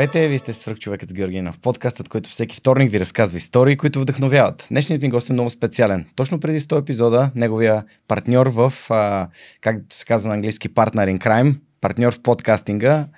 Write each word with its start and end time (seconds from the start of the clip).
Здравейте, 0.00 0.28
вие 0.28 0.38
сте 0.38 0.52
свърх 0.52 0.78
човекът 0.78 1.08
с 1.08 1.12
Георгина 1.12 1.52
в 1.52 1.58
подкастът, 1.58 2.08
който 2.08 2.30
всеки 2.30 2.56
вторник 2.56 2.90
ви 2.90 3.00
разказва 3.00 3.36
истории, 3.36 3.76
които 3.76 4.00
вдъхновяват. 4.00 4.66
Днешният 4.70 5.02
ми 5.02 5.08
гост 5.08 5.30
е 5.30 5.32
много 5.32 5.50
специален. 5.50 6.06
Точно 6.16 6.40
преди 6.40 6.60
100 6.60 6.78
епизода, 6.78 7.30
неговия 7.34 7.84
партньор 8.08 8.46
в, 8.46 8.72
а, 8.90 9.28
как 9.60 9.76
се 9.90 10.04
казва 10.04 10.28
на 10.28 10.34
английски, 10.34 10.68
partner 10.68 11.16
in 11.16 11.18
crime, 11.18 11.54
партньор 11.80 12.14
в 12.14 12.20
подкастинга, 12.20 13.08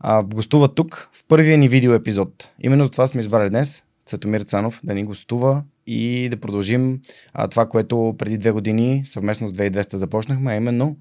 а, 0.00 0.22
гостува 0.22 0.74
тук 0.74 1.08
в 1.12 1.24
първия 1.28 1.58
ни 1.58 1.68
видео 1.68 1.94
епизод. 1.94 2.50
Именно 2.60 2.84
за 2.84 2.90
това 2.90 3.06
сме 3.06 3.20
избрали 3.20 3.50
днес 3.50 3.82
Цветомир 4.06 4.40
Цанов 4.40 4.80
да 4.84 4.94
ни 4.94 5.04
гостува 5.04 5.62
и 5.86 6.28
да 6.28 6.40
продължим 6.40 7.00
а, 7.32 7.48
това, 7.48 7.68
което 7.68 8.14
преди 8.18 8.38
две 8.38 8.50
години 8.50 9.02
съвместно 9.04 9.48
с 9.48 9.52
2200 9.52 9.94
започнахме, 9.94 10.52
а 10.52 10.56
именно 10.56 10.96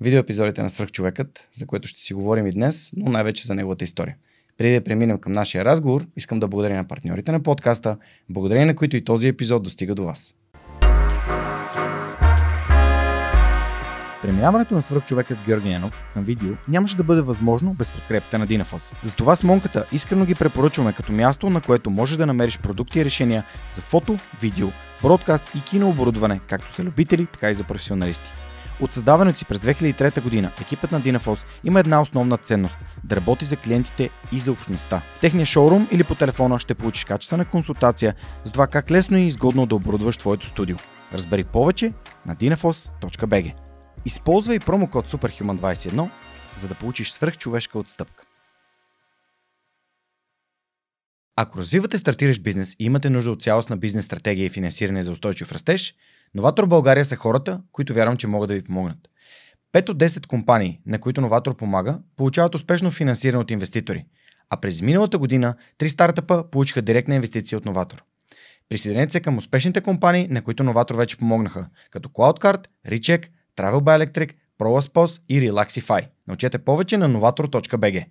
видеоепизодите 0.00 0.62
на 0.62 0.70
Свръхчовекът, 0.70 1.48
за 1.52 1.66
което 1.66 1.88
ще 1.88 2.00
си 2.00 2.14
говорим 2.14 2.46
и 2.46 2.52
днес, 2.52 2.90
но 2.96 3.10
най-вече 3.10 3.46
за 3.46 3.54
неговата 3.54 3.84
история. 3.84 4.16
Преди 4.60 4.74
да 4.74 4.84
преминем 4.84 5.18
към 5.18 5.32
нашия 5.32 5.64
разговор, 5.64 6.06
искам 6.16 6.40
да 6.40 6.48
благодаря 6.48 6.76
на 6.76 6.88
партньорите 6.88 7.32
на 7.32 7.42
подкаста, 7.42 7.96
благодарение 8.30 8.66
на 8.66 8.76
които 8.76 8.96
и 8.96 9.04
този 9.04 9.28
епизод 9.28 9.62
достига 9.62 9.94
до 9.94 10.04
вас. 10.04 10.34
Преминаването 14.22 14.74
на 14.74 14.82
свръхчовекът 14.82 15.40
с 15.40 15.44
Георги 15.44 15.70
Янов 15.70 16.04
към 16.14 16.24
видео 16.24 16.50
нямаше 16.68 16.96
да 16.96 17.02
бъде 17.02 17.20
възможно 17.20 17.74
без 17.74 17.92
подкрепата 17.92 18.38
на 18.38 18.46
Динафос. 18.46 18.92
Затова 19.04 19.36
с 19.36 19.44
Монката 19.44 19.86
искрено 19.92 20.24
ги 20.24 20.34
препоръчваме 20.34 20.92
като 20.92 21.12
място, 21.12 21.50
на 21.50 21.60
което 21.60 21.90
можеш 21.90 22.16
да 22.16 22.26
намериш 22.26 22.58
продукти 22.58 23.00
и 23.00 23.04
решения 23.04 23.44
за 23.68 23.80
фото, 23.80 24.18
видео, 24.40 24.68
бродкаст 25.02 25.44
и 25.56 25.60
кинооборудване, 25.60 26.40
както 26.48 26.74
за 26.76 26.82
любители, 26.82 27.26
така 27.26 27.50
и 27.50 27.54
за 27.54 27.64
професионалисти. 27.64 28.30
От 28.80 28.92
създаването 28.92 29.38
си 29.38 29.44
през 29.44 29.58
2003 29.58 30.22
година 30.22 30.52
екипът 30.60 30.92
на 30.92 31.02
Dinaforce 31.02 31.44
има 31.64 31.80
една 31.80 32.02
основна 32.02 32.36
ценност– 32.36 32.76
да 33.04 33.16
работи 33.16 33.44
за 33.44 33.56
клиентите 33.56 34.10
и 34.32 34.40
за 34.40 34.52
общността. 34.52 35.02
В 35.14 35.20
техния 35.20 35.46
шоурум 35.46 35.88
или 35.92 36.04
по 36.04 36.14
телефона 36.14 36.58
ще 36.58 36.74
получиш 36.74 37.04
качествена 37.04 37.44
консултация 37.44 38.14
за 38.44 38.52
това 38.52 38.66
как 38.66 38.90
лесно 38.90 39.18
и 39.18 39.26
изгодно 39.26 39.66
да 39.66 39.74
оборудваш 39.74 40.16
твоето 40.16 40.46
студио. 40.46 40.76
Разбери 41.12 41.44
повече 41.44 41.92
на 42.26 42.36
dinafos.bg 42.36 43.54
Използвай 44.04 44.58
промокод 44.58 45.10
SUPERHUMAN21, 45.10 46.08
за 46.56 46.68
да 46.68 46.74
получиш 46.74 47.10
свръхчовешка 47.10 47.78
отстъпка. 47.78 48.24
Ако 51.36 51.58
развивате 51.58 51.98
стартираш 51.98 52.40
бизнес 52.40 52.76
и 52.78 52.84
имате 52.84 53.10
нужда 53.10 53.30
от 53.30 53.42
цялостна 53.42 53.76
бизнес 53.76 54.04
стратегия 54.04 54.46
и 54.46 54.50
финансиране 54.50 55.02
за 55.02 55.12
устойчив 55.12 55.52
растеж– 55.52 55.94
Новатор 56.34 56.66
България 56.66 57.04
са 57.04 57.16
хората, 57.16 57.62
които 57.72 57.94
вярвам, 57.94 58.16
че 58.16 58.26
могат 58.26 58.48
да 58.48 58.54
ви 58.54 58.62
помогнат. 58.62 58.98
5 59.72 59.88
от 59.88 59.98
10 59.98 60.26
компании, 60.26 60.80
на 60.86 60.98
които 60.98 61.20
Новатор 61.20 61.56
помага, 61.56 61.98
получават 62.16 62.54
успешно 62.54 62.90
финансиране 62.90 63.40
от 63.42 63.50
инвеститори. 63.50 64.04
А 64.50 64.56
през 64.56 64.82
миналата 64.82 65.18
година 65.18 65.54
три 65.78 65.88
стартъпа 65.88 66.44
получиха 66.50 66.82
директна 66.82 67.14
инвестиция 67.14 67.58
от 67.58 67.64
Новатор. 67.64 68.04
Присъединете 68.68 69.12
се 69.12 69.20
към 69.20 69.38
успешните 69.38 69.80
компании, 69.80 70.28
на 70.30 70.42
които 70.42 70.62
Новатор 70.64 70.94
вече 70.94 71.16
помогнаха, 71.16 71.68
като 71.90 72.08
CloudCard, 72.08 72.66
Recheck, 72.88 73.26
Travel 73.56 73.80
by 73.80 74.06
Electric, 74.06 74.32
ProLaspos 74.58 75.22
и 75.28 75.40
Relaxify. 75.40 76.06
Научете 76.28 76.58
повече 76.58 76.98
на 76.98 77.08
novator.bg. 77.10 78.06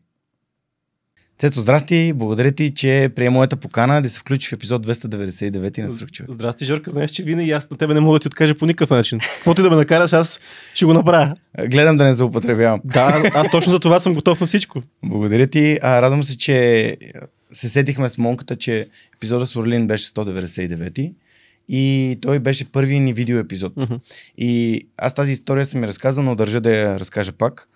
Цецо, 1.40 1.62
здрасти, 1.62 2.14
благодаря 2.16 2.52
ти, 2.52 2.74
че 2.74 3.10
приема 3.16 3.34
моята 3.34 3.56
покана 3.56 4.02
да 4.02 4.10
се 4.10 4.20
включи 4.20 4.50
в 4.50 4.54
епизод 4.54 4.88
299 4.88 5.78
на 5.78 6.08
човек. 6.08 6.32
Здрасти, 6.32 6.66
Жорка, 6.66 6.92
знаеш, 6.92 7.12
че 7.12 7.24
винаги 7.24 7.52
аз 7.52 7.70
на 7.70 7.78
тебе 7.78 7.94
не 7.94 8.00
мога 8.00 8.16
да 8.16 8.22
ти 8.22 8.28
откажа 8.28 8.56
по 8.56 8.66
никакъв 8.66 8.90
начин. 8.90 9.20
Каквото 9.20 9.62
и 9.62 9.64
да 9.64 9.70
ме 9.70 9.76
накараш, 9.76 10.14
аз 10.14 10.40
ще 10.74 10.86
го 10.86 10.94
направя. 10.94 11.36
Гледам 11.66 11.98
да 11.98 12.04
не 12.04 12.14
заупотребявам. 12.14 12.82
Да, 12.84 13.32
аз 13.34 13.52
точно 13.52 13.72
за 13.72 13.80
това 13.80 14.00
съм 14.00 14.14
готов 14.14 14.42
на 14.42 14.48
всичко. 14.48 14.82
Благодаря 15.04 15.48
ти. 15.48 15.80
А, 15.82 16.02
радвам 16.02 16.24
се, 16.24 16.38
че 16.38 16.98
се 17.52 17.70
сетихме 17.70 18.10
с 18.10 18.18
Монката, 18.18 18.56
че 18.56 18.88
епизода 19.16 19.46
с 19.46 19.56
Орлин 19.56 19.88
беше 19.88 20.08
199 20.08 21.14
и 21.70 22.18
той 22.22 22.40
беше 22.40 22.72
първи 22.72 23.00
ни 23.00 23.14
видео 23.14 23.40
епизод. 23.40 23.76
Uh-huh. 23.76 24.00
И 24.38 24.82
аз 24.98 25.14
тази 25.14 25.32
история 25.32 25.66
съм 25.66 25.82
ми 25.82 25.88
разказал, 25.88 26.24
но 26.24 26.36
държа 26.36 26.62
да 26.62 26.76
я 26.76 27.00
разкажа 27.00 27.32
пак. 27.32 27.70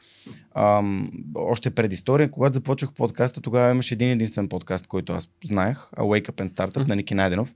Ам, 0.55 1.11
още 1.35 1.69
пред 1.69 1.93
история, 1.93 2.31
когато 2.31 2.53
започвах 2.53 2.93
подкаста, 2.93 3.41
тогава 3.41 3.71
имаше 3.71 3.93
един 3.93 4.11
единствен 4.11 4.49
подкаст, 4.49 4.87
който 4.87 5.13
аз 5.13 5.29
знаех, 5.45 5.77
Wake 5.77 6.31
Up 6.31 6.47
and 6.47 6.49
Startup 6.49 6.73
mm-hmm. 6.73 6.87
на 6.87 6.95
Ники 6.95 7.15
Найденов. 7.15 7.55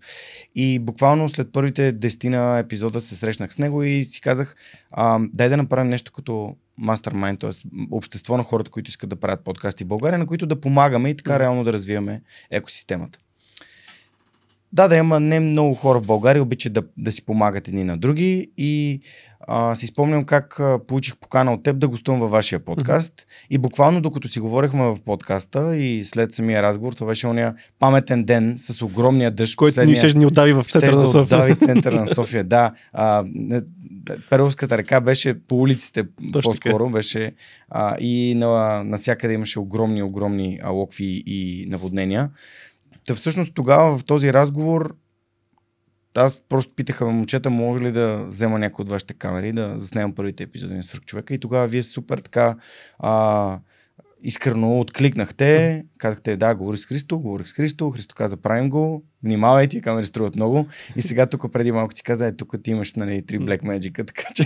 И 0.55 0.79
буквално 0.79 1.29
след 1.29 1.51
първите 1.51 1.91
дестина 1.91 2.57
епизода 2.59 3.01
се 3.01 3.15
срещнах 3.15 3.53
с 3.53 3.57
него 3.57 3.83
и 3.83 4.03
си 4.03 4.21
казах, 4.21 4.55
ам, 4.91 5.29
дай 5.33 5.49
да 5.49 5.57
направим 5.57 5.89
нещо 5.89 6.11
като 6.11 6.55
мастермайн, 6.77 7.37
т.е. 7.37 7.49
общество 7.91 8.37
на 8.37 8.43
хората, 8.43 8.71
които 8.71 8.89
искат 8.89 9.09
да 9.09 9.15
правят 9.15 9.43
подкасти 9.43 9.83
в 9.83 9.87
България, 9.87 10.19
на 10.19 10.27
които 10.27 10.45
да 10.45 10.61
помагаме 10.61 11.09
и 11.09 11.15
така 11.15 11.31
mm-hmm. 11.31 11.39
реално 11.39 11.63
да 11.63 11.73
развиваме 11.73 12.21
екосистемата. 12.51 13.19
Да, 14.73 14.87
да 14.87 14.95
има 14.95 15.19
не 15.19 15.39
много 15.39 15.75
хора 15.75 15.99
в 15.99 16.05
България, 16.05 16.43
обичат 16.43 16.73
да, 16.73 16.83
да 16.97 17.11
си 17.11 17.25
помагат 17.25 17.67
едни 17.67 17.83
на 17.83 17.97
други 17.97 18.51
и 18.57 19.01
а, 19.47 19.75
си 19.75 19.87
спомням 19.87 20.25
как 20.25 20.59
а, 20.59 20.79
получих 20.87 21.17
покана 21.17 21.53
от 21.53 21.63
теб 21.63 21.79
да 21.79 21.87
гостувам 21.87 22.19
във 22.19 22.31
вашия 22.31 22.59
подкаст 22.59 23.13
mm-hmm. 23.13 23.47
и 23.49 23.57
буквално 23.57 24.01
докато 24.01 24.27
си 24.27 24.39
говорихме 24.39 24.83
в 24.83 24.97
подкаста 25.05 25.77
и 25.77 26.03
след 26.03 26.31
самия 26.31 26.63
разговор, 26.63 26.93
това 26.93 27.07
беше 27.07 27.27
ония 27.27 27.55
паметен 27.79 28.23
ден 28.23 28.53
с 28.57 28.81
огромния 28.81 29.31
дъжд. 29.31 29.55
Който 29.55 29.85
ни 29.85 29.95
ще 29.95 30.13
ни 30.13 30.25
отдави 30.25 30.53
в 30.53 30.63
центъра 30.63 30.97
на 30.97 31.07
София. 31.07 31.21
Отдави 31.21 31.55
центъра 31.55 31.95
на 31.95 32.07
София, 32.07 32.43
да. 32.43 32.71
А, 32.93 33.25
Перовската 34.29 34.77
река 34.77 35.01
беше 35.01 35.39
по 35.39 35.55
улиците 35.55 36.03
Точно 36.33 36.51
по-скоро, 36.51 36.83
така. 36.83 36.93
беше 36.93 37.31
а, 37.69 37.97
и 37.99 38.35
на, 38.35 38.83
навсякъде 38.83 39.33
имаше 39.33 39.59
огромни, 39.59 40.03
огромни 40.03 40.59
локви 40.69 41.23
и 41.25 41.65
наводнения. 41.69 42.29
Та 43.07 43.15
всъщност 43.15 43.51
тогава 43.53 43.97
в 43.97 44.05
този 44.05 44.33
разговор 44.33 44.95
аз 46.15 46.41
просто 46.49 46.73
питаха 46.75 47.05
момчета, 47.05 47.49
може 47.49 47.83
ли 47.83 47.91
да 47.91 48.25
взема 48.27 48.59
някой 48.59 48.83
от 48.83 48.89
вашите 48.89 49.13
камери, 49.13 49.53
да 49.53 49.75
заснемам 49.77 50.15
първите 50.15 50.43
епизоди 50.43 50.75
на 50.75 50.83
Свърхчовека 50.83 51.33
и 51.33 51.39
тогава 51.39 51.67
вие 51.67 51.83
супер 51.83 52.17
така 52.17 52.55
а, 52.99 53.59
искрено 54.27 54.79
откликнахте, 54.79 55.83
казахте 55.97 56.37
да, 56.37 56.55
говори 56.55 56.77
с 56.77 56.85
Христо, 56.85 57.19
говорих 57.19 57.47
с 57.47 57.53
Христо, 57.53 57.91
Христо 57.91 58.15
каза 58.15 58.37
правим 58.37 58.69
го, 58.69 59.03
внимавай, 59.23 59.67
ти 59.67 59.81
камери 59.81 60.05
струват 60.05 60.35
много. 60.35 60.67
И 60.95 61.01
сега 61.01 61.25
тук 61.25 61.51
преди 61.51 61.71
малко 61.71 61.93
ти 61.93 62.03
каза, 62.03 62.27
е, 62.27 62.35
тук 62.35 62.55
ти 62.63 62.71
имаш 62.71 62.93
нали, 62.93 63.25
три 63.25 63.39
Black 63.39 63.61
Magic, 63.61 64.07
така 64.07 64.23
че. 64.35 64.45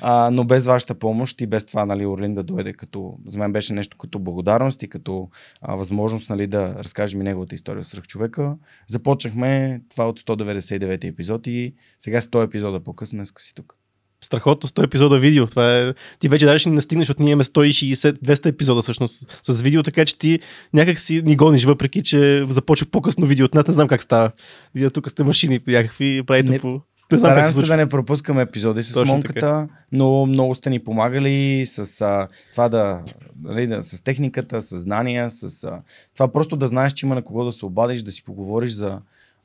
А, 0.00 0.30
но 0.30 0.44
без 0.44 0.66
вашата 0.66 0.94
помощ 0.94 1.40
и 1.40 1.46
без 1.46 1.66
това 1.66 1.86
нали, 1.86 2.06
Орлин 2.06 2.34
да 2.34 2.42
дойде 2.42 2.72
като, 2.72 3.18
за 3.26 3.38
мен 3.38 3.52
беше 3.52 3.74
нещо 3.74 3.96
като 3.98 4.18
благодарност 4.18 4.82
и 4.82 4.88
като 4.88 5.28
а, 5.62 5.74
възможност 5.74 6.30
нали, 6.30 6.46
да 6.46 6.74
разкажем 6.74 7.20
и 7.20 7.24
неговата 7.24 7.54
история 7.54 7.84
с 7.84 8.00
човека. 8.02 8.56
Започнахме 8.88 9.80
това 9.88 10.08
от 10.08 10.20
199 10.20 11.08
епизод 11.08 11.46
и 11.46 11.74
сега 11.98 12.20
100 12.20 12.44
епизода 12.44 12.80
по-късно, 12.80 13.16
днес 13.16 13.32
си 13.38 13.54
тук 13.54 13.76
страхотно 14.26 14.68
100 14.68 14.84
епизода 14.84 15.18
видео. 15.18 15.46
Това 15.46 15.78
е... 15.78 15.94
Ти 16.18 16.28
вече 16.28 16.46
даже 16.46 16.68
не 16.68 16.74
настигнеш, 16.74 17.10
от 17.10 17.20
ние 17.20 17.30
имаме 17.30 17.44
160-200 17.44 18.46
епизода 18.46 18.82
всъщност 18.82 19.42
с 19.42 19.60
видео, 19.60 19.82
така 19.82 20.04
че 20.04 20.18
ти 20.18 20.40
някак 20.74 20.98
си 20.98 21.22
ни 21.24 21.36
гониш, 21.36 21.64
въпреки 21.64 22.02
че 22.02 22.46
започва 22.50 22.86
по-късно 22.86 23.26
видео 23.26 23.44
от 23.44 23.54
нас. 23.54 23.66
Не 23.66 23.74
знам 23.74 23.88
как 23.88 24.02
става. 24.02 24.30
Вие 24.74 24.90
тук 24.90 25.10
сте 25.10 25.24
машини, 25.24 25.60
някакви 25.66 26.22
правите 26.26 26.52
не, 26.52 26.58
по... 26.58 26.80
Не 27.12 27.18
Стараем 27.18 27.52
се 27.52 27.62
да 27.62 27.76
не 27.76 27.88
пропускаме 27.88 28.42
епизоди 28.42 28.82
с 28.82 28.92
Точно 28.92 29.12
Монката, 29.12 29.34
така. 29.34 29.68
но 29.92 30.26
много 30.26 30.54
сте 30.54 30.70
ни 30.70 30.78
помагали 30.78 31.66
с 31.66 32.00
а, 32.00 32.28
това 32.52 32.68
да, 32.68 33.02
нали, 33.42 33.66
да, 33.66 33.82
с 33.82 34.02
техниката, 34.02 34.62
с 34.62 34.78
знания, 34.78 35.30
с 35.30 35.64
а, 35.64 35.80
това 36.14 36.32
просто 36.32 36.56
да 36.56 36.68
знаеш, 36.68 36.92
че 36.92 37.06
има 37.06 37.14
на 37.14 37.22
кого 37.22 37.44
да 37.44 37.52
се 37.52 37.66
обадиш, 37.66 38.02
да 38.02 38.12
си 38.12 38.24
поговориш 38.24 38.70
за, 38.70 38.98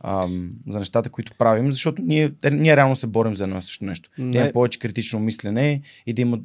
ам, 0.04 0.50
за 0.68 0.80
нещата, 0.80 1.10
които 1.10 1.34
правим, 1.38 1.72
защото 1.72 2.02
ние, 2.02 2.32
ние 2.52 2.78
реално 2.78 2.96
се 2.96 3.08
борим 3.08 3.36
за 3.36 3.44
едно 3.44 3.62
също 3.62 3.86
нещо. 3.86 4.10
Не. 4.18 4.32
Да 4.32 4.40
има 4.40 4.52
повече 4.52 4.80
критично 4.80 5.20
мислене 5.20 5.82
и 6.08 6.14
да 6.14 6.22
има 6.22 6.40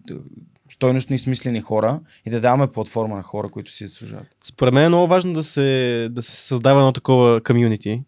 стойностни 0.72 1.18
смислени 1.18 1.60
хора 1.60 2.00
и 2.26 2.30
да 2.30 2.40
даваме 2.40 2.66
платформа 2.66 3.16
на 3.16 3.22
хора, 3.22 3.48
които 3.48 3.72
си 3.72 3.86
заслужават. 3.86 4.26
Според 4.44 4.74
мен 4.74 4.84
е 4.84 4.88
много 4.88 5.06
важно 5.06 5.32
да 5.32 5.42
се, 5.42 6.08
да 6.10 6.22
се 6.22 6.36
създава 6.36 6.80
едно 6.80 6.92
такова 6.92 7.40
комюнити 7.40 8.02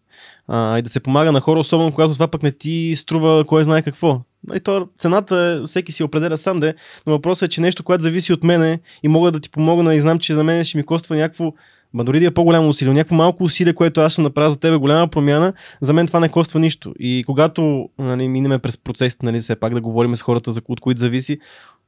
и 0.51 0.81
да 0.83 0.89
се 0.89 0.99
помага 0.99 1.31
на 1.31 1.41
хора, 1.41 1.59
особено 1.59 1.91
когато 1.91 2.13
това 2.13 2.27
пък 2.27 2.43
не 2.43 2.51
ти 2.51 2.93
струва 2.97 3.45
кой 3.45 3.63
знае 3.63 3.81
какво. 3.81 4.21
И 4.55 4.59
то, 4.59 4.87
цената 4.97 5.63
всеки 5.65 5.91
си 5.91 6.03
определя 6.03 6.37
сам 6.37 6.59
де, 6.59 6.75
но 7.07 7.13
въпросът 7.13 7.47
е, 7.47 7.49
че 7.49 7.61
нещо, 7.61 7.83
което 7.83 8.03
зависи 8.03 8.33
от 8.33 8.43
мене 8.43 8.79
и 9.03 9.07
мога 9.07 9.31
да 9.31 9.39
ти 9.39 9.49
помогна 9.49 9.95
и 9.95 9.99
знам, 9.99 10.19
че 10.19 10.35
за 10.35 10.43
мен 10.43 10.63
ще 10.63 10.77
ми 10.77 10.85
коства 10.85 11.15
някакво 11.15 11.53
Ма 11.93 12.03
дори 12.03 12.19
да 12.19 12.25
е 12.25 12.31
по-голямо 12.31 12.69
усилие, 12.69 12.93
някакво 12.93 13.15
малко 13.15 13.43
усилие, 13.43 13.73
което 13.73 14.01
аз 14.01 14.13
ще 14.13 14.21
направя 14.21 14.49
за 14.49 14.57
тебе, 14.57 14.77
голяма 14.77 15.07
промяна, 15.07 15.53
за 15.81 15.93
мен 15.93 16.07
това 16.07 16.19
не 16.19 16.29
коства 16.29 16.59
нищо. 16.59 16.93
И 16.99 17.23
когато 17.25 17.89
нали, 17.99 18.27
минеме 18.27 18.59
през 18.59 18.77
процесите, 18.77 19.25
нали, 19.25 19.39
все 19.39 19.55
пак 19.55 19.73
да 19.73 19.81
говорим 19.81 20.15
с 20.15 20.21
хората, 20.21 20.53
от 20.67 20.79
които 20.79 20.99
зависи, 20.99 21.39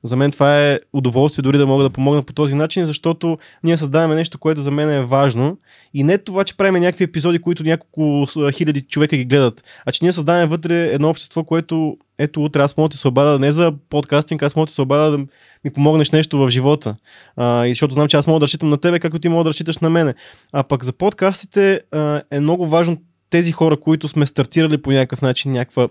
за 0.03 0.15
мен 0.15 0.31
това 0.31 0.59
е 0.59 0.79
удоволствие 0.93 1.41
дори 1.41 1.57
да 1.57 1.67
мога 1.67 1.83
да 1.83 1.89
помогна 1.89 2.23
по 2.23 2.33
този 2.33 2.55
начин, 2.55 2.85
защото 2.85 3.37
ние 3.63 3.77
създаваме 3.77 4.15
нещо, 4.15 4.39
което 4.39 4.61
за 4.61 4.71
мен 4.71 4.89
е 4.89 5.05
важно. 5.05 5.57
И 5.93 6.03
не 6.03 6.17
това, 6.17 6.43
че 6.43 6.57
правим 6.57 6.81
някакви 6.81 7.03
епизоди, 7.03 7.39
които 7.39 7.63
няколко 7.63 8.25
хиляди 8.51 8.81
човека 8.81 9.17
ги 9.17 9.25
гледат, 9.25 9.63
а 9.85 9.91
че 9.91 9.99
ние 10.05 10.13
създаваме 10.13 10.45
вътре 10.45 10.83
едно 10.83 11.09
общество, 11.09 11.43
което 11.43 11.97
ето 12.17 12.43
утре 12.43 12.61
аз 12.61 12.77
мога 12.77 12.89
да 12.89 12.97
се 12.97 13.07
обада 13.07 13.39
не 13.39 13.51
за 13.51 13.73
подкастинг, 13.89 14.43
аз 14.43 14.55
мога 14.55 14.65
да 14.65 14.71
се 14.71 14.81
обада 14.81 15.11
да 15.11 15.17
ми 15.63 15.71
помогнеш 15.73 16.11
нещо 16.11 16.37
в 16.37 16.49
живота. 16.49 16.95
А, 17.35 17.65
и 17.65 17.69
защото 17.69 17.93
знам, 17.93 18.07
че 18.07 18.17
аз 18.17 18.27
мога 18.27 18.39
да 18.39 18.43
разчитам 18.43 18.69
на 18.69 18.77
тебе, 18.77 18.99
както 18.99 19.19
ти 19.19 19.29
мога 19.29 19.43
да 19.43 19.49
разчиташ 19.49 19.77
на 19.77 19.89
мене. 19.89 20.13
А 20.53 20.63
пък 20.63 20.83
за 20.83 20.93
подкастите 20.93 21.81
а, 21.91 22.21
е 22.31 22.39
много 22.39 22.67
важно 22.67 22.97
тези 23.29 23.51
хора, 23.51 23.79
които 23.79 24.07
сме 24.07 24.25
стартирали 24.25 24.81
по 24.81 24.91
някакъв 24.91 25.21
начин 25.21 25.51
някаква 25.51 25.87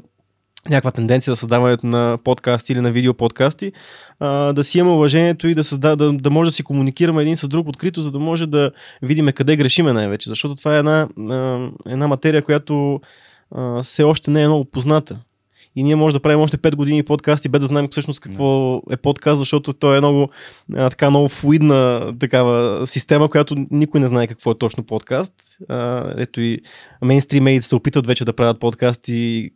някаква 0.68 0.90
тенденция 0.90 1.32
за 1.32 1.36
създаването 1.36 1.86
на 1.86 2.18
подкасти 2.24 2.72
или 2.72 2.80
на 2.80 2.92
видеоподкасти, 2.92 3.72
а, 4.20 4.52
да 4.52 4.64
си 4.64 4.78
имаме 4.78 4.96
уважението 4.96 5.48
и 5.48 5.54
да, 5.54 5.64
създа, 5.64 5.96
да, 5.96 6.12
да 6.12 6.30
може 6.30 6.50
да 6.50 6.54
си 6.54 6.62
комуникираме 6.62 7.22
един 7.22 7.36
с 7.36 7.48
друг 7.48 7.68
открито, 7.68 8.02
за 8.02 8.10
да 8.10 8.18
може 8.18 8.46
да 8.46 8.70
видим 9.02 9.32
къде 9.32 9.56
грешиме 9.56 9.92
най-вече. 9.92 10.28
Защото 10.28 10.54
това 10.54 10.76
е 10.76 10.78
една, 10.78 11.08
една 11.86 12.08
материя, 12.08 12.44
която 12.44 13.00
а, 13.50 13.82
все 13.82 14.02
още 14.02 14.30
не 14.30 14.42
е 14.42 14.48
много 14.48 14.64
позната. 14.64 15.20
И 15.76 15.82
ние 15.82 15.96
може 15.96 16.14
да 16.14 16.20
правим 16.20 16.40
още 16.40 16.58
5 16.58 16.76
години 16.76 17.02
подкасти, 17.02 17.48
без 17.48 17.60
да 17.60 17.66
знаем 17.66 17.88
всъщност 17.90 18.20
какво 18.20 18.82
е 18.90 18.96
подкаст, 18.96 19.38
защото 19.38 19.72
той 19.72 19.96
е 19.96 20.00
много, 20.00 20.30
а, 20.74 20.90
така, 20.90 21.10
много 21.10 21.28
флуидна 21.28 22.12
такава 22.20 22.86
система, 22.86 23.28
която 23.28 23.66
никой 23.70 24.00
не 24.00 24.06
знае 24.06 24.26
какво 24.26 24.50
е 24.50 24.58
точно 24.58 24.84
подкаст. 24.84 25.32
А, 25.68 26.12
ето 26.16 26.40
и 26.40 26.58
мейнстримейт 27.02 27.64
се 27.64 27.74
опитват 27.74 28.06
вече 28.06 28.24
да 28.24 28.32
правят 28.32 28.60
подкасти, 28.60 29.50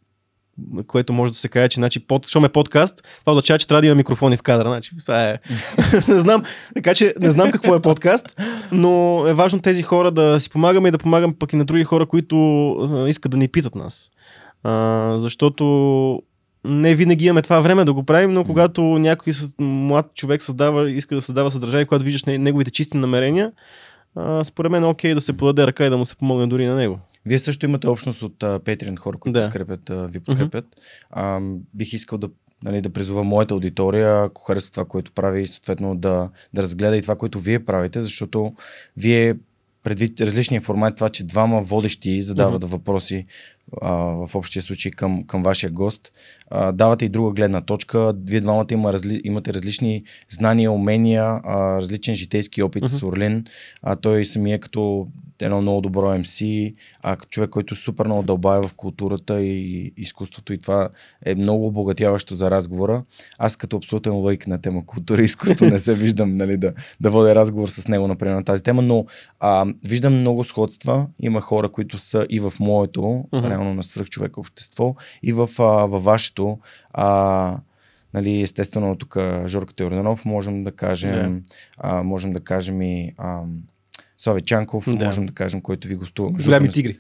което 0.86 1.12
може 1.12 1.32
да 1.32 1.38
се 1.38 1.48
каже, 1.48 1.68
че 1.68 1.74
значи, 1.74 2.06
под, 2.06 2.26
щом 2.26 2.44
е 2.44 2.48
подкаст, 2.48 3.02
това 3.20 3.32
означава, 3.32 3.58
че 3.58 3.68
трябва 3.68 3.80
да 3.80 3.86
има 3.86 3.94
микрофони 3.94 4.36
в 4.36 4.42
кадра. 4.42 4.68
Значи, 4.68 4.90
това 5.02 5.24
е... 5.24 5.38
не 6.08 6.20
знам, 6.20 6.42
така 6.74 6.94
че 6.94 7.14
не 7.20 7.30
знам 7.30 7.50
какво 7.50 7.74
е 7.74 7.82
подкаст, 7.82 8.40
но 8.72 9.24
е 9.28 9.34
важно 9.34 9.60
тези 9.60 9.82
хора 9.82 10.10
да 10.10 10.40
си 10.40 10.50
помагаме 10.50 10.88
и 10.88 10.92
да 10.92 10.98
помагаме 10.98 11.34
пък 11.38 11.52
и 11.52 11.56
на 11.56 11.64
други 11.64 11.84
хора, 11.84 12.06
които 12.06 12.36
искат 13.08 13.32
да 13.32 13.38
ни 13.38 13.48
питат 13.48 13.74
нас. 13.74 14.10
А, 14.62 15.16
защото 15.18 16.22
не 16.64 16.94
винаги 16.94 17.24
имаме 17.26 17.42
това 17.42 17.60
време 17.60 17.84
да 17.84 17.92
го 17.92 18.02
правим, 18.02 18.32
но 18.32 18.44
когато 18.44 18.82
някой 18.82 19.32
млад 19.58 20.14
човек 20.14 20.42
създава, 20.42 20.90
иска 20.90 21.14
да 21.14 21.22
създава 21.22 21.50
съдържание, 21.50 21.86
когато 21.86 22.04
виждаш 22.04 22.24
неговите 22.24 22.70
чисти 22.70 22.96
намерения, 22.96 23.52
а, 24.14 24.44
според 24.44 24.72
мен 24.72 24.82
е 24.82 24.87
окей 24.87 25.14
да 25.14 25.20
се 25.20 25.37
подаде 25.37 25.66
ръка 25.66 25.87
и 25.87 25.90
да 25.90 25.96
му 25.96 26.06
се 26.06 26.16
помогне 26.16 26.46
дори 26.46 26.66
на 26.66 26.75
него. 26.75 26.99
Вие 27.26 27.38
също 27.38 27.66
имате 27.66 27.88
общност 27.88 28.22
от 28.22 28.38
Patreon 28.38 28.99
хора, 28.99 29.19
които 29.19 29.40
да. 29.40 29.44
подкрепят, 29.44 29.90
а, 29.90 30.06
ви 30.06 30.20
подкрепят. 30.20 30.64
Mm-hmm. 30.64 31.11
А, 31.11 31.40
бих 31.75 31.93
искал 31.93 32.19
да 32.19 32.28
нали, 32.64 32.81
да 32.81 32.90
призова 32.90 33.25
моята 33.25 33.55
аудитория, 33.55 34.25
ако 34.25 34.43
харесва 34.43 34.70
това, 34.70 34.84
което 34.84 35.12
прави, 35.12 35.40
и 35.43 35.46
съответно 35.46 35.96
да, 35.96 36.31
да 36.55 36.62
разгледа 36.62 36.96
и 36.96 37.02
това, 37.02 37.16
което 37.16 37.40
вие 37.40 37.64
правите, 37.64 38.00
защото 38.00 38.55
вие 38.96 39.34
предвид 39.84 40.20
различни 40.20 40.60
формати, 40.60 40.94
това, 40.94 41.08
че 41.08 41.25
двама 41.25 41.62
водещи 41.62 42.22
задават 42.22 42.62
mm-hmm. 42.62 42.66
въпроси 42.66 43.25
а, 43.82 43.94
в 43.94 44.34
общия 44.34 44.62
случай 44.62 44.92
към, 44.92 45.25
към 45.26 45.42
вашия 45.42 45.70
гост, 45.70 46.12
а, 46.50 46.72
давате 46.72 47.04
и 47.04 47.08
друга 47.08 47.32
гледна 47.32 47.60
точка. 47.60 48.14
Вие 48.26 48.40
двамата 48.40 48.66
има 48.70 48.92
разли, 48.92 49.20
имате 49.25 49.54
различни 49.54 50.02
знания, 50.31 50.72
умения, 50.72 51.25
а, 51.25 51.76
различен 51.76 52.14
житейски 52.14 52.62
опит 52.62 52.84
mm-hmm. 52.84 52.98
с 52.98 53.02
Орлин. 53.02 53.44
А, 53.82 53.96
той 53.96 54.25
самия 54.25 54.60
като 54.60 55.08
едно 55.40 55.60
много 55.60 55.81
добро 55.81 56.06
MC, 56.06 56.75
а 57.02 57.16
човек, 57.16 57.50
който 57.50 57.75
супер 57.75 58.06
много 58.06 58.22
дълбая 58.22 58.62
в 58.62 58.75
културата 58.75 59.40
и 59.40 59.92
изкуството 59.96 60.52
и 60.52 60.58
това 60.58 60.88
е 61.25 61.34
много 61.34 61.66
обогатяващо 61.66 62.34
за 62.34 62.50
разговора. 62.50 63.02
Аз 63.38 63.56
като 63.56 63.76
абсолютен 63.76 64.12
лайк 64.12 64.46
на 64.46 64.60
тема 64.60 64.86
култура 64.86 65.22
и 65.22 65.25
изкуство 65.25 65.66
не 65.66 65.78
се 65.78 65.94
виждам 65.94 66.36
нали, 66.36 66.56
да, 66.56 66.72
да 67.00 67.10
водя 67.10 67.34
разговор 67.34 67.69
с 67.69 67.88
него, 67.88 68.08
например, 68.08 68.34
на 68.34 68.44
тази 68.44 68.62
тема, 68.62 68.82
но 68.82 69.06
а, 69.40 69.66
виждам 69.84 70.20
много 70.20 70.44
сходства. 70.44 71.06
Има 71.20 71.40
хора, 71.40 71.69
които 71.69 71.98
са 71.98 72.26
и 72.31 72.40
в 72.40 72.52
моето, 72.60 73.00
uh-huh. 73.00 73.50
реално 73.50 73.75
на 73.75 73.82
свръхчовека 73.82 74.40
общество, 74.40 74.94
и 75.22 75.32
в, 75.32 75.48
а, 75.58 75.62
във 75.62 76.04
вашето. 76.04 76.58
А, 76.92 77.58
Нали, 78.14 78.42
естествено, 78.42 78.96
тук 78.96 79.16
Жорка 79.46 79.75
Теорданов 79.75 80.25
можем 80.25 80.64
да 80.64 80.72
кажем, 80.72 81.40
yeah. 81.40 81.42
а, 81.78 82.02
можем 82.02 82.32
да 82.32 82.40
кажем 82.40 82.82
и 82.82 83.14
а, 83.19 83.42
Слави 84.24 84.40
Чанков, 84.40 84.96
да. 84.96 85.04
можем 85.04 85.26
да 85.26 85.32
кажем, 85.32 85.60
който 85.60 85.88
ви 85.88 85.94
гостува. 85.94 86.30
Голями 86.44 86.68
тигри. 86.68 86.98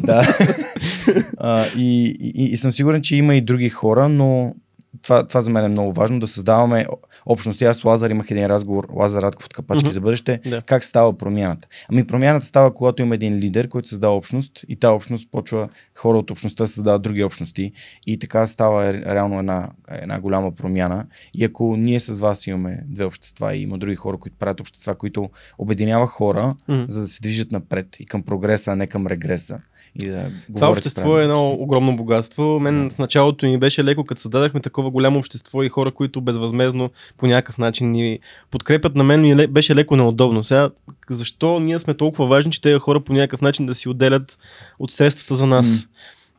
да. 0.00 0.36
а, 1.38 1.66
и, 1.76 2.16
и, 2.20 2.44
и 2.44 2.56
съм 2.56 2.72
сигурен, 2.72 3.02
че 3.02 3.16
има 3.16 3.34
и 3.34 3.40
други 3.40 3.68
хора, 3.68 4.08
но 4.08 4.54
това, 5.02 5.26
това 5.26 5.40
за 5.40 5.50
мен 5.50 5.64
е 5.64 5.68
много 5.68 5.92
важно, 5.92 6.20
да 6.20 6.26
създаваме 6.26 6.86
общности. 7.26 7.64
Аз 7.64 7.76
с 7.76 7.84
Лазар 7.84 8.10
имах 8.10 8.30
един 8.30 8.46
разговор, 8.46 8.88
Лазар 8.92 9.22
Радков 9.22 9.46
от 9.46 9.54
Капачки 9.54 9.88
mm-hmm. 9.88 9.92
за 9.92 10.00
бъдеще, 10.00 10.40
да. 10.46 10.62
как 10.62 10.84
става 10.84 11.18
промяната. 11.18 11.68
Ами 11.88 12.06
промяната 12.06 12.46
става, 12.46 12.74
когато 12.74 13.02
има 13.02 13.14
един 13.14 13.34
лидер, 13.34 13.68
който 13.68 13.88
създава 13.88 14.16
общност 14.16 14.64
и 14.68 14.76
тази 14.76 14.92
общност 14.92 15.30
почва 15.30 15.68
хора 15.98 16.18
от 16.18 16.30
общността 16.30 16.64
да 16.64 16.68
създават 16.68 17.02
други 17.02 17.24
общности 17.24 17.72
и 18.06 18.18
така 18.18 18.46
става 18.46 18.92
реално 18.92 19.38
една, 19.38 19.70
една 19.88 20.20
голяма 20.20 20.52
промяна. 20.52 21.06
И 21.34 21.44
ако 21.44 21.76
ние 21.76 22.00
с 22.00 22.20
вас 22.20 22.46
имаме 22.46 22.84
две 22.86 23.04
общества 23.04 23.54
и 23.54 23.62
има 23.62 23.78
други 23.78 23.96
хора, 23.96 24.16
които 24.18 24.36
правят 24.38 24.60
общества, 24.60 24.94
които 24.94 25.30
обединяват 25.58 26.10
хора, 26.10 26.54
mm-hmm. 26.68 26.88
за 26.88 27.00
да 27.00 27.06
се 27.06 27.20
движат 27.20 27.52
напред 27.52 27.86
и 28.00 28.06
към 28.06 28.22
прогреса, 28.22 28.72
а 28.72 28.76
не 28.76 28.86
към 28.86 29.06
регреса, 29.06 29.60
и 29.98 30.06
да 30.06 30.30
Това 30.54 30.70
общество 30.70 31.18
е 31.18 31.22
едно 31.22 31.50
огромно 31.50 31.96
богатство. 31.96 32.60
Мен 32.60 32.90
в 32.90 32.98
началото 32.98 33.46
ми 33.46 33.58
беше 33.58 33.84
леко, 33.84 34.04
като 34.04 34.20
създадахме 34.20 34.60
такова 34.60 34.90
голямо 34.90 35.18
общество 35.18 35.62
и 35.62 35.68
хора, 35.68 35.90
които 35.90 36.20
безвъзмезно 36.20 36.90
по 37.18 37.26
някакъв 37.26 37.58
начин 37.58 37.90
ни 37.90 38.18
подкрепят. 38.50 38.94
На 38.94 39.04
мен 39.04 39.20
ми 39.20 39.46
беше 39.46 39.74
леко 39.74 39.96
неудобно. 39.96 40.42
Сега, 40.42 40.70
защо 41.10 41.60
ние 41.60 41.78
сме 41.78 41.94
толкова 41.94 42.26
важни, 42.26 42.52
че 42.52 42.60
тези 42.60 42.78
хора 42.78 43.00
по 43.00 43.12
някакъв 43.12 43.40
начин 43.40 43.66
да 43.66 43.74
си 43.74 43.88
отделят 43.88 44.38
от 44.78 44.90
средствата 44.90 45.34
за 45.34 45.46
нас? 45.46 45.66
Mm. 45.66 45.86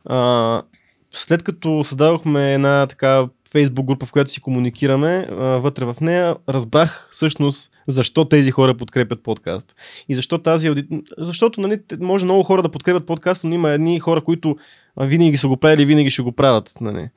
А, 0.04 0.62
след 1.10 1.42
като 1.42 1.84
създадохме 1.84 2.54
една 2.54 2.86
така 2.86 3.26
фейсбук 3.54 3.86
група, 3.86 4.06
в 4.06 4.12
която 4.12 4.30
си 4.30 4.40
комуникираме, 4.40 5.26
вътре 5.60 5.84
в 5.84 5.96
нея, 6.00 6.36
разбрах 6.48 7.08
всъщност 7.10 7.70
защо 7.86 8.24
тези 8.24 8.50
хора 8.50 8.76
подкрепят 8.76 9.22
подкаст. 9.22 9.74
И 10.08 10.14
защо 10.14 10.38
тази 10.38 10.66
аудитория. 10.66 11.02
Защото 11.18 11.60
нали, 11.60 11.80
може 12.00 12.24
много 12.24 12.42
хора 12.42 12.62
да 12.62 12.68
подкрепят 12.68 13.06
подкаст, 13.06 13.44
но 13.44 13.54
има 13.54 13.70
едни 13.70 14.00
хора, 14.00 14.24
които 14.24 14.56
винаги 15.00 15.36
са 15.36 15.48
го 15.48 15.56
правили 15.56 15.82
и 15.82 15.86
винаги 15.86 16.10
ще 16.10 16.22
го 16.22 16.32
правят. 16.32 16.72
Нали. 16.80 17.08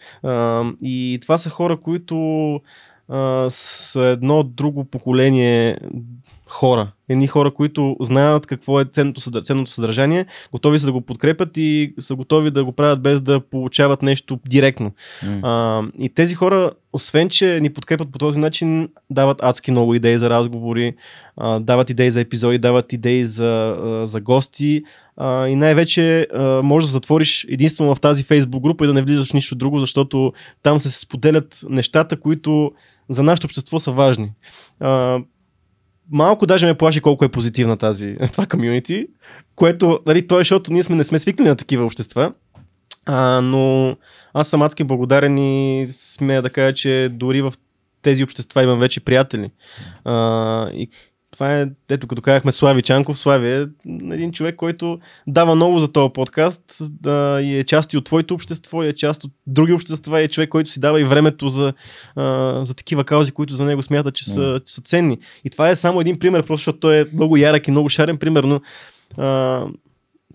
И 0.82 1.20
това 1.22 1.38
са 1.38 1.50
хора, 1.50 1.78
които 1.78 2.16
с 3.50 3.92
едно 3.96 4.44
друго 4.44 4.86
поколение 4.86 5.78
хора. 6.50 6.92
Едни 7.10 7.28
хора, 7.28 7.52
които 7.52 7.98
знаят 8.02 8.46
какво 8.46 8.82
е 8.82 8.86
ценното, 8.86 9.42
ценното 9.42 9.72
съдържание, 9.72 10.26
готови 10.52 10.80
са 10.80 10.86
да 10.86 10.92
го 10.92 11.02
подкрепят 11.02 11.58
и 11.58 11.94
са 12.00 12.16
готови 12.16 12.52
да 12.52 12.66
го 12.66 12.72
правят 12.72 13.02
без 13.02 13.22
да 13.22 13.40
получават 13.40 14.02
нещо 14.02 14.40
директно. 14.48 14.92
Mm. 15.26 15.40
А, 15.44 15.84
и 16.00 16.10
тези 16.10 16.36
хора, 16.36 16.72
освен 16.94 17.30
че 17.30 17.60
ни 17.62 17.70
подкрепят 17.70 18.12
по 18.12 18.20
този 18.20 18.40
начин, 18.40 18.90
дават 19.10 19.44
адски 19.44 19.72
много 19.72 19.94
идеи 19.94 20.18
за 20.18 20.30
разговори, 20.30 20.96
а, 21.38 21.60
дават 21.60 21.90
идеи 21.90 22.12
за 22.12 22.22
епизоди, 22.22 22.58
дават 22.58 22.94
идеи 22.94 23.26
за, 23.26 23.78
а, 23.84 24.08
за 24.08 24.22
гости. 24.22 24.84
А, 25.18 25.48
и 25.48 25.56
най-вече 25.56 26.28
а, 26.34 26.62
можеш 26.64 26.88
да 26.88 26.92
затвориш 26.92 27.46
единствено 27.50 27.96
в 27.96 28.02
тази 28.02 28.24
фейсбук 28.24 28.64
група 28.64 28.84
и 28.84 28.88
да 28.88 28.94
не 28.94 29.02
влизаш 29.02 29.30
в 29.30 29.34
нищо 29.34 29.56
друго, 29.56 29.80
защото 29.80 30.34
там 30.64 30.80
се 30.80 30.90
споделят 30.92 31.60
нещата, 31.70 32.20
които 32.20 32.72
за 33.10 33.24
нашето 33.24 33.46
общество 33.46 33.80
са 33.80 33.92
важни. 33.92 34.32
А, 34.80 35.20
малко 36.12 36.46
даже 36.46 36.66
ме 36.66 36.78
плаши 36.78 37.02
колко 37.02 37.26
е 37.26 37.30
позитивна 37.30 37.78
тази, 37.78 38.18
това 38.32 38.46
комюнити, 38.46 39.08
което, 39.56 40.00
нали, 40.06 40.28
то 40.28 40.36
е, 40.36 40.40
защото 40.40 40.74
ние 40.74 40.84
сме, 40.84 40.96
не 40.96 41.04
сме 41.04 41.20
свикнали 41.20 41.50
на 41.50 41.56
такива 41.56 41.86
общества, 41.86 42.34
а, 43.06 43.42
но 43.42 43.96
аз 44.34 44.48
съм 44.48 44.62
адски 44.62 44.84
благодарен 44.84 45.38
и 45.38 45.88
смея 45.92 46.42
да 46.42 46.50
кажа, 46.50 46.74
че 46.74 47.10
дори 47.12 47.42
в 47.42 47.54
тези 48.02 48.24
общества 48.24 48.64
имам 48.64 48.80
вече 48.80 49.00
приятели. 49.00 49.52
А, 50.06 50.70
и 50.70 50.90
това 51.38 51.62
е, 51.62 51.68
ето 51.90 52.08
като 52.08 52.22
казахме 52.22 52.52
Слави 52.52 52.82
Чанков, 52.82 53.18
Слави 53.18 53.54
е 53.54 53.66
един 54.12 54.32
човек, 54.32 54.56
който 54.56 55.00
дава 55.28 55.56
много 55.56 55.80
за 55.80 55.88
този 55.88 56.14
подкаст 56.14 56.62
да, 56.80 57.40
и 57.44 57.60
е 57.60 57.64
част 57.64 57.94
и 57.94 57.98
от 57.98 58.06
твоето 58.06 58.34
общество, 58.34 58.84
и 58.84 58.88
е 58.88 58.94
част 58.94 59.24
от 59.24 59.32
други 59.48 59.74
общества, 59.74 60.22
и 60.22 60.24
е 60.24 60.28
човек, 60.28 60.50
който 60.50 60.70
си 60.70 60.80
дава 60.80 61.02
и 61.02 61.04
времето 61.04 61.50
за, 61.50 61.74
а, 62.16 62.66
за 62.66 62.74
такива 62.74 63.04
каузи, 63.04 63.32
които 63.32 63.54
за 63.54 63.66
него 63.66 63.82
смята, 63.82 64.12
че 64.12 64.26
са, 64.26 64.62
че 64.66 64.74
са 64.74 64.82
ценни. 64.82 65.18
И 65.44 65.50
това 65.50 65.70
е 65.70 65.76
само 65.76 66.02
един 66.02 66.20
пример, 66.20 66.46
просто 66.46 66.60
защото 66.60 66.80
той 66.80 67.02
е 67.02 67.06
много 67.14 67.38
ярък 67.38 67.68
и 67.68 67.72
много 67.72 67.90
шарен 67.90 68.18
пример, 68.18 68.44
но 68.44 68.62
а, 69.18 69.66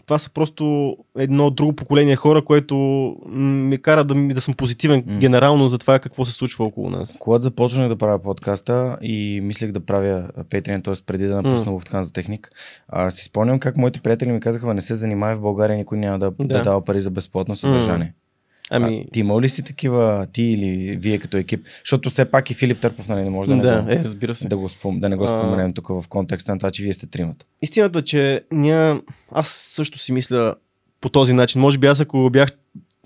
това 0.06 0.18
са 0.18 0.30
просто 0.30 0.96
едно 1.18 1.50
друго 1.50 1.72
поколение 1.72 2.16
хора, 2.16 2.44
което 2.44 2.76
ми 3.26 3.82
кара 3.82 4.04
да, 4.04 4.34
да 4.34 4.40
съм 4.40 4.54
позитивен 4.54 5.02
mm. 5.02 5.18
генерално 5.18 5.68
за 5.68 5.78
това 5.78 5.98
какво 5.98 6.24
се 6.24 6.32
случва 6.32 6.64
около 6.64 6.90
нас. 6.90 7.16
Когато 7.20 7.42
започнах 7.42 7.88
да 7.88 7.96
правя 7.96 8.22
подкаста 8.22 8.96
и 9.02 9.40
мислех 9.42 9.72
да 9.72 9.80
правя 9.80 10.28
Patreon, 10.38 10.84
т.е. 10.84 10.94
преди 11.06 11.26
да 11.26 11.42
напусна 11.42 11.72
mm. 11.72 11.78
в 11.78 11.84
Ткан 11.84 12.04
за 12.04 12.12
техник, 12.12 12.50
а, 12.88 13.10
си 13.10 13.24
спомням 13.24 13.58
как 13.58 13.76
моите 13.76 14.00
приятели 14.00 14.32
ми 14.32 14.40
казаха, 14.40 14.74
не 14.74 14.80
се 14.80 14.94
занимава 14.94 15.36
в 15.36 15.40
България, 15.40 15.76
никой 15.76 15.98
няма 15.98 16.18
да, 16.18 16.30
да. 16.30 16.44
да 16.44 16.62
дава 16.62 16.84
пари 16.84 17.00
за 17.00 17.10
безплатно 17.10 17.56
съдържание. 17.56 18.14
Mm. 18.18 18.21
Ами... 18.74 19.04
А, 19.08 19.10
ти 19.12 19.20
имал 19.20 19.40
ли 19.40 19.48
си 19.48 19.62
такива, 19.62 20.26
ти 20.32 20.42
или 20.42 20.96
вие 20.96 21.18
като 21.18 21.36
екип? 21.36 21.66
Защото 21.84 22.10
все 22.10 22.24
пак 22.24 22.50
и 22.50 22.54
Филип 22.54 22.80
Търпов 22.80 23.08
нали, 23.08 23.22
не 23.22 23.30
може 23.30 23.50
да, 23.50 23.56
да, 23.56 23.82
не, 23.82 23.94
е, 23.94 23.98
разбира 23.98 24.34
се. 24.34 24.48
да, 24.48 24.56
го 24.56 24.68
спом... 24.68 25.00
да 25.00 25.08
не 25.08 25.16
го 25.16 25.26
споменем 25.26 25.70
а... 25.70 25.74
тук 25.74 25.88
в 25.88 26.08
контекста 26.08 26.52
на 26.52 26.58
това, 26.58 26.70
че 26.70 26.82
вие 26.82 26.94
сте 26.94 27.06
тримата. 27.06 27.46
Истината, 27.62 28.02
че 28.02 28.44
ня... 28.52 29.00
аз 29.32 29.48
също 29.48 29.98
си 29.98 30.12
мисля 30.12 30.54
по 31.00 31.08
този 31.08 31.32
начин. 31.32 31.60
Може 31.60 31.78
би 31.78 31.86
аз 31.86 32.00
ако 32.00 32.30
бях 32.30 32.48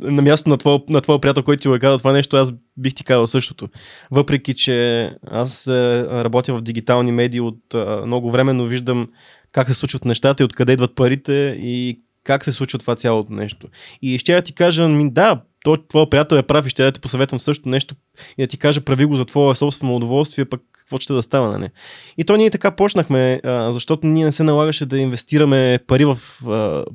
на 0.00 0.22
място 0.22 0.48
на 0.48 0.56
твоя, 0.56 0.80
на 0.88 1.00
твоя 1.00 1.20
приятел, 1.20 1.42
който 1.42 1.62
ти 1.62 1.68
го 1.68 1.74
е 1.74 1.78
казал 1.78 1.98
това 1.98 2.12
нещо, 2.12 2.36
аз 2.36 2.52
бих 2.76 2.94
ти 2.94 3.04
казал 3.04 3.26
същото. 3.26 3.68
Въпреки, 4.10 4.54
че 4.54 5.10
аз 5.30 5.66
е, 5.66 6.04
работя 6.04 6.54
в 6.54 6.62
дигитални 6.62 7.12
медии 7.12 7.40
от 7.40 7.74
а, 7.74 8.02
много 8.06 8.30
време, 8.30 8.52
но 8.52 8.64
виждам 8.64 9.08
как 9.52 9.68
се 9.68 9.74
случват 9.74 10.04
нещата 10.04 10.42
и 10.42 10.44
откъде 10.44 10.72
идват 10.72 10.94
парите 10.94 11.58
и 11.60 12.00
как 12.26 12.44
се 12.44 12.52
случва 12.52 12.78
това 12.78 12.96
цялото 12.96 13.32
нещо. 13.32 13.66
И 14.02 14.18
ще 14.18 14.32
я 14.32 14.42
ти 14.42 14.54
кажа, 14.54 14.88
ми, 14.88 15.10
да, 15.10 15.40
то, 15.64 15.76
твой 15.88 16.10
приятел 16.10 16.36
е 16.36 16.42
прав 16.42 16.66
и 16.66 16.70
ще 16.70 16.82
да 16.82 16.92
ти 16.92 17.00
посъветвам 17.00 17.40
също 17.40 17.68
нещо 17.68 17.94
и 18.38 18.42
да 18.42 18.46
ти 18.46 18.56
кажа, 18.56 18.80
прави 18.80 19.04
го 19.04 19.16
за 19.16 19.24
твое 19.24 19.54
собствено 19.54 19.96
удоволствие, 19.96 20.44
пък 20.44 20.60
какво 20.72 20.98
ще 20.98 21.12
да 21.12 21.22
става, 21.22 21.58
нали? 21.58 21.70
И 22.18 22.24
то 22.24 22.36
ние 22.36 22.50
така 22.50 22.70
почнахме, 22.70 23.40
защото 23.72 24.06
ние 24.06 24.24
не 24.24 24.32
се 24.32 24.42
налагаше 24.42 24.86
да 24.86 24.98
инвестираме 24.98 25.78
пари 25.86 26.04
в 26.04 26.18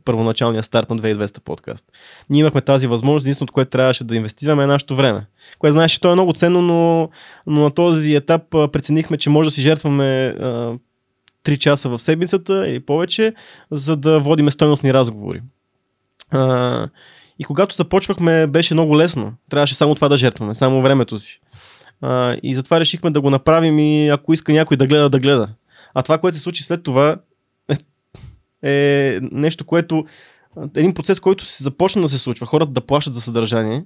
първоначалния 0.05 0.63
старт 0.63 0.89
на 0.89 0.97
2200 0.97 1.39
подкаст. 1.39 1.85
Ние 2.29 2.39
имахме 2.39 2.61
тази 2.61 2.87
възможност, 2.87 3.23
единственото, 3.23 3.53
което 3.53 3.71
трябваше 3.71 4.03
да 4.03 4.15
инвестираме 4.15 4.63
е 4.63 4.67
нашето 4.67 4.95
време. 4.95 5.25
Което 5.59 5.71
знаеш, 5.71 5.99
то 5.99 6.11
е 6.11 6.13
много 6.13 6.33
ценно, 6.33 6.61
но, 6.61 7.09
но 7.47 7.61
на 7.61 7.71
този 7.71 8.15
етап 8.15 8.41
преценихме, 8.49 9.17
че 9.17 9.29
може 9.29 9.47
да 9.47 9.51
си 9.51 9.61
жертваме 9.61 10.35
3 11.45 11.57
часа 11.57 11.89
в 11.89 11.99
седмицата 11.99 12.69
или 12.69 12.79
повече, 12.79 13.33
за 13.71 13.97
да 13.97 14.19
водиме 14.19 14.51
стойностни 14.51 14.93
разговори. 14.93 15.41
А, 16.31 16.87
и 17.39 17.43
когато 17.43 17.75
започвахме, 17.75 18.47
беше 18.47 18.73
много 18.73 18.97
лесно. 18.97 19.33
Трябваше 19.49 19.75
само 19.75 19.95
това 19.95 20.09
да 20.09 20.17
жертваме, 20.17 20.55
само 20.55 20.81
времето 20.81 21.19
си. 21.19 21.41
А, 22.01 22.37
и 22.43 22.55
затова 22.55 22.79
решихме 22.79 23.11
да 23.11 23.21
го 23.21 23.29
направим 23.29 23.79
и 23.79 24.09
ако 24.09 24.33
иска 24.33 24.51
някой 24.51 24.77
да 24.77 24.87
гледа, 24.87 25.09
да 25.09 25.19
гледа. 25.19 25.49
А 25.93 26.03
това, 26.03 26.17
което 26.17 26.37
се 26.37 26.43
случи 26.43 26.63
след 26.63 26.83
това, 26.83 27.17
е, 27.69 27.77
е 29.15 29.19
нещо, 29.21 29.65
което. 29.65 30.05
Един 30.75 30.93
процес, 30.93 31.19
който 31.19 31.45
се 31.45 31.63
започна 31.63 32.01
да 32.01 32.09
се 32.09 32.17
случва. 32.17 32.45
Хората 32.45 32.71
да 32.71 32.81
плащат 32.81 33.13
за 33.13 33.21
съдържание 33.21 33.83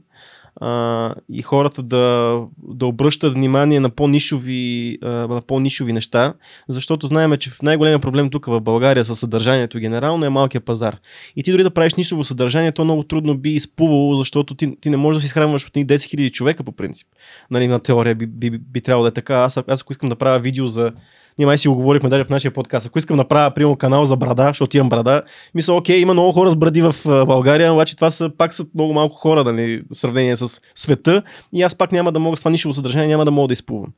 а, 0.62 1.14
и 1.30 1.42
хората 1.42 1.84
да, 1.84 2.40
да 2.58 2.86
обръщат 2.86 3.34
внимание 3.34 3.80
на 3.80 3.90
по-нишови, 3.90 4.98
а, 5.02 5.10
на 5.10 5.42
по-нишови 5.42 5.94
неща, 5.94 6.34
защото 6.70 7.08
знаем, 7.08 7.38
че 7.38 7.50
в 7.50 7.62
най-големия 7.62 8.00
проблем 8.00 8.30
тук 8.30 8.46
в 8.46 8.62
България 8.62 9.06
със 9.06 9.20
съдържанието 9.20 9.80
генерално 9.80 10.26
е 10.26 10.30
малкия 10.30 10.62
пазар. 10.62 10.98
И 11.36 11.44
ти 11.44 11.52
дори 11.52 11.64
да 11.64 11.72
правиш 11.72 11.94
нишово 11.94 12.24
съдържание, 12.24 12.72
то 12.72 12.84
много 12.84 13.04
трудно 13.04 13.38
би 13.38 13.50
изплувало, 13.50 14.16
защото 14.16 14.56
ти, 14.56 14.76
ти 14.82 14.90
не 14.90 14.98
можеш 14.98 15.18
да 15.18 15.22
си 15.22 15.26
изхранваш 15.26 15.68
от 15.68 15.74
10 15.74 15.86
000 15.86 16.32
човека 16.32 16.64
по 16.64 16.72
принцип. 16.72 17.08
Нали, 17.52 17.68
на 17.68 17.80
теория 17.80 18.16
би, 18.16 18.28
би, 18.28 18.50
би, 18.50 18.58
би 18.58 18.82
трябвало 18.82 19.04
да 19.04 19.10
е 19.10 19.14
така. 19.14 19.36
Аз, 19.36 19.58
аз 19.68 19.82
ако 19.82 19.94
искам 19.94 20.10
да 20.10 20.16
правя 20.16 20.40
видео 20.40 20.68
за 20.68 20.92
ние 21.38 21.46
май 21.46 21.58
си 21.58 21.68
го 21.68 21.76
говорихме 21.76 22.10
даже 22.10 22.24
в 22.24 22.30
нашия 22.30 22.52
подкаст. 22.52 22.86
Ако 22.88 23.00
искам 23.00 23.16
да 23.16 23.24
направя, 23.24 23.54
примерно, 23.54 23.76
канал 23.76 24.06
за 24.06 24.16
брада, 24.16 24.48
защото 24.48 24.78
имам 24.78 24.90
брада, 24.90 25.22
мисля, 25.56 25.74
окей, 25.74 26.00
има 26.00 26.14
много 26.14 26.32
хора 26.32 26.52
с 26.52 26.56
бради 26.56 26.82
в 26.82 26.96
България, 27.06 27.74
обаче 27.74 27.96
това 27.96 28.12
са, 28.12 28.32
пак 28.38 28.54
са 28.54 28.66
много 28.76 28.94
малко 28.94 29.16
хора, 29.16 29.44
нали, 29.44 29.84
в 29.92 29.96
сравнение 29.96 30.36
с 30.36 30.62
света. 30.76 31.24
И 31.54 31.62
аз 31.62 31.76
пак 31.76 31.92
няма 31.92 32.12
да 32.12 32.20
мога 32.20 32.38
с 32.38 32.40
това 32.40 32.52
нишево 32.52 32.74
съдържание, 32.74 33.08
няма 33.08 33.26
да 33.26 33.32
мога 33.32 33.48
да 33.48 33.54
изплувам. 33.54 33.94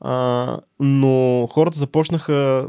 А, 0.00 0.56
но 0.80 1.46
хората 1.52 1.78
започнаха 1.78 2.68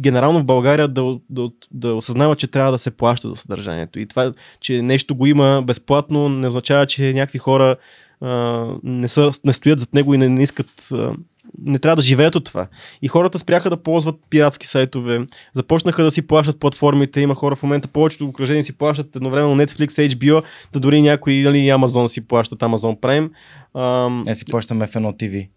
генерално 0.00 0.38
в 0.38 0.44
България 0.44 0.88
да, 0.88 1.18
да, 1.30 1.50
да 1.70 1.94
осъзнават, 1.94 2.38
че 2.38 2.46
трябва 2.46 2.72
да 2.72 2.78
се 2.78 2.90
плаща 2.90 3.28
за 3.28 3.36
съдържанието. 3.36 3.98
И 3.98 4.06
това, 4.06 4.32
че 4.60 4.82
нещо 4.82 5.14
го 5.14 5.26
има 5.26 5.62
безплатно, 5.66 6.28
не 6.28 6.48
означава, 6.48 6.86
че 6.86 7.12
някакви 7.12 7.38
хора 7.38 7.76
а, 8.20 8.66
не, 8.82 9.08
са, 9.08 9.30
не 9.44 9.52
стоят 9.52 9.78
зад 9.78 9.94
него 9.94 10.14
и 10.14 10.18
не, 10.18 10.28
не 10.28 10.42
искат 10.42 10.88
а, 10.92 11.12
не 11.58 11.78
трябва 11.78 11.96
да 11.96 12.02
живеят 12.02 12.34
от 12.34 12.44
това. 12.44 12.66
И 13.02 13.08
хората 13.08 13.38
спряха 13.38 13.70
да 13.70 13.76
ползват 13.76 14.16
пиратски 14.30 14.66
сайтове, 14.66 15.26
започнаха 15.52 16.04
да 16.04 16.10
си 16.10 16.26
плащат 16.26 16.60
платформите, 16.60 17.20
има 17.20 17.34
хора 17.34 17.56
в 17.56 17.62
момента, 17.62 17.88
повечето 17.88 18.26
окръжения 18.26 18.64
си 18.64 18.78
плащат 18.78 19.16
едновременно 19.16 19.56
Netflix, 19.56 20.14
HBO, 20.14 20.42
да 20.72 20.80
дори 20.80 21.02
някои 21.02 21.42
нали, 21.42 21.58
Amazon 21.58 22.06
си 22.06 22.20
плащат 22.20 22.60
Amazon 22.60 23.00
Prime. 23.00 23.30
Ам... 23.74 24.24
Я 24.26 24.34
си 24.34 24.44
плащам 24.44 24.80
F1 24.80 25.22
TV. 25.22 25.48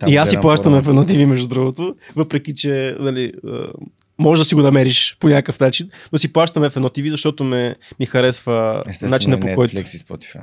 Там 0.00 0.12
и 0.12 0.16
аз 0.16 0.30
си 0.30 0.40
плащам 0.40 0.82
F1 0.82 1.10
TV, 1.10 1.24
между 1.24 1.48
другото, 1.48 1.94
въпреки 2.16 2.54
че 2.54 2.96
нали, 3.00 3.32
може 4.18 4.42
да 4.42 4.44
си 4.44 4.54
го 4.54 4.62
намериш 4.62 5.16
по 5.20 5.28
някакъв 5.28 5.60
начин, 5.60 5.90
но 6.12 6.18
си 6.18 6.32
плащам 6.32 6.62
F1 6.62 6.98
TV, 6.98 7.10
защото 7.10 7.44
ме, 7.44 7.76
ми 8.00 8.06
харесва 8.06 8.82
начина 9.02 9.40
по 9.40 9.54
който... 9.54 9.76
Netflix 9.76 9.94
и 9.94 9.98
Spotify. 9.98 10.40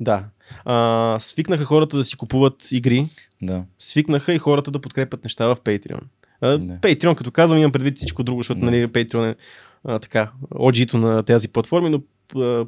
Да. 0.00 0.24
А, 0.64 1.16
свикнаха 1.20 1.64
хората 1.64 1.96
да 1.96 2.04
си 2.04 2.16
купуват 2.16 2.68
игри. 2.70 3.08
Да. 3.42 3.64
Свикнаха 3.78 4.34
и 4.34 4.38
хората 4.38 4.70
да 4.70 4.78
подкрепят 4.78 5.24
неща 5.24 5.46
в 5.46 5.56
Patreon. 5.56 6.02
Да. 6.40 6.58
Patreon, 6.58 7.14
като 7.14 7.30
казвам, 7.30 7.58
имам 7.58 7.72
предвид 7.72 7.96
всичко 7.96 8.22
друго, 8.22 8.40
защото 8.40 8.64
нали, 8.64 8.86
Patreon 8.86 9.30
е 9.30 9.36
а, 9.84 9.98
така, 9.98 10.30
OG-то 10.50 10.98
на 10.98 11.22
тези 11.22 11.48
платформи, 11.48 11.90
но 11.90 12.02
а, 12.40 12.66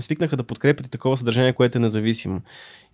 свикнаха 0.00 0.36
да 0.36 0.42
подкрепят 0.42 0.86
и 0.86 0.90
такова 0.90 1.16
съдържание, 1.16 1.52
което 1.52 1.78
е 1.78 1.80
независимо. 1.80 2.40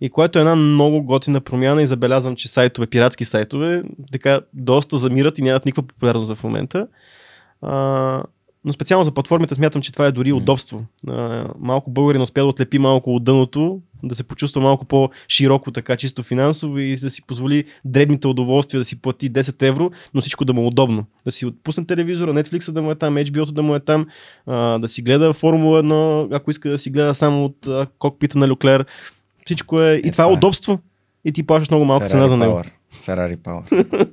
И 0.01 0.09
което 0.09 0.39
е 0.39 0.41
една 0.41 0.55
много 0.55 1.03
готина 1.03 1.41
промяна 1.41 1.83
и 1.83 1.87
забелязвам, 1.87 2.35
че 2.35 2.47
сайтове, 2.47 2.87
пиратски 2.87 3.25
сайтове, 3.25 3.83
така 4.11 4.41
доста 4.53 4.97
замират 4.97 5.39
и 5.39 5.41
нямат 5.41 5.65
никаква 5.65 5.87
популярност 5.87 6.33
в 6.33 6.43
момента. 6.43 6.87
А, 7.61 8.23
но 8.67 8.73
специално 8.73 9.03
за 9.03 9.11
платформите 9.11 9.55
смятам, 9.55 9.81
че 9.81 9.91
това 9.91 10.05
е 10.05 10.11
дори 10.11 10.33
удобство. 10.33 10.85
малко 11.59 11.91
българин 11.91 12.21
успя 12.21 12.41
да 12.41 12.47
отлепи 12.47 12.79
малко 12.79 13.15
от 13.15 13.23
дъното, 13.23 13.81
да 14.03 14.15
се 14.15 14.23
почувства 14.23 14.61
малко 14.61 14.85
по-широко, 14.85 15.71
така 15.71 15.97
чисто 15.97 16.23
финансово 16.23 16.79
и 16.79 16.95
да 16.95 17.09
си 17.09 17.21
позволи 17.21 17.63
дребните 17.85 18.27
удоволствия 18.27 18.79
да 18.81 18.85
си 18.85 19.01
плати 19.01 19.31
10 19.31 19.67
евро, 19.67 19.91
но 20.13 20.21
всичко 20.21 20.45
да 20.45 20.53
му 20.53 20.63
е 20.63 20.65
удобно. 20.65 21.05
Да 21.25 21.31
си 21.31 21.45
отпусне 21.45 21.85
телевизора, 21.85 22.33
Netflix 22.33 22.71
да 22.71 22.81
му 22.81 22.91
е 22.91 22.95
там, 22.95 23.15
HBO 23.15 23.51
да 23.51 23.63
му 23.63 23.75
е 23.75 23.79
там, 23.79 24.07
да 24.79 24.87
си 24.87 25.01
гледа 25.01 25.33
Формула 25.33 25.83
1, 25.83 26.35
ако 26.35 26.51
иска 26.51 26.69
да 26.69 26.77
си 26.77 26.89
гледа 26.89 27.15
само 27.15 27.45
от 27.45 27.67
кокпита 27.99 28.37
на 28.37 28.47
Люклер. 28.47 28.85
Всичко 29.45 29.81
е. 29.81 29.93
И, 29.95 30.07
и 30.07 30.11
това 30.11 30.23
е, 30.23 30.27
е 30.27 30.31
удобство. 30.31 30.79
И 31.25 31.31
ти 31.31 31.43
плащаш 31.43 31.69
много 31.69 31.85
малка 31.85 32.07
цена 32.07 32.27
за 32.27 32.37
него. 32.37 32.61
Ферари 32.91 33.37
Power. 33.37 34.07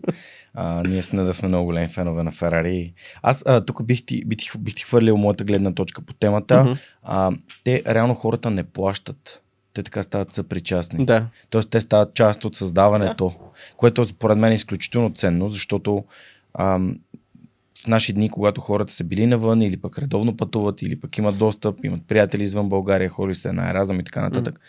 А, 0.55 0.83
ние 0.83 1.03
сме 1.03 1.23
да 1.23 1.35
сме 1.35 1.49
много 1.49 1.65
големи 1.65 1.89
фенове 1.89 2.23
на 2.23 2.31
Ферари. 2.31 2.93
Аз 3.23 3.43
а, 3.47 3.65
тук 3.65 3.85
бих 3.85 4.07
ти, 4.07 4.25
бих, 4.25 4.39
ти, 4.39 4.59
бих 4.59 4.75
ти 4.75 4.83
хвърлил 4.83 5.17
моята 5.17 5.45
гледна 5.45 5.73
точка 5.73 6.03
по 6.03 6.13
темата. 6.13 6.55
Uh-huh. 6.55 6.79
А, 7.03 7.33
те 7.65 7.83
реално 7.89 8.15
хората 8.15 8.51
не 8.51 8.65
плащат. 8.65 9.43
Те 9.73 9.83
така 9.83 10.03
стават 10.03 10.33
съпричастни. 10.33 11.07
Да. 11.07 11.27
Тоест 11.51 11.71
те 11.71 11.81
стават 11.81 12.15
част 12.15 12.45
от 12.45 12.57
създаването, 12.57 13.29
да. 13.29 13.35
което 13.77 14.05
според 14.05 14.39
мен 14.39 14.53
е 14.53 14.55
изключително 14.55 15.11
ценно, 15.15 15.49
защото 15.49 16.05
ам, 16.59 16.99
в 17.85 17.87
наши 17.87 18.13
дни, 18.13 18.31
когато 18.31 18.61
хората 18.61 18.93
са 18.93 19.05
били 19.05 19.27
навън 19.27 19.63
или 19.63 19.77
пък 19.77 19.99
редовно 19.99 20.37
пътуват, 20.37 20.83
или 20.83 21.01
пък 21.01 21.19
имат 21.19 21.39
достъп, 21.39 21.85
имат 21.85 22.07
приятели 22.07 22.43
извън 22.43 22.69
България, 22.69 23.09
хори 23.09 23.35
се 23.35 23.53
на 23.53 23.71
Еразъм 23.71 24.01
и 24.01 24.05
така 24.05 24.23
нататък, 24.23 24.55
mm. 24.55 24.61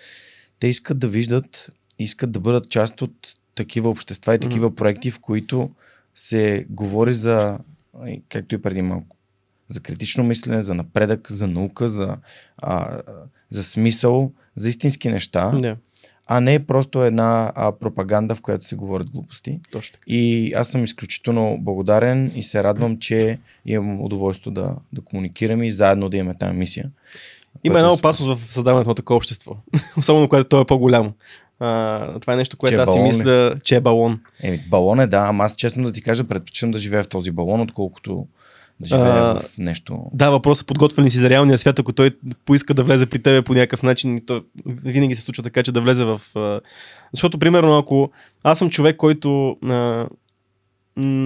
те 0.60 0.68
искат 0.68 1.00
да 1.00 1.08
виждат, 1.08 1.72
искат 2.00 2.32
да 2.32 2.40
бъдат 2.40 2.70
част 2.70 3.02
от 3.02 3.36
такива 3.56 3.90
общества 3.90 4.36
и 4.36 4.40
такива 4.40 4.72
mm-hmm. 4.72 4.76
проекти, 4.76 5.12
в 5.12 5.20
които 5.20 5.70
се 6.16 6.66
говори 6.70 7.14
за, 7.14 7.58
както 8.30 8.56
и 8.56 8.62
преди 8.62 8.82
малко, 8.82 9.16
за 9.68 9.80
критично 9.80 10.24
мислене, 10.24 10.62
за 10.62 10.74
напредък, 10.74 11.32
за 11.32 11.48
наука, 11.48 11.88
за, 11.88 12.18
а, 12.58 13.02
за 13.50 13.64
смисъл, 13.64 14.32
за 14.56 14.70
истински 14.70 15.10
неща, 15.10 15.52
yeah. 15.54 15.76
а 16.28 16.40
не 16.40 16.66
просто 16.66 17.04
една 17.04 17.52
а, 17.56 17.72
пропаганда, 17.72 18.36
в 18.36 18.42
която 18.42 18.66
се 18.66 18.76
говорят 18.76 19.10
глупости. 19.10 19.60
Точно. 19.72 20.00
И 20.08 20.54
аз 20.54 20.68
съм 20.68 20.84
изключително 20.84 21.58
благодарен 21.62 22.32
и 22.36 22.44
се 22.44 22.64
радвам, 22.64 23.00
че 23.00 23.40
имам 23.66 24.02
удоволствие 24.02 24.54
да, 24.54 24.76
да 24.94 25.02
комуникираме 25.02 25.66
и 25.68 25.72
заедно 25.72 26.10
да 26.10 26.18
имаме 26.18 26.38
тази 26.38 26.54
мисия. 26.54 26.92
Има 27.64 27.80
една 27.80 27.94
опасност 27.94 28.40
в 28.40 28.54
създаването 28.54 28.90
на 28.90 28.96
такова 28.96 29.18
общество, 29.18 29.58
особено 29.98 30.30
когато 30.30 30.50
то 30.50 30.62
е 30.62 30.66
по-голямо. 30.66 31.14
А, 31.60 32.20
това 32.20 32.34
е 32.34 32.36
нещо, 32.36 32.58
което 32.58 32.76
че 32.76 32.82
аз 32.82 32.94
си 32.94 33.00
мисля, 33.00 33.56
че 33.64 33.76
е 33.76 33.82
балон. 33.82 34.20
Еми, 34.44 34.60
балон 34.70 35.00
е, 35.00 35.08
да, 35.08 35.18
ама 35.18 35.44
аз 35.44 35.56
честно 35.56 35.84
да 35.84 35.92
ти 35.92 36.02
кажа, 36.02 36.24
предпочитам 36.24 36.72
да 36.72 36.78
живея 36.78 37.04
в 37.04 37.10
този 37.10 37.32
балон, 37.32 37.62
отколкото 37.62 38.28
да 38.80 38.88
живея 38.88 39.14
а, 39.14 39.40
в 39.40 39.58
нещо. 39.58 40.00
Да, 40.14 40.30
въпросът 40.30 40.68
подготвен 40.68 41.06
ли 41.06 41.10
си 41.10 41.18
за 41.18 41.30
реалния 41.30 41.58
свят, 41.58 41.80
ако 41.80 41.94
той 41.94 42.18
поиска 42.46 42.74
да 42.74 42.84
влезе 42.84 43.06
при 43.06 43.20
тебе 43.20 43.42
по 43.42 43.54
някакъв 43.54 43.84
начин, 43.84 44.22
то 44.26 44.44
винаги 44.66 45.16
се 45.16 45.22
случва 45.22 45.44
така, 45.44 45.64
че 45.64 45.72
да 45.72 45.82
влезе 45.82 46.04
в... 46.04 46.22
Защото, 47.14 47.40
примерно, 47.40 47.78
ако 47.78 48.12
аз 48.44 48.58
съм 48.58 48.70
човек, 48.70 48.98
който 48.98 49.58
а, 49.64 50.08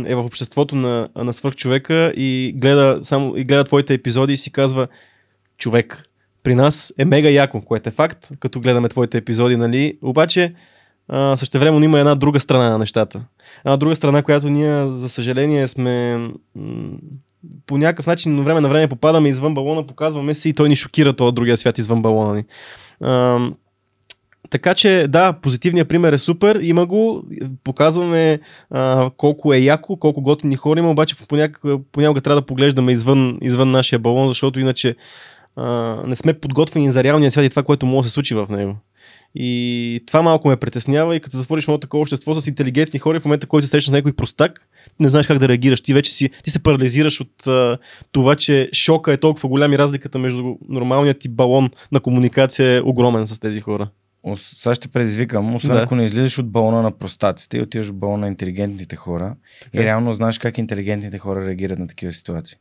е 0.05 0.15
в 0.15 0.25
обществото 0.25 0.75
на, 0.75 1.09
на 1.15 1.33
свърхчовека 1.33 2.13
и 2.15 2.53
гледа, 2.55 2.99
само, 3.03 3.37
и 3.37 3.43
гледа 3.43 3.63
твоите 3.63 3.93
епизоди 3.93 4.33
и 4.33 4.37
си 4.37 4.51
казва 4.51 4.87
човек, 5.57 6.08
при 6.49 6.55
нас 6.55 6.93
е 6.97 7.05
мега 7.05 7.29
яко, 7.29 7.61
което 7.61 7.89
е 7.89 7.91
факт, 7.91 8.29
като 8.39 8.59
гледаме 8.59 8.89
твоите 8.89 9.17
епизоди, 9.17 9.55
нали? 9.55 9.97
Обаче, 10.01 10.53
също 11.35 11.59
време 11.59 11.85
има 11.85 11.99
една 11.99 12.15
друга 12.15 12.39
страна 12.39 12.69
на 12.69 12.77
нещата. 12.77 13.21
Една 13.65 13.77
друга 13.77 13.95
страна, 13.95 14.23
която 14.23 14.49
ние, 14.49 14.85
за 14.87 15.09
съжаление, 15.09 15.67
сме 15.67 16.27
по 17.65 17.77
някакъв 17.77 18.07
начин 18.07 18.43
време 18.43 18.61
на 18.61 18.69
време 18.69 18.87
попадаме 18.87 19.29
извън 19.29 19.53
балона, 19.53 19.87
показваме 19.87 20.33
се 20.33 20.49
и 20.49 20.53
той 20.53 20.69
ни 20.69 20.75
шокира 20.75 21.13
този 21.13 21.35
другия 21.35 21.57
свят 21.57 21.77
извън 21.77 22.01
балона 22.01 22.33
ни. 22.33 22.43
А, 23.01 23.39
така 24.49 24.73
че 24.73 25.05
да, 25.09 25.33
позитивният 25.33 25.89
пример 25.89 26.13
е 26.13 26.17
супер, 26.17 26.59
има 26.61 26.85
го, 26.85 27.23
показваме 27.63 28.39
а, 28.69 29.09
колко 29.17 29.53
е 29.53 29.57
яко, 29.57 29.97
колко 29.97 30.21
готини 30.21 30.55
хора 30.55 30.79
има, 30.79 30.91
обаче 30.91 31.15
понякога, 31.27 31.77
понякога 31.91 32.21
трябва 32.21 32.41
да 32.41 32.45
поглеждаме 32.45 32.91
извън, 32.91 33.37
извън 33.41 33.71
нашия 33.71 33.99
балон, 33.99 34.27
защото 34.27 34.59
иначе 34.59 34.95
а, 35.55 35.97
не 36.07 36.15
сме 36.15 36.33
подготвени 36.33 36.91
за 36.91 37.03
реалния 37.03 37.31
свят 37.31 37.45
и 37.45 37.49
това, 37.49 37.63
което 37.63 37.85
може 37.85 38.05
да 38.05 38.09
се 38.09 38.13
случи 38.13 38.35
в 38.35 38.47
него. 38.49 38.75
И 39.35 40.03
това 40.07 40.21
малко 40.21 40.47
ме 40.47 40.57
притеснява 40.57 41.15
и 41.15 41.19
като 41.19 41.31
се 41.31 41.37
затвориш 41.37 41.63
едно 41.63 41.77
такова 41.77 42.01
общество 42.01 42.41
с 42.41 42.47
интелигентни 42.47 42.99
хора, 42.99 43.19
в 43.19 43.25
момента, 43.25 43.47
който 43.47 43.65
се 43.67 43.71
срещаш 43.71 43.89
с 43.89 43.93
някой 43.93 44.13
простак, 44.13 44.67
не 44.99 45.09
знаеш 45.09 45.27
как 45.27 45.37
да 45.37 45.47
реагираш. 45.47 45.81
Ти 45.81 45.93
вече 45.93 46.11
си, 46.11 46.29
ти 46.43 46.49
се 46.49 46.63
парализираш 46.63 47.21
от 47.21 47.47
а, 47.47 47.77
това, 48.11 48.35
че 48.35 48.69
шока 48.73 49.13
е 49.13 49.17
толкова 49.17 49.49
голям 49.49 49.73
и 49.73 49.77
разликата 49.77 50.19
между 50.19 50.55
нормалният 50.69 51.19
ти 51.19 51.29
балон 51.29 51.69
на 51.91 51.99
комуникация 51.99 52.77
е 52.77 52.81
огромен 52.81 53.27
с 53.27 53.39
тези 53.39 53.61
хора. 53.61 53.89
Сега 54.37 54.75
ще 54.75 54.87
предизвикам, 54.87 55.55
освен 55.55 55.75
да. 55.75 55.81
ако 55.81 55.95
не 55.95 56.05
излизаш 56.05 56.39
от 56.39 56.51
балона 56.51 56.81
на 56.81 56.91
простаците 56.91 57.57
и 57.57 57.61
отиваш 57.61 57.87
в 57.87 57.93
балона 57.93 58.17
на 58.17 58.27
интелигентните 58.27 58.95
хора 58.95 59.35
така. 59.61 59.81
и 59.81 59.85
реално 59.85 60.13
знаеш 60.13 60.37
как 60.37 60.57
интелигентните 60.57 61.17
хора 61.17 61.45
реагират 61.45 61.79
на 61.79 61.87
такива 61.87 62.11
ситуации. 62.11 62.57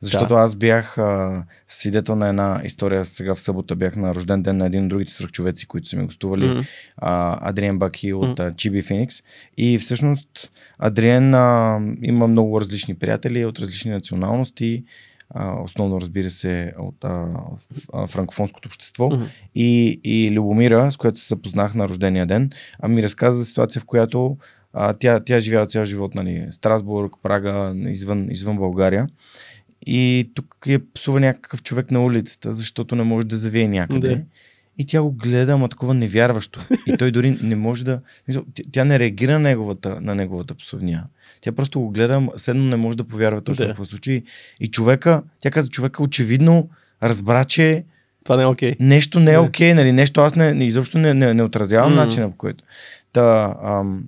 Защото 0.00 0.34
да. 0.34 0.40
аз 0.40 0.54
бях 0.54 0.98
а, 0.98 1.44
свидетел 1.68 2.16
на 2.16 2.28
една 2.28 2.60
история 2.64 3.04
сега 3.04 3.34
в 3.34 3.40
събота. 3.40 3.76
Бях 3.76 3.96
на 3.96 4.14
рожден 4.14 4.42
ден 4.42 4.56
на 4.56 4.66
един 4.66 4.82
от 4.82 4.88
другите 4.88 5.12
свръхчовеци, 5.12 5.66
които 5.66 5.88
са 5.88 5.96
ми 5.96 6.04
гостували. 6.04 6.44
Mm-hmm. 6.44 6.66
А, 6.96 7.48
Адриен 7.50 7.78
Баки 7.78 8.12
от 8.12 8.38
mm-hmm. 8.38 8.84
Феникс. 8.84 9.22
И 9.56 9.78
всъщност 9.78 10.50
Адриен 10.78 11.34
а, 11.34 11.80
има 12.02 12.28
много 12.28 12.60
различни 12.60 12.94
приятели 12.94 13.44
от 13.44 13.58
различни 13.58 13.90
националности. 13.90 14.84
А, 15.30 15.62
основно 15.62 16.00
разбира 16.00 16.30
се 16.30 16.72
от 16.78 17.04
а, 17.04 17.26
а, 17.92 18.06
франкофонското 18.06 18.68
общество 18.68 19.08
mm-hmm. 19.08 19.28
и, 19.54 20.00
и 20.04 20.30
Любомира, 20.30 20.92
с 20.92 20.96
която 20.96 21.18
се 21.18 21.28
запознах 21.28 21.74
на 21.74 21.88
рождения 21.88 22.26
ден, 22.26 22.50
а 22.80 22.88
ми 22.88 23.02
разказа 23.02 23.38
за 23.38 23.44
ситуация, 23.44 23.82
в 23.82 23.84
която 23.84 24.36
а, 24.72 24.92
тя, 24.92 25.20
тя 25.20 25.40
живява 25.40 25.66
цял 25.66 25.84
живот, 25.84 26.14
нали, 26.14 26.46
Страсбург, 26.50 27.12
Прага, 27.22 27.74
извън, 27.86 28.30
извън 28.30 28.56
България. 28.56 29.06
И 29.86 30.30
тук 30.34 30.56
я 30.66 30.80
псува 30.94 31.20
някакъв 31.20 31.62
човек 31.62 31.90
на 31.90 32.04
улицата, 32.04 32.52
защото 32.52 32.96
не 32.96 33.02
може 33.02 33.26
да 33.26 33.36
завие 33.36 33.68
някъде. 33.68 34.14
Да. 34.14 34.22
И 34.78 34.86
тя 34.86 35.02
го 35.02 35.12
гледа, 35.12 35.52
ама 35.52 35.68
такова 35.68 35.94
невярващо. 35.94 36.60
И 36.86 36.96
той 36.96 37.10
дори 37.10 37.38
не 37.42 37.56
може 37.56 37.84
да. 37.84 38.00
Тя 38.72 38.84
не 38.84 38.98
реагира 38.98 39.32
на 39.32 39.38
неговата, 39.38 40.00
на 40.00 40.14
неговата 40.14 40.54
псовня. 40.54 41.04
Тя 41.40 41.52
просто 41.52 41.80
го 41.80 41.90
гледа, 41.90 42.28
седно 42.36 42.64
не 42.64 42.76
може 42.76 42.98
да 42.98 43.04
повярва 43.04 43.40
точно 43.40 43.62
да. 43.62 43.68
какво 43.68 43.84
случи. 43.84 44.22
И 44.60 44.70
човека, 44.70 45.22
тя 45.40 45.50
каза, 45.50 45.68
човека 45.68 46.02
очевидно 46.02 46.68
разбра, 47.02 47.44
че 47.44 47.84
това 48.24 48.36
не 48.36 48.42
е 48.42 48.46
окей. 48.46 48.72
Okay. 48.72 48.76
Нещо 48.80 49.20
не 49.20 49.32
е 49.32 49.38
окей, 49.38 49.70
okay, 49.70 49.74
нали? 49.74 49.92
Нещо 49.92 50.20
аз 50.20 50.34
не, 50.34 50.66
изобщо 50.66 50.98
не, 50.98 51.14
не, 51.14 51.34
не 51.34 51.42
отразявам 51.42 51.92
mm. 51.92 51.96
начина 51.96 52.30
по 52.30 52.36
който. 52.36 52.64
Та, 53.12 53.56
ам, 53.62 54.04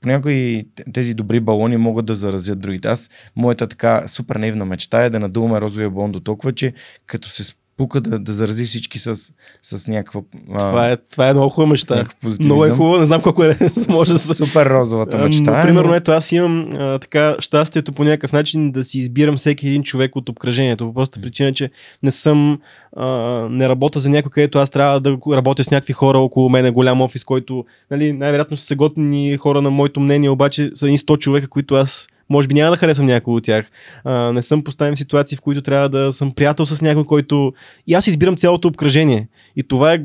понякога 0.00 0.62
тези 0.92 1.14
добри 1.14 1.40
балони 1.40 1.76
могат 1.76 2.06
да 2.06 2.14
заразят 2.14 2.60
другите. 2.60 2.88
Аз, 2.88 3.10
моята 3.36 3.66
така 3.66 4.08
супер 4.08 4.36
наивна 4.36 4.64
мечта 4.64 5.04
е 5.04 5.10
да 5.10 5.20
надуваме 5.20 5.60
розовия 5.60 5.90
балон 5.90 6.12
до 6.12 6.20
толкова, 6.20 6.52
че 6.52 6.72
като 7.06 7.28
се 7.28 7.44
пука 7.76 8.00
да, 8.00 8.18
да 8.18 8.32
зарази 8.32 8.64
всички 8.64 8.98
с, 8.98 9.32
с 9.62 9.88
някаква. 9.88 10.20
Това 10.58 10.90
е, 10.90 10.96
това 10.96 11.28
е 11.28 11.32
много 11.32 11.48
хубава 11.48 11.70
мечта. 11.70 12.06
Много 12.40 12.64
е 12.64 12.70
хубаво, 12.70 12.98
не 12.98 13.06
знам 13.06 13.22
колко 13.22 13.44
е. 13.44 13.58
може 13.88 14.12
да 14.12 14.18
Супер 14.18 14.66
розовата 14.66 15.18
мечта. 15.18 15.50
Например, 15.50 15.84
но... 15.84 15.94
ето 15.94 16.10
аз 16.10 16.32
имам 16.32 16.70
а, 16.72 16.98
така 16.98 17.36
щастието 17.38 17.92
по 17.92 18.04
някакъв 18.04 18.32
начин 18.32 18.72
да 18.72 18.84
си 18.84 18.98
избирам 18.98 19.36
всеки 19.36 19.68
един 19.68 19.82
човек 19.82 20.16
от 20.16 20.28
обкръжението. 20.28 20.86
По 20.86 20.94
простата 20.94 21.22
причина, 21.22 21.52
че 21.52 21.70
не 22.02 22.10
съм. 22.10 22.60
А, 22.96 23.06
не 23.50 23.68
работя 23.68 24.00
за 24.00 24.08
някой, 24.08 24.30
където 24.30 24.58
аз 24.58 24.70
трябва 24.70 25.00
да 25.00 25.18
работя 25.32 25.64
с 25.64 25.70
някакви 25.70 25.92
хора 25.92 26.18
около 26.18 26.48
мен, 26.50 26.72
голям 26.72 27.00
офис, 27.00 27.24
който 27.24 27.64
нали, 27.90 28.12
най-вероятно 28.12 28.56
са 28.56 28.74
готини 28.74 29.36
хора 29.36 29.62
на 29.62 29.70
моето 29.70 30.00
мнение, 30.00 30.30
обаче 30.30 30.70
са 30.74 30.86
едни 30.86 30.98
100 30.98 31.18
човека, 31.18 31.48
които 31.48 31.74
аз 31.74 32.08
може 32.28 32.48
би 32.48 32.54
няма 32.54 32.70
да 32.70 32.76
харесвам 32.76 33.06
някой 33.06 33.34
от 33.34 33.44
тях. 33.44 33.70
А, 34.04 34.32
не 34.32 34.42
съм 34.42 34.64
поставен 34.64 34.94
в 34.94 34.98
ситуации, 34.98 35.36
в 35.36 35.40
които 35.40 35.62
трябва 35.62 35.88
да 35.88 36.12
съм 36.12 36.34
приятел 36.34 36.66
с 36.66 36.82
някой, 36.82 37.04
който. 37.04 37.52
И 37.86 37.94
аз 37.94 38.06
избирам 38.06 38.36
цялото 38.36 38.68
обкръжение. 38.68 39.28
И 39.56 39.62
това 39.62 39.92
е 39.92 40.00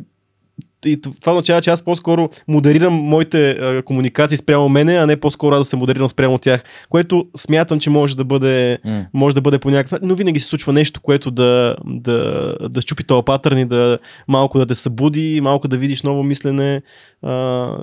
и 0.86 1.02
това 1.02 1.32
означава, 1.32 1.62
че 1.62 1.70
аз 1.70 1.86
по-скоро 1.86 2.30
модерирам 2.48 2.94
моите 2.94 3.52
а, 3.52 3.84
комуникации 3.84 4.38
спрямо 4.38 4.70
мене, 4.70 4.94
а 4.94 5.06
не 5.06 5.20
по-скоро 5.20 5.56
да 5.56 5.66
се 5.66 5.76
модерирам 5.76 6.10
спрямо 6.10 6.38
тях, 6.38 6.64
което 6.90 7.28
смятам, 7.38 7.80
че 7.80 7.90
може 7.90 8.18
да 8.18 8.24
бъде, 8.24 8.78
mm. 8.86 9.06
може 9.14 9.36
да 9.36 9.42
бъде 9.42 9.60
по 9.60 9.70
някакъв 9.70 10.00
но 10.02 10.16
винаги 10.16 10.40
се 10.40 10.48
случва 10.48 10.74
нещо, 10.74 11.02
което 11.02 11.32
да, 11.32 11.76
да, 11.86 12.56
да 12.70 12.82
щупи 12.82 13.04
този 13.04 13.26
патърн 13.26 13.58
и 13.58 13.66
да 13.66 14.00
малко 14.28 14.60
да 14.60 14.66
те 14.66 14.76
събуди, 14.76 15.40
малко 15.42 15.68
да 15.68 15.78
видиш 15.78 16.04
ново 16.04 16.24
мислене. 16.24 16.82
А, 17.22 17.78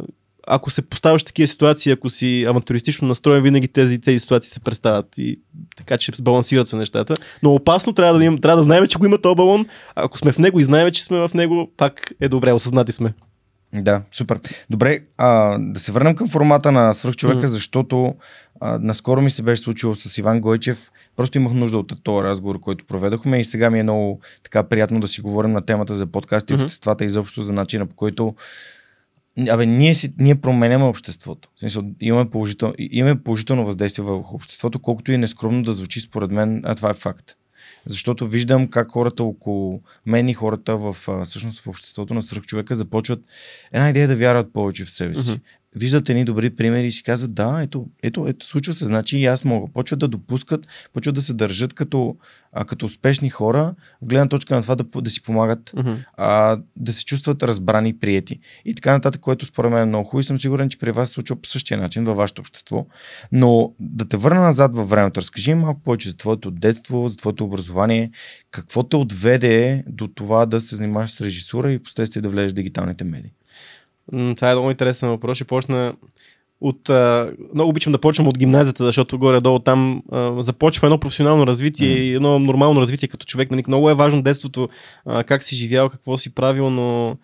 ако 0.50 0.70
се 0.70 0.82
поставяш 0.82 1.24
такива 1.24 1.48
ситуации, 1.48 1.92
ако 1.92 2.10
си 2.10 2.44
авантуристично 2.48 3.08
настроен, 3.08 3.42
винаги 3.42 3.68
тези, 3.68 4.00
тези 4.00 4.20
ситуации 4.20 4.50
се 4.50 4.60
представят 4.60 5.18
и 5.18 5.40
така, 5.76 5.98
че 5.98 6.12
балансират 6.22 6.68
се 6.68 6.76
нещата. 6.76 7.14
Но 7.42 7.54
опасно 7.54 7.92
трябва 7.92 8.18
да, 8.18 8.40
трябва 8.40 8.56
да 8.56 8.62
знаем, 8.62 8.86
че 8.86 8.98
го 8.98 9.06
има 9.06 9.18
този 9.18 9.36
балон. 9.36 9.66
Ако 9.94 10.18
сме 10.18 10.32
в 10.32 10.38
него 10.38 10.60
и 10.60 10.64
знаем, 10.64 10.90
че 10.90 11.04
сме 11.04 11.28
в 11.28 11.30
него, 11.34 11.70
пак 11.76 12.12
е 12.20 12.28
добре, 12.28 12.52
осъзнати 12.52 12.92
сме. 12.92 13.14
Да, 13.72 14.02
супер. 14.12 14.40
Добре, 14.70 15.00
а, 15.18 15.58
да 15.58 15.80
се 15.80 15.92
върнем 15.92 16.14
към 16.14 16.28
формата 16.28 16.72
на 16.72 16.92
свръхчовека, 16.92 17.46
mm. 17.46 17.50
защото 17.50 18.14
а, 18.60 18.78
наскоро 18.78 19.20
ми 19.20 19.30
се 19.30 19.42
беше 19.42 19.62
случило 19.62 19.94
с 19.94 20.18
Иван 20.18 20.40
Гойчев. 20.40 20.90
Просто 21.16 21.38
имах 21.38 21.52
нужда 21.52 21.78
от 21.78 21.92
този 22.02 22.24
разговор, 22.24 22.60
който 22.60 22.84
проведохме 22.84 23.40
и 23.40 23.44
сега 23.44 23.70
ми 23.70 23.80
е 23.80 23.82
много 23.82 24.20
така 24.42 24.62
приятно 24.62 25.00
да 25.00 25.08
си 25.08 25.20
говорим 25.20 25.52
на 25.52 25.66
темата 25.66 25.94
за 25.94 26.06
подкасти, 26.06 26.52
mm-hmm. 26.52 26.64
обществата 26.64 27.04
и 27.04 27.10
заобщо 27.10 27.42
за 27.42 27.52
начина 27.52 27.86
по 27.86 27.94
който 27.94 28.34
Абе, 29.50 29.66
ние, 29.66 29.94
си, 29.94 30.12
ние 30.18 30.34
променяме 30.34 30.84
обществото. 30.84 31.48
В 31.56 31.60
смисъл, 31.60 31.82
имаме, 32.00 32.30
положител, 32.30 32.72
имаме 32.78 33.22
положително 33.22 33.64
въздействие 33.64 34.04
върху 34.04 34.34
обществото, 34.34 34.78
колкото 34.78 35.12
и 35.12 35.18
нескромно 35.18 35.62
да 35.62 35.72
звучи 35.72 36.00
според 36.00 36.30
мен, 36.30 36.62
а 36.64 36.74
това 36.74 36.90
е 36.90 36.94
факт. 36.94 37.34
Защото 37.86 38.26
виждам 38.26 38.68
как 38.68 38.90
хората 38.90 39.24
около 39.24 39.80
мен 40.06 40.28
и 40.28 40.34
хората 40.34 40.76
в, 40.76 40.96
всъщност 41.24 41.60
в 41.60 41.68
обществото 41.68 42.14
на 42.14 42.22
свръхчовека 42.22 42.74
започват 42.74 43.20
една 43.72 43.90
идея 43.90 44.08
да 44.08 44.16
вярват 44.16 44.52
повече 44.52 44.84
в 44.84 44.90
себе 44.90 45.14
си. 45.14 45.20
Mm-hmm 45.20 45.57
виждат 45.78 46.08
едни 46.08 46.24
добри 46.24 46.50
примери 46.50 46.86
и 46.86 46.90
си 46.90 47.02
казват, 47.02 47.34
да, 47.34 47.62
ето, 47.62 47.86
ето, 48.02 48.28
ето, 48.28 48.46
случва 48.46 48.72
се, 48.72 48.84
значи 48.84 49.18
и 49.18 49.26
аз 49.26 49.44
мога. 49.44 49.72
Почват 49.74 50.00
да 50.00 50.08
допускат, 50.08 50.66
почват 50.92 51.14
да 51.14 51.22
се 51.22 51.34
държат 51.34 51.72
като, 51.72 52.16
а, 52.52 52.64
като 52.64 52.86
успешни 52.86 53.30
хора, 53.30 53.74
в 54.02 54.06
гледна 54.06 54.28
точка 54.28 54.54
на 54.54 54.62
това 54.62 54.74
да, 54.74 55.00
да 55.00 55.10
си 55.10 55.22
помагат, 55.22 55.70
uh-huh. 55.70 56.04
а, 56.16 56.58
да 56.76 56.92
се 56.92 57.04
чувстват 57.04 57.42
разбрани 57.42 57.88
и 57.88 57.98
приети. 57.98 58.40
И 58.64 58.74
така 58.74 58.92
нататък, 58.92 59.20
което 59.20 59.46
според 59.46 59.70
мен 59.70 59.82
е 59.82 59.86
много 59.86 60.04
хубаво 60.04 60.20
и 60.20 60.24
съм 60.24 60.38
сигурен, 60.38 60.68
че 60.68 60.78
при 60.78 60.90
вас 60.90 61.08
се 61.08 61.14
случва 61.14 61.36
по 61.36 61.48
същия 61.48 61.78
начин 61.78 62.04
във 62.04 62.16
вашето 62.16 62.40
общество. 62.40 62.86
Но 63.32 63.72
да 63.80 64.08
те 64.08 64.16
върна 64.16 64.40
назад 64.40 64.74
във 64.74 64.88
времето, 64.88 65.20
разкажи 65.20 65.54
малко 65.54 65.80
повече 65.80 66.10
за 66.10 66.16
твоето 66.16 66.50
детство, 66.50 67.08
за 67.08 67.16
твоето 67.16 67.44
образование, 67.44 68.10
какво 68.50 68.82
те 68.82 68.96
отведе 68.96 69.84
до 69.86 70.08
това 70.08 70.46
да 70.46 70.60
се 70.60 70.76
занимаваш 70.76 71.10
с 71.10 71.20
режисура 71.20 71.72
и 71.72 71.82
последствие 71.82 72.22
да 72.22 72.28
влезеш 72.28 72.52
в 72.52 72.54
дигиталните 72.54 73.04
медии? 73.04 73.32
Това 74.12 74.50
е 74.50 74.54
много 74.54 74.70
интересен 74.70 75.08
въпрос. 75.08 75.36
Ще 75.36 75.44
почна 75.44 75.94
от, 76.60 76.90
а, 76.90 77.32
много 77.54 77.70
обичам 77.70 77.92
да 77.92 78.00
почвам 78.00 78.28
от 78.28 78.38
гимназията, 78.38 78.84
защото 78.84 79.18
горе-долу 79.18 79.58
там 79.58 80.02
а, 80.12 80.42
започва 80.42 80.86
едно 80.86 80.98
професионално 80.98 81.46
развитие 81.46 81.88
mm. 81.88 82.00
и 82.00 82.14
едно 82.14 82.38
нормално 82.38 82.80
развитие 82.80 83.08
като 83.08 83.26
човек. 83.26 83.50
Нали, 83.50 83.64
много 83.68 83.90
е 83.90 83.94
важно 83.94 84.22
детството, 84.22 84.68
а, 85.06 85.24
как 85.24 85.42
си 85.42 85.56
живял, 85.56 85.88
какво 85.88 86.18
си 86.18 86.34
правил, 86.34 86.70
но, 86.70 87.16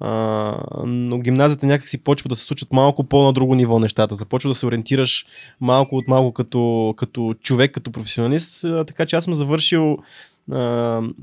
а, 0.00 0.56
но 0.86 1.18
гимназията 1.18 1.66
някак 1.66 1.88
си 1.88 1.98
почва 1.98 2.28
да 2.28 2.36
се 2.36 2.44
случат 2.44 2.72
малко 2.72 3.04
по-на 3.04 3.32
друго 3.32 3.54
ниво 3.54 3.78
нещата. 3.78 4.14
Започва 4.14 4.50
да 4.50 4.54
се 4.54 4.66
ориентираш 4.66 5.26
малко 5.60 5.96
от 5.96 6.08
малко 6.08 6.32
като, 6.32 6.94
като 6.96 7.34
човек, 7.42 7.72
като 7.72 7.92
професионалист. 7.92 8.64
А, 8.64 8.84
така 8.84 9.06
че 9.06 9.16
аз 9.16 9.24
съм 9.24 9.34
завършил 9.34 9.98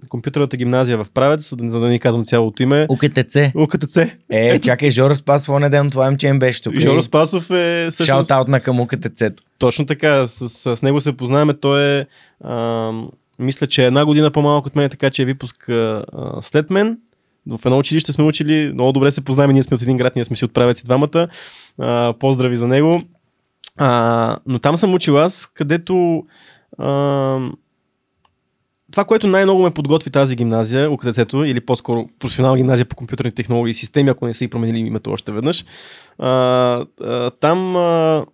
компютърната 0.09 0.57
гимназия 0.57 0.97
в 0.97 1.07
Правец, 1.13 1.49
за 1.49 1.79
да, 1.79 1.87
ни 1.87 1.99
казвам 1.99 2.25
цялото 2.25 2.63
име. 2.63 2.85
УКТЦ. 2.89 3.37
УКТЦ. 3.55 3.97
Е, 4.29 4.59
чакай, 4.59 4.91
Жоро 4.91 5.15
Спасов, 5.15 5.49
он 5.49 5.69
ден, 5.69 5.89
това 5.89 6.17
че 6.17 6.27
им 6.27 6.39
беше 6.39 6.61
тук. 6.61 6.75
Жоро 6.75 7.01
Спасов 7.01 7.51
е 7.51 7.87
всъщност... 7.91 8.29
Шаут-аут 8.29 8.47
на 8.47 8.59
към 8.59 8.79
УКТЦ. 8.79 9.23
Точно 9.57 9.85
така, 9.85 10.27
с, 10.27 10.49
с 10.75 10.81
него 10.81 11.01
се 11.01 11.17
познаваме. 11.17 11.53
Той 11.53 11.99
е, 11.99 12.05
а, 12.43 12.91
мисля, 13.39 13.67
че 13.67 13.83
е 13.83 13.87
една 13.87 14.05
година 14.05 14.31
по-малко 14.31 14.67
от 14.67 14.75
мен, 14.75 14.89
така 14.89 15.09
че 15.09 15.21
е 15.21 15.25
випуск 15.25 15.69
а, 15.69 16.03
след 16.41 16.69
мен. 16.69 16.97
В 17.47 17.59
едно 17.65 17.77
училище 17.77 18.11
сме 18.11 18.23
учили, 18.23 18.71
много 18.73 18.91
добре 18.91 19.11
се 19.11 19.23
познаваме, 19.23 19.53
ние 19.53 19.63
сме 19.63 19.75
от 19.75 19.81
един 19.81 19.97
град, 19.97 20.15
ние 20.15 20.25
сме 20.25 20.35
си 20.35 20.45
от 20.45 20.53
Правец 20.53 20.79
и 20.79 20.83
двамата. 20.83 21.27
А, 21.77 22.13
поздрави 22.19 22.57
за 22.57 22.67
него. 22.67 23.01
А, 23.77 24.37
но 24.45 24.59
там 24.59 24.77
съм 24.77 24.93
учил 24.93 25.19
аз, 25.19 25.45
където 25.45 26.23
а, 26.77 27.39
това, 28.91 29.05
което 29.05 29.27
най-много 29.27 29.63
ме 29.63 29.71
подготви 29.71 30.09
тази 30.09 30.35
гимназия, 30.35 30.91
УКТЦ-то, 30.91 31.43
или 31.43 31.61
по-скоро 31.61 32.07
професионална 32.19 32.57
гимназия 32.57 32.85
по 32.85 32.95
компютърни 32.95 33.31
технологии 33.31 33.71
и 33.71 33.73
системи, 33.73 34.09
ако 34.09 34.27
не 34.27 34.33
са 34.33 34.43
и 34.43 34.47
променили 34.47 34.77
името 34.77 35.11
още 35.11 35.31
веднъж, 35.31 35.65
а, 36.17 36.29
а, 37.01 37.31
там 37.31 37.75
а, 37.75 38.25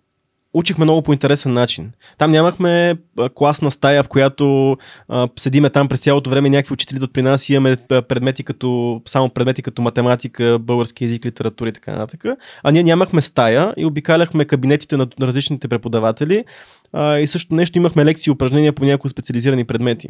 учихме 0.54 0.84
много 0.84 1.02
по 1.02 1.12
интересен 1.12 1.52
начин. 1.52 1.92
Там 2.18 2.30
нямахме 2.30 2.94
класна 3.34 3.70
стая, 3.70 4.02
в 4.02 4.08
която 4.08 4.76
а, 5.08 5.28
седиме 5.38 5.70
там 5.70 5.88
през 5.88 6.00
цялото 6.00 6.30
време, 6.30 6.50
някакви 6.50 6.72
учители 6.72 6.96
идват 6.96 7.12
при 7.12 7.22
нас 7.22 7.48
и 7.48 7.54
имаме 7.54 7.76
предмети 7.76 8.44
като, 8.44 9.00
само 9.06 9.30
предмети 9.30 9.62
като 9.62 9.82
математика, 9.82 10.58
български 10.60 11.04
язик, 11.04 11.26
литература 11.26 11.68
и 11.68 11.72
така 11.72 11.92
нататък. 11.92 12.24
А 12.62 12.70
ние 12.70 12.82
нямахме 12.82 13.20
стая 13.20 13.74
и 13.76 13.84
обикаляхме 13.84 14.44
кабинетите 14.44 14.96
на 14.96 15.06
различните 15.22 15.68
преподаватели 15.68 16.44
а, 16.92 17.18
и 17.18 17.26
също 17.26 17.54
нещо 17.54 17.78
имахме 17.78 18.04
лекции 18.04 18.30
и 18.30 18.32
упражнения 18.32 18.72
по 18.72 18.84
някои 18.84 19.10
специализирани 19.10 19.64
предмети, 19.64 20.08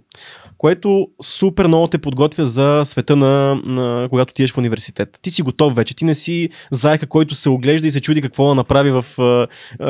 което 0.58 1.08
супер 1.22 1.66
много 1.66 1.86
те 1.86 1.98
подготвя 1.98 2.46
за 2.46 2.82
света 2.86 3.16
на, 3.16 3.60
на 3.64 4.08
когато 4.08 4.34
ти 4.34 4.42
еш 4.42 4.52
в 4.52 4.58
университет. 4.58 5.18
Ти 5.22 5.30
си 5.30 5.42
готов 5.42 5.74
вече, 5.74 5.96
ти 5.96 6.04
не 6.04 6.14
си 6.14 6.48
заека, 6.70 7.06
който 7.06 7.34
се 7.34 7.48
оглежда 7.48 7.88
и 7.88 7.90
се 7.90 8.00
чуди 8.00 8.22
какво 8.22 8.48
да 8.48 8.54
направи 8.54 8.90
в, 8.90 9.04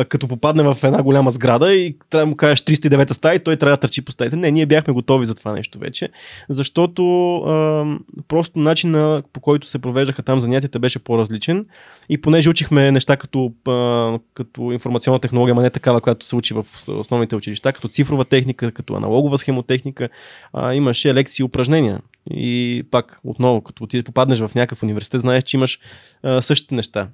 като 0.09 0.29
попадне 0.29 0.63
в 0.63 0.77
една 0.83 1.03
голяма 1.03 1.31
сграда 1.31 1.75
и 1.75 1.97
трябва 2.11 2.27
да 2.27 2.31
му 2.31 2.37
кажеш 2.37 2.61
309 2.61 3.13
стая 3.13 3.35
и 3.35 3.45
той 3.45 3.57
трябва 3.57 3.77
да 3.77 3.81
търчи 3.81 4.05
по 4.05 4.13
стаите. 4.13 4.37
Не, 4.37 4.51
ние 4.51 4.67
бяхме 4.67 4.95
готови 4.95 5.27
за 5.27 5.35
това 5.35 5.53
нещо 5.53 5.79
вече, 5.79 6.09
защото 6.49 7.37
а, 7.37 7.85
просто 8.29 8.59
начина 8.59 9.23
по 9.33 9.41
който 9.41 9.67
се 9.67 9.79
провеждаха 9.79 10.23
там 10.23 10.41
занятията 10.41 10.79
беше 10.79 10.99
по-различен 10.99 11.67
и 12.09 12.21
понеже 12.21 12.51
учихме 12.51 12.91
неща 12.93 13.17
като, 13.17 13.53
а, 13.69 14.19
като 14.35 14.73
информационна 14.73 15.19
технология, 15.19 15.55
а 15.59 15.63
не 15.63 15.71
такава, 15.71 16.01
която 16.01 16.27
се 16.27 16.37
учи 16.37 16.55
в 16.55 16.67
основните 16.89 17.37
училища, 17.37 17.73
като 17.73 17.89
цифрова 17.89 18.25
техника, 18.25 18.73
като 18.73 18.95
аналогова 18.95 19.39
схемотехника, 19.39 20.09
а, 20.53 20.75
имаше 20.75 21.15
лекции 21.15 21.43
и 21.43 21.45
упражнения. 21.45 22.01
И 22.31 22.83
пак, 22.91 23.21
отново, 23.25 23.61
като 23.61 23.87
ти 23.87 24.03
попаднеш 24.03 24.39
в 24.39 24.55
някакъв 24.55 24.83
университет, 24.83 25.21
знаеш, 25.21 25.45
че 25.45 25.57
имаш 25.57 25.81
а, 26.23 26.43
същите 26.43 26.75
неща. 26.75 27.09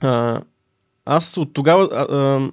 А, 0.00 0.40
аз 1.04 1.36
от 1.36 1.52
тогава 1.52 1.84
а, 1.84 2.50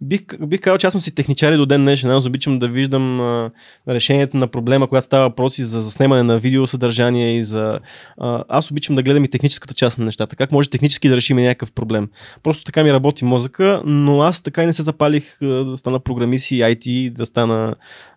Бих, 0.00 0.20
бих 0.46 0.60
казал, 0.60 0.78
че 0.78 0.86
аз 0.86 0.92
съм 0.92 1.00
си 1.00 1.14
техничари 1.14 1.56
до 1.56 1.66
ден 1.66 1.80
днешен. 1.80 2.10
Аз 2.10 2.26
обичам 2.26 2.58
да 2.58 2.68
виждам 2.68 3.20
а, 3.20 3.50
решението 3.88 4.36
на 4.36 4.48
проблема, 4.48 4.86
когато 4.86 5.06
става 5.06 5.28
въпроси 5.28 5.64
за 5.64 5.82
заснемане 5.82 6.22
на 6.22 6.38
видеосъдържание 6.38 7.36
и 7.36 7.44
за... 7.44 7.80
А, 8.18 8.44
аз 8.48 8.70
обичам 8.70 8.96
да 8.96 9.02
гледам 9.02 9.24
и 9.24 9.28
техническата 9.28 9.74
част 9.74 9.98
на 9.98 10.04
нещата. 10.04 10.36
Как 10.36 10.52
може 10.52 10.70
технически 10.70 11.08
да 11.08 11.16
решим 11.16 11.36
някакъв 11.36 11.72
проблем. 11.72 12.08
Просто 12.42 12.64
така 12.64 12.82
ми 12.82 12.92
работи 12.92 13.24
мозъка, 13.24 13.82
но 13.84 14.22
аз 14.22 14.42
така 14.42 14.62
и 14.62 14.66
не 14.66 14.72
се 14.72 14.82
запалих 14.82 15.38
да 15.40 15.76
стана 15.76 16.00
програмист 16.00 16.50
и 16.50 16.60
IT, 16.60 17.10
да 17.10 17.26
стана 17.26 17.74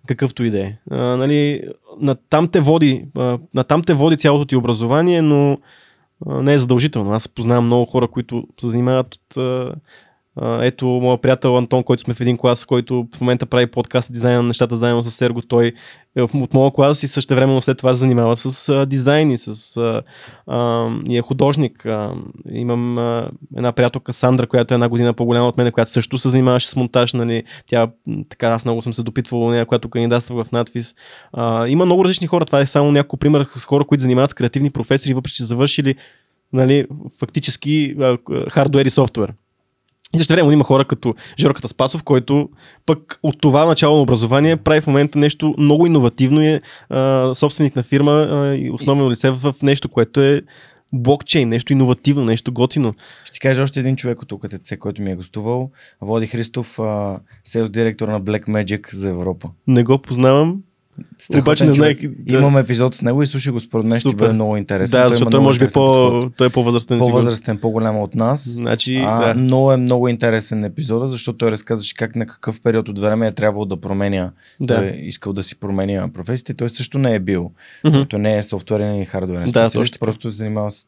какъвто 0.07 0.43
и 0.43 0.49
да 0.49 0.59
е. 0.59 0.73
Нали, 0.91 1.61
на, 1.99 2.15
там 2.15 2.47
те 2.47 2.59
води, 2.59 3.05
а, 3.17 3.39
на 3.53 3.63
там 3.63 3.83
те 3.83 3.93
води 3.93 4.17
цялото 4.17 4.45
ти 4.45 4.55
образование, 4.55 5.21
но 5.21 5.57
не 6.25 6.53
е 6.53 6.59
задължително. 6.59 7.11
Аз 7.11 7.27
познавам 7.27 7.65
много 7.65 7.85
хора, 7.85 8.07
които 8.07 8.47
се 8.59 8.69
занимават 8.69 9.15
от... 9.15 9.37
Ето, 10.39 10.85
моят 10.85 11.21
приятел 11.21 11.57
Антон, 11.57 11.83
който 11.83 12.03
сме 12.03 12.13
в 12.13 12.21
един 12.21 12.37
клас, 12.37 12.65
който 12.65 13.07
в 13.15 13.21
момента 13.21 13.45
прави 13.45 13.67
подкаст 13.67 14.13
дизайн 14.13 14.37
на 14.37 14.43
нещата 14.43 14.75
заедно 14.75 15.03
с 15.03 15.11
Серго, 15.11 15.41
той 15.41 15.73
е 16.15 16.21
от 16.21 16.53
моя 16.53 16.71
клас 16.71 17.03
и 17.03 17.07
също 17.07 17.35
време 17.35 17.61
след 17.61 17.77
това 17.77 17.93
се 17.93 17.99
занимава 17.99 18.35
с 18.35 18.69
а, 18.69 18.85
дизайн 18.85 19.31
и, 19.31 19.37
с, 19.37 19.77
а, 19.77 20.01
а, 20.47 20.89
и 21.05 21.17
е 21.17 21.21
художник. 21.21 21.85
А, 21.85 22.13
имам 22.51 22.97
а, 22.97 23.29
една 23.55 23.71
приятелка 23.71 24.13
Сандра, 24.13 24.47
която 24.47 24.73
е 24.73 24.75
една 24.75 24.89
година 24.89 25.13
по-голяма 25.13 25.47
от 25.47 25.57
мен, 25.57 25.71
която 25.71 25.91
също 25.91 26.17
се 26.17 26.29
занимаваше 26.29 26.69
с 26.69 26.75
монтаж. 26.75 27.13
Нали. 27.13 27.43
Тя, 27.67 27.87
така, 28.29 28.47
аз 28.47 28.65
много 28.65 28.81
съм 28.81 28.93
се 28.93 29.03
допитвал 29.03 29.49
нея, 29.49 29.65
която 29.65 29.89
кандидатства 29.89 30.43
в 30.43 30.51
надвис. 30.51 30.95
А, 31.33 31.67
има 31.67 31.85
много 31.85 32.03
различни 32.03 32.27
хора. 32.27 32.45
Това 32.45 32.59
е 32.59 32.65
само 32.65 32.91
няколко 32.91 33.17
примера 33.17 33.45
с 33.57 33.65
хора, 33.65 33.85
които 33.85 34.01
занимават 34.01 34.31
с 34.31 34.33
креативни 34.33 34.69
професори, 34.69 35.13
въпреки 35.13 35.35
че 35.35 35.43
завършили 35.43 35.95
нали, 36.53 36.85
фактически 37.19 37.95
хардуер 38.49 38.85
и 38.85 38.89
софтуер. 38.89 39.33
И 40.13 40.17
също 40.17 40.33
време 40.33 40.53
има 40.53 40.63
хора 40.63 40.85
като 40.85 41.15
Жорката 41.39 41.67
Спасов, 41.67 42.03
който 42.03 42.49
пък 42.85 43.19
от 43.23 43.41
това 43.41 43.65
начало 43.65 43.95
на 43.95 44.01
образование 44.01 44.57
прави 44.57 44.81
в 44.81 44.87
момента 44.87 45.19
нещо 45.19 45.55
много 45.57 45.85
иновативно 45.85 46.41
и 46.41 46.47
е 46.47 46.61
а, 46.89 47.31
собственик 47.35 47.75
на 47.75 47.83
фирма 47.83 48.11
а, 48.11 48.55
и 48.55 48.71
основно 48.71 49.11
лице 49.11 49.31
в 49.31 49.55
нещо, 49.61 49.89
което 49.89 50.21
е 50.21 50.41
блокчейн, 50.93 51.49
нещо 51.49 51.73
иновативно, 51.73 52.25
нещо 52.25 52.53
готино. 52.53 52.93
Ще 53.23 53.33
ти 53.33 53.39
кажа 53.39 53.63
още 53.63 53.79
един 53.79 53.95
човек 53.95 54.21
от 54.21 54.31
УКТЦ, 54.31 54.77
който 54.79 55.01
ми 55.01 55.11
е 55.11 55.15
гостувал. 55.15 55.71
Води 56.01 56.27
Христов, 56.27 56.79
селс 57.43 57.69
директор 57.69 58.07
на 58.07 58.21
Black 58.21 58.47
Magic 58.47 58.95
за 58.95 59.09
Европа. 59.09 59.49
Не 59.67 59.83
го 59.83 59.97
познавам. 59.97 60.61
Обаче 61.39 61.65
не 61.65 61.73
знаех. 61.73 61.97
Да. 62.01 62.37
Имам 62.37 62.57
епизод 62.57 62.95
с 62.95 63.01
него 63.01 63.23
и 63.23 63.25
слушай 63.25 63.51
го, 63.51 63.59
според 63.59 63.85
мен 63.85 63.99
ще 63.99 64.15
бъде 64.15 64.33
много 64.33 64.57
интересен. 64.57 65.01
Да, 65.01 65.09
защото 65.09 65.31
той 65.31 65.39
може 65.39 65.59
би 65.59 65.67
по, 65.73 66.21
той 66.37 66.47
е 66.47 66.49
по-възрастен. 66.49 66.99
По-възрастен, 66.99 67.57
по-голям 67.57 67.99
от 67.99 68.15
нас. 68.15 68.49
Значи, 68.49 68.97
а, 69.05 69.27
да. 69.27 69.35
Но 69.35 69.71
е 69.71 69.77
много 69.77 70.07
интересен 70.07 70.63
епизода, 70.63 71.07
защото 71.07 71.37
той 71.37 71.51
разказваше 71.51 71.95
как 71.95 72.15
на 72.15 72.25
какъв 72.25 72.61
период 72.61 72.89
от 72.89 72.99
време 72.99 73.27
е 73.27 73.31
трябвало 73.31 73.65
да 73.65 73.77
променя. 73.77 74.31
Да. 74.59 74.75
Той 74.75 74.85
е 74.85 74.99
искал 75.01 75.33
да 75.33 75.43
си 75.43 75.59
променя 75.59 76.09
професията. 76.13 76.53
Той 76.53 76.69
също 76.69 76.99
не 76.99 77.15
е 77.15 77.19
бил. 77.19 77.51
Mm-hmm. 77.85 78.09
Той 78.09 78.19
не 78.19 78.37
е 78.37 78.43
софтуерен 78.43 79.01
и 79.01 79.05
хардуерен 79.05 79.47
специалист, 79.47 79.93
да, 79.93 79.99
просто 79.99 80.31
се 80.31 80.37
занимава 80.37 80.71
с 80.71 80.85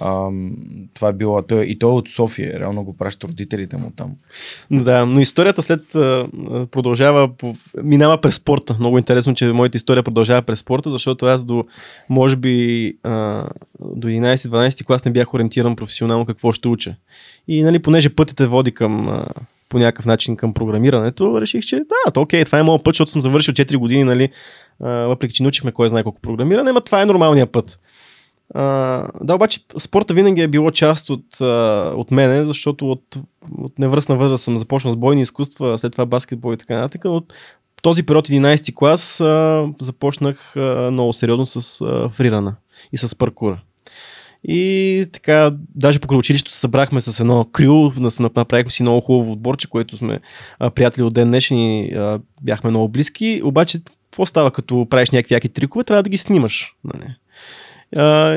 Ам, 0.00 0.52
това 0.94 1.08
е 1.08 1.12
било. 1.12 1.42
Той, 1.42 1.64
и 1.64 1.78
той 1.78 1.90
е 1.90 1.94
от 1.94 2.08
София, 2.08 2.60
реално 2.60 2.84
го 2.84 2.96
праща 2.96 3.28
родителите 3.28 3.76
му 3.76 3.92
там. 3.96 4.10
Да, 4.70 5.06
но 5.06 5.20
историята 5.20 5.62
след 5.62 5.94
а, 5.94 6.26
продължава, 6.70 7.30
минава 7.82 8.20
през 8.20 8.34
спорта. 8.34 8.76
Много 8.80 8.98
интересно, 8.98 9.34
че 9.34 9.52
моята 9.52 9.76
история 9.76 10.02
продължава 10.02 10.42
през 10.42 10.58
спорта, 10.58 10.90
защото 10.90 11.26
аз 11.26 11.44
до, 11.44 11.64
може 12.08 12.36
би, 12.36 12.96
а, 13.02 13.44
до 13.80 14.08
11-12 14.08 14.84
клас 14.84 15.04
не 15.04 15.12
бях 15.12 15.34
ориентиран 15.34 15.76
професионално 15.76 16.26
какво 16.26 16.52
ще 16.52 16.68
уча. 16.68 16.94
И, 17.48 17.62
нали, 17.62 17.78
понеже 17.78 18.08
пътите 18.08 18.46
води 18.46 18.72
към 18.74 19.08
а, 19.08 19.26
по 19.68 19.78
някакъв 19.78 20.06
начин 20.06 20.36
към 20.36 20.54
програмирането, 20.54 21.40
реших, 21.40 21.64
че 21.64 21.76
да, 21.76 22.20
окей, 22.20 22.44
това 22.44 22.58
е 22.58 22.62
моят 22.62 22.84
път, 22.84 22.94
защото 22.94 23.10
съм 23.10 23.20
завършил 23.20 23.54
4 23.54 23.76
години, 23.76 24.04
нали, 24.04 24.28
а, 24.80 24.90
въпреки 24.90 25.34
че 25.34 25.42
научихме 25.42 25.72
кой 25.72 25.88
знае 25.88 26.02
колко 26.02 26.20
програмиране, 26.20 26.72
но 26.72 26.80
това 26.80 27.02
е 27.02 27.06
нормалният 27.06 27.52
път. 27.52 27.78
Да, 28.54 29.34
обаче 29.34 29.60
спорта 29.78 30.14
винаги 30.14 30.40
е 30.40 30.48
било 30.48 30.70
част 30.70 31.10
от, 31.10 31.40
а, 31.40 31.92
от 31.96 32.10
мене, 32.10 32.44
защото 32.44 32.90
от, 32.90 33.16
от 33.58 33.78
невръсна 33.78 34.16
възраст 34.16 34.44
съм 34.44 34.58
започнал 34.58 34.92
с 34.92 34.96
бойни 34.96 35.22
изкуства, 35.22 35.78
след 35.78 35.92
това 35.92 36.06
баскетбол 36.06 36.54
и 36.54 36.56
така 36.56 36.74
нататък. 36.74 37.04
От 37.04 37.32
този 37.82 38.02
период 38.02 38.28
11 38.28 38.74
клас 38.74 39.20
а, 39.20 39.66
започнах 39.80 40.56
а, 40.56 40.90
много 40.90 41.12
сериозно 41.12 41.46
с 41.46 41.80
а, 41.80 42.08
фрирана 42.08 42.54
и 42.92 42.96
с 42.96 43.18
паркура. 43.18 43.60
И 44.44 45.06
така, 45.12 45.52
даже 45.74 45.98
по 45.98 46.16
училището 46.16 46.52
се 46.52 46.58
събрахме 46.58 47.00
с 47.00 47.20
едно 47.20 47.44
крю, 47.44 47.90
направихме 48.20 48.70
си 48.70 48.82
много 48.82 49.00
хубаво 49.00 49.32
отборче, 49.32 49.68
което 49.68 49.96
сме 49.96 50.20
а, 50.58 50.70
приятели 50.70 51.02
от 51.02 51.14
ден 51.14 51.28
днешен 51.28 51.58
и 51.58 51.94
а, 51.94 52.20
бяхме 52.42 52.70
много 52.70 52.88
близки. 52.88 53.40
Обаче, 53.44 53.78
какво 53.84 54.26
става 54.26 54.50
като 54.50 54.86
правиш 54.90 55.10
някакви 55.10 55.34
яки 55.34 55.48
трикове, 55.48 55.84
трябва 55.84 56.02
да 56.02 56.10
ги 56.10 56.18
снимаш. 56.18 56.74
Нали? 56.84 57.14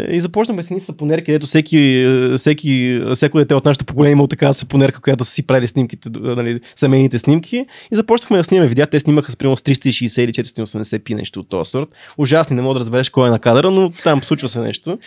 И 0.10 0.22
започнахме 0.22 0.64
с 0.64 0.72
едни 0.72 0.80
сапонерки, 0.80 1.26
където 1.26 1.46
всеки, 1.46 2.08
всеки, 2.38 3.02
всеки 3.16 3.38
дете 3.38 3.56
от 3.56 3.66
нашето 3.66 3.86
поколение 3.86 4.12
имало 4.12 4.28
такава 4.28 4.54
сапонерка, 4.54 5.02
която 5.02 5.26
са 5.26 5.32
си 5.32 5.48
правили 5.48 5.68
снимките, 5.68 6.10
нали, 6.20 6.60
семейните 6.76 7.20
снимки. 7.20 7.66
И 7.92 7.96
започнахме 7.96 8.38
да 8.38 8.44
снимаме 8.44 8.68
видеа. 8.68 8.88
Те 8.88 9.00
снимаха 9.00 9.32
с 9.32 9.36
примерно 9.36 9.58
с 9.58 9.62
360 9.62 10.22
или 10.22 10.34
480 10.34 11.00
пи 11.04 11.16
нещо 11.16 11.40
от 11.40 11.50
този 11.50 11.72
сорт. 11.72 11.90
Ужасни, 12.18 12.56
не 12.56 12.62
мога 12.62 12.74
да 12.74 12.80
разбереш 12.80 13.10
кой 13.10 13.28
е 13.28 13.32
на 13.32 13.40
кадъра, 13.40 13.72
но 13.72 13.92
там 14.04 14.24
случва 14.24 14.50
се 14.50 14.60
нещо. 14.60 15.00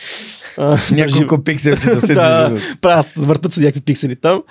Няколко 0.92 1.44
пикселчета 1.44 1.94
да 1.94 2.00
се 2.00 2.14
да, 2.14 2.56
правят, 2.80 3.06
въртат 3.16 3.52
се 3.52 3.60
някакви 3.60 3.80
пиксели 3.80 4.16
там. 4.16 4.42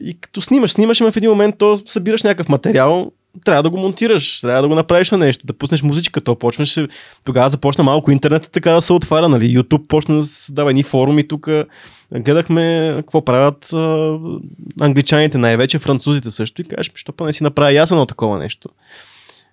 И 0.00 0.16
като 0.20 0.40
снимаш, 0.40 0.72
снимаш, 0.72 0.98
в 0.98 1.16
един 1.16 1.30
момент 1.30 1.54
то 1.58 1.80
събираш 1.86 2.22
някакъв 2.22 2.48
материал, 2.48 3.12
трябва 3.44 3.62
да 3.62 3.70
го 3.70 3.76
монтираш, 3.76 4.40
трябва 4.40 4.62
да 4.62 4.68
го 4.68 4.74
направиш 4.74 5.10
на 5.10 5.18
нещо, 5.18 5.46
да 5.46 5.52
пуснеш 5.52 5.82
музичка, 5.82 6.20
то 6.20 6.34
почнеш, 6.34 6.80
тогава 7.24 7.50
започна 7.50 7.84
малко 7.84 8.10
интернет 8.10 8.50
така 8.52 8.72
да 8.72 8.82
се 8.82 8.92
отваря, 8.92 9.28
нали, 9.28 9.58
YouTube 9.58 9.86
почна 9.86 10.16
да 10.16 10.26
създава 10.26 10.70
едни 10.70 10.82
форуми 10.82 11.28
тук, 11.28 11.48
гледахме 12.12 12.94
какво 12.96 13.24
правят 13.24 13.72
а, 13.72 14.18
англичаните, 14.80 15.38
най-вече 15.38 15.78
французите 15.78 16.30
също 16.30 16.62
и 16.62 16.64
кажеш, 16.64 16.92
що 16.94 17.12
па 17.12 17.26
не 17.26 17.32
си 17.32 17.42
направя 17.42 17.72
ясно 17.72 18.06
такова 18.06 18.38
нещо. 18.38 18.68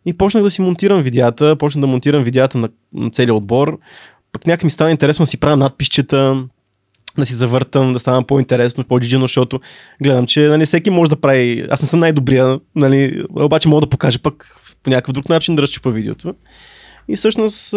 И 0.05 0.17
почнах 0.17 0.43
да 0.43 0.51
си 0.51 0.61
монтирам 0.61 1.01
видеята, 1.01 1.55
почнах 1.55 1.81
да 1.81 1.87
монтирам 1.87 2.23
видеята 2.23 2.57
на, 2.57 2.69
на 2.93 3.09
целия 3.09 3.35
отбор, 3.35 3.79
пък 4.31 4.47
някак 4.47 4.63
ми 4.63 4.71
стана 4.71 4.91
интересно 4.91 5.23
да 5.23 5.27
си 5.27 5.37
правя 5.37 5.57
надписчета, 5.57 6.43
да 7.21 7.25
си 7.25 7.33
завъртам, 7.33 7.93
да 7.93 7.99
стана 7.99 8.23
по-интересно, 8.23 8.83
по-джиджено, 8.83 9.23
защото 9.23 9.59
гледам, 10.03 10.27
че 10.27 10.47
нали, 10.47 10.65
всеки 10.65 10.89
може 10.89 11.09
да 11.09 11.15
прави. 11.15 11.67
Аз 11.69 11.81
не 11.81 11.87
съм 11.87 11.99
най-добрия, 11.99 12.59
нали, 12.75 13.23
обаче 13.35 13.67
мога 13.67 13.81
да 13.81 13.89
покажа 13.89 14.19
пък 14.19 14.61
по 14.83 14.89
някакъв 14.89 15.13
друг 15.13 15.29
начин 15.29 15.55
да 15.55 15.61
разчупа 15.61 15.91
видеото. 15.91 16.35
И 17.07 17.15
всъщност 17.15 17.73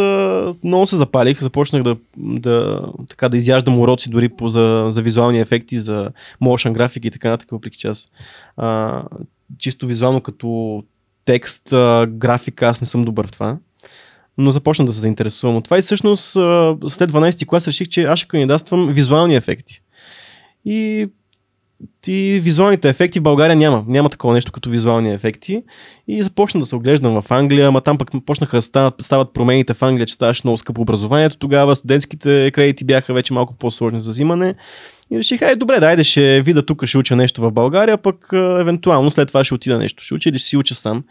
много 0.64 0.86
се 0.86 0.96
запалих, 0.96 1.40
започнах 1.40 1.82
да, 1.82 1.96
да, 2.16 2.86
така, 3.08 3.28
да 3.28 3.36
изяждам 3.36 3.80
уроци 3.80 4.10
дори 4.10 4.28
по, 4.28 4.48
за, 4.48 4.86
за 4.88 5.02
визуални 5.02 5.40
ефекти, 5.40 5.78
за 5.78 6.10
motion 6.42 6.72
графики 6.72 7.08
и 7.08 7.10
така 7.10 7.28
нататък, 7.28 7.50
въпреки 7.50 7.78
че 7.78 7.88
аз 7.88 8.08
а, 8.56 9.02
чисто 9.58 9.86
визуално 9.86 10.20
като 10.20 10.82
текст, 11.24 11.72
а, 11.72 12.06
графика, 12.06 12.66
аз 12.66 12.80
не 12.80 12.86
съм 12.86 13.04
добър 13.04 13.26
в 13.26 13.32
това 13.32 13.56
но 14.38 14.50
започна 14.50 14.84
да 14.84 14.92
се 14.92 15.00
заинтересувам 15.00 15.56
от 15.56 15.64
това 15.64 15.78
и 15.78 15.82
всъщност 15.82 16.32
след 16.88 17.10
12 17.10 17.38
ти 17.38 17.46
клас 17.46 17.68
реших, 17.68 17.88
че 17.88 18.04
аз 18.04 18.18
ще 18.18 18.28
кандидатствам 18.28 18.88
визуални 18.92 19.36
ефекти. 19.36 19.80
И 20.64 21.08
и 22.06 22.40
визуалните 22.42 22.88
ефекти 22.88 23.20
в 23.20 23.22
България 23.22 23.56
няма. 23.56 23.84
Няма 23.88 24.08
такова 24.08 24.34
нещо 24.34 24.52
като 24.52 24.70
визуални 24.70 25.12
ефекти. 25.12 25.62
И 26.08 26.22
започна 26.22 26.60
да 26.60 26.66
се 26.66 26.76
оглеждам 26.76 27.22
в 27.22 27.30
Англия, 27.30 27.68
ама 27.68 27.80
там 27.80 27.98
пък 27.98 28.10
почнаха 28.26 28.56
да 28.56 28.62
стават, 28.62 28.94
стават 29.00 29.32
промените 29.32 29.74
в 29.74 29.82
Англия, 29.82 30.06
че 30.06 30.14
ставаше 30.14 30.42
много 30.44 30.56
скъпо 30.56 30.80
образованието. 30.80 31.36
Тогава 31.36 31.76
студентските 31.76 32.50
кредити 32.54 32.84
бяха 32.84 33.14
вече 33.14 33.32
малко 33.32 33.54
по-сложни 33.54 34.00
за 34.00 34.10
взимане. 34.10 34.54
И 35.10 35.18
реших, 35.18 35.42
ай, 35.42 35.56
добре, 35.56 35.80
дайде 35.80 36.04
ще 36.04 36.42
видя 36.42 36.66
тук, 36.66 36.86
ще 36.86 36.98
уча 36.98 37.16
нещо 37.16 37.40
в 37.40 37.52
България, 37.52 37.98
пък 37.98 38.28
евентуално 38.32 39.10
след 39.10 39.28
това 39.28 39.44
ще 39.44 39.54
отида 39.54 39.78
нещо. 39.78 40.04
Ще 40.04 40.14
уча 40.14 40.28
или 40.28 40.38
ще 40.38 40.48
си 40.48 40.56
уча 40.56 40.74
сам. 40.74 41.04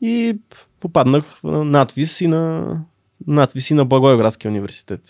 И 0.00 0.36
попаднах 0.80 1.40
на 1.44 1.64
надвис 1.64 2.20
и 2.20 2.26
на, 2.26 2.74
надвис 3.26 3.70
и 3.70 3.74
на 3.74 3.84
Благоевградския 3.84 4.50
университет, 4.50 5.00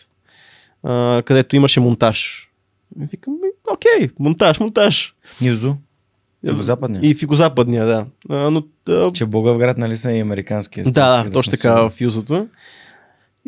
а, 0.83 1.23
където 1.27 1.57
имаше 1.57 1.81
монтаж. 1.81 2.51
И 3.03 3.07
викам, 3.07 3.35
окей, 3.73 4.09
монтаж, 4.19 4.61
монтаж. 4.61 5.15
Юзо? 5.43 5.77
Фигозападния? 6.49 7.01
И 7.03 7.15
фигозападния, 7.15 7.87
да. 7.87 8.07
А, 8.29 8.51
но, 8.51 8.63
а... 8.89 9.13
Че 9.13 9.25
в 9.25 9.29
Благоевград, 9.29 9.79
нали 9.79 9.97
са 9.97 10.13
и 10.13 10.21
американски? 10.21 10.83
Да, 10.83 11.25
да, 11.25 11.31
точно 11.31 11.51
така 11.51 11.89
в 11.89 12.01
Юзото. 12.01 12.49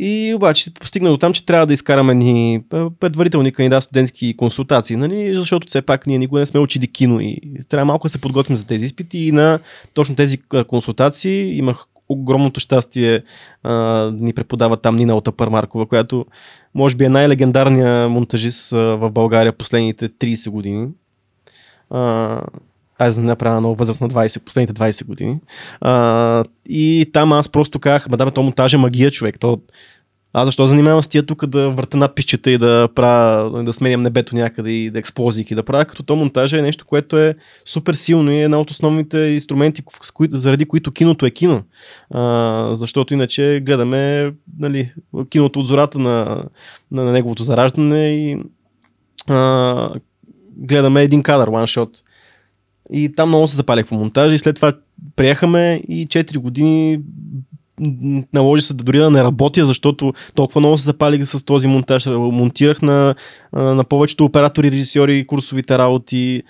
И 0.01 0.33
обаче 0.37 0.75
постигна 0.75 1.11
до 1.11 1.19
там, 1.19 1.33
че 1.33 1.45
трябва 1.45 1.67
да 1.67 1.75
изкараме 1.75 2.15
ни 2.15 2.63
предварителни 3.01 3.53
кандидат 3.53 3.85
студентски 3.85 4.37
консултации, 4.37 4.97
нали? 4.97 5.35
защото 5.35 5.69
все 5.69 5.83
пак 5.83 6.07
ние 6.07 6.19
никога 6.19 6.41
не 6.41 6.47
сме 6.47 6.61
учили 6.61 6.87
кино 6.87 7.21
и 7.21 7.41
трябва 7.69 7.85
малко 7.85 8.07
да 8.07 8.11
се 8.11 8.21
подготвим 8.21 8.57
за 8.57 8.67
тези 8.67 8.87
изпити 8.87 9.19
и 9.19 9.33
на 9.33 9.59
точно 9.95 10.17
тези 10.17 10.39
консултации 10.67 11.59
имах 11.59 11.87
огромното 12.09 12.61
щастие 12.61 13.23
а, 13.63 13.75
ни 14.15 14.33
преподава 14.33 14.77
там 14.77 14.97
Нина 14.97 15.15
от 15.15 15.29
Апармаркова, 15.29 15.87
която 15.87 16.27
може 16.75 16.97
би 16.97 17.05
е 17.05 17.09
най-легендарният 17.09 18.11
монтажист 18.11 18.71
в 18.71 19.11
България 19.11 19.53
последните 19.53 20.09
30 20.09 20.51
години. 20.51 20.89
А, 21.91 22.43
аз 22.99 23.17
не 23.17 23.23
направя 23.23 23.61
много 23.61 23.77
възраст 23.77 24.01
на 24.01 24.09
20, 24.09 24.45
последните 24.45 24.73
20 24.73 25.07
години. 25.07 25.39
А, 25.81 26.45
и 26.67 27.11
там 27.13 27.33
аз 27.33 27.49
просто 27.49 27.79
казах, 27.79 28.09
да, 28.09 28.31
то 28.31 28.43
монтаж 28.43 28.73
е 28.73 28.77
магия, 28.77 29.11
човек. 29.11 29.39
То, 29.41 29.61
аз 30.33 30.47
защо 30.47 30.67
занимавам 30.67 31.03
с 31.03 31.07
тия 31.07 31.27
тук 31.27 31.47
да 31.47 31.71
върта 31.71 31.97
надписчета 31.97 32.51
и 32.51 32.59
да, 32.59 32.89
правя, 32.95 33.65
да 33.65 33.73
сменям 33.73 34.03
небето 34.03 34.35
някъде 34.35 34.71
и 34.71 34.91
да 34.91 34.99
експлозии 34.99 35.45
да 35.45 35.63
правя, 35.63 35.85
като 35.85 36.03
то 36.03 36.17
монтажа 36.17 36.59
е 36.59 36.63
нещо, 36.63 36.87
което 36.87 37.19
е 37.19 37.35
супер 37.65 37.95
силно 37.95 38.31
и 38.31 38.37
е 38.37 38.43
една 38.43 38.61
от 38.61 38.71
основните 38.71 39.19
инструменти, 39.19 39.83
заради 40.31 40.65
които 40.65 40.93
киното 40.93 41.27
е 41.27 41.31
кино. 41.31 41.63
А, 42.11 42.77
защото 42.77 43.15
иначе 43.15 43.63
гледаме 43.67 44.33
нали, 44.59 44.93
киното 45.31 45.61
от 45.61 45.67
зората 45.67 45.99
на, 45.99 46.45
на, 46.91 47.05
на 47.05 47.13
неговото 47.13 47.43
зараждане 47.43 48.09
и 48.09 48.39
а, 49.27 49.91
гледаме 50.57 51.03
един 51.03 51.23
кадър, 51.23 51.51
one 51.51 51.79
shot. 51.79 51.91
И 52.93 53.15
там 53.15 53.29
много 53.29 53.49
се 53.49 53.57
запалях 53.57 53.89
по 53.89 53.95
монтажа 53.95 54.35
и 54.35 54.39
след 54.39 54.57
това 54.57 54.73
приехаме 55.17 55.83
и 55.89 56.07
4 56.09 56.39
години 56.39 57.01
наложи 58.33 58.63
се 58.63 58.75
да 58.75 58.85
дори 58.85 58.99
да 58.99 59.11
не 59.11 59.25
работя, 59.25 59.67
защото 59.67 60.13
толкова 60.35 60.61
много 60.61 60.79
се 60.79 60.85
запалих 60.85 61.27
с 61.27 61.45
този 61.45 61.69
монтаж. 61.69 62.07
Монтирах 62.07 62.83
на, 62.83 63.15
на 63.53 63.85
повечето 63.85 64.25
оператори, 64.25 64.71
режисьори, 64.71 65.27
курсовите 65.27 65.79
работи. 65.79 66.43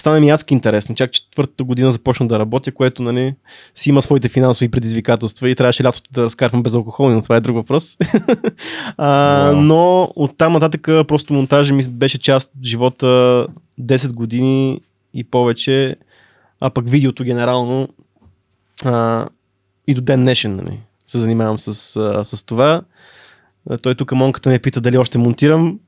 Стана 0.00 0.20
ми 0.20 0.30
адски 0.30 0.54
интересно. 0.54 0.94
Чак 0.94 1.12
четвъртата 1.12 1.64
година 1.64 1.92
започна 1.92 2.28
да 2.28 2.38
работя, 2.38 2.72
което 2.72 3.02
нали, 3.02 3.34
си 3.74 3.88
има 3.88 4.02
своите 4.02 4.28
финансови 4.28 4.70
предизвикателства 4.70 5.50
и 5.50 5.54
трябваше 5.54 5.84
лятото 5.84 6.10
да 6.12 6.22
разкарвам 6.22 6.62
без 6.62 6.74
алкохол, 6.74 7.10
но 7.10 7.22
това 7.22 7.36
е 7.36 7.40
друг 7.40 7.56
въпрос. 7.56 7.96
а, 8.96 9.52
но 9.56 10.12
оттам 10.16 10.52
нататък 10.52 10.82
просто 11.08 11.34
монтажа 11.34 11.74
ми 11.74 11.82
беше 11.88 12.18
част 12.18 12.50
от 12.58 12.64
живота 12.64 13.46
10 13.80 14.12
години 14.12 14.80
и 15.14 15.24
повече, 15.24 15.96
а 16.60 16.70
пък 16.70 16.88
видеото 16.88 17.24
генерално 17.24 17.88
а, 18.84 19.26
и 19.86 19.94
до 19.94 20.00
ден 20.00 20.20
днешен 20.20 20.56
нали, 20.56 20.80
се 21.06 21.18
занимавам 21.18 21.58
с, 21.58 21.74
с 22.24 22.46
това. 22.46 22.82
Той 23.82 23.94
тук 23.94 24.12
монката 24.12 24.48
ме 24.48 24.58
пита 24.58 24.80
дали 24.80 24.98
още 24.98 25.18
монтирам. 25.18 25.78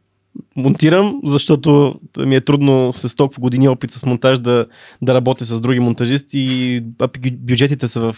Монтирам, 0.57 1.21
защото 1.25 2.01
ми 2.19 2.37
е 2.37 2.41
трудно 2.41 2.93
с 2.93 3.17
толкова 3.17 3.41
години 3.41 3.69
опит 3.69 3.91
с 3.91 4.07
монтаж 4.07 4.39
да, 4.39 4.67
да 5.03 5.15
работя 5.15 5.45
с 5.45 5.61
други 5.61 5.81
монтажисти 5.81 6.39
и 6.39 6.81
бюджетите 7.31 7.89
са 7.89 8.01
в 8.01 8.17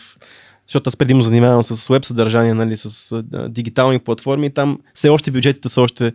защото 0.67 0.89
аз 0.89 0.97
предимно 0.97 1.23
занимавам 1.23 1.63
с 1.63 1.89
веб 1.89 2.05
съдържание, 2.05 2.55
нали, 2.55 2.77
с 2.77 3.23
дигитални 3.49 3.99
платформи. 3.99 4.55
Там 4.55 4.79
все 4.95 5.09
още 5.09 5.31
бюджетите 5.31 5.69
са 5.69 5.81
още 5.81 6.13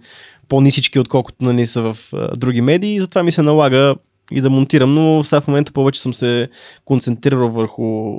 по-нисички, 0.48 1.00
отколкото 1.00 1.44
нали, 1.44 1.68
са 1.68 1.82
в 1.82 1.98
други 2.38 2.62
медии 2.62 2.96
и 2.96 3.00
затова 3.00 3.24
ми 3.24 3.32
се 3.32 3.42
налага 3.42 3.96
и 4.32 4.42
да 4.42 4.50
монтирам, 4.50 4.94
но 4.94 5.24
сега 5.24 5.42
в 5.42 5.48
момента 5.48 5.72
повече 5.72 6.02
съм 6.02 6.14
се 6.14 6.50
концентрирал 6.86 7.50
върху, 7.50 8.18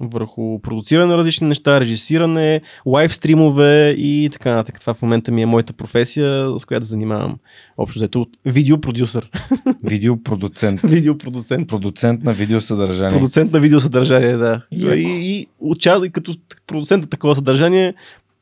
върху 0.00 0.58
продуциране 0.62 1.06
на 1.06 1.16
различни 1.16 1.46
неща, 1.46 1.80
режисиране, 1.80 2.60
лайв 2.86 3.14
стримове 3.14 3.90
и 3.90 4.28
така 4.32 4.50
нататък. 4.50 4.80
Това 4.80 4.94
в 4.94 5.02
момента 5.02 5.32
ми 5.32 5.42
е 5.42 5.46
моята 5.46 5.72
професия, 5.72 6.58
с 6.58 6.64
която 6.64 6.86
занимавам 6.86 7.36
общо 7.78 7.98
взето 7.98 8.26
видеопродюсър. 8.44 9.30
Видеопродуцент. 9.84 10.80
Видеопродуцент. 10.80 11.68
Продуцент 11.68 12.24
на 12.24 12.32
видеосъдържание. 12.32 13.18
Продуцент 13.18 13.52
на 13.52 13.60
видеосъдържание, 13.60 14.36
да. 14.36 14.62
И, 14.70 14.86
и, 14.86 15.32
и 15.32 15.46
уча, 15.60 16.00
като 16.12 16.34
продуцент 16.66 17.02
на 17.02 17.08
такова 17.10 17.34
съдържание 17.34 17.94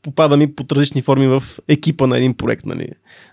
попадам 0.05 0.43
и 0.43 0.55
под 0.55 0.73
различни 0.73 1.03
форми 1.03 1.27
в 1.27 1.43
екипа 1.69 2.07
на 2.07 2.19
един 2.19 2.35
проект. 2.35 2.67
Нали. 2.67 2.89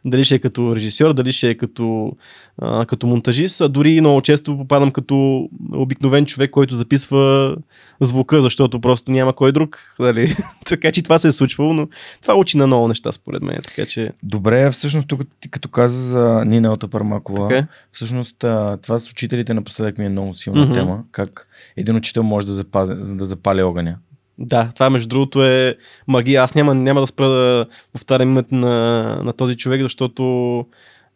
Дали 0.06 0.26
ще 0.26 0.36
е 0.36 0.40
като 0.40 0.76
режисьор, 0.76 1.14
дали 1.14 1.34
ще 1.34 1.50
е 1.50 1.58
като, 1.58 2.12
а, 2.58 2.86
като 2.86 3.08
монтажист, 3.08 3.62
а 3.62 3.70
дори 3.70 4.02
много 4.02 4.22
често 4.22 4.58
попадам 4.58 4.92
като 4.92 5.48
обикновен 5.74 6.26
човек, 6.26 6.52
който 6.52 6.76
записва 6.76 7.56
звука, 8.02 8.42
защото 8.42 8.82
просто 8.82 9.12
няма 9.12 9.34
кой 9.34 9.52
друг. 9.52 9.80
Нали. 10.00 10.36
така 10.66 10.92
че 10.92 11.02
това 11.02 11.20
се 11.20 11.28
е 11.28 11.32
случвало, 11.32 11.74
но 11.74 11.88
това 12.22 12.36
учи 12.36 12.58
на 12.58 12.68
много 12.68 12.88
неща 12.88 13.12
според 13.12 13.42
мен. 13.42 13.58
Така, 13.64 13.86
че... 13.86 14.12
Добре, 14.24 14.72
всъщност 14.72 15.08
тук 15.08 15.22
ти 15.40 15.50
като 15.50 15.70
каза 15.70 16.04
за 16.04 16.46
Нина 16.46 16.74
от 16.74 16.92
Пармакова, 16.92 17.48
така? 17.48 17.60
Е. 17.60 17.68
всъщност 17.92 18.36
това 18.82 19.00
с 19.00 19.10
учителите 19.10 19.54
напоследък 19.54 19.98
ми 19.98 20.06
е 20.06 20.10
много 20.10 20.34
силна 20.34 20.68
mm-hmm. 20.68 20.74
тема. 20.74 21.04
Как 21.12 21.48
един 21.78 21.96
учител 21.96 22.24
може 22.24 22.46
да, 22.46 22.54
запази, 22.54 23.16
да 23.16 23.26
запали 23.26 23.62
огъня. 23.62 23.98
Да, 24.42 24.72
това 24.74 24.90
между 24.90 25.08
другото 25.08 25.46
е 25.46 25.76
магия. 26.08 26.44
Аз 26.44 26.56
няма, 26.56 26.76
няма 26.76 27.02
да 27.02 27.08
спра 27.08 27.30
да 27.30 27.66
повтарям 27.94 28.30
името 28.30 28.56
на, 28.56 29.02
на 29.24 29.34
този 29.34 29.58
човек, 29.58 29.82
защото 29.82 30.66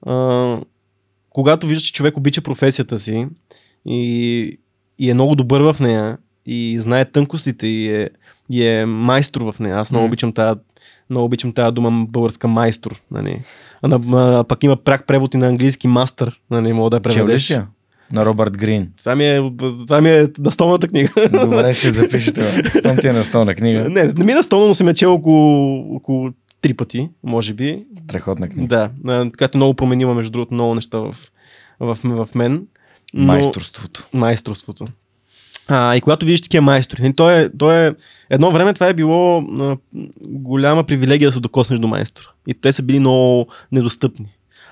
а, 0.05 0.57
когато 1.29 1.67
виждаш, 1.67 1.83
че 1.83 1.93
човек 1.93 2.17
обича 2.17 2.41
професията 2.41 2.99
си 2.99 3.27
и, 3.85 4.59
и 4.99 5.09
е 5.09 5.13
много 5.13 5.35
добър 5.35 5.61
в 5.61 5.79
нея 5.79 6.17
и 6.45 6.79
знае 6.79 7.05
тънкостите 7.05 7.67
и 7.67 8.01
е, 8.01 8.09
и 8.49 8.65
е 8.65 8.85
майстор 8.85 9.41
в 9.41 9.55
нея. 9.59 9.75
Аз 9.75 9.91
много 9.91 10.05
mm. 10.05 10.07
обичам 10.07 10.33
тази 10.33 10.59
много 11.09 11.25
обичам 11.25 11.53
тази 11.53 11.73
дума 11.73 12.05
българска 12.09 12.47
майстор. 12.47 13.01
Нали. 13.11 13.41
А, 13.81 13.99
а, 14.13 14.43
пък 14.43 14.63
има 14.63 14.75
прак 14.75 15.07
превод 15.07 15.33
и 15.33 15.37
на 15.37 15.47
английски 15.47 15.87
мастър. 15.87 16.41
Нали, 16.51 16.73
мога 16.73 16.89
да 16.89 16.99
преведеш. 16.99 17.45
Чел 17.47 17.65
на 18.13 18.25
Робърт 18.25 18.57
Грин. 18.57 18.91
Това 18.97 19.15
ми 19.15 19.25
е, 19.25 19.51
това 19.57 20.01
ми 20.01 20.09
е 20.09 20.27
настолната 20.39 20.87
книга. 20.87 21.11
Добре, 21.31 21.73
ще 21.73 21.89
запишете. 21.89 22.63
Там 22.83 22.97
ти 22.97 23.07
е 23.07 23.13
настолна 23.13 23.55
книга. 23.55 23.89
Не, 23.89 24.03
не 24.05 24.23
ми 24.23 24.31
е 24.31 24.35
настолна, 24.35 24.67
но 24.67 24.75
съм 24.75 24.87
я 24.87 24.93
чел 24.93 25.13
около, 25.13 25.95
около 25.95 26.31
три 26.61 26.73
пъти, 26.73 27.09
може 27.23 27.53
би. 27.53 27.83
Страхотна 28.03 28.49
книга. 28.49 28.89
Да, 29.03 29.29
която 29.37 29.57
много 29.57 29.73
променила, 29.73 30.15
между 30.15 30.31
другото, 30.31 30.53
много 30.53 30.75
неща 30.75 30.99
в, 30.99 31.15
в, 31.79 31.97
в 32.03 32.29
мен. 32.35 32.67
Но... 33.13 33.25
Майсторството. 33.25 34.07
Майсторството. 34.13 34.87
А, 35.67 35.95
и 35.95 36.01
когато 36.01 36.25
видиш 36.25 36.41
такива 36.41 36.61
майстори, 36.61 37.01
нали, 37.01 37.13
то 37.13 37.31
е, 37.31 37.49
то 37.57 37.71
е, 37.71 37.95
едно 38.29 38.51
време 38.51 38.73
това 38.73 38.87
е 38.87 38.93
било 38.93 39.39
а, 39.39 39.77
голяма 40.21 40.83
привилегия 40.83 41.29
да 41.29 41.33
се 41.33 41.39
докоснеш 41.39 41.79
до 41.79 41.87
майстора. 41.87 42.27
И 42.47 42.53
те 42.53 42.73
са 42.73 42.83
били 42.83 42.99
много 42.99 43.47
недостъпни. 43.71 44.25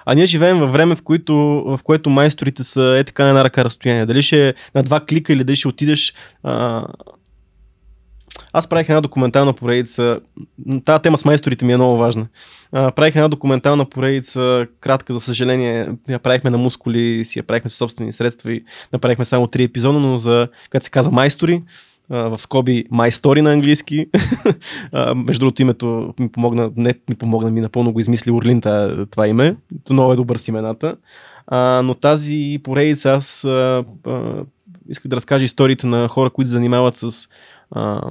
А 0.05 0.15
ние 0.15 0.25
живеем 0.25 0.59
във 0.59 0.71
време, 0.71 0.95
в, 0.95 1.01
което, 1.01 1.35
в 1.65 1.79
което 1.83 2.09
майсторите 2.09 2.63
са 2.63 2.95
е 2.99 3.03
така 3.03 3.23
на 3.23 3.29
една 3.29 3.43
ръка 3.43 3.65
разстояние. 3.65 4.05
Дали 4.05 4.23
ще 4.23 4.49
е 4.49 4.53
на 4.75 4.83
два 4.83 4.99
клика 4.99 5.33
или 5.33 5.43
дали 5.43 5.55
ще 5.55 5.67
отидеш. 5.67 6.13
А... 6.43 6.85
Аз 8.53 8.67
правих 8.67 8.89
една 8.89 9.01
документална 9.01 9.53
поредица. 9.53 10.19
Тая 10.85 10.99
тема 10.99 11.17
с 11.17 11.25
майсторите 11.25 11.65
ми 11.65 11.73
е 11.73 11.77
много 11.77 11.97
важна. 11.97 12.27
А, 12.71 12.91
правих 12.91 13.15
една 13.15 13.27
документална 13.27 13.85
поредица, 13.85 14.67
кратка, 14.79 15.13
за 15.13 15.19
съжаление. 15.19 15.89
Я 16.09 16.19
правихме 16.19 16.49
на 16.49 16.57
мускули, 16.57 17.25
си 17.25 17.39
я 17.39 17.43
правихме 17.43 17.69
със 17.69 17.77
собствени 17.77 18.13
средства 18.13 18.53
и 18.53 18.63
направихме 18.93 19.25
само 19.25 19.47
три 19.47 19.63
епизода, 19.63 19.99
но 19.99 20.17
за, 20.17 20.47
как 20.69 20.83
се 20.83 20.89
казва, 20.89 21.11
майстори 21.11 21.63
в 22.13 22.39
скоби 22.39 22.85
My 22.91 23.09
Story 23.09 23.41
на 23.41 23.53
английски. 23.53 24.07
Между 25.15 25.39
другото 25.39 25.61
името 25.61 26.13
ми 26.19 26.29
помогна, 26.29 26.71
не 26.75 26.93
ми 27.09 27.15
помогна, 27.15 27.51
ми 27.51 27.61
напълно 27.61 27.93
го 27.93 27.99
измисли 27.99 28.31
Орлин 28.31 28.61
това 29.11 29.27
име. 29.27 29.55
Много 29.89 30.13
е 30.13 30.15
добър 30.15 30.37
с 30.37 30.47
имената. 30.47 30.95
А, 31.47 31.81
но 31.81 31.93
тази 31.93 32.59
поредица 32.63 33.09
аз 33.09 33.43
а, 33.43 33.85
а, 34.07 34.43
исках 34.89 35.09
да 35.09 35.15
разкажа 35.15 35.45
историите 35.45 35.87
на 35.87 36.07
хора, 36.07 36.29
които 36.29 36.51
занимават 36.51 36.95
с, 36.95 37.27
а, 37.71 38.01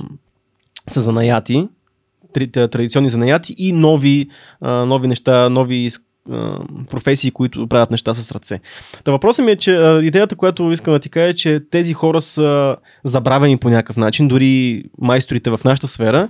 с 0.89 1.01
занаяти, 1.01 1.69
традиционни 2.53 3.09
занаяти 3.09 3.55
и 3.59 3.73
нови, 3.73 4.29
а, 4.61 4.87
нови 4.87 5.09
неща, 5.09 5.49
нови 5.49 5.91
професии, 6.91 7.31
които 7.31 7.69
правят 7.69 7.91
неща 7.91 8.15
с 8.15 8.33
ръце. 8.33 8.61
Та 9.05 9.13
въпросът 9.13 9.45
ми 9.45 9.53
е, 9.53 9.57
че 9.57 10.01
идеята, 10.03 10.37
която 10.37 10.73
искам 10.73 10.95
да 10.95 11.01
ти 11.01 11.09
кажа 11.09 11.29
е, 11.29 11.35
че 11.35 11.61
тези 11.71 11.93
хора 11.93 12.21
са 12.21 12.77
забравени 13.05 13.59
по 13.59 13.69
някакъв 13.69 13.97
начин, 13.97 14.29
дори 14.29 14.85
майсторите 14.99 15.51
в 15.51 15.61
нашата 15.65 15.87
сфера, 15.87 16.29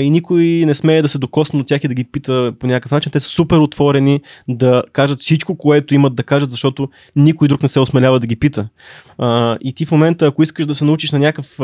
и 0.00 0.10
никой 0.10 0.44
не 0.44 0.74
смее 0.74 1.02
да 1.02 1.08
се 1.08 1.18
докосне 1.18 1.60
от 1.60 1.66
тях 1.66 1.84
и 1.84 1.88
да 1.88 1.94
ги 1.94 2.04
пита 2.04 2.52
по 2.58 2.66
някакъв 2.66 2.92
начин. 2.92 3.12
Те 3.12 3.20
са 3.20 3.28
супер 3.28 3.58
отворени 3.58 4.20
да 4.48 4.82
кажат 4.92 5.20
всичко, 5.20 5.56
което 5.56 5.94
имат 5.94 6.14
да 6.14 6.22
кажат, 6.22 6.50
защото 6.50 6.88
никой 7.16 7.48
друг 7.48 7.62
не 7.62 7.68
се 7.68 7.80
осмелява 7.80 8.20
да 8.20 8.26
ги 8.26 8.36
пита. 8.36 8.68
И 9.60 9.72
ти 9.76 9.86
в 9.86 9.90
момента, 9.90 10.26
ако 10.26 10.42
искаш 10.42 10.66
да 10.66 10.74
се 10.74 10.84
научиш 10.84 11.12
на 11.12 11.18
някакъв 11.18 11.58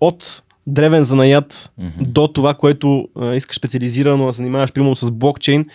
от 0.00 0.42
древен 0.66 1.02
занаят 1.02 1.70
Мгм. 1.78 1.88
до 2.00 2.28
това, 2.28 2.54
което 2.54 3.08
а, 3.16 3.34
искаш 3.34 3.56
специализирано 3.56 4.26
да 4.26 4.32
занимаваш, 4.32 4.72
примерно 4.72 4.96
с 4.96 5.10
блокчейн, 5.10 5.66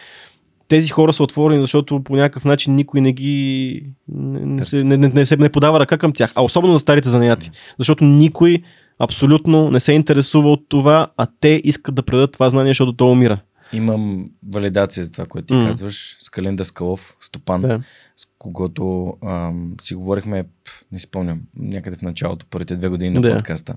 тези 0.67 0.89
хора 0.89 1.13
са 1.13 1.23
отворени, 1.23 1.61
защото 1.61 2.03
по 2.03 2.15
някакъв 2.15 2.45
начин 2.45 2.75
никой 2.75 3.01
не 3.01 3.13
ги 3.13 3.83
не, 4.07 4.39
не, 4.39 4.63
се, 4.65 4.83
не, 4.83 4.97
не, 4.97 5.07
не, 5.07 5.25
се, 5.25 5.37
не 5.37 5.49
подава 5.49 5.79
ръка 5.79 5.97
към 5.97 6.13
тях. 6.13 6.31
А 6.35 6.43
особено 6.43 6.73
за 6.73 6.79
старите 6.79 7.09
занаяти. 7.09 7.51
Защото 7.77 8.03
никой 8.03 8.57
абсолютно 8.99 9.71
не 9.71 9.79
се 9.79 9.91
интересува 9.91 10.51
от 10.51 10.65
това, 10.69 11.07
а 11.17 11.27
те 11.39 11.61
искат 11.63 11.95
да 11.95 12.03
предадат 12.03 12.31
това 12.31 12.49
знание, 12.49 12.69
защото 12.69 12.93
то 12.93 13.11
умира. 13.11 13.39
Имам 13.73 14.25
валидация 14.53 15.03
за 15.03 15.11
това, 15.11 15.25
което 15.25 15.45
ти 15.45 15.53
М. 15.53 15.65
казваш. 15.67 16.17
С 16.19 16.29
Калин 16.29 16.55
Даскалов, 16.55 17.15
Стопан, 17.19 17.61
Да. 17.61 17.81
с 18.17 18.27
когото 18.37 19.13
ам, 19.25 19.73
си 19.81 19.95
говорихме, 19.95 20.43
не 20.91 20.99
спомням, 20.99 21.39
някъде 21.55 21.97
в 21.97 22.01
началото, 22.01 22.45
първите 22.49 22.75
две 22.75 22.87
години 22.87 23.15
на 23.15 23.21
Да. 23.21 23.33
подкаста. 23.33 23.75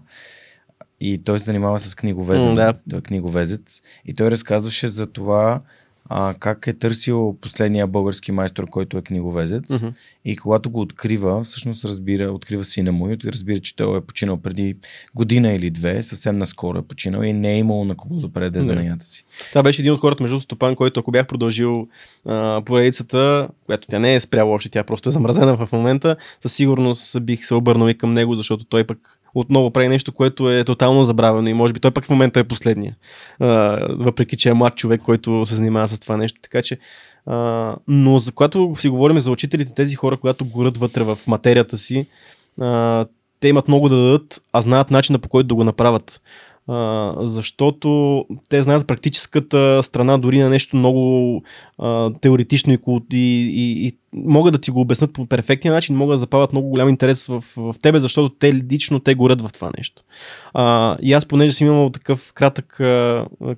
И 1.00 1.18
той 1.24 1.38
се 1.38 1.44
занимава 1.44 1.78
с 1.78 1.94
книговезене. 1.94 2.48
М, 2.48 2.54
да. 2.54 2.74
Той 2.90 2.98
е 2.98 3.02
книговезец. 3.02 3.82
И 4.06 4.14
той 4.14 4.30
разказваше 4.30 4.88
за 4.88 5.06
това 5.06 5.60
а, 6.08 6.34
как 6.38 6.66
е 6.66 6.72
търсил 6.72 7.36
последния 7.40 7.86
български 7.86 8.32
майстор, 8.32 8.66
който 8.70 8.98
е 8.98 9.02
книговезец. 9.02 9.70
Мгм. 9.70 9.88
И 10.24 10.36
когато 10.36 10.70
го 10.70 10.80
открива, 10.80 11.42
всъщност 11.42 11.84
разбира, 11.84 12.32
открива 12.32 12.64
сина 12.64 12.92
му 12.92 13.10
и 13.10 13.16
разбира, 13.24 13.60
че 13.60 13.76
той 13.76 13.98
е 13.98 14.00
починал 14.00 14.36
преди 14.36 14.76
година 15.14 15.52
или 15.52 15.70
две, 15.70 16.02
съвсем 16.02 16.38
наскоро 16.38 16.78
е 16.78 16.82
починал 16.82 17.22
и 17.22 17.32
не 17.32 17.52
е 17.52 17.58
имал 17.58 17.84
на 17.84 17.94
кого 17.94 18.20
да 18.20 18.32
предаде 18.32 18.58
Да. 18.58 18.64
занятата 18.64 19.06
си. 19.06 19.24
Това 19.48 19.62
беше 19.62 19.82
един 19.82 19.92
от 19.92 20.00
хората, 20.00 20.22
между 20.22 20.40
Стопан, 20.40 20.76
който 20.76 21.00
ако 21.00 21.10
бях 21.10 21.26
продължил 21.26 21.88
а, 22.26 22.62
поредицата, 22.64 23.48
която 23.66 23.88
тя 23.88 23.98
не 23.98 24.14
е 24.14 24.20
спряла 24.20 24.52
още, 24.52 24.68
тя 24.68 24.84
просто 24.84 25.08
е 25.08 25.12
замразена 25.12 25.56
в 25.56 25.68
момента, 25.72 26.16
със 26.40 26.52
сигурност 26.52 27.22
бих 27.22 27.46
се 27.46 27.54
обърнал 27.54 27.88
и 27.88 27.98
към 27.98 28.14
него, 28.14 28.34
защото 28.34 28.64
той 28.64 28.84
пък 28.84 29.18
отново 29.34 29.70
прави 29.70 29.88
нещо, 29.88 30.12
което 30.12 30.50
е 30.50 30.64
тотално 30.64 31.04
забравено 31.04 31.48
и 31.48 31.54
може 31.54 31.72
би 31.72 31.80
той 31.80 31.90
пък 31.90 32.04
в 32.04 32.10
момента 32.10 32.40
е 32.40 32.44
последния. 32.44 32.96
Въпреки, 33.88 34.36
че 34.36 34.48
е 34.48 34.54
млад 34.54 34.76
човек, 34.76 35.00
който 35.04 35.46
се 35.46 35.54
занимава 35.54 35.88
с 35.88 35.98
това 35.98 36.16
нещо. 36.16 36.40
Така 36.42 36.62
че 36.62 36.78
но 37.88 38.18
за 38.18 38.32
когато 38.32 38.74
си 38.76 38.88
говорим 38.88 39.20
за 39.20 39.30
учителите, 39.30 39.74
тези 39.74 39.94
хора, 39.94 40.16
когато 40.16 40.44
горят 40.44 40.76
вътре 40.76 41.02
в 41.02 41.18
материята 41.26 41.78
си, 41.78 42.06
те 43.40 43.48
имат 43.48 43.68
много 43.68 43.88
да 43.88 43.96
дадат, 43.96 44.42
а 44.52 44.62
знаят 44.62 44.90
начина 44.90 45.18
по 45.18 45.28
който 45.28 45.46
да 45.46 45.54
го 45.54 45.64
направят. 45.64 46.20
Защото 47.20 48.24
те 48.48 48.62
знаят 48.62 48.86
практическата 48.86 49.80
страна 49.82 50.18
дори 50.18 50.38
на 50.38 50.48
нещо 50.48 50.76
много 50.76 51.42
теоретично 52.20 52.72
и, 52.72 52.78
и, 53.12 53.16
и, 53.16 53.86
и 53.86 53.96
могат 54.14 54.52
да 54.52 54.60
ти 54.60 54.70
го 54.70 54.80
обяснат 54.80 55.12
по 55.12 55.26
перфектния 55.26 55.74
начин, 55.74 55.96
могат 55.96 56.14
да 56.14 56.18
запават 56.18 56.52
много 56.52 56.68
голям 56.68 56.88
интерес 56.88 57.26
в, 57.26 57.44
в 57.56 57.74
тебе, 57.82 58.00
защото 58.00 58.28
те 58.28 58.54
лично 58.54 59.00
те 59.00 59.14
горят 59.14 59.40
в 59.40 59.52
това 59.52 59.70
нещо. 59.78 60.02
А, 60.54 60.96
и 61.02 61.12
аз, 61.12 61.26
понеже 61.26 61.52
съм 61.52 61.66
имал 61.66 61.90
такъв 61.90 62.32
кратък, 62.32 62.66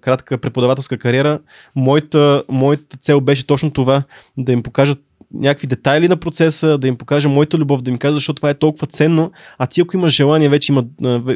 кратка 0.01 0.39
преподавателска 0.39 0.99
кариера, 0.99 1.41
моята, 1.77 2.43
моята 2.49 2.97
цел 2.97 3.21
беше 3.21 3.47
точно 3.47 3.71
това, 3.71 4.03
да 4.37 4.53
им 4.53 4.63
покажат 4.63 4.99
някакви 5.41 5.67
детайли 5.67 6.09
на 6.09 6.17
процеса, 6.17 6.79
да 6.79 6.89
им 6.89 6.97
покажа 6.97 7.29
моята 7.29 7.59
любов, 7.59 7.83
да 7.83 7.91
им 7.91 7.99
кажа, 7.99 8.15
защото 8.15 8.37
това 8.37 8.51
е 8.51 8.55
толкова 8.55 8.87
ценно, 8.87 9.33
а 9.59 9.67
ти 9.67 9.81
ако 9.81 9.97
имаш 9.97 10.15
желание, 10.15 10.49
вече 10.49 10.73
има, 10.73 10.85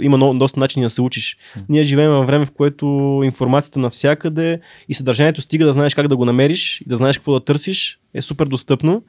има 0.01 0.17
много, 0.17 0.39
доста 0.39 0.61
начини 0.61 0.85
да 0.85 0.91
се 0.91 1.03
учиш. 1.03 1.37
Ние 1.69 1.83
живеем 1.83 2.11
във 2.11 2.27
време, 2.27 2.47
в 2.47 2.51
което 2.51 3.21
информацията 3.25 3.79
навсякъде 3.79 4.61
и 4.89 4.95
съдържанието 4.95 5.41
стига 5.41 5.67
да 5.67 5.73
знаеш 5.73 5.95
как 5.95 6.09
да 6.09 6.17
го 6.17 6.25
намериш 6.25 6.81
и 6.81 6.89
да 6.89 6.97
знаеш 6.97 7.17
какво 7.17 7.33
да 7.33 7.45
търсиш, 7.45 7.99
е 8.15 8.23
супер 8.23 8.47
достъпно. 8.47 9.03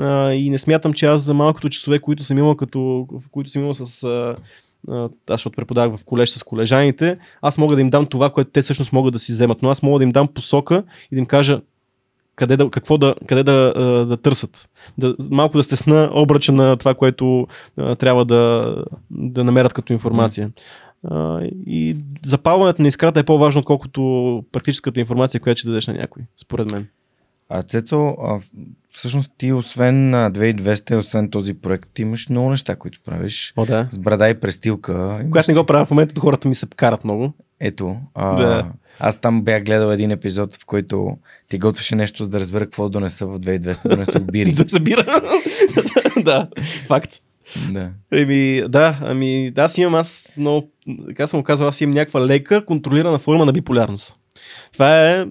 А, 0.00 0.32
и 0.32 0.50
не 0.50 0.58
смятам, 0.58 0.92
че 0.92 1.06
аз 1.06 1.22
за 1.22 1.34
малкото 1.34 1.68
часове, 1.68 1.98
които 1.98 2.22
съм 2.22 2.38
имал, 2.38 2.56
като, 2.56 3.06
които 3.30 3.50
съм 3.50 3.62
имал 3.62 3.74
с 3.74 4.02
а, 4.04 4.36
аз 4.88 5.10
защото 5.28 5.56
преподавах 5.56 6.00
в 6.00 6.04
колеж 6.04 6.30
с 6.30 6.42
колежаните, 6.42 7.18
аз 7.42 7.58
мога 7.58 7.74
да 7.74 7.80
им 7.80 7.90
дам 7.90 8.06
това, 8.06 8.30
което 8.30 8.50
те 8.50 8.62
всъщност 8.62 8.92
могат 8.92 9.12
да 9.12 9.18
си 9.18 9.32
вземат, 9.32 9.62
но 9.62 9.70
аз 9.70 9.82
мога 9.82 9.98
да 9.98 10.04
им 10.04 10.12
дам 10.12 10.28
посока 10.28 10.84
и 11.12 11.14
да 11.14 11.18
им 11.18 11.26
кажа 11.26 11.60
къде 12.38 12.56
да, 12.56 12.70
какво 12.70 12.98
да, 12.98 13.14
къде 13.26 13.42
да, 13.42 13.72
да 14.08 14.16
търсят. 14.16 14.68
Да, 14.98 15.16
малко 15.30 15.56
да 15.56 15.64
стесна 15.64 16.10
обръча 16.14 16.52
на 16.52 16.76
това, 16.76 16.94
което 16.94 17.46
а, 17.76 17.94
трябва 17.94 18.24
да, 18.24 18.74
да 19.10 19.44
намерят 19.44 19.72
като 19.72 19.92
информация. 19.92 20.50
А, 21.04 21.40
и 21.66 21.96
запалването 22.26 22.82
на 22.82 22.88
искрата 22.88 23.20
е 23.20 23.24
по-важно, 23.24 23.58
отколкото 23.58 24.44
практическата 24.52 25.00
информация, 25.00 25.40
която 25.40 25.58
ще 25.58 25.68
дадеш 25.68 25.86
на 25.86 25.94
някой, 25.94 26.22
според 26.36 26.70
мен. 26.70 26.86
А 27.48 27.62
Цецо, 27.62 28.08
а, 28.08 28.38
всъщност 28.90 29.30
ти 29.38 29.52
освен 29.52 30.10
на 30.10 30.32
2200, 30.32 30.98
освен 30.98 31.30
този 31.30 31.54
проект, 31.54 31.88
ти 31.94 32.02
имаш 32.02 32.28
много 32.28 32.50
неща, 32.50 32.76
които 32.76 33.00
правиш. 33.04 33.52
О, 33.56 33.66
да. 33.66 33.86
С 33.90 33.98
брада 33.98 34.28
и 34.28 34.40
престилка. 34.40 35.20
Когато 35.24 35.50
не 35.50 35.58
го 35.58 35.66
правя 35.66 35.86
в 35.86 35.90
момента, 35.90 36.20
хората 36.20 36.48
ми 36.48 36.54
се 36.54 36.66
карат 36.76 37.04
много. 37.04 37.32
Ето. 37.60 37.96
А, 38.14 38.34
Да. 38.34 38.72
Аз 39.00 39.16
там 39.16 39.42
бях 39.42 39.64
гледал 39.64 39.90
един 39.90 40.10
епизод, 40.10 40.56
в 40.56 40.66
който 40.66 41.16
ти 41.48 41.58
готвеше 41.58 41.96
нещо, 41.96 42.22
за 42.22 42.28
да 42.28 42.40
разбера 42.40 42.64
какво 42.64 42.88
донеса 42.88 43.26
в 43.26 43.40
2200, 43.40 43.82
да 43.82 43.88
донеса 43.88 44.20
бири. 44.20 44.52
да 44.54 44.68
събира. 44.68 45.22
да, 46.24 46.48
факт. 46.86 47.12
да. 47.70 47.90
Еми, 48.12 48.62
да, 48.68 48.98
ами, 49.02 49.50
да, 49.50 49.62
аз 49.62 49.78
имам, 49.78 49.94
аз 49.94 50.34
много, 50.38 50.70
така 51.06 51.26
съм 51.26 51.42
казал, 51.42 51.68
аз 51.68 51.80
имам 51.80 51.94
някаква 51.94 52.26
лека, 52.26 52.64
контролирана 52.64 53.18
форма 53.18 53.46
на 53.46 53.52
биполярност. 53.52 54.18
Това 54.72 55.10
е, 55.10 55.26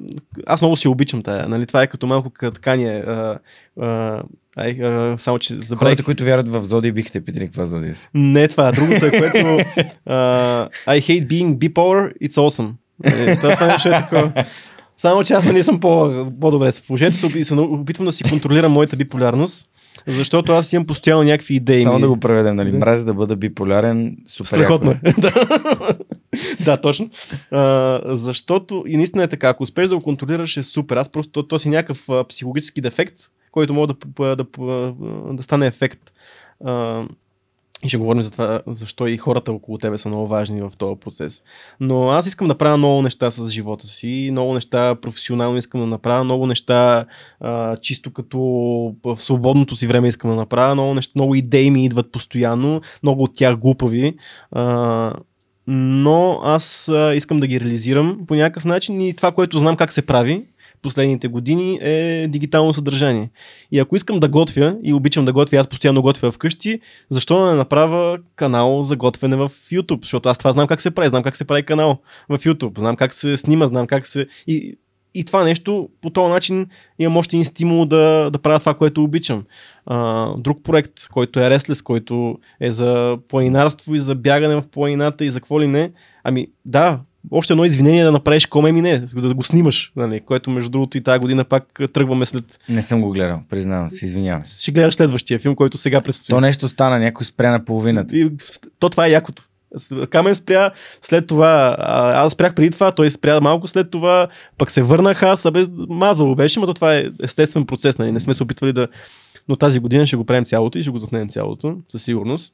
аз 0.46 0.62
много 0.62 0.78
си 0.78 0.88
обичам 0.88 1.24
тая, 1.24 1.50
нали, 1.50 1.66
това 1.66 1.84
е 1.84 1.88
като 1.88 2.08
малко 2.08 2.32
ткание, 2.54 3.04
а, 3.08 3.40
а, 3.82 4.22
ай, 4.56 4.80
а, 4.84 5.16
само 5.20 5.40
че 5.40 5.54
забравих. 5.54 5.80
Хората, 5.80 6.04
които 6.04 6.24
вярват 6.24 6.50
в 6.50 6.64
Зоди, 6.64 6.92
бихте 6.92 7.12
те 7.12 7.26
питали 7.26 7.46
каква 7.46 7.66
Зодия 7.66 7.96
си. 7.96 8.10
Не 8.14 8.48
това, 8.48 8.72
другото 8.72 9.06
е, 9.06 9.12
което 9.12 9.38
а, 10.06 10.70
I 10.88 11.02
hate 11.02 11.28
being 11.28 11.56
bipolar, 11.56 12.14
it's 12.18 12.34
awesome. 12.34 12.72
Е, 13.04 13.36
това, 13.36 13.54
това 13.54 13.68
нещо 13.68 13.90
е 13.90 13.92
такова. 13.92 14.32
Само 14.98 15.24
че 15.24 15.34
аз 15.34 15.46
не 15.46 15.64
съм 15.64 15.80
по, 15.80 16.12
по-добре 16.42 16.72
с 16.72 16.82
положението, 16.82 17.44
се 17.44 17.54
опитвам 17.54 18.06
да 18.06 18.12
си 18.12 18.24
контролирам 18.24 18.72
моята 18.72 18.96
биполярност, 18.96 19.70
защото 20.08 20.52
аз 20.52 20.74
имам 20.74 20.88
постоянно 20.88 21.24
някакви 21.24 21.56
идеи. 21.56 21.84
Само 21.84 21.96
ми- 21.96 22.02
да 22.02 22.08
го 22.08 22.20
преведем, 22.20 22.56
нали? 22.56 22.72
Да. 22.72 22.78
Мразя 22.78 23.06
да 23.06 23.14
бъда 23.14 23.36
биполярен, 23.36 24.18
супер 24.26 24.48
Страхотно 24.48 24.92
е. 24.92 25.00
да. 25.18 25.32
да, 26.66 26.78
точно. 26.78 27.10
А, 27.52 28.02
защото 28.06 28.84
и 28.88 28.98
наистина 28.98 29.24
е 29.24 29.28
така, 29.28 29.50
ако 29.50 29.64
успееш 29.64 29.90
да 29.90 29.96
го 29.96 30.04
контролираш 30.04 30.58
е 30.58 30.64
супер. 30.64 30.96
Аз 30.98 31.10
просто, 31.10 31.32
то, 31.32 31.44
то 31.44 31.60
си 31.60 31.70
някакъв 31.70 32.10
а, 32.10 32.24
психологически 32.28 32.82
дефект, 32.82 33.14
който 33.52 33.74
може 33.74 33.88
да, 33.88 33.94
п- 34.16 34.36
да, 34.36 34.44
п- 34.52 34.94
да 35.34 35.44
стане 35.44 35.68
ефект. 35.68 36.00
А, 36.66 37.04
и 37.84 37.90
ще 37.90 37.98
говорим 37.98 38.22
за 38.22 38.32
това, 38.32 38.62
защо 38.68 39.08
и 39.08 39.18
хората 39.18 39.52
около 39.52 39.78
тебе 39.78 39.98
са 39.98 40.10
много 40.10 40.28
важни 40.28 40.62
в 40.62 40.72
този 40.78 41.00
процес. 41.00 41.44
Но 41.80 42.10
аз 42.10 42.28
искам 42.28 42.48
да 42.48 42.58
правя 42.58 42.78
много 42.78 43.02
неща 43.02 43.32
с 43.32 43.50
живота 43.50 43.88
си, 43.88 44.30
много 44.32 44.54
неща 44.54 44.96
професионално 44.96 45.58
искам 45.58 45.82
да 45.82 45.88
направя, 45.88 46.24
много 46.24 46.48
неща 46.48 47.06
а, 47.40 47.78
чисто 47.78 48.14
като 48.14 48.40
в 49.04 49.18
свободното 49.20 49.76
си 49.76 49.88
време 49.88 50.08
искам 50.08 50.30
да 50.30 50.36
направя, 50.36 50.74
много, 50.74 50.94
неща, 50.94 51.12
много 51.16 51.36
идеи 51.36 51.72
ми 51.72 51.86
идват 51.86 52.12
постоянно, 52.12 52.82
много 53.04 53.24
от 53.24 53.36
тях 53.36 53.58
глупави. 53.58 54.18
А, 54.52 55.14
но 55.68 56.40
аз 56.44 56.90
а, 56.90 57.16
искам 57.16 57.40
да 57.40 57.48
ги 57.48 57.60
реализирам 57.60 58.20
по 58.28 58.36
някакъв 58.36 58.66
начин 58.66 59.02
и 59.02 59.16
това, 59.16 59.32
което 59.32 59.60
знам 59.60 59.76
как 59.76 59.92
се 59.92 60.06
прави 60.06 60.46
последните 60.88 61.28
години 61.28 61.80
е 61.82 62.28
дигитално 62.28 62.74
съдържание. 62.74 63.30
И 63.72 63.80
ако 63.80 63.96
искам 63.96 64.20
да 64.20 64.28
готвя 64.28 64.76
и 64.84 64.94
обичам 64.94 65.26
да 65.26 65.34
готвя, 65.34 65.58
аз 65.58 65.68
постоянно 65.68 66.02
готвя 66.02 66.32
вкъщи, 66.32 66.80
защо 67.10 67.40
да 67.40 67.46
не 67.46 67.54
направя 67.54 68.18
канал 68.36 68.84
за 68.84 68.96
готвене 68.96 69.36
в 69.36 69.52
YouTube? 69.72 70.04
Защото 70.04 70.30
аз 70.30 70.38
това 70.38 70.52
знам 70.52 70.68
как 70.68 70.82
се 70.82 70.92
прави, 70.92 71.10
знам 71.10 71.24
как 71.24 71.38
се 71.38 71.46
прави 71.46 71.64
канал 71.64 71.98
в 72.30 72.38
YouTube, 72.38 72.80
знам 72.80 72.96
как 72.96 73.14
се 73.14 73.38
снима, 73.38 73.68
знам 73.68 73.88
как 73.88 74.08
се... 74.08 74.28
И, 74.48 74.78
и 75.14 75.26
това 75.26 75.44
нещо, 75.44 75.90
по 76.02 76.10
този 76.10 76.34
начин 76.34 76.68
имам 77.00 77.18
още 77.18 77.36
един 77.36 77.46
стимул 77.46 77.86
да, 77.86 78.30
да 78.34 78.40
правя 78.40 78.60
това, 78.60 78.74
което 78.74 79.04
обичам. 79.04 79.44
А, 79.86 80.32
друг 80.38 80.64
проект, 80.64 81.08
който 81.08 81.40
е 81.40 81.44
Restless, 81.44 81.84
който 81.84 82.38
е 82.60 82.72
за 82.72 83.18
планинарство 83.28 83.96
и 83.96 84.00
за 84.00 84.16
бягане 84.16 84.56
в 84.56 84.68
планината 84.72 85.26
и 85.26 85.32
за 85.32 85.40
какво 85.40 85.62
ли 85.62 85.68
не. 85.68 85.92
Ами 86.24 86.48
да, 86.66 87.00
още 87.32 87.54
едно 87.54 87.66
извинение 87.66 88.04
да 88.04 88.12
направиш 88.12 88.46
коме 88.46 88.72
ми 88.72 88.82
не, 88.82 89.00
да 89.00 89.34
го 89.34 89.44
снимаш, 89.44 89.92
нали, 89.96 90.20
което 90.20 90.50
между 90.50 90.70
другото 90.70 90.98
и 90.98 91.04
тази 91.04 91.20
година 91.20 91.44
пак 91.44 91.80
тръгваме 91.94 92.26
след... 92.26 92.60
Не 92.70 92.82
съм 92.82 93.02
го 93.02 93.12
гледал, 93.12 93.42
признавам 93.50 93.90
се, 93.90 94.06
извинявам 94.06 94.46
се. 94.46 94.62
Ще 94.62 94.72
гледаш 94.72 94.94
следващия 94.94 95.40
филм, 95.40 95.56
който 95.56 95.78
сега 95.78 96.02
предстои. 96.02 96.34
То 96.34 96.42
нещо 96.42 96.68
стана, 96.68 97.00
някой 97.00 97.26
спря 97.26 97.52
на 97.52 97.66
половината. 97.66 98.18
И, 98.18 98.32
то 98.80 98.90
това 98.90 99.08
е 99.08 99.12
якото. 99.12 99.44
Камен 100.10 100.36
спря, 100.36 100.72
след 101.02 101.28
това 101.28 101.76
аз 102.16 102.34
спрях 102.34 102.56
преди 102.56 102.72
това, 102.72 102.92
той 102.92 103.12
спря 103.12 103.42
малко 103.42 103.68
след 103.68 103.92
това, 103.92 104.28
пък 104.58 104.72
се 104.72 104.82
върнах 104.82 105.24
аз, 105.24 105.46
абе, 105.46 105.66
мазало 105.90 106.36
беше, 106.36 106.60
но 106.60 106.74
това 106.74 106.96
е 106.96 107.06
естествен 107.24 107.66
процес, 107.66 107.98
нали? 107.98 108.12
не 108.12 108.20
сме 108.20 108.34
се 108.34 108.44
опитвали 108.44 108.74
да... 108.74 108.88
Но 109.50 109.56
тази 109.56 109.80
година 109.80 110.08
ще 110.08 110.16
го 110.16 110.26
правим 110.26 110.46
цялото 110.46 110.78
и 110.78 110.82
ще 110.82 110.92
го 110.92 110.98
заснем 110.98 111.30
цялото, 111.30 111.78
със 111.90 112.04
сигурност. 112.04 112.54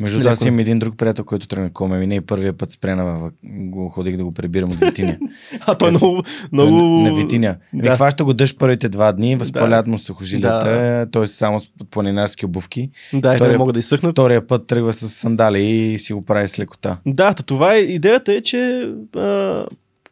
Между 0.00 0.18
другото, 0.18 0.32
аз 0.32 0.44
имам 0.44 0.58
един 0.58 0.78
друг 0.78 0.96
приятел, 0.96 1.24
който 1.24 1.48
тръгна 1.48 1.72
коме. 1.72 1.98
Мине 1.98 2.14
и 2.14 2.20
първия 2.20 2.52
път 2.52 2.70
спря 2.70 2.96
на 2.96 3.30
го 3.44 3.88
ходих 3.88 4.16
да 4.16 4.24
го 4.24 4.34
прибирам 4.34 4.70
от 4.70 4.80
Витиня. 4.80 5.18
а 5.60 5.74
той 5.74 5.88
е 5.88 5.90
много... 5.90 6.22
много... 6.52 6.76
На, 6.76 7.10
на 7.10 7.16
Витиня. 7.16 7.56
Да. 7.72 7.94
хваща 7.94 8.24
го 8.24 8.34
дъжд 8.34 8.58
първите 8.58 8.88
два 8.88 9.12
дни, 9.12 9.36
възпалят 9.36 9.86
му 9.86 9.98
сухожилията, 9.98 10.70
да. 10.70 11.10
т.е. 11.10 11.26
само 11.26 11.60
с 11.60 11.68
планинарски 11.90 12.46
обувки. 12.46 12.90
Да, 13.14 13.34
втория, 13.34 13.52
не 13.52 13.58
могат 13.58 13.72
да 13.72 13.78
изсъхнат. 13.78 14.12
Втория 14.12 14.46
път 14.46 14.66
тръгва 14.66 14.92
с 14.92 15.08
сандали 15.08 15.62
и 15.62 15.98
си 15.98 16.12
го 16.12 16.24
прави 16.24 16.48
с 16.48 16.58
лекота. 16.58 16.98
Да, 17.06 17.34
това 17.34 17.74
е 17.74 17.78
идеята 17.78 18.32
е, 18.32 18.40
че 18.40 18.90
а, 19.16 19.64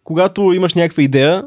когато 0.05 0.53
имаш 0.53 0.75
някаква 0.75 1.03
идея, 1.03 1.45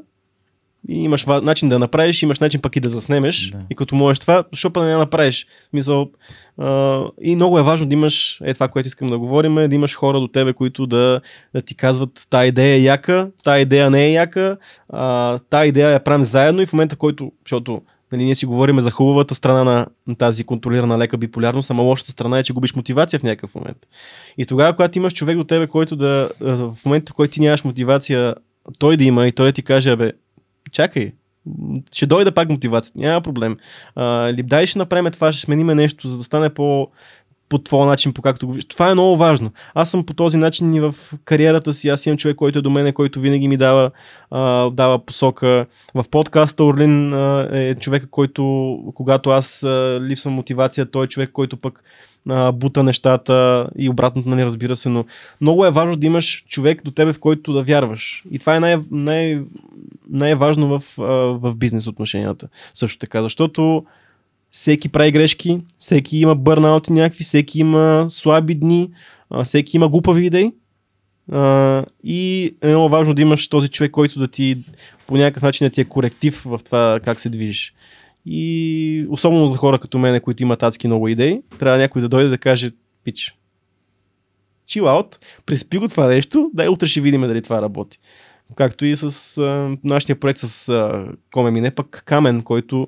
и 0.87 1.03
имаш 1.03 1.25
начин 1.25 1.69
да 1.69 1.79
направиш, 1.79 2.23
имаш 2.23 2.39
начин 2.39 2.61
пък 2.61 2.75
и 2.75 2.79
да 2.79 2.89
заснемеш. 2.89 3.49
Да. 3.49 3.59
И 3.69 3.75
като 3.75 3.95
можеш 3.95 4.19
това, 4.19 4.43
защо 4.53 4.73
па 4.73 4.83
не 4.83 4.91
я 4.91 4.97
направиш? 4.97 5.47
Мисъл, 5.73 6.09
а, 6.57 7.03
и 7.21 7.35
много 7.35 7.59
е 7.59 7.63
важно 7.63 7.85
да 7.85 7.93
имаш, 7.93 8.41
е 8.43 8.53
това, 8.53 8.67
което 8.67 8.87
искам 8.87 9.09
да 9.09 9.19
говорим, 9.19 9.57
е 9.57 9.67
да 9.67 9.75
имаш 9.75 9.95
хора 9.95 10.19
до 10.19 10.27
тебе, 10.27 10.53
които 10.53 10.87
да, 10.87 11.21
да 11.53 11.61
ти 11.61 11.75
казват, 11.75 12.27
та 12.29 12.45
идея 12.45 12.75
е 12.75 12.81
яка, 12.81 13.31
та 13.43 13.59
идея 13.59 13.89
не 13.89 14.05
е 14.05 14.11
яка, 14.11 14.57
а, 14.89 15.39
та 15.49 15.65
идея 15.65 15.89
я 15.89 16.03
правим 16.03 16.23
заедно 16.23 16.61
и 16.61 16.65
в 16.65 16.73
момента, 16.73 16.95
който, 16.95 17.31
защото 17.45 17.81
нали, 18.11 18.23
ние 18.23 18.35
си 18.35 18.45
говорим 18.45 18.79
за 18.79 18.91
хубавата 18.91 19.35
страна 19.35 19.63
на, 19.63 19.87
на 20.07 20.15
тази 20.15 20.43
контролирана 20.43 20.97
лека 20.97 21.17
биполярност, 21.17 21.71
ама 21.71 21.83
лошата 21.83 22.11
страна 22.11 22.39
е, 22.39 22.43
че 22.43 22.53
губиш 22.53 22.75
мотивация 22.75 23.19
в 23.19 23.23
някакъв 23.23 23.55
момент. 23.55 23.77
И 24.37 24.45
тогава, 24.45 24.75
когато 24.75 24.97
имаш 24.97 25.13
човек 25.13 25.37
до 25.37 25.43
тебе, 25.43 25.67
който 25.67 25.95
да, 25.95 26.29
в 26.41 26.77
момента, 26.85 27.11
в 27.11 27.15
който 27.15 27.33
ти 27.33 27.41
нямаш 27.41 27.63
мотивация, 27.63 28.35
той 28.77 28.97
да 28.97 29.03
има 29.03 29.27
и 29.27 29.31
той 29.31 29.45
да 29.45 29.51
ти 29.51 29.61
каже, 29.61 29.95
бе, 29.95 30.11
чакай, 30.71 31.11
ще 31.91 32.05
дойде 32.05 32.31
пак 32.31 32.49
мотивацията, 32.49 32.99
няма 32.99 33.21
проблем. 33.21 33.57
А, 33.95 34.29
или 34.29 34.43
дай 34.43 34.67
ще 34.67 34.79
направим 34.79 35.11
това, 35.11 35.31
ще 35.31 35.41
смениме 35.41 35.75
нещо, 35.75 36.07
за 36.07 36.17
да 36.17 36.23
стане 36.23 36.49
по, 36.49 36.87
по 37.49 37.57
твоя 37.57 37.85
начин, 37.85 38.13
по 38.13 38.21
както 38.21 38.47
го 38.47 38.53
виждаш. 38.53 38.69
Това 38.69 38.89
е 38.89 38.93
много 38.93 39.17
важно. 39.17 39.51
Аз 39.73 39.89
съм 39.89 40.05
по 40.05 40.13
този 40.13 40.37
начин 40.37 40.73
и 40.73 40.79
в 40.79 40.95
кариерата 41.25 41.73
си. 41.73 41.89
Аз 41.89 42.05
имам 42.05 42.17
човек, 42.17 42.35
който 42.35 42.59
е 42.59 42.61
до 42.61 42.69
мене, 42.69 42.91
който 42.91 43.19
винаги 43.19 43.47
ми 43.47 43.57
дава, 43.57 43.91
а, 44.31 44.69
дава 44.69 45.05
посока. 45.05 45.65
В 45.93 46.05
подкаста 46.11 46.63
Орлин 46.63 47.13
а, 47.13 47.49
е 47.51 47.75
човек, 47.75 48.07
който, 48.11 48.43
когато 48.95 49.29
аз 49.29 49.63
а, 49.63 49.99
липсвам 50.01 50.33
мотивация, 50.33 50.91
той 50.91 51.05
е 51.05 51.07
човек, 51.07 51.29
който 51.31 51.57
пък 51.57 51.83
бута 52.53 52.83
нещата 52.83 53.67
и 53.77 53.89
обратното, 53.89 54.29
нали, 54.29 54.45
разбира 54.45 54.75
се, 54.75 54.89
но 54.89 55.05
много 55.41 55.65
е 55.65 55.71
важно 55.71 55.95
да 55.95 56.05
имаш 56.05 56.45
човек 56.47 56.83
до 56.83 56.91
тебе, 56.91 57.13
в 57.13 57.19
който 57.19 57.53
да 57.53 57.63
вярваш. 57.63 58.23
И 58.31 58.39
това 58.39 58.55
е 58.55 58.59
най- 58.59 58.77
най- 58.91 59.41
най-важно 60.09 60.67
в, 60.67 60.83
в 61.39 61.55
бизнес 61.55 61.87
отношенията. 61.87 62.47
Също 62.73 62.99
така, 62.99 63.21
защото 63.21 63.85
всеки 64.51 64.89
прави 64.89 65.11
грешки, 65.11 65.61
всеки 65.77 66.17
има 66.17 66.35
бърнаути 66.35 66.93
някакви, 66.93 67.23
всеки 67.23 67.59
има 67.59 68.05
слаби 68.09 68.55
дни, 68.55 68.89
всеки 69.43 69.77
има 69.77 69.89
глупави 69.89 70.25
идеи. 70.25 70.51
и 72.03 72.53
е 72.61 72.67
много 72.67 72.89
важно 72.89 73.13
да 73.13 73.21
имаш 73.21 73.47
този 73.47 73.67
човек, 73.67 73.91
който 73.91 74.19
да 74.19 74.27
ти 74.27 74.57
по 75.07 75.17
някакъв 75.17 75.43
начин 75.43 75.67
да 75.67 75.71
ти 75.71 75.81
е 75.81 75.85
коректив 75.85 76.41
в 76.45 76.59
това 76.65 76.99
как 77.03 77.19
се 77.19 77.29
движиш. 77.29 77.73
И 78.25 79.05
особено 79.09 79.47
за 79.47 79.57
хора 79.57 79.79
като 79.79 79.97
мене, 79.97 80.19
които 80.19 80.43
имат 80.43 80.63
адски 80.63 80.87
много 80.87 81.07
идеи, 81.07 81.41
трябва 81.59 81.77
някой 81.77 82.01
да 82.01 82.09
дойде 82.09 82.29
да 82.29 82.37
каже, 82.37 82.71
пич, 83.03 83.37
chill 84.69 84.83
out, 84.83 85.17
приспи 85.45 85.77
го 85.77 85.87
това 85.87 86.07
нещо, 86.07 86.51
дай 86.53 86.67
утре 86.67 86.87
ще 86.87 87.01
видим 87.01 87.21
дали 87.21 87.41
това 87.41 87.61
работи. 87.61 87.99
Както 88.55 88.85
и 88.85 88.95
с 88.95 89.37
а, 89.37 89.77
нашия 89.83 90.19
проект 90.19 90.39
с 90.39 90.69
а, 90.69 91.07
Коме 91.33 91.51
Мине, 91.51 91.71
пък 91.71 92.03
Камен, 92.05 92.41
който 92.41 92.87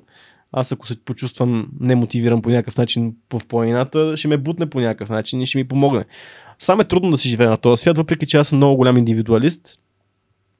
аз 0.52 0.72
ако 0.72 0.86
се 0.86 1.04
почувствам 1.04 1.68
немотивиран 1.80 2.42
по 2.42 2.50
някакъв 2.50 2.76
начин 2.76 3.14
в 3.32 3.40
планината, 3.48 4.16
ще 4.16 4.28
ме 4.28 4.36
бутне 4.36 4.70
по 4.70 4.80
някакъв 4.80 5.08
начин 5.08 5.40
и 5.40 5.46
ще 5.46 5.58
ми 5.58 5.68
помогне. 5.68 6.04
Сам 6.58 6.80
е 6.80 6.84
трудно 6.84 7.10
да 7.10 7.18
се 7.18 7.28
живее 7.28 7.46
на 7.46 7.56
този 7.56 7.80
свят, 7.80 7.96
въпреки 7.96 8.26
че 8.26 8.36
аз 8.36 8.48
съм 8.48 8.56
много 8.58 8.76
голям 8.76 8.96
индивидуалист, 8.96 9.78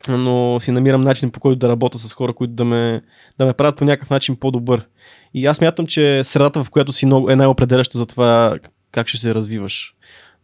но 0.09 0.61
си 0.61 0.70
намирам 0.70 1.03
начин 1.03 1.30
по 1.30 1.40
който 1.40 1.59
да 1.59 1.68
работя 1.68 1.98
с 1.98 2.12
хора, 2.12 2.32
които 2.32 2.53
да 2.53 2.64
ме, 2.64 3.03
да 3.38 3.46
ме 3.46 3.53
правят 3.53 3.76
по 3.76 3.84
някакъв 3.84 4.11
начин 4.11 4.36
по-добър. 4.36 4.86
И 5.34 5.46
аз 5.46 5.61
мятам, 5.61 5.86
че 5.86 6.24
средата, 6.24 6.64
в 6.64 6.70
която 6.70 6.92
си 6.92 7.07
е 7.07 7.36
най-определяща 7.36 7.98
за 7.98 8.07
това 8.07 8.59
как 8.92 9.09
ще 9.09 9.18
се 9.18 9.34
развиваш. 9.34 9.94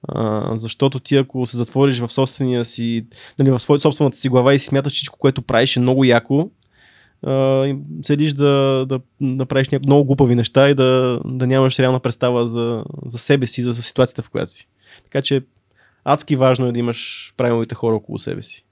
А, 0.08 0.52
защото 0.58 1.00
ти 1.00 1.16
ако 1.16 1.46
се 1.46 1.56
затвориш 1.56 1.98
в 1.98 2.12
собствения 2.12 2.64
си, 2.64 3.06
нали, 3.38 3.50
в 3.50 3.58
своята 3.58 3.82
собствената 3.82 4.16
си 4.16 4.28
глава 4.28 4.54
и 4.54 4.58
си 4.58 4.66
смяташ 4.66 4.92
всичко, 4.92 5.18
което 5.18 5.42
правиш 5.42 5.76
е 5.76 5.80
много 5.80 6.04
яко, 6.04 6.50
а, 7.26 7.66
седиш 8.02 8.32
да, 8.32 8.86
да, 8.88 9.00
да 9.20 9.46
правиш 9.46 9.68
много 9.82 10.04
глупави 10.04 10.34
неща 10.34 10.68
и 10.68 10.74
да, 10.74 11.20
да 11.24 11.46
нямаш 11.46 11.78
реална 11.78 12.00
представа 12.00 12.48
за, 12.48 12.84
за 13.06 13.18
себе 13.18 13.46
си, 13.46 13.62
за, 13.62 13.72
за 13.72 13.82
ситуацията, 13.82 14.22
в 14.22 14.30
която 14.30 14.52
си. 14.52 14.68
Така 15.04 15.22
че 15.22 15.42
адски 16.04 16.36
важно 16.36 16.66
е 16.66 16.72
да 16.72 16.78
имаш 16.78 17.32
правилните 17.36 17.74
хора 17.74 17.96
около 17.96 18.18
себе 18.18 18.42
си. 18.42 18.64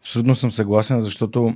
Абсолютно 0.00 0.34
съм 0.34 0.52
съгласен, 0.52 1.00
защото 1.00 1.54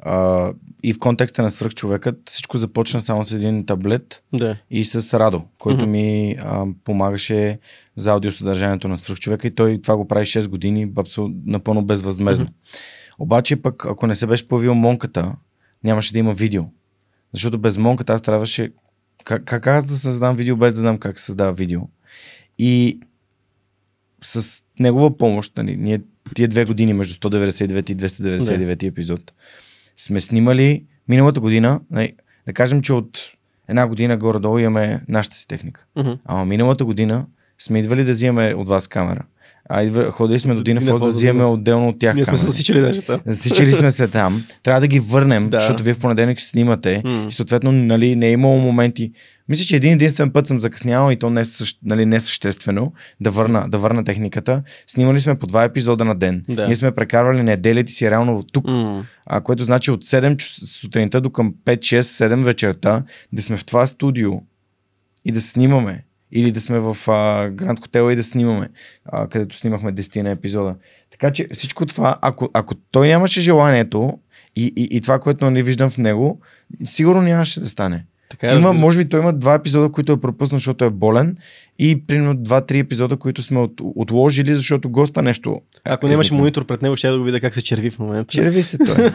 а, 0.00 0.52
и 0.82 0.92
в 0.92 0.98
контекста 0.98 1.42
на 1.42 1.50
свръхчовекът 1.50 2.16
всичко 2.28 2.58
започна 2.58 3.00
само 3.00 3.24
с 3.24 3.32
един 3.32 3.66
таблет 3.66 4.22
да. 4.32 4.56
и 4.70 4.84
с 4.84 5.18
Радо, 5.18 5.42
който 5.58 5.84
mm-hmm. 5.84 5.88
ми 5.88 6.36
а, 6.40 6.66
помагаше 6.84 7.58
за 7.96 8.10
аудиосъдържанието 8.10 8.88
на 8.88 8.98
свръхчовека 8.98 9.46
и 9.46 9.54
той 9.54 9.82
това 9.82 9.96
го 9.96 10.08
прави 10.08 10.26
6 10.26 10.48
години 10.48 10.92
напълно 11.46 11.84
безвъзмезно. 11.84 12.46
Mm-hmm. 12.46 12.78
Обаче 13.18 13.56
пък, 13.56 13.86
ако 13.86 14.06
не 14.06 14.14
се 14.14 14.26
беше 14.26 14.48
появил 14.48 14.74
монката, 14.74 15.36
нямаше 15.84 16.12
да 16.12 16.18
има 16.18 16.34
видео. 16.34 16.62
Защото 17.32 17.58
без 17.58 17.78
монката 17.78 18.12
аз 18.12 18.22
трябваше 18.22 18.72
как, 19.24 19.44
как 19.44 19.66
аз 19.66 19.86
да 19.86 19.96
създам 19.96 20.36
видео 20.36 20.56
без 20.56 20.72
да 20.74 20.80
знам 20.80 20.98
как 20.98 21.18
се 21.18 21.24
създава 21.24 21.52
видео. 21.52 21.80
И 22.58 23.00
с 24.22 24.62
негова 24.80 25.16
помощ, 25.16 25.56
нали, 25.56 25.76
ние 25.76 26.00
тия 26.34 26.48
две 26.48 26.64
години 26.64 26.94
между 26.94 27.14
199 27.14 27.90
и 27.90 27.96
299 27.96 28.76
да. 28.76 28.86
епизод 28.86 29.32
сме 29.96 30.20
снимали 30.20 30.84
миналата 31.08 31.40
година, 31.40 31.80
да 32.46 32.52
кажем, 32.52 32.82
че 32.82 32.92
от 32.92 33.18
една 33.68 33.86
година 33.86 34.16
горе-долу 34.16 34.58
имаме 34.58 35.00
нашата 35.08 35.36
си 35.36 35.48
техника. 35.48 35.86
Uh-huh. 35.96 36.18
Ама 36.24 36.44
миналата 36.44 36.84
година 36.84 37.26
сме 37.58 37.78
идвали 37.78 38.04
да 38.04 38.12
взимаме 38.12 38.54
от 38.54 38.68
вас 38.68 38.88
камера. 38.88 39.24
А 39.68 40.10
ходили 40.10 40.38
сме 40.38 40.54
до 40.54 40.62
Динафос 40.62 41.00
да 41.00 41.06
взимаме 41.06 41.44
отделно 41.44 41.88
от 41.88 41.98
тях. 41.98 42.14
Ние 42.14 42.24
сме 42.24 42.36
се 42.36 42.46
засичали 42.46 42.80
даже 42.80 43.02
там. 43.02 43.20
Засичали 43.26 43.72
сме 43.72 43.90
се 43.90 44.08
там. 44.08 44.44
Трябва 44.62 44.80
да 44.80 44.86
ги 44.86 45.00
върнем, 45.00 45.50
да. 45.50 45.58
защото 45.58 45.82
вие 45.82 45.94
в 45.94 45.98
понеделник 45.98 46.40
снимате. 46.40 47.02
Mm. 47.04 47.28
И 47.28 47.32
съответно, 47.32 47.72
нали, 47.72 48.16
не 48.16 48.26
е 48.26 48.30
имало 48.30 48.58
моменти. 48.58 49.12
Мисля, 49.48 49.64
че 49.64 49.76
един 49.76 49.92
единствен 49.92 50.30
път 50.30 50.46
съм 50.46 50.60
закъснявал 50.60 51.12
и 51.12 51.16
то 51.16 51.30
не, 51.30 51.42
нали, 51.84 52.06
не 52.06 52.20
съществено 52.20 52.92
да 53.20 53.30
върна, 53.30 53.68
да 53.68 53.78
върна 53.78 54.04
техниката. 54.04 54.62
Снимали 54.86 55.20
сме 55.20 55.38
по 55.38 55.46
два 55.46 55.64
епизода 55.64 56.04
на 56.04 56.14
ден. 56.14 56.42
Да. 56.48 56.66
Ние 56.66 56.76
сме 56.76 56.92
прекарвали 56.92 57.42
неделите 57.42 57.92
си 57.92 58.10
реално 58.10 58.42
тук. 58.42 58.66
Mm. 58.66 59.02
А, 59.26 59.40
което 59.40 59.64
значи 59.64 59.90
от 59.90 60.04
7 60.04 60.42
сутринта 60.80 61.20
до 61.20 61.30
към 61.30 61.54
5, 61.64 61.78
6, 61.78 62.00
7 62.00 62.42
вечерта 62.42 63.02
да 63.32 63.42
сме 63.42 63.56
в 63.56 63.64
това 63.64 63.86
студио 63.86 64.32
и 65.24 65.32
да 65.32 65.40
снимаме 65.40 66.04
или 66.34 66.52
да 66.52 66.60
сме 66.60 66.78
в 66.78 66.96
а, 67.08 67.50
Гранд 67.50 67.80
Хотела 67.80 68.12
и 68.12 68.16
да 68.16 68.22
снимаме, 68.22 68.68
а, 69.04 69.28
където 69.28 69.56
снимахме 69.56 69.92
10 69.92 70.22
на 70.22 70.30
епизода. 70.30 70.74
Така 71.10 71.32
че 71.32 71.48
всичко 71.52 71.86
това, 71.86 72.16
ако, 72.22 72.50
ако 72.52 72.74
той 72.74 73.08
нямаше 73.08 73.40
желанието 73.40 74.18
и, 74.56 74.72
и, 74.76 74.96
и 74.96 75.00
това, 75.00 75.18
което 75.18 75.50
не 75.50 75.62
виждам 75.62 75.90
в 75.90 75.98
него, 75.98 76.40
сигурно 76.84 77.22
нямаше 77.22 77.60
да 77.60 77.66
стане. 77.66 78.04
Така 78.28 78.52
е, 78.52 78.56
има, 78.56 78.72
може 78.72 78.98
би 78.98 79.08
той 79.08 79.20
има 79.20 79.32
два 79.32 79.54
епизода, 79.54 79.92
които 79.92 80.12
е 80.12 80.20
пропуснал, 80.20 80.58
защото 80.58 80.84
е 80.84 80.90
болен 80.90 81.36
и 81.78 82.06
примерно 82.06 82.34
два-три 82.34 82.78
епизода, 82.78 83.16
които 83.16 83.42
сме 83.42 83.58
от, 83.58 83.80
отложили, 83.84 84.54
защото 84.54 84.88
госта 84.88 85.22
нещо. 85.22 85.60
Ако 85.84 86.08
нямаше 86.08 86.34
монитор 86.34 86.66
пред 86.66 86.82
него, 86.82 86.96
ще 86.96 87.08
да 87.08 87.18
го 87.18 87.24
видя 87.24 87.40
как 87.40 87.54
се 87.54 87.62
черви 87.62 87.90
в 87.90 87.98
момента. 87.98 88.32
Черви 88.32 88.62
се 88.62 88.78
той. 88.78 89.10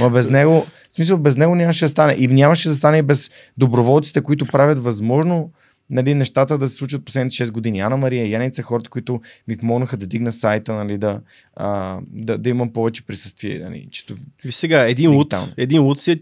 Но 0.00 0.10
без 0.10 0.30
него, 0.30 0.66
в 0.92 0.96
смисъл, 0.96 1.18
без 1.18 1.36
него 1.36 1.54
нямаше 1.54 1.84
да 1.84 1.88
стане. 1.88 2.16
И 2.18 2.28
нямаше 2.28 2.68
да 2.68 2.74
стане 2.74 2.98
и 2.98 3.02
без 3.02 3.30
доброволците, 3.58 4.20
които 4.20 4.46
правят 4.46 4.78
възможно 4.78 5.50
нали, 5.90 6.14
нещата 6.14 6.58
да 6.58 6.68
се 6.68 6.74
случат 6.74 7.04
последните 7.04 7.46
6 7.46 7.52
години. 7.52 7.80
Ана 7.80 7.96
Мария 7.96 8.28
Яница 8.28 8.62
хората, 8.62 8.90
които 8.90 9.20
ми 9.48 9.56
помогнаха 9.56 9.96
да 9.96 10.06
дигна 10.06 10.32
сайта, 10.32 10.72
нали, 10.74 10.98
да, 10.98 11.20
а, 11.56 11.98
да, 12.10 12.38
да 12.38 12.50
имам 12.50 12.72
повече 12.72 13.06
присъствие. 13.06 13.58
Нали, 13.58 13.88
чисто 13.90 14.16
Виж 14.44 14.54
сега, 14.54 14.88
един 14.88 15.14
луд, 15.14 15.34
един 15.56 15.82
луд 15.82 16.00
си 16.00 16.12
е 16.12 16.20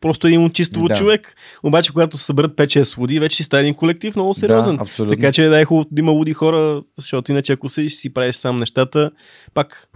просто 0.00 0.26
един 0.26 0.50
чисто 0.50 0.80
да. 0.80 0.96
човек. 0.96 1.34
Обаче, 1.62 1.92
когато 1.92 2.18
се 2.18 2.24
съберат 2.24 2.56
5-6 2.56 2.98
луди, 2.98 3.20
вече 3.20 3.36
си 3.36 3.42
става 3.42 3.60
един 3.60 3.74
колектив 3.74 4.16
много 4.16 4.34
сериозен. 4.34 4.76
Да, 4.76 4.82
абсолютно. 4.82 5.16
Така 5.16 5.32
че 5.32 5.42
да 5.42 5.60
е 5.60 5.64
хубаво 5.64 5.88
да 5.90 6.00
има 6.00 6.12
луди 6.12 6.32
хора, 6.32 6.82
защото 6.96 7.32
иначе 7.32 7.52
ако 7.52 7.68
си, 7.68 7.88
си 7.88 8.14
правиш 8.14 8.36
сам 8.36 8.56
нещата, 8.56 9.10
пак 9.54 9.88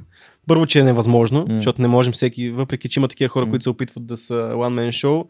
първо, 0.47 0.67
че 0.67 0.79
е 0.79 0.85
невъзможно, 0.85 1.47
mm. 1.47 1.57
защото 1.57 1.83
не 1.83 1.89
можем 1.89 2.13
всеки, 2.13 2.51
въпреки 2.51 2.89
че 2.89 3.01
има 3.01 3.09
такива 3.09 3.29
хора, 3.29 3.47
mm. 3.47 3.51
които 3.51 3.63
се 3.63 3.71
опитват 3.71 4.07
да 4.07 4.17
са 4.17 4.35
one 4.35 4.81
man 4.81 4.89
show, 4.89 5.27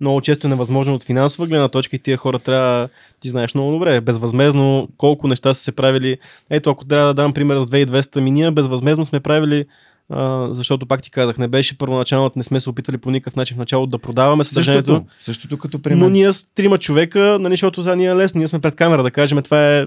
много 0.00 0.20
често 0.20 0.46
е 0.46 0.50
невъзможно 0.50 0.94
от 0.94 1.04
финансова 1.04 1.46
гледна 1.46 1.68
точка 1.68 1.96
и 1.96 1.98
тия 1.98 2.16
хора 2.16 2.38
трябва, 2.38 2.88
ти 3.20 3.28
знаеш 3.28 3.54
много 3.54 3.72
добре, 3.72 4.00
безвъзмезно 4.00 4.88
колко 4.96 5.28
неща 5.28 5.54
са 5.54 5.62
се 5.62 5.72
правили. 5.72 6.18
Ето, 6.50 6.70
ако 6.70 6.84
трябва 6.84 7.06
да 7.06 7.14
дам 7.14 7.32
пример 7.32 7.58
с 7.58 7.66
2200 7.66 8.20
миния, 8.20 8.52
безвъзмезно 8.52 9.06
сме 9.06 9.20
правили 9.20 9.64
Uh, 10.12 10.52
защото 10.52 10.86
пак 10.86 11.02
ти 11.02 11.10
казах, 11.10 11.38
не 11.38 11.48
беше 11.48 11.78
първоначалното, 11.78 12.38
не 12.38 12.44
сме 12.44 12.60
се 12.60 12.70
опитвали 12.70 12.98
по 12.98 13.10
никакъв 13.10 13.36
начин 13.36 13.54
в 13.54 13.58
началото 13.58 13.90
да 13.90 13.98
продаваме 13.98 14.44
съдържанието. 14.44 15.04
Същото, 15.20 15.58
като 15.58 15.82
при 15.82 15.90
мен. 15.90 15.98
Но 15.98 16.08
ние 16.08 16.32
с 16.32 16.54
трима 16.54 16.78
човека, 16.78 17.38
нали, 17.40 17.52
защото 17.52 17.82
сега 17.82 17.96
ние 17.96 18.08
е 18.08 18.16
лесно, 18.16 18.38
ние 18.38 18.48
сме 18.48 18.58
пред 18.58 18.76
камера 18.76 19.02
да 19.02 19.10
кажем, 19.10 19.42
това 19.42 19.78
е 19.78 19.86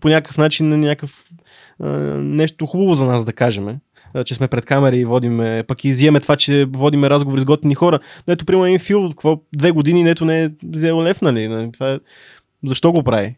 по 0.00 0.08
някакъв 0.08 0.38
начин 0.38 0.68
някакъв, 0.68 1.24
uh, 1.82 2.16
нещо 2.18 2.66
хубаво 2.66 2.94
за 2.94 3.04
нас 3.04 3.24
да 3.24 3.32
кажем 3.32 3.78
че 4.24 4.34
сме 4.34 4.48
пред 4.48 4.66
камери 4.66 4.98
и 4.98 5.04
водиме, 5.04 5.64
пък 5.68 5.84
и 5.84 5.88
изиеме 5.88 6.20
това, 6.20 6.36
че 6.36 6.64
водиме 6.64 7.10
разговори 7.10 7.40
с 7.40 7.44
готини 7.44 7.74
хора. 7.74 7.98
Но 8.26 8.32
ето, 8.32 8.44
примерно, 8.44 8.66
един 8.66 8.78
фил, 8.78 9.08
какво, 9.08 9.40
две 9.52 9.70
години, 9.70 10.02
нето 10.02 10.24
не 10.24 10.44
е 10.44 10.50
взел 10.62 11.02
лев, 11.02 11.22
нали? 11.22 11.48
нали? 11.48 11.72
Това 11.72 11.92
е... 11.92 11.98
Защо 12.66 12.92
го 12.92 13.02
прави? 13.02 13.36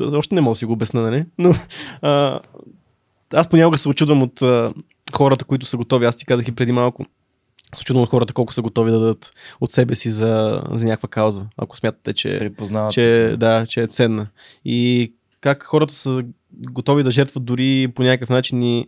Още 0.00 0.34
не 0.34 0.40
мога 0.40 0.54
да 0.54 0.58
си 0.58 0.64
го 0.64 0.72
обясна, 0.72 1.02
нали? 1.02 1.24
Но 1.38 1.54
а, 2.02 2.40
аз 3.32 3.48
понякога 3.48 3.78
се 3.78 3.88
очудвам 3.88 4.22
от 4.22 4.42
а, 4.42 4.72
хората, 5.14 5.44
които 5.44 5.66
са 5.66 5.76
готови. 5.76 6.06
Аз 6.06 6.16
ти 6.16 6.26
казах 6.26 6.48
и 6.48 6.54
преди 6.54 6.72
малко. 6.72 7.06
Се 7.74 7.80
очудвам 7.80 8.02
от 8.02 8.10
хората 8.10 8.32
колко 8.32 8.52
са 8.52 8.62
готови 8.62 8.90
да 8.90 8.98
дадат 8.98 9.32
от 9.60 9.70
себе 9.70 9.94
си 9.94 10.10
за, 10.10 10.62
за 10.72 10.86
някаква 10.86 11.08
кауза, 11.08 11.46
ако 11.56 11.76
смятате, 11.76 12.12
че, 12.12 12.50
че, 12.90 13.36
да, 13.38 13.66
че 13.66 13.82
е 13.82 13.86
ценна. 13.86 14.26
И 14.64 15.12
как 15.46 15.62
хората 15.62 15.94
са 15.94 16.24
готови 16.52 17.02
да 17.02 17.10
жертват 17.10 17.44
дори 17.44 17.88
по 17.94 18.02
някакъв 18.02 18.28
начин 18.28 18.62
и 18.62 18.86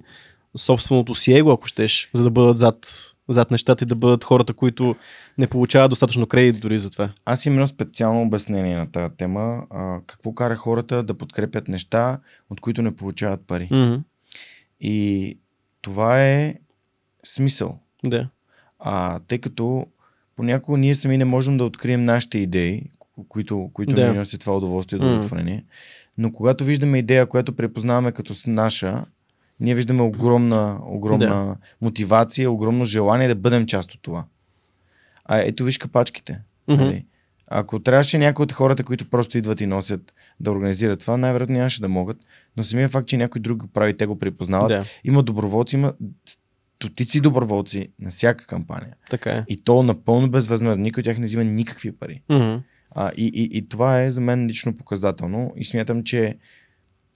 собственото 0.57 1.15
си 1.15 1.33
его, 1.33 1.51
ако 1.51 1.67
щеш, 1.67 2.11
за 2.15 2.23
да 2.23 2.31
бъдат 2.31 2.59
зад, 2.59 2.87
зад 3.29 3.51
нещата 3.51 3.85
и 3.85 3.87
да 3.87 3.95
бъдат 3.95 4.25
хората, 4.25 4.55
които 4.55 4.97
не 5.39 5.47
получават 5.47 5.91
достатъчно 5.91 6.27
кредит 6.27 6.61
дори 6.63 6.79
за 6.79 6.91
това. 6.91 7.11
Аз 7.25 7.47
имам 7.47 7.67
специално 7.67 8.23
обяснение 8.23 8.77
на 8.77 8.93
тази 8.93 9.15
тема. 9.17 9.67
А, 9.71 10.01
какво 10.07 10.35
кара 10.35 10.57
хората 10.57 11.03
да 11.03 11.15
подкрепят 11.15 11.69
неща, 11.69 12.19
от 12.51 12.61
които 12.61 12.83
не 12.83 12.97
получават 12.97 13.47
пари. 13.47 13.69
Mm-hmm. 13.73 14.01
И 14.81 15.39
това 15.83 16.25
е 16.25 16.55
смисъл. 17.25 17.79
Да. 18.05 18.29
А, 18.79 19.19
тъй 19.19 19.39
като 19.39 19.87
понякога 20.37 20.79
ние 20.79 20.95
сами 20.95 21.19
не 21.19 21.25
можем 21.25 21.59
да 21.59 21.65
открием 21.65 22.05
нашите 22.05 22.39
идеи, 22.39 22.83
които, 23.29 23.71
които 23.73 23.95
Да. 23.95 24.11
ни 24.11 24.19
носят 24.19 24.41
това 24.41 24.57
удоволствие 24.57 24.99
и 24.99 25.03
удовлетворение. 25.03 25.65
Но 26.19 26.33
когато 26.33 26.64
виждаме 26.64 26.99
идея, 26.99 27.27
която 27.27 27.57
препознаваме 27.57 28.12
като 28.12 28.35
наша, 28.47 29.05
ние 29.61 29.75
виждаме 29.75 30.03
огромна, 30.03 30.79
огромна 30.87 31.57
мотивация, 31.81 32.51
огромно 32.51 32.85
желание 32.85 33.29
да 33.29 33.35
бъдем 33.35 33.66
част 33.66 33.95
от 33.95 34.03
това. 34.03 34.25
А 35.25 35.39
ето 35.39 35.64
виж 35.64 35.79
капачките. 35.79 36.41
Нали? 36.69 37.07
Ако 37.47 37.79
трябваше 37.79 38.19
някои 38.19 38.43
от 38.43 38.53
хората, 38.53 38.85
които 38.85 39.11
просто 39.11 39.39
идват 39.39 39.61
и 39.61 39.66
носят 39.66 40.14
да 40.41 40.51
организират 40.51 41.01
това, 41.01 41.16
най-вероятно 41.16 41.57
нямаше 41.57 41.81
да 41.81 41.89
могат. 41.89 42.16
Но 42.57 42.62
самия 42.62 42.89
факт, 42.89 43.09
че 43.09 43.16
някой 43.16 43.41
друг 43.41 43.59
го 43.59 43.66
прави, 43.66 43.97
те 43.97 44.07
го 44.07 44.19
припознават. 44.19 44.69
Да, 44.69 44.85
Има 45.05 45.23
доброволци, 45.23 45.77
има 45.77 45.93
стотици 46.77 47.21
доброволци 47.21 47.89
на 48.01 48.11
всяка 48.11 48.47
кампания. 48.47 48.95
така 49.11 49.31
е. 49.31 49.45
И 49.49 49.64
то 49.64 49.83
напълно 49.83 50.31
безвъзмезно. 50.31 50.83
Никой 50.83 51.01
от 51.01 51.05
тях 51.05 51.19
не 51.19 51.27
взима 51.27 51.45
никакви 51.45 51.93
пари. 51.93 52.23
Мгм. 52.29 52.57
А, 52.91 53.12
и, 53.16 53.26
и, 53.26 53.59
и 53.59 53.68
това 53.68 54.03
е 54.03 54.11
за 54.11 54.20
мен 54.20 54.47
лично 54.47 54.76
показателно. 54.76 55.53
И 55.57 55.64
смятам, 55.64 56.05
че 56.05 56.39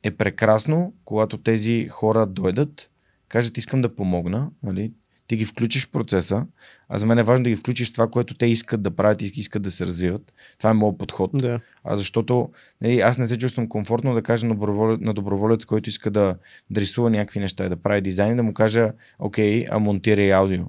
е 0.02 0.10
прекрасно, 0.10 0.94
когато 1.04 1.38
тези 1.38 1.88
хора 1.88 2.26
дойдат, 2.26 2.90
кажат 3.28 3.56
искам 3.56 3.82
да 3.82 3.94
помогна, 3.94 4.50
нали? 4.62 4.92
Ти 5.26 5.36
ги 5.36 5.44
включиш 5.44 5.86
в 5.86 5.90
процеса, 5.90 6.46
а 6.88 6.98
за 6.98 7.06
мен 7.06 7.18
е 7.18 7.22
важно 7.22 7.44
да 7.44 7.50
ги 7.50 7.56
включиш 7.56 7.92
това, 7.92 8.08
което 8.08 8.34
те 8.34 8.46
искат 8.46 8.82
да 8.82 8.90
правят 8.90 9.22
и 9.22 9.32
искат 9.34 9.62
да 9.62 9.70
се 9.70 9.86
развиват. 9.86 10.32
Това 10.58 10.70
е 10.70 10.74
моят 10.74 10.98
подход. 10.98 11.30
Да. 11.34 11.60
А 11.84 11.96
защото 11.96 12.50
нали, 12.80 13.00
аз 13.00 13.18
не 13.18 13.26
се 13.26 13.38
чувствам 13.38 13.68
комфортно 13.68 14.14
да 14.14 14.22
кажа 14.22 14.46
на, 14.46 14.54
доброволец, 14.54 15.00
на 15.00 15.14
доброволец, 15.14 15.64
който 15.64 15.88
иска 15.88 16.10
да, 16.10 16.36
да 16.70 16.80
рисува 16.80 17.10
някакви 17.10 17.40
неща 17.40 17.66
и 17.66 17.68
да 17.68 17.76
прави 17.76 18.00
дизайн, 18.00 18.36
да 18.36 18.42
му 18.42 18.54
кажа, 18.54 18.92
окей, 19.18 19.66
а 19.70 19.78
монтирай 19.78 20.32
аудио. 20.32 20.64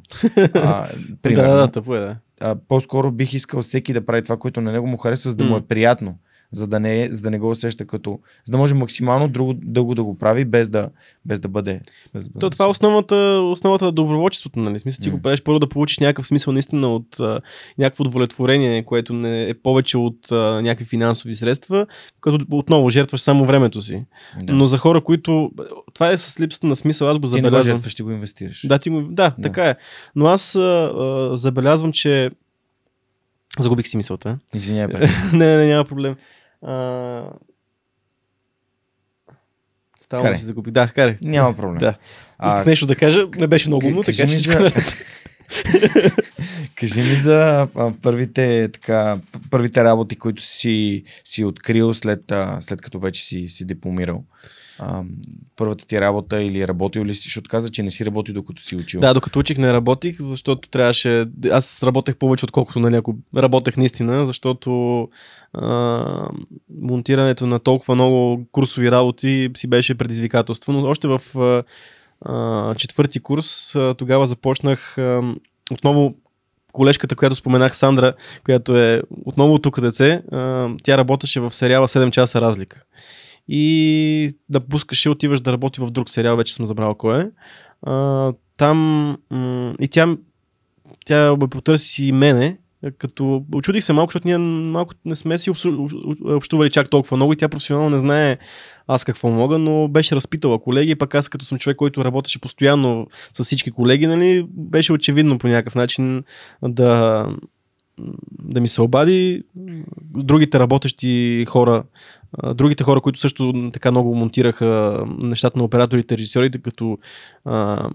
а, 0.53 0.89
примерно, 1.21 1.51
Да, 1.51 1.57
да, 1.57 1.71
тъпо 1.71 1.95
е, 1.95 1.99
да. 1.99 2.17
а, 2.39 2.55
по-скоро 2.67 3.11
бих 3.11 3.33
искал 3.33 3.61
всеки 3.61 3.93
да 3.93 4.05
прави 4.05 4.23
това, 4.23 4.37
което 4.37 4.61
на 4.61 4.71
него 4.71 4.87
му 4.87 4.97
харесва, 4.97 5.29
за 5.29 5.35
да 5.35 5.45
му 5.45 5.57
е 5.57 5.61
приятно, 5.61 6.17
за 6.53 6.67
да 6.67 6.79
не, 6.79 7.07
за 7.11 7.21
да 7.21 7.31
не 7.31 7.39
го 7.39 7.49
усеща 7.49 7.85
като, 7.85 8.19
за 8.45 8.51
да 8.51 8.57
може 8.57 8.73
максимално 8.73 9.27
друго, 9.27 9.53
дълго 9.53 9.95
да 9.95 10.03
го 10.03 10.17
прави, 10.17 10.45
без 10.45 10.69
да, 10.69 10.89
без 11.25 11.39
да 11.39 11.47
бъде. 11.47 11.81
Без 12.13 12.25
да 12.25 12.29
бъде 12.29 12.39
То, 12.39 12.49
това 12.49 12.65
е 12.65 12.67
основата, 12.67 13.15
основата 13.51 13.85
на 13.85 13.91
доброволчеството, 13.91 14.59
нали? 14.59 14.79
Смисъл, 14.79 15.03
ти 15.03 15.09
М. 15.09 15.15
го 15.15 15.21
правиш 15.21 15.41
първо 15.41 15.59
да 15.59 15.69
получиш 15.69 15.99
някакъв 15.99 16.27
смисъл 16.27 16.53
наистина 16.53 16.95
от 16.95 17.19
а, 17.19 17.41
някакво 17.77 18.03
удовлетворение, 18.03 18.83
което 18.83 19.13
не 19.13 19.49
е 19.49 19.53
повече 19.53 19.97
от 19.97 20.31
а, 20.31 20.35
някакви 20.61 20.85
финансови 20.85 21.35
средства, 21.35 21.87
като 22.21 22.45
отново 22.51 22.89
жертваш 22.89 23.21
само 23.21 23.45
времето 23.45 23.81
си. 23.81 24.05
да. 24.43 24.53
Но 24.53 24.67
за 24.67 24.77
хора, 24.77 25.01
които... 25.01 25.51
Това 25.93 26.11
е 26.11 26.17
с 26.17 26.39
липсата 26.39 26.67
на 26.67 26.75
смисъл, 26.75 27.09
аз 27.09 27.17
го 27.19 27.27
ти 27.27 27.33
не 27.33 27.41
го 27.41 27.45
забелязвам. 27.45 27.75
жертваш, 27.77 27.91
ще 27.91 28.03
го 28.03 28.11
инвестираш. 28.11 28.67
Да, 28.67 28.79
ти 28.79 28.89
му... 28.89 29.01
да, 29.01 29.33
Да. 29.37 29.43
така 29.43 29.65
е. 29.69 29.75
Но 30.15 30.25
аз 30.25 30.55
а, 30.55 30.59
а, 30.59 31.37
забелязвам, 31.37 31.91
че... 31.91 32.31
Загубих 33.59 33.87
си 33.87 33.97
мисълта. 33.97 34.37
Извинявай, 34.53 35.07
не, 35.33 35.57
не, 35.57 35.67
няма 35.67 35.85
проблем. 35.85 36.15
А... 36.63 37.29
Стално 40.01 40.23
Карай. 40.23 40.37
си 40.37 40.45
загубих. 40.45 40.73
Да, 40.73 40.87
карай. 40.87 41.17
Няма 41.23 41.55
проблем. 41.55 41.79
Да. 41.79 41.95
Исках 42.45 42.65
нещо 42.65 42.85
да 42.85 42.95
кажа, 42.95 43.27
не 43.35 43.47
беше 43.47 43.69
много 43.69 43.87
умно, 43.87 44.03
така 44.03 44.27
всичко 44.27 44.51
за-. 44.51 44.71
Кажи 46.75 47.01
ми 47.01 47.15
за 47.15 47.67
а, 47.75 47.93
първите, 48.01 48.69
така, 48.73 49.19
първите 49.49 49.83
работи, 49.83 50.15
които 50.15 50.43
си, 50.43 51.03
си 51.23 51.43
открил 51.45 51.93
след, 51.93 52.31
а, 52.31 52.61
след 52.61 52.81
като 52.81 52.99
вече 52.99 53.25
си, 53.25 53.47
си 53.47 53.65
дипломирал. 53.65 54.23
Първата 55.55 55.87
ти 55.87 56.01
работа 56.01 56.41
или 56.41 56.67
работил 56.67 57.05
ли 57.05 57.13
си, 57.13 57.21
защото 57.23 57.49
каза, 57.49 57.69
че 57.69 57.83
не 57.83 57.91
си 57.91 58.05
работил 58.05 58.33
докато 58.33 58.61
си 58.61 58.75
учил. 58.75 59.01
Да, 59.01 59.13
докато 59.13 59.39
учих 59.39 59.57
не 59.57 59.73
работих, 59.73 60.21
защото 60.21 60.69
трябваше... 60.69 61.25
Аз 61.51 61.83
работех 61.83 62.15
повече, 62.15 62.45
отколкото 62.45 62.79
на 62.79 62.89
някой. 62.89 63.13
Работех 63.37 63.77
наистина, 63.77 64.25
защото 64.25 65.01
а, 65.53 66.29
монтирането 66.81 67.47
на 67.47 67.59
толкова 67.59 67.95
много 67.95 68.45
курсови 68.51 68.91
работи 68.91 69.49
си 69.57 69.67
беше 69.67 69.95
предизвикателство. 69.95 70.73
Но 70.73 70.83
още 70.83 71.07
в 71.07 71.21
а, 71.35 71.63
а, 72.21 72.75
четвърти 72.75 73.19
курс 73.19 73.75
а, 73.75 73.93
тогава 73.93 74.27
започнах 74.27 74.97
а, 74.97 75.35
отново 75.71 76.15
колежката, 76.71 77.15
която 77.15 77.35
споменах, 77.35 77.77
Сандра, 77.77 78.13
която 78.45 78.77
е 78.77 79.01
отново 79.25 79.59
тук 79.59 79.81
деце, 79.81 80.21
а, 80.31 80.69
тя 80.83 80.97
работеше 80.97 81.39
в 81.39 81.51
сериала 81.51 81.87
7 81.87 82.11
часа 82.11 82.41
разлика. 82.41 82.83
И 83.47 84.37
да 84.49 84.59
пускаше, 84.59 85.09
отиваш 85.09 85.41
да 85.41 85.51
работи 85.51 85.81
в 85.81 85.91
друг 85.91 86.09
сериал, 86.09 86.37
вече 86.37 86.53
съм 86.53 86.65
забрал 86.65 86.95
кой 86.95 87.21
е. 87.21 87.29
А, 87.81 88.33
там 88.57 89.17
и 89.79 89.87
тя, 89.87 90.17
тя 91.05 91.35
ме 91.35 91.47
потърси 91.47 92.05
и 92.05 92.11
мене, 92.11 92.57
като 92.97 93.45
очудих 93.55 93.83
се 93.83 93.93
малко, 93.93 94.09
защото 94.09 94.27
ние 94.27 94.37
малко 94.37 94.93
не 95.05 95.15
сме 95.15 95.37
си 95.37 95.51
общували 96.25 96.69
чак 96.69 96.89
толкова 96.89 97.17
много 97.17 97.33
и 97.33 97.35
тя 97.35 97.49
професионално 97.49 97.89
не 97.89 97.97
знае 97.97 98.37
аз 98.87 99.03
какво 99.03 99.29
мога, 99.29 99.57
но 99.57 99.87
беше 99.87 100.15
разпитала 100.15 100.59
колеги 100.59 100.91
и 100.91 100.95
пък 100.95 101.15
аз 101.15 101.29
като 101.29 101.45
съм 101.45 101.57
човек, 101.57 101.77
който 101.77 102.05
работеше 102.05 102.41
постоянно 102.41 103.07
с 103.33 103.43
всички 103.43 103.71
колеги, 103.71 104.07
нали, 104.07 104.45
беше 104.49 104.93
очевидно 104.93 105.37
по 105.37 105.47
някакъв 105.47 105.75
начин 105.75 106.23
да, 106.63 107.27
да 108.41 108.61
ми 108.61 108.67
се 108.67 108.81
обади. 108.81 109.43
Другите 110.15 110.59
работещи 110.59 111.45
хора, 111.49 111.83
другите 112.53 112.83
хора, 112.83 113.01
които 113.01 113.19
също 113.19 113.69
така 113.73 113.91
много 113.91 114.15
монтираха 114.15 114.99
нещата 115.19 115.57
на 115.57 115.63
операторите, 115.65 116.17
режисьорите, 116.17 116.57
като 116.57 116.97
а, 117.45 117.89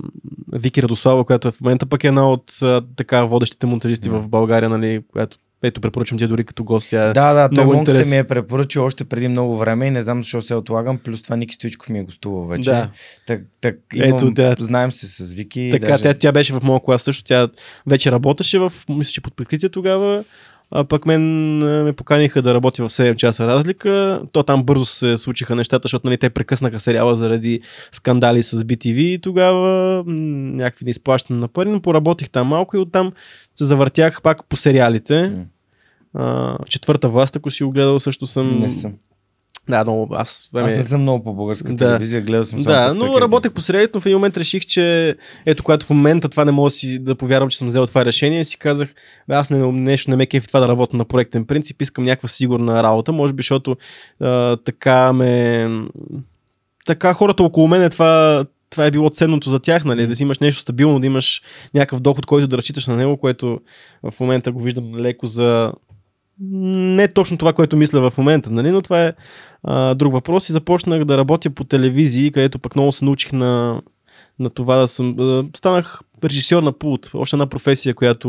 Вики 0.53 0.83
Радослава, 0.83 1.25
която 1.25 1.53
в 1.53 1.61
момента 1.61 1.87
пък 1.87 2.05
е 2.05 2.09
една 2.09 2.31
от 2.31 2.59
а, 2.63 2.83
така 2.97 3.25
водещите 3.25 3.67
монтажисти 3.67 4.09
Да. 4.09 4.15
в 4.15 4.29
България, 4.29 4.69
нали, 4.69 5.03
която 5.13 5.37
ето 5.63 5.81
препоръчвам 5.81 6.19
ти 6.19 6.27
дори 6.27 6.45
като 6.45 6.65
гост. 6.65 6.91
Тя 6.91 7.05
е 7.05 7.13
Да, 7.13 7.49
да, 7.49 7.65
Монката 7.65 7.79
интересно. 7.81 8.11
ми 8.11 8.19
е 8.19 8.25
препоръчал 8.25 8.85
още 8.85 9.05
преди 9.05 9.29
много 9.29 9.57
време 9.57 9.87
и 9.87 9.91
не 9.91 10.01
знам 10.01 10.23
защо 10.23 10.43
се 10.43 10.55
отлагам. 10.55 10.99
Плюс 10.99 11.23
това 11.23 11.37
Ники 11.37 11.55
Стоичков 11.55 11.89
ми 11.89 11.99
е 11.99 12.03
гостувал 12.03 12.45
вече. 12.45 12.71
Да. 12.71 12.91
Так, 13.27 13.43
так, 13.61 13.77
Ето, 13.95 14.07
имам, 14.25 14.35
тя- 14.35 14.55
Знаем 14.59 14.93
се 14.93 15.07
с 15.07 15.33
Вики. 15.33 15.69
Така, 15.73 15.87
даже... 15.87 16.03
тя, 16.03 16.15
тя 16.15 16.33
беше 16.33 16.53
в 16.53 16.61
моя 16.63 16.81
клас 16.81 17.03
също. 17.03 17.25
Тя 17.25 17.49
вече 17.87 18.13
работеше 18.13 18.59
в, 18.59 18.73
мисля, 18.89 19.11
че 19.11 19.21
под 19.21 19.37
прикритие 19.37 19.69
тогава. 19.69 20.25
А 20.71 20.85
пък 20.85 21.07
мен 21.07 21.57
ме 21.85 21.93
поканиха 21.93 22.43
да 22.43 22.55
работя 22.55 22.89
в 22.89 22.93
7 22.93 23.17
часа 23.17 23.47
разлика. 23.47 24.23
То 24.33 24.43
там 24.43 24.65
бързо 24.65 24.85
се 24.85 25.19
случиха 25.19 25.57
нещата, 25.57 25.83
защото 25.85 26.07
нали, 26.07 26.19
те 26.19 26.31
прекъснаха 26.31 26.81
сериала 26.81 27.15
заради 27.15 27.61
скандали 27.93 28.43
с 28.43 28.57
BTV 28.57 28.97
и 28.97 29.21
тогава 29.21 30.03
някакви 30.07 30.85
неизплащане 30.85 31.41
на 31.41 31.49
пари, 31.49 31.69
но 31.69 31.83
поработих 31.83 32.31
там 32.31 32.47
малко 32.47 32.77
и 32.77 32.81
оттам 32.81 33.13
се 33.55 33.65
завъртях 33.65 34.23
пак 34.23 34.45
по 34.49 34.57
сериалите. 34.57 35.29
М. 35.29 35.45
А, 36.15 36.57
четвърта 36.65 37.09
власт, 37.09 37.37
ако 37.37 37.51
си 37.51 37.65
го 37.65 37.71
гледал, 37.71 38.01
също 38.01 38.27
съм 38.27 38.59
Не 38.59 38.71
съм. 38.71 38.95
Да, 39.69 39.85
но 39.85 40.09
аз... 40.11 40.51
Аз 40.55 40.73
не 40.73 40.83
съм 40.83 41.03
много 41.03 41.25
по 41.25 41.35
българска 41.35 41.73
Да. 41.73 41.77
телевизия, 41.77 42.23
гледал 42.23 42.45
съм 42.45 42.61
само 42.63 42.75
Да, 42.75 42.95
но 42.95 43.21
работех 43.21 43.53
по 43.53 43.61
средите, 43.61 43.91
но 43.95 44.01
в 44.01 44.07
един 44.07 44.17
момент 44.17 44.37
реших, 44.37 44.67
че 44.67 45.17
ето 45.47 45.63
когато 45.63 45.87
в 45.87 45.91
момента 45.91 46.29
това 46.29 46.45
не 46.45 46.53
мога 46.53 46.67
да 46.67 46.71
си 46.71 46.99
да 46.99 47.15
повярвам, 47.15 47.49
че 47.49 47.59
съм 47.59 47.67
взел 47.69 47.87
това 47.87 48.05
решение, 48.05 48.45
си 48.45 48.59
казах, 48.59 48.95
бе, 49.29 49.35
аз 49.35 49.51
не, 49.51 49.73
нещо 49.73 50.11
не 50.11 50.17
ме 50.17 50.27
кефи 50.27 50.49
това 50.49 50.61
да 50.61 50.69
работя 50.69 50.97
на 50.97 51.05
проектен 51.05 51.45
принцип, 51.45 51.83
искам 51.83 52.05
някаква 52.05 52.29
сигурна 52.29 52.83
работа, 52.83 53.13
може 53.13 53.33
би, 53.33 53.41
защото 53.41 53.77
а, 54.21 54.57
така 54.57 55.13
ме... 55.13 55.69
Така 56.87 57.15
хората 57.15 57.43
около 57.43 57.69
мен 57.69 57.91
това, 57.91 58.45
това 58.71 58.87
е 58.87 58.91
било 58.91 59.11
ценното 59.11 59.51
за 59.51 59.61
тях, 59.61 59.85
нали? 59.85 60.07
Да 60.07 60.17
си 60.17 60.23
имаш 60.23 60.39
нещо 60.39 60.61
стабилно, 60.61 61.01
да 61.01 61.07
имаш 61.07 61.43
някакъв 61.75 62.01
доход, 62.01 62.27
който 62.27 62.47
да 62.47 62.59
разчиташ 62.59 62.87
на 62.87 62.97
него, 62.97 63.17
което 63.17 63.61
в 64.03 64.21
момента 64.21 64.53
го 64.53 64.63
виждам 64.63 64.97
леко 64.97 65.27
за 65.27 65.73
не 66.41 67.09
точно 67.09 67.39
това, 67.39 67.53
което 67.53 67.77
мисля 67.77 68.11
в 68.11 68.19
момента, 68.19 68.51
нали? 68.51 68.71
но 68.71 68.83
това 68.83 69.05
е 69.05 69.13
а, 69.63 69.95
друг 69.95 70.13
въпрос 70.13 70.49
и 70.49 70.53
започнах 70.53 71.05
да 71.05 71.19
работя 71.19 71.51
по 71.51 71.65
телевизии, 71.65 72.33
където 72.33 72.59
пък 72.59 72.75
много 72.75 72.93
се 72.93 73.05
научих 73.05 73.33
на, 73.33 73.83
на 74.39 74.51
това 74.51 74.77
да 74.77 74.89
съм... 74.89 75.17
Станах 75.57 76.01
режисьор 76.25 76.63
на 76.63 76.73
пулт, 76.73 77.11
още 77.15 77.37
една 77.37 77.47
професия, 77.47 77.95
която 77.95 78.29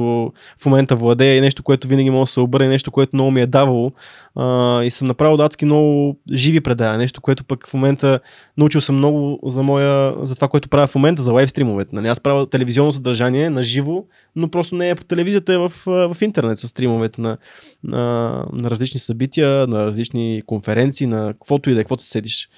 в 0.57 0.65
момента 0.65 0.95
владея 0.95 1.37
и 1.37 1.41
нещо, 1.41 1.63
което 1.63 1.87
винаги 1.87 2.09
мога 2.09 2.25
да 2.25 2.31
се 2.31 2.39
обърне, 2.39 2.67
нещо, 2.67 2.91
което 2.91 3.15
много 3.15 3.31
ми 3.31 3.41
е 3.41 3.47
давало 3.47 3.91
а, 4.35 4.83
и 4.83 4.91
съм 4.91 5.07
направил 5.07 5.41
адски 5.41 5.65
много 5.65 6.19
живи 6.33 6.61
предания, 6.61 6.97
нещо, 6.97 7.21
което 7.21 7.43
пък 7.43 7.67
в 7.67 7.73
момента 7.73 8.19
научил 8.57 8.81
съм 8.81 8.95
много 8.95 9.39
за 9.45 9.63
моя, 9.63 10.15
за 10.23 10.35
това, 10.35 10.47
което 10.47 10.69
правя 10.69 10.87
в 10.87 10.95
момента, 10.95 11.21
за 11.21 11.31
лайв 11.31 11.49
стримовете. 11.49 11.95
Нали? 11.95 12.07
Аз 12.07 12.19
правя 12.19 12.49
телевизионно 12.49 12.91
съдържание 12.91 13.49
на 13.49 13.63
живо, 13.63 14.03
но 14.35 14.49
просто 14.49 14.75
не 14.75 14.89
е 14.89 14.95
по 14.95 15.03
телевизията, 15.03 15.53
е 15.53 15.57
в, 15.57 15.71
в 15.85 16.17
интернет 16.21 16.59
с 16.59 16.67
стримовете 16.67 17.21
на, 17.21 17.37
на, 17.83 18.45
на 18.53 18.69
различни 18.69 18.99
събития, 18.99 19.67
на 19.67 19.85
различни 19.85 20.41
конференции, 20.45 21.07
на 21.07 21.27
каквото 21.33 21.69
и 21.69 21.73
да 21.73 21.79
е, 21.79 21.83
каквото 21.83 22.03
се 22.03 22.09
седиш. 22.09 22.49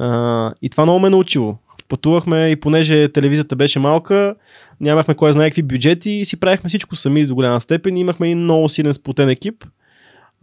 А, 0.00 0.52
и 0.62 0.70
това 0.70 0.84
много 0.84 1.00
ме 1.00 1.06
е 1.06 1.10
научило. 1.10 1.58
Пътувахме 1.88 2.48
и 2.48 2.56
понеже 2.56 3.08
телевизията 3.08 3.56
беше 3.56 3.78
малка, 3.78 4.34
нямахме 4.80 5.14
кой 5.14 5.32
знае 5.32 5.50
какви 5.50 5.62
бюджети 5.62 6.10
и 6.10 6.24
си 6.24 6.36
правихме 6.36 6.68
всичко 6.68 6.96
сами 6.96 7.26
до 7.26 7.34
голяма 7.34 7.60
степен. 7.60 7.96
И 7.96 8.00
имахме 8.00 8.30
и 8.30 8.34
много 8.34 8.68
силен 8.68 8.94
сплотен 8.94 9.28
екип, 9.28 9.64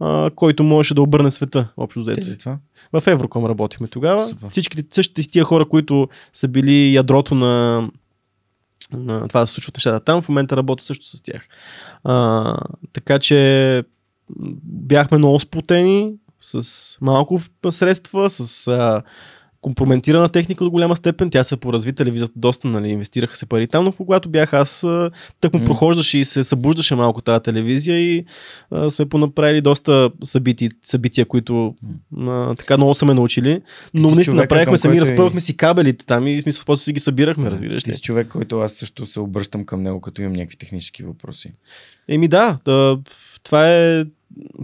а, 0.00 0.30
който 0.36 0.64
можеше 0.64 0.94
да 0.94 1.02
обърне 1.02 1.30
света, 1.30 1.68
общо 1.76 2.00
взето. 2.00 2.20
В 2.92 3.02
Евроком 3.06 3.46
работихме 3.46 3.88
тогава. 3.88 4.28
Супер. 4.28 4.48
Всичките 4.50 4.94
същите 4.94 5.30
тия 5.30 5.44
хора, 5.44 5.68
които 5.68 6.08
са 6.32 6.48
били 6.48 6.94
ядрото 6.94 7.34
на, 7.34 7.88
на 8.92 9.28
това 9.28 9.40
да 9.40 9.46
се 9.46 9.52
случват 9.52 9.76
нещата 9.76 10.04
там, 10.04 10.22
в 10.22 10.28
момента 10.28 10.56
работя 10.56 10.84
също 10.84 11.06
с 11.06 11.22
тях. 11.22 11.48
А, 12.04 12.56
така 12.92 13.18
че 13.18 13.82
бяхме 14.62 15.18
много 15.18 15.40
сплотени, 15.40 16.12
с 16.40 16.96
малко 17.00 17.40
средства, 17.70 18.30
с 18.30 18.66
а, 18.66 19.02
компрометирана 19.60 20.28
техника 20.28 20.64
до 20.64 20.70
голяма 20.70 20.96
степен. 20.96 21.30
Тя 21.30 21.44
се 21.44 21.56
поразви 21.56 21.92
телевизията 21.92 22.32
доста, 22.36 22.68
нали, 22.68 22.88
инвестираха 22.88 23.36
се 23.36 23.46
пари 23.46 23.66
там, 23.66 23.84
но 23.84 23.92
когато 23.92 24.28
бях 24.28 24.54
аз, 24.54 24.86
тък 25.40 25.52
му 25.52 25.58
М. 25.58 25.64
прохождаше 25.64 26.18
и 26.18 26.24
се 26.24 26.44
събуждаше 26.44 26.94
малко 26.94 27.22
тази 27.22 27.42
телевизия 27.42 27.98
и 27.98 28.24
а, 28.70 28.90
сме 28.90 29.06
понаправили 29.06 29.60
доста 29.60 30.10
събити, 30.24 30.70
събития, 30.84 31.26
които 31.26 31.74
а, 32.18 32.54
така 32.54 32.76
много 32.76 32.94
са 32.94 33.06
ме 33.06 33.14
научили. 33.14 33.60
Но 33.94 34.10
наистина 34.10 34.36
направихме 34.36 34.78
сами, 34.78 34.96
и- 34.96 35.00
разпъвахме 35.00 35.40
си 35.40 35.56
кабелите 35.56 36.06
там 36.06 36.26
и 36.26 36.40
смисъл 36.40 36.62
после 36.66 36.82
си 36.82 36.92
ги 36.92 37.00
събирахме, 37.00 37.50
разбираш 37.50 37.82
Ти 37.82 37.92
си 37.92 38.00
човек, 38.00 38.28
който 38.28 38.60
аз 38.60 38.72
също 38.72 39.06
се 39.06 39.20
обръщам 39.20 39.64
към 39.64 39.82
него, 39.82 40.00
като 40.00 40.22
имам 40.22 40.32
някакви 40.32 40.56
технически 40.56 41.02
въпроси. 41.02 41.52
Еми 42.08 42.28
да, 42.28 42.58
да, 42.64 42.98
това 43.42 43.70
е 43.70 44.04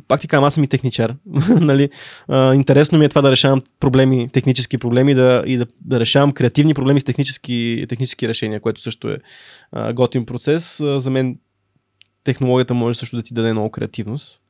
пак 0.08 0.20
ти 0.20 0.28
казвам, 0.28 0.44
аз 0.44 0.54
съм 0.54 0.64
и 0.64 0.68
техничар. 0.68 1.14
нали? 1.48 1.90
а, 2.28 2.54
интересно 2.54 2.98
ми 2.98 3.04
е 3.04 3.08
това 3.08 3.22
да 3.22 3.30
решавам 3.30 3.62
проблеми, 3.80 4.28
технически 4.32 4.78
проблеми 4.78 5.14
да, 5.14 5.44
и 5.46 5.56
да, 5.56 5.66
да 5.80 6.00
решавам 6.00 6.32
креативни 6.32 6.74
проблеми 6.74 7.00
с 7.00 7.04
технически, 7.04 7.86
технически 7.88 8.28
решения, 8.28 8.60
което 8.60 8.80
също 8.80 9.08
е 9.08 9.18
а, 9.72 9.92
готин 9.92 10.26
процес. 10.26 10.80
А, 10.80 11.00
за 11.00 11.10
мен 11.10 11.38
технологията 12.24 12.74
може 12.74 12.98
също 12.98 13.16
да 13.16 13.22
ти 13.22 13.34
даде 13.34 13.52
много 13.52 13.70
креативност. 13.70 14.40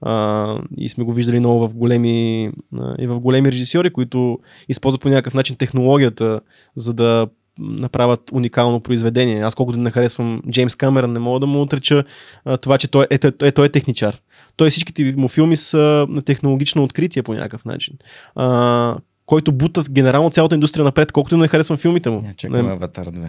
А, 0.00 0.58
и 0.76 0.88
сме 0.88 1.04
го 1.04 1.12
виждали 1.12 1.38
много 1.38 1.68
в 1.68 1.74
големи, 1.74 2.50
а, 2.78 2.94
и 2.98 3.06
в 3.06 3.20
големи 3.20 3.52
режисьори, 3.52 3.90
които 3.90 4.38
използват 4.68 5.02
по 5.02 5.08
някакъв 5.08 5.34
начин 5.34 5.56
технологията, 5.56 6.40
за 6.76 6.94
да 6.94 7.26
направят 7.58 8.30
уникално 8.32 8.80
произведение. 8.80 9.40
Аз 9.40 9.54
колкото 9.54 9.78
не 9.78 9.90
харесвам 9.90 10.42
Джеймс 10.50 10.74
Камерън, 10.74 11.12
не 11.12 11.18
мога 11.18 11.40
да 11.40 11.46
му 11.46 11.62
отреча 11.62 12.04
а, 12.44 12.56
това, 12.56 12.78
че 12.78 12.88
той 12.88 13.06
е, 13.10 13.14
е, 13.14 13.32
е, 13.42 13.52
той 13.52 13.66
е 13.66 13.68
техничар. 13.68 14.16
Той 14.56 14.70
всичките 14.70 15.14
му 15.16 15.28
филми 15.28 15.56
са 15.56 16.06
на 16.08 16.22
технологично 16.22 16.84
откритие 16.84 17.22
по 17.22 17.34
някакъв 17.34 17.64
начин. 17.64 17.94
А, 18.34 18.96
който 19.26 19.52
бутат 19.52 19.90
генерално 19.90 20.30
цялата 20.30 20.54
индустрия 20.54 20.84
напред, 20.84 21.12
колкото 21.12 21.36
да 21.36 21.42
не 21.42 21.48
харесвам 21.48 21.78
филмите 21.78 22.10
му. 22.10 22.22
Я 22.26 22.34
чакаме 22.34 22.62
Не, 22.62 22.72
Аватар 22.72 23.06
2. 23.06 23.28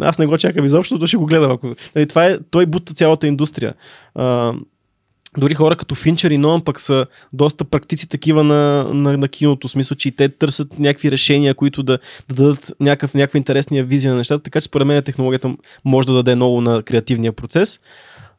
аз 0.00 0.18
не 0.18 0.26
го 0.26 0.38
чакам 0.38 0.64
изобщо, 0.64 0.98
но 0.98 1.06
ще 1.06 1.16
го 1.16 1.26
гледам. 1.26 1.50
Ако... 1.50 1.74
Нали, 1.96 2.06
това 2.06 2.26
е, 2.26 2.38
той 2.50 2.66
бута 2.66 2.94
цялата 2.94 3.26
индустрия. 3.26 3.74
А, 4.14 4.54
дори 5.38 5.54
хора 5.54 5.76
като 5.76 5.94
Финчер 5.94 6.30
и 6.30 6.38
Нолан 6.38 6.64
пък 6.64 6.80
са 6.80 7.06
доста 7.32 7.64
практици 7.64 8.08
такива 8.08 8.44
на, 8.44 8.84
на, 8.94 9.18
на 9.18 9.28
киното, 9.28 9.68
в 9.68 9.70
смисъл, 9.70 9.96
че 9.96 10.08
и 10.08 10.12
те 10.12 10.28
търсят 10.28 10.78
някакви 10.78 11.10
решения, 11.10 11.54
които 11.54 11.82
да, 11.82 11.98
да 12.28 12.34
дадат 12.34 12.72
някакъв, 12.80 13.14
някаква 13.14 13.38
интересния 13.38 13.84
визия 13.84 14.12
на 14.12 14.18
нещата, 14.18 14.42
така 14.42 14.60
че 14.60 14.64
според 14.64 14.86
мен 14.86 15.02
технологията 15.02 15.56
може 15.84 16.06
да 16.06 16.14
даде 16.14 16.34
много 16.34 16.60
на 16.60 16.82
креативния 16.82 17.32
процес. 17.32 17.80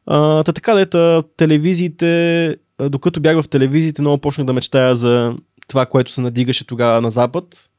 А, 0.06 0.44
та 0.44 0.52
така 0.52 0.74
да 0.74 0.80
ета, 0.80 1.22
телевизиите, 1.36 2.56
докато 2.80 3.20
бях 3.20 3.42
в 3.42 3.48
телевизиите, 3.48 4.02
много 4.02 4.18
почнах 4.18 4.46
да 4.46 4.52
мечтая 4.52 4.96
за 4.96 5.34
това, 5.68 5.86
което 5.86 6.12
се 6.12 6.20
надигаше 6.20 6.66
тогава 6.66 7.00
на 7.00 7.10
Запад. 7.10 7.70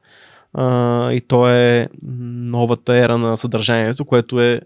А, 0.54 1.12
и 1.12 1.20
то 1.20 1.48
е 1.48 1.88
новата 1.98 2.96
ера 2.96 3.18
на 3.18 3.36
съдържанието, 3.36 4.04
което 4.04 4.40
е 4.40 4.60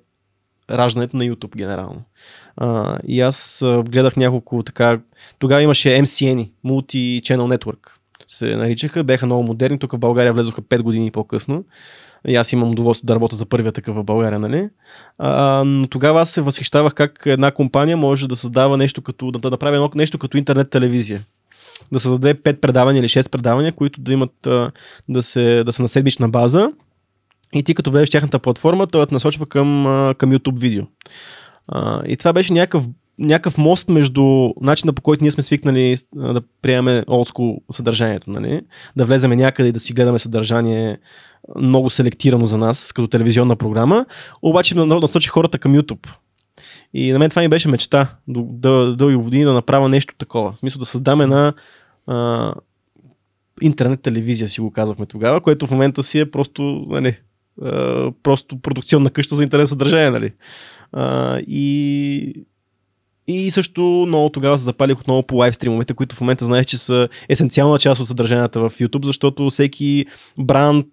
раждането 0.71 1.17
на 1.17 1.25
YouTube 1.25 1.57
генерално. 1.57 2.03
А, 2.57 2.99
и 3.09 3.21
аз 3.21 3.65
гледах 3.89 4.17
няколко 4.17 4.63
така. 4.63 5.01
Тогава 5.39 5.63
имаше 5.63 5.89
MCN, 5.89 6.51
Multi-Channel 6.65 7.57
Network 7.57 7.89
се 8.27 8.57
наричаха, 8.57 9.05
бяха 9.05 9.27
много 9.27 9.43
модерни. 9.43 9.79
Тук 9.79 9.93
в 9.93 9.99
България 9.99 10.33
влезоха 10.33 10.63
5 10.63 10.83
години 10.83 11.11
по-късно. 11.11 11.65
И 12.27 12.37
аз 12.37 12.53
имам 12.53 12.71
удоволствие 12.71 13.07
да 13.07 13.15
работя 13.15 13.37
за 13.37 13.47
първия 13.47 13.73
такъв 13.73 13.97
в 13.97 14.05
България, 14.05 14.39
нали? 14.39 14.69
А, 15.19 15.65
но 15.67 15.87
тогава 15.87 16.21
аз 16.21 16.31
се 16.31 16.41
възхищавах 16.41 16.95
как 16.95 17.23
една 17.27 17.51
компания 17.51 17.97
може 17.97 18.29
да 18.29 18.37
създава 18.37 18.77
нещо 18.77 19.03
като, 19.03 19.31
да, 19.31 19.51
да 19.51 19.69
едно, 19.69 19.91
нещо 19.95 20.19
като 20.19 20.37
интернет 20.37 20.71
телевизия. 20.71 21.25
Да 21.93 22.01
създаде 22.01 22.35
5 22.35 22.61
предавания 22.61 23.01
или 23.01 23.09
6 23.09 23.31
предавания, 23.31 23.73
които 23.73 24.01
да 24.01 24.13
имат 24.13 24.49
да, 25.09 25.23
се, 25.23 25.65
да 25.65 25.73
са 25.73 25.83
на 25.83 25.89
седмична 25.89 26.29
база. 26.29 26.73
И 27.55 27.63
ти 27.63 27.75
като 27.75 27.91
влезеш 27.91 28.09
в 28.09 28.13
тяхната 28.13 28.39
платформа, 28.39 28.87
той 28.87 29.07
те 29.07 29.15
насочва 29.15 29.47
към, 29.47 29.85
към 30.19 30.33
YouTube 30.33 30.59
видео. 30.59 30.85
И 32.07 32.17
това 32.17 32.33
беше 32.33 32.53
някакъв, 32.53 32.85
някакъв 33.19 33.59
мост 33.59 33.89
между 33.89 34.51
начина 34.61 34.93
по 34.93 35.03
който 35.03 35.25
ние 35.25 35.31
сме 35.31 35.43
свикнали 35.43 35.97
да 36.15 36.41
приемаме 36.63 37.05
олдскул 37.09 37.61
съдържанието, 37.73 38.31
нали? 38.31 38.61
да 38.97 39.05
влеземе 39.05 39.37
някъде 39.37 39.69
и 39.69 39.73
да 39.73 39.81
си 39.81 39.93
гледаме 39.93 40.19
съдържание 40.19 40.99
много 41.57 41.91
селектирано 41.91 42.47
за 42.47 42.59
нас 42.59 42.93
като 42.93 43.09
телевизионна 43.09 43.57
програма, 43.57 44.07
обаче 44.43 44.75
да 44.75 44.87
насочи 44.87 45.29
хората 45.29 45.59
към 45.59 45.75
YouTube. 45.75 46.09
И 46.95 47.13
на 47.13 47.19
мен 47.19 47.31
това 47.31 47.43
ми 47.43 47.49
беше 47.49 47.69
мечта, 47.69 48.17
до, 48.29 48.47
да, 48.51 48.97
дълги 48.97 49.17
години 49.17 49.45
да 49.45 49.53
направя 49.53 49.89
нещо 49.89 50.15
такова. 50.19 50.53
В 50.53 50.59
смисъл 50.59 50.79
да 50.79 50.87
създам 50.87 51.21
една 51.21 51.53
интернет 53.63 54.03
телевизия, 54.03 54.49
си 54.49 54.61
го 54.61 54.71
казахме 54.71 55.07
тогава, 55.07 55.41
което 55.41 55.67
в 55.67 55.71
момента 55.71 56.03
си 56.03 56.19
е 56.19 56.31
просто, 56.31 56.63
нали, 56.89 57.17
а, 57.63 58.11
просто 58.23 58.61
продукционна 58.61 59.11
къща 59.11 59.37
за 59.37 59.43
интернет 59.43 59.69
съдържание, 59.69 60.11
нали. 60.11 60.33
А, 60.93 61.39
и, 61.39 62.45
и 63.27 63.51
също 63.51 64.05
много 64.09 64.29
тогава 64.29 64.59
се 64.59 64.65
запалих 64.65 65.01
отново 65.01 65.23
по 65.23 65.37
лайв 65.37 65.55
стримовете, 65.55 65.95
които 65.95 66.17
в 66.17 66.21
момента 66.21 66.45
знаеш, 66.45 66.67
че 66.67 66.79
са 66.79 67.09
есенциална 67.29 67.79
част 67.79 68.01
от 68.01 68.07
съдържанията 68.07 68.61
в 68.61 68.71
YouTube, 68.71 69.05
защото 69.05 69.51
всеки 69.51 70.07
бранд, 70.39 70.87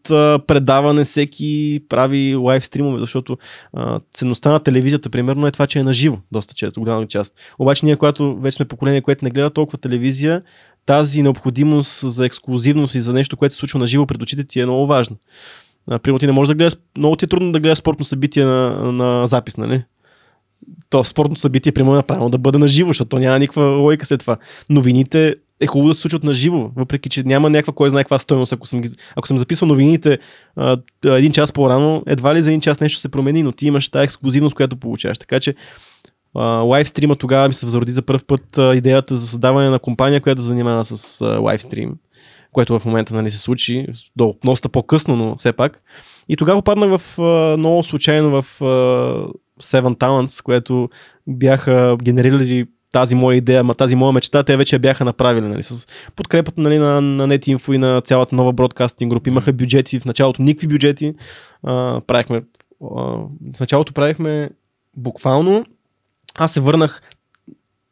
предаване, 0.47 1.05
всеки 1.05 1.79
прави 1.89 2.35
лайв 2.35 2.65
стримове, 2.65 2.99
защото 2.99 3.37
а, 3.73 3.99
ценността 4.13 4.51
на 4.51 4.59
телевизията, 4.59 5.09
примерно, 5.09 5.47
е 5.47 5.51
това, 5.51 5.67
че 5.67 5.79
е 5.79 5.83
наживо, 5.83 6.21
доста 6.31 6.53
често, 6.53 6.79
голяма 6.79 7.07
част. 7.07 7.33
Обаче 7.59 7.85
ние, 7.85 7.95
когато 7.95 8.35
вече 8.39 8.55
сме 8.55 8.67
поколение, 8.67 9.01
което 9.01 9.25
не 9.25 9.31
гледа 9.31 9.49
толкова 9.49 9.77
телевизия, 9.77 10.41
тази 10.85 11.21
необходимост 11.21 12.11
за 12.11 12.25
ексклюзивност 12.25 12.95
и 12.95 13.01
за 13.01 13.13
нещо, 13.13 13.37
което 13.37 13.53
се 13.53 13.59
случва 13.59 13.79
на 13.79 13.87
живо 13.87 14.05
пред 14.05 14.21
очите 14.21 14.43
ти 14.43 14.59
е 14.59 14.65
много 14.65 14.87
важно. 14.87 15.15
Примерно 15.87 16.19
ти 16.19 16.25
не 16.25 16.31
можеш 16.31 16.47
да 16.47 16.55
гледаш, 16.55 16.75
много 16.97 17.15
ти 17.15 17.25
е 17.25 17.27
трудно 17.27 17.51
да 17.51 17.59
гледаш 17.59 17.77
спортно 17.77 18.05
събитие 18.05 18.45
на, 18.45 18.91
на 18.91 19.27
запис, 19.27 19.57
нали? 19.57 19.83
То 20.89 21.03
спортното 21.03 21.41
събитие 21.41 21.71
примерно 21.71 21.93
е 21.93 21.97
направено 21.97 22.29
да 22.29 22.37
бъде 22.37 22.57
на 22.57 22.67
живо, 22.67 22.89
защото 22.89 23.09
то 23.09 23.19
няма 23.19 23.39
никаква 23.39 23.63
логика 23.63 24.05
след 24.05 24.19
това. 24.19 24.37
Новините 24.69 25.35
е 25.59 25.67
хубаво 25.67 25.89
да 25.89 25.95
се 25.95 26.01
случват 26.01 26.23
на 26.23 26.33
живо, 26.33 26.71
въпреки 26.75 27.09
че 27.09 27.23
няма 27.23 27.49
някаква 27.49 27.73
кой 27.73 27.89
знае 27.89 28.03
каква 28.03 28.19
стойност. 28.19 28.53
Ако 28.53 28.67
съм, 28.67 28.81
ако 29.15 29.27
съм 29.27 29.37
записал 29.37 29.67
новините 29.67 30.19
а, 30.55 30.77
един 31.05 31.31
час 31.31 31.51
по-рано, 31.51 32.03
едва 32.07 32.35
ли 32.35 32.41
за 32.41 32.49
един 32.49 32.61
час 32.61 32.79
нещо 32.79 32.99
се 32.99 33.09
промени, 33.09 33.43
но 33.43 33.51
ти 33.51 33.67
имаш 33.67 33.89
тази 33.89 34.03
ексклюзивност, 34.03 34.55
която 34.55 34.77
получаваш. 34.77 35.17
Така 35.17 35.39
че 35.39 35.55
а, 36.35 36.43
лайв 36.43 36.87
стрима 36.87 37.15
тогава 37.15 37.47
ми 37.47 37.53
се 37.53 37.65
възроди 37.65 37.91
за 37.91 38.01
първ 38.01 38.19
път 38.27 38.57
а, 38.57 38.75
идеята 38.75 39.15
за 39.15 39.27
създаване 39.27 39.69
на 39.69 39.79
компания, 39.79 40.21
която 40.21 40.41
занимава 40.41 40.85
с 40.85 41.21
а, 41.21 41.25
лайв 41.25 41.61
стрим. 41.61 41.93
Което 42.51 42.79
в 42.79 42.85
момента 42.85 43.13
нали, 43.15 43.31
се 43.31 43.37
случи, 43.37 43.87
до, 44.15 44.35
доста 44.45 44.69
по-късно, 44.69 45.15
но 45.15 45.35
все 45.35 45.53
пак. 45.53 45.81
И 46.29 46.37
тогава 46.37 46.61
попаднах 46.61 46.99
в, 46.99 47.17
много 47.57 47.83
случайно 47.83 48.41
в 48.41 48.61
а, 48.61 48.65
Seven 49.61 49.97
Talents, 49.97 50.43
което 50.43 50.89
бяха 51.27 51.97
генерирали 52.03 52.67
тази 52.91 53.15
моя 53.15 53.37
идея, 53.37 53.63
ма 53.63 53.75
тази 53.75 53.95
моя 53.95 54.13
мечта, 54.13 54.43
те 54.43 54.57
вече 54.57 54.79
бяха 54.79 55.05
направили, 55.05 55.47
нали, 55.47 55.63
с 55.63 55.87
подкрепата 56.15 56.61
нали, 56.61 56.77
на, 56.77 57.01
на 57.01 57.27
NetInfo 57.27 57.73
и 57.73 57.77
на 57.77 58.01
цялата 58.01 58.35
нова 58.35 58.53
бродкастинг 58.53 59.09
група. 59.09 59.29
Имаха 59.29 59.53
бюджети, 59.53 59.99
в 59.99 60.05
началото 60.05 60.41
никакви 60.41 60.67
бюджети. 60.67 61.13
А, 61.63 62.01
правихме, 62.07 62.43
а, 62.81 63.01
в 63.55 63.59
началото 63.59 63.93
правихме 63.93 64.49
буквално, 64.97 65.65
аз 66.35 66.51
се 66.53 66.59
върнах 66.59 67.01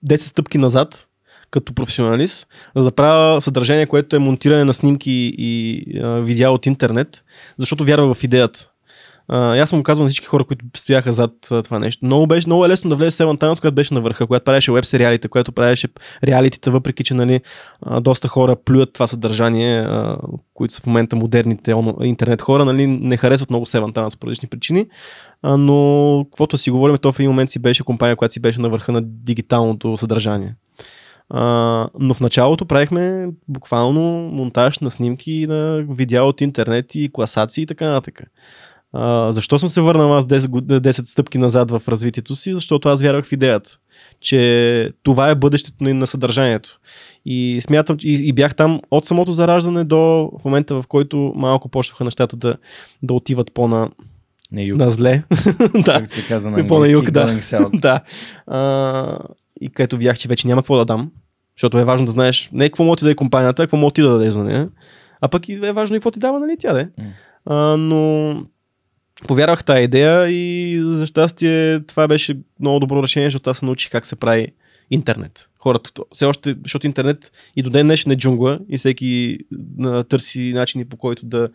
10 0.06 0.18
стъпки 0.18 0.58
назад, 0.58 1.08
като 1.52 1.74
професионалист, 1.74 2.48
за 2.76 2.84
да 2.84 2.92
правя 2.92 3.42
съдържание, 3.42 3.86
което 3.86 4.16
е 4.16 4.20
монтиране 4.20 4.64
на 4.64 4.74
снимки 4.74 5.34
и 5.38 5.84
а, 6.00 6.20
видеа 6.20 6.52
от 6.52 6.66
интернет, 6.66 7.24
защото 7.58 7.86
вярвах 7.86 8.18
в 8.18 8.24
идеята. 8.24 8.70
Uh, 9.32 9.64
аз 9.64 9.70
съм 9.70 9.84
казвал 9.84 10.04
на 10.04 10.10
всички 10.10 10.26
хора, 10.26 10.44
които 10.44 10.66
стояха 10.78 11.14
зад 11.14 11.32
uh, 11.46 11.64
това 11.64 11.80
нещо. 11.80 12.06
Много, 12.06 12.28
беше, 12.28 12.48
много 12.48 12.66
е 12.66 12.70
лесно 12.70 12.90
да 12.90 12.96
влезе 12.96 13.12
Севан 13.12 13.38
Танс, 13.38 13.60
когато 13.60 13.76
беше 13.76 13.94
на 13.94 14.02
върха, 14.02 14.28
когато 14.28 14.44
правеше 14.44 14.72
веб 14.72 14.86
сериалите, 14.86 15.28
която 15.28 15.52
правеше 15.52 15.88
реалитите, 16.24 16.70
въпреки 16.70 17.04
че 17.04 17.14
нали, 17.14 17.42
uh, 17.86 18.00
доста 18.00 18.28
хора 18.28 18.56
плюят 18.66 18.94
това 18.94 19.08
съдържание, 19.08 19.84
uh, 19.84 20.18
които 20.54 20.74
са 20.74 20.82
в 20.82 20.86
момента 20.86 21.16
модерните 21.16 21.76
интернет 22.04 22.42
хора, 22.42 22.66
нали, 22.66 22.88
не 22.88 23.18
харесват 23.18 23.50
много 23.50 23.66
Севан 23.66 23.94
Танс 23.94 24.18
по 24.18 24.28
различни 24.28 24.50
причини. 24.50 24.86
Uh, 25.46 25.56
но, 25.56 26.26
каквото 26.26 26.58
си 26.58 26.72
говорим, 26.72 26.98
то 26.98 27.12
в 27.12 27.20
един 27.20 27.30
момент 27.30 27.50
си 27.50 27.60
беше 27.60 27.84
компания, 27.84 28.16
която 28.16 28.34
си 28.34 28.40
беше 28.40 28.62
на 28.62 28.70
върха 28.70 28.92
на 28.92 29.02
дигиталното 29.04 29.98
съдържание. 29.98 30.56
Uh, 31.34 31.90
но 32.00 32.14
в 32.14 32.20
началото 32.20 32.66
правихме 32.66 33.28
буквално 33.48 34.02
монтаж 34.34 34.80
на 34.80 34.92
снимки 34.92 35.46
на 35.48 35.86
видеа 35.90 36.24
от 36.24 36.42
интернет 36.42 36.96
и 36.96 37.10
класации 37.14 37.62
и 37.64 37.66
така 37.66 37.86
нататък. 37.86 38.24
А, 38.94 39.32
защо 39.32 39.60
съм 39.60 39.70
се 39.70 39.82
върнал 39.82 40.14
аз 40.14 40.26
10, 40.26 40.48
10 40.48 41.04
стъпки 41.04 41.38
назад 41.38 41.72
в 41.72 41.82
развитието 41.88 42.36
си? 42.36 42.54
Защото 42.54 42.90
аз 42.90 43.02
вярвах 43.02 43.26
в 43.26 43.32
идеята, 43.32 43.78
че 44.22 44.92
това 45.04 45.30
е 45.30 45.36
бъдещето 45.36 45.84
на 45.84 46.08
съдържанието. 46.08 46.80
И 47.26 47.60
смятам, 47.62 47.98
и, 48.04 48.14
и 48.14 48.34
бях 48.34 48.56
там 48.56 48.82
от 48.92 49.06
самото 49.06 49.32
зараждане 49.32 49.84
до 49.84 50.32
момента, 50.46 50.82
в 50.82 50.88
който 50.88 51.34
малко 51.36 51.70
почнаха 51.70 52.04
нещата 52.04 52.36
да, 52.36 52.56
да 53.04 53.14
отиват 53.14 53.54
по-на, 53.54 53.90
на, 54.52 54.62
юг. 54.62 54.80
на 54.80 54.92
зле. 54.92 55.24
да. 55.74 55.84
Как 55.84 56.14
се 56.14 56.28
казва 56.28 56.52
на 56.52 56.68
по 56.68 56.80
на 56.80 56.90
юг, 56.90 57.12
да. 57.12 57.40
Да. 57.74 58.02
А, 58.48 59.20
и 59.62 59.70
където 59.70 59.98
видях, 59.98 60.18
че 60.18 60.28
вече 60.28 60.48
няма 60.48 60.62
какво 60.62 60.78
да 60.78 60.86
дам, 60.86 61.12
защото 61.58 61.78
е 61.78 61.84
важно 61.84 62.06
да 62.06 62.12
знаеш 62.12 62.50
не 62.54 62.70
какво 62.70 62.84
може 62.84 63.06
да 63.06 63.12
е 63.12 63.16
компанията, 63.16 63.64
а 63.64 63.66
какво 63.66 63.78
може 63.78 63.94
ти 63.94 64.02
да 64.02 64.10
дадеш 64.10 64.34
за 64.34 64.44
нея. 64.44 64.70
А 65.22 65.28
пък 65.28 65.50
е 65.50 65.74
важно 65.74 65.96
и 65.96 66.00
какво 66.00 66.12
ти 66.12 66.20
дава, 66.20 66.40
нали 66.40 66.56
тя 66.60 66.74
да 66.74 66.82
е. 66.82 66.88
А, 67.46 67.78
но 67.78 68.36
повярвах 69.28 69.64
тази 69.64 69.84
идея 69.84 70.30
и 70.30 70.80
за 70.84 71.06
щастие 71.06 71.84
това 71.86 72.08
беше 72.08 72.40
много 72.60 72.80
добро 72.80 73.04
решение, 73.04 73.28
защото 73.28 73.50
аз 73.50 73.58
се 73.58 73.66
научих 73.66 73.92
как 73.92 74.06
се 74.06 74.16
прави 74.16 74.48
интернет. 74.92 75.50
Хората, 75.60 75.92
все 76.14 76.26
още, 76.26 76.56
защото 76.64 76.88
интернет 76.88 77.32
и 77.56 77.62
до 77.62 77.70
ден 77.70 77.88
днешен 77.88 78.12
е 78.12 78.18
джунгла 78.18 78.60
и 78.70 78.78
всеки 78.78 79.38
търси 80.10 80.54
начини 80.54 80.86
по 80.86 80.98
който 80.98 81.26
да, 81.26 81.50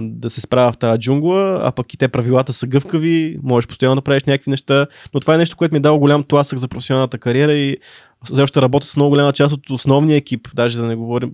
да 0.00 0.30
се 0.30 0.40
справя 0.40 0.72
в 0.72 0.78
тази 0.78 1.00
джунгла, 1.00 1.60
а 1.62 1.72
пък 1.72 1.94
и 1.94 1.96
те 1.96 2.08
правилата 2.08 2.52
са 2.52 2.66
гъвкави, 2.66 3.38
можеш 3.42 3.68
постоянно 3.68 3.96
да 3.96 4.02
правиш 4.02 4.24
някакви 4.24 4.50
неща, 4.50 4.86
но 5.14 5.20
това 5.20 5.34
е 5.34 5.38
нещо, 5.38 5.56
което 5.56 5.74
ми 5.74 5.78
е 5.78 5.80
дало 5.80 5.98
голям 5.98 6.24
тласък 6.24 6.58
за 6.58 6.68
професионалната 6.68 7.18
кариера 7.18 7.52
и 7.52 7.76
все 8.24 8.42
още 8.42 8.62
работя 8.62 8.86
с 8.86 8.96
много 8.96 9.10
голяма 9.10 9.32
част 9.32 9.52
от 9.52 9.70
основния 9.70 10.16
екип, 10.16 10.48
даже 10.54 10.80
да 10.80 10.86
не 10.86 10.96
говорим, 10.96 11.32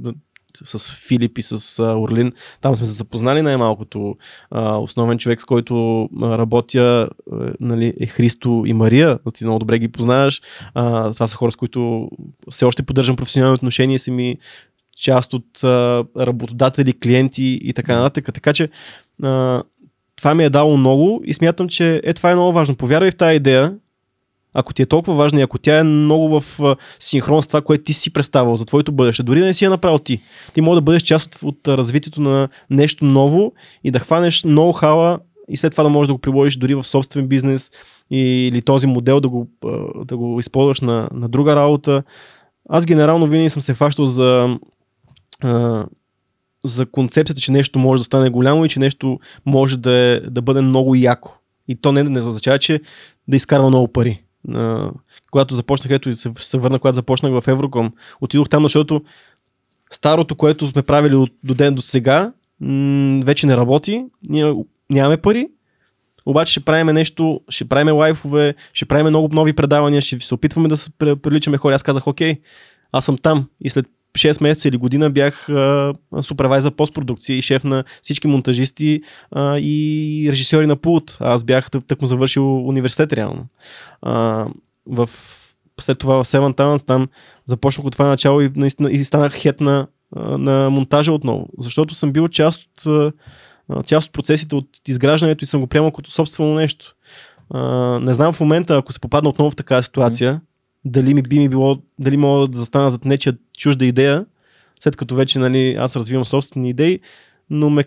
с 0.65 0.97
Филип 1.09 1.39
и 1.39 1.43
с 1.43 1.83
Орлин. 1.83 2.33
Там 2.61 2.77
сме 2.77 2.87
се 2.87 2.93
запознали 2.93 3.43
най-малкото. 3.43 4.17
Основен 4.55 5.19
човек, 5.19 5.41
с 5.41 5.45
който 5.45 6.09
работя 6.23 7.09
нали, 7.61 7.95
е 8.01 8.07
Христо 8.07 8.63
и 8.67 8.73
Мария. 8.73 9.19
Ти 9.35 9.45
много 9.45 9.59
добре 9.59 9.79
ги 9.79 9.89
познаваш. 9.89 10.43
Това 10.75 11.29
са 11.29 11.37
хора, 11.37 11.53
с 11.53 11.57
които 11.57 12.11
все 12.51 12.65
още 12.65 12.83
поддържам 12.83 13.17
професионални 13.17 13.55
отношения. 13.55 13.99
Са 13.99 14.13
ми 14.13 14.37
част 14.97 15.33
от 15.33 15.65
а, 15.65 16.05
работодатели, 16.19 16.93
клиенти 16.93 17.59
и 17.63 17.73
така 17.73 17.97
нататък. 17.97 18.35
Така 18.35 18.53
че 18.53 18.69
а, 19.23 19.63
това 20.17 20.35
ми 20.35 20.45
е 20.45 20.51
дало 20.51 20.77
много 20.77 21.23
и 21.25 21.35
смятам, 21.35 21.69
че 21.69 22.01
е 22.05 22.13
това 22.13 22.31
е 22.31 22.35
много 22.35 22.53
важно. 22.53 22.77
Повярвай 22.77 23.11
в 23.11 23.17
тази 23.17 23.37
идея 23.37 23.75
ако 24.55 24.75
ти 24.75 24.83
е 24.83 24.87
толкова 24.87 25.17
важна 25.17 25.41
и 25.41 25.43
ако 25.43 25.59
тя 25.59 25.79
е 25.79 25.83
много 25.83 26.41
в 26.41 26.61
синхрон 27.01 27.43
с 27.43 27.47
това, 27.47 27.61
което 27.61 27.85
ти 27.85 27.93
си 27.93 28.13
представил 28.13 28.57
за 28.57 28.65
твоето 28.65 28.93
бъдеще, 28.93 29.23
дори 29.23 29.41
да 29.41 29.47
не 29.47 29.55
си 29.55 29.65
я 29.65 29.71
направил 29.71 29.99
ти, 29.99 30.23
ти 30.55 30.61
може 30.61 30.77
да 30.77 30.83
бъдеш 30.83 31.03
част 31.03 31.27
от, 31.27 31.43
от 31.43 31.69
развитието 31.69 32.21
на 32.21 32.49
нещо 32.71 33.05
ново 33.05 33.53
и 33.85 33.91
да 33.91 33.99
хванеш 33.99 34.43
ноу-хауа 34.43 35.19
и 35.49 35.57
след 35.57 35.71
това 35.71 35.85
да 35.85 35.91
можеш 35.91 36.07
да 36.07 36.15
го 36.15 36.19
приложиш 36.19 36.57
дори 36.57 36.75
в 36.75 36.85
собствен 36.85 37.27
бизнес 37.27 37.71
или 38.11 38.63
този 38.63 38.87
модел 38.87 39.21
да 39.21 39.29
го, 39.29 39.49
да 40.05 40.17
го 40.17 40.41
използваш 40.41 40.81
на, 40.81 41.09
на 41.13 41.29
друга 41.29 41.57
работа. 41.57 42.03
Аз 42.69 42.87
генерално 42.87 43.27
винаги 43.27 43.51
съм 43.51 43.63
се 43.63 43.75
фащал 43.75 44.07
за, 44.07 44.59
за 46.65 46.87
концепцията, 46.87 47.41
че 47.41 47.53
нещо 47.53 47.79
може 47.79 48.01
да 48.01 48.05
стане 48.05 48.31
голямо 48.31 48.65
и 48.65 48.69
че 48.69 48.81
нещо 48.81 49.21
може 49.47 49.77
да, 49.77 49.93
е, 49.93 50.21
да 50.21 50.43
бъде 50.43 50.61
много 50.61 50.95
яко. 50.95 51.39
И 51.69 51.77
то 51.77 51.93
не, 51.93 52.03
не 52.03 52.21
означава, 52.21 52.59
че 52.59 52.81
да 53.29 53.37
изкарва 53.37 53.69
много 53.69 53.89
пари 53.89 54.25
а, 54.53 54.91
когато 55.31 55.55
започнах, 55.55 55.91
ето 55.91 56.17
се, 56.17 56.33
се 56.37 56.59
върна, 56.59 56.79
когато 56.79 56.95
започнах 56.95 57.33
в 57.33 57.49
Евроком, 57.49 57.93
отидох 58.21 58.49
там, 58.49 58.63
защото 58.63 59.03
старото, 59.91 60.35
което 60.35 60.69
сме 60.69 60.83
правили 60.83 61.15
от, 61.15 61.33
до 61.45 61.55
ден 61.55 61.75
до 61.75 61.83
сега, 61.83 62.33
м- 62.61 63.23
вече 63.25 63.47
не 63.47 63.57
работи, 63.57 64.05
ние 64.29 64.55
нямаме 64.91 65.17
пари, 65.17 65.49
обаче 66.27 66.53
ще 66.53 66.61
правим 66.61 66.87
нещо, 66.87 67.41
ще 67.49 67.69
правим 67.69 67.97
лайфове, 67.97 68.55
ще 68.73 68.85
правим 68.85 69.07
много 69.07 69.29
нови 69.33 69.53
предавания, 69.53 70.03
ще 70.03 70.21
се 70.21 70.35
опитваме 70.35 70.69
да 70.69 70.77
се 70.77 70.91
приличаме 70.99 71.59
хора. 71.59 71.75
Аз 71.75 71.83
казах, 71.83 72.07
окей, 72.07 72.41
аз 72.93 73.05
съм 73.05 73.19
там 73.19 73.49
и 73.61 73.71
след 73.71 73.87
6 74.19 74.43
месеца 74.43 74.69
или 74.69 74.77
година 74.77 75.11
бях 75.11 75.49
супервайзър 76.23 76.71
постпродукция 76.71 77.37
и 77.37 77.43
шеф 77.43 77.65
на 77.65 77.85
всички 78.03 78.27
монтажисти 78.27 79.03
а, 79.31 79.59
и 79.59 80.27
режисьори 80.31 80.67
на 80.67 80.77
пулт. 80.77 81.17
Аз 81.21 81.45
бях 81.45 81.71
тък 81.71 82.01
му 82.01 82.07
завършил 82.07 82.69
университет 82.69 83.13
реално. 83.13 83.47
А, 84.03 84.47
в, 84.87 85.11
след 85.81 85.99
това 85.99 86.25
в 86.25 86.27
Seven 86.27 86.57
Talents 86.57 86.87
там 86.87 87.09
започнах 87.45 87.87
от 87.87 87.93
това 87.93 88.09
начало 88.09 88.41
и, 88.41 88.51
наистина, 88.57 88.91
и 88.91 89.05
станах 89.05 89.35
хет 89.35 89.61
на, 89.61 89.87
на 90.17 90.71
монтажа 90.71 91.13
отново. 91.13 91.49
Защото 91.59 91.95
съм 91.95 92.13
бил 92.13 92.29
част 92.29 92.61
от, 92.87 93.15
част 93.87 94.07
от 94.07 94.13
процесите 94.13 94.55
от 94.55 94.69
изграждането 94.89 95.45
и 95.45 95.47
съм 95.47 95.61
го 95.61 95.67
приемал 95.67 95.91
като 95.91 96.11
собствено 96.11 96.55
нещо. 96.55 96.95
А, 97.51 97.61
не 98.01 98.15
знам 98.15 98.33
в 98.33 98.41
момента, 98.41 98.77
ако 98.77 98.93
се 98.93 99.01
попадна 99.01 99.31
отново 99.31 99.51
в 99.51 99.57
такава 99.57 99.83
ситуация, 99.83 100.41
дали 100.85 101.15
ми 101.15 101.23
би 101.23 101.39
ми 101.39 101.49
било, 101.49 101.79
дали 101.99 102.17
мога 102.17 102.49
да 102.49 102.59
застана 102.59 102.91
зад 102.91 103.05
нечия 103.05 103.37
чужда 103.59 103.85
идея, 103.85 104.27
след 104.81 104.97
като 104.97 105.15
вече 105.15 105.39
нали, 105.39 105.77
аз 105.79 105.97
развивам 105.97 106.25
собствени 106.25 106.71
идеи, 106.71 107.01
но 107.51 107.71
ме, 107.71 107.85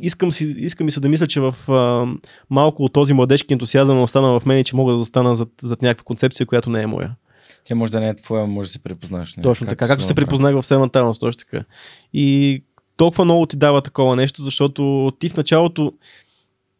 искам, 0.00 0.32
си, 0.32 0.54
искам 0.58 0.84
ми 0.84 0.90
се 0.90 1.00
да 1.00 1.08
мисля, 1.08 1.26
че 1.26 1.40
в 1.40 1.54
а, 1.68 2.06
малко 2.50 2.84
от 2.84 2.92
този 2.92 3.12
младежки 3.12 3.52
ентусиазъм 3.52 4.02
останал 4.02 4.40
в 4.40 4.46
мен, 4.46 4.64
че 4.64 4.76
мога 4.76 4.92
да 4.92 4.98
застана 4.98 5.36
зад, 5.36 5.48
зад 5.62 5.82
някаква 5.82 6.04
концепция, 6.04 6.46
която 6.46 6.70
не 6.70 6.82
е 6.82 6.86
моя. 6.86 7.14
Тя 7.64 7.74
може 7.74 7.92
да 7.92 8.00
не 8.00 8.08
е 8.08 8.14
твоя, 8.14 8.46
може 8.46 8.68
да 8.68 8.72
се 8.72 8.78
препознаш. 8.78 9.36
Не? 9.36 9.42
Точно 9.42 9.66
така, 9.66 9.86
както 9.86 10.04
се 10.04 10.14
препознах 10.14 10.54
в 10.54 10.62
Семанталност, 10.62 11.20
точно 11.20 11.38
така. 11.38 11.64
И 12.12 12.62
толкова 12.96 13.24
много 13.24 13.46
ти 13.46 13.56
дава 13.56 13.82
такова 13.82 14.16
нещо, 14.16 14.42
защото 14.42 15.12
ти 15.18 15.28
в 15.28 15.36
началото 15.36 15.92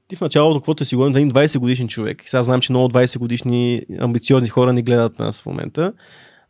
ти 0.09 0.17
в 0.17 0.21
началото, 0.21 0.61
каквото 0.61 0.85
си 0.85 0.95
говорим, 0.95 1.13
да 1.13 1.19
един 1.19 1.31
20 1.31 1.59
годишен 1.59 1.89
човек, 1.89 2.23
сега 2.25 2.43
знам, 2.43 2.61
че 2.61 2.73
много 2.73 2.89
20 2.89 3.19
годишни 3.19 3.83
амбициозни 4.01 4.49
хора 4.49 4.73
ни 4.73 4.83
гледат 4.83 5.19
нас 5.19 5.43
в 5.43 5.47
момента, 5.47 5.93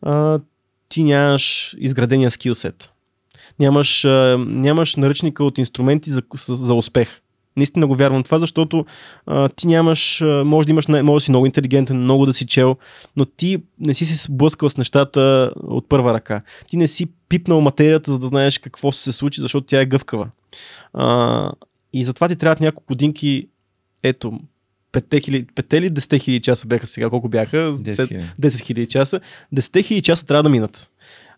а, 0.03 0.41
ти 0.89 1.03
нямаш 1.03 1.77
изградения 1.79 2.31
скилсет. 2.31 2.91
Нямаш, 3.59 4.05
а, 4.05 4.39
нямаш 4.47 4.97
наръчника 4.97 5.45
от 5.45 5.59
инструменти 5.59 6.11
за, 6.11 6.23
за 6.49 6.75
успех. 6.75 7.21
Наистина 7.57 7.87
го 7.87 7.97
вярвам 7.97 8.23
това, 8.23 8.39
защото 8.39 8.87
а, 9.27 9.49
ти 9.49 9.67
нямаш, 9.67 10.23
а, 10.23 10.45
може 10.45 10.67
да 10.67 10.73
имаш, 10.73 10.89
може 10.89 11.23
да 11.23 11.25
си 11.25 11.31
много 11.31 11.47
интелигентен, 11.47 12.03
много 12.03 12.27
да 12.27 12.33
си 12.33 12.47
чел, 12.47 12.77
но 13.17 13.25
ти 13.25 13.63
не 13.81 13.95
си 13.95 14.07
се 14.07 14.27
сблъскал 14.27 14.71
с 14.71 14.77
нещата 14.77 15.53
от 15.57 15.89
първа 15.89 16.15
ръка. 16.15 16.43
Ти 16.69 16.77
не 16.77 16.89
си 16.89 17.07
пипнал 17.29 17.61
материята, 17.61 18.13
за 18.13 18.19
да 18.19 18.27
знаеш 18.27 18.59
какво 18.59 18.93
се 18.93 19.13
случи, 19.13 19.41
защото 19.41 19.67
тя 19.67 19.81
е 19.81 19.87
гъвкава. 19.87 20.29
А, 20.93 21.51
и 21.93 22.05
затова 22.05 22.28
ти 22.28 22.36
трябват 22.36 22.61
няколко 22.61 22.86
годинки, 22.86 23.49
ето, 24.03 24.41
5 24.93 25.28
или 25.28 25.91
10 25.91 26.20
хиляди 26.20 26.41
часа 26.41 26.66
бяха 26.66 26.86
сега, 26.86 27.11
колко 27.11 27.28
бяха? 27.28 27.57
10 28.41 28.61
хиляди 28.61 28.86
часа. 28.86 29.20
10 29.55 29.84
хиляди 29.84 30.03
часа 30.03 30.26
трябва 30.26 30.43
да 30.43 30.51
минат. 30.51 30.91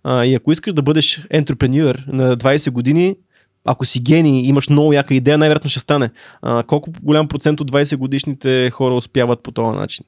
А, 0.05 0.24
и 0.24 0.34
ако 0.34 0.53
искаш 0.53 0.74
да 0.74 0.82
бъдеш 0.82 1.26
ентрепренюер 1.30 2.05
на 2.09 2.36
20 2.36 2.70
години, 2.70 3.16
ако 3.64 3.84
си 3.84 4.01
гений, 4.01 4.42
имаш 4.46 4.68
много 4.68 4.92
яка 4.92 5.14
идея, 5.14 5.38
най-вероятно 5.38 5.70
ще 5.70 5.80
стане. 5.80 6.11
А, 6.42 6.62
колко 6.62 6.90
голям 7.03 7.28
процент 7.28 7.61
от 7.61 7.70
20 7.70 7.96
годишните 7.96 8.70
хора 8.70 8.94
успяват 8.94 9.42
по 9.42 9.51
този 9.51 9.78
начин? 9.78 10.05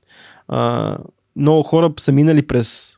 А, 0.49 0.97
много 1.37 1.63
хора 1.63 1.93
са 2.01 2.13
минали 2.13 2.47
през 2.47 2.97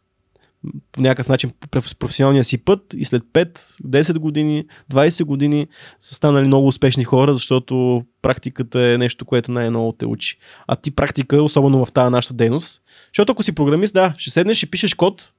по 0.93 1.01
някакъв 1.01 1.29
начин 1.29 1.51
професионалния 1.99 2.45
си 2.45 2.59
път 2.59 2.81
и 2.97 3.05
след 3.05 3.23
5, 3.23 3.59
10 3.59 4.19
години, 4.19 4.65
20 4.93 5.25
години 5.25 5.67
са 6.01 6.15
станали 6.15 6.47
много 6.47 6.67
успешни 6.67 7.05
хора, 7.05 7.35
защото 7.35 8.05
практиката 8.23 8.81
е 8.81 8.99
нещо, 8.99 9.25
което 9.25 9.53
най-много 9.53 9.93
те 9.93 10.07
учи. 10.07 10.39
А 10.67 10.77
ти 10.77 10.91
практика, 10.91 11.43
особено 11.43 11.87
в 11.87 11.93
тази 11.93 12.11
нашата 12.11 12.35
дейност, 12.35 12.83
защото 13.13 13.33
ако 13.33 13.43
си 13.43 13.55
програмист, 13.55 13.95
да, 13.95 14.15
ще 14.19 14.31
седнеш 14.31 14.63
и 14.63 14.71
пишеш 14.71 14.95
код, 14.95 15.33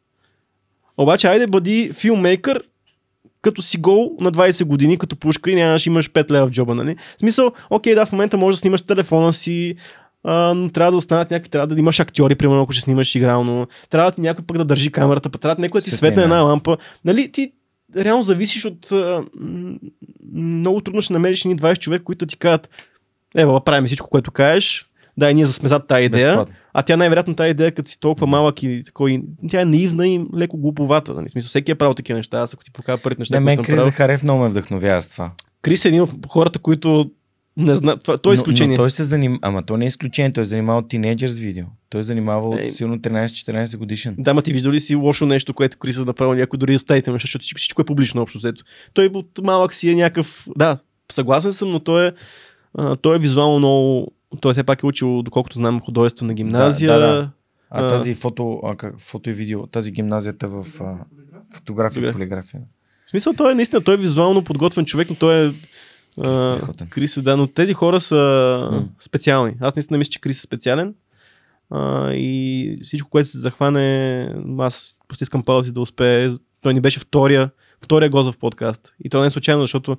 обаче 0.97 1.27
айде 1.27 1.47
бъди 1.47 1.91
филмейкър 1.93 2.63
като 3.41 3.61
си 3.61 3.77
гол 3.77 4.11
на 4.19 4.31
20 4.31 4.65
години, 4.65 4.97
като 4.97 5.15
пушка 5.15 5.51
и 5.51 5.55
нямаш 5.55 5.85
имаш 5.85 6.09
5 6.09 6.31
лева 6.31 6.47
в 6.47 6.51
джоба, 6.51 6.75
нали? 6.75 6.95
В 7.17 7.19
смисъл, 7.19 7.51
окей, 7.69 7.95
да, 7.95 8.05
в 8.05 8.11
момента 8.11 8.37
можеш 8.37 8.57
да 8.57 8.59
снимаш 8.59 8.81
телефона 8.81 9.33
си, 9.33 9.75
а, 10.25 10.53
но 10.53 10.69
трябва 10.69 10.91
да 10.91 10.97
останат 10.97 11.31
някакви, 11.31 11.49
трябва 11.49 11.67
да 11.67 11.79
имаш 11.79 11.99
актьори, 11.99 12.35
примерно, 12.35 12.61
ако 12.61 12.71
ще 12.71 12.81
снимаш 12.81 13.15
игрално, 13.15 13.67
трябва 13.89 14.11
да 14.11 14.15
ти 14.15 14.21
някой 14.21 14.45
пък 14.45 14.57
да 14.57 14.65
държи 14.65 14.91
камерата, 14.91 15.29
пък 15.29 15.41
трябва 15.41 15.55
да 15.55 15.61
някой 15.61 15.81
да 15.81 15.85
ти 15.85 15.91
светне 15.91 16.23
една 16.23 16.41
лампа. 16.41 16.77
Нали, 17.05 17.31
ти 17.31 17.51
реално 17.97 18.23
зависиш 18.23 18.65
от... 18.65 18.91
А, 18.91 19.23
много 20.33 20.81
трудно 20.81 21.01
ще 21.01 21.13
намериш 21.13 21.43
ни 21.43 21.57
20 21.57 21.79
човек, 21.79 22.03
които 22.03 22.25
ти 22.25 22.37
кажат, 22.37 22.69
ева, 23.35 23.63
правим 23.63 23.85
всичко, 23.85 24.09
което 24.09 24.31
кажеш, 24.31 24.85
да, 25.17 25.31
и 25.31 25.33
ние 25.33 25.45
сме 25.45 25.69
зад 25.69 25.87
тази 25.87 26.03
идея. 26.03 26.27
Безплатно. 26.27 26.55
А 26.73 26.83
тя 26.83 26.97
най-вероятно 26.97 27.35
тази 27.35 27.49
идея, 27.49 27.71
като 27.71 27.89
си 27.89 27.99
толкова 27.99 28.27
малък 28.27 28.63
и 28.63 28.83
такой, 28.85 29.21
тя 29.49 29.61
е 29.61 29.65
наивна 29.65 30.07
и 30.07 30.25
леко 30.35 30.57
глуповата. 30.57 31.13
Нали? 31.13 31.29
Смисъл, 31.29 31.47
всеки 31.47 31.71
е 31.71 31.75
правил 31.75 31.93
такива 31.93 32.17
неща. 32.17 32.37
Аз 32.37 32.53
ако 32.53 32.63
ти 32.63 32.71
покажа 32.71 33.03
първите 33.03 33.21
неща. 33.21 33.35
Не, 33.35 33.39
мен 33.39 33.63
Крис 33.63 33.83
Захарев 33.83 34.23
много 34.23 34.43
ме 34.43 34.49
вдъхновява 34.49 35.01
с 35.01 35.09
това. 35.09 35.31
Крис 35.61 35.85
е 35.85 35.87
един 35.87 36.01
от 36.01 36.11
хората, 36.29 36.59
които 36.59 37.11
не 37.57 37.75
зна... 37.75 37.97
това, 37.97 38.17
той 38.17 38.33
е 38.33 38.35
изключение. 38.35 38.77
Но, 38.77 38.81
но 38.81 38.83
той 38.83 38.89
се 38.89 39.03
заним... 39.03 39.39
Ама 39.41 39.63
то 39.63 39.77
не 39.77 39.85
е 39.85 39.87
изключение, 39.87 40.33
той 40.33 40.41
е 40.41 40.45
занимавал 40.45 40.81
тинейджър 40.81 41.27
с 41.27 41.39
видео. 41.39 41.65
Той 41.89 41.99
е 41.99 42.03
занимавал 42.03 42.49
от 42.49 42.73
силно 42.73 42.97
13-14 42.97 43.77
годишен. 43.77 44.15
Да, 44.17 44.33
ма 44.33 44.41
ти 44.41 44.53
виждал 44.53 44.71
ли 44.71 44.79
си 44.79 44.95
лошо 44.95 45.25
нещо, 45.25 45.53
което 45.53 45.77
Крис 45.77 45.97
е 45.97 45.99
направил 45.99 46.33
някой 46.33 46.59
дори 46.59 46.73
да 46.73 46.79
ставите, 46.79 47.11
защото 47.11 47.41
всичко, 47.41 47.57
всичко 47.57 47.81
е 47.81 47.85
публично 47.85 48.21
общо 48.21 48.37
взето. 48.37 48.63
Той 48.93 49.05
от 49.13 49.39
малък 49.43 49.73
си 49.73 49.89
е 49.89 49.95
някакъв. 49.95 50.47
Да, 50.57 50.77
съгласен 51.11 51.53
съм, 51.53 51.71
но 51.71 51.79
той 51.79 52.07
е, 52.07 52.11
а, 52.77 52.95
той 52.95 53.15
е 53.15 53.19
визуално 53.19 53.57
много. 53.57 54.11
Той 54.41 54.53
все 54.53 54.63
пак 54.63 54.83
е 54.83 54.85
учил, 54.85 55.23
доколкото 55.23 55.57
знам, 55.57 55.81
художествена 55.81 56.33
гимназия. 56.33 56.93
Да, 56.93 56.99
да, 56.99 57.13
да. 57.13 57.31
А, 57.69 57.85
а 57.85 57.89
тази 57.89 58.15
фото, 58.15 58.61
а, 58.63 58.75
как, 58.75 59.01
фото 59.01 59.29
и 59.29 59.33
видео, 59.33 59.67
тази 59.67 59.91
гимназията 59.91 60.47
в 60.47 60.65
а, 60.79 60.97
фотография 61.53 62.09
и 62.09 62.11
полиграфия. 62.11 62.61
В 63.05 63.09
смисъл, 63.09 63.33
той 63.33 63.51
е 63.51 63.55
наистина, 63.55 63.83
той 63.83 63.93
е 63.93 63.97
визуално 63.97 64.43
подготвен 64.43 64.85
човек, 64.85 65.09
но 65.09 65.15
той 65.15 65.47
е 65.47 65.51
Крис, 66.89 67.21
да, 67.21 67.37
но 67.37 67.47
тези 67.47 67.73
хора 67.73 68.01
са 68.01 68.15
mm. 68.15 68.85
специални. 68.99 69.53
Аз 69.59 69.75
наистина 69.75 69.97
мисля, 69.97 70.09
че 70.09 70.21
Крис 70.21 70.37
е 70.37 70.41
специален. 70.41 70.93
А, 71.69 72.11
и 72.13 72.79
всичко, 72.83 73.09
което 73.09 73.29
се 73.29 73.39
захване, 73.39 74.29
аз 74.59 74.99
постискам 75.07 75.43
палци 75.43 75.71
да 75.71 75.81
успее. 75.81 76.29
Той 76.61 76.73
ни 76.73 76.81
беше 76.81 76.99
втория, 76.99 77.49
втория 77.83 78.09
гост 78.09 78.31
в 78.31 78.37
подкаст. 78.37 78.93
И 79.03 79.09
то 79.09 79.21
не 79.21 79.27
е 79.27 79.29
случайно, 79.29 79.61
защото 79.61 79.97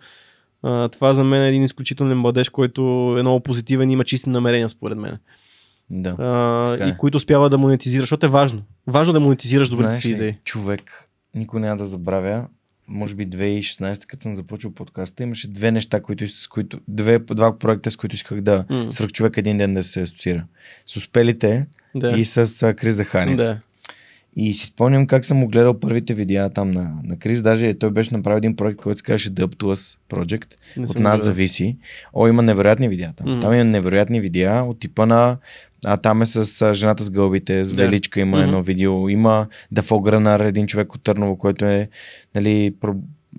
а, 0.63 0.89
това 0.89 1.15
за 1.15 1.25
мен 1.25 1.43
е 1.43 1.49
един 1.49 1.65
изключителен 1.65 2.19
младеж, 2.19 2.49
който 2.49 3.15
е 3.19 3.23
много 3.23 3.41
позитивен 3.41 3.91
и 3.91 3.93
има 3.93 4.05
чисти 4.05 4.31
намерения, 4.31 4.69
според 4.69 4.99
мен. 4.99 5.19
Да. 5.91 6.17
А, 6.19 6.87
е. 6.87 6.89
и 6.89 6.97
които 6.97 7.17
успява 7.17 7.51
да 7.51 7.59
монетизира, 7.59 8.03
защото 8.03 8.27
е 8.27 8.29
важно. 8.29 8.63
Важно 8.87 9.13
да 9.13 9.21
монетизираш 9.21 9.71
добрите 9.71 9.97
си 9.97 10.11
идеи. 10.11 10.39
Човек, 10.45 11.11
никой 11.35 11.61
няма 11.61 11.77
да 11.77 11.85
забравя, 11.85 12.47
може 12.89 13.15
би 13.15 13.29
2016, 13.29 14.07
като 14.07 14.23
съм 14.23 14.35
започвал 14.35 14.73
подкаста, 14.73 15.23
имаше 15.23 15.49
две 15.49 15.73
неща, 15.73 16.01
които, 16.01 16.29
с 16.29 16.49
които, 16.49 16.81
две, 16.89 17.19
два 17.19 17.59
проекта, 17.59 17.91
с 17.91 17.97
които 17.97 18.15
исках 18.15 18.41
да 18.41 18.65
mm. 18.65 18.91
свърх 18.91 19.13
човек 19.13 19.37
един 19.37 19.59
ден 19.59 19.75
да 19.75 19.83
се 19.83 20.01
асоциира. 20.01 20.45
С 20.87 20.97
успелите 20.97 21.67
да. 21.95 22.11
и 22.11 22.25
с 22.25 22.75
Крис 22.77 22.95
Захарев. 22.95 23.37
Да. 23.37 23.61
И 24.39 24.55
си 24.55 24.67
спомням 24.67 25.07
как 25.07 25.25
съм 25.25 25.45
огледал 25.45 25.81
първите 25.81 26.15
видеа 26.15 26.51
там 26.51 26.71
на, 26.71 26.93
на 27.05 27.19
Крис. 27.19 27.43
Даже 27.43 27.75
той 27.75 27.91
беше 27.91 28.15
направил 28.15 28.39
един 28.39 28.57
проект, 28.57 28.81
който 28.81 28.99
се 28.99 29.03
казваше 29.03 29.31
The 29.31 29.47
Up 29.47 29.57
to 29.57 29.75
Us 29.75 29.99
Project. 30.11 30.47
Не 30.77 30.87
от 30.87 30.99
нас 30.99 31.25
зависи. 31.25 31.77
О, 32.13 32.29
има 32.29 32.43
невероятни 32.43 32.89
видеа 32.89 33.13
там. 33.17 33.27
Mm. 33.27 33.41
Там 33.41 33.55
има 33.55 33.65
невероятни 33.65 34.21
видеа 34.21 34.63
от 34.63 34.81
типа 34.81 35.07
на 35.07 35.37
а 35.85 35.97
там 35.97 36.23
е 36.23 36.27
с 36.27 36.63
а, 36.63 36.75
жената 36.75 37.05
с 37.05 37.11
гълбите, 37.11 37.65
с 37.65 37.73
Величка 37.73 38.21
има 38.21 38.39
mm-hmm. 38.39 38.45
едно 38.45 38.63
видео. 38.63 39.09
Има 39.09 39.47
Дафо 39.73 40.01
Гранар, 40.01 40.41
един 40.41 40.67
човек 40.67 40.95
от 40.95 41.03
Търново, 41.03 41.37
който 41.37 41.65
е 41.65 41.89
нали, 42.35 42.75
про... 42.81 42.95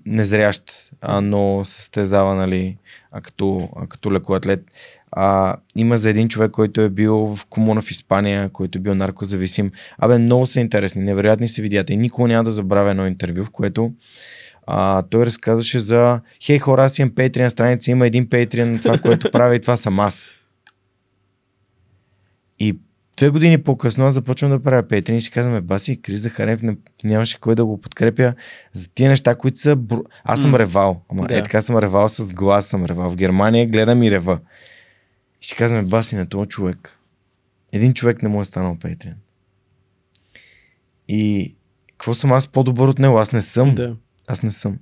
незрящ, 0.06 0.90
а, 1.00 1.20
но 1.20 1.64
състезава 1.64 2.34
нали, 2.34 2.76
а 3.12 3.20
като, 3.20 3.68
а 3.76 3.86
като 3.86 4.12
лекоатлет. 4.12 4.64
А, 5.12 5.56
има 5.76 5.96
за 5.96 6.10
един 6.10 6.28
човек, 6.28 6.50
който 6.50 6.80
е 6.80 6.88
бил 6.88 7.16
в 7.36 7.46
комуна 7.46 7.82
в 7.82 7.90
Испания, 7.90 8.48
който 8.48 8.78
е 8.78 8.80
бил 8.80 8.94
наркозависим. 8.94 9.72
Абе, 9.98 10.18
много 10.18 10.46
са 10.46 10.60
интересни, 10.60 11.02
невероятни 11.02 11.48
се 11.48 11.62
видята. 11.62 11.92
И 11.92 11.96
никога 11.96 12.28
няма 12.28 12.44
да 12.44 12.50
забравя 12.50 12.90
едно 12.90 13.06
интервю, 13.06 13.44
в 13.44 13.50
което 13.50 13.92
а, 14.66 15.02
той 15.02 15.26
разказваше 15.26 15.78
за 15.78 16.20
Хей 16.44 16.58
хора, 16.58 16.84
аз 16.84 16.98
имам 16.98 17.10
Patreon 17.10 17.48
страница, 17.48 17.90
има 17.90 18.06
един 18.06 18.26
Patreon, 18.26 18.82
това, 18.82 18.98
което 18.98 19.30
правя 19.30 19.56
и 19.56 19.60
това 19.60 19.76
съм 19.76 20.00
аз. 20.00 20.37
Две 23.18 23.28
години 23.28 23.62
по-късно 23.62 24.04
аз 24.04 24.14
започвам 24.14 24.50
да 24.50 24.62
правя 24.62 24.82
Patreon 24.82 25.12
и 25.12 25.20
си 25.20 25.30
казваме, 25.30 25.60
баси, 25.60 26.02
Крис 26.02 26.20
Захарев 26.20 26.62
не, 26.62 26.76
нямаше 27.04 27.40
кой 27.40 27.54
да 27.54 27.64
го 27.64 27.80
подкрепя 27.80 28.34
за 28.72 28.88
тия 28.88 29.08
неща, 29.08 29.34
които 29.34 29.58
са... 29.58 29.76
Бру... 29.76 30.02
Аз 30.24 30.42
съм 30.42 30.52
mm. 30.52 30.58
ревал. 30.58 31.02
Ама 31.08 31.26
да. 31.26 31.38
е 31.38 31.42
така 31.42 31.60
съм 31.60 31.78
ревал 31.78 32.08
с 32.08 32.32
глас, 32.32 32.66
съм 32.66 32.84
ревал. 32.84 33.10
В 33.10 33.16
Германия 33.16 33.66
гледам 33.66 34.02
и 34.02 34.10
рева. 34.10 34.38
И 35.42 35.46
си 35.46 35.56
казваме, 35.56 35.82
баси 35.82 36.16
на 36.16 36.28
този 36.28 36.48
човек. 36.48 36.98
Един 37.72 37.94
човек 37.94 38.22
не 38.22 38.28
му 38.28 38.40
е 38.40 38.44
станал 38.44 38.76
Patreon. 38.76 39.14
И 41.08 41.54
какво 41.90 42.14
съм 42.14 42.32
аз 42.32 42.48
по-добър 42.48 42.88
от 42.88 42.98
него? 42.98 43.18
Аз 43.18 43.32
не 43.32 43.40
съм. 43.40 43.74
Да. 43.74 43.96
Аз 44.26 44.42
не 44.42 44.50
съм. 44.50 44.78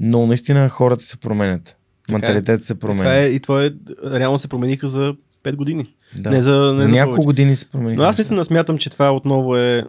Но 0.00 0.26
наистина 0.26 0.68
хората 0.68 1.04
се 1.04 1.16
променят. 1.16 1.68
Е. 1.68 2.12
Менталитет 2.12 2.64
се 2.64 2.78
променя. 2.78 3.02
Това 3.02 3.18
е, 3.18 3.26
и 3.26 3.40
твое 3.40 3.74
реално 4.04 4.38
се 4.38 4.48
промениха 4.48 4.88
за 4.88 5.14
5 5.44 5.56
години. 5.56 5.94
Да. 6.16 6.30
Не 6.30 6.42
за, 6.42 6.72
не 6.72 6.78
за, 6.78 6.84
за 6.84 6.88
няколко 6.88 7.24
години 7.24 7.54
се 7.54 7.70
промениха. 7.70 8.02
Но 8.02 8.08
аз 8.08 8.18
наистина 8.18 8.44
смятам, 8.44 8.78
че 8.78 8.90
това 8.90 9.14
отново 9.14 9.56
е 9.56 9.84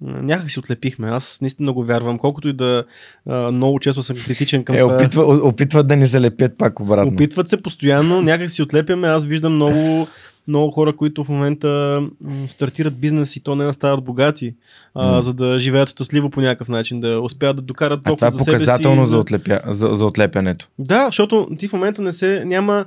някак 0.00 0.50
си 0.50 0.58
отлепихме. 0.58 1.08
Аз 1.08 1.38
наистина 1.40 1.72
го 1.72 1.84
вярвам. 1.84 2.18
Колкото 2.18 2.48
и 2.48 2.52
да 2.52 2.84
а, 3.26 3.52
много 3.52 3.80
често 3.80 4.02
съм 4.02 4.16
критичен 4.26 4.64
към 4.64 4.76
е, 4.76 4.78
това. 4.78 4.94
Опитва, 4.94 5.22
опитват 5.22 5.88
да 5.88 5.96
ни 5.96 6.06
залепят 6.06 6.58
пак 6.58 6.80
обратно. 6.80 7.12
Опитват 7.12 7.48
се 7.48 7.62
постоянно, 7.62 8.22
някак 8.22 8.50
си 8.50 8.62
отлепяме. 8.62 9.08
Аз 9.08 9.24
виждам 9.24 9.54
много, 9.54 10.06
много 10.48 10.70
хора, 10.70 10.96
които 10.96 11.24
в 11.24 11.28
момента 11.28 12.02
стартират 12.48 12.98
бизнес 12.98 13.36
и 13.36 13.40
то 13.40 13.54
не 13.54 13.72
стават 13.72 14.04
богати, 14.04 14.54
а, 14.94 15.18
mm. 15.18 15.20
за 15.20 15.34
да 15.34 15.58
живеят 15.58 15.90
щастливо 15.90 16.30
по 16.30 16.40
някакъв 16.40 16.68
начин, 16.68 17.00
да 17.00 17.20
успеят 17.20 17.56
да 17.56 17.62
докарат 17.62 18.04
толкова 18.04 18.26
а 18.26 18.30
това 18.30 18.42
е 18.42 18.46
показателно 18.46 19.04
за, 19.04 19.10
за, 19.10 19.18
отлепя, 19.18 19.60
за, 19.66 19.88
за 19.88 20.06
отлепянето. 20.06 20.68
Да, 20.78 21.06
защото 21.06 21.48
ти 21.58 21.68
в 21.68 21.72
момента 21.72 22.02
не 22.02 22.12
се, 22.12 22.42
няма, 22.46 22.84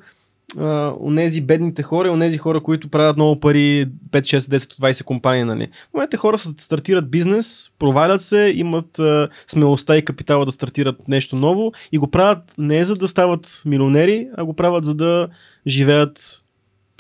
онези 1.02 1.42
бедните 1.42 1.84
хора, 1.84 2.12
онези 2.12 2.38
хора, 2.38 2.64
които 2.64 2.90
правят 2.90 3.16
много 3.16 3.40
пари, 3.40 3.88
5, 4.12 4.20
6, 4.22 4.38
10, 4.38 4.58
20 4.58 5.04
компании. 5.04 5.44
Нали. 5.44 5.68
В 5.90 5.94
момента 5.94 6.18
хора 6.18 6.38
стартират 6.38 7.12
бизнес, 7.12 7.72
провалят 7.80 8.22
се, 8.22 8.54
имат 8.56 9.00
а, 9.00 9.30
смелостта 9.48 9.98
и 9.98 10.06
капитала 10.06 10.46
да 10.46 10.52
стартират 10.52 11.08
нещо 11.08 11.36
ново 11.36 11.72
и 11.92 11.98
го 11.98 12.08
правят 12.08 12.54
не 12.58 12.86
за 12.86 12.96
да 12.96 13.08
стават 13.08 13.62
милионери, 13.66 14.28
а 14.38 14.46
го 14.46 14.54
правят 14.54 14.84
за 14.84 14.96
да 14.96 15.28
живеят 15.68 16.44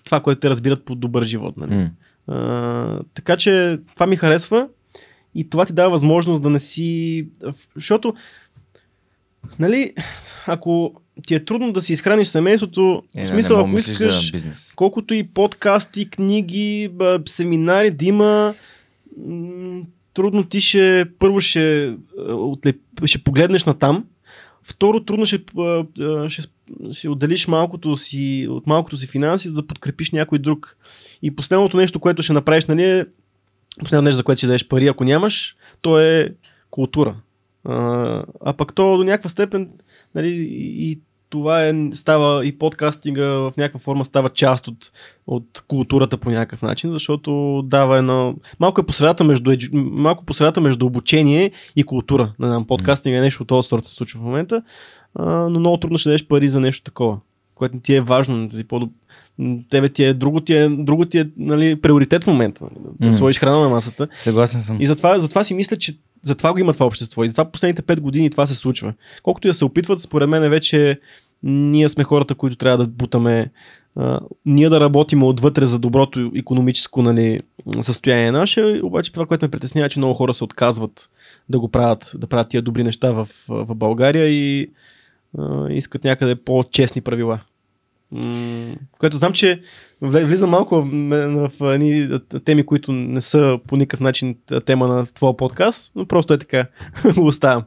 това, 0.03 0.19
което 0.19 0.39
те 0.39 0.49
разбират 0.49 0.85
по 0.85 0.95
добър 0.95 1.23
живот. 1.23 1.57
Нали. 1.57 1.71
Mm. 1.71 1.89
А, 2.27 2.99
така 3.13 3.37
че 3.37 3.79
това 3.93 4.07
ми 4.07 4.15
харесва 4.15 4.67
и 5.35 5.49
това 5.49 5.65
ти 5.65 5.73
дава 5.73 5.89
възможност 5.89 6.41
да 6.41 6.49
не 6.49 6.59
си... 6.59 7.27
Защото, 7.75 8.13
нали, 9.59 9.93
ако 10.47 10.93
ти 11.27 11.35
е 11.35 11.45
трудно 11.45 11.73
да 11.73 11.81
си 11.81 11.93
изхраниш 11.93 12.27
семейството. 12.27 13.03
Е, 13.15 13.25
в 13.25 13.27
смисъл, 13.27 13.57
не, 13.57 13.63
не 13.63 13.69
ако 13.69 13.79
искаш, 13.79 14.31
бизнес. 14.31 14.73
колкото 14.75 15.13
и 15.13 15.23
подкасти, 15.23 16.09
книги, 16.09 16.91
семинари 17.27 17.91
да 17.91 18.05
има, 18.05 18.53
трудно 20.13 20.43
ти 20.43 20.61
ще, 20.61 21.05
първо 21.19 21.41
ще, 21.41 21.95
ще 23.05 23.23
погледнеш 23.23 23.65
на 23.65 23.73
там, 23.73 24.05
второ 24.63 25.03
трудно 25.03 25.25
ще, 25.25 25.39
ще, 26.27 26.43
ще 26.91 27.09
отделиш 27.09 27.47
малкото 27.47 27.97
си, 27.97 28.47
от 28.49 28.67
малкото 28.67 28.97
си 28.97 29.07
финанси, 29.07 29.47
за 29.47 29.53
да 29.53 29.67
подкрепиш 29.67 30.11
някой 30.11 30.39
друг. 30.39 30.77
И 31.21 31.35
последното 31.35 31.77
нещо, 31.77 31.99
което 31.99 32.23
ще 32.23 32.33
направиш, 32.33 32.65
нали 32.65 32.83
е, 32.83 33.05
последното 33.79 34.05
нещо, 34.05 34.17
за 34.17 34.23
което 34.23 34.39
ще 34.39 34.47
дадеш 34.47 34.67
пари, 34.67 34.87
ако 34.87 35.03
нямаш, 35.03 35.55
то 35.81 35.99
е 35.99 36.33
култура. 36.69 37.15
А, 37.63 38.23
а 38.45 38.53
пък 38.53 38.73
то 38.73 38.97
до 38.97 39.03
някаква 39.03 39.29
степен 39.29 39.69
нали, 40.15 40.47
и 40.51 40.99
това 41.29 41.65
е, 41.65 41.73
става 41.93 42.45
и 42.45 42.57
подкастинга 42.57 43.25
в 43.27 43.53
някаква 43.57 43.79
форма 43.79 44.05
става 44.05 44.29
част 44.29 44.67
от, 44.67 44.91
от 45.27 45.63
културата 45.67 46.17
по 46.17 46.29
някакъв 46.29 46.61
начин, 46.61 46.91
защото 46.91 47.61
дава 47.65 47.97
едно... 47.97 48.35
Малко 48.59 48.81
е 48.81 48.85
посредата 48.85 49.23
между, 49.23 49.55
малко 49.73 50.25
посредата 50.25 50.61
между 50.61 50.85
обучение 50.85 51.51
и 51.75 51.83
култура. 51.83 52.33
Не 52.39 52.47
знам, 52.47 52.67
подкастинга 52.67 53.17
е 53.17 53.21
нещо 53.21 53.43
от 53.43 53.49
този 53.49 53.67
сорт 53.67 53.85
се 53.85 53.93
случва 53.93 54.19
в 54.19 54.23
момента, 54.23 54.61
а, 55.15 55.49
но 55.49 55.59
много 55.59 55.77
трудно 55.77 55.97
ще 55.97 56.09
дадеш 56.09 56.27
пари 56.27 56.49
за 56.49 56.59
нещо 56.59 56.83
такова. 56.83 57.17
което 57.55 57.79
ти 57.79 57.95
е 57.95 58.01
важно. 58.01 58.49
Ти 58.49 58.63
по 58.63 58.89
тебе 59.69 59.89
ти 59.89 60.03
е 60.03 60.13
друго 60.13 60.41
ти 60.41 60.55
е, 60.55 60.69
друго 60.69 61.05
ти 61.05 61.19
е 61.19 61.29
нали, 61.37 61.81
приоритет 61.81 62.23
в 62.23 62.27
момента. 62.27 62.63
Нали, 62.63 62.73
да 62.99 63.07
Мгм. 63.07 63.15
сложиш 63.15 63.39
храна 63.39 63.59
на 63.59 63.69
масата. 63.69 64.07
Съгласен 64.15 64.61
съм. 64.61 64.77
И 64.81 64.85
затова, 64.85 65.19
затова 65.19 65.43
си 65.43 65.53
мисля, 65.53 65.77
че 65.77 65.97
затова 66.21 66.53
го 66.53 66.59
има 66.59 66.73
това 66.73 66.85
общество. 66.85 67.23
И 67.23 67.27
затова 67.27 67.51
последните 67.51 67.81
5 67.81 67.99
години 67.99 68.29
това 68.29 68.47
се 68.47 68.55
случва. 68.55 68.93
Колкото 69.23 69.47
и 69.47 69.49
да 69.49 69.53
се 69.53 69.65
опитват, 69.65 69.99
според 69.99 70.29
мен 70.29 70.49
вече 70.49 70.99
ние 71.43 71.89
сме 71.89 72.03
хората, 72.03 72.35
които 72.35 72.55
трябва 72.55 72.77
да 72.77 72.87
бутаме 72.87 73.51
а, 73.95 74.19
ние 74.45 74.69
да 74.69 74.79
работим 74.79 75.23
отвътре 75.23 75.65
за 75.65 75.79
доброто 75.79 76.31
економическо 76.35 77.01
нали, 77.01 77.39
състояние 77.81 78.31
наше, 78.31 78.79
обаче 78.83 79.11
това, 79.11 79.25
което 79.25 79.45
ме 79.45 79.51
притеснява, 79.51 79.85
е, 79.85 79.89
че 79.89 79.99
много 79.99 80.13
хора 80.13 80.33
се 80.33 80.43
отказват 80.43 81.09
да 81.49 81.59
го 81.59 81.69
правят, 81.69 82.11
да 82.15 82.27
правят 82.27 82.49
тия 82.49 82.61
добри 82.61 82.83
неща 82.83 83.11
в, 83.11 83.29
в 83.47 83.75
България 83.75 84.27
и 84.27 84.71
а, 85.37 85.69
искат 85.69 86.03
някъде 86.03 86.35
по-честни 86.35 87.01
правила. 87.01 87.39
М, 88.11 88.75
Което 88.99 89.17
знам, 89.17 89.33
че 89.33 89.61
вле- 90.01 90.25
влиза 90.25 90.47
малко 90.47 90.81
в, 90.81 90.87
в 91.59 91.73
едни 91.73 92.19
теми, 92.45 92.65
които 92.65 92.91
не 92.91 93.21
са 93.21 93.59
по 93.67 93.77
никакъв 93.77 93.99
начин 93.99 94.35
тема 94.65 94.87
на 94.87 95.05
твоя 95.05 95.37
подкаст, 95.37 95.91
но 95.95 96.05
просто 96.05 96.33
е 96.33 96.37
така. 96.37 96.67
го 97.15 97.27
оставям. 97.27 97.63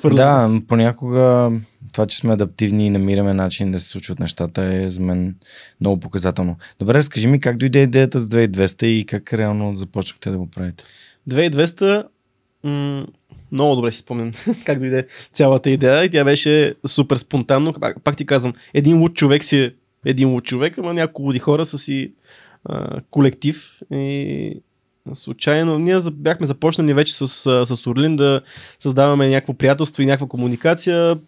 Фърлям. 0.00 0.16
Да, 0.16 0.66
понякога 0.68 1.52
това, 1.92 2.06
че 2.06 2.16
сме 2.16 2.32
адаптивни 2.32 2.86
и 2.86 2.90
намираме 2.90 3.34
начин 3.34 3.72
да 3.72 3.78
се 3.78 3.88
случват 3.88 4.20
нещата 4.20 4.62
е 4.62 4.88
за 4.88 5.00
мен 5.00 5.34
много 5.80 6.00
показателно. 6.00 6.56
Добре, 6.78 6.94
разкажи 6.94 7.28
ми 7.28 7.40
как 7.40 7.56
дойде 7.56 7.82
идеята 7.82 8.20
с 8.20 8.28
2200 8.28 8.84
и 8.84 9.06
как 9.06 9.32
реално 9.32 9.76
започнахте 9.76 10.30
да 10.30 10.38
го 10.38 10.50
правите. 10.50 10.84
2200 11.28 12.04
м- 12.64 13.06
много 13.52 13.76
добре 13.76 13.90
си 13.90 13.98
спомням 13.98 14.32
как 14.64 14.78
дойде 14.78 15.06
цялата 15.32 15.70
идея 15.70 16.04
и 16.04 16.10
тя 16.10 16.24
беше 16.24 16.74
супер 16.86 17.16
спонтанно. 17.16 17.72
Пак, 17.72 18.04
пак 18.04 18.16
ти 18.16 18.26
казвам, 18.26 18.54
един 18.74 19.00
луд 19.00 19.14
човек 19.14 19.44
си 19.44 19.58
е 19.58 19.74
един 20.04 20.30
луд 20.30 20.44
човек, 20.44 20.78
ама 20.78 20.94
няколко 20.94 21.38
хора 21.38 21.66
са 21.66 21.78
си 21.78 22.12
а, 22.64 23.00
колектив 23.10 23.78
и 23.92 24.60
случайно 25.14 25.78
ние 25.78 25.98
бяхме 26.12 26.46
започнали 26.46 26.94
вече 26.94 27.14
с, 27.14 27.28
с 27.66 27.86
Орлин 27.86 28.16
да 28.16 28.40
създаваме 28.78 29.28
някакво 29.28 29.54
приятелство 29.54 30.02
и 30.02 30.06
някаква 30.06 30.28
комуникация. 30.28 31.18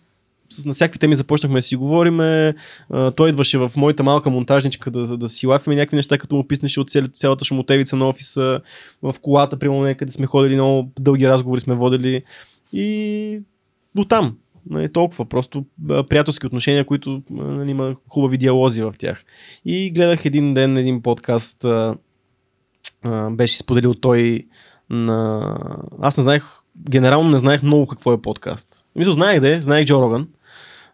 На 0.66 0.72
всякакви 0.72 0.98
теми 0.98 1.14
започнахме 1.14 1.58
да 1.58 1.62
си 1.62 1.76
говориме. 1.76 2.54
Той 3.16 3.28
идваше 3.28 3.58
в 3.58 3.72
моята 3.76 4.02
малка 4.02 4.30
монтажничка 4.30 4.90
да, 4.90 5.16
да 5.16 5.28
си 5.28 5.46
лафиме 5.46 5.76
някакви 5.76 5.96
неща, 5.96 6.18
като 6.18 6.36
му 6.36 6.46
писнеше 6.46 6.80
от 6.80 6.90
цял, 6.90 7.08
цялата 7.08 7.44
шумотевица 7.44 7.96
на 7.96 8.08
офиса 8.08 8.60
в 9.02 9.14
колата, 9.22 9.58
примерно 9.58 9.82
някъде 9.82 10.12
сме 10.12 10.26
ходили, 10.26 10.54
много 10.54 10.92
дълги 10.98 11.28
разговори 11.28 11.60
сме 11.60 11.74
водили 11.74 12.22
и 12.72 13.42
до 13.94 14.04
там. 14.04 14.36
Нали, 14.70 14.92
толкова, 14.92 15.24
просто 15.24 15.64
приятелски 16.08 16.46
отношения, 16.46 16.84
които 16.84 17.22
нали, 17.30 17.70
има 17.70 17.96
хубави 18.08 18.38
диалози 18.38 18.82
в 18.82 18.94
тях. 18.98 19.24
И 19.64 19.90
гледах 19.90 20.24
един 20.24 20.54
ден 20.54 20.76
един 20.76 21.02
подкаст, 21.02 21.64
а, 21.64 21.94
а, 23.02 23.30
беше 23.30 23.58
споделил 23.58 23.94
той 23.94 24.46
на... 24.90 25.56
Аз 26.00 26.16
не 26.16 26.22
знаех, 26.22 26.44
генерално 26.90 27.30
не 27.30 27.38
знаех 27.38 27.62
много 27.62 27.86
какво 27.86 28.12
е 28.12 28.22
подкаст. 28.22 28.84
Мисля, 28.96 29.12
знаех 29.12 29.40
да 29.40 29.56
е, 29.56 29.60
знаех 29.60 29.86
Джо 29.86 30.02
Роган. 30.02 30.28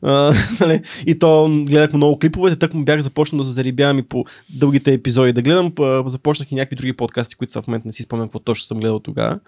Нали, 0.60 0.82
и 1.06 1.18
то 1.18 1.48
гледах 1.66 1.92
много 1.92 2.18
клиповете, 2.18 2.58
тък 2.58 2.74
му 2.74 2.84
бях 2.84 3.00
започнал 3.00 3.38
да 3.38 3.44
се 3.44 3.52
зарибявам 3.52 3.98
и 3.98 4.02
по 4.02 4.24
дългите 4.50 4.92
епизоди 4.92 5.32
да 5.32 5.42
гледам. 5.42 5.72
Започнах 6.06 6.52
и 6.52 6.54
някакви 6.54 6.76
други 6.76 6.92
подкасти, 6.92 7.34
които 7.34 7.52
са 7.52 7.62
в 7.62 7.66
момента 7.66 7.88
не 7.88 7.92
си 7.92 8.02
спомням 8.02 8.28
какво 8.28 8.38
точно 8.38 8.64
съм 8.64 8.80
гледал 8.80 8.98
тогава. 8.98 9.38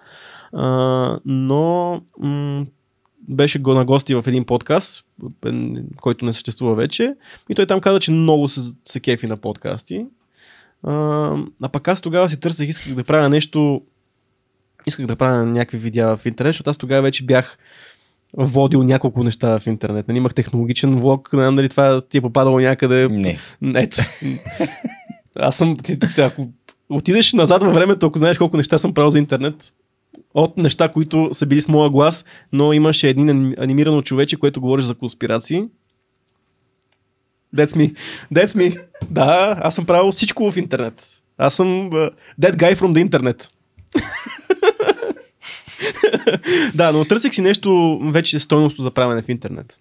Но 1.24 2.00
м- 2.20 2.66
беше 3.28 3.58
го 3.58 3.74
на 3.74 3.84
гости 3.84 4.14
в 4.14 4.24
един 4.26 4.44
подкаст, 4.44 5.04
който 6.00 6.24
не 6.24 6.32
съществува 6.32 6.74
вече. 6.74 7.14
И 7.48 7.54
той 7.54 7.66
там 7.66 7.80
каза, 7.80 8.00
че 8.00 8.12
много 8.12 8.48
се, 8.48 8.60
се 8.84 9.00
кефи 9.00 9.26
на 9.26 9.36
подкасти. 9.36 10.06
А, 10.82 10.92
а 11.62 11.68
пък 11.68 11.88
аз 11.88 12.00
тогава 12.00 12.28
си 12.28 12.40
търсех, 12.40 12.68
исках 12.68 12.94
да 12.94 13.04
правя 13.04 13.28
нещо, 13.28 13.82
исках 14.86 15.06
да 15.06 15.16
правя 15.16 15.46
някакви 15.46 15.78
видеа 15.78 16.16
в 16.16 16.26
интернет, 16.26 16.50
защото 16.50 16.70
аз 16.70 16.78
тогава 16.78 17.02
вече 17.02 17.24
бях 17.24 17.58
водил 18.36 18.82
няколко 18.82 19.24
неща 19.24 19.58
в 19.58 19.66
интернет. 19.66 20.08
Нали, 20.08 20.18
имах 20.18 20.34
технологичен 20.34 20.96
влог, 20.96 21.32
не 21.32 21.38
знам 21.38 21.56
дали 21.56 21.68
това 21.68 22.00
ти 22.00 22.18
е 22.18 22.20
попадало 22.20 22.60
някъде. 22.60 23.08
Не. 23.08 23.38
Ето. 23.74 24.02
Аз 25.36 25.56
съм, 25.56 25.76
ти, 25.76 25.98
ти, 25.98 26.20
ако 26.20 26.48
отидеш 26.88 27.32
назад 27.32 27.62
във 27.62 27.74
времето, 27.74 28.06
ако 28.06 28.18
знаеш 28.18 28.38
колко 28.38 28.56
неща 28.56 28.78
съм 28.78 28.94
правил 28.94 29.10
за 29.10 29.18
интернет, 29.18 29.74
от 30.34 30.56
неща, 30.56 30.88
които 30.88 31.28
са 31.32 31.46
били 31.46 31.60
с 31.62 31.68
моя 31.68 31.90
глас, 31.90 32.24
но 32.52 32.72
имаше 32.72 33.08
един 33.08 33.28
аним- 33.28 33.54
анимирано 33.58 34.02
човече, 34.02 34.36
което 34.36 34.60
говориш 34.60 34.84
за 34.84 34.94
конспирации. 34.94 35.64
That's 37.56 37.76
me. 37.76 37.96
That's 38.32 38.46
me. 38.46 38.82
Да, 39.10 39.58
аз 39.60 39.74
съм 39.74 39.86
правил 39.86 40.12
всичко 40.12 40.50
в 40.50 40.56
интернет. 40.56 41.22
Аз 41.38 41.54
съм 41.54 41.66
uh, 41.90 42.10
that 42.40 42.56
guy 42.56 42.76
from 42.76 42.92
the 42.92 43.10
internet. 43.10 43.48
да, 46.74 46.92
но 46.92 47.04
търсих 47.04 47.34
си 47.34 47.42
нещо 47.42 48.00
вече 48.04 48.40
стойностно 48.40 48.84
за 48.84 48.90
правене 48.90 49.22
в 49.22 49.28
интернет. 49.28 49.78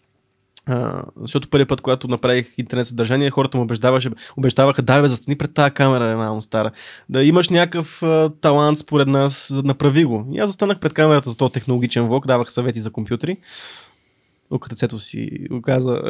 А, 0.67 1.03
защото 1.21 1.49
първият 1.49 1.69
път, 1.69 1.81
когато 1.81 2.07
направих 2.07 2.53
интернет 2.57 2.87
съдържание, 2.87 3.29
хората 3.29 3.57
му 3.57 3.63
убеждаваше, 3.63 4.09
обещаваха, 4.37 4.81
да, 4.81 5.01
бе, 5.01 5.07
застани 5.07 5.37
пред 5.37 5.53
тази 5.53 5.71
камера, 5.71 6.05
е 6.05 6.15
малко 6.15 6.41
стара. 6.41 6.71
Да 7.09 7.23
имаш 7.23 7.49
някакъв 7.49 8.03
а, 8.03 8.29
талант 8.41 8.77
според 8.77 9.07
нас, 9.07 9.47
за 9.51 9.63
направи 9.63 10.05
го. 10.05 10.27
И 10.31 10.39
аз 10.39 10.49
застанах 10.49 10.79
пред 10.79 10.93
камерата 10.93 11.29
за 11.29 11.37
този 11.37 11.51
технологичен 11.51 12.07
влог, 12.07 12.27
давах 12.27 12.51
съвети 12.51 12.79
за 12.79 12.91
компютри. 12.91 13.37
УКТЦ-то 14.51 14.99
си 14.99 15.29
оказа 15.51 16.01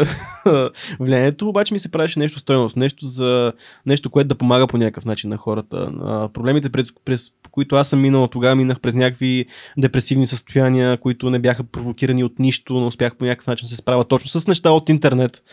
влиянието, 0.99 1.49
обаче 1.49 1.74
ми 1.74 1.80
се 1.80 1.91
правеше 1.91 2.20
нещо 2.20 2.39
стойност, 2.39 2.76
нещо, 2.76 3.05
за, 3.05 3.53
нещо, 3.86 4.10
което 4.10 4.28
да 4.28 4.36
помага 4.36 4.68
по 4.68 4.78
някакъв 4.78 5.05
начин 5.05 5.30
на 5.30 5.38
хората. 5.38 5.91
А, 6.01 6.30
проблемите, 6.30 6.70
през, 7.05 7.32
през 7.48 7.52
които 7.52 7.76
аз 7.76 7.89
съм 7.89 8.02
минал 8.02 8.28
тогава, 8.28 8.56
минах 8.56 8.80
през 8.80 8.93
някакви 8.93 9.45
депресивни 9.78 10.28
състояния, 10.28 10.98
които 10.98 11.30
не 11.30 11.39
бяха 11.39 11.64
провокирани 11.64 12.24
от 12.24 12.39
нищо, 12.39 12.74
но 12.74 12.88
успях 12.88 13.16
по 13.16 13.26
някакъв 13.26 13.48
начин 13.48 13.68
се 13.68 13.76
справя 13.76 14.04
точно 14.04 14.41
с 14.41 14.48
неща 14.48 14.72
от 14.72 14.89
интернет. 14.89 15.43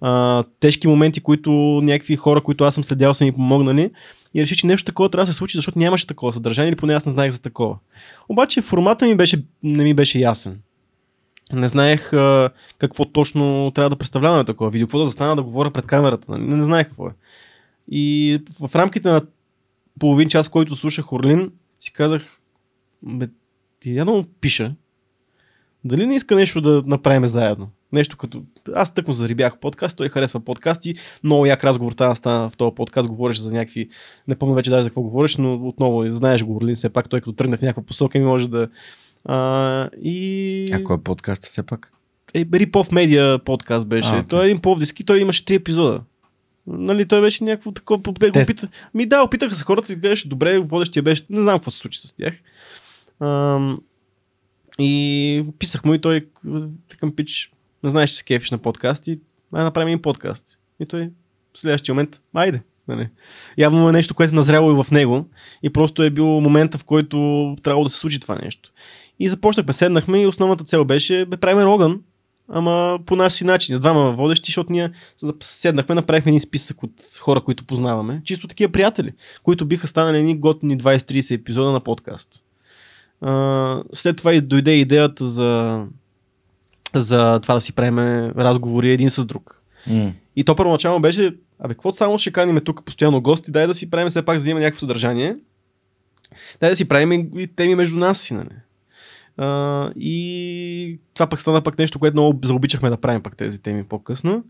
А, 0.00 0.44
тежки 0.60 0.88
моменти, 0.88 1.20
които 1.20 1.50
някакви 1.82 2.16
хора, 2.16 2.40
които 2.40 2.64
аз 2.64 2.74
съм 2.74 2.84
следял, 2.84 3.14
са 3.14 3.24
ми 3.24 3.32
помогнали. 3.32 3.90
И 4.34 4.42
реши, 4.42 4.56
че 4.56 4.66
нещо 4.66 4.86
такова 4.86 5.08
трябва 5.08 5.26
да 5.26 5.32
се 5.32 5.38
случи, 5.38 5.58
защото 5.58 5.78
нямаше 5.78 6.06
такова 6.06 6.32
съдържание, 6.32 6.68
или 6.68 6.76
поне 6.76 6.94
аз 6.94 7.06
не 7.06 7.12
знаех 7.12 7.32
за 7.32 7.40
такова. 7.40 7.76
Обаче 8.28 8.62
формата 8.62 9.06
ми 9.06 9.14
беше, 9.14 9.44
не 9.62 9.84
ми 9.84 9.94
беше 9.94 10.18
ясен. 10.18 10.58
Не 11.52 11.68
знаех 11.68 12.12
а, 12.12 12.50
какво 12.78 13.04
точно 13.04 13.72
трябва 13.74 13.90
да 13.90 13.96
представлявам 13.96 14.38
на 14.38 14.44
такова 14.44 14.70
видео, 14.70 14.86
какво 14.86 14.98
да 14.98 15.06
застана 15.06 15.36
да 15.36 15.42
говоря 15.42 15.70
пред 15.70 15.86
камерата. 15.86 16.32
нали? 16.32 16.42
Не, 16.42 16.56
не 16.56 16.62
знаех 16.62 16.86
какво 16.86 17.06
е. 17.06 17.12
И 17.90 18.38
в 18.60 18.70
рамките 18.74 19.08
на 19.08 19.22
половин 20.00 20.28
час, 20.28 20.48
който 20.48 20.76
слушах 20.76 21.12
Орлин, 21.12 21.52
си 21.80 21.92
казах, 21.92 22.40
бе, 23.02 23.28
я 23.84 24.04
му 24.04 24.24
пиша, 24.40 24.74
дали 25.84 26.06
не 26.06 26.14
иска 26.14 26.34
нещо 26.34 26.60
да 26.60 26.82
направим 26.86 27.26
заедно? 27.26 27.68
Нещо 27.92 28.16
като... 28.16 28.42
Аз 28.74 28.94
тъкмо 28.94 29.12
зарибях 29.14 29.58
подкаст, 29.58 29.96
той 29.96 30.08
харесва 30.08 30.40
подкасти, 30.40 30.94
много 31.24 31.46
як 31.46 31.64
разговор 31.64 31.92
там 31.92 32.16
стана 32.16 32.50
в 32.50 32.56
този 32.56 32.74
подкаст, 32.74 33.08
говориш 33.08 33.38
за 33.38 33.52
някакви... 33.52 33.88
Не 34.28 34.34
помня 34.34 34.54
вече 34.54 34.70
даже 34.70 34.82
за 34.82 34.90
какво 34.90 35.02
говориш, 35.02 35.36
но 35.36 35.54
отново 35.54 36.10
знаеш 36.10 36.44
го, 36.44 36.56
Орлин, 36.56 36.74
все 36.74 36.88
пак 36.88 37.08
той 37.08 37.20
като 37.20 37.32
тръгне 37.32 37.56
в 37.56 37.62
някаква 37.62 37.82
посока 37.82 38.18
ми 38.18 38.24
може 38.24 38.48
да... 38.48 38.68
А, 39.24 39.88
и... 40.02 40.66
А 40.72 40.84
кой 40.84 40.96
е 40.96 41.00
подкаст 41.00 41.44
все 41.44 41.62
пак? 41.62 41.92
Е, 42.34 42.46
Рипов 42.52 42.92
Медиа 42.92 43.38
подкаст 43.44 43.88
беше. 43.88 44.08
А, 44.08 44.12
окей. 44.12 44.28
Той 44.28 44.42
е 44.42 44.46
един 44.46 44.60
повдиски, 44.60 45.04
той 45.04 45.20
имаше 45.20 45.44
три 45.44 45.54
епизода. 45.54 46.00
Нали, 46.66 47.08
той 47.08 47.20
беше 47.20 47.44
някакво 47.44 47.72
такова. 47.72 47.98
го 47.98 48.12
Тест. 48.12 48.46
Пита... 48.46 48.68
Ми 48.94 49.06
да, 49.06 49.22
опитаха 49.22 49.54
се 49.54 49.64
хората 49.64 49.92
и 49.92 49.96
гледаше 49.96 50.28
добре, 50.28 50.58
водещия 50.58 51.02
беше. 51.02 51.24
Не 51.30 51.40
знам 51.40 51.58
какво 51.58 51.70
се 51.70 51.78
случи 51.78 52.00
с 52.00 52.12
тях. 52.12 52.34
Ам, 53.20 53.80
и 54.78 55.44
писах 55.58 55.84
му 55.84 55.94
и 55.94 56.00
той, 56.00 56.26
викам 56.90 57.16
пич, 57.16 57.52
не 57.84 57.90
знаеш, 57.90 58.10
че 58.10 58.16
се 58.16 58.24
кефиш 58.24 58.50
на 58.50 58.58
подкасти, 58.58 59.20
ай 59.52 59.64
направим 59.64 59.88
един 59.88 60.02
подкаст. 60.02 60.58
И 60.80 60.86
той 60.86 61.10
в 61.54 61.58
следващия 61.58 61.94
момент, 61.94 62.20
айде. 62.34 62.62
Нали. 62.88 63.08
Явно 63.58 63.88
е 63.88 63.92
нещо, 63.92 64.14
което 64.14 64.32
е 64.32 64.36
назряло 64.36 64.70
и 64.70 64.84
в 64.84 64.90
него 64.90 65.28
и 65.62 65.70
просто 65.70 66.02
е 66.02 66.10
бил 66.10 66.26
момента, 66.26 66.78
в 66.78 66.84
който 66.84 67.56
трябвало 67.62 67.84
да 67.84 67.90
се 67.90 67.98
случи 67.98 68.20
това 68.20 68.34
нещо. 68.34 68.72
И 69.18 69.28
започнахме, 69.28 69.72
седнахме 69.72 70.22
и 70.22 70.26
основната 70.26 70.64
цел 70.64 70.84
беше, 70.84 71.24
бе, 71.24 71.36
правим 71.36 71.64
Роган, 71.64 72.00
ама 72.48 72.98
по 73.06 73.16
наш 73.16 73.32
си 73.32 73.44
начин, 73.44 73.76
с 73.76 73.80
двама 73.80 74.12
водещи, 74.12 74.50
защото 74.50 74.72
ние 74.72 74.90
седнахме, 75.42 75.94
направихме 75.94 76.30
един 76.30 76.40
списък 76.40 76.82
от 76.82 76.92
хора, 77.20 77.40
които 77.40 77.64
познаваме, 77.64 78.20
чисто 78.24 78.48
такива 78.48 78.72
приятели, 78.72 79.12
които 79.42 79.66
биха 79.66 79.86
станали 79.86 80.18
едни 80.18 80.38
готини 80.38 80.78
20-30 80.78 81.34
епизода 81.34 81.72
на 81.72 81.80
подкаст. 81.80 82.42
А, 83.20 83.82
след 83.94 84.16
това 84.16 84.34
и 84.34 84.40
дойде 84.40 84.72
идеята 84.72 85.26
за, 85.26 85.82
за 86.94 87.40
това 87.42 87.54
да 87.54 87.60
си 87.60 87.72
правим 87.72 87.98
разговори 88.30 88.92
един 88.92 89.10
с 89.10 89.24
друг. 89.24 89.62
М. 89.86 90.12
И 90.36 90.44
то 90.44 90.56
първоначално 90.56 91.00
беше, 91.00 91.36
абе, 91.58 91.74
какво 91.74 91.92
само 91.92 92.18
ще 92.18 92.32
каним 92.32 92.60
тук 92.64 92.84
постоянно 92.84 93.20
гости, 93.20 93.50
дай 93.50 93.66
да 93.66 93.74
си 93.74 93.90
правим 93.90 94.08
все 94.08 94.24
пак, 94.24 94.38
за 94.38 94.44
да 94.44 94.50
има 94.50 94.60
някакво 94.60 94.80
съдържание. 94.80 95.36
Дай 96.60 96.70
да 96.70 96.76
си 96.76 96.88
правим 96.88 97.12
и 97.12 97.28
и 97.36 97.46
теми 97.46 97.74
между 97.74 97.96
нас 97.96 98.20
си, 98.20 98.34
нали? 98.34 98.48
А, 99.36 99.90
и 99.96 100.98
това 101.14 101.26
пък 101.26 101.40
стана 101.40 101.62
пък 101.62 101.78
нещо, 101.78 101.98
което 101.98 102.14
много 102.14 102.38
заобичахме 102.44 102.90
да 102.90 102.96
правим 102.96 103.22
пък 103.22 103.36
тези 103.36 103.62
теми 103.62 103.84
по-късно. 103.84 104.44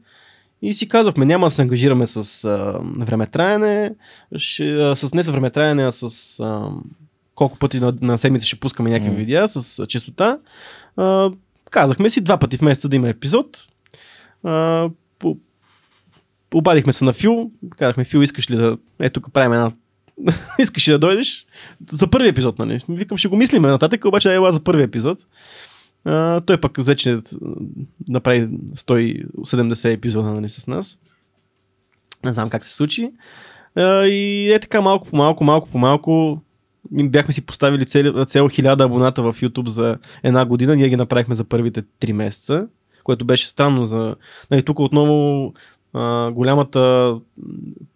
И 0.63 0.75
си 0.75 0.89
казахме, 0.89 1.25
няма 1.25 1.47
да 1.47 1.51
се 1.51 1.63
ангажираме 1.63 2.07
с 2.07 2.45
а, 2.45 2.79
времетраене, 2.99 3.95
ще, 4.37 4.73
а, 4.73 4.97
с 4.97 5.15
не 5.15 5.23
с 5.23 5.31
времетраене, 5.31 5.85
а 5.85 5.93
с 5.93 6.41
а, 6.41 6.69
колко 7.35 7.59
пъти 7.59 7.81
на, 7.81 7.95
на 8.01 8.19
седмица 8.19 8.47
ще 8.47 8.61
пускаме 8.61 8.91
някакви 8.91 9.11
Мгм. 9.11 9.19
видеа 9.19 9.49
с 9.49 9.79
а, 9.79 9.87
честота. 9.87 10.39
А, 10.97 11.31
казахме 11.71 12.11
си 12.11 12.21
два 12.21 12.39
пъти 12.39 12.57
в 12.57 12.63
месеца 12.63 12.89
да 12.89 12.97
има 12.97 13.09
епизод. 13.09 13.69
А, 14.43 14.89
по, 15.19 15.37
обадихме 16.55 16.93
се 16.93 17.05
на 17.05 17.13
Фил, 17.13 17.51
казахме, 17.77 18.05
Фил, 18.05 18.19
искаш 18.19 18.51
ли 18.51 18.57
да... 18.57 18.79
Е, 19.01 19.11
тук 19.11 19.33
правим 19.33 19.53
една... 19.53 19.73
искаш 20.59 20.85
да 20.85 20.99
дойдеш? 20.99 21.47
За 21.91 22.11
първи 22.11 22.29
епизод, 22.29 22.59
нали? 22.59 22.79
Викам, 22.89 23.19
ще 23.19 23.29
го 23.29 23.37
мислиме 23.37 23.69
нататък, 23.69 24.05
обаче 24.05 24.35
ела 24.35 24.53
за 24.53 24.65
първи 24.65 24.83
епизод. 24.83 25.19
А, 26.05 26.41
той 26.41 26.61
пък 26.61 26.79
взе, 26.79 26.97
че 26.97 27.21
направи 28.09 28.49
170 28.75 29.93
епизода 29.93 30.31
нали, 30.31 30.49
с 30.49 30.67
нас. 30.67 30.99
Не 32.25 32.33
знам 32.33 32.51
как 32.51 32.65
се 32.65 32.75
случи. 32.75 33.11
А, 33.75 34.07
и 34.07 34.53
е 34.53 34.61
така 34.61 34.81
малко 34.81 35.09
по 35.09 35.17
малко, 35.17 35.45
малко 35.45 35.69
по 35.69 35.79
малко. 35.79 36.43
Бяхме 36.91 37.33
си 37.33 37.47
поставили 37.47 37.87
цел, 37.87 38.25
цел 38.25 38.49
1000 38.49 38.85
абоната 38.85 39.23
в 39.23 39.35
YouTube 39.41 39.69
за 39.69 39.99
една 40.23 40.45
година. 40.45 40.77
Ние 40.77 40.89
ги 40.89 40.97
направихме 40.97 41.35
за 41.35 41.45
първите 41.45 41.83
3 41.83 42.13
месеца, 42.13 42.69
което 43.05 43.25
беше 43.25 43.49
странно 43.49 43.87
за... 43.87 44.17
Нали, 44.51 44.63
тук 44.63 44.79
отново 44.79 45.55
а, 45.95 46.31
голямата, 46.31 47.15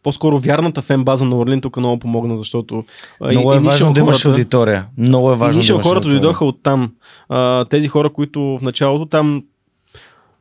по-скоро 0.02 0.38
вярната 0.38 0.82
фен 0.82 1.04
база 1.04 1.24
на 1.24 1.36
Орлин 1.36 1.60
тук 1.60 1.76
много 1.76 1.98
помогна, 1.98 2.36
защото 2.36 2.84
Много 3.20 3.52
е 3.52 3.58
важно 3.58 3.92
да 3.92 4.00
имаш 4.00 4.16
хората- 4.16 4.28
аудитория. 4.28 4.86
Много 4.98 5.32
е 5.32 5.34
важно 5.34 5.62
да 5.62 5.72
имаш 5.72 5.82
хората 5.82 6.08
дойдоха 6.08 6.44
от 6.44 6.62
там. 6.62 6.92
А, 7.28 7.64
тези 7.64 7.88
хора, 7.88 8.12
които 8.12 8.40
в 8.40 8.62
началото 8.62 9.06
там 9.06 9.44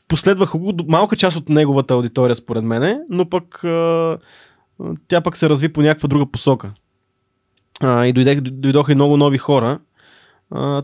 последваха 0.08 0.58
го, 0.58 0.74
малка 0.88 1.16
част 1.16 1.38
от 1.38 1.50
неговата 1.50 1.94
аудитория, 1.94 2.36
според 2.36 2.64
мене, 2.64 3.00
но 3.10 3.30
пък 3.30 3.64
а, 3.64 4.18
тя 5.08 5.22
пък 5.22 5.38
се 5.38 5.50
разви 5.50 5.74
по 5.74 5.82
някаква 5.82 6.08
друга 6.08 6.26
посока. 6.26 6.72
А, 7.82 8.06
и 8.06 8.14
дойдех, 8.14 8.42
дойдоха 8.42 8.92
и 8.92 8.96
много 8.96 9.18
нови 9.18 9.38
хора. 9.38 9.80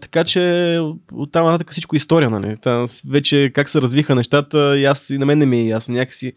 Така 0.01 0.23
че 0.23 0.79
оттам 1.13 1.45
нататък 1.45 1.71
всичко 1.71 1.95
е 1.95 1.97
история, 1.97 2.29
нали? 2.29 2.55
Та, 2.61 2.85
вече 3.09 3.51
как 3.55 3.69
се 3.69 3.81
развиха 3.81 4.15
нещата, 4.15 4.77
и 4.77 4.85
аз 4.85 5.09
и 5.09 5.17
на 5.17 5.25
мен 5.25 5.39
не 5.39 5.45
ми 5.45 5.59
е 5.59 5.67
ясно. 5.67 5.93
Някакси 5.93 6.33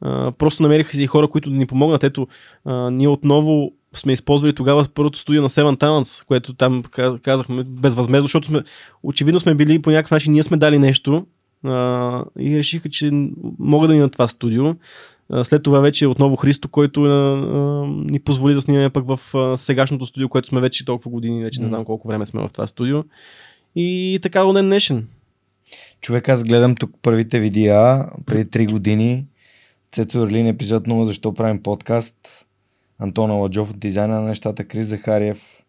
а, 0.00 0.32
просто 0.32 0.62
намериха 0.62 0.96
си 0.96 1.06
хора, 1.06 1.28
които 1.28 1.50
да 1.50 1.56
ни 1.56 1.66
помогнат. 1.66 2.04
Ето, 2.04 2.28
а, 2.64 2.90
ние 2.90 3.08
отново 3.08 3.72
сме 3.96 4.12
използвали 4.12 4.52
тогава 4.54 4.86
първото 4.94 5.18
студио 5.18 5.42
на 5.42 5.48
Seven 5.48 5.80
Talents, 5.80 6.26
което 6.26 6.54
там 6.54 6.82
каз- 6.82 7.20
казахме 7.20 7.64
безвъзмезно, 7.64 8.24
защото 8.24 8.46
сме, 8.46 8.62
очевидно 9.02 9.40
сме 9.40 9.54
били 9.54 9.82
по 9.82 9.90
някакъв 9.90 10.10
начин, 10.10 10.32
ние 10.32 10.42
сме 10.42 10.56
дали 10.56 10.78
нещо 10.78 11.26
а, 11.64 12.24
и 12.38 12.58
решиха, 12.58 12.88
че 12.88 13.10
могат 13.58 13.88
да 13.88 13.94
ни 13.94 14.00
на 14.00 14.10
това 14.10 14.28
студио. 14.28 14.74
След 15.42 15.62
това 15.62 15.80
вече 15.80 16.06
отново 16.06 16.36
Христо, 16.36 16.68
който 16.68 17.04
а, 17.04 17.08
а, 17.08 17.86
ни 17.86 18.20
позволи 18.20 18.54
да 18.54 18.62
снимаме 18.62 18.90
пък 18.90 19.06
в 19.06 19.20
а, 19.34 19.56
сегашното 19.58 20.06
студио, 20.06 20.28
което 20.28 20.48
сме 20.48 20.60
вече 20.60 20.84
толкова 20.84 21.10
години, 21.10 21.42
вече 21.42 21.60
не 21.60 21.66
знам 21.66 21.84
колко 21.84 22.08
време 22.08 22.26
сме 22.26 22.42
в 22.42 22.48
това 22.52 22.66
студио. 22.66 23.04
И 23.76 24.18
така 24.22 24.40
до 24.40 24.52
ден 24.52 24.66
днешен. 24.66 25.08
Човек, 26.00 26.28
аз 26.28 26.44
гледам 26.44 26.74
тук 26.74 26.90
първите 27.02 27.40
видеа 27.40 28.06
преди 28.26 28.50
3 28.50 28.70
години. 28.70 29.24
Цецо 29.92 30.22
Орлин, 30.22 30.46
епизод 30.46 30.84
0, 30.86 31.04
защо 31.04 31.34
правим 31.34 31.62
подкаст. 31.62 32.46
Антон 32.98 33.30
Аладжов 33.30 33.70
от 33.70 33.78
дизайна 33.78 34.20
на 34.20 34.28
нещата, 34.28 34.64
Крис 34.64 34.86
Захариев, 34.86 35.62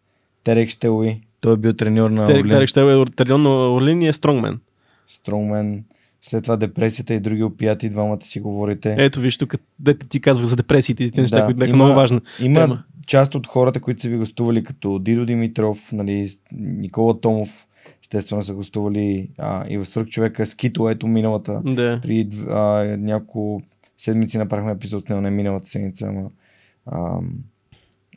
Терек 0.44 0.68
Штелуи. 0.68 1.20
Той 1.40 1.54
е 1.54 1.56
бил 1.56 1.72
треньор 1.72 2.10
на 2.10 2.26
Терек 2.26 2.40
Орлин, 2.40 2.56
Терек 2.56 2.68
ще 2.68 2.80
е 2.80 3.04
Терлион 3.16 3.42
на 3.42 3.74
Орлин 3.74 4.02
и 4.02 4.08
е 4.08 4.12
стронгмен. 4.12 4.60
Стронгмен. 5.08 5.84
След 6.28 6.42
това 6.42 6.56
депресията 6.56 7.14
и 7.14 7.20
други 7.20 7.42
опияти, 7.42 7.88
двамата 7.88 8.18
си 8.22 8.40
говорите. 8.40 8.94
Ето 8.98 9.20
виж 9.20 9.38
тук, 9.38 9.54
дете 9.78 10.08
ти 10.08 10.20
казвах 10.20 10.46
за 10.46 10.56
депресиите 10.56 11.04
и 11.04 11.10
тези 11.10 11.20
неща, 11.20 11.36
Да, 11.36 11.44
които 11.44 11.58
бяха 11.58 11.68
има- 11.70 11.84
много 11.84 11.96
важни. 11.96 12.20
Има 12.42 12.60
тема. 12.60 12.84
част 13.06 13.34
от 13.34 13.46
хората, 13.46 13.80
които 13.80 14.02
са 14.02 14.08
ви 14.08 14.16
гостували, 14.16 14.64
като 14.64 14.98
Дидо 14.98 15.26
Димитров, 15.26 15.92
нали, 15.92 16.28
Никола 16.52 17.20
Томов, 17.20 17.66
естествено 18.02 18.42
са 18.42 18.54
гостували 18.54 19.30
а, 19.38 19.64
и 19.68 19.78
в 19.78 19.84
Свърх 19.84 20.08
човека 20.08 20.46
Скито, 20.46 20.88
ето 20.88 21.06
миналата, 21.08 21.60
Да. 21.64 21.98
при 22.02 22.28
а, 22.48 22.58
няколко 22.98 23.62
седмици 23.98 24.38
направихме 24.38 24.72
епизод 24.72 25.08
не 25.10 25.30
миналата 25.30 25.66
седмица, 25.66 26.06
ама 26.06 26.30
а, 26.86 27.18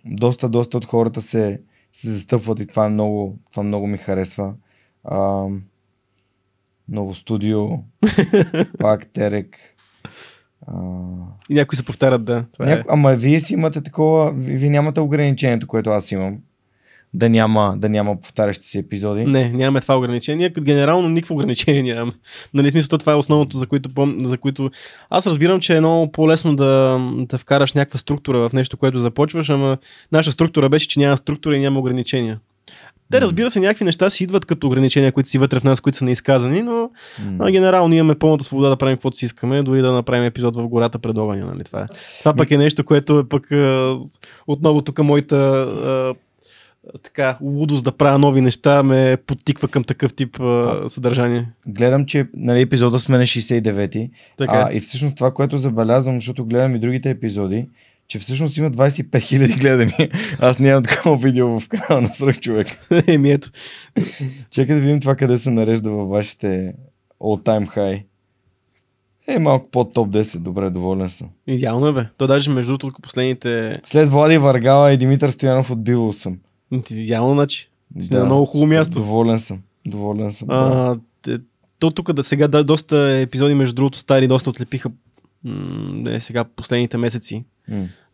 доста, 0.05 0.49
доста 0.49 0.77
от 0.77 0.85
хората 0.85 1.21
се, 1.21 1.61
се 1.93 2.09
застъпват 2.09 2.59
и 2.59 2.67
това 2.67 2.85
е 2.85 2.89
много, 2.89 3.37
това 3.51 3.63
много 3.63 3.87
ми 3.87 3.97
харесва. 3.97 4.53
А, 5.03 5.45
ново 6.91 7.15
студио, 7.15 7.67
пак 8.79 9.07
Терек. 9.13 9.57
А, 10.67 10.73
И 11.49 11.53
някои 11.53 11.75
се 11.75 11.85
повтарят, 11.85 12.23
да. 12.23 12.45
Това 12.53 12.65
е. 12.65 12.75
Няко... 12.75 12.87
Ама 12.91 13.15
вие 13.15 13.39
си 13.39 13.53
имате 13.53 13.81
такова, 13.81 14.33
ви, 14.33 14.55
ви 14.55 14.69
нямате 14.69 14.99
ограничението, 14.99 15.67
което 15.67 15.89
аз 15.89 16.11
имам. 16.11 16.37
Да 17.13 17.29
няма, 17.29 17.75
да 17.77 17.89
няма 17.89 18.21
повтарящи 18.21 18.67
се 18.67 18.79
епизоди. 18.79 19.25
Не, 19.25 19.49
нямаме 19.49 19.81
това 19.81 19.97
ограничение. 19.97 20.49
Генерално 20.49 21.09
никакво 21.09 21.35
ограничение 21.35 21.83
нямаме. 21.83 22.11
Нали, 22.53 22.71
смисъл, 22.71 22.89
то 22.89 22.97
това 22.97 23.11
е 23.11 23.15
основното, 23.15 23.57
за 23.57 23.67
което, 23.67 23.93
пом... 23.93 24.25
за 24.25 24.37
което... 24.37 24.71
Аз 25.09 25.27
разбирам, 25.27 25.59
че 25.59 25.75
е 25.75 25.79
много 25.79 26.11
по-лесно 26.11 26.55
да, 26.55 26.99
да 27.17 27.37
вкараш 27.37 27.73
някаква 27.73 27.99
структура 27.99 28.49
в 28.49 28.53
нещо, 28.53 28.77
което 28.77 28.99
започваш, 28.99 29.49
ама 29.49 29.77
наша 30.11 30.31
структура 30.31 30.69
беше, 30.69 30.87
че 30.87 30.99
няма 30.99 31.17
структура 31.17 31.57
и 31.57 31.59
няма 31.59 31.79
ограничения. 31.79 32.39
Те, 33.11 33.21
разбира 33.21 33.49
се, 33.49 33.59
някакви 33.59 33.85
неща 33.85 34.09
си 34.09 34.23
идват 34.23 34.45
като 34.45 34.67
ограничения, 34.67 35.11
които 35.11 35.29
си 35.29 35.37
вътре 35.37 35.59
в 35.59 35.63
нас, 35.63 35.81
които 35.81 35.97
са 35.97 36.05
неизказани, 36.05 36.61
но 36.61 36.89
а, 37.39 37.51
генерално 37.51 37.95
имаме 37.95 38.19
пълната 38.19 38.43
свобода 38.43 38.69
да 38.69 38.77
правим 38.77 38.95
каквото 38.95 39.17
си 39.17 39.25
искаме, 39.25 39.63
дори 39.63 39.81
да 39.81 39.91
направим 39.91 40.23
епизод 40.23 40.55
в 40.55 40.67
гората 40.67 40.99
пред 40.99 41.17
огъня. 41.17 41.45
Нали? 41.45 41.63
Това, 41.63 41.81
е. 41.81 41.85
това 42.19 42.33
пък 42.33 42.51
е 42.51 42.57
нещо, 42.57 42.85
което 42.85 43.19
е 43.19 43.29
пък 43.29 43.47
отново 44.47 44.81
тук 44.81 44.99
моята 44.99 46.15
така, 47.03 47.37
лудост 47.41 47.83
да 47.83 47.91
правя 47.91 48.19
нови 48.19 48.41
неща 48.41 48.83
ме 48.83 49.17
подтиква 49.27 49.67
към 49.67 49.83
такъв 49.83 50.13
тип 50.13 50.39
а, 50.39 50.83
съдържание. 50.89 51.47
Гледам, 51.67 52.05
че 52.05 52.27
нали, 52.33 52.61
епизода 52.61 52.99
сме 52.99 53.17
на 53.17 53.23
69-ти. 53.23 54.09
Така. 54.37 54.67
А, 54.69 54.73
и 54.73 54.79
всъщност 54.79 55.15
това, 55.15 55.33
което 55.33 55.57
забелязвам, 55.57 56.15
защото 56.15 56.45
гледам 56.45 56.75
и 56.75 56.79
другите 56.79 57.09
епизоди, 57.09 57.67
че 58.09 58.19
всъщност 58.19 58.57
има 58.57 58.71
25 58.71 59.09
000 59.09 59.59
гледания. 59.61 60.09
Аз 60.39 60.59
нямам 60.59 60.83
такова 60.83 61.17
видео 61.17 61.59
в 61.59 61.67
канала 61.67 62.01
на 62.01 62.07
Сръх 62.07 62.39
човек. 62.39 62.67
Еми 63.07 63.31
ето. 63.31 63.49
Чакай 64.51 64.75
да 64.75 64.81
видим 64.81 64.99
това 64.99 65.15
къде 65.15 65.37
се 65.37 65.49
нарежда 65.51 65.89
във 65.91 66.09
вашите 66.09 66.73
all 67.21 67.43
time 67.45 67.75
high. 67.75 68.03
Е, 69.27 69.39
малко 69.39 69.69
под 69.71 69.93
топ 69.93 70.09
10, 70.09 70.39
добре, 70.39 70.69
доволен 70.69 71.09
съм. 71.09 71.29
Идеално 71.47 71.87
е, 71.87 71.93
бе. 71.93 72.05
То 72.17 72.27
даже 72.27 72.49
между 72.49 72.77
другото 72.77 73.01
последните... 73.01 73.75
След 73.85 74.09
Влади 74.09 74.37
Варгала 74.37 74.93
и 74.93 74.97
Димитър 74.97 75.29
Стоянов 75.29 75.71
от 75.71 75.83
Бивол 75.83 76.13
съм. 76.13 76.37
Идеално, 76.91 77.33
значи. 77.33 77.69
Си 77.99 78.13
на 78.13 78.25
много 78.25 78.45
хубаво 78.45 78.67
място. 78.67 78.93
Доволен 78.93 79.39
съм. 79.39 79.59
Доволен 79.87 80.31
съм. 80.31 80.47
да. 80.47 80.55
А, 80.55 80.99
те- 81.21 81.43
то 81.79 81.91
тук 81.91 82.13
да 82.13 82.23
сега 82.23 82.47
да, 82.47 82.63
доста 82.63 82.97
епизоди, 82.97 83.53
между 83.53 83.75
другото, 83.75 83.97
стари, 83.97 84.27
доста 84.27 84.49
отлепиха 84.49 84.91
м, 85.43 86.03
да 86.03 86.15
е 86.15 86.19
сега 86.19 86.43
последните 86.43 86.97
месеци. 86.97 87.43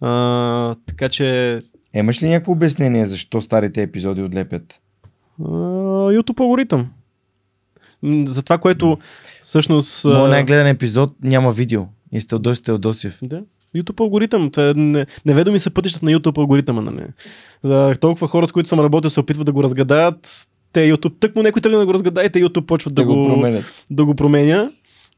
А, 0.02 0.76
така 0.86 1.10
че 1.10 1.60
имаш 1.94 2.24
ли 2.24 2.30
някакво 2.30 2.52
обяснение 2.52 3.06
защо 3.06 3.42
старите 3.42 3.82
епизоди 3.82 4.22
отлепят? 4.22 4.80
а, 5.40 5.44
YouTube 6.12 6.40
алгоритъм. 6.40 6.88
За 8.26 8.44
това, 8.44 8.58
което 8.58 8.98
всъщност... 9.44 10.06
Моят 10.06 10.30
най-гледан 10.30 10.68
епизод 10.68 11.14
няма 11.24 11.52
видео. 11.52 11.84
И 12.12 12.22
сте 12.22 12.30
Теодосив 12.30 12.64
Теодосив. 12.64 13.20
Да. 13.24 13.44
YouTube 13.76 14.00
алгоритъм. 14.00 14.52
Това 14.52 14.70
е 14.70 14.74
не, 14.74 15.06
неведоми 15.26 15.60
са 15.60 15.70
пътищата 15.72 16.06
на 16.06 16.12
YouTube 16.12 16.38
алгоритъма. 16.38 16.82
Нали? 16.82 17.06
За 17.64 17.94
толкова 18.00 18.28
хора, 18.28 18.48
с 18.48 18.52
които 18.52 18.70
съм 18.70 18.80
работил, 18.80 19.10
се 19.10 19.20
опитват 19.20 19.46
да 19.46 19.52
го 19.52 19.64
разгадаят. 19.64 20.48
Те 20.74 20.94
YouTube, 20.94 21.14
тъкмо 21.20 21.44
някой 21.44 21.62
тръгне 21.62 21.78
да 21.78 21.86
го 21.86 21.94
разгадае, 21.94 22.30
те 22.30 22.44
YouTube 22.44 22.66
почват 22.66 22.96
да, 22.96 23.02
Да 23.02 23.08
го 23.08 23.28
променят. 23.28 23.86
да 23.92 24.06
го 24.06 24.16
променя. 24.16 24.72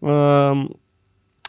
А, 0.06 0.56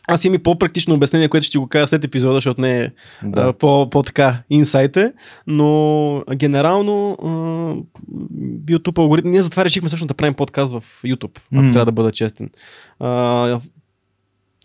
аз 0.08 0.24
имам 0.24 0.34
и 0.34 0.38
по-практично 0.38 0.94
обяснение, 0.94 1.28
което 1.28 1.46
ще 1.46 1.58
го 1.58 1.66
кажа 1.66 1.88
след 1.88 2.04
епизода, 2.04 2.34
защото 2.34 2.60
не 2.60 2.80
е 2.80 2.90
да. 3.22 3.44
Да. 3.44 3.52
по, 3.52 3.90
по-така 3.90 4.42
инсайте, 4.50 5.12
но 5.46 6.24
генерално 6.34 7.16
YouTube 8.64 8.98
алгоритъм, 8.98 9.30
ние 9.30 9.42
затова 9.42 9.64
решихме 9.64 9.88
всъщност 9.88 10.08
да 10.08 10.14
правим 10.14 10.34
подкаст 10.34 10.72
в 10.72 10.84
YouTube, 11.04 11.38
ако 11.52 11.62
М. 11.62 11.72
трябва 11.72 11.84
да 11.84 11.92
бъда 11.92 12.12
честен. 12.12 12.50
А, 13.00 13.60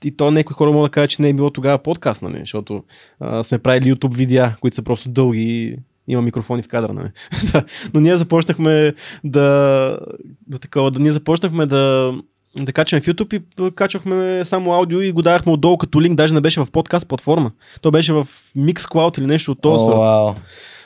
и 0.04 0.18
то 0.18 0.32
някои 0.32 0.54
хора 0.54 0.72
могат 0.72 0.92
да 0.92 0.94
кажат, 0.94 1.10
че 1.10 1.22
не 1.22 1.30
е 1.30 1.34
било 1.34 1.50
тогава 1.50 1.78
подкаст, 1.78 2.22
нали? 2.22 2.40
защото 2.40 2.84
а, 3.20 3.44
сме 3.44 3.60
правили 3.60 3.94
YouTube 3.94 4.16
видеа, 4.16 4.56
които 4.62 4.76
са 4.76 4.82
просто 4.82 5.10
дълги 5.10 5.42
и 5.42 5.78
има 6.08 6.22
микрофони 6.22 6.64
в 6.64 6.68
кадъра. 6.68 6.94
Нали? 6.94 7.10
Но 7.94 8.00
ние 8.00 8.18
започнахме 8.18 8.94
да, 9.24 10.00
да, 10.48 10.60
такова, 10.60 10.92
да 10.92 11.00
ние 11.00 11.12
започнахме 11.12 11.66
да, 11.66 12.14
да 12.56 12.74
качваме 12.74 13.02
в 13.02 13.06
YouTube 13.06 13.42
и 13.42 13.72
качвахме 13.76 14.46
само 14.46 14.74
аудио 14.74 15.02
и 15.02 15.12
го 15.12 15.22
давахме 15.22 15.52
отдолу 15.52 15.78
като 15.78 16.02
линк, 16.02 16.16
даже 16.16 16.34
не 16.34 16.42
беше 16.42 16.60
в 16.60 16.72
подкаст 16.72 17.08
платформа. 17.08 17.52
То 17.82 17.92
беше 17.92 18.14
в 18.14 18.28
Mixcloud 18.58 19.20
или 19.20 19.26
нещо 19.26 19.52
от 19.52 19.62
този 19.62 19.84
О, 19.84 19.86
сорт. 19.86 19.98
вау. 19.98 20.34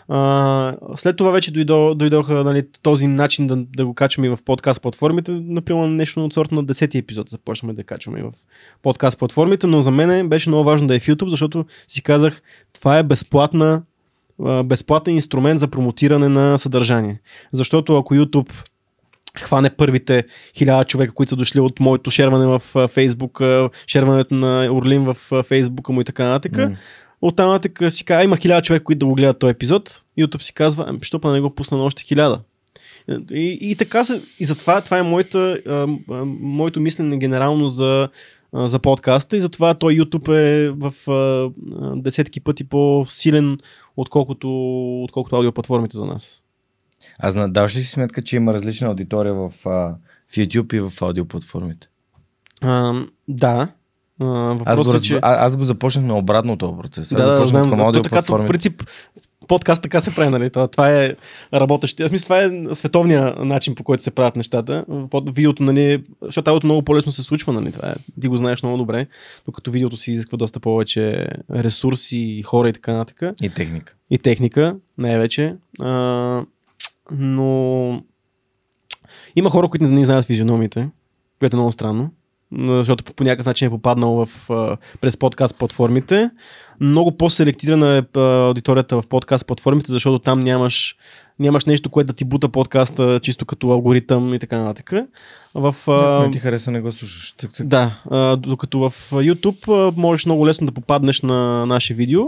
А, 0.10 0.76
след 0.96 1.18
това 1.18 1.32
вече 1.32 1.52
дойдо, 1.52 1.96
дойдоха 1.96 2.44
нали, 2.44 2.64
този 2.82 3.08
начин 3.08 3.48
да, 3.48 3.56
да 3.56 3.86
го 3.86 3.94
качваме 3.94 4.28
и 4.28 4.30
в 4.30 4.40
подкаст 4.46 4.82
платформите. 4.82 5.32
Например, 5.32 5.88
нещо 5.88 6.26
от 6.26 6.34
сорта 6.34 6.56
на 6.56 6.66
10 6.66 7.00
епизод 7.00 7.30
започнахме 7.30 7.74
да 7.74 7.84
качваме 7.84 8.20
и 8.20 8.24
в 8.24 8.32
подкаст 8.82 9.18
платформите, 9.18 9.68
но 9.68 9.82
за 9.82 9.92
мен 9.92 10.30
беше 10.30 10.50
много 10.50 10.64
важно 10.64 10.88
да 10.88 10.96
е 10.96 11.00
в 11.00 11.08
YouTube, 11.08 11.30
защото 11.30 11.66
си 11.88 12.02
казах, 12.02 12.42
това 12.74 12.98
е 12.98 13.04
безплатна 13.04 13.82
безплатен 14.66 15.16
инструмент 15.16 15.60
за 15.60 15.68
промотиране 15.68 16.30
на 16.30 16.58
съдържание. 16.58 17.20
Защото 17.52 17.98
ако 17.98 18.16
YouTube 18.16 18.54
хване 19.42 19.70
първите 19.70 20.24
хиляда 20.56 20.86
човека, 20.86 21.14
които 21.14 21.30
са 21.30 21.36
дошли 21.36 21.60
от 21.60 21.80
моето 21.80 22.12
шерване 22.12 22.48
в 22.48 22.62
Facebook, 22.74 23.70
шерването 23.88 24.36
на 24.36 24.70
Орлин 24.72 25.04
в 25.04 25.18
Facebook 25.32 25.90
му 25.90 26.02
и 26.02 26.04
така 26.04 26.24
нататък. 26.24 26.52
Mm. 26.52 26.76
Оттам 27.22 27.50
нататък 27.50 27.94
си 27.94 28.06
казва, 28.06 28.24
има 28.24 28.38
хиляда 28.38 28.62
човека, 28.62 28.84
които 28.84 29.00
да 29.00 29.06
го 29.06 29.16
гледат 29.16 29.40
този 29.40 29.52
епизод. 29.52 30.02
YouTube 30.20 30.42
си 30.42 30.54
казва, 30.54 30.86
ами, 30.88 31.00
що 31.02 31.20
па 31.20 31.32
не 31.32 31.42
го 31.42 31.56
пусна 31.56 31.78
на 31.78 31.84
още 31.84 32.04
хиляда. 32.04 32.40
И, 33.32 33.58
и 33.62 33.76
така 33.76 34.04
се, 34.04 34.22
и 34.40 34.46
затова 34.46 34.82
това 34.82 34.98
е 34.98 35.04
моята, 35.04 35.60
а, 35.68 35.88
а, 36.12 36.26
моето 36.42 36.80
мислене 36.80 37.18
генерално 37.18 37.68
за, 37.68 38.10
а, 38.54 38.68
за 38.68 38.80
подкаста 38.80 39.38
и 39.38 39.42
затова 39.42 39.74
той 39.74 39.94
YouTube 39.94 40.34
е 40.34 40.70
в 40.70 41.12
а, 41.12 41.50
десетки 41.96 42.40
пъти 42.40 42.64
по-силен, 42.64 43.58
отколкото, 43.98 44.50
отколкото 45.04 45.36
аудиоплатформите 45.36 45.98
за 45.98 46.06
нас. 46.06 46.44
А 47.20 47.48
даваш 47.48 47.76
ли 47.76 47.80
си 47.80 47.92
сметка, 47.92 48.22
че 48.22 48.36
има 48.36 48.54
различна 48.54 48.88
аудитория 48.88 49.34
в, 49.34 49.50
в 49.50 50.36
YouTube 50.36 50.74
и 50.74 50.80
в 50.80 51.02
аудиоплатформите? 51.02 51.88
А, 52.62 52.94
да. 53.28 53.68
А, 54.20 54.58
аз, 54.66 54.82
го, 54.82 54.94
е, 54.94 55.02
че... 55.02 55.16
а, 55.16 55.46
аз 55.46 55.58
го 55.58 55.64
започнах 55.64 56.06
на 56.06 56.18
обратното 56.18 56.78
процес. 56.78 57.12
Аз 57.12 57.22
да, 57.22 57.28
започнах 57.28 57.64
да, 57.64 57.70
към 57.70 57.82
аудиоплатформите. 57.82 58.26
Така, 58.28 58.44
по 58.44 58.48
принцип, 58.48 58.84
подкаст 59.48 59.84
така 59.84 60.02
се 60.02 60.16
прави, 60.16 60.30
нали? 60.30 60.50
Това, 60.50 60.68
това 60.68 61.04
е 61.04 61.16
работещ. 61.54 62.00
В 62.00 62.08
смисъл, 62.08 62.24
това 62.24 62.44
е 62.44 62.76
световния 62.76 63.36
начин, 63.46 63.76
по 63.76 63.84
който 63.84 64.04
се 64.04 64.12
правят 64.12 64.36
нещата. 64.36 64.86
Видеото, 65.26 65.64
нали, 65.64 66.04
защото 66.22 66.50
аудиото 66.50 66.68
много 66.68 66.82
по-лесно 66.82 67.12
се 67.12 67.24
случва, 67.24 67.54
нали? 67.54 67.72
Това 67.72 67.90
е, 67.90 67.96
ти 68.22 68.28
го 68.28 68.38
знаеш 68.38 68.64
много 68.64 68.78
добре, 68.78 69.08
докато 69.46 69.72
видеото 69.72 69.98
си 69.98 70.12
изисква 70.12 70.38
доста 70.38 70.60
повече 70.60 71.28
ресурси, 71.52 72.42
хора 72.46 72.70
и 72.70 72.74
така 72.74 72.94
нататък. 72.94 73.36
И 73.42 73.50
техника. 73.50 73.96
И 74.10 74.18
техника, 74.18 74.76
най-вече. 74.98 75.56
А, 75.80 76.44
но 77.12 78.04
има 79.36 79.50
хора, 79.50 79.70
които 79.70 79.86
не 79.86 80.06
знаят 80.06 80.26
физиономите, 80.26 80.90
което 81.40 81.56
е 81.56 81.60
много 81.60 81.72
странно, 81.72 82.12
защото 82.52 83.04
по 83.04 83.24
някакъв 83.24 83.46
начин 83.46 83.68
е 83.68 83.72
попаднал 83.72 84.26
в, 84.26 84.30
през 85.02 85.18
подкаст 85.18 85.58
платформите. 85.58 86.30
Много 86.80 87.18
по-селектирана 87.18 87.98
е 87.98 88.20
аудиторията 88.20 89.02
в 89.02 89.08
подкаст 89.08 89.48
платформите, 89.48 89.92
защото 89.92 90.20
там 90.20 90.40
нямаш, 90.40 90.96
нямаш 91.40 91.66
нещо, 91.66 91.90
което 91.90 92.08
да 92.08 92.14
ти 92.14 92.26
бута 92.26 92.50
подкаста 92.50 93.20
чисто 93.24 93.46
като 93.46 93.70
алгоритъм 93.70 94.34
и 94.34 94.40
така 94.40 94.58
нататък. 94.58 94.94
В, 95.56 95.76
не 96.26 96.32
ти 96.32 96.40
хареса, 96.40 96.72
не 96.72 96.82
го 96.82 96.92
слушаш. 96.92 97.36
Цък, 97.38 97.52
цък. 97.52 97.68
Да, 97.68 97.92
докато 98.38 98.80
в 98.80 98.94
YouTube 99.12 99.98
можеш 99.98 100.26
много 100.26 100.48
лесно 100.48 100.68
да 100.68 100.74
попаднеш 100.74 101.22
на 101.22 101.66
наше 101.66 101.94
видео, 101.94 102.24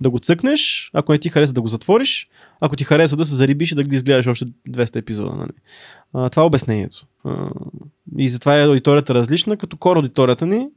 да 0.00 0.10
го 0.10 0.18
цъкнеш, 0.18 0.90
ако 0.94 1.12
не 1.12 1.18
ти 1.18 1.28
хареса 1.28 1.52
да 1.52 1.62
го 1.62 1.68
затвориш, 1.68 2.28
ако 2.60 2.76
ти 2.76 2.84
хареса 2.84 3.16
да 3.16 3.26
се 3.26 3.34
зарибиш 3.34 3.72
и 3.72 3.74
да 3.74 3.84
ги 3.84 3.96
изгледаш 3.96 4.26
още 4.26 4.44
200 4.68 4.96
епизода. 4.96 5.36
Нали? 5.36 5.50
А, 6.14 6.30
това 6.30 6.42
е 6.42 6.46
обяснението. 6.46 7.06
А, 7.24 7.50
и 8.18 8.28
затова 8.28 8.56
е 8.56 8.66
аудиторията 8.66 9.14
различна, 9.14 9.56
като 9.56 9.76
кор 9.76 9.96
аудиторията 9.96 10.46
ни 10.46 10.68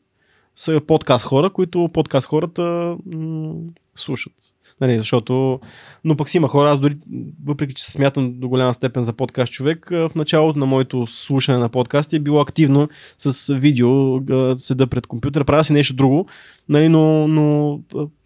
са 0.56 0.82
подкаст 0.88 1.26
хора, 1.26 1.50
които 1.50 1.90
подкаст 1.94 2.28
хората 2.28 2.98
м- 3.06 3.54
слушат. 3.96 4.34
Нали, 4.82 4.98
защото, 4.98 5.60
но 6.04 6.18
пък 6.18 6.30
си 6.30 6.38
има 6.38 6.48
хора, 6.48 6.72
аз 6.72 6.80
дори, 6.80 6.98
въпреки 7.46 7.74
че 7.74 7.84
се 7.84 7.92
смятам 7.92 8.40
до 8.40 8.50
голяма 8.50 8.74
степен 8.74 9.04
за 9.04 9.14
подкаст 9.14 9.54
човек, 9.54 9.88
в 9.92 10.12
началото 10.16 10.60
на 10.60 10.66
моето 10.66 11.08
слушане 11.08 11.58
на 11.58 11.70
подкасти 11.70 12.16
е 12.16 12.20
било 12.20 12.42
активно 12.42 12.90
с 13.18 13.54
видео, 13.54 14.20
седа 14.58 14.88
пред 14.88 15.08
компютъра, 15.08 15.46
правя 15.46 15.64
си 15.64 15.74
нещо 15.74 15.96
друго, 15.96 16.28
нали, 16.70 16.90
но, 16.90 17.28
но 17.28 17.80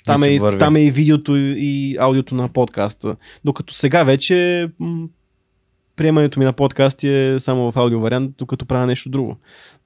там, 0.05 0.23
е, 0.23 0.39
там 0.59 0.75
е 0.75 0.81
и 0.81 0.91
видеото 0.91 1.35
и 1.37 1.97
аудиото 1.99 2.35
на 2.35 2.49
подкаста. 2.49 3.15
Докато 3.45 3.73
сега 3.73 4.03
вече 4.03 4.67
приемането 5.95 6.39
ми 6.39 6.45
на 6.45 6.53
подкасти 6.53 7.07
е 7.07 7.39
само 7.39 7.71
в 7.71 7.77
аудио 7.77 7.99
вариант, 7.99 8.35
докато 8.37 8.65
правя 8.65 8.87
нещо 8.87 9.09
друго. 9.09 9.37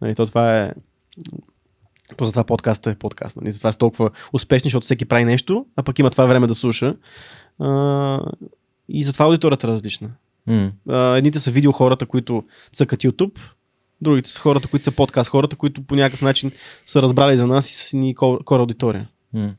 Нали, 0.01 0.15
то 0.15 0.25
това 0.25 0.59
е 0.59 0.71
то 2.17 2.25
затова 2.25 2.43
подкастът 2.43 2.95
е 2.95 2.99
подкаст. 2.99 3.37
Нали? 3.37 3.51
Затова 3.51 3.71
са 3.71 3.77
толкова 3.77 4.09
успешни, 4.33 4.67
защото 4.67 4.85
всеки 4.85 5.05
прави 5.05 5.25
нещо, 5.25 5.65
а 5.75 5.83
пък 5.83 5.99
има 5.99 6.09
това 6.09 6.25
време 6.25 6.47
да 6.47 6.55
слуша. 6.55 6.95
А, 7.59 8.19
и 8.89 9.03
затова 9.03 9.25
аудиторията 9.25 9.67
е 9.67 9.69
различна. 9.69 10.09
Mm. 10.49 10.71
А, 10.89 11.17
едните 11.17 11.39
са 11.39 11.51
видео 11.51 11.71
хората, 11.71 12.05
които 12.05 12.43
цъкат 12.73 12.99
YouTube, 12.99 13.39
другите 14.01 14.29
са 14.29 14.39
хората, 14.39 14.67
които 14.67 14.83
са 14.83 14.91
подкаст, 14.91 15.29
хората, 15.29 15.55
които 15.55 15.83
по 15.83 15.95
някакъв 15.95 16.21
начин 16.21 16.51
са 16.85 17.01
разбрали 17.01 17.37
за 17.37 17.47
нас 17.47 17.69
и 17.69 17.73
са 17.73 17.97
ни 17.97 18.15
кор, 18.15 18.59
аудитория. 18.59 19.09
Mm. 19.35 19.53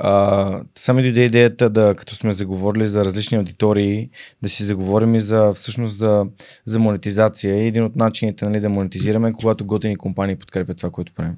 Uh, 0.00 0.64
сами 0.78 1.02
дойде 1.02 1.24
идеята 1.24 1.70
да, 1.70 1.94
като 1.94 2.14
сме 2.14 2.32
заговорили 2.32 2.86
за 2.86 3.04
различни 3.04 3.38
аудитории, 3.38 4.10
да 4.42 4.48
си 4.48 4.64
заговорим 4.64 5.14
и 5.14 5.20
за 5.20 5.52
всъщност 5.54 5.98
за, 5.98 6.26
за 6.64 6.78
монетизация. 6.78 7.64
И 7.64 7.66
един 7.66 7.84
от 7.84 7.96
начините 7.96 8.44
нали, 8.44 8.60
да 8.60 8.68
монетизираме 8.68 9.28
е 9.28 9.32
когато 9.32 9.66
готини 9.66 9.96
компании 9.96 10.36
подкрепят 10.36 10.76
това, 10.76 10.90
което 10.90 11.12
правим. 11.12 11.36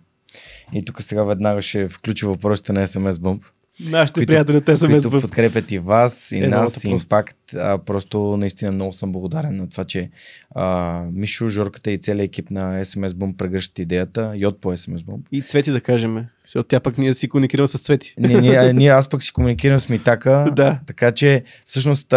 И 0.73 0.85
тук 0.85 1.03
сега 1.03 1.23
веднага 1.23 1.63
ще 1.63 1.89
включи 1.89 2.27
въпросите 2.27 2.73
на 2.73 2.87
SMS 2.87 3.11
Bump. 3.11 3.41
Нашите 3.81 4.15
които, 4.15 4.27
приятели 4.27 4.57
от 4.57 4.65
SMS 4.65 5.03
Които 5.03 5.21
подкрепят 5.21 5.71
и 5.71 5.79
вас, 5.79 6.33
и 6.33 6.45
е, 6.45 6.49
нас, 6.49 6.85
и 6.85 6.89
Импакт. 6.89 7.37
А, 7.57 7.79
просто 7.79 8.37
наистина 8.37 8.73
много 8.73 8.93
съм 8.93 9.13
благодарен 9.13 9.57
на 9.57 9.69
това, 9.69 9.85
че 9.85 10.11
а, 10.55 11.03
Мишо, 11.13 11.49
Жорката 11.49 11.91
и 11.91 11.99
целият 11.99 12.29
екип 12.29 12.51
на 12.51 12.85
SMS 12.85 13.09
Bump 13.09 13.37
прегръщат 13.37 13.79
идеята. 13.79 14.33
Йод 14.37 14.61
по 14.61 14.73
SMS 14.73 14.99
Bump. 14.99 15.21
И 15.33 15.43
Цвети 15.43 15.71
да 15.71 15.81
кажем. 15.81 16.27
Защото 16.45 16.69
тя 16.69 16.81
пък 16.81 16.99
ние 16.99 17.15
си 17.15 17.29
комуникираме 17.29 17.69
с 17.69 17.79
Цвети. 17.79 18.15
Не, 18.19 18.41
ние, 18.41 18.73
ние, 18.75 18.89
аз 18.89 19.09
пък 19.09 19.23
си 19.23 19.33
комуникирам 19.33 19.79
с 19.79 19.89
Митака. 19.89 20.53
да. 20.57 20.79
Така 20.87 21.13
че, 21.13 21.43
всъщност, 21.65 22.15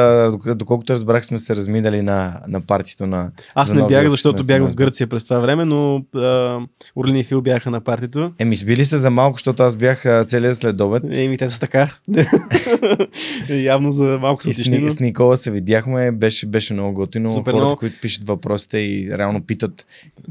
доколкото 0.55 0.93
разбрах, 0.93 1.25
сме 1.25 1.39
се 1.39 1.55
разминали 1.55 2.01
на, 2.01 2.41
на 2.47 2.61
партито 2.61 3.07
на. 3.07 3.31
Аз 3.55 3.73
не 3.73 3.87
бях, 3.87 4.09
защото 4.09 4.45
бях 4.45 4.69
в 4.69 4.75
Гърция 4.75 5.07
през 5.07 5.23
това 5.23 5.39
време, 5.39 5.65
но 5.65 6.05
а, 6.15 6.59
Орлин 6.95 7.15
и 7.15 7.23
Фил 7.23 7.41
бяха 7.41 7.71
на 7.71 7.81
партито. 7.81 8.33
Еми, 8.39 8.55
сбили 8.55 8.85
се 8.85 8.97
за 8.97 9.09
малко, 9.09 9.37
защото 9.37 9.63
аз 9.63 9.75
бях 9.75 10.25
целият 10.25 10.57
следобед. 10.57 11.03
Еми, 11.11 11.37
те 11.37 11.49
са 11.49 11.59
така. 11.59 11.93
Явно 13.49 13.91
за 13.91 14.03
малко 14.21 14.43
са 14.43 14.53
с, 14.53 14.63
с 14.89 14.99
Никола 15.25 15.37
се 15.37 15.51
видяхме, 15.51 16.11
беше, 16.11 16.45
беше 16.45 16.73
много 16.73 16.93
готино. 16.93 17.33
Супер, 17.33 17.51
Хората, 17.51 17.65
много... 17.65 17.79
които 17.79 18.01
пишат 18.01 18.27
въпросите 18.27 18.77
и 18.77 19.17
реално 19.17 19.41
питат 19.41 19.85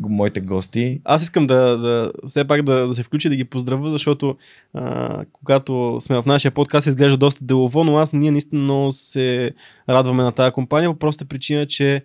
моите 0.08 0.40
гости. 0.40 1.00
Аз 1.04 1.22
искам 1.22 1.46
да, 1.46 1.78
да 1.78 2.12
все 2.26 2.44
пак 2.44 2.62
да, 2.62 2.86
да 2.86 2.94
се 2.94 3.02
включи 3.02 3.28
да 3.28 3.36
ги 3.36 3.44
поздравя, 3.44 3.90
защото 3.90 4.36
а, 4.74 5.24
когато 5.32 5.98
сме 6.00 6.16
в 6.16 6.26
нашия 6.26 6.50
подкаст 6.50 6.86
изглежда 6.86 7.16
доста 7.16 7.44
делово, 7.44 7.84
но 7.84 7.96
аз 7.96 8.12
ние 8.12 8.30
наистина 8.30 8.62
много 8.62 8.92
се 8.92 9.52
радваме 9.88 10.22
на 10.22 10.32
тази 10.32 10.52
компания 10.52 10.92
по 10.92 10.98
проста 10.98 11.24
причина, 11.24 11.66
че 11.66 12.02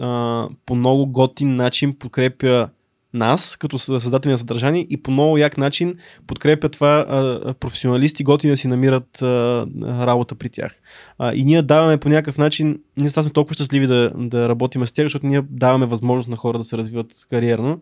а, 0.00 0.48
по 0.66 0.74
много 0.74 1.06
готин 1.06 1.56
начин 1.56 1.98
подкрепя 1.98 2.68
нас, 3.14 3.56
като 3.56 3.78
създатели 3.78 4.32
на 4.32 4.38
съдържание 4.38 4.86
и 4.90 5.02
по 5.02 5.10
много 5.10 5.38
як 5.38 5.58
начин 5.58 5.96
подкрепя 6.26 6.68
това 6.68 7.06
а, 7.08 7.54
професионалисти 7.54 8.24
готини 8.24 8.50
да 8.50 8.56
си 8.56 8.68
намират 8.68 9.22
а, 9.22 9.66
работа 10.06 10.34
при 10.34 10.48
тях. 10.48 10.74
А, 11.18 11.34
и 11.34 11.44
ние 11.44 11.62
даваме 11.62 11.96
по 11.96 12.08
някакъв 12.08 12.38
начин, 12.38 12.78
ние 12.96 13.10
сме 13.10 13.30
толкова 13.30 13.54
щастливи 13.54 13.86
да, 13.86 14.12
да 14.16 14.48
работим 14.48 14.86
с 14.86 14.92
тях, 14.92 15.04
защото 15.04 15.26
ние 15.26 15.42
даваме 15.50 15.86
възможност 15.86 16.28
на 16.28 16.36
хора 16.36 16.58
да 16.58 16.64
се 16.64 16.78
развиват 16.78 17.26
кариерно, 17.30 17.80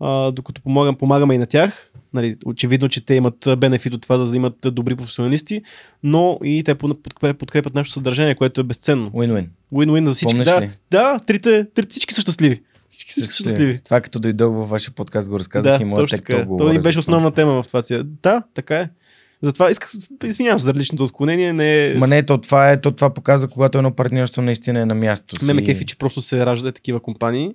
а, 0.00 0.32
докато 0.32 0.62
помагам, 0.62 0.94
помагаме 0.94 1.34
и 1.34 1.38
на 1.38 1.46
тях. 1.46 1.90
Нали, 2.14 2.36
очевидно, 2.46 2.88
че 2.88 3.04
те 3.04 3.14
имат 3.14 3.48
бенефит 3.58 3.94
от 3.94 4.02
това 4.02 4.16
да 4.16 4.36
имат 4.36 4.56
добри 4.64 4.96
професионалисти, 4.96 5.62
но 6.02 6.38
и 6.44 6.64
те 6.64 6.74
подкрепят 6.74 7.74
нашето 7.74 7.94
съдържание, 7.94 8.34
което 8.34 8.60
е 8.60 8.64
безценно. 8.64 9.10
Win-win. 9.10 9.46
Win-win 9.72 10.06
за 10.06 10.14
всички. 10.14 10.36
да, 10.36 10.68
да 10.90 11.18
трите, 11.26 11.66
трите, 11.74 11.90
всички 11.90 12.14
са 12.14 12.20
щастливи. 12.20 12.60
Всички 12.92 13.12
са 13.12 13.32
щастливи. 13.32 13.80
Това 13.84 14.00
като 14.00 14.20
дойдох 14.20 14.54
във 14.54 14.68
вашия 14.68 14.94
подкаст 14.94 15.28
го 15.28 15.38
разказах 15.38 15.78
да, 15.78 15.82
и 15.82 15.86
моят 15.86 16.10
тек 16.10 16.46
го 16.46 16.56
Това 16.56 16.72
ни 16.72 16.78
беше 16.78 16.98
основна 16.98 17.30
тема 17.30 17.62
в 17.62 17.66
това. 17.66 17.82
Да, 18.22 18.42
така 18.54 18.76
е. 18.76 18.90
Затова 19.42 19.70
исках, 19.70 19.90
извинявам 20.24 20.58
се 20.60 20.64
за 20.64 20.74
личното 20.74 21.04
отклонение. 21.04 21.52
Не 21.52 21.86
е... 21.86 21.94
Ма 21.94 22.06
не, 22.06 22.22
то 22.22 22.38
това, 22.38 22.70
е, 22.70 22.80
то 22.80 22.90
това 22.92 23.14
показва, 23.14 23.48
когато 23.48 23.78
едно 23.78 23.90
партньорство 23.90 24.42
наистина 24.42 24.80
е 24.80 24.86
на 24.86 24.94
място 24.94 25.36
си. 25.38 25.44
Не 25.44 25.54
ме 25.54 25.64
кефи, 25.64 25.86
че 25.86 25.98
просто 25.98 26.22
се 26.22 26.46
раждат 26.46 26.74
такива 26.74 27.00
компании, 27.00 27.54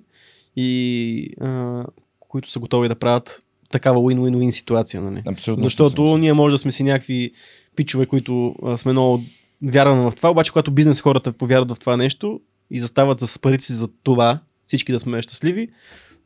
и, 0.56 1.30
а, 1.40 1.84
които 2.20 2.50
са 2.50 2.58
готови 2.58 2.88
да 2.88 2.94
правят 2.94 3.42
такава 3.70 3.98
win-win-win 3.98 4.50
ситуация. 4.50 5.02
Нали? 5.02 5.22
Абсолютно. 5.26 5.64
Защото 5.64 5.84
абсолютно. 5.84 6.16
ние 6.16 6.32
може 6.32 6.54
да 6.54 6.58
сме 6.58 6.72
си 6.72 6.82
някакви 6.82 7.32
пичове, 7.76 8.06
които 8.06 8.54
а, 8.64 8.78
сме 8.78 8.92
много 8.92 9.22
вярваме 9.62 10.10
в 10.10 10.12
това, 10.16 10.30
обаче 10.30 10.52
когато 10.52 10.70
бизнес 10.70 11.00
хората 11.00 11.32
повярват 11.32 11.70
в 11.70 11.80
това 11.80 11.96
нещо 11.96 12.40
и 12.70 12.80
застават 12.80 13.18
с 13.18 13.38
парите 13.38 13.64
си 13.64 13.72
за 13.72 13.88
това, 14.02 14.38
всички 14.68 14.92
да 14.92 15.00
сме 15.00 15.22
щастливи, 15.22 15.68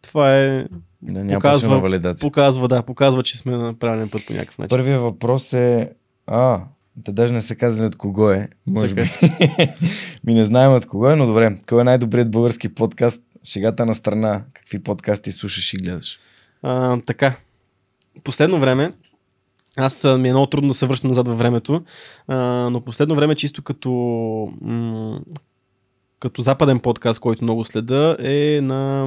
това 0.02 0.36
е. 0.39 0.66
Да, 1.02 1.35
показва, 1.35 1.82
показва, 2.20 2.69
да, 2.69 2.82
показва, 2.82 3.23
че 3.23 3.39
сме 3.39 3.56
на 3.56 3.74
правилен 3.74 4.09
път 4.09 4.27
по 4.27 4.32
някакъв 4.32 4.59
начин. 4.59 4.69
Първият 4.69 5.01
въпрос 5.01 5.52
е. 5.52 5.90
А, 6.27 6.64
Те 7.05 7.12
даже 7.12 7.32
не 7.32 7.40
са 7.40 7.56
казали 7.56 7.86
от 7.86 7.97
кого 7.97 8.31
е, 8.31 8.48
може 8.66 8.94
Така. 8.94 9.09
би. 9.20 9.69
Ми 10.24 10.35
не 10.35 10.44
знаем 10.44 10.74
от 10.74 10.86
кого 10.86 11.09
е, 11.10 11.16
но 11.16 11.27
добре. 11.27 11.59
Кой 11.69 11.81
е 11.81 11.85
най-добрият 11.85 12.31
български 12.31 12.74
подкаст? 12.74 13.23
Шегата 13.44 13.86
на 13.86 13.94
страна. 13.94 14.44
Какви 14.52 14.82
подкасти 14.82 15.32
слушаш 15.32 15.74
и 15.74 15.77
гледаш? 15.77 16.20
А, 16.62 17.01
така. 17.06 17.36
Последно 18.24 18.60
време, 18.60 18.93
аз 19.77 20.05
ми 20.05 20.28
е 20.28 20.32
много 20.32 20.47
трудно 20.47 20.69
да 20.69 20.74
се 20.74 20.86
връщам 20.86 21.09
назад 21.09 21.28
във 21.28 21.39
времето, 21.39 21.82
а, 22.28 22.36
но 22.70 22.81
последно 22.81 23.14
време 23.14 23.35
чисто 23.35 23.62
като, 23.62 23.90
м- 24.60 25.20
като 26.23 26.43
западен 26.43 26.78
подкаст, 26.81 27.20
който 27.20 27.44
много 27.44 27.65
следа, 27.65 28.16
е 28.20 28.61
на, 28.62 29.07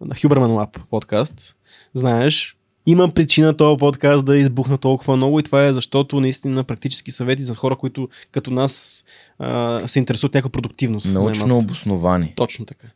на 0.00 0.14
Huberman 0.14 0.66
Lab 0.66 0.78
подкаст. 0.90 1.56
Знаеш, 1.94 2.56
има 2.86 3.14
причина 3.14 3.56
този 3.56 3.78
подкаст 3.78 4.24
да 4.24 4.36
избухна 4.36 4.78
толкова 4.78 5.16
много 5.16 5.40
и 5.40 5.42
това 5.42 5.66
е 5.66 5.72
защото 5.72 6.20
наистина 6.20 6.64
практически 6.64 7.10
съвети 7.10 7.42
за 7.42 7.54
хора, 7.54 7.76
които 7.76 8.08
като 8.32 8.50
нас 8.50 9.04
а, 9.38 9.82
се 9.88 9.98
интересуват 9.98 10.34
някаква 10.34 10.50
продуктивност. 10.50 11.06
Научно 11.14 11.58
обосновани. 11.58 12.32
Точно 12.36 12.66
така. 12.66 12.86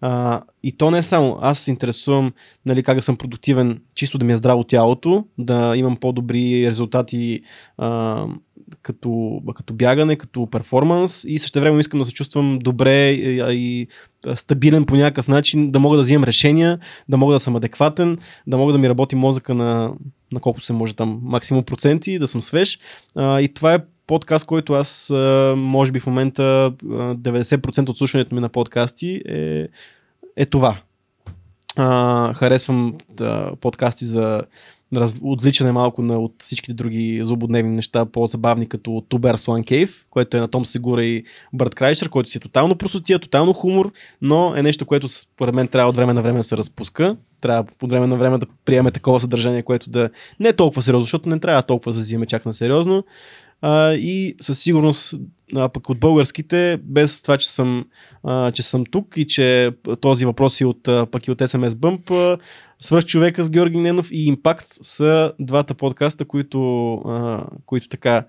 А, 0.00 0.42
и 0.62 0.72
то 0.72 0.90
не 0.90 0.98
е 0.98 1.02
само. 1.02 1.38
Аз 1.40 1.58
се 1.58 1.70
интересувам 1.70 2.32
нали, 2.66 2.82
как 2.82 2.96
да 2.96 3.02
съм 3.02 3.16
продуктивен, 3.16 3.80
чисто 3.94 4.18
да 4.18 4.24
ми 4.24 4.32
е 4.32 4.36
здраво 4.36 4.64
тялото, 4.64 5.24
да 5.38 5.76
имам 5.76 5.96
по-добри 5.96 6.68
резултати 6.68 7.42
а, 7.78 8.26
като, 8.82 9.40
като 9.54 9.74
бягане, 9.74 10.16
като 10.16 10.46
перформанс 10.46 11.24
и 11.28 11.38
също 11.38 11.60
време 11.60 11.80
искам 11.80 11.98
да 12.00 12.04
се 12.06 12.12
чувствам 12.12 12.58
добре 12.58 13.10
и, 13.10 13.42
и 13.50 13.86
а, 14.26 14.36
стабилен 14.36 14.86
по 14.86 14.96
някакъв 14.96 15.28
начин, 15.28 15.70
да 15.70 15.80
мога 15.80 15.96
да 15.96 16.02
взимам 16.02 16.24
решения, 16.24 16.78
да 17.08 17.16
мога 17.16 17.32
да 17.34 17.40
съм 17.40 17.56
адекватен, 17.56 18.18
да 18.46 18.56
мога 18.56 18.72
да 18.72 18.78
ми 18.78 18.88
работи 18.88 19.16
мозъка 19.16 19.54
на, 19.54 19.92
на 20.32 20.40
колкото 20.40 20.66
се 20.66 20.72
може 20.72 20.96
там 20.96 21.20
максимум 21.22 21.64
проценти, 21.64 22.18
да 22.18 22.26
съм 22.26 22.40
свеж. 22.40 22.78
А, 23.14 23.40
и 23.40 23.48
това 23.48 23.74
е 23.74 23.78
подкаст, 24.06 24.46
който 24.46 24.72
аз 24.72 25.10
може 25.56 25.92
би 25.92 26.00
в 26.00 26.06
момента 26.06 26.42
а, 26.42 27.14
90% 27.14 27.88
от 27.88 27.98
слушането 27.98 28.34
ми 28.34 28.40
на 28.40 28.48
подкасти 28.48 29.22
е, 29.28 29.68
е 30.36 30.46
това. 30.46 30.76
А, 31.76 32.34
харесвам 32.34 32.94
да, 33.08 33.52
подкасти 33.60 34.04
за 34.04 34.42
раз, 34.96 35.16
отвличане 35.22 35.72
малко 35.72 36.02
на, 36.02 36.18
от 36.18 36.34
всичките 36.38 36.74
други 36.74 37.20
злободневни 37.24 37.76
неща, 37.76 38.04
по-забавни, 38.04 38.68
като 38.68 38.90
Tuber 38.90 39.36
Swan 39.36 39.64
Cave, 39.64 39.90
което 40.10 40.36
е 40.36 40.40
на 40.40 40.48
Том 40.48 40.64
Сигура 40.64 41.04
и 41.04 41.24
Бърт 41.52 41.74
Крайшер, 41.74 42.08
който 42.08 42.30
си 42.30 42.38
е 42.38 42.40
тотално 42.40 42.76
просотия, 42.76 43.18
тотално 43.18 43.52
хумор, 43.52 43.92
но 44.22 44.56
е 44.56 44.62
нещо, 44.62 44.86
което 44.86 45.08
според 45.08 45.54
мен 45.54 45.68
трябва 45.68 45.90
от 45.90 45.96
време 45.96 46.12
на 46.12 46.22
време 46.22 46.38
да 46.38 46.44
се 46.44 46.56
разпуска. 46.56 47.16
Трябва 47.40 47.64
от 47.82 47.90
време 47.90 48.06
на 48.06 48.16
време 48.16 48.38
да 48.38 48.46
приеме 48.64 48.90
такова 48.90 49.20
съдържание, 49.20 49.62
което 49.62 49.90
да 49.90 50.10
не 50.40 50.48
е 50.48 50.52
толкова 50.52 50.82
сериозно, 50.82 51.04
защото 51.04 51.28
не 51.28 51.40
трябва 51.40 51.62
толкова 51.62 51.92
да 51.92 51.98
се 51.98 52.02
взиме 52.02 52.26
чак 52.26 52.46
на 52.46 52.52
сериозно. 52.52 53.04
А, 53.62 53.92
и 53.92 54.36
със 54.40 54.60
сигурност 54.60 55.14
а, 55.56 55.68
пък 55.68 55.88
от 55.88 56.00
българските, 56.00 56.78
без 56.82 57.22
това, 57.22 57.38
че 57.38 57.50
съм, 57.50 57.84
а, 58.24 58.52
че 58.52 58.62
съм 58.62 58.84
тук 58.86 59.16
и 59.16 59.26
че 59.26 59.70
този 60.00 60.24
въпрос 60.24 60.60
е 60.60 60.66
от, 60.66 60.82
пък 60.82 61.26
и 61.26 61.30
от 61.30 61.38
SMS 61.38 61.68
Bump, 61.68 62.38
Свърх 62.78 63.04
човека 63.04 63.44
с 63.44 63.50
Георги 63.50 63.78
Ненов 63.78 64.08
и 64.12 64.26
Импакт 64.26 64.66
са 64.68 65.32
двата 65.40 65.74
подкаста, 65.74 66.24
които, 66.24 66.94
а, 66.94 67.44
които 67.66 67.88
така 67.88 68.24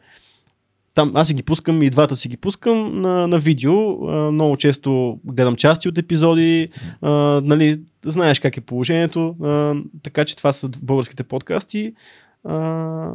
там 0.95 1.11
аз 1.15 1.27
си 1.27 1.33
ги 1.33 1.43
пускам 1.43 1.81
и 1.81 1.89
двата 1.89 2.15
си 2.15 2.27
ги 2.27 2.37
пускам 2.37 3.01
на, 3.01 3.27
на 3.27 3.39
видео. 3.39 4.07
А, 4.09 4.31
много 4.31 4.57
често 4.57 5.19
гледам 5.25 5.55
части 5.55 5.89
от 5.89 5.97
епизоди. 5.97 6.69
А, 7.01 7.11
нали, 7.43 7.81
знаеш 8.05 8.39
как 8.39 8.57
е 8.57 8.61
положението. 8.61 9.35
А, 9.43 9.75
така 10.03 10.25
че 10.25 10.35
това 10.35 10.53
са 10.53 10.69
българските 10.69 11.23
подкасти. 11.23 11.93
А, 12.43 13.11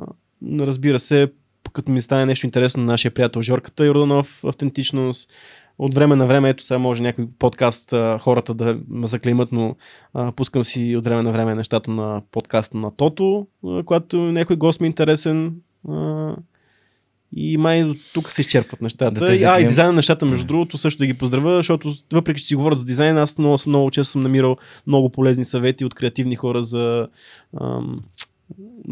разбира 0.61 0.99
се, 0.99 1.33
като 1.73 1.93
ми 1.93 2.01
стане 2.01 2.27
нещо 2.27 2.47
интересно 2.47 2.83
на 2.83 2.93
нашия 2.93 3.11
приятел 3.11 3.43
Жорката 3.43 3.87
Йорданов, 3.87 4.45
автентичност. 4.45 5.31
От 5.79 5.95
време 5.95 6.17
на 6.17 6.27
време, 6.27 6.49
ето 6.49 6.65
сега 6.65 6.79
може 6.79 7.03
някой 7.03 7.29
подкаст 7.39 7.93
а, 7.93 8.19
хората 8.19 8.55
да 8.55 8.79
ме 8.89 9.07
заклеймат, 9.07 9.53
но 9.53 9.77
а, 10.15 10.33
пускам 10.33 10.65
си 10.65 10.97
от 10.97 11.05
време 11.05 11.23
на 11.23 11.33
време 11.33 11.55
нещата 11.55 11.91
на 11.91 12.23
подкаста 12.33 12.77
на 12.77 12.97
Тото, 12.97 13.47
а, 13.67 13.83
когато 13.85 14.19
някой 14.19 14.57
гост 14.57 14.81
ми 14.81 14.87
е 14.87 14.89
интересен. 14.89 15.55
А, 15.89 16.37
и 17.37 17.57
май 17.57 17.85
до 17.85 17.95
тук 18.15 18.33
се 18.33 18.41
изчерпват 18.41 18.83
нещата. 18.83 19.21
Да 19.21 19.27
а, 19.27 19.61
и 19.61 19.67
дизайна 19.67 19.93
на 19.93 19.97
нещата, 19.97 20.27
между 20.27 20.47
другото, 20.47 20.79
също 20.79 20.99
да 20.99 21.07
ги 21.07 21.15
поздравя, 21.15 21.57
защото 21.57 21.95
въпреки, 22.13 22.41
че 22.41 22.47
си 22.47 22.55
говорят 22.55 22.79
за 22.79 22.85
дизайн, 22.85 23.19
аз 23.19 23.39
много, 23.39 23.59
много 23.67 23.91
често 23.91 24.13
съм 24.13 24.23
намирал 24.23 24.57
много 24.87 25.11
полезни 25.11 25.45
съвети 25.45 25.85
от 25.85 25.95
креативни 25.95 26.37
хора 26.37 26.63
за, 26.63 27.09
ам, 27.61 28.01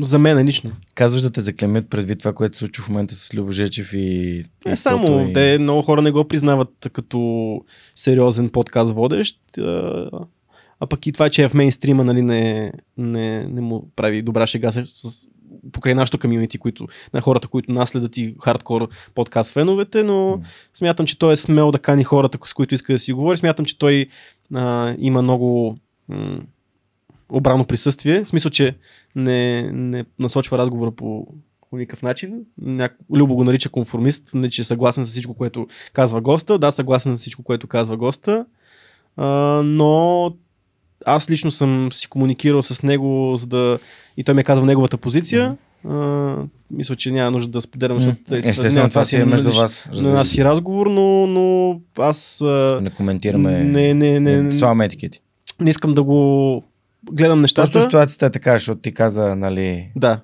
за 0.01 0.19
мен 0.19 0.47
лично. 0.47 0.71
Казваш 0.95 1.23
да 1.23 1.31
те 1.31 1.41
заклемят 1.41 1.91
предвид 1.91 2.19
това, 2.19 2.33
което 2.33 2.57
се 2.57 2.59
случва 2.59 2.85
в 2.85 2.89
момента 2.89 3.15
с 3.15 3.35
Любо 3.35 3.53
Жечев 3.53 3.93
и... 3.93 4.45
Не 4.67 4.73
и 4.73 4.77
само, 4.77 5.29
и... 5.29 5.33
те 5.33 5.59
много 5.61 5.83
хора 5.83 6.03
не 6.03 6.11
го 6.11 6.29
признават 6.29 6.89
като 6.93 7.61
сериозен 7.95 8.49
подкаст 8.49 8.93
водещ, 8.93 9.41
а, 9.59 10.11
а 10.81 10.87
пък 10.87 11.07
и 11.07 11.13
това, 11.13 11.31
че 11.31 11.43
е 11.43 11.49
в 11.49 11.55
мейнстрима, 11.55 12.05
нали, 12.05 12.23
не, 12.23 12.73
не, 12.97 13.49
не 13.49 13.61
му 13.61 13.91
прави 13.97 14.23
добра 14.23 14.47
шега 14.47 14.73
с, 14.73 15.29
покрай 15.73 15.95
нашото 15.95 16.19
комьюнити, 16.19 16.59
които, 16.59 16.89
на 17.15 17.21
хората, 17.21 17.49
които 17.49 17.73
нас 17.73 17.91
следят 17.91 18.17
и 18.17 18.35
хардкор 18.45 18.89
подкаст 19.15 19.53
феновете, 19.53 20.03
но 20.03 20.31
М. 20.31 20.43
смятам, 20.75 21.07
че 21.07 21.19
той 21.19 21.33
е 21.33 21.37
смел 21.37 21.71
да 21.71 21.79
кани 21.79 22.05
хората, 22.05 22.39
с 22.45 22.55
които 22.55 22.75
иска 22.75 22.93
да 22.93 22.99
си 22.99 23.13
говори. 23.13 23.37
Смятам, 23.37 23.65
че 23.65 23.79
той 23.79 24.07
а, 24.55 24.95
има 24.99 25.23
много 25.23 25.77
м- 26.09 26.41
обрано 27.29 27.65
присъствие, 27.65 28.25
в 28.25 28.29
смисъл, 28.29 28.51
че 28.51 28.75
не, 29.17 29.71
не 29.73 30.05
насочва 30.19 30.59
разговора 30.59 30.91
по, 30.91 31.27
по 31.71 31.77
никакъв 31.77 32.03
начин. 32.03 32.35
Няко... 32.59 32.95
Любо 33.17 33.35
го 33.35 33.45
нарича 33.45 33.69
конформист, 33.69 34.31
не 34.35 34.51
че 34.51 34.63
е 34.63 34.65
съгласен 34.65 35.05
с 35.05 35.09
всичко, 35.09 35.35
което 35.35 35.67
казва 35.93 36.21
госта. 36.21 36.59
Да, 36.59 36.71
съгласен 36.71 37.17
с 37.17 37.21
всичко, 37.21 37.43
което 37.43 37.67
казва 37.67 37.97
госта. 37.97 38.47
А, 39.17 39.27
но 39.65 40.33
аз 41.07 41.31
лично 41.31 41.51
съм 41.51 41.89
си 41.93 42.09
комуникирал 42.09 42.63
с 42.63 42.83
него, 42.83 43.37
за 43.37 43.47
да... 43.47 43.79
и 44.17 44.25
той 44.25 44.35
ми 44.35 44.41
е 44.41 44.45
казал 44.45 44.65
неговата 44.65 44.97
позиция. 44.97 45.57
А, 45.89 46.37
мисля, 46.71 46.97
че 46.97 47.11
няма 47.11 47.31
нужда 47.31 47.51
да 47.51 47.63
споделям, 47.63 48.01
защото 48.01 48.19
те- 48.29 48.49
Естествено, 48.49 48.89
това 48.89 49.05
си 49.05 49.17
е 49.17 49.25
между 49.25 49.53
вас. 49.53 49.89
На 50.03 50.11
нас 50.13 50.29
си 50.29 50.45
разговор, 50.45 50.87
но, 50.87 51.27
но 51.27 51.81
аз 51.99 52.45
Не 52.81 52.91
коментираме. 52.91 53.65
не, 53.65 53.95
не, 53.95 54.21
не, 54.21 54.43
не, 54.43 54.53
Слагаме 54.53 54.85
етикети. 54.85 55.21
не 55.61 55.71
искам 55.71 55.95
да 55.95 56.03
го 56.03 56.63
гледам 57.13 57.41
нещата. 57.41 57.73
Просто 57.73 57.89
ситуацията 57.91 58.27
е 58.27 58.31
така, 58.31 58.53
защото 58.53 58.81
ти 58.81 58.95
каза, 58.95 59.37
нали... 59.37 59.91
Да. 59.97 60.21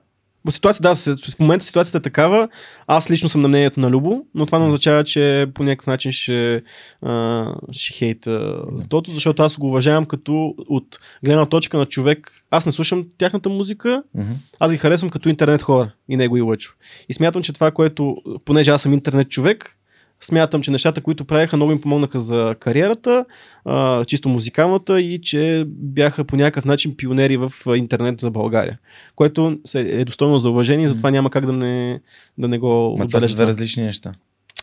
Ситуация, 0.50 0.82
да, 0.82 0.94
в 0.96 1.38
момента 1.40 1.64
ситуацията 1.64 1.98
е 1.98 2.02
такава. 2.02 2.48
Аз 2.86 3.10
лично 3.10 3.28
съм 3.28 3.40
на 3.40 3.48
мнението 3.48 3.80
на 3.80 3.90
Любо, 3.90 4.24
но 4.34 4.46
това 4.46 4.58
не 4.58 4.66
означава, 4.66 5.04
че 5.04 5.46
по 5.54 5.62
някакъв 5.62 5.86
начин 5.86 6.12
ще, 6.12 6.62
а, 7.02 7.46
ще 7.72 7.92
хейта 7.92 8.62
тото, 8.88 9.10
защото 9.10 9.42
аз 9.42 9.56
го 9.56 9.66
уважавам 9.66 10.06
като 10.06 10.54
от 10.58 10.98
гледна 11.24 11.46
точка 11.46 11.78
на 11.78 11.86
човек. 11.86 12.32
Аз 12.50 12.66
не 12.66 12.72
слушам 12.72 13.06
тяхната 13.18 13.48
музика, 13.48 14.02
Мгм. 14.14 14.32
аз 14.60 14.72
ги 14.72 14.78
харесвам 14.78 15.10
като 15.10 15.28
интернет 15.28 15.62
хора 15.62 15.92
и 16.08 16.16
него 16.16 16.36
и 16.36 16.40
Лъчо. 16.40 16.74
И 17.08 17.14
смятам, 17.14 17.42
че 17.42 17.52
това, 17.52 17.70
което, 17.70 18.16
понеже 18.44 18.70
аз 18.70 18.82
съм 18.82 18.92
интернет 18.92 19.28
човек, 19.28 19.76
смятам, 20.22 20.62
че 20.62 20.70
нещата, 20.70 21.00
които 21.00 21.24
правиха, 21.24 21.56
много 21.56 21.72
им 21.72 21.80
помогнаха 21.80 22.20
за 22.20 22.56
кариерата, 22.60 23.24
а, 23.64 24.04
чисто 24.04 24.28
музикалната 24.28 25.00
и 25.00 25.20
че 25.22 25.64
бяха 25.66 26.24
по 26.24 26.36
някакъв 26.36 26.64
начин 26.64 26.96
пионери 26.96 27.36
в 27.36 27.52
интернет 27.76 28.20
за 28.20 28.30
България. 28.30 28.78
Което 29.16 29.58
е 29.74 30.04
достойно 30.04 30.38
за 30.38 30.50
уважение, 30.50 30.88
затова 30.88 31.10
няма 31.10 31.30
как 31.30 31.46
да 31.46 31.52
не, 31.52 32.00
да 32.38 32.48
не 32.48 32.58
го 32.58 32.96
Ма 32.98 33.06
това 33.06 33.20
са 33.20 33.28
две 33.28 33.46
различни 33.46 33.82
неща. 33.82 34.12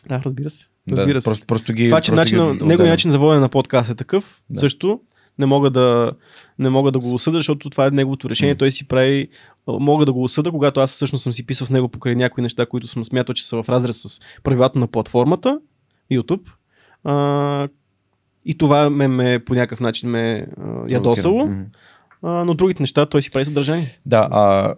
Да, 0.10 0.22
разбира 0.26 0.50
се. 0.50 0.66
Разбира 0.92 1.14
да, 1.14 1.22
се. 1.22 1.26
Просто, 1.26 1.46
просто 1.46 1.74
ги. 1.74 1.86
Това, 1.86 2.02
че 2.02 2.12
просто 2.12 2.36
начин, 2.36 2.58
ги 2.58 2.66
неговият 2.66 2.94
начин 2.94 3.12
за 3.12 3.20
водене 3.20 3.40
на 3.40 3.50
подкаст 3.50 3.90
е 3.90 3.96
такъв, 3.96 4.42
Да. 4.50 4.60
също 4.60 5.00
не 5.40 5.46
мога 5.46 5.70
да, 5.70 6.12
не 6.60 6.70
мога 6.70 6.92
да 6.92 7.00
го 7.00 7.14
осъда, 7.14 7.38
защото 7.38 7.70
това 7.70 7.86
е 7.86 7.92
неговото 7.92 8.30
решение. 8.30 8.56
Той 8.56 8.72
си 8.72 8.88
прави. 8.88 9.28
Мога 9.68 10.06
да 10.06 10.14
го 10.14 10.24
осъда, 10.24 10.52
когато 10.52 10.80
аз 10.80 10.92
всъщност 10.92 11.24
съм 11.24 11.34
си 11.34 11.46
писал 11.46 11.68
с 11.68 11.70
него 11.70 11.88
покрай 11.90 12.16
някои 12.16 12.42
неща, 12.42 12.66
които 12.66 12.88
съм 12.88 13.06
смятал, 13.06 13.34
че 13.34 13.48
са 13.48 13.64
в 13.64 13.70
разрез 13.70 14.02
с 14.02 14.20
правилата 14.44 14.80
на 14.80 14.88
платформата 14.88 15.60
YouTube. 16.12 16.50
А, 17.04 17.68
и 18.46 18.58
това 18.58 18.90
ме, 18.90 19.08
ме 19.08 19.40
по 19.40 19.54
някакъв 19.54 19.80
начин 19.80 20.10
ме 20.10 20.48
а, 20.58 20.92
ядосало. 20.94 21.50
А, 22.22 22.46
но 22.46 22.54
другите 22.54 22.84
неща 22.84 23.06
той 23.06 23.22
си 23.22 23.32
прави 23.32 23.46
съдържание. 23.46 23.98
Да, 24.06 24.28
а, 24.32 24.74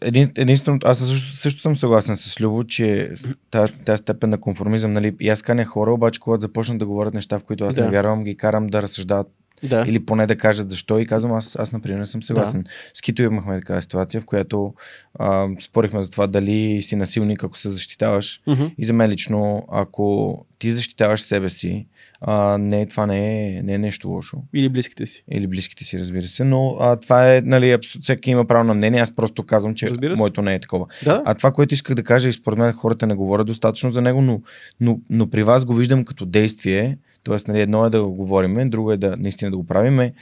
един, 0.00 0.30
единственото, 0.36 0.88
аз 0.88 0.98
също, 0.98 1.36
също 1.36 1.60
съм 1.62 1.76
съгласен 1.76 2.16
с 2.16 2.40
Любо, 2.40 2.64
че 2.64 3.10
тази, 3.50 3.72
тази 3.84 4.00
степен 4.00 4.30
на 4.30 4.40
конформизъм, 4.40 4.92
нали, 4.92 5.14
и 5.20 5.28
аз 5.28 5.42
каня 5.42 5.64
хора, 5.64 5.92
обаче 5.92 6.20
когато 6.20 6.40
започнат 6.40 6.78
да 6.78 6.86
говорят 6.86 7.14
неща, 7.14 7.38
в 7.38 7.44
които 7.44 7.64
аз 7.64 7.74
Да. 7.74 7.84
не 7.84 7.90
вярвам, 7.90 8.24
ги 8.24 8.36
карам 8.36 8.66
да 8.66 8.82
разсъждават 8.82 9.26
Да. 9.62 9.84
или 9.86 10.06
поне 10.06 10.26
да 10.26 10.36
кажат 10.36 10.70
защо 10.70 10.98
и 10.98 11.06
казвам, 11.06 11.32
аз, 11.32 11.56
аз 11.58 11.72
например 11.72 11.98
не 11.98 12.06
съм 12.06 12.22
съгласен. 12.22 12.64
С 12.94 13.00
Кито 13.00 13.22
имахме 13.22 13.60
такава 13.60 13.82
ситуация, 13.82 14.20
в 14.20 14.26
която 14.26 14.74
а, 15.18 15.48
спорихме 15.60 16.02
за 16.02 16.10
това 16.10 16.26
дали 16.26 16.82
си 16.82 16.96
насилник, 16.96 17.44
ако 17.44 17.58
се 17.58 17.68
защитаваш. 17.68 18.40
Мгм. 18.46 18.64
И 18.78 18.84
за 18.84 18.92
мен 18.92 19.10
лично, 19.10 19.66
ако 19.72 20.38
ти 20.58 20.72
защитаваш 20.72 21.20
себе 21.20 21.48
си. 21.48 21.86
А, 22.20 22.58
не, 22.58 22.86
това 22.86 23.06
не 23.06 23.48
е, 23.48 23.62
не 23.62 23.74
е 23.74 23.78
нещо 23.78 24.08
лошо. 24.08 24.36
Или 24.54 24.68
близките 24.68 25.06
си. 25.06 25.24
Или 25.30 25.46
близките 25.46 25.84
си, 25.84 25.98
разбира 25.98 26.22
се. 26.22 26.44
Но 26.44 26.76
а, 26.80 26.96
това 26.96 27.34
е, 27.34 27.40
нали, 27.44 27.72
абсолютно 27.72 28.02
всеки 28.02 28.30
има 28.30 28.44
право 28.44 28.64
на 28.64 28.74
мнение. 28.74 29.00
Аз 29.00 29.10
просто 29.10 29.46
казвам, 29.46 29.74
че 29.74 29.90
моето 30.16 30.42
не 30.42 30.54
е 30.54 30.60
такова. 30.60 30.86
Да. 31.04 31.22
А 31.24 31.34
това, 31.34 31.52
което 31.52 31.74
исках 31.74 31.96
да 31.96 32.02
кажа, 32.02 32.28
и 32.28 32.32
според 32.32 32.58
мен 32.58 32.72
хората 32.72 33.06
не 33.06 33.14
говорят 33.14 33.46
достатъчно 33.46 33.90
за 33.90 34.02
него, 34.02 34.22
но, 34.22 34.40
но, 34.80 35.00
но 35.10 35.30
при 35.30 35.42
вас 35.42 35.64
го 35.64 35.74
виждам 35.74 36.04
като 36.04 36.26
действие. 36.26 36.98
Тоест, 37.22 37.48
нали, 37.48 37.60
едно 37.60 37.86
е 37.86 37.90
да 37.90 38.02
го 38.02 38.12
говорим, 38.12 38.70
друго 38.70 38.92
е 38.92 38.96
да 38.96 39.16
наистина 39.16 39.50
да 39.50 39.56
го 39.56 39.66
правиме. 39.66 40.12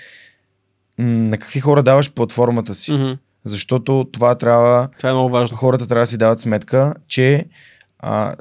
М, 0.99 1.05
На 1.07 1.39
какви 1.39 1.61
хора 1.61 1.83
даваш 1.83 2.13
платформата 2.13 2.75
си? 2.75 2.93
Мгм. 2.93 3.13
Защото 3.45 4.09
това 4.13 4.35
трябва 4.35 4.89
Това 4.99 5.11
е 5.11 5.13
много 5.13 5.31
важно. 5.31 5.57
хората 5.57 5.87
трябва 5.87 6.03
да 6.03 6.07
си 6.07 6.19
дават 6.19 6.41
сметка, 6.41 6.95
че 7.07 7.45
а, 7.99 8.35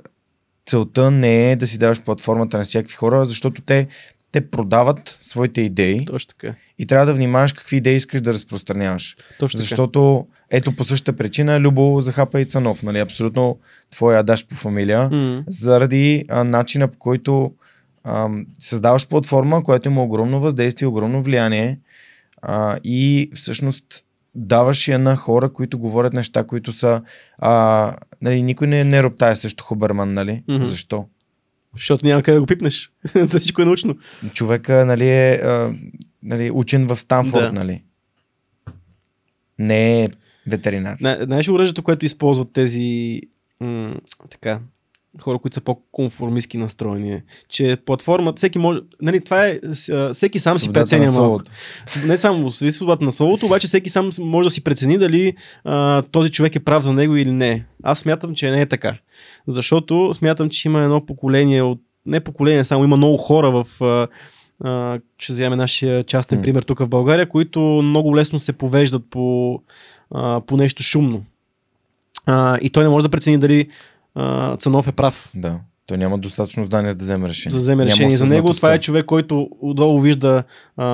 целта 0.65 1.11
не 1.11 1.51
е 1.51 1.55
да 1.55 1.67
си 1.67 1.77
даваш 1.77 2.01
платформата 2.01 2.57
на 2.57 2.63
всякакви 2.63 2.95
хора, 2.95 3.25
защото 3.25 3.61
те, 3.61 3.87
те 4.31 4.41
продават 4.41 5.17
своите 5.21 5.61
идеи 5.61 6.05
Точно 6.05 6.27
така. 6.29 6.53
и 6.79 6.85
трябва 6.87 7.05
да 7.05 7.13
внимаваш 7.13 7.53
какви 7.53 7.77
идеи 7.77 7.95
искаш 7.95 8.21
да 8.21 8.33
разпространяваш. 8.33 9.17
Точно 9.39 9.57
така. 9.57 9.61
Защото 9.61 10.27
ето 10.49 10.75
по 10.75 10.83
същата 10.83 11.17
причина 11.17 11.59
Любо 11.59 12.01
захапа 12.01 12.41
и 12.41 12.45
Цанов, 12.45 12.83
нали? 12.83 12.99
Абсолютно 12.99 13.59
твоя 13.91 14.19
адаш 14.19 14.47
по 14.47 14.55
фамилия, 14.55 15.09
М. 15.09 15.43
заради 15.47 16.23
а, 16.29 16.43
начина 16.43 16.87
по 16.87 16.97
който 16.97 17.51
създаваш 18.59 19.07
платформа, 19.07 19.63
която 19.63 19.89
има 19.89 20.03
огромно 20.03 20.39
въздействие, 20.39 20.87
огромно 20.87 21.21
влияние 21.21 21.79
а, 22.41 22.77
и 22.83 23.31
всъщност 23.35 24.03
даваш 24.35 24.87
я 24.87 24.99
на 24.99 25.15
хора, 25.15 25.53
които 25.53 25.79
говорят 25.79 26.13
неща, 26.13 26.43
които 26.43 26.71
са... 26.71 27.01
А, 27.37 27.93
нали, 28.21 28.41
никой 28.41 28.67
не, 28.67 28.83
не 28.83 29.03
роптае 29.03 29.35
срещу 29.35 29.63
Хуберман, 29.63 30.13
нали? 30.13 30.43
Мгм. 30.47 30.63
Защо? 30.65 31.05
Защото 31.73 32.05
няма 32.05 32.23
къде 32.23 32.35
да 32.35 32.41
го 32.41 32.47
пипнеш. 32.47 32.91
да 33.15 33.39
всичко 33.39 33.61
е 33.61 33.65
научно. 33.65 33.95
Човека 34.33 34.85
нали, 34.85 35.09
е 35.09 35.31
а, 35.33 35.73
нали, 36.23 36.51
учен 36.51 36.87
в 36.87 36.95
Станфорд, 36.95 37.41
Да. 37.43 37.51
нали? 37.53 37.83
Не 39.59 40.03
е 40.03 40.09
ветеринар. 40.47 40.97
Зна- 40.99 41.17
Знаеш 41.21 41.47
ли 41.47 41.51
оръжието, 41.51 41.83
което 41.83 42.05
използват 42.05 42.53
тези 42.53 43.21
м- 43.59 43.95
така, 44.29 44.59
хора, 45.21 45.37
които 45.37 45.55
са 45.55 45.61
по-конформистски 45.61 46.57
настроени? 46.57 47.13
е, 47.13 47.23
Че 47.49 47.77
платформата, 47.85 48.37
всеки 48.37 48.59
може. 48.59 48.79
Нали, 49.01 49.23
това 49.23 49.47
е. 49.47 49.59
Всеки 50.13 50.39
сам 50.39 50.59
си 50.59 50.73
преценя 50.73 51.11
малко. 51.11 51.41
Не 52.05 52.17
само 52.17 52.51
свободата 52.51 53.05
на 53.05 53.11
словото, 53.11 53.45
обаче 53.45 53.67
всеки 53.67 53.89
сам 53.89 54.09
може 54.19 54.47
да 54.47 54.51
си 54.51 54.63
прецени 54.63 54.97
дали 54.97 55.33
а, 55.63 56.01
този 56.01 56.31
човек 56.31 56.55
е 56.55 56.59
прав 56.59 56.83
за 56.83 56.93
него 56.93 57.15
или 57.15 57.31
не. 57.31 57.65
Аз 57.83 57.99
смятам, 57.99 58.35
че 58.35 58.51
не 58.51 58.61
е 58.61 58.65
така. 58.65 58.97
Защото 59.47 60.13
смятам, 60.13 60.49
че 60.49 60.67
има 60.67 60.83
едно 60.83 61.05
поколение 61.05 61.61
от. 61.61 61.81
Не 62.05 62.19
поколение, 62.19 62.63
само 62.63 62.83
има 62.83 62.97
много 62.97 63.17
хора 63.17 63.51
в. 63.51 63.81
А, 63.81 64.07
а, 64.63 64.99
ще 65.17 65.33
вземем 65.33 65.57
нашия 65.57 66.03
частен 66.03 66.37
М. 66.37 66.43
пример 66.43 66.63
тук 66.63 66.79
в 66.79 66.87
България, 66.87 67.29
които 67.29 67.59
много 67.61 68.15
лесно 68.15 68.39
се 68.39 68.53
повеждат 68.53 69.03
по, 69.09 69.59
а, 70.11 70.41
по 70.41 70.57
нещо 70.57 70.83
шумно. 70.83 71.23
А, 72.25 72.57
и 72.61 72.69
той 72.69 72.83
не 72.83 72.89
може 72.89 73.03
да 73.03 73.09
прецени 73.09 73.37
дали 73.37 73.67
а, 74.17 74.57
Цанов 74.57 74.87
е 74.87 74.91
прав. 74.91 75.31
Да. 75.35 75.59
Той 75.87 75.97
няма 75.97 76.17
достатъчно 76.17 76.65
знание 76.65 76.91
за 76.91 76.97
да 76.97 77.03
вземе 77.03 77.27
решение. 77.27 77.51
За 77.51 77.57
да 77.57 77.63
вземе 77.63 77.83
Няма 77.83 77.91
решение 77.91 78.17
за 78.17 78.25
него. 78.25 78.53
Това 78.53 78.73
е 78.73 78.79
човек, 78.79 79.05
който 79.05 79.49
отдолу 79.61 80.01
вижда 80.01 80.43
а, 80.77 80.85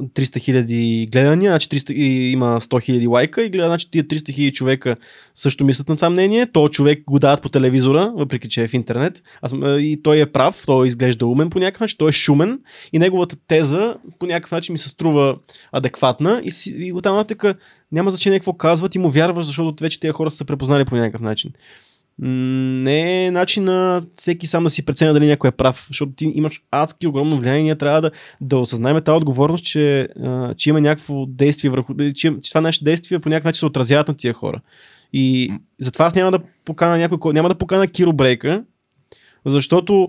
300 0.00 0.40
хиляди 0.40 1.08
гледания, 1.12 1.50
значи 1.52 1.68
300, 1.68 1.92
и 1.92 2.30
има 2.30 2.60
100 2.60 2.82
хиляди 2.82 3.06
лайка 3.06 3.42
и 3.42 3.50
гледа, 3.50 3.66
значи 3.66 3.90
тия 3.90 4.04
300 4.04 4.32
хиляди 4.34 4.52
човека 4.52 4.96
също 5.34 5.64
мислят 5.64 5.88
на 5.88 5.96
това 5.96 6.10
мнение. 6.10 6.46
То 6.52 6.68
човек 6.68 7.02
го 7.06 7.18
дават 7.18 7.42
по 7.42 7.48
телевизора, 7.48 8.12
въпреки 8.16 8.48
че 8.48 8.62
е 8.62 8.68
в 8.68 8.74
интернет. 8.74 9.22
Аз, 9.42 9.52
и 9.62 10.00
той 10.02 10.20
е 10.20 10.26
прав, 10.26 10.62
той 10.66 10.88
изглежда 10.88 11.26
умен 11.26 11.50
по 11.50 11.58
някакъв 11.58 11.80
начин, 11.80 11.96
той 11.98 12.08
е 12.08 12.12
шумен 12.12 12.58
и 12.92 12.98
неговата 12.98 13.36
теза 13.48 13.96
по 14.18 14.26
някакъв 14.26 14.52
начин 14.52 14.72
ми 14.72 14.78
се 14.78 14.88
струва 14.88 15.36
адекватна 15.72 16.40
и, 16.44 16.50
си, 16.50 16.74
и 16.78 16.92
оттам 16.92 17.16
нататък 17.16 17.58
няма 17.92 18.10
значение 18.10 18.38
какво 18.38 18.52
казват 18.52 18.94
и 18.94 18.98
му 18.98 19.10
вярваш, 19.10 19.46
защото 19.46 19.84
вече 19.84 20.00
тези 20.00 20.12
хора 20.12 20.30
са 20.30 20.36
се 20.36 20.44
препознали 20.44 20.84
по 20.84 20.96
някакъв 20.96 21.20
начин. 21.20 21.50
Не 22.18 23.26
е 23.26 23.30
начин 23.30 23.64
на 23.64 24.02
всеки 24.16 24.46
сам 24.46 24.64
да 24.64 24.70
си 24.70 24.84
преценя 24.84 25.12
дали 25.12 25.26
някой 25.26 25.48
е 25.48 25.52
прав, 25.52 25.86
защото 25.88 26.12
ти 26.12 26.32
имаш 26.34 26.62
адски 26.70 27.06
огромно 27.06 27.36
влияние, 27.36 27.62
ние 27.62 27.76
трябва 27.76 28.00
да, 28.00 28.10
да 28.40 28.58
осъзнаем 28.58 29.02
тази 29.02 29.16
отговорност, 29.16 29.64
че, 29.64 30.08
а, 30.22 30.54
че 30.54 30.70
има 30.70 30.80
някакво 30.80 31.26
действие 31.26 31.70
върху, 31.70 31.94
че, 31.96 32.12
че 32.42 32.50
това 32.50 32.60
нашите 32.60 32.84
действия 32.84 33.20
по 33.20 33.28
някакъв 33.28 33.44
начин 33.44 33.58
се 33.58 33.66
отразяват 33.66 34.08
на 34.08 34.16
тия 34.16 34.32
хора. 34.32 34.60
И 35.12 35.52
затова 35.78 36.04
аз 36.04 36.14
няма 36.14 36.30
да 36.30 36.38
покана 36.64 36.98
някой, 36.98 37.18
кой- 37.18 37.32
няма 37.32 37.48
да 37.48 37.54
покана 37.54 37.88
Киро 37.88 38.12
Брейка, 38.12 38.64
защото 39.46 40.08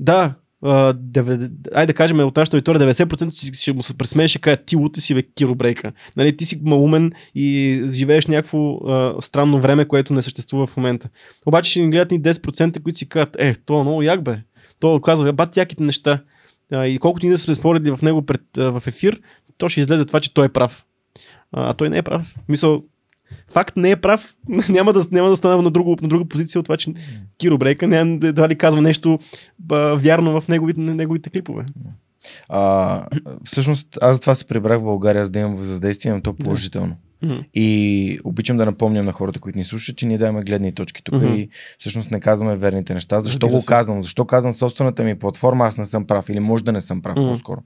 да, 0.00 0.34
а, 0.62 0.94
деве- 0.94 1.50
айде 1.74 1.86
да 1.86 1.94
кажем 1.94 2.20
от 2.20 2.36
нашата 2.36 2.56
аудитория 2.56 2.94
90% 2.94 3.30
си- 3.30 3.52
ще 3.54 3.72
му 3.72 3.82
се 3.82 3.98
пресмее, 3.98 4.28
ще 4.28 4.38
каже 4.38 4.56
ти 4.66 4.76
лута 4.76 5.00
си 5.00 5.14
бе 5.14 5.22
Киро 5.22 5.54
Брейка. 5.54 5.92
Нали, 6.16 6.36
ти 6.36 6.46
си 6.46 6.60
малумен 6.64 7.12
и 7.34 7.82
живееш 7.92 8.26
някакво 8.26 8.74
а, 8.74 9.14
странно 9.22 9.60
време, 9.60 9.84
което 9.84 10.12
не 10.12 10.22
съществува 10.22 10.66
в 10.66 10.76
момента. 10.76 11.08
Обаче 11.46 11.70
ще 11.70 11.80
ни 11.80 11.90
гледат 11.90 12.10
ни 12.10 12.22
10%, 12.22 12.82
които 12.82 12.98
си 12.98 13.08
казват, 13.08 13.36
е, 13.38 13.54
то 13.54 13.80
е 13.80 13.82
много 13.82 14.02
як 14.02 14.22
бе. 14.22 14.38
То 14.80 15.00
казва, 15.00 15.32
бат 15.32 15.56
яките 15.56 15.82
неща. 15.82 16.22
А, 16.72 16.86
и 16.86 16.98
колкото 16.98 17.26
ние 17.26 17.34
да 17.34 17.38
сме 17.38 17.54
спорили 17.54 17.90
в 17.90 17.98
него 18.02 18.26
пред, 18.26 18.58
а, 18.58 18.70
в 18.70 18.86
ефир, 18.86 19.20
то 19.58 19.68
ще 19.68 19.80
излезе 19.80 20.04
това, 20.04 20.20
че 20.20 20.34
той 20.34 20.46
е 20.46 20.48
прав. 20.48 20.84
А, 21.52 21.70
а 21.70 21.74
той 21.74 21.90
не 21.90 21.98
е 21.98 22.02
прав. 22.02 22.34
Мисъл, 22.48 22.82
факт 23.52 23.76
не 23.76 23.90
е 23.90 23.96
прав. 23.96 24.34
няма, 24.68 24.92
да, 24.92 25.06
няма 25.10 25.28
да 25.30 25.36
стана 25.36 25.62
на, 25.62 25.70
друго, 25.70 25.96
на 26.02 26.08
друга 26.08 26.24
позиция 26.24 26.58
от 26.58 26.64
това, 26.64 26.76
че 26.76 26.94
Киро 27.38 27.58
Брейка 27.58 27.86
не, 27.86 28.00
едва 28.28 28.48
ли 28.48 28.58
казва 28.58 28.82
нещо 28.82 29.18
а, 29.70 29.76
вярно 29.94 30.40
в 30.40 30.48
неговите, 30.48 30.80
неговите 30.80 31.30
клипове. 31.30 31.66
А, 32.48 33.06
всъщност, 33.44 33.98
аз 34.00 34.16
затова 34.16 34.34
се 34.34 34.44
прибрах 34.44 34.80
в 34.80 34.84
България, 34.84 35.24
за 35.24 35.30
да 35.30 35.38
имам 35.38 35.54
въздействие, 35.56 36.10
имам 36.10 36.22
то 36.22 36.34
положително. 36.34 36.96
И 37.54 38.18
обичам 38.24 38.56
да 38.56 38.64
напомням 38.66 39.04
на 39.04 39.12
хората, 39.12 39.40
които 39.40 39.58
ни 39.58 39.64
слушат, 39.64 39.96
че 39.96 40.06
ние 40.06 40.18
даваме 40.18 40.42
гледни 40.42 40.72
точки 40.74 41.04
тук 41.04 41.14
Мгм. 41.14 41.26
и 41.26 41.48
всъщност 41.78 42.10
не 42.10 42.20
казваме 42.20 42.56
верните 42.56 42.94
неща. 42.94 43.20
Защо 43.20 43.46
Разбира 43.46 43.56
го 43.56 43.60
се. 43.60 43.66
казвам? 43.66 44.02
Защо 44.02 44.24
казвам 44.24 44.52
собствената 44.52 45.04
ми 45.04 45.18
платформа, 45.18 45.66
аз 45.66 45.76
не 45.76 45.84
съм 45.84 46.06
прав 46.06 46.28
или 46.28 46.40
може 46.40 46.64
да 46.64 46.72
не 46.72 46.80
съм 46.80 47.02
прав 47.02 47.16
Мгм. 47.16 47.28
по-скоро. 47.28 47.60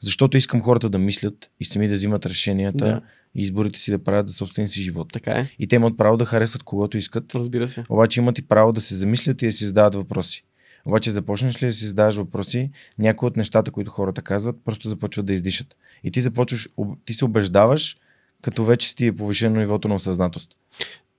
Защото 0.00 0.36
искам 0.36 0.62
хората 0.62 0.88
да 0.88 0.98
мислят 0.98 1.50
и 1.60 1.64
сами 1.64 1.88
да 1.88 1.94
взимат 1.94 2.26
решенията 2.26 2.84
Да. 2.84 3.00
Изборите 3.42 3.78
си 3.78 3.90
да 3.90 3.98
правят 3.98 4.28
за 4.28 4.34
собствения 4.34 4.68
си 4.68 4.80
живот. 4.80 5.08
Така 5.12 5.30
е. 5.30 5.48
И 5.58 5.66
те 5.66 5.76
имат 5.76 5.96
право 5.96 6.16
да 6.16 6.24
харесват 6.24 6.62
когото 6.62 6.98
искат, 6.98 7.34
Разбира 7.34 7.68
се. 7.68 7.84
обаче 7.88 8.20
имат 8.20 8.38
и 8.38 8.42
право 8.42 8.72
да 8.72 8.80
се 8.80 8.94
замислят 8.94 9.42
и 9.42 9.46
да 9.46 9.52
си 9.52 9.66
задават 9.66 9.94
въпроси. 9.94 10.44
Обаче 10.86 11.10
започнеш 11.10 11.62
ли 11.62 11.66
да 11.66 11.72
си 11.72 11.86
задаваш 11.86 12.16
въпроси, 12.16 12.70
някои 12.98 13.26
от 13.26 13.36
нещата, 13.36 13.70
които 13.70 13.90
хората 13.90 14.22
казват, 14.22 14.56
просто 14.64 14.88
започват 14.88 15.26
да 15.26 15.32
издишат. 15.32 15.76
И 16.04 16.10
ти 16.10 16.20
започваш, 16.20 16.68
ти 17.04 17.12
се 17.14 17.24
убеждаваш, 17.24 17.96
като 18.42 18.64
вече 18.64 18.88
си 18.88 18.96
ти 18.96 19.06
е 19.06 19.12
повишено 19.12 19.60
нивото 19.60 19.88
на 19.88 19.94
осъзнатост. 19.94 20.56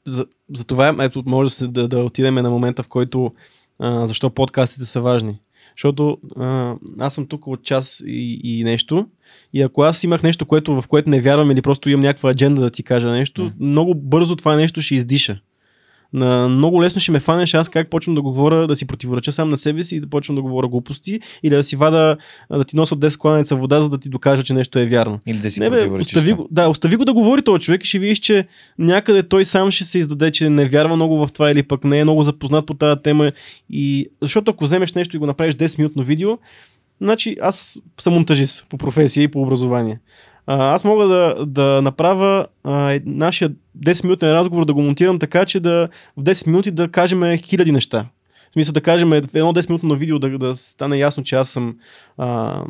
За, 0.06 0.26
за 0.56 0.64
това, 0.64 0.96
ето, 1.00 1.24
може 1.26 1.68
да, 1.68 1.88
да 1.88 2.00
отидем 2.00 2.36
на 2.36 2.50
момента, 2.50 2.84
в 2.84 2.88
който 2.88 3.34
а, 3.80 4.08
защо 4.08 4.30
подкастите 4.30 4.86
са 4.86 5.02
важни. 5.02 5.40
Защото 5.78 6.18
а, 6.36 6.76
аз 7.00 7.14
съм 7.14 7.28
тук 7.28 7.48
от 7.48 7.64
час 7.64 8.04
и, 8.06 8.42
и 8.44 8.64
нещо. 8.64 9.08
И 9.54 9.62
ако 9.62 9.82
аз 9.82 10.04
имах 10.04 10.24
нещо, 10.24 10.46
което, 10.46 10.82
в 10.82 10.88
което 10.88 11.10
не 11.10 11.22
вярвам 11.22 11.52
или 11.52 11.62
просто 11.62 11.90
имам 11.90 12.02
някаква 12.02 12.32
адженда 12.32 12.62
да 12.62 12.72
ти 12.72 12.84
кажа 12.84 13.12
нещо, 13.12 13.44
М. 13.44 13.52
много 13.60 13.96
бързо 13.96 14.36
това 14.36 14.56
нещо 14.56 14.82
ще 14.82 14.96
издиша. 14.96 15.40
На, 16.14 16.50
много 16.50 16.84
лесно 16.84 17.02
ще 17.02 17.12
ме 17.12 17.20
фанеш 17.20 17.54
аз 17.54 17.70
как 17.70 17.90
почвам 17.90 18.16
да 18.16 18.22
говоря, 18.22 18.68
да 18.68 18.76
си 18.76 18.88
противореча 18.88 19.32
сам 19.32 19.50
на 19.50 19.58
себе 19.58 19.84
си 19.84 19.96
и 19.96 20.00
да 20.00 20.08
почвам 20.08 20.36
да 20.36 20.42
говоря 20.42 20.68
глупости 20.68 21.20
или 21.44 21.56
да 21.56 21.64
си 21.64 21.76
вада, 21.76 22.18
да 22.52 22.64
ти 22.64 22.76
нося 22.76 22.94
от 22.94 23.00
10 23.00 23.18
кланица 23.18 23.56
вода, 23.56 23.82
за 23.82 23.90
да 23.90 23.98
ти 23.98 24.10
докажа, 24.10 24.44
че 24.44 24.54
нещо 24.54 24.80
е 24.80 24.86
вярно. 24.86 25.20
Или 25.28 25.38
да 25.38 25.52
си 25.52 25.60
Не 25.60 25.70
бе, 25.70 25.86
остави 25.86 26.34
го, 26.34 26.48
да, 26.52 26.70
остави 26.70 26.96
го 26.96 27.06
да 27.06 27.14
говори 27.14 27.42
този 27.42 27.62
човек 27.62 27.84
и 27.84 27.88
ще 27.88 28.00
видиш, 28.00 28.20
че 28.20 28.48
някъде 28.80 29.24
той 29.24 29.46
сам 29.46 29.72
ще 29.72 29.84
се 29.84 30.00
издаде, 30.00 30.32
че 30.32 30.50
не 30.50 30.66
вярва 30.66 30.96
много 30.96 31.28
в 31.28 31.32
това 31.34 31.52
или 31.52 31.64
пък 31.64 31.84
не 31.84 32.00
е 32.00 32.04
много 32.04 32.24
запознат 32.24 32.66
по 32.66 32.74
тази 32.74 33.02
тема. 33.02 33.32
И... 33.70 34.10
Защото 34.22 34.52
ако 34.52 34.64
вземеш 34.64 34.94
нещо 34.94 35.16
и 35.16 35.20
го 35.20 35.26
направиш 35.26 35.56
10 35.56 35.78
минутно 35.78 36.04
видео, 36.04 36.38
значи 37.02 37.38
аз 37.42 37.80
съм 38.00 38.14
монтажист 38.14 38.66
по 38.70 38.78
професия 38.78 39.24
и 39.24 39.28
по 39.28 39.42
образование. 39.42 40.00
Аз 40.48 40.84
мога 40.84 41.08
да, 41.08 41.46
да 41.46 41.82
направя 41.82 42.48
а, 42.64 43.00
нашия 43.06 43.52
10 43.80 44.04
минутен 44.04 44.32
разговор, 44.32 44.66
да 44.66 44.74
го 44.74 44.82
монтирам 44.82 45.20
така, 45.20 45.46
че 45.46 45.60
да 45.60 45.90
в 46.18 46.24
10 46.24 46.48
минути 46.48 46.72
да 46.72 46.92
кажем 46.92 47.38
хиляди 47.38 47.72
неща. 47.72 48.06
В 48.50 48.54
смисъл 48.54 48.74
да 48.74 48.82
кажем 48.82 49.14
едно 49.14 49.54
10 49.54 49.70
минутно 49.70 49.96
видео 49.96 50.20
да, 50.20 50.38
да 50.38 50.56
стане 50.56 50.98
ясно, 50.98 51.24
че 51.24 51.36
аз 51.36 51.50
съм 51.50 51.76
а, 52.18 52.64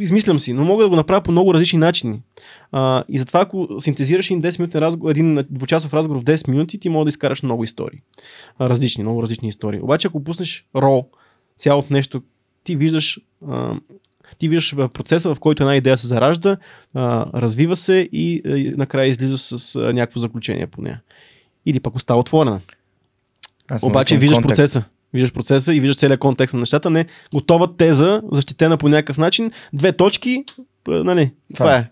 измислям 0.00 0.38
си, 0.38 0.52
но 0.52 0.64
мога 0.64 0.82
да 0.82 0.88
го 0.88 0.96
направя 0.96 1.20
по 1.20 1.30
много 1.32 1.54
различни 1.54 1.78
начини. 1.78 2.20
А, 2.72 3.04
и 3.08 3.18
затова, 3.18 3.40
ако 3.40 3.68
синтезираш 3.80 4.30
един 4.30 4.42
10 4.42 4.58
минутен 4.58 4.80
разговор, 4.80 5.10
един 5.10 5.44
двучасов 5.50 5.94
разговор 5.94 6.20
в 6.20 6.24
10 6.24 6.48
минути, 6.48 6.80
ти 6.80 6.88
може 6.88 7.04
да 7.04 7.08
изкараш 7.08 7.42
много 7.42 7.64
истории. 7.64 7.98
А, 8.58 8.68
различни, 8.68 9.04
много 9.04 9.22
различни 9.22 9.48
истории. 9.48 9.80
Обаче, 9.80 10.06
ако 10.08 10.24
пуснеш 10.24 10.66
ро, 10.76 11.06
цялото 11.56 11.92
нещо, 11.92 12.22
ти 12.64 12.76
виждаш, 12.76 13.20
а, 13.48 13.74
ти 14.40 14.48
виждаш 14.48 14.76
процеса, 14.92 15.34
в 15.34 15.40
който 15.40 15.62
една 15.62 15.76
идея 15.76 15.96
се 15.96 16.06
заражда, 16.06 16.56
развива 17.34 17.76
се 17.76 18.08
и, 18.12 18.42
накрая 18.76 19.08
излизаш 19.08 19.40
с 19.40 19.80
някакво 19.80 20.20
заключение 20.20 20.66
по 20.66 20.82
нея. 20.82 21.00
Или 21.66 21.80
пък 21.80 21.94
остава 21.94 22.20
отворена. 22.20 22.60
Аз 23.68 23.82
Обаче 23.82 24.18
виждаш 24.18 24.38
контекст. 24.38 24.58
процеса. 24.58 24.84
Виждаш 25.12 25.32
процеса 25.32 25.74
и 25.74 25.80
виждаш 25.80 25.96
целият 25.96 26.20
контекст 26.20 26.54
на 26.54 26.60
нещата. 26.60 26.90
Не 26.90 27.06
готова 27.34 27.76
теза, 27.76 28.22
защитена 28.32 28.76
по 28.76 28.88
някакъв 28.88 29.18
начин. 29.18 29.50
Две 29.72 29.92
точки, 29.92 30.44
нали, 30.86 31.32
това, 31.54 31.64
Това 31.66 31.76
е. 31.76 31.78
е. 31.78 31.88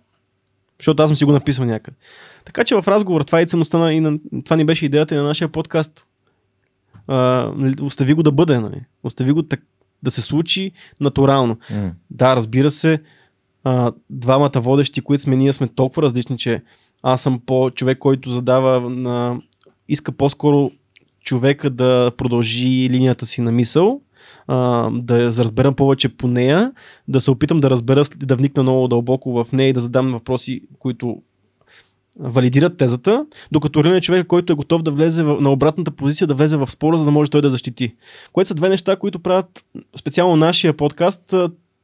Защото 0.79 1.03
аз 1.03 1.09
съм 1.09 1.17
си 1.17 1.25
го 1.25 1.33
написал 1.33 1.65
някъде. 1.65 1.97
Така 2.45 2.65
че 2.65 2.75
в 2.75 2.85
разговор, 2.89 3.23
това 3.23 3.41
е 3.41 3.47
ценността 3.47 3.79
на, 3.79 3.93
и 3.93 4.01
на, 4.01 4.19
това 4.45 4.57
ни 4.57 4.65
беше 4.65 4.85
идеята 4.87 5.15
и 5.15 5.19
на 5.19 5.25
нашия 5.25 5.49
подкаст. 5.49 6.05
А, 7.07 7.17
нали, 7.57 7.83
остави 7.83 8.15
го 8.15 8.23
да 8.23 8.33
бъде, 8.33 8.59
нали? 8.59 8.81
Остави 9.03 9.33
го 9.33 9.43
так, 9.43 9.61
да 10.03 10.11
се 10.11 10.23
случи 10.23 10.73
натурално. 11.01 11.57
М. 11.71 11.93
Да, 12.11 12.37
разбира 12.37 12.71
се, 12.71 13.03
а, 13.65 13.93
двамата 14.11 14.51
водещи, 14.55 15.01
които 15.01 15.23
сме 15.23 15.37
ние, 15.37 15.53
сме 15.53 15.69
толкова 15.69 16.03
различни, 16.03 16.39
че 16.39 16.63
аз 17.03 17.23
съм 17.23 17.41
по 17.47 17.71
човек, 17.71 17.99
който 17.99 18.31
задава 18.31 18.91
на... 18.91 19.41
иска 19.89 20.13
по-скоро 20.13 20.71
човека 21.25 21.71
да 21.71 22.13
продължи 22.17 22.91
линията 22.91 23.27
си 23.27 23.41
на 23.41 23.53
мисъл, 23.53 24.01
а, 24.47 24.91
да 24.93 25.27
разберам 25.27 25.75
повече 25.75 26.17
по 26.17 26.29
нея, 26.29 26.73
да 27.09 27.21
се 27.21 27.31
опитам 27.31 27.61
да 27.61 27.71
разбера, 27.71 28.05
да 28.17 28.37
вникна 28.37 28.63
много 28.63 28.89
дълбоко 28.89 29.33
в 29.33 29.53
нея 29.53 29.69
и 29.69 29.73
да 29.73 29.81
задам 29.81 30.13
въпроси, 30.13 30.61
които 30.79 31.23
валидират 32.19 32.77
тезата, 32.77 33.27
докато 33.53 33.79
Орлин 33.79 33.95
е 33.95 34.01
човек, 34.01 34.27
който 34.27 34.53
е 34.53 34.57
готов 34.57 34.83
да 34.83 34.91
влезе 34.91 35.23
в, 35.23 35.41
на 35.41 35.51
обратната 35.51 35.91
позиция, 35.91 36.27
да 36.27 36.35
влезе 36.35 36.57
в 36.57 36.71
спора, 36.71 36.99
за 36.99 37.05
да 37.05 37.11
може 37.11 37.31
той 37.31 37.43
да 37.43 37.51
защити. 37.51 37.95
Което 38.33 38.49
са 38.49 38.55
две 38.55 38.69
неща, 38.69 38.97
които 38.97 39.19
правят 39.19 39.65
специално 39.97 40.37
нашия 40.37 40.77
подкаст 40.77 41.35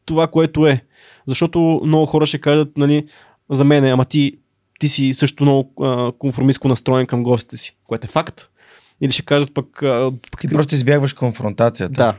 това, 0.05 0.27
което 0.27 0.67
е. 0.67 0.85
Защото 1.27 1.81
много 1.85 2.07
хора 2.07 2.27
ще 2.27 2.41
кажат, 2.41 2.77
нали, 2.77 3.07
за 3.51 3.65
мен, 3.65 3.85
ама 3.85 4.05
ти, 4.05 4.39
ти 4.81 4.89
си 4.89 5.15
също 5.15 5.45
много 5.45 5.73
а, 5.83 6.13
конформистко 6.19 6.69
настроен 6.69 7.07
към 7.07 7.23
гостите 7.23 7.57
си, 7.57 7.77
което 7.85 8.05
е 8.05 8.09
факт. 8.09 8.49
Или 9.01 9.13
ще 9.13 9.23
кажат 9.23 9.55
пък... 9.55 9.83
А, 9.83 10.13
пък 10.31 10.41
Ти 10.41 10.49
просто 10.49 10.75
избягваш 10.75 11.13
конфронтацията. 11.13 11.93
Да, 11.93 12.15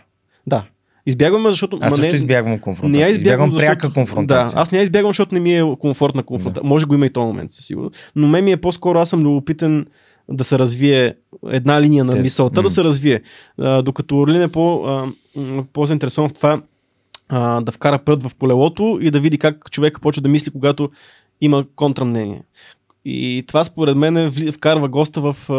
да. 0.47 0.65
Избягваме, 1.07 1.49
защото... 1.49 1.77
Аз 1.81 1.93
също 1.95 2.07
не- 2.07 2.15
избягвам 2.15 2.51
не 2.51 2.59
конфронтация. 2.59 3.01
я 3.01 3.11
избягвам, 3.11 3.49
избягвам 3.49 3.61
пряка 3.61 3.79
защото- 3.79 3.93
конфронтация. 3.93 4.55
Да, 4.55 4.61
аз 4.61 4.71
не 4.71 4.77
я 4.77 4.83
избягвам, 4.83 5.09
защото 5.09 5.35
не 5.35 5.41
ми 5.41 5.53
е 5.53 5.75
комфортна 5.79 6.23
конфронтация. 6.23 6.63
Да. 6.63 6.67
Може 6.67 6.85
го 6.85 6.95
има 6.95 7.05
и 7.05 7.09
този 7.09 7.25
момент, 7.25 7.51
със 7.51 7.65
сигурност. 7.65 7.95
Но 8.15 8.27
мен 8.27 8.45
ми 8.45 8.51
е 8.51 8.57
по-скоро, 8.57 8.99
аз 8.99 9.09
съм 9.09 9.23
любопитен 9.23 9.85
да 10.29 10.43
се 10.43 10.59
развие 10.59 11.13
една 11.47 11.81
линия 11.81 12.03
на 12.03 12.13
Тез. 12.13 12.23
мисълта, 12.23 12.53
да 12.53 12.61
М. 12.61 12.69
се 12.69 12.83
развие. 12.83 13.21
А, 13.57 13.81
докато 13.81 14.17
Орлин 14.17 14.41
е 14.41 14.47
по, 14.47 14.83
а, 14.85 15.07
по-заинтересован 15.73 16.29
в 16.29 16.33
това 16.33 16.61
а, 17.29 17.61
да 17.61 17.71
вкара 17.71 17.99
прът 17.99 18.23
в 18.23 18.31
колелото 18.39 18.99
и 19.01 19.11
да 19.11 19.19
види 19.19 19.37
как 19.37 19.71
човек 19.71 19.97
почва 20.01 20.21
да 20.21 20.29
мисли, 20.29 20.51
когато 20.51 20.89
има 21.41 21.65
контрамнение. 21.75 22.41
И 23.05 23.43
това 23.47 23.63
според 23.63 23.97
мен 23.97 24.33
вкарва 24.53 24.89
госта 24.89 25.21
в 25.21 25.51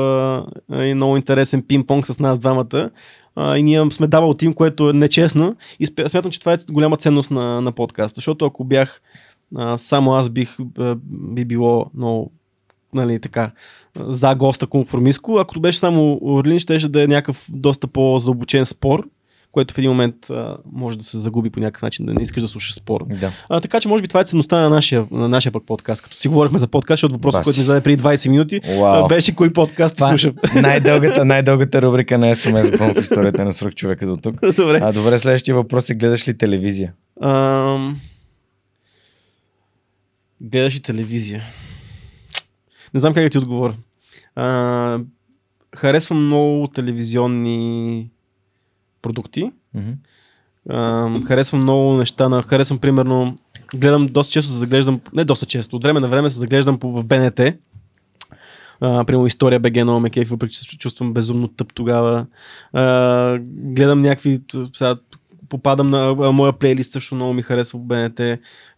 а, 0.71 0.95
много 0.95 1.17
интересен 1.17 1.63
пинг-понг 1.63 2.13
с 2.13 2.21
нас 2.21 2.39
двамата. 2.39 2.91
А, 3.37 3.59
и 3.59 3.63
ние 3.63 3.91
сме 3.91 4.07
давал 4.07 4.35
тим, 4.35 4.55
което 4.55 4.91
е 4.91 4.93
нечестно. 4.93 5.57
И 5.81 5.87
смятам, 5.87 6.31
че 6.31 6.41
това 6.41 6.53
е 6.53 6.59
голяма 6.71 6.97
ценност 6.97 7.31
на, 7.31 7.61
на 7.61 7.73
подкаста. 7.73 8.15
Защото 8.15 8.45
ако 8.45 8.65
бях 8.65 9.01
а, 9.57 9.79
само 9.79 10.15
аз 10.15 10.31
бих 10.31 10.57
би 11.11 11.45
било 11.45 11.87
много 11.95 12.31
нали, 12.95 13.21
така, 13.21 13.51
за 13.97 14.35
госта 14.35 14.67
конформистко. 14.67 15.37
Ако 15.39 15.61
беше 15.61 15.79
само 15.79 16.19
Орлин, 16.23 16.59
щеше 16.59 16.89
да 16.89 17.03
е 17.03 17.07
някакъв 17.07 17.47
доста 17.49 17.87
по-задълбочен 17.87 18.67
спор, 18.67 19.09
което 19.57 19.75
в 19.75 19.79
един 19.79 19.91
момент 19.91 20.31
а, 20.31 20.57
може 20.73 20.99
да 20.99 21.05
се 21.05 21.19
загуби 21.19 21.51
по 21.51 21.61
някакъв 21.61 21.83
начин, 21.83 22.07
да 22.07 22.15
не 22.15 22.23
искаш 22.23 22.43
да 22.43 22.49
слушаш 22.49 22.75
спор. 22.75 23.05
Да. 23.21 23.33
А, 23.49 23.61
така 23.61 23.81
че 23.81 23.89
може 23.89 24.03
би 24.03 24.09
това 24.09 24.21
е 24.21 24.25
ценността 24.25 24.61
на 24.61 24.71
нашия, 24.71 25.07
на 25.11 25.29
нашия 25.29 25.53
пък 25.53 25.67
подкаст. 25.67 26.03
Като 26.03 26.17
си 26.17 26.29
говорихме 26.29 26.59
за 26.59 26.69
подкаст, 26.69 26.97
защото 26.97 27.15
въпросът, 27.15 27.39
Баси. 27.39 27.45
който 27.45 27.61
ми 27.61 27.65
зададе 27.65 27.85
преди 27.85 28.03
20 28.03 28.29
минути, 28.29 28.61
Вау. 28.81 29.05
а, 29.05 29.09
беше 29.09 29.35
кой 29.35 29.53
подкаст 29.53 29.97
Това 29.97 30.09
слушам. 30.09 30.35
е 30.57 30.61
най-дългата, 30.61 31.25
най-дългата 31.25 31.83
рубрика 31.83 32.19
на 32.19 32.35
СМС 32.35 32.71
Бон 32.79 32.95
в 32.95 33.01
историята 33.01 33.45
на 33.45 33.53
свръхчовека 33.53 34.07
до 34.07 34.17
тук. 34.17 34.55
Добре. 34.57 34.81
А, 34.83 34.93
добре, 34.93 35.19
следващия 35.19 35.55
въпрос 35.55 35.91
е 35.91 35.95
гледаш 35.95 36.29
ли 36.29 36.39
телевизия? 36.39 36.93
Ам... 37.23 38.01
Гледаш 40.41 40.75
и 40.75 40.83
телевизия. 40.83 41.43
Не 42.95 43.01
знам 43.01 43.15
как 43.15 43.25
да 43.25 43.31
ти 43.31 43.39
отговоря. 43.39 43.75
А, 44.35 44.99
харесвам 45.77 46.27
много 46.27 46.69
телевизионни 46.69 48.09
продукти. 49.07 49.53
Мгм. 49.75 49.91
А, 50.69 51.11
харесвам 51.27 51.63
много 51.63 51.93
неща. 51.93 52.29
На, 52.29 52.43
харесвам 52.43 52.79
примерно, 52.79 53.35
гледам 53.75 54.07
доста 54.07 54.33
често 54.33 54.53
се 54.53 54.59
заглеждам, 54.59 55.01
не 55.13 55.25
доста 55.25 55.47
често, 55.47 55.77
от 55.77 55.83
време 55.83 56.01
на 56.01 56.09
време 56.09 56.31
се 56.31 56.39
заглеждам 56.39 56.79
по, 56.79 56.93
в 56.93 57.05
БНТ. 57.05 57.41
Примерно 58.81 59.27
история 59.27 59.61
БГ 59.61 60.01
ме 60.01 60.11
кефи, 60.11 60.31
въпреки 60.31 60.55
че 60.55 60.61
се 60.61 60.79
чувствам 60.79 61.13
безумно 61.13 61.49
тъп 61.49 61.75
тогава. 61.75 62.27
А, 62.73 63.39
гледам 63.49 64.01
някакви, 64.01 64.41
сега 64.75 64.97
попадам 65.49 65.91
на 65.91 66.09
а, 66.11 66.33
моя 66.33 66.53
плейлист, 66.53 66.93
също 66.93 67.15
много 67.15 67.33
ми 67.33 67.43
харесва 67.43 67.79
БНТ. 67.79 68.21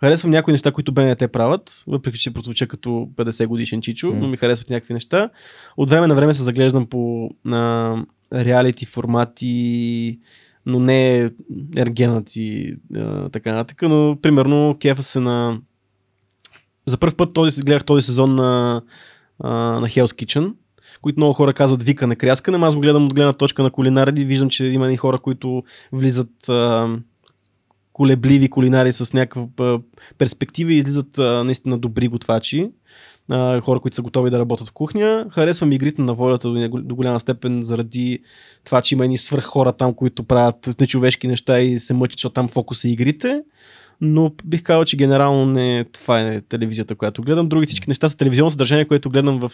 Харесвам 0.01 0.31
някои 0.31 0.53
неща, 0.53 0.73
които 0.73 0.93
БНТ 0.93 1.33
правят, 1.33 1.85
въпреки 1.87 2.19
че 2.19 2.35
прозвуча 2.35 2.67
като 2.67 2.89
50 3.17 3.47
годишен 3.47 3.81
чичо, 3.81 4.07
М. 4.07 4.19
но 4.21 4.29
ми 4.29 4.37
харесват 4.37 4.71
някакви 4.71 4.95
неща. 4.95 5.31
От 5.77 5.91
време 5.91 6.07
на 6.07 6.15
време 6.15 6.35
се 6.35 6.43
заглеждам 6.43 6.87
по 6.87 7.31
на 7.45 7.95
реалити 8.33 8.87
формати, 8.87 10.19
но 10.67 10.81
не 10.81 11.31
ергенът 11.77 12.37
и 12.37 12.77
а, 12.97 13.29
така 13.29 13.53
нататък, 13.53 13.83
но 13.83 14.19
примерно 14.23 14.77
кефа 14.81 15.03
се 15.03 15.21
на... 15.21 15.59
За 16.87 16.99
първ 16.99 17.17
път 17.17 17.33
този, 17.33 17.63
гледах 17.63 17.85
този 17.85 18.07
сезон 18.07 18.35
на, 18.35 18.83
а, 19.41 19.51
на 19.81 19.87
Hell's 19.89 20.25
Kitchen, 20.25 20.53
които 21.03 21.21
много 21.21 21.35
хора 21.35 21.53
казват 21.53 21.83
викане, 21.83 22.17
кряскане, 22.17 22.59
но 22.59 22.67
аз 22.67 22.75
го 22.75 22.81
гледам 22.81 23.07
от 23.07 23.15
гледна 23.15 23.33
точка 23.33 23.63
на 23.63 23.71
кулинари 23.71 24.25
виждам, 24.25 24.51
че 24.51 24.67
има 24.67 24.93
и 24.93 24.97
хора, 24.97 25.19
които 25.19 25.63
влизат 25.93 26.49
а, 26.49 26.89
колебливи 27.93 28.51
кулинари 28.51 28.93
с 28.93 29.13
някаква 29.13 29.79
перспектива 30.19 30.73
и 30.73 30.79
излизат 30.79 31.19
а, 31.19 31.45
наистина 31.45 31.79
добри 31.79 32.09
готвачи. 32.09 32.71
А, 33.31 33.61
хора, 33.61 33.81
които 33.81 33.95
са 33.95 34.03
готови 34.03 34.31
да 34.31 34.39
работят 34.39 34.69
в 34.69 34.73
кухня. 34.73 35.27
Харесвам 35.31 35.73
игрите 35.73 36.03
на 36.03 36.15
волята 36.15 36.49
до, 36.49 36.95
голяма 36.95 37.21
степен 37.21 37.63
заради 37.63 38.19
това, 38.65 38.83
че 38.83 38.95
има 38.95 39.05
едни 39.05 39.19
свръх 39.19 39.45
хора 39.45 39.73
там, 39.73 39.95
които 39.95 40.23
правят 40.23 40.81
нечовешки 40.81 41.29
неща 41.29 41.61
и 41.61 41.79
се 41.79 41.95
мъчат, 41.95 42.19
защото 42.19 42.33
там 42.33 42.49
фокус 42.49 42.85
е 42.85 42.89
игрите. 42.89 43.43
Но 44.01 44.33
бих 44.45 44.63
казал, 44.63 44.85
че 44.85 44.97
генерално 44.97 45.47
не 45.47 45.85
това 45.85 46.21
е 46.21 46.41
телевизията, 46.41 46.95
която 46.95 47.23
гледам. 47.23 47.49
Други 47.49 47.67
всички 47.67 47.91
неща 47.91 48.09
са 48.09 48.17
телевизионно 48.17 48.51
съдържание, 48.51 48.85
което 48.85 49.11
гледам 49.11 49.39
в... 49.41 49.53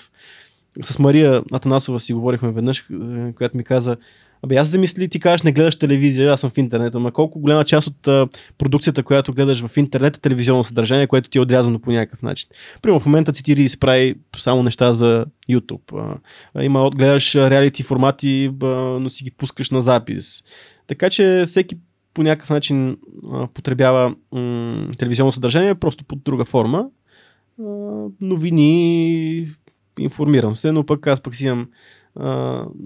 С 0.83 0.99
Мария 0.99 1.43
Атанасова 1.53 2.01
си 2.01 2.13
говорихме 2.13 2.53
веднъж, 2.53 2.79
е, 2.79 3.33
която 3.33 3.57
ми 3.57 3.65
каза, 3.65 3.97
Абе, 4.45 4.57
аз 4.57 4.69
замисли, 4.69 5.09
ти 5.09 5.21
кажеш, 5.21 5.43
не 5.43 5.53
гледаш 5.53 5.77
телевизия, 5.77 6.33
аз 6.33 6.41
съм 6.41 6.51
в 6.51 6.59
интернет, 6.59 6.95
ама 6.95 7.13
колко 7.13 7.41
голяма 7.41 7.65
част 7.65 7.87
от 7.87 8.31
продукцията, 8.59 9.03
която 9.03 9.33
гледаш 9.33 9.67
в 9.67 9.77
интернет 9.77 10.17
е 10.17 10.21
телевизионно 10.21 10.65
съдържание, 10.65 11.07
което 11.07 11.31
ти 11.31 11.39
е 11.39 11.41
отрязано 11.41 11.79
по 11.79 11.91
някакъв 11.91 12.23
начин. 12.23 12.49
Примерно 12.83 13.01
в 13.01 13.07
момента 13.07 13.33
цитири 13.33 13.63
и 13.63 13.69
справи 13.69 14.15
само 14.39 14.63
неща 14.63 14.93
за 14.93 15.27
YouTube. 15.51 16.17
Има, 16.61 16.91
гледаш 16.91 17.35
реалити 17.35 17.83
формати, 17.83 18.51
но 18.63 19.11
си 19.11 19.25
ги 19.25 19.31
пускаш 19.31 19.71
на 19.71 19.81
запис. 19.81 20.43
Така 20.87 21.11
че 21.11 21.43
всеки 21.47 21.77
по 22.15 22.23
някакъв 22.23 22.51
начин 22.51 22.97
а, 23.33 23.47
потребява 23.47 24.15
телевизионно 24.99 25.33
съдържание, 25.33 25.75
просто 25.75 26.05
под 26.05 26.23
друга 26.25 26.45
форма. 26.45 26.87
Новини, 28.21 29.49
информирам 29.99 30.55
се, 30.55 30.73
но 30.73 30.87
пък 30.87 31.07
аз 31.07 31.21
пък 31.21 31.35
си 31.35 31.45
имам 31.45 31.69
а, 32.21 32.29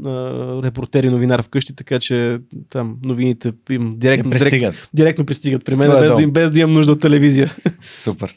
а, 0.06 0.62
репортер 0.62 1.04
и 1.04 1.10
новинар 1.10 1.42
вкъщи, 1.42 1.76
така 1.76 2.00
че 2.00 2.38
там 2.70 2.96
новините 3.04 3.52
Те 3.64 3.78
директно, 3.78 4.30
пристигат. 4.30 4.88
директно 4.94 5.26
пристигат 5.26 5.64
при 5.64 5.74
мен, 5.74 5.88
Твоя 5.90 6.02
без 6.02 6.16
да, 6.16 6.22
им, 6.22 6.30
без 6.30 6.50
да 6.50 6.60
имам 6.60 6.72
нужда 6.72 6.92
от 6.92 7.00
телевизия. 7.00 7.54
Супер. 7.90 8.34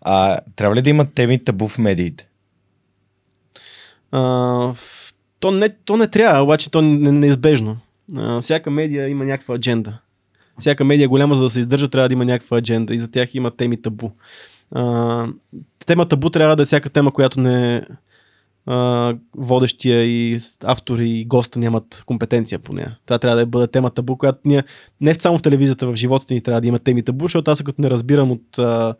А, 0.00 0.40
трябва 0.56 0.76
ли 0.76 0.82
да 0.82 0.90
имат 0.90 1.14
теми 1.14 1.44
табу 1.44 1.68
в 1.68 1.78
медиите? 1.78 2.28
А, 4.12 4.74
то, 5.40 5.50
не, 5.50 5.68
то 5.68 5.96
не 5.96 6.08
трябва, 6.08 6.42
обаче 6.42 6.70
то 6.70 6.82
не, 6.82 7.12
неизбежно. 7.12 7.78
А, 8.16 8.40
всяка 8.40 8.70
медия 8.70 9.08
има 9.08 9.24
някаква 9.24 9.54
адженда. 9.54 9.98
Всяка 10.58 10.84
медия 10.84 11.08
голяма, 11.08 11.34
за 11.34 11.42
да 11.42 11.50
се 11.50 11.60
издържа, 11.60 11.88
трябва 11.88 12.08
да 12.08 12.12
има 12.12 12.24
някаква 12.24 12.58
адженда 12.58 12.94
и 12.94 12.98
за 12.98 13.10
тях 13.10 13.34
има 13.34 13.50
теми 13.50 13.82
табу. 13.82 14.10
А, 14.70 15.26
тема 15.86 16.08
табу 16.08 16.30
трябва 16.30 16.56
да 16.56 16.62
е 16.62 16.66
всяка 16.66 16.90
тема, 16.90 17.12
която 17.12 17.40
не 17.40 17.82
водещия 19.36 20.04
и 20.04 20.38
автори 20.64 21.10
и 21.10 21.24
госта 21.24 21.58
нямат 21.58 22.02
компетенция 22.06 22.58
по 22.58 22.72
нея. 22.72 22.98
Това 23.06 23.18
трябва 23.18 23.36
да 23.36 23.46
бъде 23.46 23.66
тема 23.66 23.90
табу, 23.90 24.16
която 24.16 24.38
ние 24.44 24.64
не 25.00 25.14
само 25.14 25.38
в 25.38 25.42
телевизията, 25.42 25.86
в 25.86 25.96
живота 25.96 26.34
ни 26.34 26.40
трябва 26.40 26.60
да 26.60 26.68
има 26.68 26.78
теми 26.78 27.02
табу, 27.02 27.24
защото 27.24 27.50
аз 27.50 27.62
като 27.62 27.82
не 27.82 27.90
разбирам 27.90 28.30
от 28.30 28.58
а, 28.58 28.94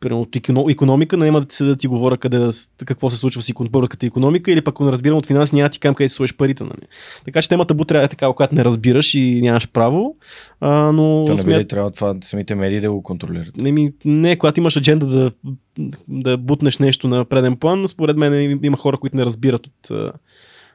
примерно 0.00 0.20
от 0.20 0.36
економика, 0.70 1.16
няма 1.16 1.40
да 1.40 1.46
ти 1.46 1.54
седа 1.56 1.70
да 1.70 1.76
ти 1.76 1.86
говоря 1.86 2.16
къде 2.16 2.38
да, 2.38 2.52
какво 2.84 3.10
се 3.10 3.16
случва 3.16 3.42
с 3.42 3.52
българската 3.70 4.06
економика 4.06 4.52
или 4.52 4.60
пък 4.60 4.74
ако 4.74 4.84
не 4.84 4.92
разбирам 4.92 5.18
от 5.18 5.26
финанси, 5.26 5.54
няма 5.54 5.68
ти 5.68 5.80
кам 5.80 5.94
къде 5.94 6.08
си 6.08 6.14
сложиш 6.14 6.36
парите. 6.36 6.64
Нали? 6.64 6.86
Така 7.24 7.42
че 7.42 7.48
темата 7.48 7.74
бу 7.74 7.84
трябва 7.84 8.04
е 8.04 8.08
такава, 8.08 8.34
когато 8.34 8.54
не 8.54 8.64
разбираш 8.64 9.14
и 9.14 9.40
нямаш 9.42 9.68
право. 9.68 10.16
А, 10.60 10.92
но 10.92 11.24
То 11.26 11.34
не 11.34 11.44
би 11.44 11.50
смят- 11.50 11.60
ли 11.60 11.68
трябва 11.68 11.90
това 11.90 12.14
самите 12.20 12.54
медии 12.54 12.80
да 12.80 12.90
го 12.90 13.02
контролират? 13.02 13.56
не, 13.56 13.72
ми, 13.72 13.92
не, 14.04 14.36
когато 14.36 14.60
имаш 14.60 14.76
адженда 14.76 15.06
да, 15.06 15.30
да 16.08 16.38
бутнеш 16.38 16.78
нещо 16.78 17.08
на 17.08 17.24
преден 17.24 17.56
план, 17.56 17.88
според 17.88 18.16
мен 18.16 18.60
има 18.62 18.76
хора, 18.76 18.98
които 18.98 19.16
не 19.16 19.24
разбират 19.24 19.66
от, 19.66 19.90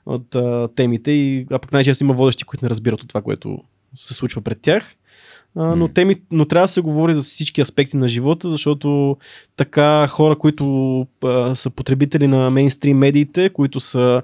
от 0.05 0.35
а, 0.35 0.67
темите, 0.75 1.11
и, 1.11 1.47
а 1.51 1.59
пък 1.59 1.71
най-често 1.71 2.03
има 2.03 2.13
водещи, 2.13 2.43
които 2.43 2.65
не 2.65 2.69
разбират 2.69 3.01
от 3.01 3.07
това, 3.07 3.21
което 3.21 3.59
се 3.95 4.13
случва 4.13 4.41
пред 4.41 4.61
тях. 4.61 4.95
А, 5.55 5.75
но, 5.75 5.87
теми, 5.87 6.15
но 6.31 6.45
трябва 6.45 6.63
да 6.63 6.71
се 6.71 6.81
говори 6.81 7.13
за 7.13 7.21
всички 7.21 7.61
аспекти 7.61 7.97
на 7.97 8.07
живота, 8.07 8.49
защото 8.49 9.17
така 9.55 10.07
хора, 10.07 10.35
които 10.35 11.07
а, 11.23 11.55
са 11.55 11.69
потребители 11.69 12.27
на 12.27 12.49
мейнстрим 12.49 12.97
медиите, 12.97 13.49
които 13.49 13.79
са 13.79 14.21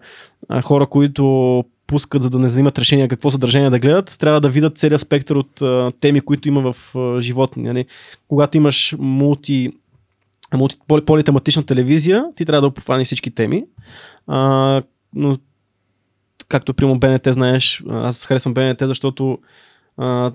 а, 0.50 0.62
хора, 0.62 0.88
които 0.88 1.64
пускат, 1.88 2.22
за 2.22 2.30
да 2.30 2.40
не 2.40 2.50
занимат 2.50 2.80
решения 2.80 3.08
какво 3.08 3.32
съдържание 3.32 3.70
да 3.70 3.80
гледат, 3.80 4.16
трябва 4.20 4.42
да 4.42 4.50
видят 4.50 4.78
целият 4.78 5.02
спектър 5.02 5.36
от 5.36 5.62
а, 5.62 5.92
теми, 6.00 6.22
които 6.22 6.48
има 6.48 6.74
в 6.74 6.96
а, 6.96 7.22
живота. 7.22 7.60
Нали? 7.60 7.86
Когато 8.28 8.58
имаш 8.58 8.96
мулти, 9.00 9.72
мулти 10.54 10.78
политематична 11.06 11.64
телевизия, 11.64 12.26
ти 12.36 12.46
трябва 12.46 12.62
да 12.62 12.68
обхванеш 12.68 13.06
всички 13.06 13.32
теми. 13.32 13.66
А, 14.28 14.82
но 15.14 15.38
както 16.48 16.74
примерно 16.74 17.00
БНТ 17.00 17.28
знаеш, 17.28 17.84
аз 17.90 18.26
харесвам 18.26 18.54
БНТ, 18.54 18.80
защото 18.82 19.40
а, 19.98 20.32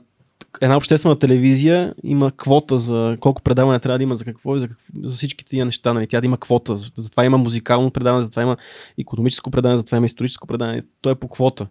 една 0.61 0.77
обществена 0.77 1.19
телевизия 1.19 1.95
има 2.05 2.33
квота 2.37 2.79
за 2.79 3.17
колко 3.21 3.43
предаване 3.43 3.79
трябва 3.79 3.99
да 3.99 4.05
има 4.05 4.15
за 4.15 4.25
какво 4.25 4.57
и 4.57 4.61
за, 4.61 4.69
какво, 4.69 4.85
за 5.03 5.13
всички 5.13 5.45
тия 5.45 5.65
неща. 5.65 5.93
Нали? 5.93 6.07
Тя 6.07 6.21
да 6.21 6.27
има 6.27 6.39
квота. 6.39 6.77
Затова 6.77 7.25
има 7.25 7.39
музикално 7.39 7.91
предаване, 7.91 8.25
затова 8.25 8.43
има 8.43 8.57
економическо 8.99 9.51
предаване, 9.51 9.79
затова 9.79 9.97
има 9.97 10.07
историческо 10.07 10.47
предаване. 10.47 10.83
То 11.01 11.11
е 11.11 11.15
по 11.15 11.29
квота. 11.29 11.67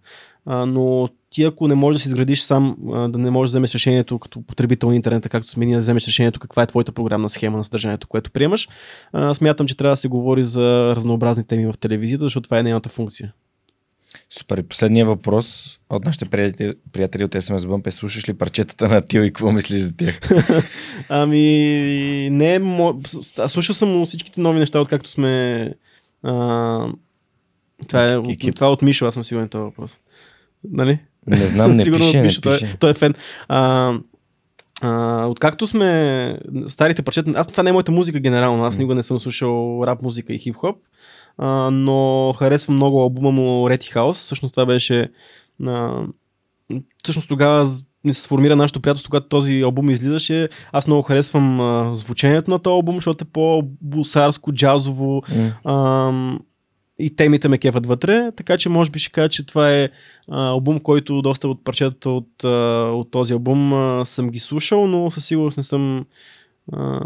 А, 0.45 0.65
но 0.65 1.09
ти 1.29 1.43
ако 1.43 1.67
не 1.67 1.75
можеш 1.75 1.99
да 1.99 2.03
си 2.03 2.09
изградиш 2.09 2.41
сам, 2.41 2.77
а, 2.93 3.07
да 3.07 3.19
не 3.19 3.29
можеш 3.29 3.51
да 3.51 3.53
вземеш 3.53 3.75
решението 3.75 4.19
като 4.19 4.41
потребител 4.41 4.89
на 4.89 4.95
интернета, 4.95 5.29
както 5.29 5.49
смени 5.49 5.73
да 5.73 5.79
вземеш 5.79 6.07
решението 6.07 6.39
каква 6.39 6.63
е 6.63 6.67
твоята 6.67 6.91
програмна 6.91 7.29
схема 7.29 7.57
на 7.57 7.63
съдържанието, 7.63 8.07
което 8.07 8.31
приемаш, 8.31 8.67
а, 9.13 9.33
смятам, 9.33 9.67
че 9.67 9.77
трябва 9.77 9.93
да 9.93 9.97
се 9.97 10.07
говори 10.07 10.43
за 10.43 10.93
разнообразни 10.95 11.43
теми 11.43 11.65
в 11.65 11.73
телевизията, 11.79 12.25
защото 12.25 12.43
това 12.43 12.59
е 12.59 12.63
нейната 12.63 12.89
функция. 12.89 13.33
Супер. 14.29 14.57
И 14.57 14.63
последния 14.63 15.05
въпрос 15.05 15.79
от 15.89 16.05
нашите 16.05 16.25
приятели, 16.25 16.73
приятели 16.91 17.23
от 17.23 17.31
SMS 17.31 17.57
Bump 17.57 17.87
е 17.87 17.91
слушаш 17.91 18.29
ли 18.29 18.33
парчетата 18.33 18.87
на 18.87 19.01
Тил 19.01 19.21
и 19.21 19.27
какво 19.27 19.51
мислиш 19.51 19.81
за 19.81 19.97
тях? 19.97 20.19
ами, 21.09 22.29
не, 22.31 22.59
мо... 22.59 23.01
слушал 23.47 23.75
съм 23.75 24.05
всичките 24.05 24.41
нови 24.41 24.59
неща, 24.59 24.79
откакто 24.79 25.09
сме... 25.09 25.73
А... 26.23 26.87
Това, 27.87 28.11
е, 28.11 28.17
от, 28.17 28.55
това 28.55 28.67
е 28.67 28.69
от 28.69 28.81
Мишо, 28.81 29.05
аз 29.05 29.13
съм 29.13 29.23
сигурен 29.23 29.49
този 29.49 29.61
въпрос. 29.61 29.99
Нали? 30.71 30.99
Не 31.27 31.47
знам, 31.47 31.75
не 31.75 31.83
Сигурно 31.83 32.05
пише, 32.05 32.21
Мишо, 32.21 32.41
той, 32.41 32.53
пише. 32.53 32.65
е- 32.65 32.77
той 32.79 32.91
е 32.91 32.93
фен. 32.93 33.13
А, 33.47 33.93
а, 34.81 35.25
откакто 35.25 35.67
сме 35.67 36.37
старите 36.67 37.01
парчета, 37.01 37.33
аз 37.35 37.47
това 37.47 37.63
не 37.63 37.69
е 37.69 37.73
моята 37.73 37.91
музика 37.91 38.19
генерално, 38.19 38.63
аз 38.65 38.77
никога 38.77 38.95
не 38.95 39.03
съм 39.03 39.19
слушал 39.19 39.83
рап 39.87 40.01
музика 40.01 40.33
и 40.33 40.39
хип-хоп, 40.39 40.75
а, 41.37 41.71
но 41.71 42.33
харесвам 42.39 42.75
много 42.75 43.01
албума 43.01 43.31
му 43.31 43.69
Ready 43.69 43.95
House, 43.95 44.13
всъщност 44.13 44.53
това 44.53 44.65
беше 44.65 45.09
а, 45.65 46.03
всъщност 47.03 47.27
тогава 47.27 47.71
не 48.03 48.13
се 48.13 48.21
сформира 48.21 48.55
нашето 48.55 48.79
приятелство, 48.79 49.09
когато 49.09 49.27
този 49.27 49.61
албум 49.61 49.89
излизаше. 49.89 50.49
Аз 50.71 50.87
много 50.87 51.01
харесвам 51.01 51.61
а, 51.61 51.95
звучението 51.95 52.51
на 52.51 52.59
този 52.59 52.73
албум, 52.73 52.95
защото 52.95 53.23
е 53.23 53.31
по-бусарско, 53.33 54.53
джазово, 54.53 55.23
М. 55.35 55.71
Ам, 55.71 56.39
и 56.99 57.15
темите 57.15 57.47
ме 57.47 57.57
кефат 57.57 57.85
вътре, 57.85 58.31
така 58.31 58.57
че 58.57 58.69
може 58.69 58.91
би 58.91 58.99
ще 58.99 59.11
кажа, 59.11 59.29
че 59.29 59.45
това 59.45 59.71
е 59.71 59.89
а, 60.27 60.47
албум, 60.47 60.79
който 60.79 61.21
доста 61.21 61.47
от 61.47 61.63
парчетата 61.63 62.09
от, 62.09 62.43
а, 62.43 62.91
от 62.93 63.11
този 63.11 63.33
албум 63.33 63.73
а, 63.73 64.05
съм 64.05 64.29
ги 64.29 64.39
слушал, 64.39 64.87
но 64.87 65.11
със 65.11 65.25
сигурност 65.25 65.57
не 65.57 65.63
съм... 65.63 66.05
А, 66.73 66.99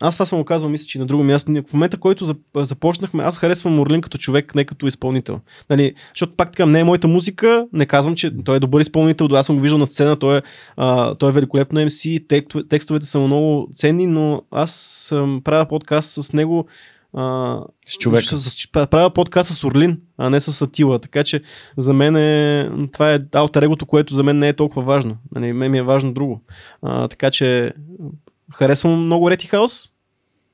аз 0.00 0.14
това 0.14 0.26
съм 0.26 0.38
го 0.38 0.44
казвал, 0.44 0.70
мисля, 0.70 0.86
че 0.86 0.98
на 0.98 1.06
друго 1.06 1.24
място. 1.24 1.52
В 1.68 1.72
момента, 1.72 1.96
който 1.96 2.26
зап- 2.26 2.64
започнахме, 2.64 3.22
аз 3.22 3.38
харесвам 3.38 3.74
Морлин 3.74 4.00
като 4.00 4.18
човек, 4.18 4.54
не 4.54 4.64
като 4.64 4.86
изпълнител. 4.86 5.40
Нали, 5.70 5.94
защото 6.14 6.36
пак 6.36 6.50
така, 6.52 6.66
не 6.66 6.80
е 6.80 6.84
моята 6.84 7.08
музика, 7.08 7.66
не 7.72 7.86
казвам, 7.86 8.14
че 8.14 8.32
той 8.44 8.56
е 8.56 8.60
добър 8.60 8.80
изпълнител, 8.80 9.28
аз 9.32 9.46
съм 9.46 9.56
го 9.56 9.62
виждал 9.62 9.78
на 9.78 9.86
сцена, 9.86 10.18
той 10.18 10.38
е, 10.38 10.42
а, 10.76 11.14
той 11.14 11.30
е 11.30 11.32
великолепно 11.32 11.80
MC, 11.80 12.26
тек- 12.26 12.68
текстовете 12.68 13.06
са 13.06 13.18
много 13.18 13.68
ценни, 13.74 14.06
но 14.06 14.42
аз 14.50 14.70
съм 15.08 15.40
правя 15.44 15.66
подкаст 15.66 16.24
с 16.24 16.32
него 16.32 16.66
а, 17.14 17.58
С 17.86 17.92
човека. 17.92 18.36
с, 18.38 18.50
с, 18.50 18.72
правя 18.72 19.10
подкаст 19.10 19.54
с 19.54 19.64
Орлин, 19.64 20.00
а 20.18 20.30
не 20.30 20.40
с 20.40 20.62
Атила, 20.62 20.98
така 20.98 21.24
че 21.24 21.42
за 21.76 21.92
мен 21.92 22.16
е, 22.16 22.70
това 22.92 23.14
е 23.14 23.18
алтер 23.34 23.62
егото, 23.62 23.86
което 23.86 24.14
за 24.14 24.22
мен 24.22 24.38
не 24.38 24.48
е 24.48 24.52
толкова 24.52 24.82
важно. 24.82 25.16
Нали, 25.34 25.52
мен 25.52 25.70
ми 25.70 25.78
е 25.78 25.82
важно 25.82 26.12
друго. 26.12 26.40
А, 26.82 27.08
така 27.08 27.30
че 27.30 27.72
харесвам 28.54 29.04
много 29.04 29.30
Рети 29.30 29.46
Хаус, 29.46 29.92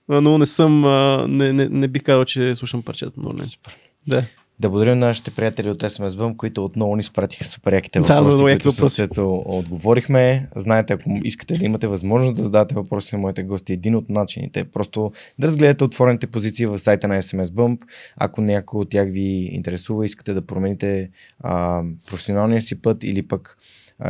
но 0.08 0.38
не 0.38 0.46
съм, 0.46 0.84
а, 0.84 1.26
не, 1.28 1.52
не, 1.52 1.68
не 1.68 1.88
бих 1.88 2.02
казал, 2.02 2.24
че 2.24 2.54
слушам 2.54 2.82
парчета 2.82 3.20
на 3.20 3.28
Орлин. 3.28 3.44
Супер. 3.44 3.76
Да. 4.06 4.24
Да 4.60 4.68
благодарим 4.68 4.98
на 4.98 5.06
нашите 5.06 5.30
приятели 5.30 5.70
от 5.70 5.82
SMS 5.82 6.08
Bump, 6.08 6.36
които 6.36 6.64
отново 6.64 6.96
ни 6.96 7.02
спратиха 7.02 7.44
супер 7.44 7.72
яките 7.72 8.00
Да, 8.00 8.20
въпроси, 8.20 8.44
яки 8.44 8.62
които 8.62 8.70
с 8.70 8.78
въпроси. 8.78 8.96
Цецо 8.96 9.42
отговорихме. 9.46 10.48
Знаете, 10.56 10.92
ако 10.92 11.20
искате 11.24 11.58
да 11.58 11.64
имате 11.64 11.86
възможност 11.86 12.34
да 12.34 12.42
зададете 12.42 12.74
въпроси 12.74 13.14
на 13.14 13.20
моите 13.20 13.42
гости, 13.42 13.72
един 13.72 13.94
от 13.94 14.10
начините 14.10 14.60
е 14.60 14.64
просто 14.64 15.12
да 15.38 15.46
разгледате 15.46 15.84
отворените 15.84 16.26
позиции 16.26 16.66
в 16.66 16.78
сайта 16.78 17.08
на 17.08 17.22
SMS 17.22 17.44
Bump. 17.44 17.78
Ако 18.16 18.40
някой 18.40 18.80
от 18.80 18.88
тях 18.88 19.08
ви 19.10 19.48
интересува, 19.52 20.04
искате 20.04 20.32
да 20.32 20.46
промените 20.46 21.10
а, 21.40 21.82
професионалния 22.06 22.60
си 22.60 22.82
път 22.82 23.04
или 23.04 23.28
пък 23.28 23.58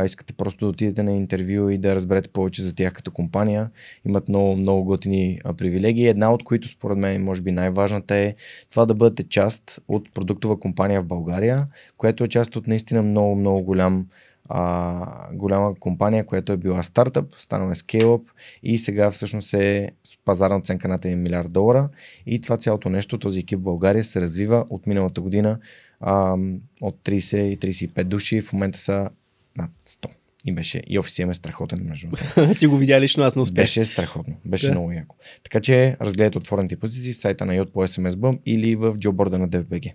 искате 0.05 0.33
просто 0.33 0.65
да 0.65 0.69
отидете 0.69 1.03
на 1.03 1.13
интервю 1.13 1.69
и 1.69 1.77
да 1.77 1.95
разберете 1.95 2.29
повече 2.29 2.61
за 2.61 2.75
тях 2.75 2.93
като 2.93 3.11
компания. 3.11 3.69
Имат 4.05 4.29
много, 4.29 4.55
много 4.55 4.83
готини 4.83 5.39
привилегии. 5.57 6.07
Една 6.07 6.33
от 6.33 6.43
които 6.43 6.67
според 6.67 6.97
мен 6.97 7.23
може 7.23 7.41
би 7.41 7.51
най-важната 7.51 8.15
е 8.15 8.35
това 8.69 8.85
да 8.85 8.93
бъдете 8.93 9.29
част 9.29 9.79
от 9.87 10.13
продуктова 10.13 10.59
компания 10.59 11.01
в 11.01 11.05
България, 11.05 11.67
която 11.97 12.23
е 12.23 12.27
част 12.27 12.55
от 12.55 12.67
наистина 12.67 13.01
много, 13.01 13.35
много 13.35 13.61
голям 13.61 14.05
а, 14.49 15.33
голяма 15.33 15.75
компания, 15.79 16.25
която 16.25 16.51
е 16.51 16.57
била 16.57 16.83
стартъп, 16.83 17.33
станала 17.37 17.71
е 17.71 17.75
scale-up 17.75 18.21
и 18.63 18.77
сега 18.77 19.11
всъщност 19.11 19.53
е 19.53 19.91
с 20.03 20.17
пазарна 20.25 20.57
оценка 20.57 20.87
над 20.87 21.01
1 21.01 21.15
милиард 21.15 21.53
долара 21.53 21.89
и 22.25 22.41
това 22.41 22.57
цялото 22.57 22.89
нещо, 22.89 23.19
този 23.19 23.39
екип 23.39 23.59
в 23.59 23.63
България 23.63 24.03
се 24.03 24.21
развива 24.21 24.65
от 24.69 24.87
миналата 24.87 25.21
година 25.21 25.59
а, 25.99 26.37
от 26.81 26.95
30 27.03 27.37
и 27.37 27.59
35 27.59 28.03
души, 28.03 28.41
в 28.41 28.53
момента 28.53 28.79
са 28.79 29.09
над 29.57 29.71
100. 29.87 30.07
И 30.45 30.51
беше, 30.51 30.81
и 30.87 30.99
офисия 30.99 31.27
е 31.29 31.33
страхотен 31.33 31.79
между. 31.83 32.07
Ти 32.59 32.67
го 32.67 32.77
видя 32.77 33.01
лично, 33.01 33.23
аз 33.23 33.35
не 33.35 33.41
успях. 33.41 33.63
Беше 33.63 33.85
страхотно. 33.85 34.35
Беше 34.45 34.65
Да. 34.65 34.71
много 34.71 34.91
яко. 34.91 35.15
Така 35.43 35.61
че 35.61 35.97
разгледайте 36.01 36.37
отворените 36.37 36.75
позиции 36.75 37.13
в 37.13 37.17
сайта 37.17 37.45
на 37.45 37.55
Йод 37.55 37.73
по 37.73 37.87
SMS 37.87 38.09
Bump 38.09 38.39
или 38.45 38.75
в 38.75 38.95
джоборда 38.97 39.37
на 39.37 39.49
DFBG. 39.49 39.93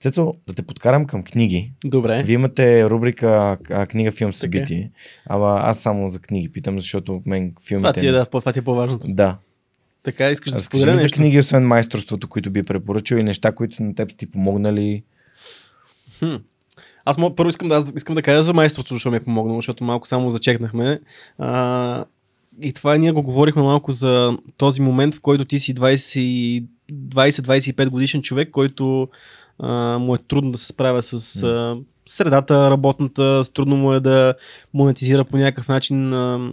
Цецо, 0.00 0.34
да 0.46 0.52
те 0.54 0.62
подкарам 0.62 1.06
към 1.06 1.22
книги. 1.22 1.72
Добре. 1.84 2.22
Вие 2.22 2.34
имате 2.34 2.84
рубрика 2.90 3.58
книга, 3.88 4.12
филм, 4.12 4.32
събитие. 4.32 4.90
Ама 5.26 5.60
аз 5.62 5.78
само 5.80 6.10
за 6.10 6.18
книги 6.20 6.52
питам, 6.52 6.78
защото 6.78 7.22
мен 7.26 7.54
филмите... 7.66 7.82
Това 7.92 8.00
ти 8.00 8.06
е, 8.06 8.12
да, 8.12 8.26
това 8.26 8.52
ти 8.52 8.58
е 8.58 8.62
по-важното. 8.62 9.06
да. 9.10 9.38
Така, 10.02 10.30
искаш 10.30 10.52
да 10.52 10.60
споделя 10.60 10.90
ми 10.90 10.96
за 10.96 11.02
нещо? 11.02 11.16
книги, 11.16 11.38
освен 11.38 11.66
майсторството, 11.66 12.28
които 12.28 12.50
би 12.50 12.62
препоръчал 12.62 13.16
и 13.16 13.22
неща, 13.22 13.52
които 13.52 13.82
на 13.82 13.94
теб 13.94 14.10
са 14.10 14.16
ти 14.16 14.30
помогнали. 14.30 15.02
Хм. 16.18 16.34
Аз 17.08 17.18
мога, 17.18 17.36
първо 17.36 17.48
искам 17.48 17.68
да, 17.68 17.74
аз 17.74 17.92
искам 17.96 18.14
да 18.14 18.22
кажа 18.22 18.42
за 18.42 18.54
майсторството, 18.54 18.94
защото 18.94 19.10
ми 19.10 19.16
е 19.16 19.24
помогнало, 19.24 19.58
защото 19.58 19.84
малко 19.84 20.08
само 20.08 20.30
зачекнахме. 20.30 21.00
А, 21.38 22.04
и 22.60 22.72
това 22.72 22.96
ние 22.96 23.12
го 23.12 23.22
говорихме 23.22 23.62
малко 23.62 23.92
за 23.92 24.38
този 24.56 24.82
момент, 24.82 25.14
в 25.14 25.20
който 25.20 25.44
ти 25.44 25.60
си 25.60 25.74
20 25.74 26.64
20-25 26.92 27.88
годишен 27.88 28.22
човек, 28.22 28.50
който 28.50 29.08
а, 29.58 29.98
му 29.98 30.14
е 30.14 30.18
трудно 30.18 30.52
да 30.52 30.58
се 30.58 30.66
справя 30.66 31.02
с 31.02 31.42
а, 31.42 31.76
средата 32.06 32.70
работната, 32.70 33.44
трудно 33.54 33.76
му 33.76 33.92
е 33.92 34.00
да 34.00 34.34
монетизира 34.74 35.24
по 35.24 35.36
някакъв 35.36 35.68
начин 35.68 36.12
а, 36.12 36.52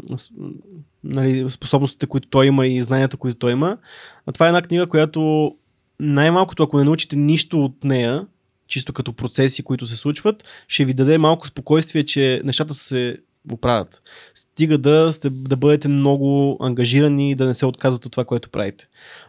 нали, 1.03 1.49
способностите, 1.49 2.05
които 2.05 2.27
той 2.27 2.45
има 2.45 2.67
и 2.67 2.81
знанията, 2.81 3.17
които 3.17 3.39
той 3.39 3.51
има. 3.51 3.77
А 4.25 4.31
това 4.31 4.45
е 4.45 4.49
една 4.49 4.61
книга, 4.61 4.87
която 4.87 5.51
най-малкото, 5.99 6.63
ако 6.63 6.77
не 6.77 6.83
научите 6.83 7.15
нищо 7.15 7.65
от 7.65 7.83
нея, 7.83 8.25
чисто 8.73 8.93
като 8.93 9.13
процеси, 9.13 9.63
които 9.63 9.87
се 9.87 9.95
случват, 9.95 10.43
ще 10.67 10.85
ви 10.85 10.93
даде 10.93 11.17
малко 11.17 11.47
спокойствие, 11.47 12.03
че 12.03 12.41
нещата 12.43 12.73
се 12.73 13.17
оправят. 13.51 14.01
Стига 14.35 14.77
да, 14.77 15.13
сте, 15.13 15.29
да 15.29 15.57
бъдете 15.57 15.87
много 15.87 16.57
ангажирани 16.61 17.31
и 17.31 17.35
да 17.35 17.45
не 17.45 17.53
се 17.53 17.65
отказват 17.65 18.05
от 18.05 18.11
това, 18.11 18.25
което 18.25 18.49
правите. 18.49 18.87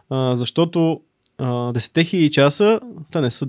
А, 0.09 0.35
защото 0.35 1.01
а, 1.37 1.45
10 1.45 1.77
000 1.77 2.29
часа, 2.29 2.79
те 3.11 3.21
не 3.21 3.29
са, 3.29 3.47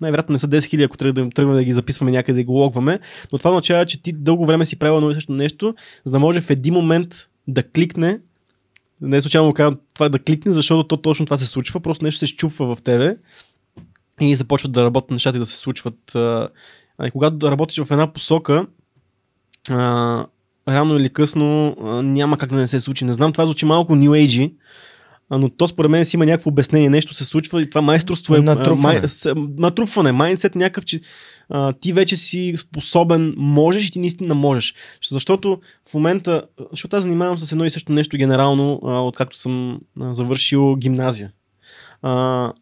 най-вероятно 0.00 0.32
не 0.32 0.38
са 0.38 0.48
10 0.48 0.58
000, 0.58 0.84
ако 0.84 0.96
тръгнем, 0.96 1.32
тръгнем 1.32 1.54
да 1.54 1.64
ги 1.64 1.72
записваме 1.72 2.10
някъде 2.10 2.40
и 2.40 2.44
го 2.44 2.52
логваме, 2.52 3.00
но 3.32 3.38
това 3.38 3.50
означава, 3.50 3.86
че 3.86 4.02
ти 4.02 4.12
дълго 4.12 4.46
време 4.46 4.66
си 4.66 4.78
правил 4.78 4.96
едно 4.96 5.10
и 5.10 5.14
също 5.14 5.32
нещо, 5.32 5.74
за 6.04 6.12
да 6.12 6.18
може 6.18 6.40
в 6.40 6.50
един 6.50 6.74
момент 6.74 7.28
да 7.48 7.62
кликне 7.62 8.20
не 9.00 9.16
е 9.16 9.20
случайно 9.20 9.54
казвам 9.54 9.78
това 9.94 10.08
да 10.08 10.18
кликне, 10.18 10.52
защото 10.52 10.84
то 10.88 10.96
точно 10.96 11.26
това 11.26 11.36
се 11.36 11.46
случва, 11.46 11.80
просто 11.80 12.04
нещо 12.04 12.18
се 12.18 12.26
щупва 12.26 12.76
в 12.76 12.82
тебе 12.82 13.16
и 14.20 14.36
започват 14.36 14.72
да 14.72 14.84
работят 14.84 15.10
нещата 15.10 15.36
и 15.36 15.40
да 15.40 15.46
се 15.46 15.56
случват. 15.56 16.14
А, 16.14 16.48
и 17.04 17.10
когато 17.10 17.50
работиш 17.50 17.84
в 17.84 17.90
една 17.90 18.12
посока, 18.12 18.66
а, 19.70 20.26
рано 20.68 20.96
или 20.96 21.12
късно 21.12 21.76
а, 21.82 22.02
няма 22.02 22.38
как 22.38 22.50
да 22.50 22.56
не 22.56 22.68
се 22.68 22.80
случи. 22.80 23.04
Не 23.04 23.12
знам, 23.12 23.32
това 23.32 23.44
звучи 23.44 23.66
малко 23.66 23.92
New 23.92 24.26
Age, 24.26 24.52
но 25.30 25.48
то 25.48 25.68
според 25.68 25.90
мен 25.90 26.04
си 26.04 26.16
има 26.16 26.26
някакво 26.26 26.50
обяснение, 26.50 26.90
нещо 26.90 27.14
се 27.14 27.24
случва 27.24 27.62
и 27.62 27.70
това 27.70 27.80
майсторство 27.80 28.34
е 28.34 28.40
Натрупване. 28.40 28.98
Май, 29.00 29.08
с, 29.08 29.34
натрупване, 29.36 30.12
майндсет 30.12 30.54
някакъв, 30.54 30.84
че 30.84 31.00
а, 31.48 31.72
ти 31.72 31.92
вече 31.92 32.16
си 32.16 32.54
способен, 32.56 33.34
можеш 33.36 33.88
и 33.88 33.92
ти 33.92 33.98
наистина 33.98 34.34
можеш. 34.34 34.74
Защото 35.10 35.60
в 35.90 35.94
момента, 35.94 36.42
защото 36.70 36.96
аз 36.96 37.02
занимавам 37.02 37.38
с 37.38 37.52
едно 37.52 37.64
и 37.64 37.70
също 37.70 37.92
нещо 37.92 38.16
генерално, 38.16 38.80
а, 38.84 39.00
откакто 39.00 39.38
съм 39.38 39.80
а, 40.00 40.14
завършил 40.14 40.76
гимназия. 40.76 41.32
А, 42.02 42.52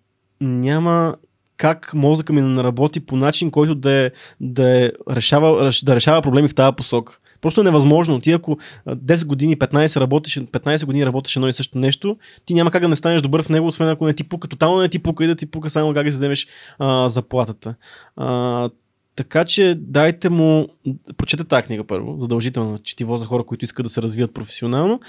няма 0.40 1.14
как 1.62 1.94
мозъка 1.94 2.32
ми 2.32 2.40
не 2.40 2.62
работи 2.62 3.00
по 3.00 3.16
начин, 3.16 3.50
който 3.50 3.74
да, 3.74 3.90
е, 3.90 4.10
да, 4.40 4.84
е 4.84 4.90
решава, 5.10 5.72
да 5.84 5.96
решава 5.96 6.22
проблеми 6.22 6.48
в 6.48 6.54
тази 6.54 6.76
посока. 6.76 7.18
Просто 7.40 7.60
е 7.60 7.64
невъзможно. 7.64 8.20
Ти 8.20 8.32
ако 8.32 8.58
а, 8.86 8.96
10 8.96 9.26
години, 9.26 9.58
15, 9.58 10.00
работиш, 10.00 10.38
15 10.38 10.84
години 10.84 11.06
работиш 11.06 11.36
едно 11.36 11.48
и 11.48 11.52
също 11.52 11.78
нещо, 11.78 12.16
ти 12.46 12.54
няма 12.54 12.70
как 12.70 12.82
да 12.82 12.88
не 12.88 12.96
станеш 12.96 13.22
добър 13.22 13.42
в 13.42 13.48
него, 13.48 13.66
освен 13.66 13.88
ако 13.88 14.06
не 14.06 14.14
ти 14.14 14.24
пука, 14.24 14.48
тотално 14.48 14.80
не 14.80 14.88
ти 14.88 14.98
пука 14.98 15.24
и 15.24 15.26
да 15.26 15.36
ти 15.36 15.46
пука 15.46 15.70
само 15.70 15.94
как 15.94 16.04
да 16.04 16.10
вземеш 16.10 16.46
а, 16.78 17.08
заплатата. 17.08 17.74
А, 18.16 18.70
така 19.16 19.44
че 19.44 19.74
дайте 19.78 20.30
му, 20.30 20.68
прочете 21.16 21.44
тази 21.44 21.62
книга 21.62 21.84
първо, 21.84 22.16
задължително 22.18 22.78
четиво 22.78 23.16
за 23.16 23.26
хора, 23.26 23.44
които 23.44 23.64
искат 23.64 23.86
да 23.86 23.90
се 23.90 24.02
развият 24.02 24.34
професионално 24.34 25.00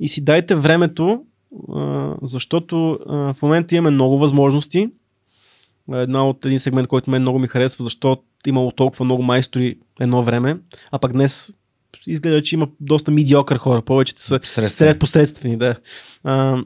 и 0.00 0.08
си 0.08 0.24
дайте 0.24 0.54
времето, 0.54 1.22
а, 1.74 2.14
защото 2.22 2.98
а, 3.06 3.34
в 3.34 3.42
момента 3.42 3.74
имаме 3.74 3.90
много 3.90 4.18
възможности. 4.18 4.90
Една 5.92 6.28
от 6.28 6.44
един 6.44 6.58
сегмент, 6.58 6.88
който 6.88 7.10
мен 7.10 7.22
много 7.22 7.38
ми 7.38 7.48
харесва, 7.48 7.84
защото 7.84 8.22
имало 8.46 8.72
толкова 8.72 9.04
много 9.04 9.22
майстори 9.22 9.78
едно 10.00 10.22
време, 10.22 10.58
а 10.90 10.98
пък 10.98 11.12
днес 11.12 11.54
изглежда, 12.06 12.42
че 12.42 12.54
има 12.54 12.68
доста 12.80 13.10
медиокър 13.10 13.56
хора, 13.56 13.82
повечето 13.82 14.20
са 14.20 14.40
сред 14.44 14.98
посредствени, 14.98 15.56
да. 15.56 15.76
А, 16.24 16.62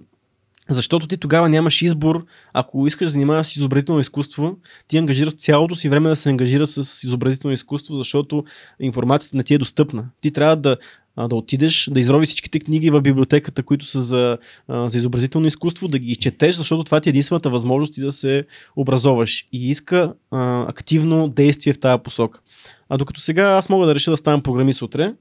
защото 0.68 1.08
ти 1.08 1.16
тогава 1.16 1.48
нямаш 1.48 1.82
избор, 1.82 2.26
ако 2.52 2.86
искаш 2.86 3.06
да 3.06 3.10
занимаваш 3.10 3.46
с 3.46 3.56
изобразително 3.56 4.00
изкуство, 4.00 4.56
ти 4.88 4.96
ангажираш 4.96 5.34
цялото 5.34 5.74
си 5.74 5.88
време 5.88 6.08
да 6.08 6.16
се 6.16 6.28
ангажира 6.28 6.66
с 6.66 7.04
изобразително 7.04 7.54
изкуство, 7.54 7.94
защото 7.94 8.44
информацията 8.80 9.36
не 9.36 9.42
ти 9.42 9.54
е 9.54 9.58
достъпна. 9.58 10.08
Ти 10.20 10.30
трябва 10.30 10.56
да, 10.56 10.76
да 11.18 11.36
отидеш, 11.36 11.88
да 11.92 12.00
изрови 12.00 12.26
всичките 12.26 12.58
книги 12.58 12.90
в 12.90 13.00
библиотеката, 13.00 13.62
които 13.62 13.86
са 13.86 14.02
за, 14.02 14.38
за 14.68 14.98
изобразително 14.98 15.46
изкуство, 15.46 15.88
да 15.88 15.98
ги 15.98 16.16
четеш, 16.16 16.54
защото 16.54 16.84
това 16.84 17.00
ти 17.00 17.08
е 17.08 17.10
единствената 17.10 17.50
възможност 17.50 17.94
ти 17.94 18.00
да 18.00 18.12
се 18.12 18.44
образоваш. 18.76 19.46
И 19.52 19.70
иска 19.70 20.12
а, 20.30 20.62
активно 20.68 21.28
действие 21.28 21.72
в 21.72 21.80
тази 21.80 22.02
посока. 22.02 22.40
А 22.88 22.98
докато 22.98 23.20
сега 23.20 23.44
аз 23.44 23.68
мога 23.68 23.86
да 23.86 23.94
реша 23.94 24.10
да 24.10 24.16
ставам 24.16 24.42
програмист 24.42 24.82
утре, 24.82 25.14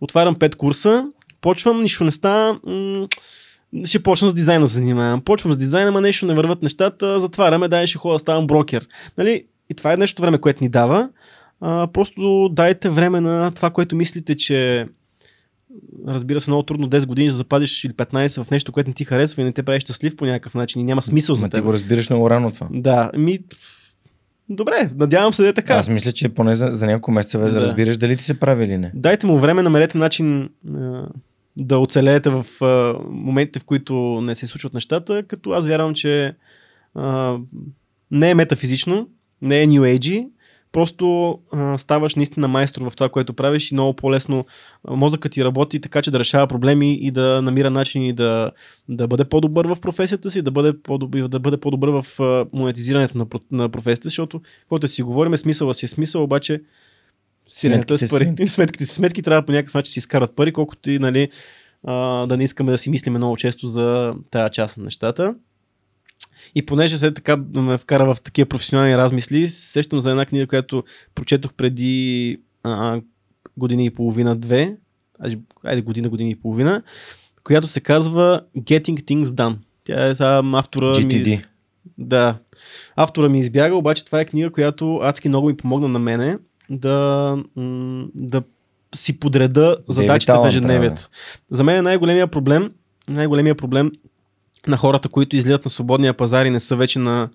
отварям 0.00 0.36
5 0.36 0.56
курса, 0.56 1.04
почвам, 1.40 1.82
нищо 1.82 2.04
не 2.04 2.10
става, 2.10 2.60
м- 2.66 3.08
ще 3.84 4.02
почна 4.02 4.28
с 4.28 4.34
дизайна 4.34 4.60
да 4.60 4.66
занимавам. 4.66 5.20
Почвам 5.20 5.52
с 5.52 5.56
дизайна, 5.56 5.88
ама 5.88 6.00
нещо 6.00 6.26
не 6.26 6.34
върват 6.34 6.62
нещата, 6.62 7.20
затваряме, 7.20 7.68
дай 7.68 7.86
ще 7.86 7.98
да 8.04 8.18
ставам 8.18 8.46
брокер. 8.46 8.86
Нали? 9.18 9.44
И 9.70 9.74
това 9.74 9.92
е 9.92 9.96
нещо 9.96 10.22
време, 10.22 10.38
което 10.38 10.64
ни 10.64 10.68
дава. 10.68 11.08
А, 11.60 11.86
просто 11.92 12.48
дайте 12.52 12.88
време 12.88 13.20
на 13.20 13.50
това, 13.50 13.70
което 13.70 13.96
мислите, 13.96 14.36
че 14.36 14.86
разбира 16.08 16.40
се, 16.40 16.50
много 16.50 16.62
трудно 16.62 16.88
10 16.88 17.06
години 17.06 17.28
да 17.28 17.34
западиш 17.34 17.84
или 17.84 17.92
15 17.92 18.44
в 18.44 18.50
нещо, 18.50 18.72
което 18.72 18.90
не 18.90 18.94
ти 18.94 19.04
харесва 19.04 19.42
и 19.42 19.44
не 19.44 19.52
те 19.52 19.62
прави 19.62 19.80
щастлив 19.80 20.16
по 20.16 20.24
някакъв 20.24 20.54
начин 20.54 20.80
и 20.80 20.84
няма 20.84 21.02
смисъл 21.02 21.36
за 21.36 21.44
теб. 21.44 21.54
ти 21.54 21.60
го 21.60 21.72
разбираш 21.72 22.10
много 22.10 22.30
рано 22.30 22.50
това. 22.50 22.68
Да, 22.70 23.10
ми... 23.16 23.38
Добре, 24.48 24.90
надявам 24.96 25.32
се 25.32 25.42
да 25.42 25.48
е 25.48 25.52
така. 25.52 25.74
Аз 25.74 25.88
мисля, 25.88 26.12
че 26.12 26.28
поне 26.28 26.54
за, 26.54 26.68
за 26.72 26.86
няколко 26.86 27.10
месеца 27.10 27.38
да. 27.38 27.52
Да. 27.52 27.60
разбираш 27.60 27.96
дали 27.96 28.16
ти 28.16 28.24
се 28.24 28.40
прави 28.40 28.64
или 28.64 28.78
не. 28.78 28.92
Дайте 28.94 29.26
му 29.26 29.38
време, 29.38 29.62
намерете 29.62 29.98
начин 29.98 30.48
да 31.56 31.78
оцелеете 31.78 32.30
в 32.30 32.46
моментите, 33.10 33.58
в 33.58 33.64
които 33.64 34.20
не 34.20 34.34
се 34.34 34.46
случват 34.46 34.74
нещата, 34.74 35.22
като 35.22 35.50
аз 35.50 35.66
вярвам, 35.66 35.94
че 35.94 36.34
а, 36.94 37.36
не 38.10 38.30
е 38.30 38.34
метафизично, 38.34 39.08
не 39.42 39.62
е 39.62 39.66
New 39.66 39.98
Age, 39.98 40.28
просто 40.72 41.38
а, 41.52 41.78
ставаш 41.78 42.14
наистина 42.14 42.48
майстор 42.48 42.82
в 42.82 42.96
това, 42.96 43.08
което 43.08 43.34
правиш 43.34 43.70
и 43.70 43.74
много 43.74 43.92
по-лесно 43.92 44.44
мозъкът 44.88 45.32
ти 45.32 45.44
работи 45.44 45.80
така, 45.80 46.02
че 46.02 46.10
да 46.10 46.18
решава 46.18 46.46
проблеми 46.46 46.94
и 46.94 47.10
да 47.10 47.42
намира 47.42 47.70
начини 47.70 48.12
да, 48.12 48.50
да 48.88 49.08
бъде 49.08 49.24
по-добър 49.24 49.66
в 49.66 49.76
професията 49.80 50.30
си, 50.30 50.42
да 50.42 50.50
бъде 50.50 50.82
по-добър, 50.82 51.28
да 51.28 51.40
бъде 51.40 51.56
по-добър 51.56 51.88
в 51.88 52.20
а, 52.20 52.46
монетизирането 52.52 53.18
на, 53.18 53.26
на 53.50 53.68
професията, 53.68 54.08
защото, 54.08 54.40
каквото 54.60 54.88
си 54.88 55.02
говорим, 55.02 55.36
смисъла 55.36 55.74
си 55.74 55.84
е 55.84 55.88
смисъл, 55.88 56.22
обаче 56.22 56.62
сиренето 57.48 57.94
е 57.94 57.98
с 57.98 58.08
Сметките 58.08 58.34
пари. 58.34 58.48
Сметките 58.48 58.86
си 58.86 58.94
сметки 58.94 59.22
трябва 59.22 59.46
по 59.46 59.52
някакъв 59.52 59.74
начин 59.74 59.88
да 59.88 59.92
си 59.92 59.98
изкарат 59.98 60.36
пари, 60.36 60.52
колкото 60.52 60.90
и 60.90 60.98
нали, 60.98 61.28
а, 61.84 62.26
да 62.26 62.36
не 62.36 62.44
искаме 62.44 62.70
да 62.70 62.78
си 62.78 62.90
мислиме 62.90 63.18
много 63.18 63.36
често 63.36 63.66
за 63.66 64.14
тази 64.30 64.52
част 64.52 64.76
на 64.76 64.84
нещата. 64.84 65.34
И 66.54 66.66
понеже 66.66 66.98
след 66.98 67.14
така 67.14 67.36
ме 67.36 67.78
вкара 67.78 68.14
в 68.14 68.20
такива 68.20 68.48
професионални 68.48 68.96
размисли, 68.96 69.48
се 69.48 69.72
сещам 69.72 70.00
за 70.00 70.10
една 70.10 70.26
книга, 70.26 70.46
която 70.46 70.84
прочетох 71.14 71.54
преди 71.54 72.36
а, 72.62 73.00
година 73.56 73.82
и 73.82 73.90
половина-две, 73.90 74.76
айде- 75.24 75.40
айде 75.64 75.82
година, 75.82 76.08
година 76.08 76.30
и 76.30 76.40
половина, 76.40 76.82
която 77.44 77.68
се 77.68 77.80
казва 77.80 78.42
Getting 78.56 79.02
Things 79.02 79.24
Done. 79.24 79.56
Тя 79.84 80.06
е 80.06 80.14
сега 80.14 80.42
автора 80.54 80.86
ми... 80.86 80.94
GTD. 80.94 81.44
Да. 81.98 82.38
Автора 82.96 83.28
ми 83.28 83.38
избяга, 83.38 83.74
обаче 83.74 84.04
това 84.04 84.20
е 84.20 84.24
книга, 84.24 84.50
която 84.50 84.96
адски 85.02 85.28
много 85.28 85.46
ми 85.46 85.56
помогна 85.56 85.88
на 85.88 85.98
мене 85.98 86.38
да, 86.70 87.36
да 88.14 88.42
си 88.94 89.20
подреда 89.20 89.76
задачите 89.88 90.32
в 90.32 90.34
Алън 90.34 90.48
ежедневието. 90.48 91.08
За 91.50 91.64
мен 91.64 91.76
е 91.76 91.82
най-големия 91.82 92.26
проблем, 92.26 92.72
най-големия 93.08 93.54
проблем 93.54 93.92
на 94.66 94.76
хората, 94.76 95.08
които 95.08 95.36
излизат 95.36 95.64
на 95.64 95.70
свободния 95.70 96.14
пазар 96.14 96.46
и 96.46 96.50
не 96.50 96.60
са 96.60 96.76
вече 96.76 96.98
на, 96.98 97.28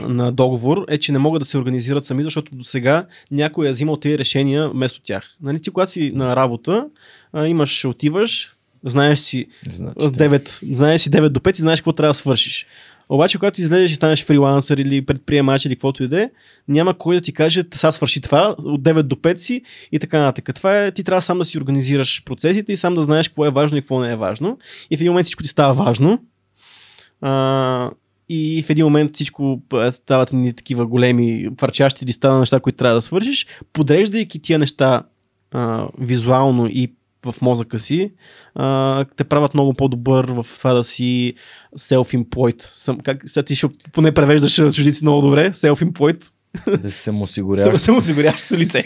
на 0.00 0.32
договор, 0.32 0.84
е, 0.88 0.98
че 0.98 1.12
не 1.12 1.18
могат 1.18 1.42
да 1.42 1.46
се 1.46 1.58
организират 1.58 2.04
сами, 2.04 2.24
защото 2.24 2.54
до 2.54 2.64
сега 2.64 3.06
някой 3.30 3.68
е 3.68 3.70
взимал 3.70 3.96
тези 3.96 4.18
решения 4.18 4.70
вместо 4.70 5.00
тях. 5.02 5.36
Нали, 5.42 5.60
ти 5.60 5.70
когато 5.70 5.92
си 5.92 6.12
на 6.14 6.36
работа, 6.36 6.86
а, 7.32 7.46
имаш, 7.46 7.84
отиваш, 7.84 8.54
знаеш 8.84 9.18
си 9.18 9.46
Значи, 9.68 9.94
с 10.00 10.12
9, 10.12 10.74
знаеш 10.74 11.00
си 11.00 11.10
9 11.10 11.28
до 11.28 11.40
5 11.40 11.58
и 11.58 11.60
знаеш 11.60 11.80
какво 11.80 11.92
трябва 11.92 12.10
да 12.10 12.18
свършиш. 12.18 12.66
Обаче, 13.08 13.38
когато 13.38 13.60
излезеш 13.60 13.92
и 13.92 13.94
станеш 13.94 14.24
фрилансър 14.24 14.78
или 14.78 15.06
предприемач 15.06 15.64
или 15.64 15.74
каквото 15.74 16.02
и 16.02 16.08
да 16.08 16.22
е, 16.22 16.30
няма 16.68 16.98
кой 16.98 17.16
да 17.16 17.20
ти 17.20 17.32
каже, 17.32 17.62
сега 17.74 17.92
свърши 17.92 18.20
това, 18.20 18.54
от 18.58 18.82
9 18.82 19.02
до 19.02 19.16
5 19.16 19.36
си 19.36 19.62
и 19.92 19.98
така 19.98 20.20
нататък. 20.20 20.54
Това 20.54 20.84
е, 20.84 20.92
ти 20.92 21.04
трябва 21.04 21.22
сам 21.22 21.38
да 21.38 21.44
си 21.44 21.58
организираш 21.58 22.22
процесите 22.24 22.72
и 22.72 22.76
сам 22.76 22.94
да 22.94 23.04
знаеш 23.04 23.28
какво 23.28 23.46
е 23.46 23.50
важно 23.50 23.78
и 23.78 23.80
какво 23.80 24.00
не 24.00 24.12
е 24.12 24.16
важно. 24.16 24.58
И 24.90 24.96
в 24.96 25.00
един 25.00 25.12
момент 25.12 25.24
всичко 25.24 25.42
ти 25.42 25.48
става 25.48 25.84
важно. 25.84 26.24
А, 27.20 27.90
и 28.28 28.62
в 28.62 28.70
един 28.70 28.84
момент 28.84 29.14
всичко 29.14 29.62
стават 29.90 30.32
ни 30.32 30.52
такива 30.52 30.86
големи, 30.86 31.48
върчащи 31.60 32.06
листа 32.06 32.32
на 32.32 32.38
неща, 32.38 32.60
които 32.60 32.78
трябва 32.78 32.94
да 32.94 33.02
свършиш. 33.02 33.46
Подреждайки 33.72 34.42
тия 34.42 34.58
неща 34.58 35.02
а, 35.52 35.88
визуално 35.98 36.66
и 36.66 36.92
в 37.32 37.40
мозъка 37.42 37.78
си, 37.78 38.12
а, 38.54 39.04
те 39.16 39.24
правят 39.24 39.54
много 39.54 39.74
по-добър 39.74 40.24
в 40.24 40.46
това 40.58 40.72
да 40.72 40.84
си 40.84 41.34
self-employed. 41.78 42.62
Съм, 42.62 43.00
как, 43.00 43.22
сега 43.28 43.44
ти 43.44 43.56
ще 43.56 43.66
поне 43.92 44.12
превеждаш 44.14 44.54
чуждици 44.54 45.04
много 45.04 45.20
добре, 45.22 45.50
self-employed. 45.50 46.24
да 46.82 46.90
се 46.90 47.02
Съм, 47.02 47.22
осигуряваш. 47.22 47.78
съм 47.78 47.98
осигуряваш 47.98 48.40
с 48.40 48.56
лице. 48.58 48.84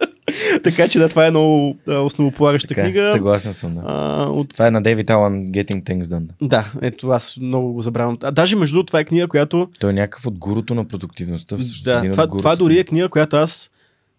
така 0.64 0.88
че 0.88 0.98
да, 0.98 1.08
това 1.08 1.26
е 1.26 1.30
много 1.30 1.76
основополагаща 1.88 2.68
Така, 2.68 2.80
е, 2.80 2.84
книга. 2.84 3.12
съгласен 3.12 3.52
съм. 3.52 3.74
Да. 3.74 3.82
А, 3.86 4.24
от 4.24 4.48
Това 4.48 4.66
е 4.66 4.70
на 4.70 4.82
Дейвид 4.82 5.10
Алън 5.10 5.32
Getting 5.46 5.82
Things 5.82 6.02
Done. 6.02 6.28
Да, 6.42 6.72
ето 6.82 7.08
аз 7.08 7.36
много 7.40 7.72
го 7.72 7.82
забравям. 7.82 8.18
А 8.22 8.30
даже 8.30 8.56
между 8.56 8.74
другото 8.74 8.86
това 8.86 9.00
е 9.00 9.04
книга, 9.04 9.28
която... 9.28 9.68
Той 9.80 9.90
е 9.90 9.94
някакъв 9.94 10.26
от 10.26 10.38
гуруто 10.38 10.74
на 10.74 10.84
продуктивността. 10.84 11.56
Всъщност, 11.56 11.84
Да, 11.84 12.10
това, 12.10 12.26
това 12.28 12.56
дори 12.56 12.78
е 12.78 12.84
книга, 12.84 13.08
която 13.08 13.36
аз 13.36 13.70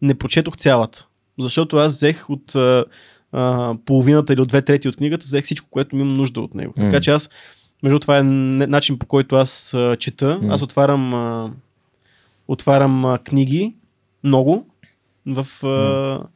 не 0.01 0.15
прочетох 0.15 0.57
цялата. 0.57 1.05
Защото 1.39 1.77
аз 1.77 1.93
взех 1.93 2.29
от 2.29 2.55
а, 3.31 3.75
половината 3.85 4.33
или 4.33 4.41
от 4.41 4.47
две 4.47 4.61
трети 4.61 4.89
от 4.89 4.95
книгата, 4.95 5.23
взех 5.23 5.45
всичко, 5.45 5.67
което 5.69 5.95
ми 5.95 6.01
имам 6.01 6.13
нужда 6.13 6.41
от 6.41 6.55
него. 6.55 6.73
М. 6.77 6.83
Така 6.83 7.01
че 7.01 7.11
аз, 7.11 7.29
между 7.83 7.99
това 7.99 8.17
е 8.17 8.23
начин 8.23 8.99
по 8.99 9.05
който 9.05 9.35
аз 9.35 9.73
а, 9.73 9.95
чета. 9.99 10.39
М. 10.41 10.53
Аз 10.53 10.61
отварям, 10.61 11.13
а, 11.13 11.51
отварям 12.47 13.05
а, 13.05 13.17
книги, 13.17 13.75
много, 14.23 14.65
в, 15.25 15.47
а, 15.63 16.27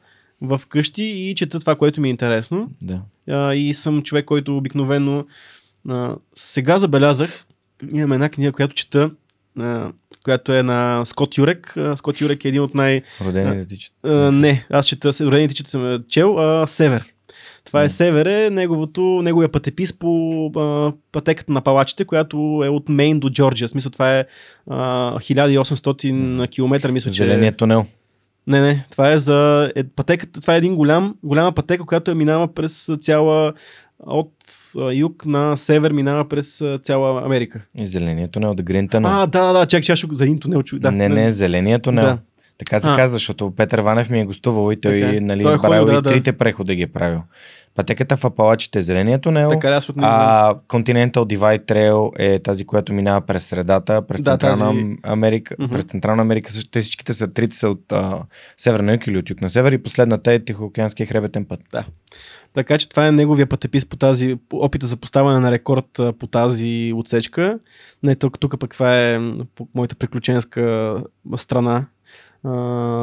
в 0.41 0.61
къщи 0.69 1.03
и 1.03 1.35
чета 1.35 1.59
това, 1.59 1.75
което 1.75 2.01
ми 2.01 2.07
е 2.07 2.11
интересно. 2.11 2.69
Да. 2.83 3.01
а, 3.29 3.55
и 3.55 3.73
съм 3.73 4.03
човек, 4.03 4.25
който 4.25 4.57
обикновено 4.57 5.25
а, 5.89 6.15
сега 6.35 6.79
забелязах, 6.79 7.45
имам 7.93 8.13
една 8.13 8.29
книга, 8.29 8.51
която 8.51 8.75
чета, 8.75 9.11
която 10.23 10.53
е 10.53 10.63
на 10.63 11.05
Скот 11.05 11.37
Юрек. 11.37 11.75
Скот 11.95 12.21
Юрек 12.21 12.45
е 12.45 12.47
един 12.47 12.61
от 12.61 12.75
най... 12.75 13.01
Родени 13.25 13.57
да 13.57 13.65
тичат. 13.65 13.93
А, 14.03 14.31
не, 14.31 14.65
аз 14.69 14.87
чета, 14.87 15.11
родените 15.21 15.53
чета 15.53 15.69
съм 15.69 16.03
чел, 16.09 16.39
а, 16.39 16.67
Север. 16.67 17.05
Това 17.65 17.81
е 17.81 17.85
М. 17.85 17.89
Север, 17.89 18.25
е 18.25 18.49
неговото, 18.49 19.01
неговия 19.01 19.51
пътепис 19.51 19.93
по 19.93 20.45
а, 20.55 20.93
пътеката 21.11 21.51
на 21.51 21.61
палачите, 21.61 22.05
която 22.05 22.61
е 22.65 22.69
от 22.69 22.89
Мейн 22.89 23.19
до 23.19 23.29
Джорджия. 23.29 23.67
Смисъл 23.67 23.91
това 23.91 24.19
е 24.19 24.25
а, 24.69 25.11
1800 25.17 26.51
км, 26.51 26.91
мисля, 26.91 27.11
че... 27.11 27.23
Зеления 27.23 27.55
тунел. 27.55 27.85
Не, 28.47 28.61
не, 28.61 28.85
това 28.91 29.11
е 29.11 29.17
за 29.17 29.71
е, 29.75 29.83
пътеката, 29.83 30.41
това 30.41 30.53
е 30.53 30.57
един 30.57 30.75
голям, 30.75 31.15
голяма 31.23 31.51
пътека, 31.51 31.85
която 31.85 32.11
е 32.11 32.15
минава 32.15 32.53
през 32.53 32.89
цяла 33.01 33.53
от 33.99 34.31
юг 34.93 35.25
на 35.25 35.57
север 35.57 35.91
минава 35.91 36.29
през 36.29 36.63
цяла 36.83 37.25
Америка. 37.25 37.61
И 37.79 37.85
зеления 37.85 38.27
тунел, 38.27 38.53
да 38.53 38.63
Green 38.63 38.89
Tunnel. 38.89 39.23
А, 39.23 39.27
да, 39.27 39.45
да, 39.45 39.59
да, 39.59 39.65
чак, 39.65 39.83
чак, 39.83 40.13
за 40.13 40.23
един 40.23 40.39
тунел. 40.39 40.63
Да, 40.73 40.91
не, 40.91 41.09
не, 41.09 41.31
зеления 41.31 41.79
тунел. 41.79 42.03
Да. 42.03 42.17
Така 42.57 42.79
се 42.79 42.89
А. 42.89 42.95
казва, 42.95 43.13
защото 43.13 43.51
Петър 43.51 43.79
Ванев 43.79 44.09
ми 44.09 44.19
е 44.19 44.25
гостувал 44.25 44.71
и 44.71 44.81
той, 44.81 44.99
Така 45.01 45.15
е. 45.15 45.19
нали, 45.19 45.43
Той 45.43 45.53
е 45.53 45.55
е 45.55 45.59
правил 45.61 45.85
да, 45.85 45.91
и 45.91 45.95
да. 45.95 46.01
трите 46.01 46.33
прехода 46.33 46.75
ги 46.75 46.81
е 46.81 46.87
правил. 46.87 47.21
Пътеката 47.75 48.17
в 48.17 48.25
Апалачите 48.25 48.79
е 48.79 48.81
зеления 48.81 49.19
тунел, 49.19 49.49
Така, 49.49 49.69
аз 49.69 49.89
а 49.97 50.55
Continental 50.67 51.11
Divide 51.11 51.65
Trail 51.65 52.11
е 52.19 52.39
тази, 52.39 52.65
която 52.65 52.93
минава 52.93 53.21
през 53.21 53.45
средата, 53.45 54.01
през 54.01 54.21
Да, 54.21 54.31
Централна 54.31 54.65
тази- 54.65 54.97
Америка. 55.03 55.55
Мгм. 55.59 55.71
През 55.71 55.83
Централна 55.83 56.21
Америка 56.21 56.51
също 56.51 56.69
те 56.69 56.81
всичките 56.81 57.13
са, 57.13 57.27
трите 57.27 57.57
са 57.57 57.69
от 57.69 57.91
а, 57.91 58.21
север 58.57 58.79
на 58.79 58.93
юг 58.93 59.07
или 59.07 59.17
от 59.17 59.29
юг 59.29 59.41
на 59.41 59.49
север 59.49 59.71
и 59.71 59.77
последната 59.77 60.33
е 60.33 60.45
Тихоокеанския 60.45 61.07
хребетен 61.07 61.45
път. 61.45 61.59
Така 62.53 62.77
че 62.77 62.89
това 62.89 63.07
е 63.07 63.11
неговия 63.11 63.47
пътепис 63.47 63.85
по 63.85 63.95
тази, 63.95 64.35
по 64.49 64.57
опита 64.57 64.87
за 64.87 64.97
поставяне 64.97 65.39
на 65.39 65.51
рекорд 65.51 65.99
по 66.19 66.27
тази 66.27 66.93
отсечка. 66.95 67.59
Не, 68.03 68.15
тук, 68.15 68.39
тук 68.39 68.59
пък 68.59 68.71
това 68.71 69.01
е 69.01 69.19
по 69.55 69.67
моята 69.75 69.95
приключенска 69.95 70.95
страна. 71.37 71.85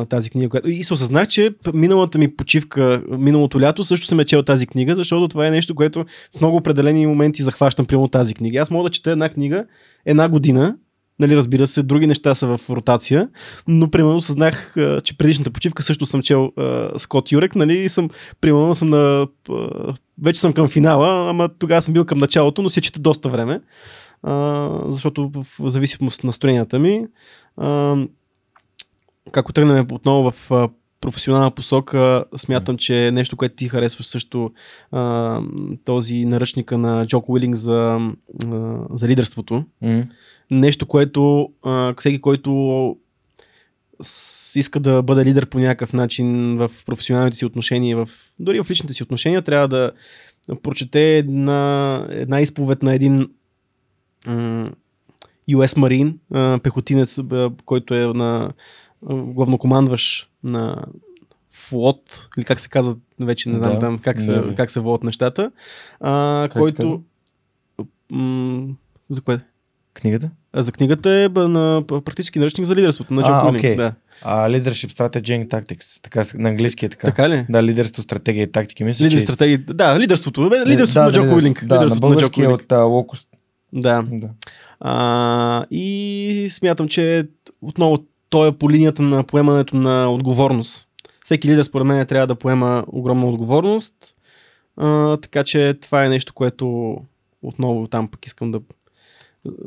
Тази 0.09 0.31
книга. 0.31 0.49
Която... 0.49 0.69
И 0.69 0.85
се 0.85 0.95
осъзнах, 0.95 1.29
че 1.29 1.55
миналата 1.75 2.19
ми 2.19 2.37
почивка, 2.37 3.03
миналото 3.11 3.61
лято 3.61 3.85
също 3.85 4.07
съм 4.07 4.21
е 4.21 4.25
чел 4.25 4.43
тази 4.43 4.67
книга, 4.67 4.95
защото 4.95 5.29
това 5.29 5.47
е 5.47 5.51
нещо, 5.51 5.75
което 5.75 6.05
в 6.37 6.41
много 6.41 6.57
определени 6.57 7.07
моменти 7.07 7.43
захващам 7.43 7.87
примерно 7.87 8.09
тази 8.09 8.35
книга. 8.35 8.61
Аз 8.61 8.71
мога 8.71 8.89
да 8.89 8.93
чета 8.93 9.11
една 9.11 9.29
книга 9.29 9.65
една 10.07 10.29
година, 10.29 10.77
Нали, 11.19 11.37
разбира 11.37 11.67
се, 11.67 11.83
други 11.83 12.07
неща 12.07 12.35
са 12.35 12.47
в 12.47 12.71
ротация, 12.71 13.29
но 13.69 13.91
примерно 13.91 14.21
съзнах, 14.21 14.75
че 15.05 15.19
предишната 15.19 15.51
почивка 15.51 15.83
също 15.83 16.07
съм 16.07 16.23
чел 16.23 16.53
а, 16.57 16.99
Скот 16.99 17.33
Юрек, 17.33 17.55
нали, 17.55 17.79
и 17.79 17.89
съм, 17.89 18.11
примерно 18.41 18.75
съм 18.75 18.89
на, 18.89 19.27
а, 19.51 19.95
вече 20.23 20.41
съм 20.41 20.53
към 20.53 20.69
финала, 20.69 21.31
ама 21.31 21.49
тогава 21.59 21.83
съм 21.83 21.95
бил 21.95 22.05
към 22.05 22.19
началото, 22.19 22.63
но 22.63 22.71
си 22.71 22.81
чета 22.81 23.01
доста 23.01 23.29
време, 23.29 23.61
а, 24.23 24.69
защото 24.89 25.31
в 25.35 25.71
зависимост 25.71 26.19
от 26.19 26.25
настроенията 26.25 26.79
ми, 26.79 27.07
а, 27.57 27.97
ако 29.33 29.53
тръгнем 29.53 29.87
отново 29.93 30.31
в 30.31 30.69
професионална 31.01 31.51
посока, 31.51 32.25
смятам, 32.37 32.77
че 32.77 33.11
нещо, 33.13 33.37
което 33.37 33.55
ти 33.55 33.69
харесваш 33.69 34.07
също 34.07 34.51
а, 34.93 35.41
този 35.85 36.25
наръчника 36.25 36.79
на 36.79 37.07
Джок 37.07 37.29
Уилинг 37.29 37.57
за, 37.57 37.99
а, 38.47 38.79
за 38.91 39.09
лидерството. 39.09 39.65
М. 39.83 40.03
Нещо, 40.51 40.87
което 40.87 41.49
а, 41.63 41.95
всеки, 41.99 42.21
който 42.21 42.97
с- 44.03 44.57
иска 44.57 44.81
да 44.81 45.03
бъде 45.03 45.25
лидер 45.25 45.47
по 45.47 45.59
някакъв 45.59 45.93
начин 45.93 46.57
в 46.57 46.71
професионалните 46.87 47.37
си 47.37 47.45
отношения, 47.45 47.97
в, 47.97 48.09
дори 48.39 48.63
в 48.63 48.71
личните 48.71 48.93
си 48.95 49.03
отношения, 49.03 49.43
трябва 49.43 49.69
да 49.69 49.93
прочете 50.63 51.19
една, 51.19 52.07
една 52.11 52.41
изповед 52.41 52.83
на 52.83 52.95
един 52.95 53.29
м, 54.27 54.71
US 55.51 55.79
Marine, 55.79 56.15
а, 56.33 56.59
пехотинец, 56.63 57.19
а, 57.19 57.51
който 57.65 57.95
е 57.95 58.07
на 58.07 58.53
а, 59.09 59.15
главнокомандващ 59.15 60.29
на 60.45 60.85
флот, 61.51 62.29
или 62.39 62.45
как 62.45 62.61
се 62.61 62.69
казва, 62.69 62.97
вече 63.21 63.49
не 63.49 63.59
знам 63.59 63.73
Да, 63.73 63.79
там 63.79 63.99
как 63.99 64.21
се, 64.21 64.33
да. 64.33 64.55
как 64.55 64.71
се 64.71 64.81
водят 64.81 65.05
нещата, 65.05 65.51
а, 66.01 66.49
Как 66.53 66.63
който... 66.63 67.03
М, 68.11 68.69
за 69.09 69.21
кое? 69.21 69.41
Книгата? 69.95 70.31
А 70.53 70.63
за 70.63 70.73
книгата 70.73 71.11
е 71.11 71.29
б, 71.29 71.49
на 71.49 71.85
практически 72.05 72.39
наръчник 72.39 72.67
за 72.67 72.77
лидерството 72.77 73.15
на 73.15 73.23
Джо 73.23 73.29
А, 73.31 73.45
Уилинг, 73.45 73.59
окей. 73.59 73.77
Да. 73.77 73.95
А, 74.23 74.49
Leadership 74.49 74.93
Strategy 74.93 75.23
and 75.23 75.49
Tactics. 75.49 76.03
Така, 76.03 76.23
на 76.35 76.49
английски 76.49 76.87
е 76.87 76.89
така. 76.89 77.07
Така 77.07 77.31
ли? 77.31 77.47
Да, 77.49 77.63
лидерство, 77.63 78.03
стратегия 78.03 78.43
и 78.43 78.53
тактики. 78.53 78.85
Мисля, 78.85 79.05
Лидер 79.05 79.17
че... 79.19 79.23
стратегии. 79.23 79.57
Да, 79.59 80.01
лидерството. 80.01 80.49
Бе, 80.51 80.67
лидерството 80.67 81.01
да, 81.01 81.07
на 81.07 81.13
Джо 81.13 81.23
да, 81.23 81.35
Уилинг. 81.35 81.65
Да, 81.65 81.75
на 81.75 81.81
Лидерството 81.81 82.09
на 82.09 82.15
Джо 82.15 82.19
български 82.19 82.43
е 82.43 82.49
от 82.49 82.73
а, 82.73 82.79
Локост. 82.83 83.29
Да. 83.73 84.05
Да. 84.13 84.29
А, 84.81 85.65
и 85.71 86.49
смятам, 86.53 86.89
че 86.89 87.29
отново 87.63 87.99
той 88.33 88.49
е 88.49 88.53
по 88.53 88.71
линията 88.71 89.03
на 89.03 89.25
поемането 89.25 89.77
на 89.77 90.13
отговорност. 90.13 90.89
Всеки 91.25 91.49
лидер 91.49 91.63
според 91.63 91.87
мен 91.87 92.07
трябва 92.07 92.27
да 92.27 92.35
поема 92.35 92.85
огромна 92.89 93.29
отговорност. 93.29 93.95
А, 94.77 95.17
така 95.17 95.45
че 95.45 95.75
това 95.81 96.05
е 96.05 96.09
нещо, 96.09 96.35
което 96.35 96.97
отново 97.43 97.87
там 97.87 98.09
пък 98.09 98.27
искам 98.27 98.51
да... 98.51 98.61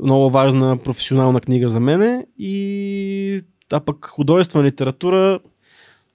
Много 0.04 0.30
важна 0.30 0.78
професионална 0.78 1.42
книга 1.42 1.70
за 1.70 1.80
мене. 1.80 2.26
И 2.40 3.42
а 3.72 3.80
пък 3.80 4.06
художествена 4.06 4.64
литература 4.64 5.40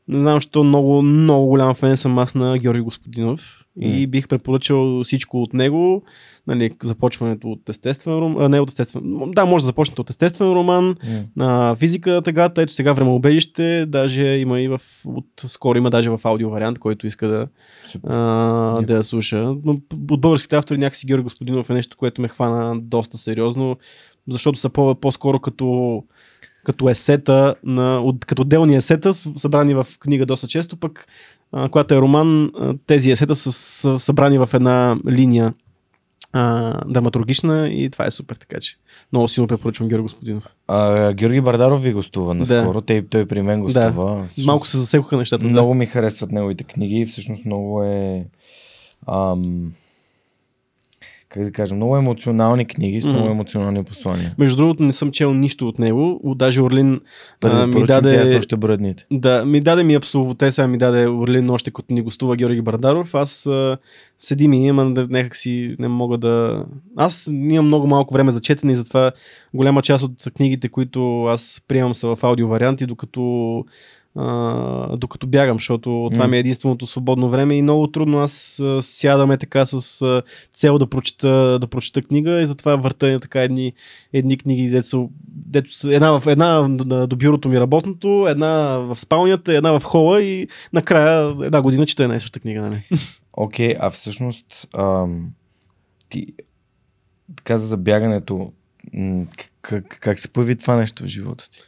не 0.08 0.18
знам, 0.18 0.40
що 0.40 0.64
много, 0.64 1.02
много 1.02 1.46
голям 1.46 1.74
фен 1.74 1.96
съм 1.96 2.18
аз 2.18 2.34
на 2.34 2.58
Георги 2.58 2.80
Господинов 2.80 3.64
и 3.80 4.06
бих 4.06 4.28
препоръчал 4.28 5.04
всичко 5.04 5.42
от 5.42 5.54
него. 5.54 6.02
Нали, 6.50 6.70
започването 6.82 7.48
от 7.48 7.68
естествен 7.68 8.14
роман, 8.14 8.50
не 8.50 8.60
от 8.60 8.68
естествен, 8.68 9.02
да, 9.34 9.44
може 9.44 9.62
да 9.62 9.66
започнете 9.66 10.00
от 10.00 10.10
естествен 10.10 10.48
роман, 10.52 10.96
на 11.36 11.76
физика 11.76 12.10
на 12.10 12.22
тъгата, 12.22 12.62
ето 12.62 12.72
сега 12.72 12.92
времеобежище, 12.92 13.86
даже 13.86 14.26
има 14.26 14.60
и 14.60 14.68
в, 14.68 14.80
от, 15.04 15.26
скоро 15.46 15.78
има 15.78 15.90
даже 15.90 16.10
в 16.10 16.20
аудио 16.24 16.50
вариант, 16.50 16.78
който 16.78 17.06
иска 17.06 17.28
да, 17.28 17.48
Супер. 17.86 18.08
а, 18.12 18.82
да 18.82 18.94
я 18.94 19.04
слуша. 19.04 19.54
Но 19.64 19.72
от 20.10 20.20
българските 20.20 20.56
автори 20.56 20.78
някакси 20.78 21.06
Георги 21.06 21.24
Господинов 21.24 21.70
е 21.70 21.74
нещо, 21.74 21.96
което 21.96 22.22
ме 22.22 22.28
хвана 22.28 22.80
доста 22.80 23.18
сериозно, 23.18 23.76
защото 24.28 24.58
са 24.58 24.68
по, 24.68 24.94
по-скоро 24.94 25.40
като 25.40 26.02
като 26.64 26.88
есета, 26.88 27.54
на, 27.64 28.00
от, 28.00 28.24
като 28.24 28.42
отделни 28.42 28.76
есета, 28.76 29.14
събрани 29.14 29.74
в 29.74 29.86
книга 30.00 30.26
доста 30.26 30.48
често, 30.48 30.76
пък 30.76 31.06
а, 31.52 31.68
когато 31.68 31.94
е 31.94 32.00
роман, 32.00 32.50
а, 32.54 32.74
тези 32.86 33.10
есета 33.10 33.36
са, 33.36 33.52
са 33.52 33.98
събрани 33.98 34.38
в 34.38 34.48
една 34.52 34.96
линия 35.10 35.54
а, 36.32 36.74
драматургична 36.88 37.68
и 37.68 37.90
това 37.90 38.06
е 38.06 38.10
супер, 38.10 38.36
така 38.36 38.60
че 38.60 38.76
много 39.12 39.28
силно 39.28 39.48
препоръчвам 39.48 39.88
Георги 39.88 40.02
Господинов. 40.02 40.46
А, 40.68 41.12
Георги 41.12 41.40
Бардаров 41.40 41.82
ви 41.82 41.92
гостува 41.92 42.34
наскоро. 42.34 42.80
Той, 42.80 43.06
той 43.10 43.26
при 43.26 43.42
мен 43.42 43.60
гостува. 43.60 44.24
Всъщност, 44.28 44.46
Малко 44.46 44.66
се 44.66 44.78
засекоха 44.78 45.16
нещата. 45.16 45.42
да. 45.42 45.48
Много 45.50 45.74
ми 45.74 45.86
харесват 45.86 46.32
неговите 46.32 46.64
книги 46.64 46.96
и 46.96 47.06
всъщност 47.06 47.44
много 47.44 47.82
е... 47.82 48.24
Ам, 49.08 49.72
как 51.30 51.44
да 51.44 51.52
кажа, 51.52 51.74
много 51.74 51.96
емоционални 51.96 52.64
книги 52.64 53.00
с 53.00 53.08
много 53.08 53.28
емоционални 53.28 53.84
послания. 53.84 54.34
Между 54.38 54.56
другото 54.56 54.82
не 54.82 54.92
съм 54.92 55.10
чел 55.10 55.34
нищо 55.34 55.68
от 55.68 55.78
него, 55.78 56.20
даже 56.36 56.62
Орлин 56.62 57.00
а, 57.44 57.66
ми 57.66 57.84
даде... 57.84 58.36
още 58.38 58.56
броя 58.56 58.78
дните. 58.78 59.06
Да, 59.10 59.44
ми 59.44 59.60
даде 59.60 59.84
ми 59.84 59.94
абсолютно, 59.94 60.34
те 60.34 60.52
сега 60.52 60.68
ми 60.68 60.78
даде 60.78 61.08
Орлин 61.08 61.50
още 61.50 61.70
като 61.70 61.94
ни 61.94 62.02
гостува 62.02 62.36
Георги 62.36 62.60
Бардаров. 62.60 63.14
Аз 63.14 63.46
а, 63.46 63.78
седим 64.18 64.52
и 64.52 64.68
ама 64.68 64.90
да- 64.90 65.06
някак 65.10 65.36
си 65.36 65.76
не 65.78 65.88
мога 65.88 66.18
да... 66.18 66.64
Аз 66.96 67.26
имам 67.32 67.66
много 67.66 67.86
малко 67.86 68.14
време 68.14 68.32
за 68.32 68.40
четене 68.40 68.72
и 68.72 68.76
затова 68.76 69.12
голяма 69.54 69.82
част 69.82 70.04
от 70.04 70.24
книгите, 70.36 70.68
които 70.68 71.24
аз 71.24 71.62
приемам 71.68 71.94
са 71.94 72.16
в 72.16 72.24
аудио 72.24 72.48
варианти, 72.48 72.86
докато 72.86 73.64
а, 74.16 74.96
докато 74.96 75.26
бягам, 75.26 75.56
защото 75.56 76.10
това 76.14 76.28
ми 76.28 76.36
е 76.36 76.40
единственото 76.40 76.86
свободно 76.86 77.28
време 77.30 77.54
и 77.56 77.62
много 77.62 77.86
трудно 77.86 78.18
аз 78.18 78.60
а, 78.60 78.82
сядаме 78.82 79.38
така 79.38 79.66
с 79.66 80.02
а, 80.02 80.22
цел 80.52 80.78
да 80.78 80.86
прочета, 80.86 81.58
да 81.60 81.66
прочета 81.66 82.02
книга 82.02 82.42
и 82.42 82.46
затова 82.46 82.76
върта 82.76 83.20
така 83.20 83.42
едни, 83.42 83.72
едни 84.12 84.38
книги, 84.38 84.70
дето, 84.70 85.10
дето 85.28 85.68
една, 85.84 86.20
в, 86.20 86.26
една 86.26 86.68
на- 86.68 87.06
до 87.06 87.16
бюрото 87.16 87.48
ми 87.48 87.60
работното, 87.60 88.26
една 88.28 88.78
в 88.78 89.00
спалнята, 89.00 89.56
една 89.56 89.78
в 89.78 89.82
хола 89.84 90.22
и 90.22 90.48
накрая 90.72 91.36
една 91.44 91.62
година 91.62 91.86
чета 91.86 92.02
една 92.02 92.16
и 92.16 92.20
съща 92.20 92.40
книга. 92.40 92.62
Нали? 92.62 92.88
Окей, 93.32 93.74
а 93.80 93.90
всъщност 93.90 94.68
ам, 94.78 95.28
ти 96.08 96.26
каза 97.44 97.66
за 97.68 97.76
бягането. 97.76 98.52
Как, 99.62 99.98
как 100.00 100.18
се 100.18 100.32
появи 100.32 100.56
това 100.56 100.76
нещо 100.76 101.02
в 101.02 101.06
живота 101.06 101.50
ти? 101.50 101.60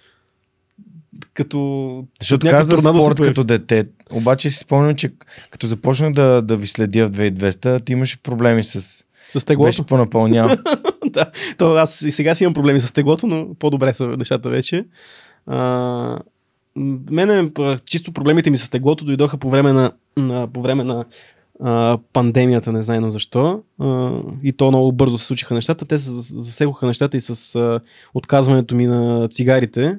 Като 1.35 2.01
Защото 2.21 2.47
каза 2.51 2.77
се 2.77 2.83
спорт 2.83 3.21
като 3.21 3.45
дете. 3.45 3.85
Обаче 4.11 4.51
си 4.51 4.59
спомням, 4.59 4.95
че 4.95 5.13
като 5.51 5.67
започнах 5.67 6.13
да, 6.13 6.43
да 6.43 6.57
ви 6.57 6.67
следя 6.67 7.07
в 7.07 7.11
2200, 7.11 7.85
ти 7.85 7.93
имаше 7.93 8.23
проблеми 8.23 8.65
с... 8.65 9.05
с 9.33 9.45
теглото. 9.45 9.67
Беше 9.69 9.87
по-напълнял. 9.87 10.49
да, 11.07 11.31
то 11.59 11.75
аз 11.75 12.03
и 12.03 12.13
сега 12.13 12.35
си 12.35 12.45
имам 12.45 12.55
проблеми 12.55 12.81
с 12.81 12.93
теглото, 12.93 13.27
но 13.27 13.55
по-добре 13.55 13.93
са 13.93 14.07
нещата 14.07 14.51
вече. 14.51 14.85
А, 15.47 16.19
мене 17.11 17.51
чисто 17.87 18.13
проблемите 18.13 18.51
ми 18.51 18.59
с 18.59 18.71
теглото 18.71 19.05
дойдоха 19.05 19.39
по 19.39 19.51
време 19.51 19.73
на, 19.73 19.93
на, 20.17 20.49
по 20.53 20.63
време 20.63 20.85
на 20.85 21.05
а, 21.61 21.99
пандемията, 22.13 22.73
не 22.73 22.83
знайно 22.83 23.11
защо. 23.11 23.63
А, 23.79 24.13
и 24.43 24.53
то 24.53 24.69
много 24.69 24.93
бързо 24.93 25.19
се 25.19 25.25
случиха 25.25 25.55
нещата. 25.55 25.85
Те 25.85 25.99
се 25.99 26.11
зас- 26.11 26.41
засекоха 26.41 26.87
нещата 26.87 27.17
и 27.17 27.21
с 27.21 27.55
а, 27.55 27.81
отказването 28.15 28.75
ми 28.75 28.87
на 28.87 29.29
цигарите. 29.29 29.99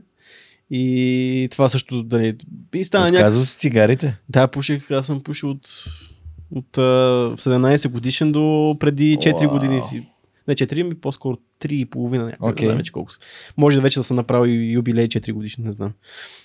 И 0.76 1.48
това 1.52 1.70
също, 1.70 2.04
дали, 2.04 2.36
и 2.74 2.84
стана 2.84 3.12
някакъв 3.12 3.50
с 3.50 3.56
цигарите. 3.56 4.18
да, 4.30 4.48
пуших, 4.48 4.92
аз 4.92 5.06
съм 5.06 5.24
пушил 5.24 5.50
от, 5.50 5.68
от 6.52 6.78
а, 6.78 6.82
17 6.82 7.90
годишен 7.90 8.32
до 8.32 8.78
преди 8.80 9.18
4 9.18 9.34
Уау. 9.34 9.50
години 9.50 9.82
си. 9.90 10.08
Не 10.48 10.56
4, 10.56 10.84
ми 10.84 10.96
по-скоро 10.96 11.38
3 11.62 11.72
и 11.72 11.86
половина 11.86 12.24
някъде. 12.24 12.52
Окей. 12.52 12.66
Не 12.66 12.70
знам 12.70 12.78
вече 12.78 12.92
колко 12.92 13.12
са. 13.12 13.20
Може 13.58 13.76
да 13.78 13.82
вече 13.82 14.00
да 14.00 14.04
съм 14.04 14.16
направил 14.16 14.52
юбилей 14.52 15.08
4 15.08 15.34
годишен, 15.34 15.64
не 15.64 15.72
знам. 15.72 15.94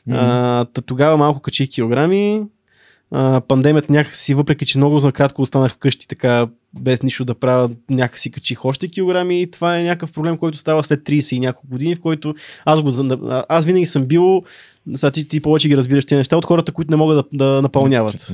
М. 0.06 0.16
А, 0.18 0.82
тогава 0.82 1.16
малко 1.16 1.40
качих 1.40 1.68
килограми 1.68 2.42
пандемията 3.48 3.92
някакси, 3.92 4.34
въпреки 4.34 4.66
че 4.66 4.78
много 4.78 4.98
знакратко 4.98 5.42
останах 5.42 5.72
вкъщи, 5.72 6.08
така 6.08 6.48
без 6.74 7.02
нищо 7.02 7.24
да 7.24 7.34
правя, 7.34 7.70
някакси 7.90 8.30
качих 8.30 8.64
още 8.64 8.88
килограми 8.88 9.42
и 9.42 9.50
това 9.50 9.78
е 9.78 9.82
някакъв 9.82 10.12
проблем, 10.12 10.38
който 10.38 10.58
става 10.58 10.84
след 10.84 11.00
30 11.00 11.36
и 11.36 11.40
няколко 11.40 11.68
години, 11.68 11.94
в 11.94 12.00
който 12.00 12.34
аз, 12.64 12.82
го, 12.82 12.92
аз 13.48 13.64
винаги 13.64 13.86
съм 13.86 14.06
бил 14.06 14.42
сега 14.94 15.10
ти, 15.10 15.28
ти 15.28 15.40
повече 15.40 15.68
ги 15.68 15.76
разбираш 15.76 16.04
тези 16.04 16.18
неща 16.18 16.36
от 16.36 16.44
хората, 16.44 16.72
които 16.72 16.90
не 16.90 16.96
могат 16.96 17.26
да, 17.32 17.44
да 17.44 17.62
напълняват. 17.62 18.32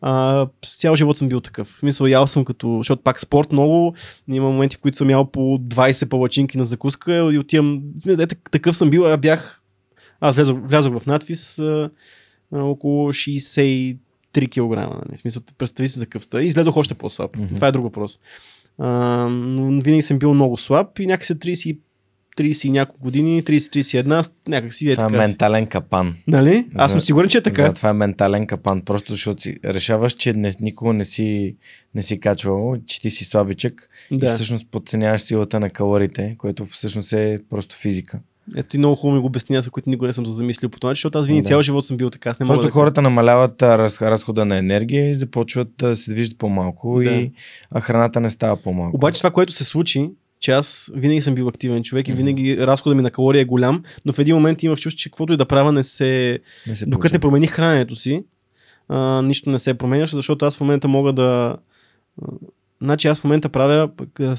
А, 0.00 0.46
цял 0.76 0.96
живот 0.96 1.16
съм 1.16 1.28
бил 1.28 1.40
такъв. 1.40 1.82
Мисля, 1.82 2.10
ял 2.10 2.26
съм 2.26 2.44
като, 2.44 2.76
защото 2.76 3.02
пак 3.02 3.20
спорт 3.20 3.52
много, 3.52 3.94
има 4.28 4.50
моменти, 4.50 4.76
в 4.76 4.80
които 4.80 4.96
съм 4.96 5.10
ял 5.10 5.30
по 5.30 5.40
20 5.40 6.08
палачинки 6.08 6.58
на 6.58 6.64
закуска 6.64 7.14
и 7.32 7.38
отивам, 7.38 7.82
е, 8.06 8.26
такъв 8.26 8.76
съм 8.76 8.90
бил, 8.90 9.12
а 9.12 9.16
бях, 9.16 9.60
аз 10.20 10.36
влязох, 10.36 10.58
влязох 10.64 10.98
в 10.98 11.06
надвис 11.06 11.60
около 12.52 13.12
60 13.12 13.98
3 14.36 14.48
кг. 14.48 14.90
Нали? 15.08 15.16
Смисъл, 15.16 15.42
представи 15.58 15.88
си 15.88 15.98
за 15.98 16.06
къвста. 16.06 16.42
И 16.42 16.46
изгледах 16.46 16.76
още 16.76 16.94
по-слаб. 16.94 17.36
Mm-hmm. 17.36 17.54
Това 17.56 17.68
е 17.68 17.72
друг 17.72 17.84
въпрос. 17.84 18.20
А, 18.78 18.88
но 19.28 19.80
винаги 19.80 20.02
съм 20.02 20.18
бил 20.18 20.34
много 20.34 20.56
слаб 20.56 20.98
и 20.98 21.06
някакси 21.06 21.34
30 21.34 21.78
30 22.36 22.66
и 22.66 22.70
няколко 22.70 23.02
години, 23.02 23.42
30-31, 23.42 24.30
някакси 24.48 24.90
е 24.90 24.92
Това 24.92 25.04
е 25.04 25.08
така. 25.08 25.24
е 25.24 25.26
ментален 25.26 25.66
капан. 25.66 26.16
Нали? 26.26 26.66
Аз 26.74 26.92
съм 26.92 27.00
сигурен, 27.00 27.30
че 27.30 27.38
е 27.38 27.42
така. 27.42 27.66
За 27.66 27.74
това 27.74 27.88
е 27.88 27.92
ментален 27.92 28.46
капан, 28.46 28.80
просто 28.80 29.12
защото 29.12 29.42
си 29.42 29.56
решаваш, 29.64 30.12
че 30.12 30.32
не, 30.32 30.52
никога 30.60 30.92
не 30.92 31.04
си, 31.04 31.56
не 31.94 32.02
си 32.02 32.20
качвал, 32.20 32.76
че 32.86 33.00
ти 33.00 33.10
си 33.10 33.24
слабичък 33.24 33.88
да. 34.12 34.26
и 34.26 34.28
всъщност 34.28 34.70
подценяваш 34.70 35.20
силата 35.20 35.60
на 35.60 35.70
калорите, 35.70 36.34
което 36.38 36.66
всъщност 36.66 37.12
е 37.12 37.40
просто 37.50 37.76
физика. 37.76 38.20
Ето 38.56 38.68
ти 38.68 38.78
много 38.78 38.96
хубаво 38.96 39.14
ми 39.16 39.20
го 39.20 39.26
обясня, 39.26 39.62
за 39.62 39.70
които 39.70 39.90
никога 39.90 40.06
не 40.06 40.12
съм 40.12 40.26
замислил 40.26 40.70
по 40.70 40.80
това, 40.80 40.90
защото 40.90 41.18
аз 41.18 41.26
винаги 41.26 41.42
да. 41.42 41.48
цял 41.48 41.62
живот 41.62 41.86
съм 41.86 41.96
бил 41.96 42.10
така. 42.10 42.30
Аз 42.30 42.40
не 42.40 42.46
Просто 42.46 42.64
да 42.64 42.70
хората 42.70 43.02
намаляват 43.02 43.62
раз, 43.62 44.02
разхода 44.02 44.44
на 44.44 44.56
енергия 44.56 45.10
и 45.10 45.14
започват 45.14 45.68
да 45.78 45.96
се 45.96 46.10
движат 46.10 46.38
по-малко 46.38 47.00
да. 47.04 47.10
и 47.10 47.32
храната 47.80 48.20
не 48.20 48.30
става 48.30 48.56
по-малко. 48.56 48.96
Обаче 48.96 49.20
това, 49.20 49.30
което 49.30 49.52
се 49.52 49.64
случи, 49.64 50.10
че 50.40 50.50
аз 50.50 50.90
винаги 50.94 51.20
съм 51.20 51.34
бил 51.34 51.48
активен 51.48 51.82
човек 51.82 52.08
и 52.08 52.12
винаги 52.12 52.58
разхода 52.58 52.96
ми 52.96 53.02
на 53.02 53.10
калория 53.10 53.40
е 53.40 53.44
голям, 53.44 53.82
но 54.04 54.12
в 54.12 54.18
един 54.18 54.34
момент 54.34 54.62
имах 54.62 54.78
чувство, 54.78 54.98
че 54.98 55.10
каквото 55.10 55.32
и 55.32 55.36
да 55.36 55.46
правя 55.46 55.72
не 55.72 55.84
се... 55.84 56.38
Не 56.66 56.74
се 56.74 56.86
Докато 56.86 57.14
не 57.14 57.18
промених 57.18 57.50
храненето 57.50 57.96
си, 57.96 58.24
а, 58.88 59.22
нищо 59.22 59.50
не 59.50 59.58
се 59.58 59.74
променяше, 59.74 60.16
защото 60.16 60.44
аз 60.44 60.56
в 60.56 60.60
момента 60.60 60.88
мога 60.88 61.12
да... 61.12 61.56
Значи 62.82 63.08
аз 63.08 63.20
в 63.20 63.24
момента 63.24 63.48
правя, 63.48 63.90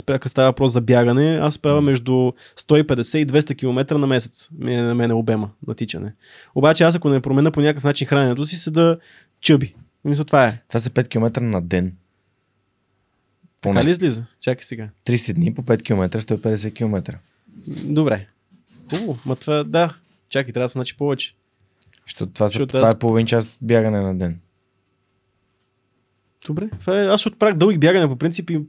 като 0.06 0.30
става 0.30 0.50
въпрос 0.50 0.74
за 0.74 0.82
бягане, 0.82 1.38
аз 1.42 1.60
правя 1.60 1.82
между 1.82 2.12
150 2.12 3.18
и 3.18 3.28
200 3.28 3.58
км 3.58 3.98
на 3.98 4.08
месец. 4.08 4.50
На 4.60 4.96
мен 4.96 5.12
е 5.12 5.14
обема 5.14 5.50
на 5.68 5.76
тичане. 5.76 6.14
Обаче 6.56 6.84
аз 6.84 6.96
ако 6.96 7.10
не 7.10 7.22
променя 7.22 7.52
по 7.52 7.62
някакъв 7.62 7.84
начин 7.84 8.08
храненето 8.08 8.46
си, 8.46 8.56
се 8.56 8.72
да 8.72 8.98
чъби. 9.42 9.76
Мисля, 10.06 10.26
това 10.26 10.48
е. 10.48 10.62
Това 10.68 10.80
са 10.80 10.90
5 10.90 11.08
км 11.08 11.42
на 11.42 11.62
ден. 11.62 11.94
Поне. 13.62 13.76
Така 13.76 13.88
ли 13.88 13.92
излиза? 13.92 14.24
Чакай 14.42 14.64
сега. 14.64 14.90
30 15.06 15.34
дни 15.34 15.54
по 15.54 15.64
5 15.64 15.84
км, 15.84 16.20
150 16.20 16.74
км. 16.74 17.20
Добре. 17.84 18.28
Хубаво. 18.90 19.20
Ма 19.26 19.36
това, 19.36 19.64
да. 19.64 19.96
Чакай, 20.30 20.54
трябва 20.54 20.66
да 20.66 20.70
се 20.70 20.74
значи 20.74 20.98
повече. 20.98 21.36
Защото 22.08 22.32
това, 22.32 22.48
са, 22.48 22.68
това 22.68 22.88
аз... 22.88 22.96
е 22.96 23.00
половин 23.00 23.26
час 23.26 23.58
бягане 23.62 24.02
на 24.02 24.18
ден. 24.18 24.40
Добре. 26.48 26.70
Това 26.80 27.04
е, 27.04 27.06
аз 27.08 27.26
отправях 27.26 27.58
дълги 27.58 27.78
бягане 27.78 28.08
по 28.08 28.16
принцип 28.16 28.50
и 28.50 28.60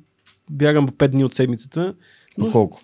бягам 0.51 0.89
5 0.89 1.09
дни 1.09 1.25
от 1.25 1.35
седмицата. 1.35 1.95
Но, 2.39 2.51
колко? 2.51 2.81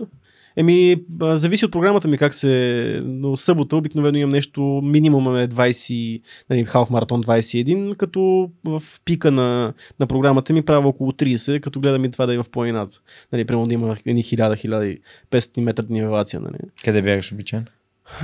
Еми, 0.56 0.96
зависи 1.20 1.64
от 1.64 1.72
програмата 1.72 2.08
ми 2.08 2.18
как 2.18 2.34
се... 2.34 3.00
Но 3.04 3.36
събота 3.36 3.76
обикновено 3.76 4.18
имам 4.18 4.30
нещо, 4.30 4.80
минимум 4.84 5.36
е 5.36 5.48
20, 5.48 6.22
нали, 6.50 6.64
халф 6.64 6.90
маратон 6.90 7.22
21, 7.22 7.96
като 7.96 8.50
в 8.64 8.82
пика 9.04 9.30
на, 9.30 9.72
на 10.00 10.06
програмата 10.06 10.52
ми 10.52 10.62
правя 10.62 10.88
около 10.88 11.12
30, 11.12 11.60
като 11.60 11.80
гледам 11.80 12.04
и 12.04 12.10
това 12.10 12.26
да 12.26 12.34
е 12.34 12.38
в 12.38 12.46
планината. 12.50 13.00
Нали, 13.32 13.44
примерно 13.44 13.66
да 13.66 13.74
има 13.74 13.96
1000-1500 13.96 15.60
метра 15.60 15.84
нивелация. 15.90 16.40
Нали. 16.40 16.58
Къде 16.84 17.02
бягаш 17.02 17.32
обичайно? 17.32 17.66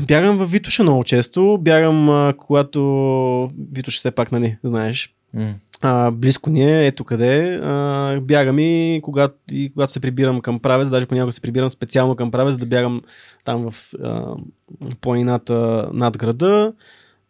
Бягам 0.06 0.36
в 0.36 0.46
Витоша 0.46 0.82
много 0.82 1.04
често. 1.04 1.58
Бягам, 1.60 2.32
когато 2.36 3.50
Витоша 3.72 3.98
все 3.98 4.10
пак, 4.10 4.32
нали, 4.32 4.56
знаеш, 4.62 5.14
mm 5.36 5.54
а, 5.80 6.10
близко 6.10 6.50
ни 6.50 6.62
е, 6.62 6.86
ето 6.86 7.04
къде. 7.04 7.60
А, 7.62 8.20
бягам 8.20 8.58
и 8.58 9.00
когато, 9.02 9.34
и 9.50 9.72
когато 9.72 9.92
се 9.92 10.00
прибирам 10.00 10.40
към 10.40 10.60
правец, 10.60 10.88
даже 10.88 11.06
понякога 11.06 11.32
се 11.32 11.40
прибирам 11.40 11.70
специално 11.70 12.16
към 12.16 12.30
правец, 12.30 12.56
да 12.56 12.66
бягам 12.66 13.02
там 13.44 13.70
в 13.70 13.94
а, 14.02 14.34
планината 15.00 15.90
над 15.92 16.18
града. 16.18 16.72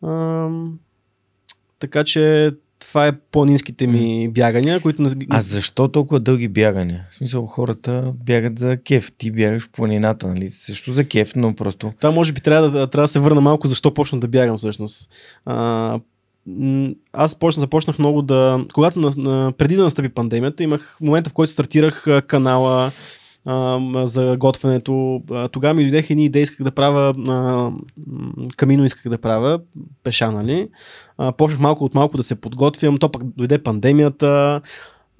А, 0.02 0.48
така 1.78 2.04
че 2.04 2.52
това 2.80 3.06
е 3.06 3.12
по-низките 3.12 3.86
ми 3.86 4.28
бягания, 4.28 4.80
които... 4.80 5.10
А 5.30 5.40
защо 5.40 5.88
толкова 5.88 6.20
дълги 6.20 6.48
бягания? 6.48 7.06
В 7.10 7.14
смисъл 7.14 7.46
хората 7.46 8.12
бягат 8.24 8.58
за 8.58 8.76
кеф, 8.76 9.12
ти 9.18 9.32
бягаш 9.32 9.62
в 9.62 9.70
планината, 9.70 10.28
нали? 10.28 10.48
Също 10.48 10.92
за 10.92 11.04
кеф, 11.04 11.32
но 11.36 11.54
просто... 11.54 11.92
Това 12.00 12.10
може 12.10 12.32
би 12.32 12.40
трябва 12.40 12.70
да, 12.70 12.86
трябва 12.86 13.04
да 13.04 13.08
се 13.08 13.18
върна 13.18 13.40
малко 13.40 13.68
защо 13.68 13.94
почна 13.94 14.20
да 14.20 14.28
бягам 14.28 14.58
всъщност. 14.58 15.10
А, 15.44 15.98
аз 17.12 17.34
почна, 17.38 17.60
започнах 17.60 17.98
много 17.98 18.22
да... 18.22 18.64
Когато 18.72 19.00
на, 19.00 19.12
на, 19.16 19.52
преди 19.52 19.76
да 19.76 19.82
настъпи 19.82 20.08
пандемията, 20.08 20.62
имах 20.62 20.96
момента, 21.00 21.30
в 21.30 21.32
който 21.32 21.52
стартирах 21.52 22.06
канала 22.26 22.92
а, 23.46 23.80
за 24.06 24.36
готвенето. 24.36 25.22
Тогава 25.52 25.74
ми 25.74 25.82
дойдеха 25.82 26.12
едни 26.12 26.24
идеи, 26.24 26.42
исках 26.42 26.64
да 26.64 26.70
правя 26.70 27.14
а, 27.28 27.70
камино, 28.56 28.84
исках 28.84 29.10
да 29.10 29.18
правя, 29.18 29.60
пеша, 30.04 30.32
нали? 30.32 30.68
А, 31.18 31.32
почнах 31.32 31.60
малко 31.60 31.84
от 31.84 31.94
малко 31.94 32.16
да 32.16 32.22
се 32.22 32.34
подготвям, 32.34 32.96
то 32.96 33.12
пък 33.12 33.22
дойде 33.24 33.62
пандемията. 33.62 34.60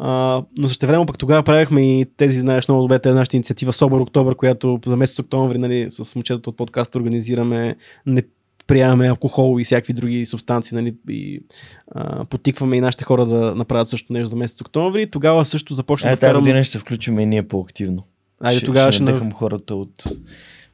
Uh, 0.01 0.44
но 0.59 0.68
също 0.68 0.86
време 0.86 1.06
пък 1.06 1.18
тогава 1.18 1.42
правихме 1.42 2.01
и 2.01 2.06
тези, 2.16 2.38
знаеш, 2.38 2.68
много 2.68 2.82
добре, 2.82 2.98
тази 2.98 3.14
нашата 3.14 3.36
инициатива 3.36 3.72
Собър 3.72 4.01
Октобър, 4.01 4.34
която 4.34 4.80
за 4.86 4.97
месец 4.97 5.18
октомври 5.18 5.59
нали, 5.59 5.86
с 5.90 6.14
момчетата 6.14 6.51
от 6.51 6.56
подкаста 6.56 6.98
организираме 6.98 7.76
не 8.06 8.22
приемаме 8.70 9.09
алкохол 9.09 9.60
и 9.60 9.64
всякакви 9.64 9.92
други 9.92 10.26
субстанции, 10.26 10.74
нали, 10.74 10.94
и 11.09 11.40
а, 11.94 12.24
потикваме 12.24 12.76
и 12.76 12.80
нашите 12.80 13.05
хора 13.05 13.26
да 13.26 13.55
направят 13.55 13.88
също 13.88 14.12
нещо 14.12 14.28
за 14.28 14.36
месец 14.36 14.60
октомври. 14.60 15.10
Тогава 15.10 15.44
също 15.44 15.74
започна 15.74 16.10
е, 16.10 16.12
да 16.12 16.20
тази 16.20 16.34
година 16.34 16.64
ще 16.64 16.72
се 16.72 16.78
включим 16.78 17.18
и 17.18 17.26
ние 17.26 17.48
по-активно. 17.48 17.98
Айде, 18.40 18.59
ще, 18.59 18.66
тогава 18.66 18.92
ще, 18.92 19.05
ще 19.05 19.30
хората 19.30 19.74
от 19.74 19.92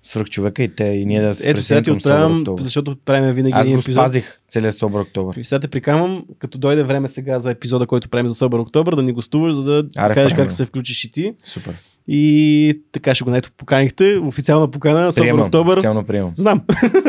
свърх 0.06 0.28
човека 0.28 0.62
и 0.62 0.68
те 0.68 0.84
и 0.84 1.06
ние 1.06 1.20
да 1.20 1.34
се 1.34 1.50
Ето 1.50 1.62
сега 1.62 1.82
ти 1.82 1.90
отправям, 1.90 2.44
защото 2.60 2.96
правим 3.04 3.32
винаги 3.32 3.52
Аз 3.54 3.70
го 3.70 3.74
епизод. 3.74 3.92
спазих 3.92 4.40
целият 4.48 4.74
Собър 4.74 5.00
Октобър. 5.00 5.36
И 5.36 5.44
сега 5.44 5.60
те 5.60 5.68
прикамвам, 5.68 6.24
като 6.38 6.58
дойде 6.58 6.82
време 6.82 7.08
сега 7.08 7.38
за 7.38 7.50
епизода, 7.50 7.86
който 7.86 8.08
правим 8.08 8.28
за 8.28 8.34
Собър 8.34 8.58
Октобър, 8.58 8.96
да 8.96 9.02
ни 9.02 9.12
гостуваш, 9.12 9.54
за 9.54 9.62
да 9.62 9.88
Аре, 9.96 10.14
кажеш 10.14 10.34
как 10.34 10.52
се 10.52 10.66
включиш 10.66 11.04
и 11.04 11.12
ти. 11.12 11.32
Супер. 11.44 11.74
И 12.08 12.80
така 12.92 13.14
ще 13.14 13.24
го 13.24 13.30
наето 13.30 13.50
поканихте. 13.56 14.18
Официална 14.18 14.70
покана, 14.70 15.12
Собър 15.12 15.32
Октобър. 15.32 15.76
Официално 15.76 16.04
приемам. 16.04 16.30
Знам. 16.34 16.62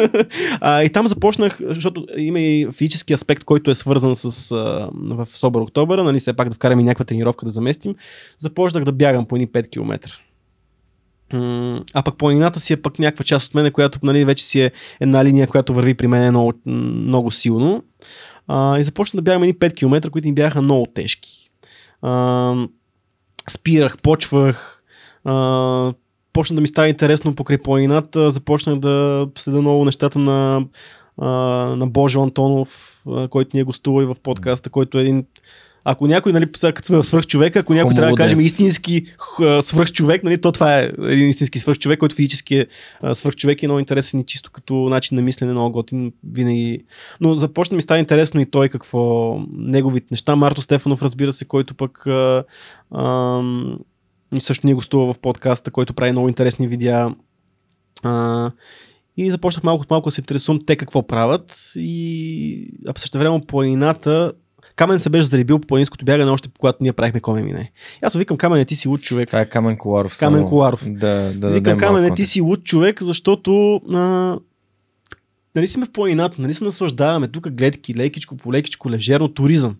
а, 0.61 0.83
и 0.83 0.89
там 0.89 1.07
започнах, 1.07 1.59
защото 1.61 2.05
има 2.17 2.39
и 2.39 2.67
физически 2.73 3.13
аспект, 3.13 3.43
който 3.43 3.71
е 3.71 3.75
свързан 3.75 4.15
с 4.15 4.51
а, 4.51 4.89
в 4.93 5.27
Собър 5.33 5.61
Октобър, 5.61 5.99
нали, 5.99 6.19
все 6.19 6.33
пак 6.33 6.49
да 6.49 6.55
вкараме 6.55 6.83
някаква 6.83 7.05
тренировка 7.05 7.45
да 7.45 7.51
заместим. 7.51 7.95
Започнах 8.37 8.83
да 8.83 8.91
бягам 8.91 9.25
по 9.25 9.35
едни 9.35 9.47
5 9.47 9.69
км. 9.69 9.99
А 11.93 12.03
пък 12.05 12.17
планината 12.17 12.59
си 12.59 12.73
е 12.73 12.81
пък 12.81 12.99
някаква 12.99 13.25
част 13.25 13.47
от 13.47 13.55
мене, 13.55 13.71
която 13.71 13.99
нали, 14.03 14.25
вече 14.25 14.43
си 14.43 14.61
е 14.61 14.71
една 14.99 15.25
линия, 15.25 15.47
която 15.47 15.73
върви 15.73 15.93
при 15.93 16.07
мен 16.07 16.29
много, 16.29 16.53
много 16.65 17.31
силно. 17.31 17.83
А, 18.47 18.79
и 18.79 18.83
започна 18.83 19.17
да 19.17 19.21
бягам 19.21 19.43
едни 19.43 19.53
5 19.53 19.75
км, 19.75 20.09
които 20.09 20.27
ми 20.27 20.33
бяха 20.33 20.61
много 20.61 20.85
тежки. 20.85 21.49
А, 22.01 22.55
спирах, 23.49 23.97
почвах, 24.01 24.83
а, 25.23 25.93
почна 26.33 26.55
да 26.55 26.61
ми 26.61 26.67
става 26.67 26.89
интересно 26.89 27.35
покрай 27.35 27.57
планината, 27.57 28.31
започнах 28.31 28.79
да 28.79 29.27
следа 29.37 29.61
много 29.61 29.85
нещата 29.85 30.19
на, 30.19 30.65
а, 31.17 31.27
на 31.75 31.87
Божо 31.87 32.23
Антонов, 32.23 33.01
който 33.29 33.49
ни 33.53 33.59
е 33.59 33.63
гостува 33.63 34.03
и 34.03 34.05
в 34.05 34.15
подкаста, 34.23 34.69
който 34.69 34.97
е 34.99 35.01
един 35.01 35.25
ако 35.89 36.07
някой, 36.07 36.33
нали, 36.33 36.51
като 36.51 36.83
сме 36.83 37.03
свръх 37.03 37.25
ако 37.55 37.73
някой 37.73 37.93
трябва 37.93 38.11
да 38.11 38.17
кажем 38.17 38.39
истински 38.39 39.05
свръх 39.61 39.91
човек, 39.91 40.23
нали, 40.23 40.41
то 40.41 40.51
това 40.51 40.79
е 40.79 40.91
един 40.99 41.29
истински 41.29 41.59
свръх 41.59 41.79
човек, 41.79 41.99
който 41.99 42.15
физически 42.15 42.55
е 42.55 42.67
свръх 43.13 43.35
човек 43.35 43.61
и 43.61 43.65
е 43.65 43.67
много 43.67 43.79
интересен 43.79 44.19
и 44.19 44.25
чисто 44.25 44.51
като 44.51 44.73
начин 44.73 45.15
на 45.15 45.21
мислене, 45.21 45.51
много 45.51 45.71
готин 45.71 46.13
винаги. 46.33 46.83
Но 47.21 47.33
започна 47.33 47.75
ми 47.75 47.81
става 47.81 47.99
интересно 47.99 48.41
и 48.41 48.45
той 48.45 48.69
какво, 48.69 49.35
неговите 49.51 50.07
неща. 50.11 50.35
Марто 50.35 50.61
Стефанов, 50.61 51.03
разбира 51.03 51.33
се, 51.33 51.45
който 51.45 51.75
пък 51.75 52.07
а, 52.07 52.43
а, 52.91 53.41
също 54.39 54.67
ни 54.67 54.73
гостува 54.73 55.13
в 55.13 55.19
подкаста, 55.19 55.71
който 55.71 55.93
прави 55.93 56.11
много 56.11 56.27
интересни 56.27 56.67
видеа. 56.67 57.15
А, 58.03 58.51
и 59.17 59.31
започнах 59.31 59.63
малко 59.63 59.81
от 59.81 59.89
малко 59.89 60.09
да 60.09 60.15
се 60.15 60.21
интересувам 60.21 60.61
те 60.65 60.75
какво 60.75 61.07
правят 61.07 61.71
и 61.75 62.73
а 62.87 62.93
също 62.97 63.17
време 63.19 63.41
планината 63.47 64.33
Камен 64.77 64.99
се 64.99 65.09
беше 65.09 65.25
заребил 65.25 65.59
по 65.59 65.67
планинското 65.67 66.05
бягане 66.05 66.31
още 66.31 66.49
когато 66.59 66.77
ние 66.81 66.93
правихме 66.93 67.19
коме 67.19 67.41
мине. 67.41 67.71
Аз 68.01 68.15
викам 68.15 68.37
Камен, 68.37 68.65
ти 68.65 68.75
си 68.75 68.87
луд 68.87 69.01
човек. 69.01 69.27
Това 69.27 69.41
е 69.41 69.49
Камен 69.49 69.77
Коларов. 69.77 70.17
Камен 70.19 70.45
Коларов. 70.45 70.89
Да, 70.89 71.31
да 71.33 71.49
викам 71.49 71.77
Камен, 71.77 72.15
ти 72.15 72.25
си 72.25 72.41
луд 72.41 72.63
човек, 72.63 73.03
защото 73.03 73.75
а, 73.75 74.37
нали 75.55 75.67
сме 75.67 75.85
в 75.85 75.91
планината, 75.91 76.41
нали 76.41 76.53
се 76.53 76.63
наслаждаваме, 76.63 77.27
тук 77.27 77.49
гледки, 77.49 77.95
лекичко 77.95 78.37
по 78.37 78.53
лекичко, 78.53 78.91
лежерно, 78.91 79.27
туризъм. 79.27 79.75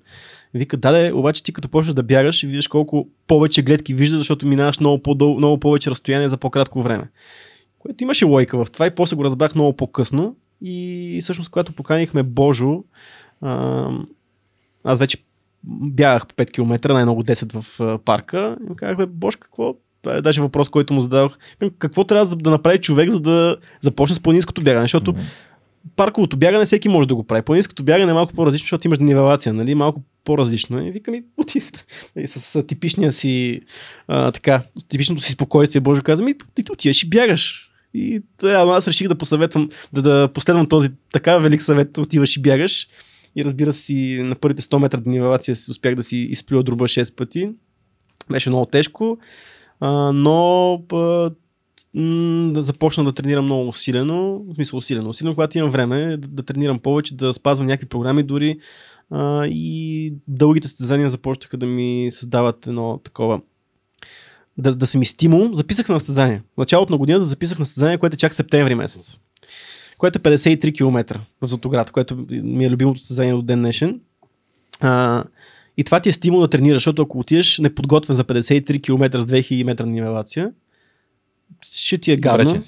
Вика, 0.54 0.78
даде, 0.78 1.14
обаче 1.14 1.44
ти 1.44 1.54
като 1.54 1.70
почнеш 1.70 1.94
да 1.94 2.04
бягаш, 2.04 2.42
видиш 2.42 2.68
колко 2.68 3.08
повече 3.28 3.62
гледки 3.62 3.94
виждаш, 3.94 4.18
защото 4.18 4.48
минаваш 4.48 4.80
много, 4.80 5.04
по 5.04 5.16
много 5.38 5.60
повече 5.60 5.90
разстояние 5.90 6.30
за 6.30 6.38
по-кратко 6.38 6.82
време. 6.82 7.10
Което 7.80 8.04
имаше 8.04 8.26
лойка 8.26 8.66
в 8.66 8.72
това 8.72 8.88
и 8.88 8.96
после 8.96 9.16
го 9.16 9.24
разбрах 9.24 9.56
много 9.56 9.74
по-късно. 9.74 10.36
И 10.62 11.20
всъщност, 11.24 11.50
когато 11.50 11.74
поканихме 11.74 12.24
Божо, 12.24 12.84
а, 13.42 13.90
аз 14.88 15.00
вече 15.00 15.18
бягах 15.64 16.28
по 16.28 16.36
5 16.36 16.52
км, 16.52 16.94
най-много 16.94 17.24
10 17.24 17.62
в 17.62 18.00
парка. 18.06 18.58
И 18.66 18.70
му 18.70 18.76
казах, 18.76 18.98
бе, 18.98 19.06
Бош, 19.06 19.36
какво? 19.36 19.76
Това 20.02 20.16
е 20.16 20.22
даже 20.22 20.42
въпрос, 20.42 20.70
който 20.70 20.94
му 20.94 21.02
зададох. 21.02 21.38
Какво 21.80 22.04
трябва 22.04 22.36
да 22.36 22.50
направи 22.50 22.78
човек, 22.78 23.10
за 23.10 23.20
да 23.20 23.58
започне 23.82 24.16
с 24.16 24.20
планинското 24.20 24.62
бягане? 24.62 24.84
Защото 24.84 25.14
mm-hmm. 25.14 25.96
парковото 25.96 26.38
бягане 26.38 26.66
всеки 26.66 26.90
може 26.90 27.08
да 27.08 27.16
го 27.16 27.24
прави. 27.24 27.42
Планинското 27.42 27.84
бягане 27.84 28.12
е 28.12 28.14
малко 28.14 28.34
по-различно, 28.34 28.66
защото 28.66 28.88
имаш 28.88 29.00
нивелация, 29.00 29.54
нали? 29.54 29.76
Малко 29.76 30.02
по-различно. 30.24 30.88
И 30.88 30.92
викам, 30.92 31.16
оти, 31.38 31.62
с, 32.26 32.40
с, 32.40 32.64
типичния 32.64 33.12
си, 33.12 33.62
а, 34.08 34.32
така, 34.32 34.64
с 34.78 34.84
типичното 34.84 35.22
си 35.22 35.32
спокойствие, 35.32 35.82
Боже 35.82 36.02
каза, 36.02 36.24
ми, 36.24 36.34
ти, 36.56 36.64
ти 36.64 36.72
отиваш 36.72 37.04
и 37.04 37.10
бягаш. 37.10 37.72
И 37.94 38.22
да, 38.42 38.52
аз 38.52 38.88
реших 38.88 39.08
да 39.08 39.16
посъветвам, 39.16 39.70
да, 39.94 40.02
да 40.02 40.30
последвам 40.34 40.68
този 40.68 40.90
така 41.14 41.38
велик 41.38 41.62
съвет, 41.62 41.98
отиваш 41.98 42.38
и 42.38 42.42
бягаш. 42.42 42.88
И 43.38 43.46
разбира 43.46 43.74
се, 43.74 43.94
на 44.24 44.36
първите 44.36 44.62
100 44.62 44.78
метра 44.78 45.02
нивелация 45.06 45.56
успях 45.70 45.96
да 45.96 46.04
си 46.04 46.18
изплюя 46.18 46.64
друба 46.64 46.86
6 46.86 47.16
пъти. 47.16 47.52
Беше 48.32 48.50
много 48.50 48.66
тежко, 48.66 49.18
а, 49.80 50.12
но 50.12 50.74
а, 50.94 51.32
да 52.54 52.64
започна 52.64 53.04
да 53.04 53.14
тренирам 53.14 53.46
много 53.46 53.70
усилено, 53.70 54.40
в 54.40 54.56
смисъл 54.56 54.78
усилено, 54.78 55.10
усилено, 55.10 55.36
когато 55.36 55.58
имам 55.58 55.72
време 55.72 56.18
да, 56.18 56.28
да 56.28 56.44
тренирам 56.44 56.80
повече, 56.80 57.16
да 57.16 57.34
спазвам 57.34 57.68
някакви 57.68 57.90
програми 57.90 58.24
дори 58.24 58.60
а, 59.10 59.46
и 59.46 60.14
дългите 60.28 60.68
състезания 60.68 61.10
започнаха 61.10 61.58
да 61.58 61.66
ми 61.66 62.10
създават 62.12 62.68
едно 62.68 63.00
такова 63.04 63.42
да, 64.58 64.76
да 64.76 64.88
се 64.88 64.98
ми 64.98 65.06
стимул. 65.06 65.54
Записах 65.54 65.86
се 65.86 65.92
на 65.92 66.00
състезание. 66.00 66.42
В 66.54 66.58
началото 66.58 66.94
на 66.94 66.98
годината 66.98 67.26
записах 67.26 67.60
на 67.60 67.66
състезание, 67.66 67.98
което 67.98 68.14
е 68.14 68.18
чак 68.18 68.34
септември 68.34 68.76
месец 68.76 69.20
което 69.98 70.18
е 70.18 70.22
53 70.22 70.78
км 70.78 71.20
в 71.42 71.48
Златоград, 71.48 71.92
което 71.92 72.26
ми 72.30 72.66
е 72.66 72.70
любимото 72.70 73.00
състезание 73.00 73.34
до 73.34 73.42
ден 73.42 73.60
днешен. 73.60 74.00
А, 74.80 75.24
и 75.78 75.84
това 75.84 76.00
ти 76.00 76.10
е 76.10 76.14
стимул 76.14 76.42
да 76.42 76.48
тренираш, 76.48 76.76
защото 76.76 77.02
ако 77.02 77.20
отидеш 77.20 77.58
неподготвен 77.58 78.16
за 78.16 78.24
53 78.24 78.84
км 78.84 79.22
с 79.22 79.26
2000 79.26 79.64
метра 79.64 79.86
нивелация, 79.86 80.52
ще 81.62 81.98
ти 81.98 82.12
е 82.12 82.16
гадно. 82.16 82.60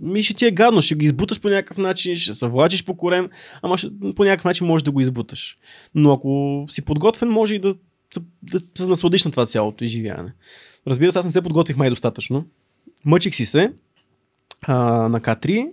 Ми 0.00 0.22
ще 0.22 0.34
ти 0.34 0.46
е 0.46 0.50
гадно, 0.50 0.82
ще 0.82 0.94
ги 0.94 1.06
избуташ 1.06 1.40
по 1.40 1.48
някакъв 1.48 1.78
начин, 1.78 2.16
ще 2.16 2.34
се 2.34 2.46
влачиш 2.46 2.84
по 2.84 2.96
корем, 2.96 3.30
ама 3.62 3.78
ще, 3.78 3.88
по 4.16 4.24
някакъв 4.24 4.44
начин 4.44 4.66
можеш 4.66 4.82
да 4.82 4.90
го 4.90 5.00
избуташ. 5.00 5.58
Но 5.94 6.12
ако 6.12 6.64
си 6.70 6.82
подготвен, 6.82 7.28
може 7.28 7.54
и 7.54 7.58
да, 7.58 7.74
да, 8.42 8.60
да 8.60 8.60
се 8.78 8.86
насладиш 8.86 9.24
на 9.24 9.30
това 9.30 9.46
цялото 9.46 9.84
изживяване. 9.84 10.32
Разбира 10.86 11.12
се, 11.12 11.18
аз 11.18 11.24
не 11.24 11.30
се 11.30 11.42
подготвих 11.42 11.76
май 11.76 11.90
достатъчно. 11.90 12.44
Мъчих 13.04 13.34
си 13.34 13.46
се 13.46 13.72
а, 14.62 14.74
на 15.08 15.20
К3 15.20 15.68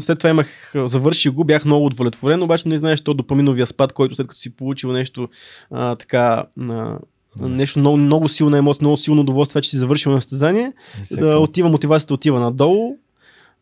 след 0.00 0.18
това 0.18 0.30
имах, 0.30 0.72
завърши 0.74 1.28
го, 1.28 1.44
бях 1.44 1.64
много 1.64 1.86
удовлетворен, 1.86 2.42
обаче 2.42 2.68
не 2.68 2.76
знаеш 2.76 3.00
то 3.00 3.14
допаминовия 3.14 3.66
спад, 3.66 3.92
който 3.92 4.14
след 4.14 4.28
като 4.28 4.40
си 4.40 4.56
получил 4.56 4.92
нещо 4.92 5.28
а, 5.70 5.96
така, 5.96 6.44
а, 6.60 6.98
нещо 7.40 7.78
много, 7.78 7.96
много 7.96 8.28
силна 8.28 8.58
емоция, 8.58 8.82
много 8.82 8.96
силно 8.96 9.20
удоволствие, 9.20 9.62
че 9.62 9.70
си 9.70 9.76
завършил 9.76 10.12
на 10.12 10.20
състезание, 10.20 10.72
да, 11.12 11.38
отива 11.38 11.68
мотивацията, 11.68 12.14
отива 12.14 12.40
надолу. 12.40 12.96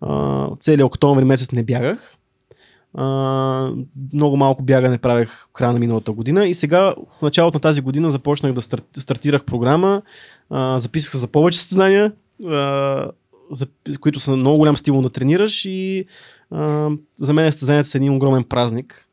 А, 0.01 0.49
целият 0.61 0.87
октомври 0.87 1.25
месец 1.25 1.53
не 1.53 1.63
бягах. 1.63 2.15
А, 2.95 3.71
много 4.13 4.37
малко 4.37 4.63
бягане 4.63 4.99
правех 4.99 5.31
в 5.31 5.53
края 5.53 5.73
на 5.73 5.79
миналата 5.79 6.13
година. 6.13 6.47
И 6.47 6.55
сега 6.55 6.95
в 7.19 7.23
началото 7.23 7.57
на 7.57 7.61
тази 7.61 7.81
година 7.81 8.11
започнах 8.11 8.53
да 8.53 8.63
старт, 8.63 8.87
стартирах 8.99 9.45
програма, 9.45 10.03
а, 10.51 10.79
записах 10.79 11.11
се 11.11 11.19
за 11.19 11.27
повече 11.27 11.59
състезания, 11.59 12.13
а, 12.47 13.11
за, 13.51 13.67
които 14.01 14.21
са 14.21 14.37
много 14.37 14.59
голям 14.59 14.77
стимул 14.77 15.03
да 15.03 15.11
тренираш 15.11 15.65
и 15.65 16.07
а, 16.51 16.91
за 17.19 17.33
мен 17.33 17.53
състезанията 17.53 17.89
са 17.89 17.99
един 17.99 18.13
огромен 18.13 18.45
празник, 18.45 19.09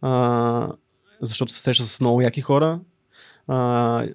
а, 0.00 0.72
защото 1.20 1.52
се 1.52 1.60
среща 1.60 1.84
с 1.84 2.00
много 2.00 2.20
яки 2.20 2.40
хора, 2.40 2.80
а, 3.48 4.06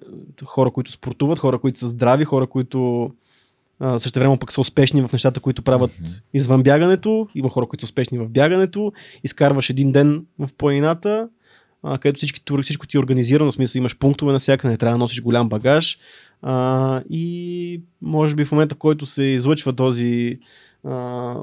хора, 0.44 0.70
които 0.70 0.92
спортуват, 0.92 1.38
хора, 1.38 1.58
които 1.58 1.78
са 1.78 1.88
здрави, 1.88 2.24
хора, 2.24 2.46
които 2.46 3.10
а, 3.80 3.98
също 3.98 4.18
време 4.18 4.38
пък 4.38 4.52
са 4.52 4.60
успешни 4.60 5.02
в 5.02 5.12
нещата, 5.12 5.40
които 5.40 5.62
правят 5.62 5.90
mm-hmm. 5.90 6.22
извън 6.34 6.62
бягането. 6.62 7.28
Има 7.34 7.50
хора, 7.50 7.66
които 7.66 7.82
са 7.82 7.86
успешни 7.86 8.18
в 8.18 8.28
бягането. 8.28 8.92
Изкарваш 9.24 9.70
един 9.70 9.92
ден 9.92 10.26
в 10.38 10.48
планината, 10.58 11.28
а, 11.82 11.98
където 11.98 12.16
всички, 12.16 12.42
всичко 12.62 12.86
ти 12.86 12.96
е 12.96 13.00
организирано, 13.00 13.50
в 13.50 13.54
смисъл 13.54 13.78
имаш 13.78 13.98
пунктове 13.98 14.32
на 14.32 14.38
всяка, 14.38 14.68
не 14.68 14.76
трябва 14.76 14.94
да 14.94 14.98
носиш 14.98 15.22
голям 15.22 15.48
багаж. 15.48 15.98
А, 16.42 17.02
и 17.10 17.82
може 18.02 18.34
би 18.34 18.44
в 18.44 18.52
момента, 18.52 18.74
в 18.74 18.78
който 18.78 19.06
се 19.06 19.22
излъчва 19.22 19.72
този 19.72 20.38
а, 20.84 21.34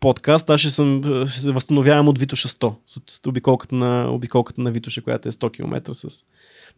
подкаст, 0.00 0.50
аз 0.50 0.60
ще, 0.60 0.70
съм, 0.70 1.02
ще 1.28 1.40
се 1.40 1.52
възстановявам 1.52 2.08
от 2.08 2.18
Витоша 2.18 2.48
100, 2.48 2.74
с, 2.86 3.20
обиколката, 3.26 3.74
на, 3.74 4.10
обиколката 4.10 4.60
на 4.60 4.70
Витоша, 4.70 5.02
която 5.02 5.28
е 5.28 5.32
100 5.32 5.52
км 5.52 5.94
с 5.94 6.24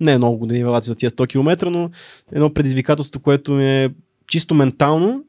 не 0.01 0.13
е 0.13 0.19
много 0.19 0.39
години 0.39 0.65
за 0.83 0.95
тия 0.95 1.11
100 1.11 1.29
км, 1.29 1.71
но 1.71 1.91
едно 2.33 2.55
предизвикателство, 2.55 3.21
което 3.21 3.53
ми 3.53 3.85
е 3.85 3.91
чисто 4.27 4.55
ментално, 4.55 5.25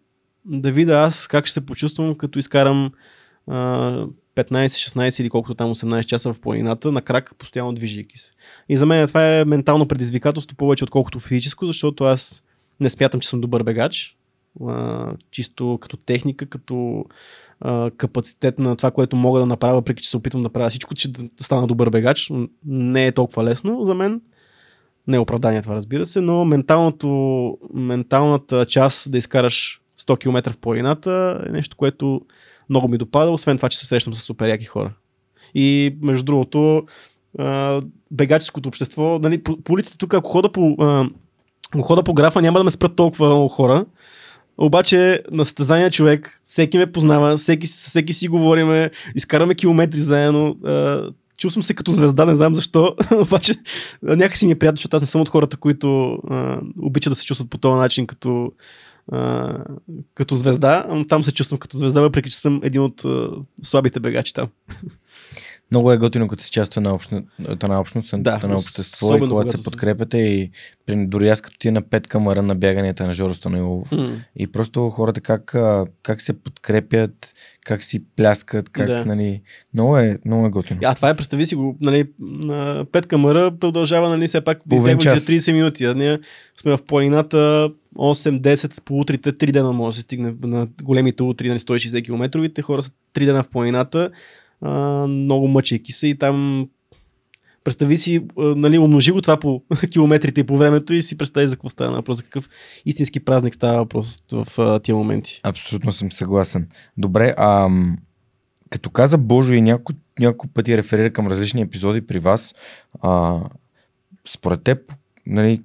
да 0.45 0.71
видя 0.71 0.93
аз 0.93 1.27
как 1.27 1.45
ще 1.45 1.53
се 1.53 1.65
почувствам, 1.65 2.15
като 2.15 2.39
изкарам 2.39 2.91
а, 3.47 4.05
15-16 4.35 5.21
или 5.21 5.29
колкото 5.29 5.55
там 5.55 5.75
18 5.75 6.05
часа 6.05 6.33
в 6.33 6.39
планината, 6.39 6.91
на 6.91 7.01
крак, 7.01 7.35
постоянно 7.37 7.73
движейки 7.73 8.17
се. 8.17 8.31
И 8.69 8.77
за 8.77 8.85
мен 8.85 9.07
това 9.07 9.37
е 9.37 9.45
ментално 9.45 9.87
предизвикателство 9.87 10.57
повече 10.57 10.83
отколкото 10.83 11.19
физическо, 11.19 11.65
защото 11.65 12.03
аз 12.03 12.43
не 12.79 12.89
смятам, 12.89 13.19
че 13.19 13.29
съм 13.29 13.41
добър 13.41 13.63
бегач. 13.63 14.17
Чисто 15.31 15.77
като 15.81 15.97
техника, 15.97 16.45
като 16.45 17.05
капацитет 17.97 18.59
на 18.59 18.75
това, 18.75 18.91
което 18.91 19.15
мога 19.15 19.39
да 19.39 19.45
направя, 19.45 19.75
въпреки 19.75 20.03
че 20.03 20.09
се 20.09 20.17
опитвам 20.17 20.43
да 20.43 20.49
правя 20.49 20.69
всичко, 20.69 20.95
че 20.95 21.11
да 21.11 21.23
стана 21.39 21.67
добър 21.67 21.89
бегач, 21.89 22.31
не 22.65 23.07
е 23.07 23.11
толкова 23.11 23.43
лесно 23.43 23.85
за 23.85 23.95
мен. 23.95 24.21
Не 25.07 25.17
е 25.17 25.19
оправдание 25.19 25.61
това, 25.61 25.75
разбира 25.75 26.05
се, 26.05 26.21
но 26.21 26.45
менталното, 26.45 27.57
менталната 27.73 28.65
част 28.65 29.11
да 29.11 29.17
изкараш 29.17 29.81
100 29.99 30.19
км 30.19 30.53
в 30.53 30.57
планината 30.57 31.43
е 31.47 31.51
нещо, 31.51 31.77
което 31.77 32.21
много 32.69 32.87
ми 32.87 32.97
допада, 32.97 33.31
освен 33.31 33.57
това, 33.57 33.69
че 33.69 33.77
се 33.77 33.85
срещам 33.85 34.13
с 34.13 34.21
супер 34.21 34.49
яки 34.49 34.65
хора. 34.65 34.91
И 35.55 35.95
между 36.01 36.23
другото, 36.23 36.83
бегаческото 38.11 38.69
общество, 38.69 39.19
нали, 39.21 39.43
по, 39.43 39.57
по 39.63 39.73
улицата 39.73 39.97
тук, 39.97 40.13
ако 40.13 40.29
хода 40.29 40.51
по, 40.51 40.75
а, 40.79 41.09
хода 41.81 42.03
по 42.03 42.13
графа, 42.13 42.41
няма 42.41 42.59
да 42.59 42.63
ме 42.63 42.71
спрат 42.71 42.95
толкова 42.95 43.27
много 43.27 43.47
хора. 43.47 43.85
Обаче 44.57 45.23
на 45.31 45.45
състезания 45.45 45.91
човек, 45.91 46.41
всеки 46.43 46.77
ме 46.77 46.91
познава, 46.91 47.37
всеки, 47.37 47.67
всеки 47.67 48.13
си 48.13 48.27
говориме, 48.27 48.91
изкараме 49.15 49.55
километри 49.55 49.99
заедно. 49.99 50.55
чувствам 51.37 51.63
се 51.63 51.73
като 51.73 51.91
звезда, 51.91 52.25
не 52.25 52.35
знам 52.35 52.55
защо, 52.55 52.95
обаче 53.11 53.53
някакси 54.03 54.45
ми 54.45 54.51
е 54.51 54.59
приятно, 54.59 54.77
защото 54.77 54.97
аз 54.97 55.03
не 55.03 55.07
съм 55.07 55.21
от 55.21 55.29
хората, 55.29 55.57
които 55.57 56.19
а, 56.29 56.59
обичат 56.81 57.11
да 57.11 57.15
се 57.15 57.25
чувстват 57.25 57.49
по 57.49 57.57
този 57.57 57.75
начин, 57.75 58.07
като 58.07 58.51
а, 59.11 59.57
като 60.13 60.35
звезда, 60.35 60.85
но 60.89 61.07
там 61.07 61.23
се 61.23 61.33
чувствам 61.33 61.59
като 61.59 61.77
звезда, 61.77 62.01
въпреки 62.01 62.29
че 62.29 62.39
съм 62.39 62.61
един 62.63 62.81
от 62.81 63.05
а, 63.05 63.29
слабите 63.63 63.99
бегачи 63.99 64.33
там. 64.33 64.47
Много 65.71 65.91
е 65.91 65.97
готино, 65.97 66.27
като 66.27 66.43
си 66.43 66.51
част 66.51 66.77
на, 66.77 66.93
общна, 66.93 67.23
на 67.63 67.79
общност, 67.79 68.13
да, 68.17 68.39
на 68.47 68.55
общество 68.55 69.15
и 69.15 69.19
когато 69.19 69.57
се 69.57 69.63
подкрепяте 69.63 70.17
и 70.17 70.51
дори 70.87 71.29
аз 71.29 71.41
като 71.41 71.57
ти 71.57 71.67
е 71.67 71.71
на 71.71 71.81
пет 71.81 72.07
камара 72.07 72.41
на 72.41 72.55
бяганията 72.55 73.07
на 73.07 73.13
Жоро 73.13 73.33
Станилов 73.33 73.89
mm. 73.89 74.25
и 74.35 74.47
просто 74.47 74.89
хората 74.89 75.21
как, 75.21 75.55
как 76.03 76.21
се 76.21 76.43
подкрепят, 76.43 77.33
как 77.65 77.83
си 77.83 78.03
пляскат, 78.15 78.69
как, 78.69 78.87
да. 78.87 79.05
нали, 79.05 79.41
много 79.73 79.97
е, 79.97 80.19
много 80.25 80.45
е 80.45 80.49
готино. 80.49 80.79
А 80.83 80.95
това 80.95 81.09
е, 81.09 81.15
представи 81.15 81.45
си 81.45 81.55
го, 81.55 81.77
нали, 81.81 82.05
на 82.19 82.85
пет 82.91 83.05
камара 83.07 83.51
продължава, 83.59 84.09
нали, 84.09 84.27
все 84.27 84.41
пак 84.41 84.61
30 85.21 85.53
минути, 85.53 85.85
а 85.85 85.93
ние 85.93 86.19
сме 86.61 86.77
в 86.77 86.83
планината 86.83 87.69
8-10 87.95 88.83
по 88.83 88.99
утрите, 88.99 89.33
3 89.33 89.51
дена 89.51 89.73
може 89.73 89.95
да 89.95 89.95
се 89.95 90.01
стигне 90.01 90.33
на 90.41 90.67
големите 90.83 91.23
утри, 91.23 91.49
нали, 91.49 91.59
160 91.59 92.05
км, 92.05 92.61
хора 92.61 92.81
са 92.81 92.91
3 93.13 93.25
дена 93.25 93.43
в 93.43 93.49
планината, 93.49 94.09
а, 94.61 95.07
много 95.07 95.47
мъчейки 95.47 95.91
се 95.91 96.07
и 96.07 96.17
там 96.17 96.67
представи 97.65 97.97
си, 97.97 98.25
нали, 98.37 98.79
умножи 98.79 99.11
го 99.11 99.21
това 99.21 99.39
по 99.39 99.61
километрите 99.91 100.41
и 100.41 100.43
по 100.43 100.57
времето 100.57 100.93
и 100.93 101.03
си 101.03 101.17
представи 101.17 101.47
за 101.47 101.55
какво 101.55 101.69
става 101.69 101.91
въпрос, 101.95 102.17
за 102.17 102.23
какъв 102.23 102.49
истински 102.85 103.19
празник 103.19 103.55
става 103.55 103.77
въпрос 103.77 104.23
в 104.31 104.79
тия 104.79 104.95
моменти. 104.95 105.41
Абсолютно 105.43 105.91
съм 105.91 106.11
съгласен. 106.11 106.69
Добре, 106.97 107.33
а 107.37 107.69
като 108.69 108.89
каза 108.89 109.17
Божо 109.17 109.53
и 109.53 109.61
няколко, 109.61 109.91
няколко 110.19 110.47
пъти 110.47 110.77
реферира 110.77 111.13
към 111.13 111.27
различни 111.27 111.61
епизоди 111.61 112.07
при 112.07 112.19
вас, 112.19 112.55
а, 113.01 113.39
според 114.27 114.63
теб, 114.63 114.93
нали, 115.25 115.61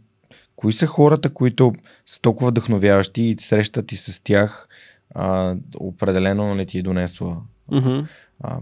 кои 0.57 0.73
са 0.73 0.87
хората, 0.87 1.31
които 1.31 1.73
са 2.07 2.21
толкова 2.21 2.51
вдъхновяващи 2.51 3.23
и 3.23 3.37
срещат 3.41 3.93
и 3.93 3.97
с 3.97 4.23
тях 4.25 4.69
а, 5.15 5.57
определено 5.77 6.55
не 6.55 6.67
ти 6.67 6.79
е 6.79 6.83
донесла 6.83 7.37
Мгм. 7.73 8.01
а, 8.41 8.59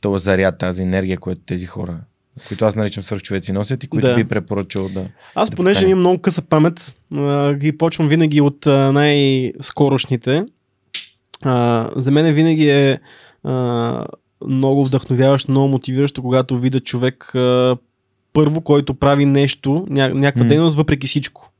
този 0.00 0.24
заряд, 0.24 0.58
тази 0.58 0.82
енергия, 0.82 1.18
която 1.18 1.40
тези 1.40 1.66
хора, 1.66 2.00
които 2.48 2.64
аз 2.64 2.76
наричам 2.76 3.02
свърхчовеци 3.02 3.52
носят 3.52 3.84
и 3.84 3.88
които 3.88 4.06
Да. 4.06 4.14
би 4.14 4.24
препоръчал 4.24 4.88
да... 4.88 5.06
Аз, 5.34 5.50
Да 5.50 5.56
понеже 5.56 5.84
имам 5.84 5.98
много 5.98 6.18
къса 6.18 6.42
памет, 6.42 6.96
а, 7.14 7.54
ги 7.54 7.78
почвам 7.78 8.08
винаги 8.08 8.40
от 8.40 8.66
а, 8.66 8.92
най-скорошните. 8.92 10.44
А, 11.42 11.88
за 11.96 12.10
мен 12.10 12.34
винаги 12.34 12.68
е 12.70 13.00
а, 13.44 14.06
много 14.46 14.84
вдъхновяващо, 14.84 15.50
много 15.50 15.68
мотивиращо, 15.68 16.22
когато 16.22 16.58
видя 16.58 16.80
човек 16.80 17.34
а, 17.34 17.76
първо, 18.32 18.60
който 18.60 18.94
прави 18.94 19.26
нещо, 19.26 19.86
ня, 19.90 20.08
някаква 20.08 20.44
дейност, 20.44 20.76
въпреки 20.76 21.06
всичко. 21.06 21.50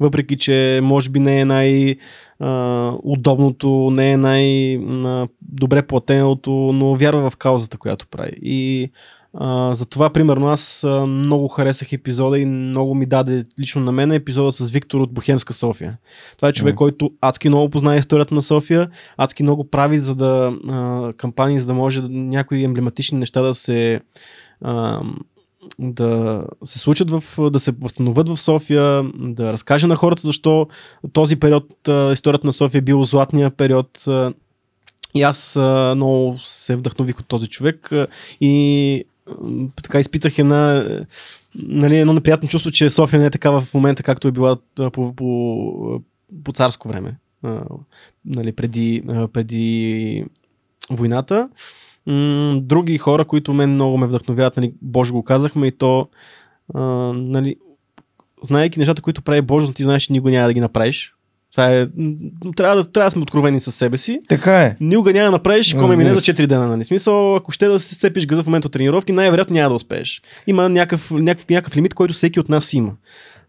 Въпреки, 0.00 0.36
че 0.36 0.80
може 0.82 1.10
би 1.10 1.20
не 1.20 1.40
е 1.40 1.44
най- 1.44 1.96
а, 2.40 2.92
удобното, 3.02 3.90
не 3.92 4.12
е 4.12 4.16
най-добре 4.16 5.82
платеното, 5.82 6.50
но 6.50 6.94
вярва 6.94 7.30
в 7.30 7.36
каузата, 7.36 7.78
която 7.78 8.06
прави. 8.06 8.32
И 8.42 8.90
а, 9.38 9.74
затова, 9.74 10.10
примерно, 10.10 10.48
аз 10.48 10.84
а, 10.84 11.06
много 11.06 11.48
харесах 11.48 11.92
епизода 11.92 12.38
и 12.38 12.46
много 12.46 12.94
ми 12.94 13.06
даде 13.06 13.44
лично 13.60 13.82
на 13.82 13.92
мен 13.92 14.12
епизода 14.12 14.52
с 14.52 14.70
Виктор 14.70 15.00
от 15.00 15.12
Бухемска 15.12 15.52
София. 15.52 15.96
Това 16.36 16.48
е 16.48 16.52
човек, 16.52 16.72
Мгм. 16.72 16.78
който 16.78 17.10
адски 17.20 17.48
много 17.48 17.70
познава 17.70 17.96
историята 17.96 18.34
на 18.34 18.42
София, 18.42 18.90
адски 19.16 19.42
много 19.42 19.70
прави 19.70 19.98
за 19.98 20.14
да 20.14 20.56
а, 20.68 21.12
кампании, 21.12 21.60
за 21.60 21.66
да 21.66 21.74
може 21.74 22.02
някои 22.08 22.64
емблематични 22.64 23.18
неща 23.18 23.42
да 23.42 23.54
се 23.54 24.00
а, 24.60 25.00
да 25.78 26.42
се 26.64 26.78
случат 26.78 27.10
в, 27.10 27.50
да 27.50 27.60
се 27.60 27.72
възстановят 27.80 28.28
в 28.28 28.36
София, 28.36 29.02
да 29.14 29.52
разкаже 29.52 29.86
на 29.86 29.96
хората 29.96 30.22
защо 30.26 30.66
този 31.12 31.36
период, 31.36 31.88
а, 31.88 32.12
историята 32.12 32.46
на 32.46 32.52
София 32.52 32.78
е 32.78 32.82
бил 32.82 33.04
златния 33.04 33.50
период. 33.50 34.04
а, 34.06 34.32
И 35.14 35.22
аз 35.22 35.56
а, 35.56 35.92
много 35.96 36.38
се 36.38 36.76
вдъхнових 36.76 37.18
от 37.20 37.26
този 37.26 37.46
човек 37.46 37.90
и 38.40 39.04
така 39.82 39.98
изпитах 39.98 40.38
една, 40.38 40.76
е, 40.78 41.00
нали, 41.54 41.98
едно 41.98 42.12
неприятно 42.12 42.48
чувство, 42.48 42.70
че 42.70 42.90
София 42.90 43.20
не 43.20 43.26
е 43.26 43.30
такава 43.30 43.60
в 43.60 43.74
момента, 43.74 44.02
както 44.02 44.28
е 44.28 44.32
била 44.32 44.58
а, 44.78 44.90
по, 44.90 45.12
по, 45.16 46.00
по 46.44 46.52
царско 46.52 46.88
време. 46.88 47.16
Нали, 48.24 48.52
преди, 48.52 49.02
преди 49.32 50.24
войната. 50.90 51.48
Други 52.56 52.98
хора, 52.98 53.24
които 53.24 53.52
мен 53.52 53.70
много 53.70 53.98
ме 53.98 54.06
вдъхновяват, 54.06 54.56
нали, 54.56 54.72
Боже 54.82 55.12
го 55.12 55.22
казахме 55.22 55.66
и 55.66 55.72
то, 55.72 56.08
нали, 57.14 57.56
знаейки 58.42 58.78
нещата, 58.78 59.02
които 59.02 59.22
прави 59.22 59.42
Боже, 59.42 59.72
ти 59.72 59.82
знаеш, 59.82 60.02
че 60.02 60.12
никога 60.12 60.30
няма 60.30 60.46
да 60.46 60.54
ги 60.54 60.60
направиш. 60.60 61.15
Това 61.56 61.72
е, 61.72 61.86
трябва 62.56 62.76
да, 62.76 62.92
трябва 62.92 63.06
да 63.06 63.10
сме 63.10 63.22
откровени 63.22 63.60
с 63.60 63.72
себе 63.72 63.98
си. 63.98 64.20
Така 64.28 64.62
е. 64.62 64.76
Никога 64.80 65.12
няма 65.12 65.24
да 65.24 65.30
направиш, 65.30 65.74
ако 65.74 65.76
ме 65.76 65.82
Разбира 65.82 65.96
мине 65.96 66.14
за 66.14 66.20
се. 66.20 66.34
4 66.34 66.46
дена. 66.46 66.66
Нали? 66.66 66.84
Смисъл, 66.84 67.36
ако 67.36 67.52
ще 67.52 67.66
да 67.66 67.80
се 67.80 67.94
сепиш 67.94 68.26
газа 68.26 68.42
в 68.42 68.46
момента 68.46 68.66
от 68.66 68.72
тренировки, 68.72 69.12
най-вероятно 69.12 69.54
няма 69.54 69.68
да 69.68 69.74
успееш. 69.74 70.22
Има 70.46 70.68
някакъв, 70.68 71.10
някакъв, 71.10 71.48
някакъв 71.50 71.76
лимит, 71.76 71.94
който 71.94 72.14
всеки 72.14 72.40
от 72.40 72.48
нас 72.48 72.72
има. 72.72 72.92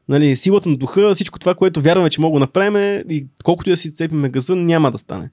Нали, 0.10 0.36
силата 0.36 0.70
на 0.70 0.78
духа, 0.78 1.16
всичко 1.16 1.40
това, 1.40 1.56
което 1.56 1.82
вярваме, 1.82 2.10
че 2.10 2.22
мога 2.22 2.36
да 2.36 2.40
направим 2.40 3.04
и 3.10 3.28
колкото 3.44 3.70
и 3.70 3.74
да 3.74 3.78
си 3.78 3.94
цепиме 3.94 4.30
газа, 4.30 4.56
няма 4.56 4.92
да 4.92 4.98
стане. 4.98 5.30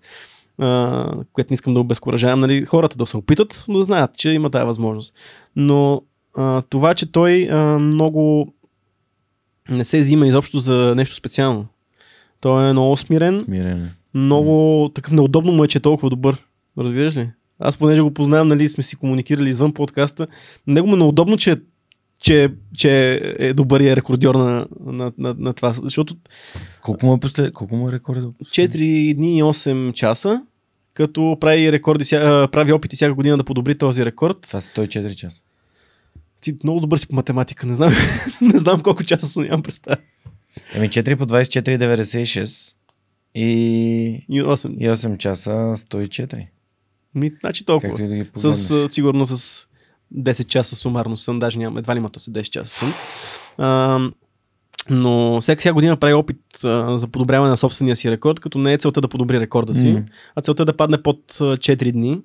А, 0.59 1.13
което 1.33 1.53
не 1.53 1.55
искам 1.55 1.75
да 1.75 1.81
обезкуражавам 1.81 2.41
нали, 2.41 2.65
хората 2.65 2.97
да 2.97 3.07
се 3.07 3.17
опитат, 3.17 3.65
но 3.69 3.79
да 3.79 3.85
знаят, 3.85 4.17
че 4.17 4.31
има 4.31 4.51
тази 4.51 4.67
възможност. 4.67 5.15
Но 5.57 6.03
а, 6.37 6.63
това, 6.63 6.95
че 6.95 7.13
той 7.13 7.49
а, 7.51 7.79
много 7.79 8.53
не 9.69 9.85
се 9.85 10.01
взима 10.01 10.27
изобщо 10.27 10.59
за 10.59 10.95
нещо 10.97 11.17
специално. 11.17 11.67
Той 12.45 12.69
е 12.69 12.73
много 12.73 12.97
смирен, 12.97 13.39
Смирен. 13.39 13.91
много 14.15 14.89
такъв 14.95 15.13
неудобно 15.13 15.53
му 15.53 15.65
е, 15.65 15.69
че 15.69 15.79
е 15.79 15.81
толкова 15.81 16.11
добър. 16.11 16.37
Разбираш 16.79 17.17
ли? 17.17 17.31
Аз 17.59 17.79
понеже 17.79 18.03
го 18.03 18.15
познавам, 18.15 18.49
нали, 18.49 18.69
сме 18.69 18.85
си 18.85 18.97
комуникирали 18.97 19.49
извън 19.49 19.75
подкаста, 19.75 20.27
него 20.67 20.87
му 20.87 20.95
е 20.95 20.99
неудобно, 20.99 21.37
че, 21.37 21.57
че, 22.19 22.53
че 22.75 23.21
е 23.39 23.53
добър 23.53 23.81
и 23.81 23.89
е 23.89 23.97
рекордьор 23.97 24.35
на, 24.35 24.67
на, 24.87 25.13
на, 25.19 25.35
на 25.39 25.53
това. 25.53 25.73
Защото 25.73 26.17
Колко 26.83 27.07
му 27.07 27.15
е, 27.15 27.21
после... 27.21 27.51
Колко 27.51 27.77
му 27.77 27.89
е 27.89 27.93
рекорда? 27.93 28.27
4 28.27 29.15
дни 29.15 29.39
и 29.39 29.43
8 29.43 29.93
часа, 29.93 30.43
като 30.95 31.37
прави, 31.41 31.73
рекорди, 31.73 32.05
прави 32.53 32.73
опити 32.73 32.97
всяка 32.97 33.15
година 33.15 33.37
да 33.37 33.45
подобри 33.45 33.79
този 33.79 34.05
рекорд. 34.05 34.47
Са 34.47 34.61
104 34.61 35.15
часа. 35.15 35.43
Ти 36.41 36.55
много 36.65 36.81
добър 36.81 36.99
си 36.99 37.09
по 37.09 37.15
математика, 37.15 37.67
не 37.67 37.75
знам, 37.75 37.93
не 38.41 38.59
знам 38.59 38.83
колко 38.83 39.05
часа 39.05 39.27
са, 39.27 39.41
нямам 39.41 39.63
представа. 39.63 39.97
Еми 40.75 40.89
4 40.89 41.17
по 41.17 41.27
24 41.27 41.69
е 41.69 41.79
96 41.79 42.75
и, 43.35 43.43
И 44.29 44.43
8. 44.43 44.77
и 44.77 44.89
8 44.89 45.17
часа 45.19 45.51
104. 45.51 46.47
Ми, 47.15 47.33
значи 47.41 47.65
толкова. 47.65 47.89
Както 47.91 48.09
да 48.09 48.15
ги 48.15 48.25
С, 48.25 48.43
погледнеш. 48.43 48.93
сигурно 48.93 49.27
с 49.27 49.67
10 50.15 50.47
часа 50.47 50.77
сумарно 50.77 51.17
съм, 51.17 51.39
даже 51.39 51.59
няма, 51.59 51.79
едва 51.79 51.95
ли 51.95 51.99
има 51.99 52.11
то 52.11 52.21
се 52.21 52.31
10 52.31 52.43
часа 52.43 52.69
съм. 52.79 52.93
А, 53.59 54.01
но 54.91 55.41
всяка 55.41 55.63
сега 55.63 55.73
година 55.73 55.97
прави 55.97 56.15
опит 56.15 56.65
а, 56.65 56.99
за 56.99 57.09
подобряване 57.09 57.51
на 57.51 57.57
собствения 57.57 57.97
си 57.97 58.11
рекорд, 58.11 58.41
като 58.41 58.59
не 58.59 58.73
е 58.73 58.79
целта 58.79 59.01
да 59.01 59.09
подобри 59.09 59.41
рекорда 59.41 59.75
си, 59.75 59.89
М. 59.89 60.03
а 60.35 60.43
целта 60.43 60.63
е 60.63 60.67
да 60.67 60.77
падне 60.77 61.03
под 61.03 61.37
а, 61.41 61.45
4 61.57 61.93
дни. 61.93 62.21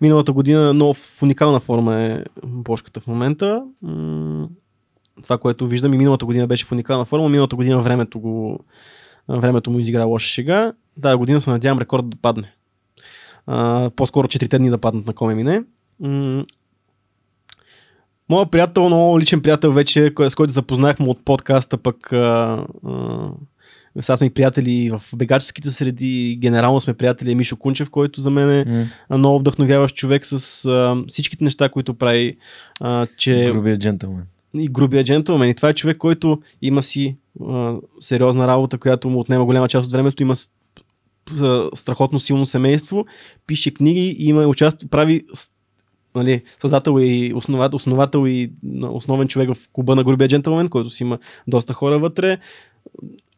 Миналата 0.00 0.32
година, 0.32 0.74
но 0.74 0.94
в 0.94 1.22
уникална 1.22 1.60
форма 1.60 2.00
е 2.00 2.24
Бошката 2.44 3.00
в 3.00 3.06
момента. 3.06 3.62
Това, 5.22 5.38
което 5.38 5.66
виждам 5.66 5.94
и 5.94 5.98
миналата 5.98 6.26
година 6.26 6.46
беше 6.46 6.64
в 6.64 6.72
уникална 6.72 7.04
форма, 7.04 7.28
миналата 7.28 7.56
година 7.56 7.80
времето, 7.80 8.20
го, 8.20 8.64
времето 9.28 9.70
му 9.70 9.78
изигра 9.78 10.04
лоша 10.04 10.28
шега. 10.28 10.72
Тази 11.02 11.16
година 11.16 11.40
се 11.40 11.50
надявам 11.50 11.78
рекорд 11.78 12.10
да 12.10 12.16
падне. 12.16 12.54
А, 13.46 13.90
по-скоро 13.96 14.28
4 14.28 14.58
дни 14.58 14.70
да 14.70 14.78
паднат 14.78 15.06
на 15.06 15.12
коме 15.12 15.34
мине. 15.34 15.62
М, 16.00 16.44
Моя 18.28 18.46
приятел, 18.46 18.86
много 18.86 19.20
личен 19.20 19.42
приятел 19.42 19.72
вече, 19.72 20.12
с 20.28 20.34
който 20.34 20.52
запознахме 20.52 21.06
от 21.06 21.24
подкаста, 21.24 21.78
пък 21.78 22.12
а, 22.12 22.66
а, 22.86 23.30
сега 24.00 24.16
сме 24.16 24.26
и 24.26 24.30
приятели 24.30 24.90
в 24.90 25.02
бегаческите 25.16 25.70
среди, 25.70 26.38
генерално 26.40 26.80
сме 26.80 26.94
приятели 26.94 27.32
е 27.32 27.34
Мишо 27.34 27.56
Кунчев, 27.56 27.90
който 27.90 28.20
за 28.20 28.30
мен 28.30 28.50
е 28.50 28.88
а, 29.08 29.18
много 29.18 29.38
вдъхновяващ 29.38 29.96
човек 29.96 30.26
с 30.26 30.64
а, 30.64 30.96
всичките 31.08 31.44
неща, 31.44 31.68
които 31.68 31.94
прави, 31.94 32.36
а, 32.80 33.06
че 33.18 33.50
Грубият 33.52 33.80
джентълмен. 33.80 34.24
И 34.54 34.68
грубия 34.68 35.04
джентълмен. 35.04 35.50
И 35.50 35.54
това 35.54 35.68
е 35.68 35.74
човек, 35.74 35.96
който 35.96 36.40
има 36.62 36.82
си 36.82 37.16
а, 37.48 37.76
сериозна 38.00 38.46
работа, 38.46 38.78
която 38.78 39.10
му 39.10 39.20
отнема 39.20 39.44
голяма 39.44 39.68
част 39.68 39.86
от 39.86 39.92
времето, 39.92 40.22
има 40.22 40.34
страхотно 41.74 42.20
силно 42.20 42.46
семейство, 42.46 43.06
пише 43.46 43.74
книги 43.74 44.16
и 44.18 44.28
има 44.28 44.46
участва, 44.46 44.88
прави 44.88 45.22
нали, 46.14 46.42
създател 46.60 47.00
и 47.00 47.32
основател, 47.34 47.76
основател 47.76 48.26
и 48.26 48.52
основен 48.82 49.28
човек 49.28 49.54
в 49.54 49.68
клуба 49.72 49.96
на 49.96 50.04
грубия 50.04 50.28
джентълмен, 50.28 50.68
който 50.68 50.90
си 50.90 51.02
има 51.02 51.18
доста 51.46 51.72
хора 51.72 51.98
вътре. 51.98 52.38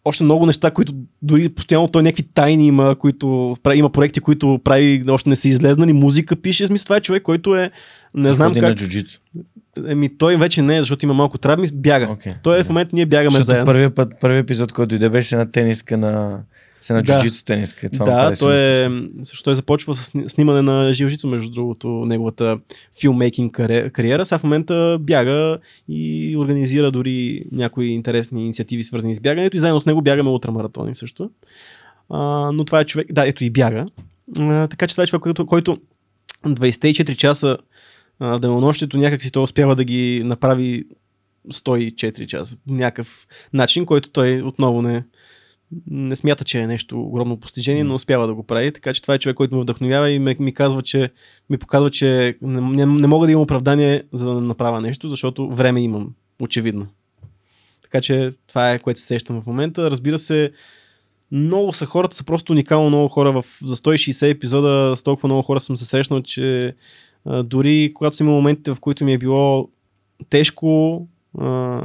Още 0.04 0.24
много 0.24 0.46
неща, 0.46 0.70
които 0.70 0.92
дори 1.22 1.48
постоянно 1.48 1.88
той 1.88 2.02
някакви 2.02 2.22
тайни 2.22 2.66
има, 2.66 2.94
които 2.94 3.56
има 3.74 3.90
проекти, 3.90 4.20
които 4.20 4.60
прави, 4.64 5.04
още 5.08 5.28
не 5.28 5.36
са 5.36 5.48
излезнали, 5.48 5.92
музика 5.92 6.36
пише. 6.36 6.66
Смисъл, 6.66 6.84
това 6.84 6.96
е 6.96 7.00
човек, 7.00 7.22
който 7.22 7.56
е, 7.56 7.70
не 8.14 8.32
знам 8.32 8.48
Ходи 8.48 8.60
как, 8.60 8.68
на 8.68 8.74
джуджицу. 8.74 9.20
Еми, 9.88 10.18
той 10.18 10.36
вече 10.36 10.62
не 10.62 10.76
е, 10.76 10.80
защото 10.80 11.04
има 11.04 11.14
малко 11.14 11.38
травми, 11.38 11.68
бяга. 11.74 12.08
Окей. 12.10 12.32
Той 12.42 12.60
е 12.60 12.64
в 12.64 12.68
момента, 12.68 12.90
ние 12.92 13.06
бягаме 13.06 13.30
Защото 13.30 13.44
заедно. 13.44 13.66
първият 13.66 13.94
път, 13.94 14.12
първият 14.20 14.44
епизод, 14.44 14.72
който 14.72 14.88
дойде, 14.88 15.08
беше 15.08 15.36
на 15.36 15.50
тениска 15.52 15.96
на... 15.96 16.40
Се 16.80 16.92
на 16.92 17.02
Да. 17.02 17.22
тениска. 17.46 17.90
Това 17.90 18.04
да, 18.30 18.36
той 18.38 18.56
е, 18.56 18.88
също 19.22 19.44
той 19.44 19.54
започва 19.54 19.94
с 19.94 20.04
сни- 20.04 20.28
снимане 20.28 20.62
на 20.62 20.92
жилжицо, 20.92 21.26
между 21.26 21.50
другото, 21.50 21.88
неговата 21.88 22.58
филмейкинг 23.00 23.52
кариера. 23.92 24.26
Сега 24.26 24.38
в 24.38 24.42
момента 24.42 24.98
бяга 25.00 25.58
и 25.88 26.34
организира 26.38 26.90
дори 26.90 27.44
някои 27.52 27.86
интересни 27.86 28.42
инициативи, 28.42 28.84
свързани 28.84 29.14
с 29.14 29.20
бягането 29.20 29.56
и 29.56 29.60
заедно 29.60 29.80
с 29.80 29.86
него 29.86 30.02
бягаме 30.02 30.30
ултрамаратони 30.30 30.94
също. 30.94 31.30
А, 32.10 32.18
но 32.52 32.64
това 32.64 32.80
е 32.80 32.84
човек, 32.84 33.12
да, 33.12 33.28
ето 33.28 33.44
и 33.44 33.50
бяга. 33.50 33.86
А, 34.38 34.68
така 34.68 34.86
че 34.86 34.94
това 34.94 35.04
е 35.04 35.06
човек, 35.06 35.22
който, 35.22 35.46
който 35.46 35.78
24 36.46 37.16
часа 37.16 37.56
а, 38.18 38.38
денонощието 38.38 38.98
някак 38.98 39.22
си 39.22 39.30
той 39.30 39.42
успява 39.42 39.76
да 39.76 39.84
ги 39.84 40.22
направи 40.24 40.84
104 41.48 42.26
часа. 42.26 42.56
Някакъв 42.66 43.26
начин, 43.52 43.86
който 43.86 44.10
той 44.10 44.42
отново 44.42 44.82
не, 44.82 45.04
не 45.90 46.16
смята, 46.16 46.44
че 46.44 46.58
е 46.58 46.66
нещо 46.66 47.00
огромно 47.00 47.40
постижение, 47.40 47.84
но 47.84 47.94
успява 47.94 48.26
да 48.26 48.34
го 48.34 48.42
прави. 48.42 48.72
Така 48.72 48.94
че 48.94 49.02
това 49.02 49.14
е 49.14 49.18
човек, 49.18 49.36
който 49.36 49.54
ме 49.54 49.62
вдъхновява 49.62 50.10
и 50.10 50.18
ме, 50.18 50.36
ми 50.38 50.54
казва, 50.54 50.82
че 50.82 51.10
ми 51.50 51.58
показва, 51.58 51.90
че 51.90 52.36
не, 52.42 52.60
не, 52.60 52.86
не 52.86 53.06
мога 53.06 53.26
да 53.26 53.32
имам 53.32 53.42
оправдание 53.42 54.02
за 54.12 54.34
да 54.34 54.40
направя 54.40 54.80
нещо, 54.80 55.08
защото 55.08 55.48
време 55.48 55.80
имам, 55.80 56.14
очевидно. 56.40 56.86
Така 57.82 58.00
че 58.00 58.32
това 58.46 58.72
е 58.72 58.78
което 58.78 59.00
се 59.00 59.06
сещам 59.06 59.42
в 59.42 59.46
момента. 59.46 59.90
Разбира 59.90 60.18
се, 60.18 60.52
много 61.32 61.72
са 61.72 61.86
хората, 61.86 62.16
са 62.16 62.24
просто 62.24 62.52
уникално 62.52 62.88
много 62.88 63.08
хора. 63.08 63.32
В, 63.32 63.44
за 63.64 63.76
160 63.76 64.30
епизода 64.30 64.94
с 64.96 65.02
толкова 65.02 65.26
много 65.26 65.42
хора 65.42 65.60
съм 65.60 65.76
се 65.76 65.84
срещнал, 65.84 66.22
че 66.22 66.74
а, 67.26 67.42
дори 67.42 67.92
когато 67.94 68.16
съм 68.16 68.26
имал 68.26 68.36
моментите, 68.36 68.70
в 68.74 68.80
които 68.80 69.04
ми 69.04 69.12
е 69.12 69.18
било 69.18 69.68
тежко, 70.30 71.06
а, 71.38 71.80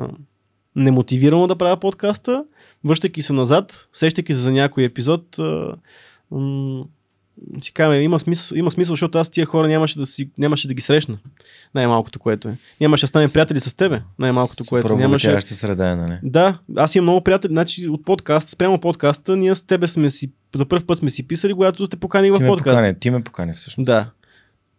немотивирано 0.76 1.47
да 1.47 1.55
правя 1.55 1.77
подкаста, 1.77 2.43
връщайки 2.85 3.22
се 3.22 3.34
назад, 3.34 3.88
сещайки 3.93 4.34
се 4.34 4.39
за 4.39 4.51
някой 4.51 4.84
епизод, 4.84 5.39
а, 5.39 5.76
м- 6.31 6.84
си 7.61 7.73
казваме, 7.73 8.01
има 8.01 8.19
смисъл, 8.19 8.55
има 8.55 8.72
смисъл, 8.72 8.93
защото 8.93 9.18
аз 9.18 9.30
тия 9.30 9.45
хора 9.45 9.68
нямаше 9.68 9.97
да, 9.97 10.05
си, 10.05 10.30
нямаше 10.38 10.68
да 10.68 10.73
ги 10.73 10.81
срещна. 10.81 11.18
Най-малкото, 11.76 12.19
което 12.19 12.49
е. 12.49 12.57
Нямаше 12.81 13.03
да 13.03 13.07
стане 13.07 13.27
приятели 13.34 13.59
с 13.59 13.73
тебе. 13.73 14.01
Най-малкото, 14.19 14.65
което 14.65 14.88
Супер 14.88 14.99
нямаше. 14.99 15.41
среда 15.41 15.91
е, 15.91 15.95
нали? 15.95 16.19
Да, 16.23 16.59
аз 16.77 16.95
имам 16.95 17.05
много 17.05 17.23
приятели. 17.23 17.53
Значи 17.53 17.88
от 17.88 18.05
подкаст, 18.05 18.49
спрямо 18.49 18.80
подкаста, 18.80 19.38
ние 19.38 19.55
с 19.55 19.61
тебе 19.61 19.88
сме 19.88 20.09
си, 20.09 20.31
за 20.55 20.65
първ 20.65 20.85
път 20.85 20.97
сме 20.97 21.09
си 21.09 21.27
писали, 21.27 21.53
когато 21.53 21.85
сте 21.85 21.97
поканили 21.97 22.38
Ти 22.38 22.43
в 22.43 22.47
подкаст. 22.47 22.76
покани, 22.77 22.99
ти 22.99 23.09
ме 23.09 23.23
покани 23.23 23.53
всъщност. 23.53 23.85
Да. 23.85 24.09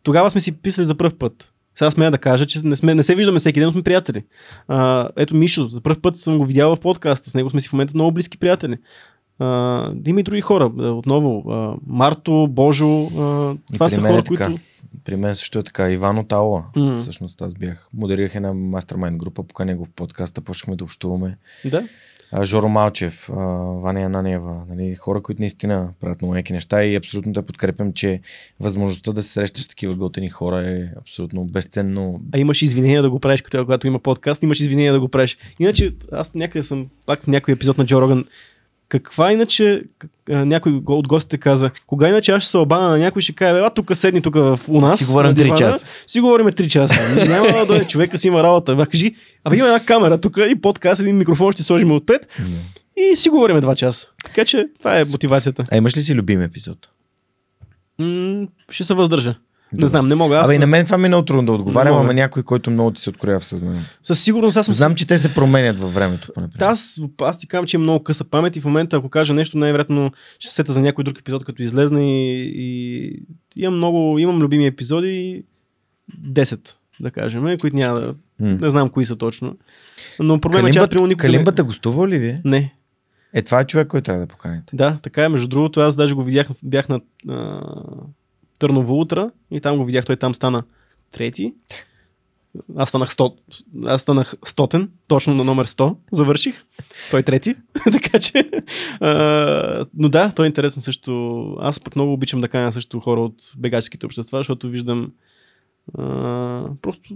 Тогава 0.03 0.31
сме 0.31 0.41
си 0.41 0.53
писали 0.53 0.85
за 0.85 0.95
първ 0.95 1.15
път. 1.19 1.53
Сега 1.74 1.91
смея 1.91 2.11
да 2.11 2.19
кажа, 2.19 2.47
че 2.47 2.61
не, 2.65 2.77
сме, 2.77 2.95
не 2.95 3.03
се 3.03 3.15
виждаме 3.15 3.39
всеки 3.39 3.61
ден, 3.61 3.66
но 3.66 3.73
сме 3.73 3.83
приятели. 3.83 4.24
А, 4.69 5.09
ето 5.16 5.37
Мишо, 5.37 5.69
за 5.69 5.81
първ 5.81 6.01
път 6.03 6.16
съм 6.16 6.39
го 6.39 6.45
видял 6.45 6.77
в 6.77 6.81
подкаста. 6.81 7.31
С 7.31 7.35
него 7.35 7.51
сме 7.51 7.61
си 7.61 7.69
в 7.69 7.73
момента 7.73 7.93
много 7.95 8.12
близки 8.12 8.39
приятели. 8.39 8.77
А, 9.39 9.93
има 10.07 10.20
и 10.20 10.23
други 10.23 10.41
хора. 10.41 10.65
Отново, 10.77 11.51
а, 11.51 11.74
Марто, 11.87 12.49
Божо. 12.51 13.05
А, 13.05 13.55
това 13.73 13.89
са 13.89 14.01
е 14.01 14.03
хора, 14.03 14.23
така. 14.23 14.47
които. 14.47 14.62
При 15.05 15.16
мен 15.16 15.35
също 15.35 15.59
е 15.59 15.62
така. 15.62 15.91
Иван 15.91 16.19
от 16.19 16.33
Аула. 16.33 16.65
М. 16.77 16.97
Всъщност 16.99 17.43
аз 17.43 17.55
бях. 17.55 17.89
Модерирах 17.95 18.35
една 18.35 18.53
мастермайн 18.53 19.19
група, 19.19 19.43
поканя 19.43 19.77
го 19.77 19.85
в 19.85 19.91
подкаста, 19.91 20.41
почнахме 20.41 20.77
да 20.77 20.85
общуваме. 20.85 21.37
Да. 21.65 21.89
Жоро 22.42 22.68
Малчев, 22.68 23.28
Ваня 23.82 24.00
Ананиева, 24.00 24.62
нали, 24.68 24.94
хора, 24.94 25.22
които 25.22 25.42
наистина 25.42 25.88
правят 26.00 26.22
много 26.22 26.36
яки 26.36 26.52
неща 26.52 26.84
и 26.84 26.96
абсолютно 26.96 27.32
да 27.32 27.42
подкрепям, 27.42 27.92
че 27.92 28.20
възможността 28.60 29.12
да 29.12 29.22
се 29.22 29.28
срещаш 29.28 29.64
с 29.64 29.68
такива 29.68 29.94
готени 29.94 30.28
хора 30.28 30.70
е 30.70 30.98
абсолютно 31.00 31.44
безценно. 31.44 32.20
А 32.34 32.38
имаш 32.38 32.62
извинения 32.62 33.02
да 33.02 33.10
го 33.10 33.20
правиш, 33.20 33.42
когато 33.42 33.86
има 33.86 33.98
подкаст, 33.98 34.42
имаш 34.42 34.60
извинения 34.60 34.92
да 34.92 35.00
го 35.00 35.09
правиш. 35.09 35.38
Иначе, 35.60 35.94
аз 36.12 36.34
някъде 36.34 36.62
съм, 36.62 36.86
пак 37.06 37.22
в 37.22 37.26
някой 37.26 37.54
епизод 37.54 37.78
на 37.78 37.86
Джо 37.86 38.00
Роган, 38.00 38.24
каква 38.93 39.32
иначе, 39.32 39.82
някой 40.28 40.82
от 40.86 41.09
гостите 41.09 41.39
каза, 41.39 41.70
кога 41.86 42.09
иначе 42.09 42.32
аз 42.32 42.43
ще 42.43 42.51
се 42.51 42.59
обана 42.59 42.89
на 42.89 42.98
някой, 42.98 43.23
ще 43.23 43.32
каже, 43.32 43.60
а 43.60 43.70
тук 43.70 43.97
седни 43.97 44.23
тук 44.23 44.35
в, 44.35 44.60
у 44.69 44.81
нас. 44.81 44.98
Си 44.98 45.05
говорим 45.05 45.28
на 45.28 45.35
три 45.35 45.44
дивана, 45.44 45.59
часа. 45.59 45.86
Си 46.06 46.20
говорим 46.20 46.47
3 46.47 46.69
часа. 46.69 47.27
Няма 47.28 47.48
да 47.48 47.66
дойде, 47.66 47.85
човека 47.85 48.19
си 48.19 48.28
има 48.28 48.43
работа. 48.43 48.73
Ама 48.73 48.86
кажи, 48.86 49.14
абе 49.44 49.56
има 49.56 49.66
една 49.66 49.81
камера 49.81 50.20
тук 50.20 50.36
и 50.51 50.60
подкаст, 50.60 51.01
един 51.01 51.16
микрофон 51.16 51.52
ще 51.52 51.62
сложим 51.62 51.93
отпред 51.93 52.28
и 52.97 53.16
си 53.16 53.28
говорим 53.28 53.56
2 53.56 53.74
часа. 53.74 54.09
Така 54.24 54.44
че 54.44 54.66
това 54.78 55.01
е 55.01 55.05
мотивацията. 55.05 55.64
А 55.73 55.77
имаш 55.77 55.97
ли 55.97 56.01
си 56.01 56.14
любим 56.14 56.43
епизод? 56.43 56.89
М- 57.98 58.47
ще 58.70 58.85
се 58.85 58.94
въздържа. 58.94 59.35
Не 59.78 59.86
знам, 59.86 60.07
не 60.07 60.15
мога. 60.15 60.36
Аз 60.36 60.44
Абе 60.44 60.55
и 60.55 60.59
на 60.59 60.66
мен 60.66 60.85
това 60.85 60.99
ми 60.99 61.05
е 61.05 61.09
много 61.09 61.24
трудно 61.24 61.43
да 61.43 61.53
отговарям, 61.53 61.97
ама 61.97 62.15
някой, 62.15 62.43
който 62.43 62.70
много 62.70 62.90
ти 62.90 63.03
се 63.03 63.11
откроява 63.11 63.40
в 63.40 63.44
съзнанието. 63.44 63.86
със 64.03 64.20
сигурност 64.23 64.57
аз 64.57 64.66
съм 64.66 64.74
Знам, 64.74 64.94
че 64.94 65.07
те 65.07 65.19
се 65.19 65.35
променят 65.35 65.78
във 65.78 65.94
времето. 65.94 66.32
Да, 66.59 66.66
аз, 66.66 67.01
аз 67.20 67.39
ти 67.39 67.47
казвам, 67.47 67.66
че 67.66 67.77
имам 67.77 67.82
много 67.82 68.05
къса 68.05 68.24
памет 68.24 68.57
и 68.57 68.61
в 68.61 68.65
момента, 68.65 68.97
ако 68.97 69.09
кажа 69.09 69.35
нещо, 69.35 69.59
най-вероятно 69.59 70.12
ще 70.39 70.49
се 70.49 70.55
сета 70.55 70.73
за 70.73 70.81
някой 70.81 71.05
друг 71.05 71.19
епизод, 71.19 71.44
като 71.44 71.62
излезне 71.62 72.24
и, 72.24 72.43
и 72.57 73.24
имам 73.57 73.77
много, 73.77 74.19
имам 74.19 74.39
любими 74.39 74.66
епизоди, 74.66 75.44
10, 76.27 76.70
да 77.01 77.11
кажем, 77.11 77.57
които 77.61 77.77
няма 77.77 78.01
да, 78.01 78.15
М. 78.40 78.59
не 78.61 78.70
знам 78.70 78.89
кои 78.90 79.05
са 79.07 79.16
точно. 79.16 79.57
Но 80.20 80.40
проблемът 80.40 80.70
е, 80.70 80.73
че 80.73 80.78
аз 80.78 80.89
примерно 80.89 81.07
никога 81.07 81.23
Калимбата 81.23 81.65
гостува 81.65 82.09
ли 82.09 82.19
ви? 82.19 82.36
Не, 82.44 82.74
Е, 83.35 83.43
това 83.43 83.61
е 83.61 83.65
човек, 83.65 83.89
който 83.89 84.05
трябва 84.05 84.20
да 84.20 84.27
поканите. 84.27 84.77
да, 84.77 84.99
така 85.03 85.24
е. 85.24 85.28
Между 85.28 85.49
другото, 85.49 85.81
аз 85.81 85.97
даже 85.97 86.15
го 86.15 86.24
видях, 86.24 86.49
бях 86.62 86.89
на 86.89 87.01
а, 87.28 87.61
Търново 88.62 89.01
утра 89.01 89.30
и 89.51 89.60
там 89.60 89.76
го 89.76 89.84
видях, 89.84 90.06
той 90.06 90.16
там 90.16 90.34
стана 90.34 90.62
трети. 91.12 91.55
Аз 92.76 92.89
станах, 92.89 93.14
100, 93.14 93.34
аз 93.86 94.02
станах 94.02 94.34
стотен, 94.44 94.90
точно 95.09 95.34
на 95.34 95.44
номер 95.44 95.66
100, 95.66 95.97
завърших. 96.12 96.64
Той 97.10 97.22
трети, 97.22 97.55
така 97.93 98.18
че... 98.18 98.51
А, 99.01 99.86
но 99.94 100.09
да, 100.09 100.32
той 100.32 100.47
е 100.47 100.48
интересен 100.48 100.82
също. 100.82 101.43
Аз 101.60 101.80
пък 101.80 101.97
много 101.97 102.12
обичам 102.12 102.40
да 102.40 102.48
каня 102.48 102.72
също 102.72 103.01
хора 103.01 103.20
от 103.20 103.34
бегачските 103.59 104.06
общества, 104.06 104.39
защото 104.39 104.68
виждам 104.68 105.12
а, 105.98 106.64
просто, 106.82 107.14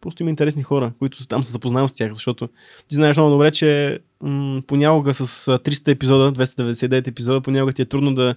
просто 0.00 0.22
има 0.22 0.30
интересни 0.30 0.62
хора, 0.62 0.92
които 0.98 1.26
там 1.26 1.44
се 1.44 1.52
запознавам 1.52 1.88
с 1.88 1.92
тях, 1.92 2.12
защото 2.12 2.48
ти 2.88 2.94
знаеш 2.94 3.16
много 3.16 3.30
добре, 3.30 3.50
че 3.50 3.98
м- 4.20 4.62
понякога 4.66 5.14
с 5.14 5.48
а, 5.48 5.58
300 5.58 5.88
епизода, 5.88 6.32
299 6.32 7.08
епизода, 7.08 7.40
понякога 7.40 7.72
ти 7.72 7.82
е 7.82 7.86
трудно 7.86 8.14
да, 8.14 8.34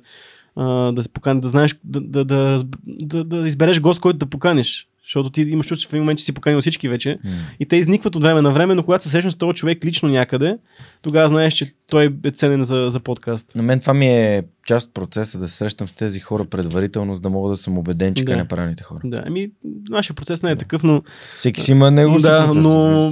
а, 0.56 0.91
да 0.91 1.03
се 1.03 1.10
покани, 1.10 1.41
да 1.41 1.49
знаеш, 1.49 1.76
да, 1.84 2.02
да, 2.02 2.26
да, 2.26 2.64
да, 2.88 3.23
да 3.23 3.48
избереш 3.48 3.80
гост, 3.82 3.99
който 4.02 4.19
да 4.19 4.26
поканиш. 4.26 4.88
Защото 5.06 5.30
ти 5.30 5.41
имаш 5.41 5.68
чувство, 5.68 5.84
че 5.84 5.90
в 5.90 5.94
един 5.94 6.02
момент 6.03 6.19
че 6.19 6.26
си 6.26 6.34
поканил 6.34 6.61
всички 6.61 6.90
вече 6.90 7.18
М. 7.23 7.32
и 7.60 7.65
те 7.65 7.76
изникват 7.76 8.15
от 8.15 8.23
време 8.23 8.41
на 8.41 8.52
време, 8.52 8.76
но 8.76 8.84
когато 8.84 9.03
се 9.03 9.10
срещнеш 9.10 9.34
с 9.34 9.38
този 9.38 9.53
човек 9.56 9.86
лично 9.86 10.10
някъде, 10.10 10.57
тогава 11.02 11.30
знаеш, 11.30 11.53
че 11.53 11.73
той 11.90 12.14
е 12.23 12.32
ценен 12.32 12.64
за, 12.64 12.88
за 12.91 12.99
подкаст. 12.99 13.56
На 13.56 13.64
мен 13.64 13.80
това 13.80 13.94
ми 13.94 14.07
е 14.07 14.44
част 14.68 14.88
от 14.88 14.94
процеса 14.94 15.40
да 15.40 15.48
се 15.48 15.56
срещам 15.57 15.88
с 15.88 15.94
тези 15.94 16.19
хора 16.19 16.45
предварително, 16.45 17.15
за 17.15 17.22
да 17.22 17.30
мога 17.30 17.49
да 17.49 17.57
съм 17.57 17.78
убеден, 17.78 18.14
че 18.14 18.23
Да. 18.23 18.32
да. 18.32 18.38
не 18.38 18.48
правилните 18.48 18.84
хора. 18.84 18.99
Да, 19.03 19.23
ами, 19.26 19.52
нашия 19.90 20.15
процес 20.15 20.44
не 20.44 20.52
е 20.52 20.56
такъв, 20.56 20.84
но 20.84 21.03
Всеки 21.38 21.61
си 21.61 21.72
има 21.72 21.91
него. 21.91 22.19
да, 22.19 22.45
процес, 22.45 22.64
но 22.64 23.11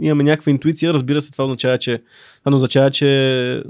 имаме 0.00 0.22
някаква 0.24 0.50
интуиция. 0.50 0.94
Разбира 0.94 1.22
се, 1.22 1.30
това 1.32 1.44
означава, 1.44 1.78
че, 1.78 2.02
това 2.44 2.56
означава, 2.56 2.90
че 2.90 3.62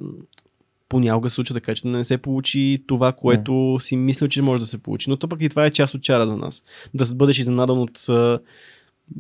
понякога 0.89 1.31
се 1.31 1.35
случва 1.35 1.55
така, 1.55 1.75
че 1.75 1.87
не 1.87 2.05
се 2.05 2.19
получи 2.19 2.85
това, 2.87 3.13
което 3.13 3.77
си 3.81 3.97
мислил, 3.97 4.29
че 4.29 4.43
може 4.43 4.61
да 4.61 4.67
се 4.67 4.79
получи. 4.79 5.11
Но 5.11 5.17
то 5.17 5.29
пък 5.29 5.43
и 5.43 5.49
това 5.49 5.67
е 5.67 5.71
част 5.71 5.95
от 5.95 6.03
чара 6.03 6.27
за 6.27 6.37
нас. 6.37 6.63
Да 6.95 7.15
бъдеш 7.15 7.39
изненадан 7.39 7.79
от 7.79 8.09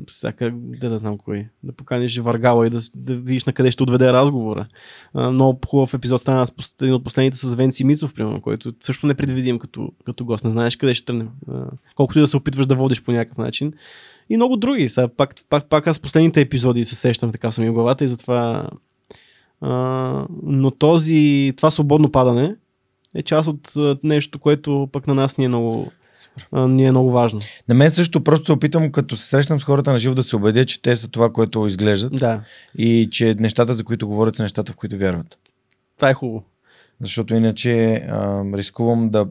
всяка, 0.07 0.53
да, 0.55 0.91
да 0.91 0.99
знам 0.99 1.19
кой, 1.19 1.47
да 1.63 1.73
поканиш 1.73 2.19
Варгала 2.19 2.67
и 2.67 2.71
да, 2.71 2.81
да 2.95 3.17
видиш 3.17 3.45
на 3.45 3.53
къде 3.53 3.71
ще 3.71 3.83
отведе 3.83 4.13
разговора. 4.13 4.67
А, 5.15 5.31
много 5.31 5.61
хубав 5.67 5.95
епизод 5.95 6.21
стана 6.21 6.47
един 6.83 6.95
от 6.95 7.05
последните 7.05 7.37
с 7.37 7.55
Венци 7.55 7.85
Мицов, 7.85 8.15
примерно, 8.15 8.41
който 8.41 8.73
също 8.81 9.07
не 9.07 9.15
предвидим 9.15 9.59
като, 9.59 9.93
като 10.05 10.25
гост. 10.25 10.45
Не 10.45 10.51
знаеш 10.51 10.77
къде 10.77 10.95
ще 10.95 11.07
тръгне. 11.07 11.27
Колкото 11.95 12.19
и 12.19 12.23
да 12.23 12.29
се 12.29 12.37
опитваш 12.37 12.67
да 12.67 12.75
водиш 12.75 13.03
по 13.03 13.13
някакъв 13.13 13.39
начин. 13.39 13.73
И 14.31 14.37
много 14.37 14.57
други. 14.57 14.89
Сега, 14.89 15.09
пак, 15.09 15.35
пак, 15.51 15.69
пак 15.69 15.87
аз 15.87 15.99
последните 15.99 16.41
епизоди 16.41 16.85
се 16.85 16.95
сещам 16.95 17.33
така 17.33 17.51
съм 17.51 17.65
и 17.65 17.71
в 17.71 17.73
главата 17.73 18.05
и 18.05 18.09
затова. 18.09 18.69
А, 19.61 19.71
но 20.43 20.71
този, 20.71 21.53
това 21.57 21.71
свободно 21.71 22.13
падане 22.13 22.55
е 23.15 23.23
част 23.23 23.49
от 23.49 23.73
нещо, 24.03 24.39
което 24.39 24.89
пък 24.93 25.07
на 25.07 25.15
нас 25.15 25.39
ни 25.39 25.45
е 25.45 25.49
много, 25.49 25.93
а, 26.53 26.69
ни 26.69 26.85
е 26.85 26.91
много 26.91 27.11
важно. 27.11 27.41
На 27.69 27.75
мен 27.75 27.91
също 27.91 28.25
просто 28.25 28.47
се 28.47 28.53
опитам, 28.53 28.93
като 28.93 29.17
се 29.17 29.25
срещам 29.25 29.61
с 29.61 29.65
хората 29.65 29.93
на 29.93 29.99
живо, 29.99 30.15
да 30.15 30.23
се 30.23 30.37
убедя, 30.37 30.65
че 30.65 30.83
те 30.83 30.97
са 30.97 31.09
това, 31.09 31.33
което 31.33 31.67
изглеждат 31.67 32.15
Да, 32.17 32.41
и 32.79 33.09
че 33.11 33.35
нещата, 33.39 33.75
за 33.75 33.85
които 33.85 34.09
говорят, 34.09 34.37
са 34.37 34.43
нещата, 34.43 34.73
в 34.73 34.77
които 34.77 34.97
вярват. 34.99 35.39
това 35.97 36.11
е 36.11 36.15
хубаво. 36.15 36.45
Защото 37.01 37.35
иначе 37.35 37.75
а, 37.95 38.43
рискувам 38.55 39.09
да 39.11 39.27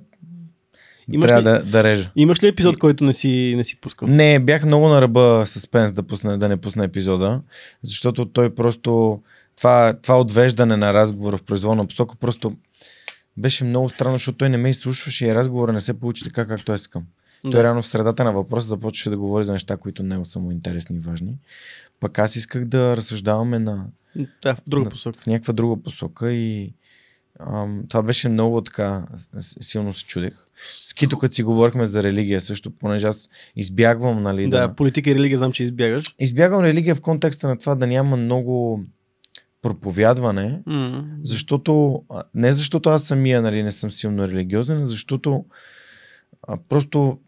Имаш 1.12 1.28
трябва 1.28 1.42
ли- 1.42 1.44
да, 1.44 1.64
да 1.66 1.84
режа. 1.84 2.12
Имаш 2.16 2.44
ли 2.44 2.48
епизод, 2.48 2.78
който 2.78 3.04
не 3.04 3.14
си, 3.14 3.54
не 3.58 3.64
си 3.64 3.76
пускал? 3.76 4.08
Не, 4.08 4.40
бях 4.40 4.66
много 4.66 4.88
на 4.88 5.02
ръба 5.02 5.44
съспенс 5.46 5.94
да, 5.94 6.04
пусна, 6.04 6.38
да 6.38 6.50
не 6.50 6.58
пусна 6.58 6.84
епизода, 6.84 7.42
защото 7.84 8.26
той 8.26 8.56
просто 8.56 9.20
това, 9.58 9.94
това 9.94 10.20
отвеждане 10.20 10.78
на 10.78 10.94
разговора 10.94 11.38
в 11.38 11.44
произволна 11.44 11.88
посока 11.88 12.16
просто 12.16 12.56
беше 13.38 13.64
много 13.64 13.90
странно, 13.90 14.16
защото 14.16 14.38
той 14.38 14.50
не 14.50 14.58
ме 14.58 14.70
изслушваше 14.70 15.26
и 15.28 15.36
разговора 15.36 15.74
не 15.74 15.82
се 15.82 15.94
получи 15.94 16.24
така, 16.24 16.46
както 16.48 16.72
аз 16.72 16.82
искам. 16.82 17.04
Да. 17.44 17.52
Той 17.52 17.64
реално 17.64 17.82
в 17.82 17.88
средата 17.88 18.24
на 18.24 18.32
въпроса 18.32 18.68
започваше 18.68 19.10
да 19.10 19.18
говори 19.18 19.44
за 19.44 19.54
неща, 19.54 19.78
които 19.78 20.04
не 20.04 20.26
са 20.26 20.40
му 20.40 20.52
интересни 20.52 20.96
и 20.96 21.00
важни. 21.00 21.34
Пък 22.00 22.20
аз 22.20 22.36
исках 22.36 22.66
да 22.66 22.98
разсъждаваме 22.98 23.60
на, 23.60 23.86
да, 24.42 24.56
в 24.56 24.62
друга 24.68 24.84
на- 24.86 24.90
посока. 24.90 25.20
в 25.20 25.28
някаква 25.28 25.54
друга 25.54 25.84
посока 25.84 26.32
и 26.32 26.74
ам, 27.40 27.84
това 27.90 28.04
беше 28.04 28.30
много 28.30 28.62
така, 28.62 29.06
силно 29.40 29.94
се 29.94 30.06
чудех. 30.06 30.34
С 30.82 30.94
Кито, 30.94 31.18
като 31.18 31.36
си 31.36 31.44
говорихме 31.44 31.86
за 31.86 32.04
религия 32.04 32.42
също, 32.42 32.72
понеже 32.72 33.08
аз 33.08 33.30
избягвам, 33.56 34.24
нали, 34.24 34.50
Да, 34.50 34.68
да, 34.68 34.76
политика 34.76 35.10
и 35.10 35.16
религия 35.16 35.38
знам, 35.38 35.52
че 35.52 35.64
избягаш. 35.64 36.16
избягвам 36.20 36.64
религия 36.64 36.96
в 36.96 37.02
контекста 37.02 37.48
на 37.48 37.58
това 37.58 37.76
да 37.76 37.88
няма 37.88 38.18
много 38.18 38.84
проповядване, 39.66 40.62
М. 40.66 41.04
защото, 41.24 42.02
не 42.36 42.54
защото 42.54 42.90
аз 42.90 43.04
самия 43.04 43.42
нали, 43.42 43.64
не 43.64 43.72
съм 43.72 43.92
силно 43.92 44.28
религиозен, 44.28 44.82
а 44.82 44.86
защото 44.86 45.46
а, 46.48 46.58
просто 46.70 47.20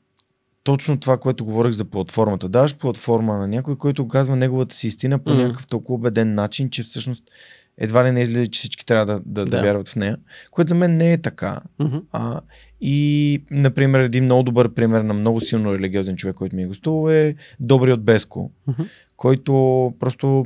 точно 0.64 0.99
това, 0.99 1.18
което 1.18 1.45
говорих 1.45 1.72
за 1.73 1.85
платформата. 1.85 2.49
Даваш 2.49 2.76
платформа 2.76 3.38
на 3.38 3.47
някой, 3.47 3.76
който 3.76 4.07
казва 4.07 4.35
неговата 4.35 4.76
си 4.76 4.88
истина 4.88 5.19
по 5.19 5.31
Мгм. 5.31 5.41
някакъв 5.41 5.68
толкова 5.68 5.95
убеден 5.95 6.34
начин, 6.34 6.69
че 6.69 6.84
всъщност 6.84 7.23
едва 7.77 8.05
ли 8.05 8.11
не 8.11 8.22
излиза, 8.22 8.47
че 8.47 8.59
всички 8.59 8.85
трябва 8.85 9.05
да, 9.05 9.22
да, 9.26 9.45
да. 9.45 9.51
Да. 9.51 9.61
вярват 9.61 9.88
в 9.89 9.95
нея, 9.95 10.18
което 10.51 10.69
за 10.69 10.76
мен 10.76 10.97
не 10.97 11.14
е 11.14 11.18
така. 11.22 11.59
Мгм. 11.80 11.97
А, 12.11 12.41
и, 12.81 13.41
например, 13.51 13.99
един 13.99 14.23
много 14.23 14.43
добър 14.43 14.73
пример 14.73 15.01
на 15.01 15.14
много 15.14 15.41
силно 15.41 15.73
религиозен 15.73 16.15
човек, 16.15 16.35
който 16.35 16.55
ми 16.55 16.64
е 16.64 16.68
гостувал 16.68 17.11
е 17.11 17.35
Добри 17.59 17.93
от 17.93 18.03
Беско, 18.03 18.51
Мгм. 18.68 18.84
който 19.18 19.53
просто 19.99 20.45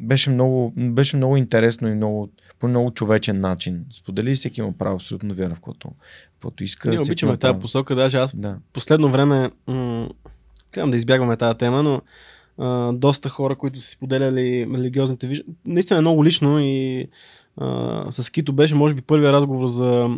беше 0.00 0.30
много, 0.30 0.72
беше 0.76 1.16
много 1.16 1.36
интересно 1.36 1.88
и 1.88 1.94
много, 1.94 2.28
по 2.60 2.68
много 2.68 2.90
човечен 2.90 3.40
начин. 3.40 3.84
Сподели 3.90 4.34
всеки 4.34 4.60
има 4.60 4.72
право 4.72 4.94
абсолютно 4.96 5.34
вяра 5.34 5.54
в 5.54 5.60
което, 5.60 5.88
каквото 6.32 6.64
иска. 6.64 6.90
Ние 6.90 7.00
обичаме 7.00 7.30
има 7.30 7.36
тази 7.36 7.58
посока, 7.58 7.94
даже 7.94 8.16
аз 8.16 8.36
Да. 8.36 8.56
последно 8.72 9.10
време, 9.10 9.50
м- 9.66 10.08
да 10.86 10.96
избягваме 10.96 11.36
тази 11.36 11.58
тема, 11.58 11.82
но 11.82 12.02
а, 12.58 12.92
доста 12.92 13.28
хора, 13.28 13.56
които 13.56 13.80
са 13.80 13.90
споделяли 13.90 14.66
религиозните 14.74 15.28
виждания, 15.28 15.54
наистина 15.66 15.98
е 15.98 16.00
много 16.00 16.24
лично 16.24 16.58
и 16.60 17.06
а, 17.56 18.12
с 18.12 18.30
Кито 18.30 18.52
беше, 18.52 18.74
може 18.74 18.94
би, 18.94 19.00
първия 19.00 19.32
разговор 19.32 19.68
за 19.68 20.08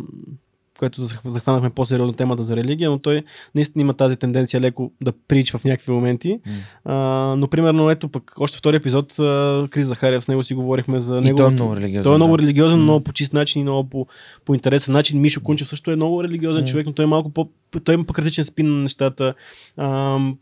което 0.79 1.01
захванахме 1.25 1.69
по-сериозно 1.69 2.13
темата 2.13 2.43
за 2.43 2.55
религия, 2.55 2.89
но 2.89 2.99
той 2.99 3.23
наистина 3.55 3.81
има 3.81 3.93
тази 3.93 4.15
тенденция 4.15 4.61
леко 4.61 4.91
да 5.01 5.11
прич 5.27 5.51
в 5.51 5.63
някакви 5.65 5.91
моменти. 5.91 6.39
М. 6.45 6.53
А, 6.85 6.95
но 7.35 7.47
примерно 7.47 7.89
ето 7.89 8.09
пък 8.09 8.33
още 8.39 8.57
втори 8.57 8.75
епизод, 8.75 9.19
а, 9.19 9.67
Крис 9.71 9.87
Захариев, 9.87 10.23
с 10.23 10.27
него 10.27 10.43
си 10.43 10.53
говорихме 10.53 10.99
за 10.99 11.21
него. 11.21 11.37
той 11.37 11.47
е 11.47 11.51
много 11.51 11.75
религиозен. 11.75 12.03
той 12.03 12.13
е 12.13 12.17
много 12.17 12.37
да. 12.37 12.43
религиозен, 12.43 12.77
М. 12.77 12.83
много 12.83 13.03
по 13.03 13.13
чист 13.13 13.33
начин 13.33 13.59
и 13.59 13.63
много 13.63 13.89
по, 13.89 14.07
по 14.45 14.53
интересен 14.53 14.93
начин. 14.93 15.21
Мишо 15.21 15.41
Кунчев 15.41 15.67
също 15.67 15.91
е 15.91 15.95
много 15.95 16.23
религиозен 16.23 16.61
М. 16.61 16.67
човек, 16.67 16.85
но 16.85 16.93
той 16.93 17.05
е 17.05 17.07
малко 17.07 17.29
по... 17.29 17.47
Той 17.83 17.95
има 17.95 18.03
по-критичен 18.03 18.45
спин 18.45 18.67
на 18.67 18.81
нещата. 18.81 19.33
Ам, 19.77 20.37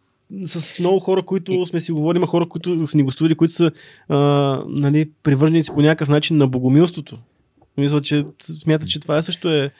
с 0.46 0.80
много 0.80 1.00
хора, 1.00 1.24
които 1.24 1.66
сме 1.66 1.80
си 1.80 1.92
говорили, 1.92 2.20
има 2.20 2.28
хора, 2.28 2.50
които 2.50 2.88
са 2.88 2.98
ни 2.98 3.04
гостували, 3.04 3.36
които 3.36 3.54
са 3.54 3.72
а, 4.10 4.18
нали, 4.68 5.10
привърженици 5.24 5.72
по 5.74 5.82
някакъв 5.82 6.10
начин 6.10 6.38
на 6.38 6.48
богомилството. 6.48 7.18
Мисля, 7.78 8.02
че 8.02 8.26
смятат, 8.64 8.90
че 8.90 9.00
това 9.00 9.18
е 9.18 9.24
също 9.24 9.50
е... 9.50 9.72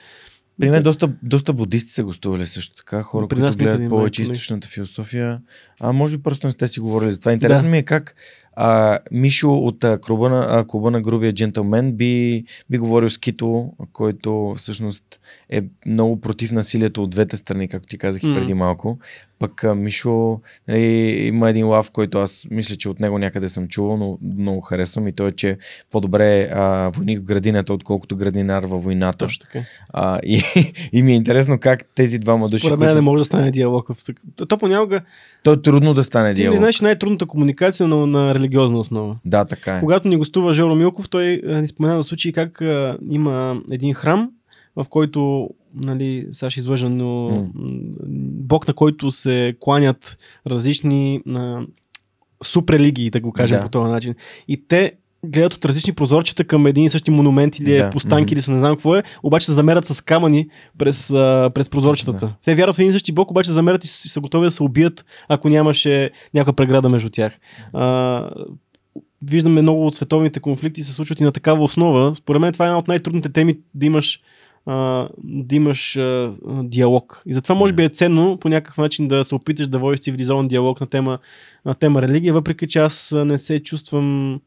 При 0.60 0.70
мен 0.70 0.82
доста, 0.82 1.12
доста 1.22 1.52
будисти 1.52 1.90
са 1.90 2.04
гостували 2.04 2.46
също 2.46 2.76
така, 2.76 3.02
хора, 3.02 3.28
При 3.28 3.36
които 3.36 3.58
гледат 3.58 3.88
повече 3.88 4.22
източната 4.22 4.68
философия. 4.68 5.40
А 5.80 5.92
може 5.92 6.16
би 6.16 6.22
просто 6.22 6.46
не 6.46 6.50
сте 6.50 6.68
си 6.68 6.80
говорили 6.80 7.12
за 7.12 7.20
това. 7.20 7.32
Интересно 7.32 7.68
ми 7.68 7.78
е 7.78 7.82
как 7.82 8.14
а, 8.60 8.98
Мишо 9.12 9.54
от 9.54 9.84
а, 9.84 9.98
клуба, 9.98 10.28
на, 10.28 10.46
а, 10.50 10.64
клуба 10.66 10.90
на 10.90 11.00
грубия 11.00 11.32
джентълмен 11.32 11.92
би, 11.92 12.44
би 12.70 12.78
говорил 12.78 13.10
с 13.10 13.18
Кито, 13.18 13.72
който 13.92 14.54
всъщност 14.56 15.04
е 15.50 15.62
много 15.86 16.20
против 16.20 16.52
насилието 16.52 17.02
от 17.02 17.10
двете 17.10 17.36
страни, 17.36 17.68
както 17.68 17.88
ти 17.88 17.98
казах 17.98 18.22
и 18.22 18.28
М. 18.28 18.34
преди 18.34 18.54
малко. 18.54 18.98
Пък 19.38 19.64
а, 19.64 19.74
Мишо 19.74 20.40
нали, 20.68 20.80
има 21.26 21.50
един 21.50 21.66
лав, 21.66 21.90
който 21.90 22.18
аз 22.18 22.46
мисля, 22.50 22.76
че 22.76 22.88
от 22.88 23.00
него 23.00 23.18
някъде 23.18 23.48
съм 23.48 23.68
чувал, 23.68 23.96
но 23.96 24.18
много 24.36 24.60
харесвам 24.60 25.08
и 25.08 25.12
то 25.12 25.26
е, 25.26 25.32
че 25.32 25.58
по-добре 25.90 26.50
а, 26.52 26.90
войник 26.94 27.20
в 27.20 27.22
градината, 27.22 27.72
отколкото 27.72 28.16
градинар 28.16 28.64
във 28.64 28.84
войната. 28.84 29.18
Точно 29.18 29.40
така. 29.46 29.60
А, 29.88 30.20
и, 30.24 30.42
и 30.92 31.02
ми 31.02 31.12
е 31.12 31.16
интересно 31.16 31.58
как 31.58 31.84
тези 31.94 32.18
двама 32.18 32.48
души. 32.48 32.66
Според 32.66 32.78
мен 32.78 32.88
които... 32.88 32.94
не 32.94 33.00
може 33.00 33.20
да 33.20 33.24
стане 33.24 33.50
диалог. 33.50 33.88
То, 34.48 34.58
понякога... 34.58 35.00
То 35.42 35.52
е 35.52 35.62
трудно 35.62 35.94
да 35.94 36.04
стане 36.04 36.34
Ти 36.34 36.40
диалог. 36.40 36.58
знаеш 36.58 36.80
най-трудната 36.80 37.26
комуникация 37.26 37.88
на, 37.88 38.06
на 38.06 38.34
религиозна 38.48 38.78
основа? 38.78 39.16
Да, 39.24 39.44
така 39.44 39.76
е. 39.76 39.80
Когато 39.80 40.08
ни 40.08 40.16
гостува 40.16 40.54
Жоро 40.54 40.74
Милков, 40.74 41.08
той 41.08 41.42
ни 41.46 41.68
спомена 41.68 41.96
за 41.96 42.02
случаи 42.04 42.32
как 42.32 42.62
а, 42.62 42.98
има 43.10 43.62
един 43.70 43.94
храм, 43.94 44.30
в 44.76 44.86
който, 44.90 45.50
нали, 45.74 46.26
сега 46.32 46.50
ще 46.50 46.60
излъжа, 46.60 46.88
но 46.88 47.28
м. 47.30 47.46
бог 48.48 48.68
на 48.68 48.74
който 48.74 49.10
се 49.10 49.56
кланят 49.60 50.18
различни 50.46 51.20
а, 51.28 51.60
субрелигии, 52.44 53.10
да 53.10 53.20
го 53.20 53.32
кажем 53.32 53.56
Да. 53.58 53.62
по 53.62 53.68
този 53.68 53.90
начин. 53.90 54.14
И 54.48 54.68
те 54.68 54.92
гледат 55.24 55.54
от 55.54 55.64
различни 55.64 55.92
прозорчета 55.92 56.44
към 56.44 56.66
един 56.66 56.84
и 56.84 56.90
същи 56.90 57.10
монумент 57.10 57.58
или 57.58 57.76
е 57.76 57.82
Да, 57.82 57.90
постанки 57.90 58.22
мгм. 58.22 58.32
или 58.32 58.42
са 58.42 58.52
не 58.52 58.58
знам 58.58 58.74
какво 58.74 58.96
е, 58.96 59.02
обаче 59.22 59.46
се 59.46 59.52
замерят 59.52 59.84
с 59.84 60.00
камъни 60.00 60.48
през, 60.78 61.10
а, 61.10 61.50
през 61.54 61.68
прозорчетата. 61.68 62.26
Да. 62.26 62.34
Те 62.44 62.54
вярват 62.54 62.76
в 62.76 62.78
един 62.78 62.88
и 62.88 62.92
същи 62.92 63.12
бог, 63.12 63.30
обаче 63.30 63.50
замерят 63.50 63.84
и 63.84 63.88
са 63.88 64.20
готови 64.20 64.44
да 64.44 64.50
се 64.50 64.62
убият, 64.62 65.04
ако 65.28 65.48
нямаше 65.48 66.10
някаква 66.34 66.52
преграда 66.52 66.88
между 66.88 67.10
тях. 67.10 67.38
А, 67.72 68.30
виждаме 69.22 69.62
много 69.62 69.86
от 69.86 69.94
световните 69.94 70.40
конфликти 70.40 70.82
се 70.82 70.92
случват 70.92 71.20
и 71.20 71.24
на 71.24 71.32
такава 71.32 71.64
основа. 71.64 72.14
Според 72.14 72.40
мен 72.40 72.52
това 72.52 72.64
е 72.64 72.68
една 72.68 72.78
от 72.78 72.88
най-трудните 72.88 73.28
теми 73.28 73.58
да 73.74 73.86
имаш 73.86 74.20
а, 74.66 75.08
да 75.24 75.54
имаш 75.56 75.96
а, 75.96 76.34
диалог. 76.62 77.22
И 77.26 77.34
затова 77.34 77.54
може 77.54 77.72
би 77.72 77.84
е 77.84 77.88
ценно 77.88 78.36
по 78.40 78.48
някакъв 78.48 78.78
начин 78.78 79.08
да 79.08 79.24
се 79.24 79.34
опиташ 79.34 79.66
да 79.66 79.78
водиш 79.78 80.00
цивилизован 80.00 80.48
диалог 80.48 80.80
на 80.80 80.86
тема, 80.86 81.18
на 81.64 81.74
тема 81.74 82.02
религия, 82.02 82.34
въпреки 82.34 82.68
че 82.68 82.78
аз 82.78 83.14
не 83.24 83.38
се 83.38 83.62
чувствам 83.62 84.40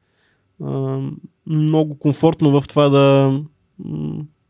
много 1.48 2.00
комфортно 2.00 2.62
в 2.62 2.68
това 2.68 2.90
да 2.90 3.40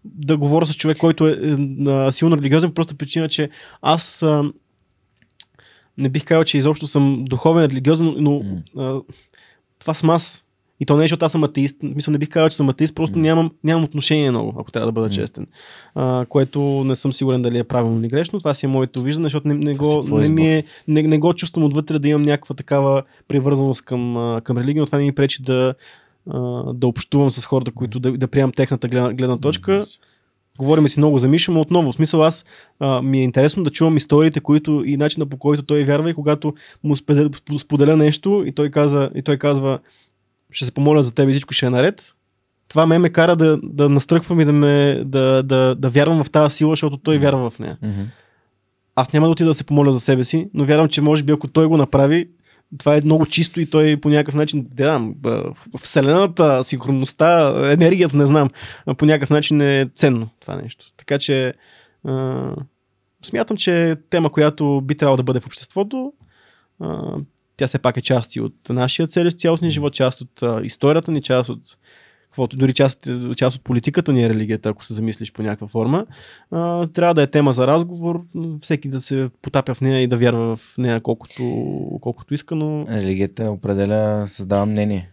да 0.06 0.38
говоря 0.38 0.66
с 0.66 0.76
човек, 0.76 0.98
който 0.98 1.28
е, 1.28 1.32
е 2.08 2.12
силно 2.12 2.38
религиозен, 2.38 2.72
просто 2.72 2.96
причина, 2.96 3.30
че 3.30 3.50
аз 3.82 4.24
а, 4.24 4.52
не 5.98 6.10
бих 6.10 6.26
казал, 6.26 6.44
че 6.44 6.58
изобщо 6.58 6.88
съм 6.88 7.26
духовен, 7.26 7.66
религиозен, 7.66 8.16
но 8.18 8.42
а, 8.78 9.02
това 9.80 9.94
съм 9.94 10.10
аз. 10.10 10.46
И 10.80 10.86
то 10.86 10.98
не 10.98 11.04
е, 11.04 11.06
защото 11.06 11.26
аз 11.26 11.32
съм 11.32 11.44
атеист. 11.44 11.78
Мисля, 11.84 12.12
не 12.12 12.18
бих 12.18 12.30
казал, 12.30 12.50
че 12.50 12.56
съм 12.56 12.70
атеист, 12.70 12.96
просто 12.96 13.18
М. 13.18 13.22
нямам, 13.22 13.52
нямам 13.64 13.84
отношение 13.84 14.32
много, 14.32 14.56
ако 14.60 14.72
трябва 14.72 14.88
да 14.88 14.92
бъда 14.92 15.08
М. 15.08 15.14
честен. 15.14 15.48
А, 15.96 16.26
което 16.30 16.62
не 16.62 16.96
съм 16.96 17.14
сигурен 17.14 17.42
дали 17.42 17.58
е 17.58 17.64
правилно 17.64 18.00
или 18.00 18.08
грешно. 18.08 18.40
Това 18.40 18.54
си 18.54 18.66
е 18.66 18.70
моето 18.70 19.02
виждане, 19.02 19.26
защото 19.26 19.48
не, 19.48 19.54
не, 19.54 19.74
го, 19.74 20.04
не, 20.12 20.30
ми 20.30 20.48
е, 20.48 20.64
не, 20.88 21.04
не 21.04 21.18
го 21.18 21.34
чувствам 21.34 21.66
отвътре 21.66 22.00
да 22.00 22.08
имам 22.08 22.24
някаква 22.24 22.56
такава 22.56 23.04
привързаност 23.28 23.82
към, 23.82 24.40
към 24.44 24.58
религия, 24.58 24.82
но 24.82 24.86
това 24.86 24.98
не 24.98 25.04
ми 25.04 25.16
пречи 25.16 25.44
да, 25.44 25.74
а, 26.30 26.39
да 26.73 26.88
общувам 26.88 27.31
с 27.31 27.45
хората, 27.45 27.72
които 27.72 27.99
да, 27.99 28.11
да 28.11 28.27
приемам 28.27 28.52
техната 28.52 28.88
гледна, 28.88 29.14
гледна 29.14 29.35
точка. 29.35 29.85
Говорим 30.57 30.88
си 30.88 30.99
много 30.99 31.18
за 31.18 31.27
Мишо, 31.27 31.52
но 31.52 31.61
отново, 31.61 31.91
в 31.91 31.95
смисъл 31.95 32.23
аз 32.23 32.45
а, 32.80 33.02
ми 33.02 33.19
е 33.19 33.23
интересно 33.23 33.64
да 33.64 33.69
чувам 33.69 33.98
историите, 33.98 34.39
които 34.39 34.84
и 34.85 34.98
начина 34.98 35.26
по 35.26 35.38
който 35.38 35.64
той 35.64 35.84
вярва 35.84 36.10
и 36.10 36.14
когато 36.14 36.53
му 36.84 36.95
споделя, 37.60 37.98
нещо 37.98 38.43
и 38.48 38.52
той, 38.52 38.69
каза, 38.69 39.10
и 39.15 39.22
той 39.22 39.38
казва 39.38 39.80
ще 40.52 40.65
се 40.65 40.72
помоля 40.72 41.03
за 41.03 41.14
теб 41.14 41.30
и 41.30 41.31
всичко 41.31 41.53
ще 41.53 41.65
е 41.65 41.69
наред. 41.69 42.14
Това 42.68 42.85
ме 42.85 42.99
ме 42.99 43.10
кара 43.10 43.35
да, 43.35 43.60
да 43.64 43.89
настръхвам 43.89 44.39
и 44.39 44.45
да, 44.45 44.53
ме, 44.53 45.03
да, 45.06 45.43
да, 45.43 45.76
да 45.76 45.89
вярвам 45.89 46.23
в 46.23 46.31
тази 46.31 46.56
сила, 46.56 46.72
защото 46.72 46.98
той 46.98 47.18
вярва 47.18 47.49
в 47.49 47.60
нея. 47.60 47.77
Аз 48.95 49.14
няма 49.14 49.27
да 49.27 49.31
отида 49.31 49.49
да 49.49 49.53
се 49.53 49.64
помоля 49.64 49.93
за 49.93 49.99
себе 49.99 50.23
си, 50.23 50.49
но 50.53 50.65
вярвам, 50.65 50.89
че 50.89 51.02
може 51.02 51.23
би 51.23 51.34
ако 51.34 51.48
той 51.48 51.68
го 51.68 51.77
направи, 51.77 52.30
това 52.77 52.98
е 52.98 53.02
много 53.02 53.26
чисто 53.26 53.61
и 53.61 53.69
той 53.69 53.98
по 54.02 54.10
някакъв 54.10 54.35
начин, 54.35 54.68
да 54.73 54.99
б- 54.99 55.53
вселената, 55.81 56.64
синхронността, 56.64 57.53
енергията, 57.72 58.18
не 58.18 58.26
знам, 58.26 58.49
по 58.98 59.06
някакъв 59.06 59.30
начин 59.30 59.61
е 59.61 59.89
ценно 59.95 60.30
това 60.39 60.56
нещо. 60.56 60.85
Така 60.98 61.19
че 61.19 61.53
а, 62.03 62.56
смятам, 63.26 63.57
че 63.57 63.91
е 63.91 63.95
тема, 63.95 64.31
която 64.31 64.81
би 64.81 64.95
трябвало 64.98 65.18
да 65.18 65.23
бъде 65.23 65.39
в 65.39 65.45
обществото. 65.45 66.14
А, 66.80 67.15
тя 67.57 67.68
все 67.68 67.80
пак 67.80 67.98
е 67.98 68.02
част 68.02 68.35
и 68.35 68.41
от 68.41 68.56
нашия 68.69 69.07
цели 69.07 69.31
цялостния 69.31 69.72
живот, 69.72 69.93
част 69.93 70.22
от 70.22 70.43
а, 70.43 70.61
историята 70.64 71.11
ни, 71.11 71.22
част 71.22 71.49
от 71.49 71.61
каквото, 72.32 72.58
дори 72.58 72.74
част, 72.74 73.08
част 73.36 73.58
от 73.58 73.64
политиката 73.64 74.14
ни 74.14 74.24
е 74.24 74.30
религията, 74.30 74.70
ако 74.70 74.86
се 74.86 74.94
замислиш 74.94 75.32
по 75.32 75.44
някаква 75.44 75.68
форма. 75.68 76.06
А, 76.52 76.88
трябва 76.88 77.14
да 77.14 77.22
е 77.22 77.28
тема 77.28 77.53
за 77.53 77.68
разговор, 77.68 78.22
всеки 78.62 78.90
да 78.90 79.02
се 79.02 79.30
потапя 79.41 79.74
в 79.74 79.82
нея 79.82 80.02
и 80.02 80.08
да 80.08 80.18
вярва 80.18 80.58
в 80.58 80.76
нея 80.78 81.02
колкото, 81.02 81.44
колкото 82.02 82.34
иска, 82.34 82.56
но 82.56 82.88
Религията 82.88 83.52
определя, 83.52 84.28
създава 84.28 84.66
мнение. 84.66 85.10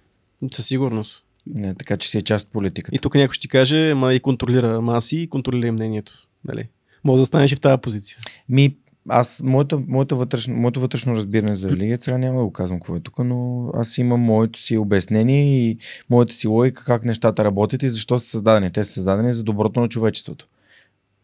със 0.52 0.66
сигурност. 0.66 1.24
Не, 1.46 1.74
така 1.74 1.96
че 1.96 2.08
си 2.08 2.18
е 2.18 2.22
част 2.22 2.46
от 2.46 2.52
политиката. 2.52 2.96
И 2.96 2.98
тук 2.98 3.14
някой 3.14 3.34
ще 3.34 3.42
ти 3.42 3.48
каже, 3.48 3.94
ма 3.94 4.14
и 4.14 4.20
контролира 4.20 4.80
маси 4.80 5.16
и 5.16 5.28
контролира 5.28 5.72
мнението. 5.72 6.12
Нали? 6.44 6.68
Може 7.04 7.20
да 7.20 7.26
станеш 7.26 7.52
и 7.52 7.56
в 7.56 7.60
тази 7.60 7.80
позиция. 7.80 8.18
Ми, 8.48 8.76
аз, 9.08 9.40
моето, 9.44 9.82
моето, 9.88 10.16
вътрешно, 10.16 10.56
моето 10.56 10.80
вътрешно 10.80 11.16
разбиране 11.16 11.54
за 11.54 11.70
религия, 11.70 11.98
сега 12.00 12.18
няма 12.18 12.38
да 12.38 12.44
го 12.44 12.52
казвам 12.52 12.80
какво 12.80 12.96
е 12.96 13.00
тук, 13.00 13.18
но 13.18 13.70
аз 13.74 13.98
имам 13.98 14.20
моето 14.20 14.60
си 14.60 14.78
обяснение 14.78 15.68
и 15.68 15.78
моята 16.10 16.34
си 16.34 16.48
логика 16.48 16.84
как 16.84 17.04
нещата 17.04 17.44
работят 17.44 17.82
и 17.82 17.88
защо 17.88 18.18
са 18.18 18.26
създадени. 18.26 18.72
Те 18.72 18.84
са 18.84 18.92
създадени 18.92 19.32
за 19.32 19.42
доброто 19.42 19.80
на 19.80 19.88
човечеството. 19.88 20.46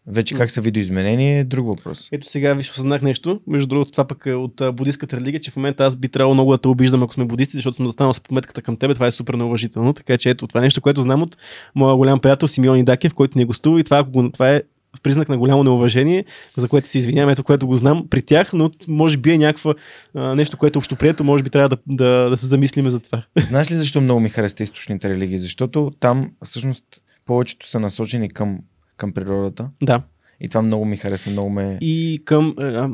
Вече 0.06 0.34
как 0.34 0.50
са 0.50 0.60
видоизменени 0.60 1.38
е 1.38 1.44
друг 1.44 1.66
въпрос. 1.66 2.08
Ето 2.12 2.28
сега 2.28 2.54
виж, 2.54 2.70
осъзнах 2.70 3.02
нещо. 3.02 3.40
Между 3.46 3.66
другото, 3.66 3.90
това 3.90 4.04
пък 4.04 4.26
е 4.26 4.34
от 4.34 4.62
будистката 4.72 5.16
религия, 5.16 5.40
че 5.40 5.50
в 5.50 5.56
момента 5.56 5.84
аз 5.84 5.96
би 5.96 6.08
трябвало 6.08 6.34
много 6.34 6.52
да 6.52 6.58
те 6.58 6.68
обиждам, 6.68 7.02
ако 7.02 7.14
сме 7.14 7.24
будисти, 7.24 7.56
защото 7.56 7.76
съм 7.76 7.86
застанал 7.86 8.14
с 8.14 8.20
подметката 8.20 8.62
към 8.62 8.76
тебе. 8.76 8.94
Това 8.94 9.06
е 9.06 9.10
супер 9.10 9.34
неуважително. 9.34 9.92
Така 9.92 10.18
че 10.18 10.30
ето, 10.30 10.46
това 10.46 10.60
е 10.60 10.62
нещо, 10.62 10.80
което 10.80 11.02
знам 11.02 11.22
от 11.22 11.36
моя 11.74 11.96
голям 11.96 12.20
приятел 12.20 12.48
Симеон 12.48 12.78
Идакев, 12.78 13.14
който 13.14 13.38
ни 13.38 13.44
гостува 13.44 13.80
и 13.80 13.84
това, 13.84 13.98
ако 13.98 14.10
го, 14.10 14.30
това 14.30 14.50
е 14.50 14.62
признак 15.02 15.28
на 15.28 15.38
голямо 15.38 15.64
неуважение, 15.64 16.24
за 16.56 16.68
което 16.68 16.88
се 16.88 16.98
извинявам, 16.98 17.30
ето 17.30 17.44
което 17.44 17.66
го 17.66 17.76
знам 17.76 18.06
при 18.10 18.22
тях, 18.22 18.52
но 18.52 18.70
може 18.88 19.16
би 19.16 19.32
е 19.32 19.38
някаква 19.38 19.74
а, 20.14 20.34
нещо, 20.34 20.56
което 20.56 20.76
е 20.76 20.80
общоприето, 20.80 21.24
може 21.24 21.42
би 21.42 21.50
трябва 21.50 21.68
да, 21.68 21.76
да, 21.86 22.30
да 22.30 22.36
се 22.36 22.46
замислиме 22.46 22.90
за 22.90 23.00
това. 23.00 23.24
Знаеш 23.38 23.70
ли 23.70 23.74
защо 23.74 24.00
много 24.00 24.20
ми 24.20 24.28
харесва 24.28 24.62
източните 24.62 25.08
религии? 25.08 25.38
Защото 25.38 25.92
там 26.00 26.30
всъщност 26.42 26.84
повечето 27.26 27.68
са 27.68 27.80
насочени 27.80 28.28
към, 28.28 28.58
към 28.96 29.12
природата. 29.12 29.70
Да. 29.82 30.02
И 30.40 30.48
това 30.48 30.62
много 30.62 30.84
ми 30.84 30.96
хареса, 30.96 31.30
много 31.30 31.50
ме... 31.50 31.78
И 31.80 32.22
към. 32.24 32.54
е, 32.60 32.64
а, 32.64 32.90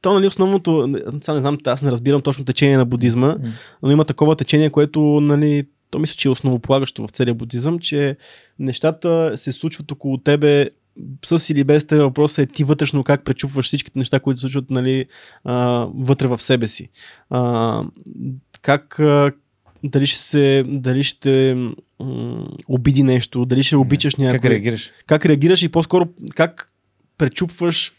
то, 0.00 0.14
нали, 0.14 0.26
основното, 0.26 0.94
сега 1.20 1.34
не 1.34 1.40
знам, 1.40 1.58
аз 1.66 1.82
не 1.82 1.90
разбирам 1.90 2.22
точно 2.22 2.44
течение 2.44 2.76
на 2.76 2.84
будизма, 2.84 3.36
но 3.82 3.90
има 3.90 4.04
такова 4.04 4.36
течение, 4.36 4.70
което, 4.70 5.00
нали, 5.00 5.64
то 5.90 5.98
мисля, 5.98 6.14
че 6.14 6.28
е 6.28 6.30
основополагащо 6.30 7.06
в 7.06 7.10
целия 7.10 7.34
будизъм, 7.34 7.78
че 7.78 8.16
нещата 8.58 9.32
се 9.36 9.52
случват 9.52 9.92
около 9.92 10.18
тебе 10.18 10.70
с 11.24 11.50
или 11.50 11.64
без 11.64 11.86
те 11.86 11.96
въпросът 11.96 12.38
е 12.38 12.52
ти 12.52 12.64
вътрешно 12.64 13.04
как 13.04 13.24
пречупваш 13.24 13.66
всичките 13.66 13.98
неща, 13.98 14.20
които 14.20 14.40
се 14.40 14.42
случват 14.42 14.70
нали, 14.70 15.06
а, 15.44 15.86
вътре 15.94 16.26
в 16.26 16.42
себе 16.42 16.68
си. 16.68 16.88
А, 17.30 17.84
как 18.62 19.00
а, 19.00 19.32
дали 19.84 20.06
ще 20.06 20.20
се, 20.20 20.64
дали 20.68 21.04
ще 21.04 21.54
м, 22.00 22.48
обиди 22.68 23.02
нещо, 23.02 23.44
дали 23.44 23.62
ще 23.62 23.76
обичаш 23.76 24.16
някой. 24.16 24.38
Как 24.38 24.50
реагираш? 24.50 24.90
Как 25.06 25.26
реагираш 25.26 25.62
и 25.62 25.68
по-скоро 25.68 26.08
как 26.34 26.72
пречупваш 27.18 27.92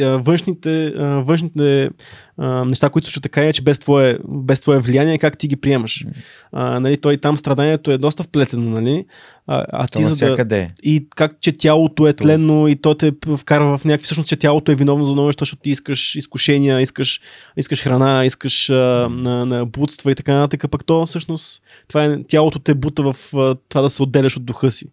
външните, 0.00 0.90
външните 0.96 1.90
а, 2.38 2.64
неща, 2.64 2.90
които 2.90 3.06
случват 3.06 3.22
така, 3.22 3.52
че 3.52 3.62
без 3.62 3.78
твое, 3.78 4.18
без 4.28 4.60
твое 4.60 4.78
влияние, 4.78 5.18
как 5.18 5.38
ти 5.38 5.48
ги 5.48 5.56
приемаш. 5.56 6.04
А, 6.52 6.80
нали, 6.80 6.96
той 6.96 7.16
там 7.16 7.38
страданието 7.38 7.90
е 7.90 7.98
доста 7.98 8.22
вплетено, 8.22 8.70
нали? 8.70 9.06
А, 9.46 9.64
а 9.72 9.88
ти 9.88 10.04
за 10.04 10.36
да... 10.36 10.68
И 10.82 11.06
как, 11.16 11.36
че 11.40 11.52
тялото 11.52 12.06
е 12.06 12.12
тленно 12.12 12.68
и 12.68 12.76
то 12.76 12.94
те 12.94 13.12
вкарва 13.36 13.78
в 13.78 13.84
някакви... 13.84 14.04
Всъщност, 14.04 14.28
че 14.28 14.36
тялото 14.36 14.72
е 14.72 14.74
виновно 14.74 15.04
за 15.04 15.12
много 15.12 15.26
неща, 15.26 15.42
защото 15.42 15.62
ти 15.62 15.70
искаш 15.70 16.14
изкушения, 16.14 16.80
искаш, 16.80 17.20
искаш 17.56 17.82
храна, 17.82 18.24
искаш 18.24 18.70
а, 18.70 19.08
на, 19.10 19.46
на 19.46 19.66
будства 19.66 20.10
и 20.10 20.14
така 20.14 20.34
нататък. 20.34 20.70
Пък 20.70 20.84
то 20.84 21.06
всъщност 21.06 21.62
това 21.88 22.04
е, 22.04 22.22
тялото 22.22 22.58
те 22.58 22.74
бута 22.74 23.02
в 23.02 23.16
а, 23.34 23.56
това 23.68 23.82
да 23.82 23.90
се 23.90 24.02
отделяш 24.02 24.36
от 24.36 24.44
духа 24.44 24.70
си. 24.70 24.86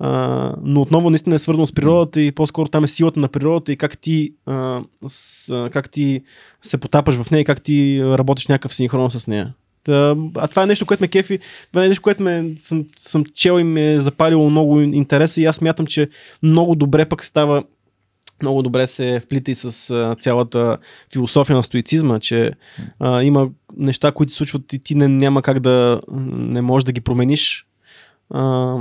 А, 0.00 0.52
но 0.62 0.80
отново 0.80 1.10
наистина 1.10 1.36
е 1.36 1.38
свързано 1.38 1.66
с 1.66 1.72
природата 1.72 2.20
и 2.20 2.32
по-скоро 2.32 2.68
там 2.68 2.84
е 2.84 2.88
силата 2.88 3.20
на 3.20 3.28
природата 3.28 3.72
и 3.72 3.76
как 3.76 3.98
ти, 3.98 4.34
а, 4.46 4.80
с, 5.08 5.68
как 5.72 5.90
ти 5.90 6.22
се 6.62 6.78
потапаш 6.78 7.14
в 7.14 7.30
нея 7.30 7.40
и 7.40 7.44
как 7.44 7.62
ти 7.62 8.00
работиш 8.02 8.46
някакъв 8.46 8.74
синхрон 8.74 9.10
с 9.10 9.26
нея. 9.26 9.54
А 9.88 10.48
това 10.50 10.62
е 10.62 10.66
нещо, 10.66 10.86
което 10.86 11.02
ме 11.02 11.08
кефи, 11.08 11.38
това 11.72 11.84
е 11.84 11.88
нещо, 11.88 12.02
което 12.02 12.22
ме, 12.22 12.54
съм, 12.58 12.84
съм 12.98 13.24
чел 13.24 13.60
и 13.60 13.64
ме 13.64 13.92
е 13.92 14.00
запалило 14.00 14.50
много 14.50 14.80
интереса 14.80 15.40
и 15.40 15.44
аз 15.44 15.60
мятам, 15.60 15.86
че 15.86 16.08
много 16.42 16.74
добре 16.74 17.04
пък 17.04 17.24
става 17.24 17.64
много 18.42 18.62
добре 18.62 18.86
се 18.86 19.20
вплита 19.20 19.50
и 19.50 19.54
с 19.54 20.14
цялата 20.20 20.78
философия 21.12 21.56
на 21.56 21.62
стоицизма, 21.62 22.20
че 22.20 22.52
а, 23.00 23.22
има 23.22 23.48
неща, 23.76 24.12
които 24.12 24.32
се 24.32 24.36
случват 24.36 24.72
и 24.72 24.78
ти 24.78 24.94
не, 24.94 25.08
няма 25.08 25.42
как 25.42 25.60
да 25.60 26.00
не 26.32 26.62
можеш 26.62 26.84
да 26.84 26.92
ги 26.92 27.00
промениш. 27.00 27.66
А, 28.30 28.76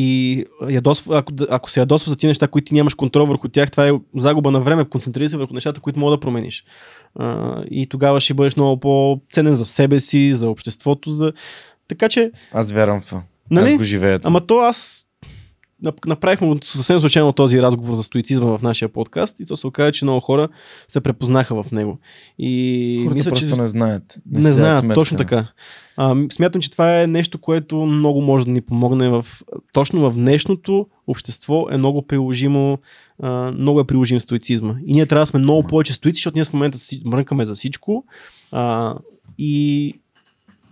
и 0.00 0.44
ядосва, 0.68 1.18
ако, 1.18 1.32
ако 1.50 1.70
се 1.70 1.80
ядосва 1.80 2.10
за 2.10 2.16
тези 2.16 2.28
неща, 2.28 2.48
които 2.48 2.64
ти 2.64 2.74
нямаш 2.74 2.94
контрол 2.94 3.26
върху 3.26 3.48
тях, 3.48 3.70
това 3.70 3.88
е 3.88 3.92
загуба 4.16 4.50
на 4.50 4.60
време. 4.60 4.84
Концентрирай 4.84 5.28
се 5.28 5.36
върху 5.36 5.54
нещата, 5.54 5.80
които 5.80 5.98
мога 5.98 6.10
да 6.10 6.20
промениш. 6.20 6.64
А, 7.14 7.62
и 7.70 7.86
тогава 7.86 8.20
ще 8.20 8.34
бъдеш 8.34 8.56
много 8.56 8.80
по-ценен 8.80 9.54
за 9.54 9.64
себе 9.64 10.00
си, 10.00 10.34
за 10.34 10.48
обществото. 10.48 11.10
За... 11.10 11.32
Така 11.88 12.08
че. 12.08 12.30
Аз 12.52 12.72
вярвам 12.72 13.00
в 13.00 13.06
това. 13.06 13.22
Нали? 13.50 13.70
Аз 13.70 13.76
го 13.76 13.82
живея. 13.82 14.20
Ама 14.24 14.40
то 14.40 14.58
аз 14.58 15.06
направихме 16.06 16.56
съвсем 16.62 17.00
случайно 17.00 17.32
този 17.32 17.62
разговор 17.62 17.94
за 17.94 18.02
стоицизма 18.02 18.46
в 18.58 18.62
нашия 18.62 18.88
подкаст 18.88 19.40
и 19.40 19.46
то 19.46 19.56
се 19.56 19.66
оказа, 19.66 19.92
че 19.92 20.04
много 20.04 20.20
хора 20.20 20.48
се 20.88 21.00
препознаха 21.00 21.62
в 21.62 21.70
него. 21.72 21.98
И 22.38 23.00
Хората 23.02 23.14
мисля, 23.14 23.30
просто 23.30 23.48
че... 23.48 23.60
не 23.60 23.66
знаят. 23.66 24.18
Не, 24.30 24.40
не 24.40 24.52
знаят, 24.52 24.80
сметка. 24.80 24.94
точно 24.94 25.18
така. 25.18 25.46
А, 25.96 26.16
смятам, 26.32 26.60
че 26.60 26.70
това 26.70 27.02
е 27.02 27.06
нещо, 27.06 27.38
което 27.38 27.76
много 27.76 28.20
може 28.20 28.44
да 28.44 28.50
ни 28.50 28.60
помогне 28.60 29.08
в, 29.08 29.26
точно 29.72 30.10
в 30.10 30.14
днешното 30.14 30.86
общество 31.06 31.66
е 31.70 31.76
много 31.78 32.02
приложимо, 32.02 32.78
а, 33.22 33.52
много 33.52 33.80
е 33.80 33.86
приложим 33.86 34.20
стоицизма. 34.20 34.74
И 34.86 34.92
ние 34.92 35.06
трябва 35.06 35.22
да 35.22 35.26
сме 35.26 35.40
много 35.40 35.68
повече 35.68 35.92
стоици, 35.92 36.16
защото 36.16 36.36
ние 36.36 36.44
в 36.44 36.52
момента 36.52 36.78
си 36.78 37.02
мрънкаме 37.04 37.44
за 37.44 37.54
всичко. 37.54 38.04
А, 38.52 38.94
и 39.38 39.94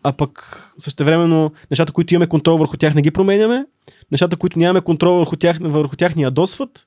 а 0.09 0.13
пък 0.13 0.63
същевременно 0.79 1.53
нещата, 1.71 1.93
които 1.93 2.15
имаме 2.15 2.27
контрол 2.27 2.59
върху 2.59 2.77
тях, 2.77 2.95
не 2.95 3.03
ги 3.03 3.11
променяме. 3.11 3.67
Нещата, 4.13 4.37
които 4.37 4.59
нямаме 4.59 4.81
контрол 4.81 5.19
върху 5.19 5.37
тях, 5.37 5.59
върху 5.61 5.97
тях 5.97 6.17
ни 6.17 6.23
ядосват. 6.23 6.87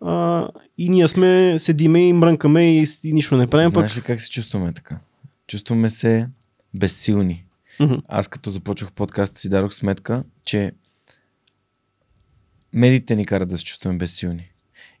А, 0.00 0.48
и 0.78 0.88
ние 0.88 1.08
сме, 1.08 1.58
седиме 1.58 2.08
и 2.08 2.12
мрънкаме 2.12 2.78
и, 2.78 2.86
и 3.04 3.12
нищо 3.12 3.36
не 3.36 3.46
правим. 3.46 3.70
Знаеш 3.70 3.90
пък... 3.90 3.96
ли 3.96 4.02
как 4.02 4.20
се 4.20 4.30
чувстваме 4.30 4.72
така? 4.72 4.98
Чувстваме 5.46 5.88
се 5.88 6.28
безсилни. 6.74 7.44
Mm-hmm. 7.80 8.02
Аз 8.08 8.28
като 8.28 8.50
започвах 8.50 8.92
подкаст 8.92 9.38
си 9.38 9.48
дадох 9.48 9.74
сметка, 9.74 10.24
че 10.44 10.72
медиите 12.72 13.16
ни 13.16 13.24
карат 13.24 13.48
да 13.48 13.58
се 13.58 13.64
чувстваме 13.64 13.98
безсилни. 13.98 14.51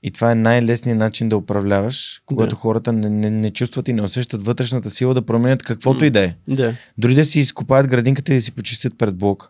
И 0.02 0.10
това 0.10 0.32
е 0.32 0.34
най-лесният 0.34 0.98
начин 0.98 1.28
да 1.28 1.36
управляваш, 1.36 2.22
когато 2.26 2.50
Да. 2.50 2.56
хората 2.56 2.92
не, 2.92 3.10
не, 3.10 3.30
не 3.30 3.50
чувстват 3.50 3.88
и 3.88 3.92
не 3.92 4.02
усещат 4.02 4.42
вътрешната 4.42 4.90
сила 4.90 5.14
да 5.14 5.22
променят 5.22 5.62
каквото 5.62 6.04
и 6.04 6.10
да 6.10 6.24
е. 6.24 6.34
Да. 6.48 6.74
Дори 6.98 7.14
да 7.14 7.24
си 7.24 7.40
изкопаят 7.40 7.86
градинката 7.86 8.32
и 8.32 8.36
да 8.36 8.40
си 8.40 8.52
почистят 8.52 8.98
пред 8.98 9.16
блока. 9.16 9.48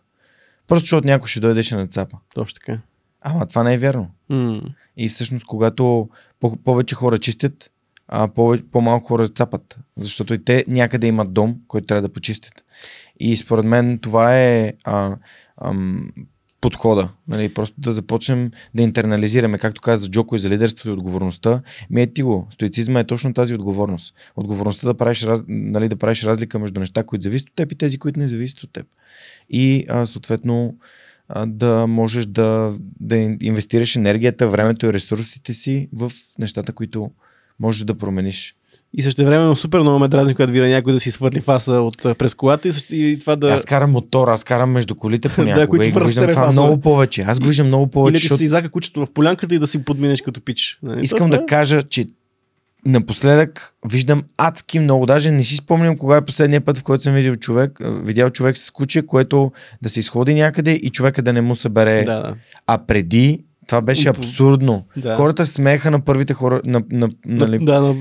Просто 0.67 0.83
защото 0.83 1.07
някой 1.07 1.27
ще 1.27 1.39
дойде 1.39 1.63
ще 1.63 1.75
нацапа. 1.75 2.17
Точно 2.35 2.53
така. 2.55 2.79
Ама 3.21 3.45
това 3.45 3.63
не 3.63 3.73
е 3.73 3.77
вярно. 3.77 4.11
М. 4.29 4.61
И 4.97 5.07
всъщност, 5.07 5.45
когато 5.45 6.09
по- 6.39 6.55
повече 6.57 6.95
хора 6.95 7.17
чистят, 7.17 7.69
а 8.07 8.27
повече, 8.27 8.63
по-малко 8.71 9.07
хора 9.07 9.27
цапат. 9.29 9.77
Защото 9.97 10.33
и 10.33 10.43
те 10.43 10.65
някъде 10.67 11.07
имат 11.07 11.33
дом, 11.33 11.55
който 11.67 11.87
трябва 11.87 12.01
да 12.01 12.13
почистят. 12.13 12.53
И 13.19 13.37
според 13.37 13.65
мен 13.65 13.99
това 13.99 14.39
е 14.39 14.73
а, 14.83 15.15
ам, 15.61 16.11
подхода. 16.63 17.09
Нали? 17.27 17.53
Просто 17.53 17.75
да 17.81 17.91
започнем 17.91 18.51
да 18.75 18.83
интернализираме, 18.83 19.57
както 19.57 19.81
каза 19.81 20.01
за 20.01 20.09
Джоко 20.09 20.35
и 20.35 20.39
за 20.39 20.49
лидерството 20.49 20.89
и 20.89 20.91
отговорността. 20.91 21.61
Ми 21.89 22.01
е 22.01 22.07
ти 22.07 22.23
го. 22.23 22.47
Стоицизма 22.51 22.99
е 22.99 23.03
точно 23.03 23.33
тази 23.33 23.55
отговорност. 23.55 24.15
Отговорността 24.35 24.87
да 24.87 24.93
правиш, 24.93 25.23
раз, 25.23 25.43
нали, 25.47 25.89
да 25.89 25.95
правиш 25.95 26.23
разлика 26.23 26.59
между 26.59 26.79
неща, 26.79 27.03
които 27.03 27.23
зависят 27.23 27.49
от 27.49 27.55
теб 27.55 27.71
и 27.71 27.75
тези, 27.75 27.97
които 27.97 28.19
не 28.19 28.27
зависят 28.27 28.63
от 28.63 28.73
теб. 28.73 28.85
И 29.49 29.85
а, 29.89 30.05
съответно 30.05 30.75
а, 31.27 31.45
да 31.45 31.87
можеш 31.87 32.25
да, 32.25 32.73
да 32.99 33.15
ин- 33.15 33.37
инвестираш 33.41 33.95
енергията, 33.95 34.47
времето 34.47 34.85
и 34.85 34.93
ресурсите 34.93 35.53
си 35.53 35.89
в 35.93 36.11
нещата, 36.39 36.73
които 36.73 37.11
можеш 37.59 37.83
да 37.83 37.95
промениш. 37.95 38.55
И 38.97 39.03
също 39.03 39.25
време 39.25 39.55
супер 39.55 39.79
много 39.79 39.99
ме 39.99 40.07
дразни, 40.07 40.35
когато 40.35 40.53
видя 40.53 40.67
някой 40.67 40.93
да 40.93 40.99
си 40.99 41.11
свърли 41.11 41.41
фаса 41.41 41.73
от, 41.73 41.97
през 42.17 42.33
колата 42.33 42.67
и, 42.67 42.71
също, 42.71 42.95
и 42.95 43.19
това 43.19 43.35
да... 43.35 43.49
Аз 43.49 43.65
карам 43.65 43.91
мотор, 43.91 44.27
аз 44.27 44.43
карам 44.43 44.71
между 44.71 44.95
колите 44.95 45.27
Да, 45.29 45.35
понякога 45.35 45.67
които 45.67 45.85
и 45.85 45.91
го 45.91 46.05
виждам 46.05 46.29
това 46.29 46.45
фасове. 46.45 46.65
много 46.65 46.81
повече. 46.81 47.21
Аз 47.21 47.39
го 47.39 47.47
виждам 47.47 47.67
много 47.67 47.83
Или 47.83 47.91
повече, 47.91 48.13
да 48.13 48.19
защото 48.19 48.37
си 48.37 48.43
изака 48.43 48.69
кучето 48.69 49.05
в 49.05 49.07
полянката 49.13 49.55
и 49.55 49.59
да 49.59 49.67
си 49.67 49.85
подминеш 49.85 50.21
като 50.21 50.41
пич. 50.41 50.79
Нали? 50.83 51.01
искам 51.01 51.19
То 51.19 51.25
да 51.29 51.37
това 51.37 51.43
е- 51.43 51.45
кажа, 51.45 51.83
че 51.83 52.05
напоследък 52.85 53.73
виждам 53.89 54.23
адски 54.37 54.79
много. 54.79 55.05
Даже 55.05 55.31
не 55.31 55.43
си 55.43 55.55
спомням 55.55 55.97
кога 55.97 56.17
е 56.17 56.25
последния 56.25 56.61
път, 56.61 56.77
в 56.77 56.83
който 56.83 57.03
съм 57.03 57.13
видял 57.13 57.35
човек, 57.35 57.79
видял 58.03 58.29
човек 58.29 58.57
с 58.57 58.71
куче, 58.71 59.01
което 59.01 59.51
да 59.81 59.89
се 59.89 59.99
изходи 59.99 60.33
някъде 60.33 60.71
и 60.71 60.89
човека 60.89 61.21
да 61.21 61.33
не 61.33 61.41
му 61.41 61.55
събере. 61.55 62.03
Да, 62.03 62.21
да. 62.21 62.35
А 62.67 62.77
преди 62.77 63.43
това 63.67 63.81
беше 63.81 64.09
абсурдно. 64.09 64.85
Да. 64.97 65.15
Хората 65.15 65.45
се 65.45 65.53
смееха 65.53 65.91
на 65.91 65.99
първите 65.99 66.33
хора. 66.33 66.61
На, 66.65 66.83
на, 66.91 67.09
нали, 67.25 67.59
Да, 67.65 67.79
да. 67.81 67.95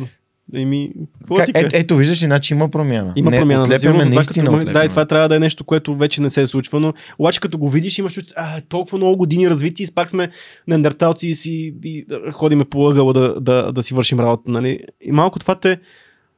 Еми, 0.55 0.93
Как, 1.37 1.47
ти 1.47 1.53
е, 1.55 1.69
ето, 1.73 1.97
виждаш, 1.97 2.23
иначе 2.23 2.55
има 2.55 2.69
промяна. 2.69 3.13
Има 3.17 3.31
не, 3.31 3.39
промяна. 3.39 3.63
Отлепяме, 3.63 3.81
сигурност, 3.81 4.11
това 4.11 4.15
наистина 4.15 4.59
като, 4.59 4.73
да, 4.73 4.85
и 4.85 4.89
това 4.89 5.07
трябва 5.07 5.29
да 5.29 5.37
е 5.37 5.39
нещо, 5.39 5.65
което 5.65 5.97
вече 5.97 6.23
не 6.23 6.31
се 6.31 6.47
случва, 6.47 6.81
но 6.81 6.93
обаче 7.19 7.41
като 7.41 7.59
го 7.59 7.71
видиш, 7.71 7.99
имаш 7.99 8.19
а, 8.37 8.61
толкова 8.61 8.99
много 8.99 9.17
години 9.17 9.51
развити 9.51 9.87
пак 9.95 10.11
сме 10.11 10.31
неандерталци 10.69 11.29
и 11.29 11.35
си 11.35 11.75
и, 11.85 12.05
да, 12.09 12.33
ходиме 12.33 12.65
по 12.65 12.89
ъгъла 12.89 13.13
да, 13.13 13.41
да, 13.41 13.73
да, 13.73 13.83
си 13.83 13.95
вършим 13.95 14.21
работа. 14.21 14.43
Нали? 14.47 14.81
И 15.01 15.13
малко 15.13 15.39
това 15.39 15.55
те 15.55 15.79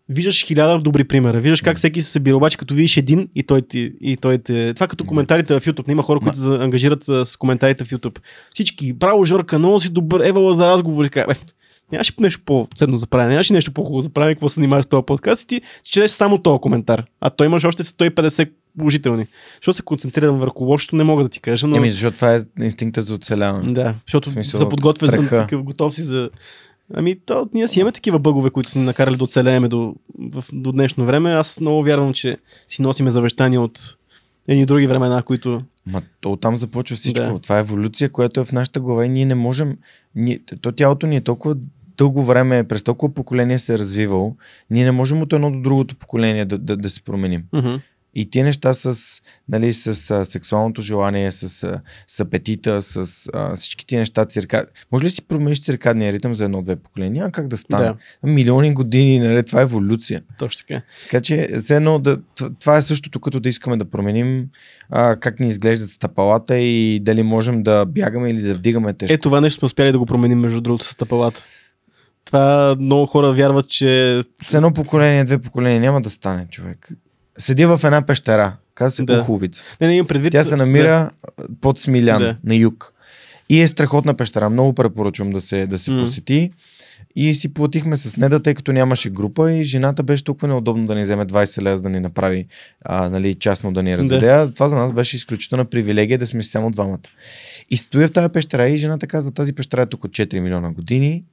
виждаш 0.09 0.45
хиляда 0.45 0.79
добри 0.79 1.05
примера. 1.05 1.41
Виждаш 1.41 1.61
как 1.61 1.77
всеки 1.77 2.03
се 2.03 2.11
събира, 2.11 2.37
обаче 2.37 2.59
като 2.59 2.75
видиш 2.75 2.97
един 2.97 3.29
и 3.35 3.43
той 3.43 3.63
ти, 3.63 3.93
и 4.01 4.17
той 4.17 4.39
те... 4.39 4.75
Това 4.75 4.87
като 4.87 5.05
коментарите 5.05 5.61
в 5.61 5.65
YouTube. 5.65 5.93
Има 5.93 6.03
хора, 6.03 6.21
които 6.21 6.39
се 6.39 6.47
ангажират 6.47 7.05
с 7.05 7.37
коментарите 7.39 7.85
в 7.85 7.91
YouTube. 7.91 8.19
Всички, 8.55 8.93
браво, 8.93 9.25
Жорка, 9.25 9.59
много 9.59 9.81
си 9.81 9.89
добър, 9.89 10.21
евала 10.21 10.55
за 10.55 10.67
разговори. 10.67 11.11
Нямаше 11.93 12.13
нещо 12.19 12.41
по-ценно 12.45 12.97
за 12.97 13.07
правене, 13.07 13.31
нямаше 13.31 13.53
нещо 13.53 13.73
по-хубаво 13.73 14.01
за 14.01 14.11
правене, 14.11 14.35
какво 14.35 14.49
се 14.49 14.55
занимаваш 14.55 14.85
с 14.85 14.89
този 14.89 15.07
подкаст 15.07 15.43
и 15.43 15.47
ти 15.47 15.61
четеш 15.83 16.11
само 16.11 16.39
този 16.39 16.61
коментар. 16.61 17.05
А 17.21 17.31
той 17.31 17.47
имаш 17.47 17.65
още 17.65 17.85
150 17.85 18.51
положителни. 18.79 19.27
Защо 19.55 19.73
се 19.73 19.83
концентрирам 19.83 20.39
върху 20.39 20.65
лошото, 20.65 20.97
не 20.97 21.05
мога 21.05 21.23
да 21.23 21.29
ти 21.29 21.41
кажа, 21.41 21.67
но... 21.67 21.77
Еми, 21.77 21.91
защото 21.91 22.15
това 22.15 22.35
е 22.35 22.41
инстинкта 22.61 23.03
за 23.03 23.15
оцеляване. 23.15 23.73
Да, 23.73 23.95
защото 24.07 24.31
смисъл, 24.31 24.61
за 24.61 24.69
подготвя 24.69 25.07
съм 25.07 25.29
такъв, 25.29 25.63
готов 25.63 25.95
си 25.95 26.03
за... 26.03 26.31
Ами, 26.95 27.17
то, 27.27 27.49
ние 27.55 27.69
си 27.69 27.81
имаме 27.81 27.93
такива 27.93 28.19
бъгове, 28.19 28.51
които 28.51 28.71
са 28.71 28.79
ни 28.79 28.85
накарали 28.85 29.17
да 29.17 29.25
оцелееме 29.25 29.69
до, 29.69 29.95
в, 30.19 30.45
до 30.53 30.73
днешно 30.73 31.07
време. 31.07 31.33
Аз 31.33 31.61
много 31.61 31.83
вярвам, 31.83 32.13
че 32.13 32.37
си 32.69 32.83
носиме 32.83 33.11
завещания 33.11 33.61
от 33.61 33.97
едни 34.49 34.67
други 34.67 34.87
времена, 34.87 35.23
които... 35.23 35.59
Ма 35.87 36.03
то 36.21 36.33
оттам 36.33 36.57
започва 36.57 36.97
всичко. 36.97 37.25
Да. 37.25 37.39
Това 37.39 37.57
е 37.57 37.61
еволюция, 37.61 38.13
която 38.13 38.41
е 38.41 38.45
в 38.45 38.53
нашата 38.53 38.81
глава 38.81 39.07
и 39.07 39.09
ние 39.09 39.25
не 39.25 39.35
можем. 39.35 39.79
Ние, 40.15 40.41
то 40.61 40.73
тялото 40.73 41.07
ни 41.07 41.17
е 41.17 41.21
толкова 41.21 41.57
дълго 41.97 42.23
време, 42.23 42.65
през 42.65 42.83
толкова 42.83 43.15
поколение 43.15 43.59
се 43.59 43.75
е 43.75 43.79
развивало, 43.79 44.37
ние 44.71 44.85
не 44.85 44.91
можем 44.91 45.23
от 45.23 45.33
едно 45.33 45.51
до 45.51 45.61
другото 45.61 45.97
поколение 45.97 46.45
да, 46.45 46.59
да, 46.59 46.77
да 46.77 46.91
се 46.91 47.03
променим. 47.03 47.45
Мгм. 47.53 47.75
И 48.15 48.31
тия 48.31 48.45
неща 48.45 48.75
с, 48.75 49.21
нали, 49.49 49.73
с 49.73 50.11
а, 50.11 50.25
сексуалното 50.25 50.83
желание, 50.83 51.33
с, 51.33 51.63
а, 51.63 51.81
с 52.07 52.21
апетита, 52.21 52.83
с 52.83 53.29
а, 53.35 53.55
всички 53.55 53.87
тия 53.87 54.01
неща, 54.01 54.25
цирка... 54.25 54.67
Може 54.93 55.05
ли 55.05 55.11
си 55.11 55.23
промениш 55.23 55.63
циркадния 55.63 56.13
ритъм 56.13 56.35
за 56.35 56.45
едно-две 56.45 56.77
поколения? 56.77 57.13
Няма 57.13 57.33
как 57.33 57.49
да 57.49 57.57
стане. 57.57 57.85
Да. 57.85 57.97
Милиони 58.31 58.75
години, 58.75 59.19
нали, 59.19 59.43
това 59.43 59.61
е 59.61 59.63
еволюция. 59.63 60.23
Точно 60.39 60.67
така. 60.69 60.83
Така 61.05 61.21
че, 61.21 61.49
все 61.63 61.77
едно, 61.77 61.99
да, 61.99 62.19
това 62.61 62.77
е 62.77 62.83
същото, 62.83 63.21
като 63.21 63.41
да 63.41 63.49
искаме 63.49 63.77
да 63.77 63.85
променим 63.85 64.47
а, 64.91 65.17
как 65.17 65.41
ни 65.41 65.49
изглеждат 65.49 65.91
стъпалата 65.91 66.59
и 66.59 67.01
дали 67.01 67.23
можем 67.23 67.63
да 67.63 67.87
бягаме 67.87 68.31
или 68.31 68.43
да 68.43 68.55
вдигаме 68.55 68.93
тежко. 68.93 69.15
Е, 69.15 69.19
това 69.19 69.41
нещо 69.41 69.59
сме 69.59 69.67
успяли 69.67 69.93
да 69.93 69.99
го 69.99 70.07
променим, 70.07 70.39
между 70.39 70.61
другото, 70.61 70.85
с 70.85 70.89
стъпалата. 70.89 71.43
Това 72.25 72.77
много 72.81 73.07
хора 73.07 73.33
вярват, 73.33 73.69
че... 73.69 74.21
С 74.43 74.55
едно 74.55 74.73
поколение, 74.73 75.25
две 75.25 75.39
поколения 75.39 75.81
няма 75.81 76.01
да 76.01 76.11
стане 76.11 76.47
човек. 76.51 76.89
Седи 77.39 77.67
в 77.67 77.81
една 77.85 78.03
пещера, 78.03 78.57
казва 78.75 78.91
се 78.91 79.03
Да. 79.03 79.19
Куховица. 79.19 79.65
Не, 79.81 79.87
не 79.87 79.97
имам 79.97 80.07
предвид... 80.07 80.33
Тя 80.33 80.45
се 80.45 80.57
намира 80.57 81.11
да. 81.39 81.47
под 81.61 81.79
Смилян, 81.79 82.23
Да. 82.23 82.37
на 82.45 82.55
юг. 82.55 82.91
И 83.49 83.61
е 83.61 83.69
страхотна 83.69 84.15
пещера. 84.15 84.51
Много 84.51 84.73
препоръчвам 84.73 85.31
да 85.31 85.41
се, 85.41 85.67
да 85.67 85.79
се 85.79 85.91
М. 85.91 85.99
посети. 85.99 86.53
И 87.17 87.35
си 87.35 87.55
платихме 87.55 87.97
с 87.97 88.17
неда, 88.17 88.43
тъй 88.43 88.55
като 88.55 88.73
нямаше 88.73 89.11
група 89.11 89.53
и 89.53 89.65
жената 89.65 90.03
беше 90.03 90.25
толкова 90.25 90.49
неудобно 90.49 90.87
да 90.87 90.95
ни 90.95 91.01
вземе 91.01 91.27
20 91.27 91.63
лева, 91.63 91.81
да 91.81 91.91
ни 91.91 92.01
направи 92.01 92.47
а, 92.85 93.09
нали, 93.09 93.35
частно 93.35 93.73
да 93.73 93.83
ни 93.83 93.97
разведе. 93.99 94.53
Това 94.53 94.69
за 94.69 94.77
нас 94.77 94.93
беше 94.93 95.17
изключителна 95.17 95.65
привилегия 95.65 96.19
да 96.19 96.27
сме 96.27 96.43
само 96.43 96.71
двамата. 96.71 96.99
И 97.71 97.77
стоя 97.77 98.09
в 98.09 98.13
тази 98.13 98.29
пещера 98.29 98.69
и 98.69 98.77
жената 98.77 99.07
каза, 99.07 99.31
тази 99.35 99.53
пещера 99.53 99.83
е 99.83 99.87
тук 99.87 100.05
от 100.05 100.11
4 100.11 100.41
милиона 100.41 100.71
години. 100.73 101.25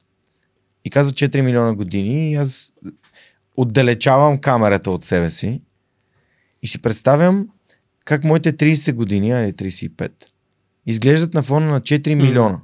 И 0.85 0.89
казва 0.89 1.11
4 1.11 1.41
милиона 1.41 1.73
години 1.73 2.31
и 2.31 2.35
аз 2.35 2.73
отдалечавам 3.57 4.37
камерата 4.37 4.91
от 4.91 5.03
себе 5.03 5.29
си 5.29 5.61
и 6.63 6.67
си 6.67 6.81
представям 6.81 7.47
как 8.05 8.23
моите 8.23 8.53
30 8.53 8.93
години, 8.93 9.31
али 9.31 9.53
35, 9.53 10.11
изглеждат 10.85 11.33
на 11.33 11.41
фона 11.41 11.65
на 11.65 11.81
4 11.81 12.15
Мгм. 12.15 12.25
милиона. 12.25 12.59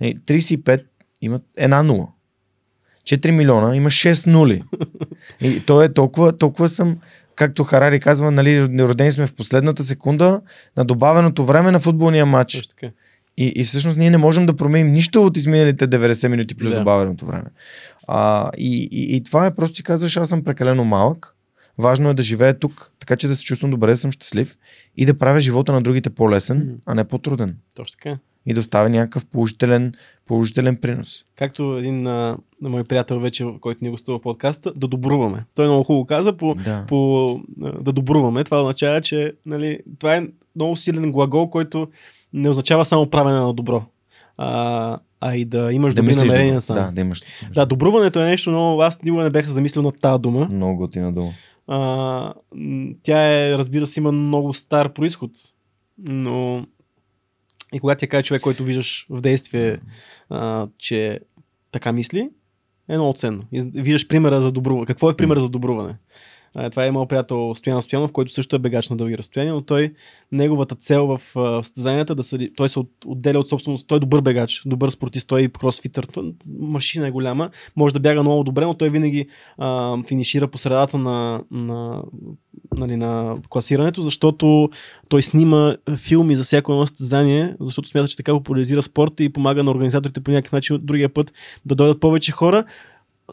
Е, 0.00 0.14
35 0.14 0.84
имат 1.22 1.42
една 1.56 1.82
нула. 1.82 2.08
4 3.04 3.30
милиона 3.30 3.76
има 3.76 3.90
6 3.90 4.26
нули. 4.26 4.62
И 5.40 5.60
то 5.60 5.82
е 5.82 5.92
толкова, 5.92 6.38
толкова 6.38 6.68
съм, 6.68 6.98
както 7.36 7.64
Харари 7.64 8.00
казва, 8.00 8.30
нали, 8.30 8.62
родени 8.82 9.12
сме 9.12 9.26
в 9.26 9.34
последната 9.34 9.84
секунда 9.84 10.40
на 10.76 10.84
добавеното 10.84 11.44
време 11.44 11.70
на 11.70 11.80
футболния 11.80 12.26
матч. 12.26 12.62
И, 13.36 13.52
и 13.56 13.64
всъщност 13.64 13.96
ние 13.96 14.10
не 14.10 14.18
можем 14.18 14.46
да 14.46 14.56
променим 14.56 14.92
нищо 14.92 15.24
от 15.26 15.36
изминалите 15.36 15.88
90 15.88 16.28
минути 16.28 16.54
плюс 16.54 16.70
Да. 16.70 16.78
добавеното 16.78 17.26
време. 17.26 17.50
А, 18.08 18.50
и, 18.58 18.88
и, 18.92 19.16
и 19.16 19.22
това 19.22 19.46
е 19.46 19.54
просто 19.54 19.76
си 19.76 19.82
казваш, 19.82 20.16
аз 20.16 20.28
съм 20.28 20.44
прекалено 20.44 20.84
малък. 20.84 21.36
Важно 21.78 22.10
е 22.10 22.14
да 22.14 22.22
живея 22.22 22.58
тук, 22.58 22.92
така 23.00 23.16
че 23.16 23.28
да 23.28 23.36
се 23.36 23.44
чувствам 23.44 23.70
добре, 23.70 23.90
да 23.90 23.96
съм 23.96 24.12
щастлив 24.12 24.56
и 24.96 25.06
да 25.06 25.18
правя 25.18 25.40
живота 25.40 25.72
на 25.72 25.82
другите 25.82 26.10
по-лесен, 26.10 26.58
Мгм. 26.58 26.72
а 26.86 26.94
не 26.94 27.04
по-труден. 27.04 27.56
Точно 27.74 27.96
така. 28.02 28.18
И 28.46 28.54
да 28.54 28.60
оставя 28.60 28.90
някакъв 28.90 29.26
положителен, 29.26 29.92
положителен 30.26 30.76
принос. 30.76 31.24
Както 31.36 31.76
един 31.78 32.06
а, 32.06 32.36
на 32.62 32.68
мой 32.68 32.84
приятел 32.84 33.20
вече, 33.20 33.46
който 33.60 33.84
ни 33.84 33.90
гостува 33.90 34.20
подкаста, 34.20 34.72
да 34.76 34.88
добруваме. 34.88 35.44
Той 35.54 35.66
много 35.66 35.84
хубаво 35.84 36.06
каза 36.06 36.32
по, 36.32 36.54
Да. 36.54 36.84
по 36.88 37.40
да 37.80 37.92
добруваме. 37.92 38.44
Това 38.44 38.60
означава, 38.60 39.00
че 39.00 39.32
нали, 39.46 39.78
това 39.98 40.16
е 40.16 40.26
много 40.56 40.76
силен 40.76 41.12
глагол, 41.12 41.50
който 41.50 41.88
не 42.32 42.50
означава 42.50 42.84
само 42.84 43.10
правене 43.10 43.38
на 43.38 43.54
добро, 43.54 43.82
а, 44.36 44.98
а 45.20 45.36
и 45.36 45.44
да 45.44 45.72
имаш 45.72 45.94
да 45.94 46.02
добри 46.02 46.16
намерения 46.16 46.60
сам. 46.60 46.76
Да, 46.76 46.90
да 46.90 47.00
имаш. 47.00 47.22
Да, 47.54 47.66
добруването 47.66 48.20
е 48.20 48.24
нещо 48.24 48.50
много. 48.50 48.82
Аз 48.82 49.02
никога 49.02 49.22
не 49.22 49.30
бях 49.30 49.46
замислил 49.46 49.82
на 49.82 49.92
тази 49.92 50.22
дума. 50.22 50.48
Много 50.52 50.76
готина 50.76 51.12
дума. 51.12 51.30
А, 51.66 52.34
тя 53.02 53.32
е, 53.32 53.58
разбира 53.58 53.86
се, 53.86 54.00
има 54.00 54.12
много 54.12 54.54
стар 54.54 54.92
происход, 54.92 55.30
но 55.98 56.66
и 57.74 57.80
когато 57.80 57.98
ти 57.98 58.08
кажа 58.08 58.22
човек, 58.22 58.42
който 58.42 58.64
виждаш 58.64 59.06
в 59.10 59.20
действие, 59.20 59.80
а, 60.30 60.68
че 60.78 61.20
така 61.72 61.92
мисли, 61.92 62.30
е 62.88 62.96
много 62.96 63.12
ценно. 63.12 63.44
И 63.52 63.70
виждаш 63.74 64.08
примера 64.08 64.40
за 64.40 64.52
добруване. 64.52 64.86
Какво 64.86 65.10
е 65.10 65.16
пример 65.16 65.38
за 65.38 65.48
добруване? 65.48 65.96
Това 66.70 66.86
е 66.86 66.90
моят 66.90 67.08
приятел 67.08 67.54
Стоян 67.54 67.82
Стоянов, 67.82 68.12
който 68.12 68.32
също 68.32 68.56
е 68.56 68.58
бегач 68.58 68.88
на 68.88 68.96
дълги 68.96 69.18
разстояния, 69.18 69.54
но 69.54 69.62
той, 69.62 69.94
неговата 70.32 70.74
цел 70.74 71.06
в 71.06 71.20
състезанията, 71.62 72.14
да 72.14 72.22
се, 72.22 72.50
той 72.56 72.68
се 72.68 72.78
от, 72.78 72.90
отделя 73.06 73.38
от 73.38 73.48
собственост. 73.48 73.86
Той 73.86 73.96
е 73.96 74.00
добър 74.00 74.20
бегач, 74.20 74.62
добър 74.66 74.90
спортист, 74.90 75.28
той 75.28 75.42
е 75.42 75.48
кросфитър, 75.48 76.06
машина 76.60 77.08
е 77.08 77.10
голяма, 77.10 77.50
може 77.76 77.94
да 77.94 78.00
бяга 78.00 78.22
много 78.22 78.44
добре, 78.44 78.64
но 78.64 78.74
той 78.74 78.90
винаги 78.90 79.26
а, 79.58 79.98
финишира 80.08 80.48
по 80.48 80.58
средата 80.58 80.98
на, 80.98 81.42
на, 81.50 82.02
нали, 82.76 82.96
на 82.96 83.36
класирането, 83.48 84.02
защото 84.02 84.70
той 85.08 85.22
снима 85.22 85.76
филми 85.96 86.36
за 86.36 86.44
всяко 86.44 86.72
едно 86.72 86.86
състезание, 86.86 87.56
защото 87.60 87.88
смята, 87.88 88.08
че 88.08 88.16
така 88.16 88.32
популяризира 88.32 88.82
спорта 88.82 89.24
и 89.24 89.32
помага 89.32 89.64
на 89.64 89.70
организаторите 89.70 90.20
по 90.20 90.30
някакъв 90.30 90.52
начин 90.52 90.78
другия 90.82 91.08
път 91.08 91.32
да 91.66 91.74
дойдат 91.74 92.00
повече 92.00 92.32
хора. 92.32 92.64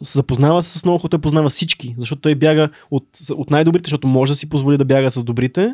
Запознава 0.02 0.64
се 0.64 0.80
с 0.80 0.86
много 0.86 1.00
хора, 1.00 1.10
той 1.10 1.20
познава 1.20 1.50
всички, 1.50 1.96
защото 1.98 2.22
той 2.22 2.36
бяга 2.36 2.70
от, 2.92 3.08
от 3.32 3.50
най-добрите, 3.50 3.88
защото 3.88 4.08
може 4.08 4.32
да 4.32 4.36
си 4.36 4.50
позволи 4.50 4.78
да 4.78 4.86
бяга 4.86 5.12
с 5.12 5.24
добрите, 5.24 5.74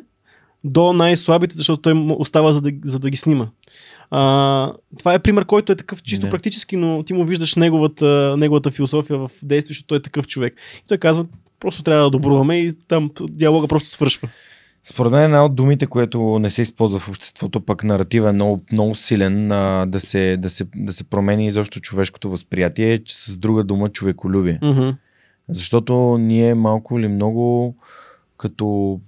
до 0.63 0.93
най-слабите, 0.93 1.55
защото 1.55 1.81
той 1.81 2.05
остава 2.09 2.51
за 2.51 2.61
да, 2.61 2.71
за 2.83 2.99
да 2.99 3.09
ги 3.09 3.17
снима. 3.17 3.47
А, 4.11 4.73
това 4.99 5.13
е 5.13 5.19
пример, 5.19 5.45
който 5.45 5.71
е 5.71 5.75
такъв 5.75 6.03
чисто 6.03 6.25
Да. 6.25 6.29
практически, 6.29 6.77
но 6.77 7.03
ти 7.03 7.13
му 7.13 7.25
виждаш 7.25 7.55
неговата, 7.55 8.35
неговата 8.37 8.71
философия 8.71 9.19
в 9.19 9.31
действие, 9.43 9.73
защото 9.73 9.87
той 9.87 9.97
е 9.97 10.01
такъв 10.01 10.27
човек. 10.27 10.55
И 10.85 10.87
той 10.87 10.97
казва, 10.97 11.25
просто 11.59 11.83
трябва 11.83 12.03
да 12.03 12.09
добруваме 12.09 12.59
и 12.59 12.73
там 12.87 13.11
диалога 13.21 13.67
просто 13.67 13.89
свършва. 13.89 14.29
Според 14.89 15.11
мен 15.11 15.23
една 15.23 15.45
от 15.45 15.55
думите, 15.55 15.87
което 15.87 16.39
не 16.39 16.49
се 16.49 16.61
използва 16.61 16.99
в 16.99 17.09
обществото, 17.09 17.61
пък 17.61 17.83
наратива 17.83 18.29
е 18.29 18.33
много, 18.33 18.63
много 18.71 18.95
силен 18.95 19.51
а, 19.51 19.85
да, 19.85 19.99
се, 19.99 20.37
да, 20.37 20.49
се, 20.49 20.65
да 20.75 20.93
се 20.93 21.03
промени 21.03 21.47
изобщо 21.47 21.79
човешкото 21.79 22.29
възприятие, 22.29 22.93
е, 22.93 23.03
че 23.03 23.15
с 23.15 23.37
друга 23.37 23.63
дума 23.63 23.89
човеколюбие. 23.89 24.59
Мгм. 24.61 24.89
Защото 25.49 26.17
ние 26.17 26.53
малко 26.53 26.99
или 26.99 27.07
много 27.07 27.75
като 28.37 28.99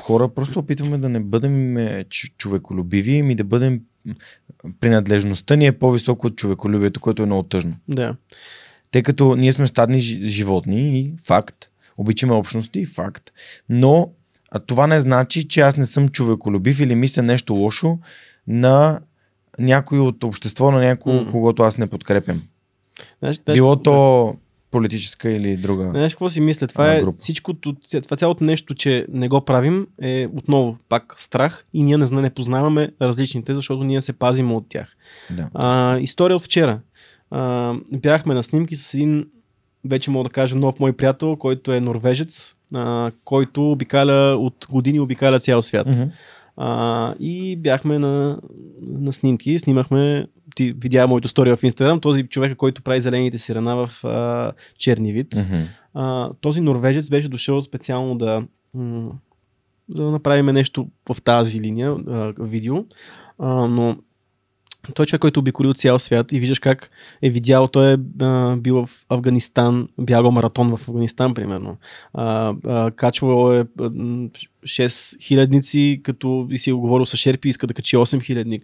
хора 0.00 0.28
просто 0.28 0.58
опитваме 0.58 0.98
да 0.98 1.08
не 1.08 1.20
бъдем 1.20 1.76
е, 1.76 2.04
човеколюбиви, 2.38 3.22
ми 3.22 3.34
да 3.34 3.44
бъдем 3.44 3.80
принадлежността 4.80 5.56
ни 5.56 5.66
е 5.66 5.78
по-високо 5.78 6.26
от 6.26 6.36
човеколюбието, 6.36 7.00
което 7.00 7.22
е 7.22 7.26
много 7.26 7.42
тъжно. 7.42 7.76
Да. 7.88 8.16
Тъй 8.90 9.02
като 9.02 9.36
ние 9.36 9.52
сме 9.52 9.66
стадни 9.66 10.00
жи- 10.00 10.26
животни 10.26 11.00
и 11.00 11.14
факт, 11.24 11.70
обичаме 11.96 12.32
общности, 12.32 12.86
факт, 12.86 13.30
но 13.68 14.10
а 14.54 14.58
това 14.58 14.86
не 14.86 15.00
значи, 15.00 15.48
че 15.48 15.60
аз 15.60 15.76
не 15.76 15.84
съм 15.84 16.08
човеколюбив 16.08 16.80
или 16.80 16.94
мисля 16.94 17.22
нещо 17.22 17.54
лошо 17.54 17.98
на 18.46 19.00
някой 19.58 19.98
от 19.98 20.24
общество, 20.24 20.70
на 20.70 20.80
някой, 20.80 21.14
М. 21.14 21.30
когото 21.30 21.62
аз 21.62 21.78
не 21.78 21.86
подкрепям. 21.86 22.42
Знаеш, 23.22 23.40
Било 23.52 23.76
то 23.76 24.36
политическа 24.70 25.30
или 25.30 25.56
друга. 25.56 25.90
Знаеш 25.90 26.12
какво 26.12 26.30
си 26.30 26.40
мисля? 26.40 26.66
Това 26.66 26.94
е 26.94 27.00
група. 27.00 27.16
всичкото, 27.18 27.76
това 28.02 28.16
цялото 28.16 28.44
нещо, 28.44 28.74
че 28.74 29.06
не 29.08 29.28
го 29.28 29.40
правим, 29.40 29.86
е 30.02 30.28
отново 30.32 30.76
пак 30.88 31.14
страх 31.18 31.66
и 31.74 31.82
ние 31.82 31.96
не, 31.96 32.06
не 32.20 32.30
познаваме 32.30 32.90
различните, 33.02 33.54
защото 33.54 33.84
ние 33.84 34.02
се 34.02 34.12
пазим 34.12 34.52
от 34.52 34.68
тях. 34.68 34.96
Да. 35.30 35.48
А, 35.54 35.98
история 35.98 36.36
от 36.36 36.44
вчера. 36.44 36.80
А, 37.30 37.74
бяхме 37.92 38.34
на 38.34 38.42
снимки 38.42 38.76
с 38.76 38.94
един, 38.94 39.26
вече 39.84 40.10
мога 40.10 40.28
да 40.28 40.32
кажа, 40.32 40.56
нов 40.56 40.80
мой 40.80 40.92
приятел, 40.92 41.36
който 41.36 41.72
е 41.72 41.80
норвежец, 41.80 42.54
а, 42.74 43.10
който 43.24 43.70
обикаля 43.72 44.36
от 44.36 44.66
години 44.70 45.00
обикаля 45.00 45.40
цял 45.40 45.62
свят. 45.62 45.86
Мгм. 45.86 46.02
А, 46.56 47.14
и 47.20 47.56
бяхме 47.56 47.98
на, 47.98 48.38
на 48.82 49.12
снимки, 49.12 49.58
снимахме, 49.58 50.26
ти 50.54 50.72
видя 50.72 51.06
моето 51.06 51.26
история 51.26 51.56
в 51.56 51.62
Инстаграм, 51.62 52.00
този 52.00 52.26
човек, 52.26 52.56
който 52.56 52.82
прави 52.82 53.00
зелените 53.00 53.38
сирена 53.38 53.76
в 53.76 54.04
а, 54.04 54.52
черни 54.78 55.12
вид. 55.12 55.34
Мгм. 55.36 55.62
А, 55.94 56.30
този 56.40 56.60
норвежец 56.60 57.10
беше 57.10 57.28
дошъл 57.28 57.62
специално 57.62 58.18
да, 58.18 58.42
м- 58.74 59.12
да 59.88 60.02
направим 60.02 60.46
нещо 60.46 60.88
в 61.08 61.22
тази 61.22 61.60
линия, 61.60 61.96
а, 62.08 62.32
видео, 62.38 62.84
а, 63.38 63.48
но 63.68 63.96
той 64.92 65.04
е 65.04 65.06
човек, 65.06 65.20
който 65.20 65.40
обиколи 65.40 65.74
цял 65.74 65.98
свят 65.98 66.32
и 66.32 66.40
виждаш 66.40 66.58
как 66.58 66.90
е 67.22 67.30
видял, 67.30 67.68
той 67.68 67.92
е 67.92 67.96
бил 68.56 68.86
в 68.86 68.90
Афганистан, 69.08 69.88
бягал 69.98 70.30
маратон 70.30 70.76
в 70.76 70.88
Афганистан, 70.88 71.34
примерно. 71.34 71.76
Качвал 72.96 73.52
е 73.52 73.66
а, 73.80 73.90
м, 73.90 74.28
6 74.64 75.22
хилядници, 75.22 76.00
като 76.04 76.48
и 76.50 76.58
си 76.58 76.70
е 76.70 76.72
говорил 76.72 77.06
с 77.06 77.16
Шерпи, 77.16 77.48
иска 77.48 77.66
да 77.66 77.74
качи 77.74 77.96
8 77.96 78.22
хилядник. 78.22 78.62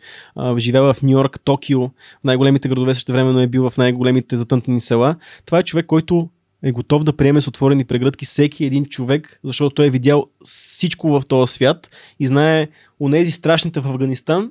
Живява 0.59 0.95
в 0.95 1.03
Нью 1.03 1.11
Йорк, 1.11 1.41
Токио, 1.41 1.81
в 1.89 2.25
най-големите 2.25 2.69
градове, 2.69 2.95
също 2.95 3.13
времено 3.13 3.41
е 3.41 3.47
бил 3.47 3.71
в 3.71 3.77
най-големите 3.77 4.37
затънтени 4.37 4.81
села. 4.81 5.17
Това 5.47 5.59
е 5.59 5.63
човек, 5.63 5.87
който 5.87 6.29
е 6.63 6.73
готов 6.73 7.05
да 7.05 7.17
приеме 7.17 7.41
с 7.41 7.49
отворени 7.49 7.85
прегръдки 7.85 8.25
всеки 8.25 8.65
един 8.65 8.85
човек, 8.87 9.41
защото 9.45 9.75
той 9.75 9.87
е 9.87 9.91
видял 9.91 10.27
всичко 10.45 11.09
в 11.09 11.23
този 11.29 11.53
свят 11.53 11.91
и 12.21 12.27
знае 12.27 12.69
онези 13.01 13.31
страшните 13.31 13.81
в 13.81 13.87
Афганистан 13.87 14.51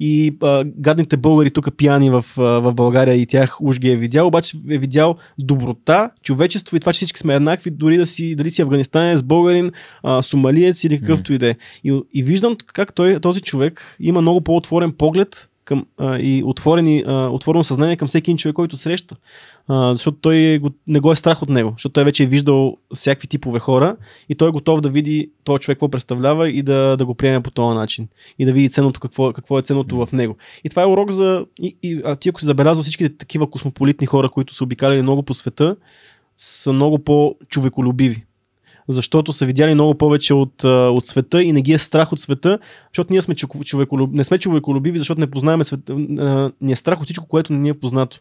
и 0.00 0.36
а, 0.42 0.64
гадните 0.64 1.16
българи 1.16 1.50
тук 1.50 1.76
пияни 1.76 2.10
в, 2.10 2.24
а, 2.38 2.42
в 2.42 2.74
България 2.74 3.14
и 3.14 3.26
тях 3.26 3.60
уж 3.60 3.78
ги 3.78 3.90
е 3.90 3.96
видял, 3.96 4.26
обаче 4.26 4.56
е 4.70 4.78
видял 4.78 5.16
доброта, 5.38 6.10
човечество 6.22 6.76
и 6.76 6.80
това, 6.80 6.92
че 6.92 6.96
всички 6.96 7.20
сме 7.20 7.34
еднакви, 7.34 7.70
дори 7.70 7.96
да 7.96 8.06
си, 8.06 8.36
дали 8.36 8.50
си 8.50 8.62
афганистанец, 8.62 9.22
българин, 9.22 9.72
а, 10.02 10.22
сомалиец 10.22 10.84
или 10.84 11.00
какъвто 11.00 11.32
и 11.32 11.38
да 11.38 11.50
е. 11.50 11.56
И, 11.84 12.00
и 12.14 12.22
виждам 12.22 12.56
как 12.66 12.94
той, 12.94 13.20
този 13.20 13.40
човек 13.40 13.96
има 14.00 14.20
много 14.20 14.40
по-отворен 14.40 14.92
поглед 14.92 15.49
към, 15.70 15.86
а, 15.98 16.18
и 16.18 16.42
отворени, 16.44 17.04
а, 17.06 17.28
отворено 17.28 17.64
съзнание 17.64 17.96
към 17.96 18.08
всеки 18.08 18.30
един 18.30 18.38
човек, 18.38 18.54
който 18.54 18.76
среща. 18.76 19.16
А, 19.68 19.94
защото 19.94 20.18
той 20.20 20.36
е 20.36 20.58
го- 20.58 20.70
не 20.86 21.00
го 21.00 21.12
е 21.12 21.16
страх 21.16 21.42
от 21.42 21.48
него, 21.48 21.72
защото 21.76 21.92
той 21.92 22.04
вече 22.04 22.22
е 22.22 22.26
виждал 22.26 22.76
всякакви 22.94 23.28
типове 23.28 23.58
хора 23.58 23.96
и 24.28 24.34
той 24.34 24.48
е 24.48 24.52
готов 24.52 24.80
да 24.80 24.90
види 24.90 25.30
този 25.44 25.60
човек 25.60 25.76
какво 25.76 25.88
представлява 25.88 26.50
и 26.50 26.62
да, 26.62 26.96
да 26.96 27.06
го 27.06 27.14
приеме 27.14 27.42
по 27.42 27.50
този 27.50 27.74
начин. 27.76 28.08
И 28.38 28.44
да 28.44 28.52
види 28.52 28.70
ценното, 28.70 29.00
какво, 29.00 29.32
какво 29.32 29.58
е 29.58 29.62
ценното 29.62 30.06
в 30.06 30.12
него. 30.12 30.36
И 30.64 30.68
това 30.68 30.82
е 30.82 30.86
урок 30.86 31.10
за... 31.10 31.46
И, 31.62 31.76
и, 31.82 32.00
а 32.04 32.16
ти 32.16 32.28
ако 32.28 32.40
си 32.40 32.46
забелязал 32.46 32.82
всичките 32.82 33.16
такива 33.16 33.50
космополитни 33.50 34.06
хора, 34.06 34.28
които 34.28 34.54
са 34.54 34.64
обикаляли 34.64 35.02
много 35.02 35.22
по 35.22 35.34
света, 35.34 35.76
са 36.36 36.72
много 36.72 36.98
по-човеколюбиви. 36.98 38.24
Защото 38.92 39.32
са 39.32 39.46
видяли 39.46 39.74
много 39.74 39.94
повече 39.94 40.34
от, 40.34 40.64
от 40.64 41.06
света 41.06 41.42
и 41.42 41.52
не 41.52 41.62
ги 41.62 41.72
е 41.72 41.78
страх 41.78 42.12
от 42.12 42.20
света, 42.20 42.58
защото 42.92 43.12
ние 43.12 43.22
сме 43.22 43.34
човеколюб... 43.34 44.10
не 44.12 44.24
сме 44.24 44.38
човеколюбиви, 44.38 44.98
защото 44.98 45.20
не 45.20 45.30
познаваме 45.30 45.64
света. 45.64 45.94
Ни 46.60 46.72
е 46.72 46.76
страх 46.76 47.00
от 47.00 47.04
всичко, 47.04 47.28
което 47.28 47.52
не 47.52 47.58
ни 47.58 47.68
е 47.68 47.80
познато. 47.80 48.20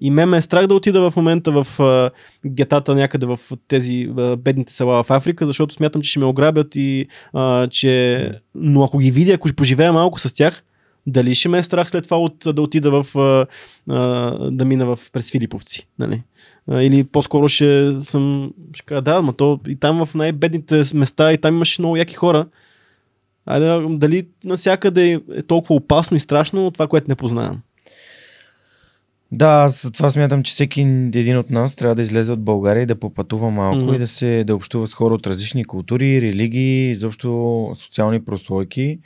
И 0.00 0.10
ме 0.10 0.26
ме 0.26 0.36
е 0.36 0.40
страх 0.40 0.66
да 0.66 0.74
отида 0.74 1.10
в 1.10 1.16
момента 1.16 1.52
в 1.52 1.80
а, 1.80 2.10
гетата 2.46 2.94
някъде 2.94 3.26
в 3.26 3.40
тези 3.68 4.08
бедните 4.38 4.72
села 4.72 5.02
в 5.02 5.10
Африка, 5.10 5.46
защото 5.46 5.74
смятам, 5.74 6.02
че 6.02 6.10
ще 6.10 6.18
ме 6.18 6.24
ограбят 6.24 6.76
и 6.76 7.08
че... 7.70 8.30
Но 8.54 8.84
ако 8.84 8.98
ги 8.98 9.10
видя, 9.10 9.32
ако 9.32 9.48
поживея 9.56 9.92
малко 9.92 10.20
с 10.20 10.34
тях, 10.34 10.64
дали 11.08 11.34
ще 11.34 11.48
ме 11.48 11.58
е 11.58 11.62
страх 11.62 11.90
след 11.90 12.04
това 12.04 12.18
от, 12.18 12.36
да 12.46 12.62
отида 12.62 13.02
в, 13.02 13.06
да 14.50 14.64
мина 14.64 14.86
в, 14.86 14.98
през 15.12 15.30
Филиповци, 15.30 15.86
нали? 15.98 16.22
Или 16.70 17.04
по-скоро 17.04 17.48
ще 17.48 17.96
съм, 18.00 18.52
ще 18.74 18.86
кажа, 18.86 19.02
да, 19.02 19.22
но 19.22 19.32
то 19.32 19.60
и 19.68 19.76
там 19.76 20.06
в 20.06 20.14
най-бедните 20.14 20.82
места 20.94 21.32
и 21.32 21.38
там 21.38 21.54
имаше 21.54 21.82
много 21.82 21.96
яки 21.96 22.14
хора. 22.14 22.46
Айде, 23.46 23.86
дали 23.88 24.26
насякъде 24.44 25.20
е 25.34 25.42
толкова 25.42 25.74
опасно 25.74 26.16
и 26.16 26.20
страшно 26.20 26.70
това, 26.70 26.86
което 26.86 27.08
не 27.08 27.14
познавам. 27.14 27.60
Да, 29.32 29.46
аз 29.46 29.90
това 29.94 30.10
смятам, 30.10 30.42
че 30.42 30.52
всеки 30.52 30.80
един 31.14 31.38
от 31.38 31.50
нас 31.50 31.74
трябва 31.74 31.94
да 31.94 32.02
излезе 32.02 32.32
от 32.32 32.44
България 32.44 32.82
и 32.82 32.86
да 32.86 33.00
попътува 33.00 33.50
малко 33.50 33.76
mm-hmm. 33.76 33.96
и 33.96 33.98
да 33.98 34.06
се 34.06 34.44
да 34.44 34.54
общува 34.54 34.86
с 34.86 34.94
хора 34.94 35.14
от 35.14 35.26
различни 35.26 35.64
култури, 35.64 36.22
религии, 36.22 36.90
изобщо 36.90 37.72
социални 37.74 38.24
прослойки. 38.24 38.98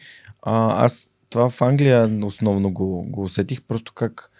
А, 0.43 0.85
аз 0.85 1.09
това 1.33 1.51
в 1.51 1.63
Англия 1.63 2.19
основно 2.25 2.73
го, 2.73 3.03
го 3.03 3.23
усетих, 3.23 3.63
просто 3.63 3.93
как 3.93 4.31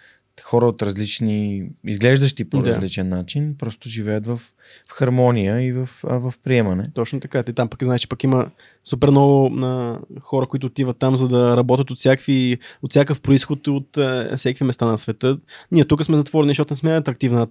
хора 0.41 0.65
от 0.65 0.81
различни, 0.81 1.69
изглеждащи 1.85 2.49
по 2.49 2.65
различен 2.65 3.09
да. 3.09 3.15
начин, 3.15 3.55
просто 3.59 3.89
живеят 3.89 4.27
в, 4.27 4.37
в 4.87 4.91
хармония 4.91 5.61
и 5.61 5.73
в, 5.73 5.89
а, 6.03 6.19
в 6.19 6.33
приемане. 6.43 6.91
Точно 6.93 7.19
така. 7.19 7.43
Ти 7.43 7.53
там 7.53 7.69
пък 7.69 7.83
знаеш, 7.83 8.01
че 8.01 8.09
пък 8.09 8.23
има 8.23 8.51
супер 8.83 9.09
много 9.09 9.49
на 9.49 9.99
хора, 10.21 10.47
които 10.47 10.67
отиват 10.67 10.97
там, 10.97 11.17
за 11.17 11.27
да 11.27 11.57
работят 11.57 11.91
от 11.91 11.97
всякакви, 11.97 12.59
от 12.81 12.91
всякакъв 12.91 13.21
происход 13.21 13.67
от 13.67 13.97
е, 13.97 14.35
всякакви 14.35 14.65
места 14.65 14.85
на 14.85 14.97
света. 14.97 15.37
Ние 15.71 15.85
тук 15.85 16.05
сме 16.05 16.17
затворени, 16.17 16.49
защото 16.49 16.73
не 16.73 16.77
сме 16.77 16.91
атрактивна 16.91 17.47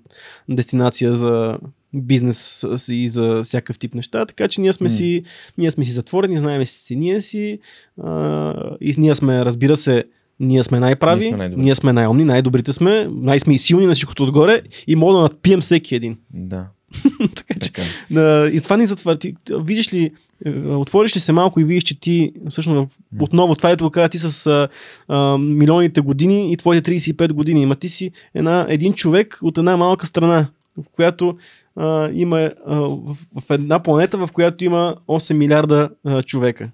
дестинация 0.48 1.14
за 1.14 1.58
бизнес 1.94 2.64
и 2.88 3.08
за 3.08 3.40
всякакъв 3.42 3.78
тип 3.78 3.94
неща, 3.94 4.26
така 4.26 4.48
че 4.48 4.60
ние 4.60 4.72
сме, 4.72 4.88
mm. 4.88 4.96
си, 4.96 5.22
ние 5.58 5.70
сме 5.70 5.84
си 5.84 5.90
затворени, 5.90 6.38
знаем 6.38 6.66
си 6.66 6.96
ние 6.96 7.20
си 7.20 7.58
а, 8.02 8.54
и 8.80 8.94
ние 8.98 9.14
сме, 9.14 9.44
разбира 9.44 9.76
се, 9.76 10.04
ние 10.40 10.64
сме 10.64 10.80
най-прави, 10.80 11.24
ние 11.24 11.34
сме, 11.34 11.48
ние 11.48 11.74
сме 11.74 11.92
най-умни, 11.92 12.24
най-добрите 12.24 12.72
сме, 12.72 13.08
най-сме 13.12 13.54
и 13.54 13.58
силни 13.58 13.86
на 13.86 13.94
всичкото 13.94 14.22
отгоре 14.22 14.60
и 14.86 14.96
мога 14.96 15.14
да 15.14 15.20
надпием 15.20 15.60
всеки 15.60 15.94
един. 15.94 16.16
Да. 16.30 16.66
така, 17.34 17.54
че, 17.54 17.72
така. 17.72 17.82
Да, 18.10 18.50
и 18.52 18.60
това 18.60 18.76
ни 18.76 18.86
затваря. 18.86 19.18
Ти, 19.18 19.34
видиш 19.50 19.92
ли, 19.92 20.10
е, 20.44 20.50
отвориш 20.50 21.16
ли 21.16 21.20
се 21.20 21.32
малко 21.32 21.60
и 21.60 21.64
видиш, 21.64 21.82
че 21.82 22.00
ти, 22.00 22.32
всъщност, 22.50 22.98
отново, 23.20 23.54
това 23.54 23.70
е 23.70 23.76
това, 23.76 24.08
ти 24.08 24.18
с 24.18 24.46
а, 24.46 24.68
а, 25.08 25.38
милионите 25.38 26.00
години 26.00 26.52
и 26.52 26.56
твоите 26.56 26.92
35 26.92 27.32
години. 27.32 27.62
Има 27.62 27.74
ти 27.74 27.88
си 27.88 28.10
една, 28.34 28.66
един 28.68 28.92
човек 28.92 29.38
от 29.42 29.58
една 29.58 29.76
малка 29.76 30.06
страна, 30.06 30.48
в 30.78 30.84
която 30.92 31.36
а, 31.76 32.10
има 32.12 32.50
а, 32.66 32.76
в, 32.80 33.16
в 33.40 33.50
една 33.50 33.82
планета, 33.82 34.18
в 34.18 34.28
която 34.32 34.64
има 34.64 34.96
8 35.08 35.34
милиарда 35.34 35.90
а, 36.04 36.22
човека. 36.22 36.70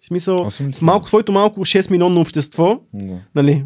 В 0.00 0.06
смисъл, 0.06 0.50
малко, 0.82 1.06
твоето 1.06 1.32
малко 1.32 1.60
6 1.60 1.90
милионно 1.90 2.20
общество, 2.20 2.80
да. 2.94 3.18
нали, 3.34 3.64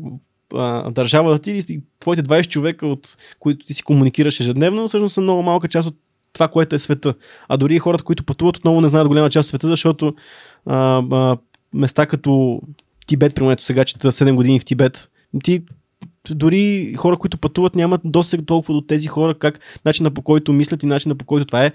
държавата 0.90 1.42
ти 1.42 1.64
и 1.68 1.80
твоите 2.00 2.22
20 2.22 2.48
човека, 2.48 2.86
от 2.86 3.16
които 3.40 3.66
ти 3.66 3.74
си 3.74 3.82
комуникираш 3.82 4.40
ежедневно, 4.40 4.88
всъщност 4.88 5.14
са 5.14 5.20
много 5.20 5.42
малка 5.42 5.68
част 5.68 5.88
от 5.88 5.96
това, 6.32 6.48
което 6.48 6.76
е 6.76 6.78
света. 6.78 7.14
А 7.48 7.56
дори 7.56 7.74
и 7.74 7.78
хората, 7.78 8.04
които 8.04 8.24
пътуват, 8.24 8.56
отново 8.56 8.80
не 8.80 8.88
знаят 8.88 9.08
голяма 9.08 9.30
част 9.30 9.46
от 9.46 9.48
света, 9.48 9.68
защото 9.68 10.14
а, 10.66 11.02
а, 11.10 11.36
места 11.74 12.06
като 12.06 12.60
Тибет, 13.06 13.34
примерно 13.34 13.58
сега, 13.58 13.84
че 13.84 13.94
7 13.96 14.34
години 14.34 14.60
в 14.60 14.64
Тибет, 14.64 15.10
ти 15.44 15.62
дори 16.30 16.94
хора, 16.96 17.16
които 17.16 17.38
пътуват, 17.38 17.74
нямат 17.74 18.00
досег 18.04 18.40
толкова 18.46 18.74
до 18.74 18.80
тези 18.80 19.06
хора, 19.06 19.34
как 19.34 19.60
начина 19.84 20.10
по 20.10 20.22
който 20.22 20.52
мислят 20.52 20.82
и 20.82 20.86
начина 20.86 21.14
по 21.14 21.24
който 21.24 21.46
това 21.46 21.64
е 21.64 21.72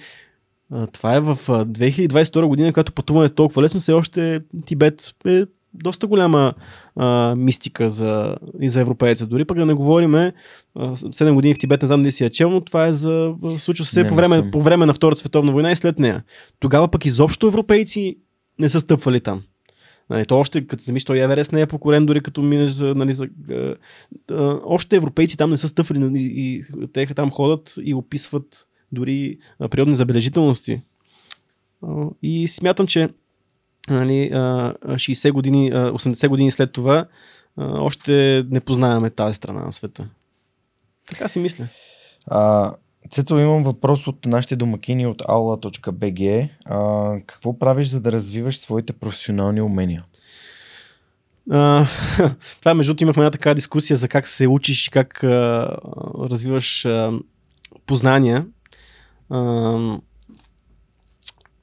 това 0.92 1.16
е 1.16 1.20
в 1.20 1.38
2022 1.48 2.46
година, 2.46 2.74
когато 2.74 2.94
пътуване 2.94 3.26
е 3.26 3.30
толкова 3.30 3.62
лесно, 3.62 3.80
все 3.80 3.94
още 3.94 4.42
Тибет 4.66 5.16
е 5.28 5.44
доста 5.74 6.08
голяма 6.08 6.54
а, 6.96 7.36
мистика 7.38 7.90
за, 7.90 8.36
и 8.62 8.70
за 8.70 8.80
европейца. 8.80 9.28
Дори 9.28 9.46
пък 9.46 9.58
да 9.58 9.66
не 9.66 9.74
говориме, 9.74 10.34
7 10.78 11.34
години 11.34 11.54
в 11.54 11.58
Тибет, 11.58 11.82
не 11.82 11.88
знам 11.88 12.00
дали 12.00 12.12
си 12.12 12.24
я 12.24 12.30
чел, 12.30 12.50
но 12.50 12.62
това 12.62 12.86
е 12.86 12.94
за, 12.94 13.34
случва 13.58 13.86
се 13.86 14.04
не, 14.04 14.10
по, 14.10 14.16
време, 14.16 14.52
по 14.52 14.62
време 14.62 14.86
на 14.86 14.94
Втората 14.94 15.20
световна 15.20 15.52
война 15.52 15.72
и 15.72 15.76
след 15.76 16.00
нея. 16.00 16.24
Тогава 16.60 16.88
пък 16.88 17.06
изобщо 17.06 17.48
европейци 17.48 18.18
не 18.60 18.70
са 18.70 18.80
стъпвали 18.80 19.20
там. 19.20 19.42
Нали, 20.10 20.26
то 20.26 20.40
още, 20.40 20.68
като 20.68 20.84
замислиш, 20.84 21.06
той 21.06 21.20
Еверест 21.20 21.52
не 21.52 21.62
е 21.62 21.68
покорен, 21.68 22.06
дори 22.06 22.22
като 22.22 22.42
минеш 22.42 22.72
за, 22.72 22.96
нали, 22.96 23.14
за 23.14 23.28
а, 23.50 23.76
а, 24.32 24.60
още 24.64 24.96
европейци 24.96 25.38
там 25.38 25.50
не 25.50 25.58
са 25.58 25.68
стъпвали 25.68 26.00
нали, 26.00 26.20
и 26.20 26.64
те 26.94 27.06
там 27.06 27.32
ходят 27.32 27.74
и 27.84 27.94
описват 27.94 28.68
дори 28.92 29.38
природни 29.72 29.96
забележителности. 29.96 30.82
И 32.24 32.48
смятам, 32.48 32.88
че 32.88 33.10
нали, 33.90 34.30
60 34.32 35.32
години, 35.32 35.72
80 35.74 36.28
години 36.28 36.52
след 36.52 36.72
това 36.72 37.06
още 37.58 38.46
не 38.50 38.60
познаваме 38.60 39.10
тази 39.10 39.34
страна 39.34 39.66
на 39.66 39.72
света. 39.72 40.08
Така 41.10 41.28
си 41.28 41.40
мисля. 41.40 41.68
А, 42.28 42.74
Цецо, 43.10 43.40
имам 43.40 43.64
въпрос 43.64 44.08
от 44.08 44.26
нашите 44.26 44.56
домакини 44.56 45.08
от 45.08 45.22
aula.bg. 45.22 46.50
А, 46.66 47.12
какво 47.28 47.60
правиш, 47.60 47.88
за 47.88 48.02
да 48.02 48.12
развиваш 48.12 48.60
своите 48.60 48.94
професионални 48.94 49.62
умения? 49.62 50.04
А, 51.52 51.88
това, 52.60 52.74
между 52.74 52.90
другото, 52.90 53.04
имахме 53.04 53.22
една 53.22 53.32
така 53.32 53.54
дискусия 53.54 53.98
за 53.98 54.08
как 54.08 54.28
се 54.28 54.48
учиш 54.48 54.88
и 54.88 54.92
как 54.92 55.24
а, 55.24 55.78
развиваш 56.30 56.86
а, 56.86 57.12
познания 57.86 58.46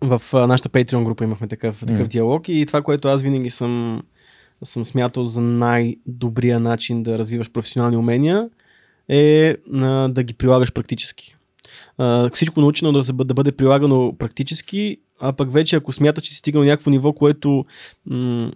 в 0.02 0.22
нашата 0.32 0.68
Patreon 0.68 1.04
група 1.04 1.24
имахме 1.24 1.48
такъв, 1.48 1.80
такъв 1.80 2.06
mm. 2.06 2.10
диалог 2.10 2.48
и 2.48 2.66
това, 2.66 2.82
което 2.82 3.08
аз 3.08 3.22
винаги 3.22 3.50
съм, 3.50 4.02
съм 4.64 4.84
смятал 4.84 5.24
за 5.24 5.40
най-добрия 5.40 6.60
начин 6.60 7.02
да 7.02 7.18
развиваш 7.18 7.50
професионални 7.50 7.96
умения 7.96 8.48
е 9.08 9.56
а, 9.74 10.08
да 10.08 10.22
ги 10.22 10.34
прилагаш 10.34 10.72
практически. 10.72 11.36
А, 11.98 12.30
всичко 12.30 12.60
научено 12.60 12.92
да, 12.92 13.12
да 13.24 13.34
бъде 13.34 13.52
прилагано 13.52 14.16
практически, 14.18 14.98
а 15.20 15.32
пък 15.32 15.52
вече 15.52 15.76
ако 15.76 15.92
смяташ, 15.92 16.24
че 16.24 16.30
си 16.30 16.36
стигнал 16.36 16.64
някакво 16.64 16.90
ниво, 16.90 17.12
което 17.12 17.64
м- 18.06 18.52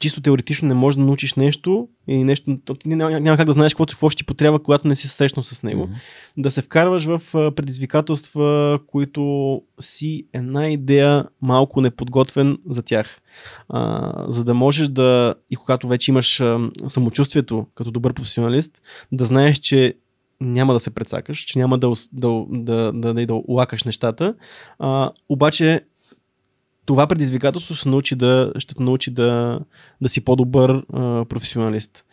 чисто 0.00 0.20
теоретично 0.20 0.68
не 0.68 0.74
можеш 0.74 0.96
да 0.96 1.04
научиш 1.04 1.34
нещо 1.34 1.88
и 2.06 2.24
нещо, 2.24 2.58
ти 2.78 2.88
няма, 2.88 3.20
няма 3.20 3.36
как 3.36 3.46
да 3.46 3.52
знаеш 3.52 3.74
какво 3.74 4.10
ще 4.10 4.18
ти 4.18 4.24
потрябва, 4.24 4.62
когато 4.62 4.88
не 4.88 4.96
си 4.96 5.08
срещнал 5.08 5.42
с 5.42 5.62
него. 5.62 5.86
Mm-hmm. 5.86 6.42
Да 6.42 6.50
се 6.50 6.62
вкарваш 6.62 7.04
в 7.04 7.20
предизвикателства, 7.32 8.78
които 8.86 9.62
си 9.80 10.26
една 10.32 10.68
идея 10.68 11.24
малко 11.42 11.80
неподготвен 11.80 12.58
за 12.70 12.82
тях. 12.82 13.20
А, 13.68 14.12
за 14.28 14.44
да 14.44 14.54
можеш 14.54 14.88
да, 14.88 15.34
и 15.50 15.56
когато 15.56 15.88
вече 15.88 16.10
имаш 16.10 16.40
а, 16.40 16.70
самочувствието 16.88 17.66
като 17.74 17.90
добър 17.90 18.12
професионалист, 18.12 18.82
да 19.12 19.24
знаеш, 19.24 19.58
че 19.58 19.94
няма 20.40 20.72
да 20.72 20.80
се 20.80 20.90
прецакаш, 20.90 21.38
че 21.38 21.58
няма 21.58 21.78
да, 21.78 21.92
да, 22.12 22.44
да, 22.50 22.92
да, 22.92 23.14
да, 23.14 23.26
да 23.26 23.34
улакаш 23.34 23.84
нещата, 23.84 24.34
а, 24.78 25.10
обаче 25.28 25.80
това 26.88 27.06
предизвикателство 27.06 27.74
ще, 27.74 27.88
научи 27.88 28.16
да, 28.16 28.52
ще 28.58 28.74
те 28.74 28.82
научи 28.82 29.10
да, 29.10 29.60
да 30.00 30.08
си 30.08 30.20
по-добър 30.20 30.84
а, 30.92 31.24
професионалист. 31.24 32.04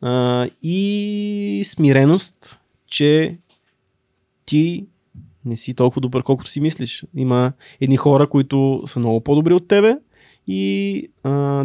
А, 0.00 0.46
и 0.62 1.64
смиреност, 1.66 2.58
че 2.86 3.38
ти 4.46 4.86
не 5.44 5.56
си 5.56 5.74
толкова 5.74 6.00
добър, 6.00 6.22
колкото 6.22 6.50
си 6.50 6.60
мислиш. 6.60 7.04
Има 7.16 7.52
едни 7.80 7.96
хора, 7.96 8.28
които 8.28 8.82
са 8.86 8.98
много 8.98 9.20
по-добри 9.20 9.54
от 9.54 9.68
тебе 9.68 9.96
и 10.46 11.08
а, 11.22 11.64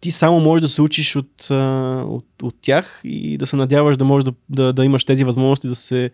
ти 0.00 0.10
само 0.10 0.40
можеш 0.40 0.62
да 0.62 0.68
се 0.68 0.82
учиш 0.82 1.16
от, 1.16 1.50
от, 1.50 2.42
от 2.42 2.54
тях 2.60 3.00
и 3.04 3.38
да 3.38 3.46
се 3.46 3.56
надяваш 3.56 3.96
да 3.96 4.04
можеш 4.04 4.24
да, 4.24 4.32
да, 4.48 4.72
да 4.72 4.84
имаш 4.84 5.04
тези 5.04 5.24
възможности 5.24 5.68
да 5.68 5.76
се 5.76 6.10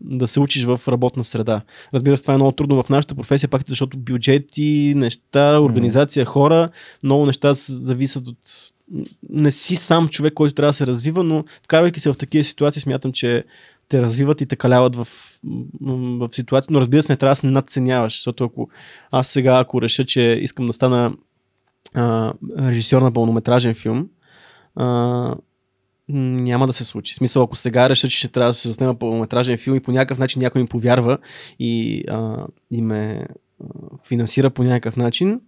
да 0.00 0.26
се 0.26 0.40
учиш 0.40 0.64
в 0.64 0.80
работна 0.88 1.24
среда. 1.24 1.60
Разбира 1.94 2.16
се, 2.16 2.22
това 2.22 2.34
е 2.34 2.36
много 2.36 2.52
трудно 2.52 2.82
в 2.82 2.88
нашата 2.88 3.14
професия, 3.14 3.48
пак 3.48 3.62
защото 3.68 3.98
бюджети, 3.98 4.92
неща, 4.96 5.60
организация, 5.60 6.24
хора, 6.24 6.70
много 7.02 7.26
неща 7.26 7.54
зависят 7.54 8.28
от... 8.28 8.38
Не 9.28 9.50
си 9.50 9.76
сам 9.76 10.08
човек, 10.08 10.34
който 10.34 10.54
трябва 10.54 10.70
да 10.70 10.74
се 10.76 10.86
развива, 10.86 11.24
но 11.24 11.44
вкарвайки 11.62 12.00
се 12.00 12.12
в 12.12 12.16
такива 12.16 12.44
ситуации, 12.44 12.82
смятам, 12.82 13.12
че 13.12 13.44
те 13.88 14.02
развиват 14.02 14.40
и 14.40 14.46
те 14.46 14.56
каляват 14.56 14.96
в, 14.96 15.08
в 15.82 16.28
ситуация, 16.32 16.72
но 16.72 16.80
разбира 16.80 17.02
се, 17.02 17.12
не 17.12 17.16
трябва 17.16 17.32
да 17.32 17.36
се 17.36 17.46
надценяваш, 17.46 18.12
защото 18.12 18.44
ако 18.44 18.68
аз 19.10 19.28
сега, 19.28 19.58
ако 19.58 19.82
реша, 19.82 20.04
че 20.04 20.38
искам 20.42 20.66
да 20.66 20.72
стана 20.72 21.12
а, 21.94 22.32
режисьор 22.58 23.02
на 23.02 23.12
пълнометражен 23.12 23.74
филм, 23.74 24.08
а, 24.76 25.34
няма 26.08 26.66
да 26.66 26.72
се 26.72 26.84
случи. 26.84 27.12
В 27.12 27.16
смисъл, 27.16 27.42
ако 27.42 27.56
сега 27.56 27.88
реша, 27.88 28.08
че 28.08 28.18
ще 28.18 28.28
трябва 28.28 28.50
да 28.50 28.54
се 28.54 28.68
заснема 28.68 28.98
пълнометражен 28.98 29.58
филм 29.58 29.76
и 29.76 29.80
по 29.80 29.92
някакъв 29.92 30.18
начин 30.18 30.42
някой 30.42 30.60
им 30.60 30.66
повярва 30.66 31.18
и, 31.58 32.04
а, 32.08 32.46
и 32.70 32.82
ме 32.82 33.26
финансира 34.08 34.50
по 34.50 34.62
някакъв 34.62 34.96
начин, 34.96 35.40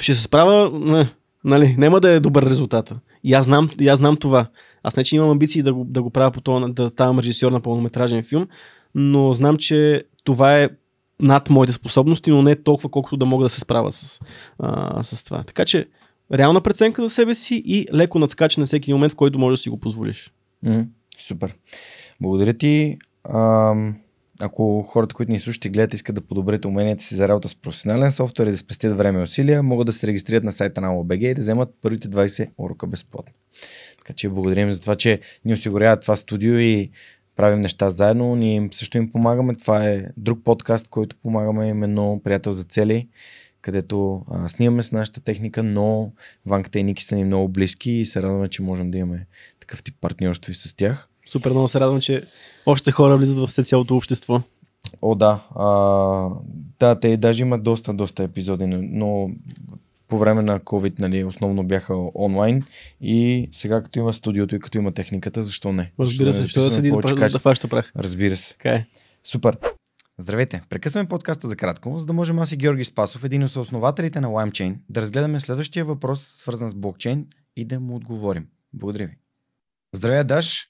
ще 0.00 0.14
се 0.14 0.22
справя, 0.22 0.70
не, 0.78 1.08
нали, 1.44 1.74
няма 1.78 2.00
да 2.00 2.10
е 2.10 2.20
добър 2.20 2.46
резултата. 2.46 2.98
И 3.24 3.34
аз 3.34 3.44
знам, 3.44 3.70
и 3.80 3.88
аз 3.88 3.98
знам 3.98 4.16
това. 4.16 4.46
Аз 4.82 4.96
не, 4.96 5.04
че 5.04 5.16
имам 5.16 5.30
амбиции 5.30 5.62
да 5.62 5.74
го, 5.74 5.84
да 5.84 6.02
го 6.02 6.10
правя 6.10 6.30
по 6.30 6.40
това, 6.40 6.68
да 6.68 6.90
ставам 6.90 7.18
режисьор 7.18 7.52
на 7.52 7.60
пълнометражен 7.60 8.22
филм, 8.22 8.48
но 8.94 9.34
знам, 9.34 9.56
че 9.56 10.04
това 10.24 10.60
е 10.60 10.68
над 11.20 11.50
моите 11.50 11.72
способности, 11.72 12.30
но 12.30 12.42
не 12.42 12.56
толкова 12.56 12.88
колкото 12.88 13.16
да 13.16 13.26
мога 13.26 13.44
да 13.44 13.50
се 13.50 13.60
справя 13.60 13.92
с, 13.92 14.20
а, 14.58 15.02
с 15.02 15.24
това. 15.24 15.42
Така 15.42 15.64
че 15.64 15.88
реална 16.32 16.60
преценка 16.60 17.02
за 17.02 17.10
себе 17.10 17.34
си 17.34 17.62
и 17.66 17.86
леко 17.94 18.18
надскача 18.18 18.60
на 18.60 18.66
всеки 18.66 18.92
момент, 18.92 19.12
в 19.12 19.16
който 19.16 19.38
можеш 19.38 19.58
да 19.58 19.62
си 19.62 19.70
го 19.70 19.80
позволиш. 19.80 20.32
Супер. 21.18 21.54
Благодаря 22.20 22.54
ти. 22.54 22.98
Ако 24.40 24.82
хората, 24.82 25.14
които 25.14 25.32
ни 25.32 25.40
слушат 25.40 25.64
и 25.64 25.68
гледат, 25.68 25.94
искат 25.94 26.14
да 26.14 26.20
подобрят 26.20 26.64
уменията 26.64 27.04
си 27.04 27.14
за 27.14 27.28
работа 27.28 27.48
с 27.48 27.54
професионален 27.54 28.10
софтуер 28.10 28.46
и 28.46 28.50
да 28.50 28.56
спестят 28.56 28.98
време 28.98 29.20
и 29.20 29.22
усилия, 29.22 29.62
могат 29.62 29.86
да 29.86 29.92
се 29.92 30.06
регистрират 30.06 30.44
на 30.44 30.52
сайта 30.52 30.80
на 30.80 30.88
OBG 30.88 31.30
и 31.30 31.34
да 31.34 31.40
вземат 31.40 31.74
първите 31.82 32.08
20 32.08 32.48
урока 32.58 32.86
безплатно. 32.86 33.34
Така 33.98 34.12
че 34.12 34.28
благодарим 34.28 34.72
за 34.72 34.80
това, 34.80 34.94
че 34.94 35.20
ни 35.44 35.52
осигуряват 35.52 36.00
това 36.00 36.16
студио 36.16 36.58
и 36.58 36.90
правим 37.36 37.60
неща 37.60 37.90
заедно. 37.90 38.36
Ние 38.36 38.68
също 38.72 38.98
им 38.98 39.12
помагаме. 39.12 39.54
Това 39.54 39.84
е 39.84 40.04
друг 40.16 40.44
подкаст, 40.44 40.88
който 40.88 41.16
помагаме 41.22 41.68
именно 41.68 42.20
приятел 42.24 42.52
за 42.52 42.64
цели 42.64 43.08
където 43.64 44.22
а, 44.30 44.48
снимаме 44.48 44.82
с 44.82 44.92
нашата 44.92 45.20
техника, 45.20 45.62
но 45.62 46.12
Ванката 46.46 46.78
и 46.78 46.82
Ники 46.82 47.04
са 47.04 47.16
ни 47.16 47.24
много 47.24 47.48
близки 47.48 47.90
и 47.90 48.06
се 48.06 48.22
радваме, 48.22 48.48
че 48.48 48.62
можем 48.62 48.90
да 48.90 48.98
имаме 48.98 49.26
такъв 49.60 49.82
тип 49.82 49.94
партньорство 50.00 50.52
и 50.52 50.54
с 50.54 50.76
тях. 50.76 51.08
Супер 51.26 51.50
много 51.50 51.68
се 51.68 51.80
радвам, 51.80 52.00
че 52.00 52.24
още 52.66 52.90
хора 52.90 53.16
влизат 53.16 53.50
в 53.50 53.64
цялото 53.64 53.96
общество. 53.96 54.42
О, 55.02 55.14
да. 55.14 55.46
А, 55.54 55.68
да, 56.80 57.00
те 57.00 57.16
даже 57.16 57.42
имат 57.42 57.62
доста, 57.62 57.94
доста 57.94 58.22
епизоди, 58.22 58.66
но 58.66 59.30
по 60.08 60.18
време 60.18 60.42
на 60.42 60.60
COVID 60.60 61.00
нали, 61.00 61.24
основно 61.24 61.64
бяха 61.64 61.94
онлайн 62.14 62.62
и 63.00 63.48
сега 63.52 63.82
като 63.82 63.98
има 63.98 64.12
студиото 64.12 64.56
и 64.56 64.60
като 64.60 64.78
има 64.78 64.92
техниката, 64.92 65.42
защо 65.42 65.72
не? 65.72 65.92
Разбира 66.00 66.32
се, 66.32 66.48
ще 66.48 66.60
да 66.60 66.70
седи 66.70 66.90
да, 66.90 67.28
да 67.28 67.38
фаща 67.38 67.68
прах. 67.68 67.92
Разбира 67.98 68.36
се. 68.36 68.54
Okay. 68.54 68.76
Е. 68.76 68.86
Супер. 69.24 69.56
Здравейте! 70.18 70.62
Прекъсваме 70.70 71.08
подкаста 71.08 71.48
за 71.48 71.56
кратко, 71.56 71.98
за 71.98 72.06
да 72.06 72.12
можем 72.12 72.38
аз 72.38 72.52
и 72.52 72.56
Георги 72.56 72.84
Спасов, 72.84 73.24
един 73.24 73.44
от 73.44 73.56
основателите 73.56 74.20
на 74.20 74.28
LimeChain, 74.28 74.76
да 74.88 75.00
разгледаме 75.00 75.40
следващия 75.40 75.84
въпрос, 75.84 76.26
свързан 76.26 76.68
с 76.68 76.74
блокчейн 76.74 77.26
и 77.56 77.64
да 77.64 77.80
му 77.80 77.96
отговорим. 77.96 78.48
Благодаря 78.72 79.06
ви. 79.06 79.16
Здравей, 79.92 80.24
Даш! 80.24 80.68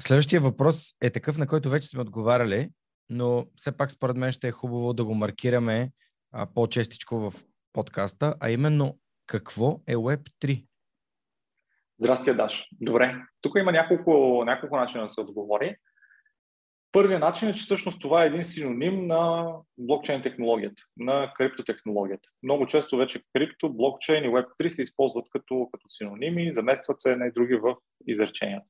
Следващия 0.00 0.40
въпрос 0.40 0.92
е 1.00 1.10
такъв, 1.10 1.38
на 1.38 1.46
който 1.46 1.70
вече 1.70 1.88
сме 1.88 2.00
отговаряли, 2.00 2.70
но 3.08 3.46
все 3.56 3.76
пак 3.76 3.90
според 3.90 4.16
мен 4.16 4.32
ще 4.32 4.48
е 4.48 4.52
хубаво 4.52 4.92
да 4.92 5.04
го 5.04 5.14
маркираме 5.14 5.92
по-честичко 6.54 7.30
в 7.30 7.34
подкаста, 7.72 8.34
а 8.40 8.50
именно 8.50 8.98
какво 9.26 9.80
е 9.86 9.96
Web3? 9.96 10.66
Здрасти, 11.98 12.34
Даш. 12.34 12.68
Добре. 12.80 13.22
Тук 13.40 13.52
има 13.58 13.72
няколко, 13.72 14.42
няколко 14.46 14.76
начина 14.76 15.04
да 15.04 15.10
се 15.10 15.20
отговори. 15.20 15.76
Първият 16.92 17.20
начин 17.20 17.48
е, 17.48 17.54
че 17.54 17.62
всъщност 17.62 18.00
това 18.00 18.22
е 18.22 18.26
един 18.26 18.44
синоним 18.44 19.06
на 19.06 19.52
блокчейн 19.78 20.22
технологията, 20.22 20.82
на 20.96 21.32
криптотехнологията. 21.36 22.28
Много 22.42 22.66
често 22.66 22.96
вече 22.96 23.22
крипто, 23.34 23.72
блокчейн 23.72 24.24
и 24.24 24.28
Web3 24.28 24.68
се 24.68 24.82
използват 24.82 25.26
като, 25.30 25.68
като 25.72 25.88
синоними, 25.88 26.54
заместват 26.54 27.00
се 27.00 27.12
една 27.12 27.26
и 27.26 27.32
други 27.32 27.54
в 27.54 27.76
изреченията. 28.06 28.66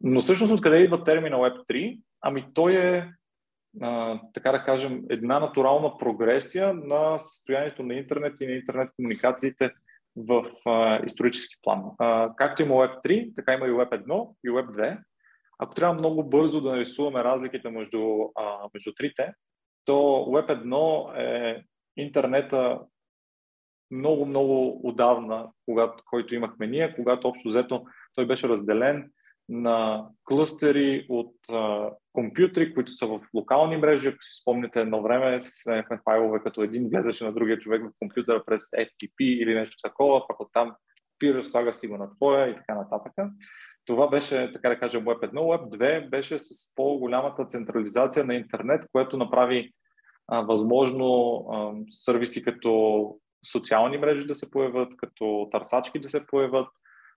Но 0.00 0.20
всъщност 0.20 0.52
откъде 0.52 0.78
идва 0.78 1.04
термина 1.04 1.36
Web3? 1.36 2.00
Ами 2.20 2.46
той 2.54 2.74
е, 2.74 3.08
а, 3.80 4.20
така 4.32 4.52
да 4.52 4.64
кажем, 4.64 5.02
една 5.10 5.40
натурална 5.40 5.98
прогресия 5.98 6.74
на 6.74 7.18
състоянието 7.18 7.82
на 7.82 7.94
интернет 7.94 8.40
и 8.40 8.46
на 8.46 8.52
интернет 8.52 8.90
комуникациите 8.96 9.70
в 10.16 10.44
а, 10.66 11.00
исторически 11.06 11.56
план. 11.62 11.82
А, 11.98 12.34
както 12.36 12.62
има 12.62 12.74
Web3, 12.74 13.36
така 13.36 13.54
има 13.54 13.66
и 13.66 13.70
Web1 13.70 14.34
и 14.44 14.50
Web2. 14.50 14.98
Ако 15.62 15.74
трябва 15.74 15.94
много 15.94 16.24
бързо 16.24 16.60
да 16.60 16.70
нарисуваме 16.70 17.24
разликите 17.24 17.70
между, 17.70 18.00
а, 18.36 18.68
между 18.74 18.92
трите, 18.96 19.32
то 19.84 19.92
Web 20.28 20.64
1 20.64 21.18
е 21.18 21.64
интернета 21.96 22.80
много, 23.90 24.26
много 24.26 24.80
отдавна, 24.88 25.48
когато, 25.64 26.04
който 26.06 26.34
имахме 26.34 26.66
ние, 26.66 26.94
когато 26.94 27.28
общо 27.28 27.48
взето 27.48 27.84
той 28.14 28.26
беше 28.26 28.48
разделен 28.48 29.10
на 29.48 30.08
клъстери 30.24 31.06
от 31.08 31.34
а, 31.52 31.90
компютри, 32.12 32.74
които 32.74 32.92
са 32.92 33.06
в 33.06 33.20
локални 33.34 33.76
мрежи. 33.76 34.08
Ако 34.08 34.22
си 34.22 34.40
спомните 34.42 34.80
едно 34.80 35.02
време, 35.02 35.40
си 35.40 35.50
сменяхме 35.54 36.00
файлове, 36.04 36.40
като 36.42 36.62
един 36.62 36.88
влезеше 36.88 37.24
на 37.24 37.32
другия 37.32 37.58
човек 37.58 37.82
в 37.82 37.98
компютъра 37.98 38.44
през 38.46 38.60
FTP 38.60 39.20
или 39.20 39.54
нещо 39.54 39.76
такова, 39.82 40.26
пък 40.28 40.40
оттам 40.40 40.72
копираш, 41.12 41.46
слага 41.46 41.74
си 41.74 41.88
го 41.88 41.96
на 41.96 42.14
твоя 42.16 42.50
и 42.50 42.54
така 42.54 42.74
нататък. 42.74 43.12
Това 43.90 44.08
беше, 44.08 44.50
така 44.52 44.68
да 44.68 44.78
кажем, 44.78 45.04
Web 45.04 45.32
1. 45.32 45.32
Web 45.32 45.76
2 45.76 46.08
беше 46.08 46.38
с 46.38 46.74
по-голямата 46.74 47.44
централизация 47.44 48.24
на 48.24 48.34
интернет, 48.34 48.86
което 48.92 49.16
направи 49.16 49.72
а, 50.28 50.40
възможно 50.40 51.36
а, 51.52 51.72
сервиси 51.90 52.44
като 52.44 53.14
социални 53.52 53.98
мрежи 53.98 54.26
да 54.26 54.34
се 54.34 54.50
появят, 54.50 54.88
като 54.96 55.48
търсачки 55.52 56.00
да 56.00 56.08
се 56.08 56.26
появят, 56.26 56.68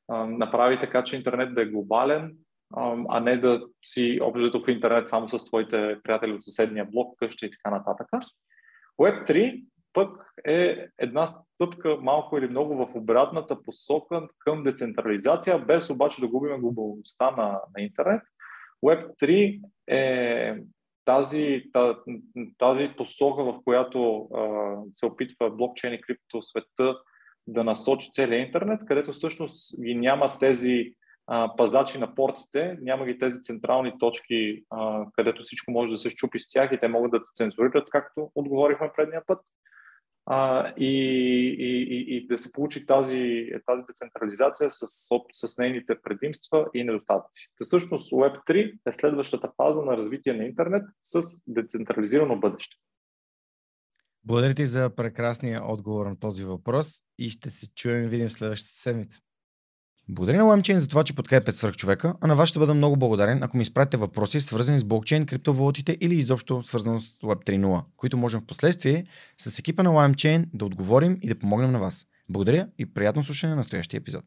а, 0.08 0.26
направи 0.26 0.80
така, 0.80 1.04
че 1.04 1.16
интернет 1.16 1.56
да 1.56 1.62
е 1.62 1.66
глобален, 1.66 2.32
а, 2.76 2.96
а 3.10 3.20
не 3.20 3.38
да 3.38 3.62
си 3.86 4.20
обжето 4.22 4.64
в 4.64 4.72
интернет 4.72 5.10
само 5.10 5.28
с 5.28 5.46
твоите 5.46 5.98
приятели 6.04 6.32
от 6.32 6.44
съседния 6.44 6.86
блок, 6.86 7.18
къща 7.20 7.46
и 7.46 7.52
така 7.52 7.70
нататък. 7.70 8.08
Web 9.02 9.30
3 9.30 9.64
пък 9.94 10.26
е 10.48 10.88
една 10.98 11.26
стъпка 11.26 11.98
малко 12.02 12.38
или 12.38 12.48
много 12.48 12.76
в 12.76 12.96
обратната 12.96 13.64
посока 13.64 14.28
към 14.40 14.64
децентрализация, 14.64 15.60
без 15.60 15.90
обаче 15.90 16.22
да 16.22 16.28
губим 16.28 16.62
глобалността 16.62 17.32
на, 17.32 17.62
на 17.78 17.84
интернет. 17.84 18.22
Web3 18.86 19.62
е 19.88 20.56
тази, 21.06 21.64
тази 22.58 22.90
посока, 22.98 23.44
в 23.44 23.60
която 23.64 24.30
а, 24.36 24.76
се 24.94 25.06
опитва 25.06 25.50
блокчейн 25.50 25.94
и 25.94 26.02
крипто 26.02 26.42
света 26.42 26.96
да 27.48 27.64
насочи 27.64 28.10
целият 28.12 28.48
интернет, 28.48 28.86
където 28.86 29.14
всъщност 29.14 29.82
ги 29.84 29.96
няма 29.96 30.38
тези 30.40 30.94
а, 31.28 31.56
пазачи 31.58 32.00
на 32.00 32.16
портите, 32.16 32.78
няма 32.82 33.06
ги 33.06 33.20
тези 33.20 33.42
централни 33.42 33.94
точки, 34.00 34.64
а, 34.70 35.06
където 35.14 35.44
всичко 35.44 35.72
може 35.72 35.92
да 35.92 35.98
се 35.98 36.10
щупи 36.10 36.40
с 36.40 36.50
тях 36.50 36.72
и 36.72 36.80
те 36.80 36.88
могат 36.88 37.12
да 37.12 37.20
те 37.20 37.30
цензурират, 37.36 37.90
както 37.90 38.32
отговорихме 38.36 38.92
предния 38.96 39.22
път 39.28 39.40
а, 40.26 40.70
и, 40.78 40.88
и, 41.60 41.84
и, 41.84 42.18
и 42.18 42.28
да 42.28 42.38
се 42.38 42.52
получи 42.52 42.86
тази, 42.86 43.50
тази 43.66 43.84
децентрализация 43.88 44.70
с, 44.70 44.88
с 45.34 45.58
нейните 45.58 46.02
предимства 46.04 46.66
и 46.74 46.84
недостатъци. 46.84 47.50
Та 47.58 47.66
всъщност 47.66 48.12
Web3 48.12 48.80
е 48.88 48.92
следващата 48.92 49.52
фаза 49.58 49.82
на 49.82 49.98
развитие 49.98 50.34
на 50.34 50.44
интернет 50.44 50.84
с 51.04 51.22
децентрализирано 51.48 52.40
бъдеще. 52.40 52.76
Благодаря 54.26 54.54
ти 54.54 54.66
за 54.66 54.96
прекрасния 54.96 55.66
отговор 55.66 56.06
на 56.06 56.20
този 56.20 56.44
въпрос 56.44 57.02
и 57.18 57.30
ще 57.30 57.50
се 57.50 57.74
чуем 57.74 58.04
и 58.04 58.08
видим 58.08 58.30
следващата 58.30 58.80
седмица. 58.80 59.20
Благодаря 60.10 60.38
на 60.38 60.44
LimeChain 60.44 60.76
за 60.76 60.88
това, 60.88 61.04
че 61.04 61.16
подкрепят 61.16 61.56
свърх 61.56 61.76
човека, 61.76 62.16
а 62.22 62.28
на 62.28 62.36
вас 62.36 62.50
ще 62.50 62.60
бъда 62.60 62.74
много 62.74 62.98
благодарен, 62.98 63.44
ако 63.44 63.58
ми 63.58 63.62
изпратите 63.62 63.98
въпроси, 63.98 64.42
свързани 64.42 64.80
с 64.80 64.84
блокчейн, 64.84 65.26
криптовалутите 65.26 65.98
или 66.02 66.16
изобщо 66.16 66.64
свързано 66.64 67.00
с 67.00 67.06
Web 67.06 67.46
3.0, 67.46 67.84
които 67.98 68.18
можем 68.18 68.40
в 68.40 68.46
последствие 68.46 69.06
с 69.38 69.60
екипа 69.60 69.84
на 69.84 69.90
LimeChain 69.90 70.46
да 70.54 70.66
отговорим 70.66 71.18
и 71.22 71.28
да 71.28 71.40
помогнем 71.40 71.72
на 71.72 71.80
вас. 71.80 72.06
Благодаря 72.30 72.68
и 72.78 72.94
приятно 72.94 73.24
слушане 73.24 73.50
на 73.50 73.56
настоящия 73.56 73.98
епизод. 73.98 74.24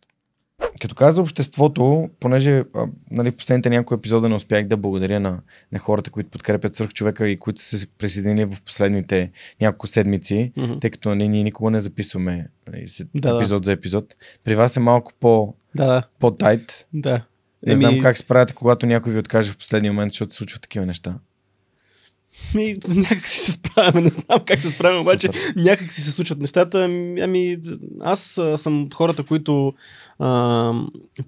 Като 0.80 0.94
каза 0.94 1.22
обществото, 1.22 2.10
понеже 2.20 2.64
а, 2.74 2.86
нали, 3.10 3.30
последните 3.30 3.70
няколко 3.70 3.94
епизода 3.94 4.28
не 4.28 4.34
успях 4.34 4.66
да 4.66 4.76
благодаря 4.76 5.20
на, 5.20 5.40
на 5.72 5.78
хората, 5.78 6.10
които 6.10 6.30
подкрепят 6.30 6.74
свърх 6.74 6.92
човека 6.92 7.28
и 7.28 7.36
които 7.36 7.62
са 7.62 7.78
се 7.78 7.86
присъединили 7.86 8.44
в 8.44 8.62
последните 8.64 9.30
няколко 9.60 9.86
седмици, 9.86 10.52
mm-hmm. 10.56 10.80
тъй 10.80 10.90
като 10.90 11.08
нали, 11.08 11.28
ние 11.28 11.42
никога 11.42 11.70
не 11.70 11.78
записваме 11.80 12.48
нали, 12.68 12.86
да, 13.14 13.36
епизод 13.36 13.62
да. 13.62 13.66
за 13.66 13.72
епизод. 13.72 14.14
При 14.44 14.54
вас 14.54 14.76
е 14.76 14.80
малко 14.80 15.12
по, 15.20 15.54
да, 15.74 15.86
да. 15.86 16.02
по-тайт. 16.20 16.86
Да. 16.92 17.22
Не 17.66 17.72
Еми... 17.72 17.84
знам 17.84 18.00
как 18.02 18.18
справяте, 18.18 18.54
когато 18.54 18.86
някой 18.86 19.12
ви 19.12 19.18
откаже 19.18 19.52
в 19.52 19.56
последния 19.56 19.92
момент, 19.92 20.12
защото 20.12 20.30
се 20.30 20.36
случват 20.36 20.62
такива 20.62 20.86
неща. 20.86 21.18
Ми, 22.54 22.76
някак 22.88 23.28
си 23.28 23.38
се 23.38 23.52
справяме, 23.52 24.00
не 24.00 24.10
знам 24.10 24.40
как 24.46 24.60
се 24.60 24.70
справяме, 24.70 25.00
обаче 25.00 25.28
някак 25.56 25.92
си 25.92 26.00
се 26.00 26.12
случват 26.12 26.38
нещата. 26.38 26.84
Ами, 27.20 27.58
аз 28.00 28.38
а, 28.38 28.58
съм 28.58 28.82
от 28.82 28.94
хората, 28.94 29.22
които 29.22 29.72
а, 30.18 30.72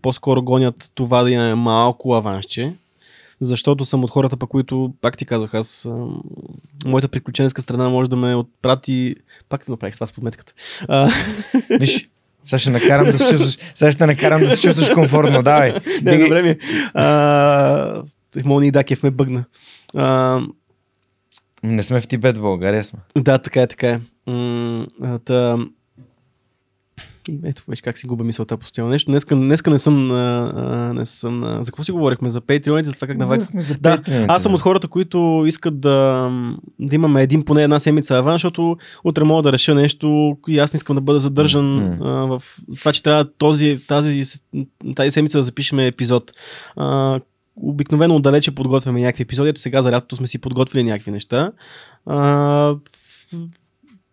по-скоро 0.02 0.42
гонят 0.42 0.90
това 0.94 1.22
да 1.22 1.30
имаме 1.30 1.54
малко 1.54 2.12
авансче, 2.12 2.74
защото 3.40 3.84
съм 3.84 4.04
от 4.04 4.10
хората, 4.10 4.36
по 4.36 4.46
които, 4.46 4.92
пак 5.00 5.16
ти 5.16 5.26
казах, 5.26 5.54
аз, 5.54 5.86
а, 5.86 6.06
моята 6.86 7.08
приключенска 7.08 7.62
страна 7.62 7.88
може 7.88 8.10
да 8.10 8.16
ме 8.16 8.34
отпрати, 8.34 9.14
пак 9.48 9.64
се 9.64 9.70
направих 9.70 9.94
това 9.94 10.06
с 10.06 10.12
подметката. 10.12 10.52
Виж, 11.70 12.08
Сега 12.42 12.58
ще 12.58 12.70
накарам 12.70 13.06
да 13.06 13.18
се 13.18 13.28
чувстваш, 13.28 13.58
сега 13.74 13.92
ще 13.92 14.06
накарам 14.06 14.40
да 14.40 14.56
се 14.56 14.62
чувстваш 14.62 14.90
комфортно. 14.90 15.42
Давай. 15.42 15.72
Не, 15.72 16.10
Дигай. 16.12 16.18
добре 16.18 16.42
ми. 16.42 16.56
А, 16.94 18.02
Мони 18.44 18.66
и 18.66 18.70
Дакев 18.70 19.02
ме 19.02 19.10
бъгна. 19.10 19.44
А, 19.94 20.40
Не 21.62 21.82
сме 21.82 22.00
в 22.00 22.06
Тибет, 22.06 22.36
в 22.36 22.40
България 22.40 22.84
сме. 22.84 22.98
да, 23.16 23.38
така 23.38 23.62
е, 23.62 23.66
така 23.66 23.88
е. 23.88 24.00
М, 24.30 24.86
а, 25.02 25.18
та... 25.18 25.58
И 27.28 27.40
ето, 27.44 27.62
вече 27.68 27.82
как 27.82 27.98
си 27.98 28.06
губа 28.06 28.24
мисълта 28.24 28.56
постоянно. 28.56 28.90
Нещо, 28.90 29.10
днеска, 29.10 29.36
днеска 29.36 29.70
не 29.70 29.78
съм, 29.78 30.10
а, 30.10 30.52
а, 30.56 30.94
не 30.94 31.06
съм 31.06 31.36
на... 31.36 31.62
За 31.62 31.72
какво 31.72 31.84
си 31.84 31.92
говорихме? 31.92 32.30
За 32.30 32.40
Patreon, 32.40 32.84
за 32.84 32.92
това 32.92 33.06
как 33.06 33.18
за 33.62 33.74
Да, 33.80 34.02
Аз 34.28 34.42
съм 34.42 34.54
от 34.54 34.60
хората, 34.60 34.88
които 34.88 35.44
искат 35.46 35.80
да, 35.80 36.30
да 36.78 36.94
имаме 36.94 37.22
един 37.22 37.44
поне 37.44 37.62
една 37.62 37.78
седмица 37.80 38.18
аван, 38.18 38.34
защото 38.34 38.76
утре 39.04 39.24
мога 39.24 39.42
да 39.42 39.52
реша 39.52 39.74
нещо 39.74 40.36
и 40.48 40.58
аз 40.58 40.72
не 40.72 40.76
искам 40.76 40.96
да 40.96 41.02
бъда 41.02 41.20
задържан 41.20 41.76
Мгм. 41.76 42.02
а, 42.02 42.26
в 42.26 42.42
това, 42.78 42.92
че 42.92 43.02
трябва 43.02 43.32
този, 43.38 43.80
тази, 43.88 44.22
тази 44.94 45.10
седмица 45.10 45.38
да 45.38 45.44
запишем 45.44 45.78
епизод. 45.78 46.32
А, 46.76 47.20
обикновено 47.62 48.16
отдалече 48.16 48.54
подготвяме 48.54 49.00
някакви 49.00 49.22
епизоди. 49.22 49.48
Ето 49.48 49.60
сега 49.60 49.82
за 49.82 49.92
лятото 49.92 50.16
сме 50.16 50.26
си 50.26 50.38
подготвили 50.38 50.84
някакви 50.84 51.10
неща. 51.10 51.52
А, 52.06 52.74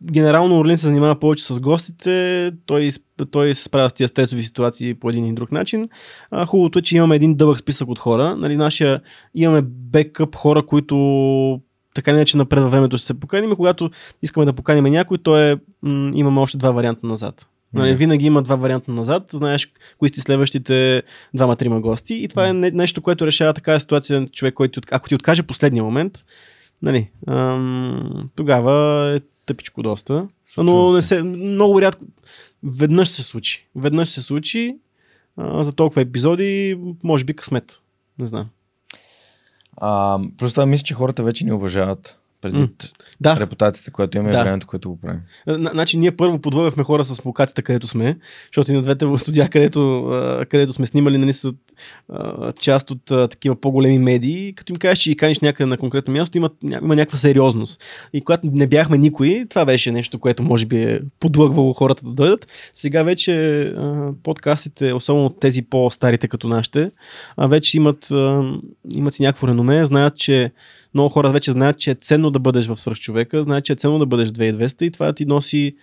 генерално 0.04 0.60
Орлин 0.60 0.78
се 0.78 0.86
занимава 0.86 1.20
повече 1.20 1.46
с 1.46 1.60
гостите, 1.60 2.52
той, 2.66 2.92
той 3.32 3.56
се 3.56 3.64
справя 3.64 3.90
с 3.90 3.94
тия 3.94 4.08
стресови 4.08 4.44
ситуации 4.44 4.94
по 4.94 5.10
един 5.10 5.26
или 5.26 5.34
друг 5.34 5.52
начин. 5.52 5.90
А, 6.32 6.46
хубавото 6.46 6.80
е, 6.80 6.82
че 6.82 6.98
имаме 6.98 7.16
един 7.16 7.36
дълъг 7.36 7.60
списък 7.60 7.88
от 7.88 8.00
хора. 8.00 8.36
Нали, 8.36 8.56
нашия, 8.56 9.02
имаме 9.36 9.62
бекъп 9.62 10.36
хора, 10.36 10.66
които 10.66 11.62
така 11.96 12.12
или 12.12 12.18
иначе 12.18 12.38
напред 12.38 12.64
във 12.64 12.72
времето 12.72 12.98
ще 12.98 13.06
се 13.06 13.20
поканим. 13.20 13.52
И 13.52 13.56
когато 13.56 13.90
искаме 14.22 14.46
да 14.46 14.54
поканим 14.54 14.84
някой, 14.84 15.18
то 15.18 15.38
е, 15.38 15.60
м- 15.82 16.12
имаме 16.14 16.40
още 16.40 16.58
два 16.58 16.72
варианта 16.72 17.08
назад. 17.08 17.48
Нали, 17.74 17.90
Да. 17.90 17.95
Винаги 17.95 18.26
има 18.26 18.44
два 18.44 18.56
варианта 18.56 18.92
назад, 18.92 19.24
знаеш 19.32 19.72
кои 19.98 20.10
сте 20.10 20.22
следващите 20.22 21.03
двама-трима 21.34 21.82
гости 21.82 22.14
и 22.14 22.27
това 22.27 22.48
е 22.48 22.53
не, 22.53 22.72
нещо, 22.72 23.02
което 23.02 23.27
решава 23.27 23.53
такава 23.53 23.80
ситуация 23.80 24.27
човек, 24.27 24.53
който 24.53 24.82
ако 24.92 25.10
ти 25.10 25.16
откаже 25.16 25.44
последния 25.44 25.84
момент, 25.84 26.26
нали, 26.82 27.10
ам, 27.27 28.26
тогава 28.35 29.14
е 29.16 29.19
тъпичко 29.45 29.84
доста. 29.84 30.27
Но 30.58 30.92
не 30.94 31.02
се. 31.02 31.24
много 31.24 31.82
рядко, 31.82 32.06
веднъж 32.64 33.10
се 33.10 33.24
случи. 33.24 33.68
Веднъж 33.76 34.10
се 34.10 34.22
случи 34.22 34.76
а, 35.38 35.64
за 35.64 35.72
толкова 35.72 36.02
епизоди, 36.02 36.80
може 37.03 37.24
би 37.24 37.34
късмет. 37.34 37.82
Не 38.19 38.26
знам. 38.26 38.50
А, 39.77 40.19
просто 40.38 40.68
мисля, 40.68 40.84
че 40.84 40.94
хората 40.94 41.24
вече 41.24 41.45
ни 41.45 41.53
уважават 41.53 42.19
предвид 42.42 42.92
Да, 43.22 43.40
репутацията, 43.40 43.92
която 43.92 44.18
имаме 44.18 44.32
Да. 44.32 44.40
и 44.40 44.44
времето, 44.44 44.68
което 44.68 44.90
го 44.90 45.00
правим. 45.00 45.20
Значи 45.48 45.98
ние 45.98 46.12
първо 46.12 46.40
подлъгахме 46.40 46.84
хора 46.84 47.06
с 47.06 47.26
локацията, 47.26 47.62
където 47.62 47.88
сме, 47.88 48.18
защото 48.50 48.72
и 48.72 48.76
на 48.76 48.82
двете 48.82 49.06
студия, 49.18 49.50
където, 49.50 50.10
където 50.50 50.74
сме 50.74 50.86
снимали, 50.86 51.18
нали, 51.18 51.34
са 51.34 51.54
част 52.60 52.92
от 52.92 53.06
такива 53.06 53.62
по-големи 53.62 54.00
медии. 54.00 54.54
Като 54.56 54.74
им 54.74 54.78
кажеш, 54.78 55.00
че 55.00 55.10
ги 55.10 55.18
каниш 55.18 55.40
някъде 55.40 55.66
на 55.68 55.78
конкретно 55.78 56.14
място, 56.14 56.38
има, 56.38 56.50
има 56.64 56.96
някаква 56.96 57.18
сериозност. 57.18 57.84
И 58.14 58.22
когато 58.22 58.48
не 58.54 58.68
бяхме 58.68 58.98
никой, 58.98 59.46
това 59.50 59.66
беше 59.66 59.92
нещо, 59.92 60.20
което 60.20 60.44
може 60.44 60.66
би 60.66 60.84
е 60.84 61.02
подлъгвало 61.20 61.74
хората 61.74 62.06
да 62.06 62.12
дойдат. 62.12 62.48
Сега 62.74 63.04
вече 63.04 63.74
подкастите, 64.24 64.94
особено 64.94 65.30
тези 65.30 65.62
по-старите 65.62 66.28
като 66.28 66.48
нашите, 66.48 66.92
вече 67.38 67.78
имат, 67.78 68.08
имат 68.96 69.14
си 69.14 69.24
някакво 69.24 69.48
реноме, 69.48 69.86
знаят, 69.86 70.18
че 70.18 70.52
много 70.96 71.10
хора 71.10 71.32
вече 71.32 71.52
знаят, 71.52 71.80
че 71.80 71.92
е 71.92 71.96
ценно 71.96 72.32
да 72.32 72.40
бъдеш 72.40 72.68
в 72.68 72.78
свръхчовека, 72.78 73.44
знаят, 73.44 73.66
че 73.66 73.74
е 73.74 73.76
ценно 73.76 74.00
да 74.00 74.06
бъдеш 74.06 74.30
2200 74.30 74.84
и 74.84 74.92
това 74.92 75.14
ти 75.14 75.26
носи 75.26 75.76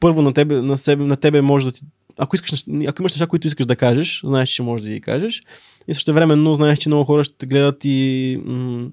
първо 0.00 0.22
на 0.22 0.32
тебе, 0.32 0.62
на, 0.62 0.78
себе, 0.78 1.04
на 1.04 1.16
тебе 1.16 1.40
може 1.40 1.66
да 1.66 1.72
ти 1.72 1.82
ако, 2.18 2.36
искаш, 2.36 2.64
ако 2.88 3.02
имаш 3.02 3.12
неща, 3.12 3.26
които 3.26 3.46
искаш 3.46 3.66
да 3.66 3.76
кажеш, 3.76 4.20
знаеш, 4.24 4.48
че 4.48 4.62
можеш 4.62 4.84
да 4.84 4.92
ги 4.92 5.00
кажеш. 5.00 5.42
И 5.88 5.94
също 5.94 6.14
времено 6.14 6.54
знаеш, 6.54 6.78
че 6.78 6.88
много 6.88 7.04
хора 7.04 7.24
ще 7.24 7.46
гледат 7.46 7.84
и 7.84 8.40
м- 8.44 8.88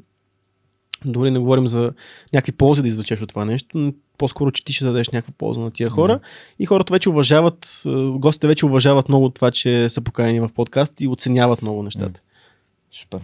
дори 1.06 1.32
не 1.32 1.40
говорим 1.40 1.68
за 1.68 1.92
някакви 2.34 2.52
ползи 2.52 2.82
да 2.82 2.88
извлечеш 2.88 3.22
от 3.22 3.30
това 3.30 3.46
нещо, 3.46 3.94
по-скоро, 4.18 4.52
че 4.52 4.66
ти 4.66 4.74
ще 4.74 4.86
дадеш 4.86 5.10
някаква 5.10 5.34
полза 5.38 5.62
на 5.62 5.72
тия 5.72 5.90
хора. 5.90 6.14
Мгм. 6.14 6.24
И 6.60 6.66
хората 6.66 6.94
вече 6.94 7.10
уважават, 7.10 7.82
е, 7.86 7.90
гостите 8.10 8.48
вече 8.48 8.66
уважават 8.66 9.10
много 9.10 9.30
това, 9.30 9.52
че 9.52 9.90
са 9.90 10.02
поканени 10.02 10.40
в 10.40 10.50
подкаст 10.56 11.02
и 11.02 11.08
оценяват 11.08 11.62
много 11.62 11.84
нещата. 11.84 12.22
Супер. 12.92 13.20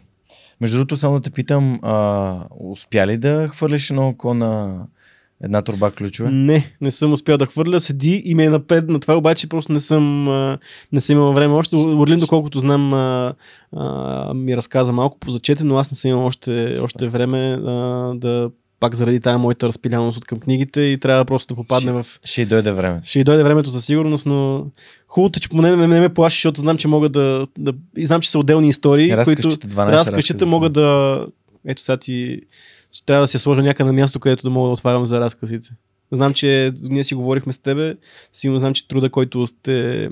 Между 0.61 0.77
другото, 0.77 0.98
само 0.98 1.16
да 1.16 1.22
те 1.22 1.32
питам, 1.32 1.80
а, 1.82 2.40
успя 2.59 3.08
ли 3.08 3.17
да 3.17 3.48
хвърлиш 3.48 3.90
едно 3.90 4.08
око 4.08 4.34
на 4.34 4.82
една 5.43 5.61
турба 5.61 5.92
ключове? 5.92 6.32
Не, 6.32 6.75
не 6.82 6.92
съм 6.92 7.14
успял 7.14 7.38
да 7.38 7.45
хвърля. 7.45 7.80
Седи 7.80 8.22
и 8.25 8.35
ме 8.35 8.43
е 8.43 8.50
напред 8.50 8.90
на 8.90 9.00
това, 9.00 9.17
обаче 9.17 9.50
просто 9.50 9.72
не 9.72 9.80
съм, 9.80 10.24
не 10.92 11.01
съм 11.01 11.16
имал 11.16 11.34
време 11.34 11.53
още. 11.53 11.75
Орлин, 11.75 12.19
доколкото 12.19 12.59
знам, 12.59 12.93
а, 12.93 13.34
а, 13.75 14.34
ми 14.34 14.58
разказа 14.58 14.93
малко 14.93 15.19
по 15.19 15.32
зачете, 15.32 15.64
но 15.64 15.75
аз 15.75 15.92
не 15.92 15.98
съм 15.98 16.11
имал 16.11 16.25
още, 16.25 16.77
още 16.82 17.08
време 17.08 17.59
а, 17.66 18.14
да 18.16 18.50
пак 18.85 18.95
заради 18.95 19.19
тая 19.19 19.38
моята 19.38 19.67
разпиляност 19.67 20.17
от 20.17 20.25
към 20.25 20.39
книгите 20.39 20.81
и 20.81 20.99
трябва 20.99 21.25
просто 21.25 21.53
да 21.53 21.61
попадне 21.61 21.91
в... 21.91 22.05
Ще 22.23 22.41
й 22.41 22.45
дойде 22.45 22.72
време. 22.72 23.01
Ще 23.03 23.19
й 23.19 23.23
дойде 23.23 23.43
времето 23.43 23.72
със 23.72 23.85
сигурност, 23.85 24.25
но 24.25 24.65
хубавото, 25.07 25.38
е, 25.38 25.41
че 25.41 25.49
поне 25.49 25.75
не, 25.75 25.88
не 25.88 25.99
ме 25.99 26.14
плаши, 26.14 26.35
защото 26.35 26.61
знам, 26.61 26.77
че 26.77 26.88
мога 26.88 27.09
да, 27.09 27.47
да... 27.57 27.73
И 27.97 28.05
знам, 28.05 28.22
че 28.22 28.31
са 28.31 28.39
отделни 28.39 28.69
истории, 28.69 29.09
които 29.09 29.17
Разкъщите, 29.17 29.67
12 29.67 29.91
разкъщите 29.91 30.33
разказа 30.33 30.51
мога 30.51 30.67
са. 30.67 30.72
да... 30.72 31.27
Ето 31.65 31.81
сега 31.81 31.97
ти... 31.97 32.41
ще 32.91 33.05
Трябва 33.05 33.23
да 33.23 33.27
се 33.27 33.39
сложа 33.39 33.61
някъде 33.61 33.88
на 33.88 33.93
място, 33.93 34.19
където 34.19 34.43
да 34.43 34.49
мога 34.49 34.67
да 34.67 34.73
отварям 34.73 35.05
за 35.05 35.19
разказите. 35.19 35.69
Знам, 36.11 36.33
че 36.33 36.73
ние 36.81 37.03
си 37.03 37.15
говорихме 37.15 37.53
с 37.53 37.59
тебе, 37.59 37.95
сигурно 38.33 38.59
знам, 38.59 38.73
че 38.73 38.88
труда, 38.88 39.09
който 39.09 39.47
сте, 39.47 40.09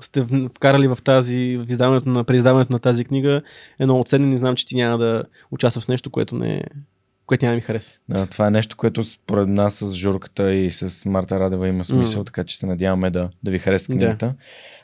сте 0.00 0.26
вкарали 0.56 0.88
в 0.88 0.98
тази, 1.04 1.56
в 1.56 1.66
издаването 1.68 2.08
на, 2.08 2.24
преиздаването 2.24 2.72
на 2.72 2.78
тази 2.78 3.04
книга 3.04 3.42
е 3.78 3.84
много 3.84 4.04
ценен 4.04 4.32
и 4.32 4.38
знам, 4.38 4.56
че 4.56 4.66
ти 4.66 4.76
няма 4.76 4.98
да 4.98 5.24
участваш 5.50 5.84
в 5.84 5.88
нещо, 5.88 6.10
което 6.10 6.36
не 6.36 6.64
което 7.30 7.44
няма 7.44 7.52
да 7.52 7.56
ми 7.56 7.60
хареса. 7.60 7.92
Да, 8.08 8.26
това 8.26 8.46
е 8.46 8.50
нещо, 8.50 8.76
което 8.76 9.04
според 9.04 9.48
нас 9.48 9.74
с 9.74 9.94
Журката 9.94 10.54
и 10.54 10.70
с 10.70 11.04
Марта 11.08 11.40
Радева 11.40 11.68
има 11.68 11.84
смисъл, 11.84 12.18
М. 12.20 12.24
така 12.24 12.44
че 12.44 12.56
се 12.58 12.66
надяваме 12.66 13.10
да, 13.10 13.30
да 13.42 13.50
ви 13.50 13.58
хареса 13.58 13.86
Да. 13.88 13.98
книгата. 13.98 14.34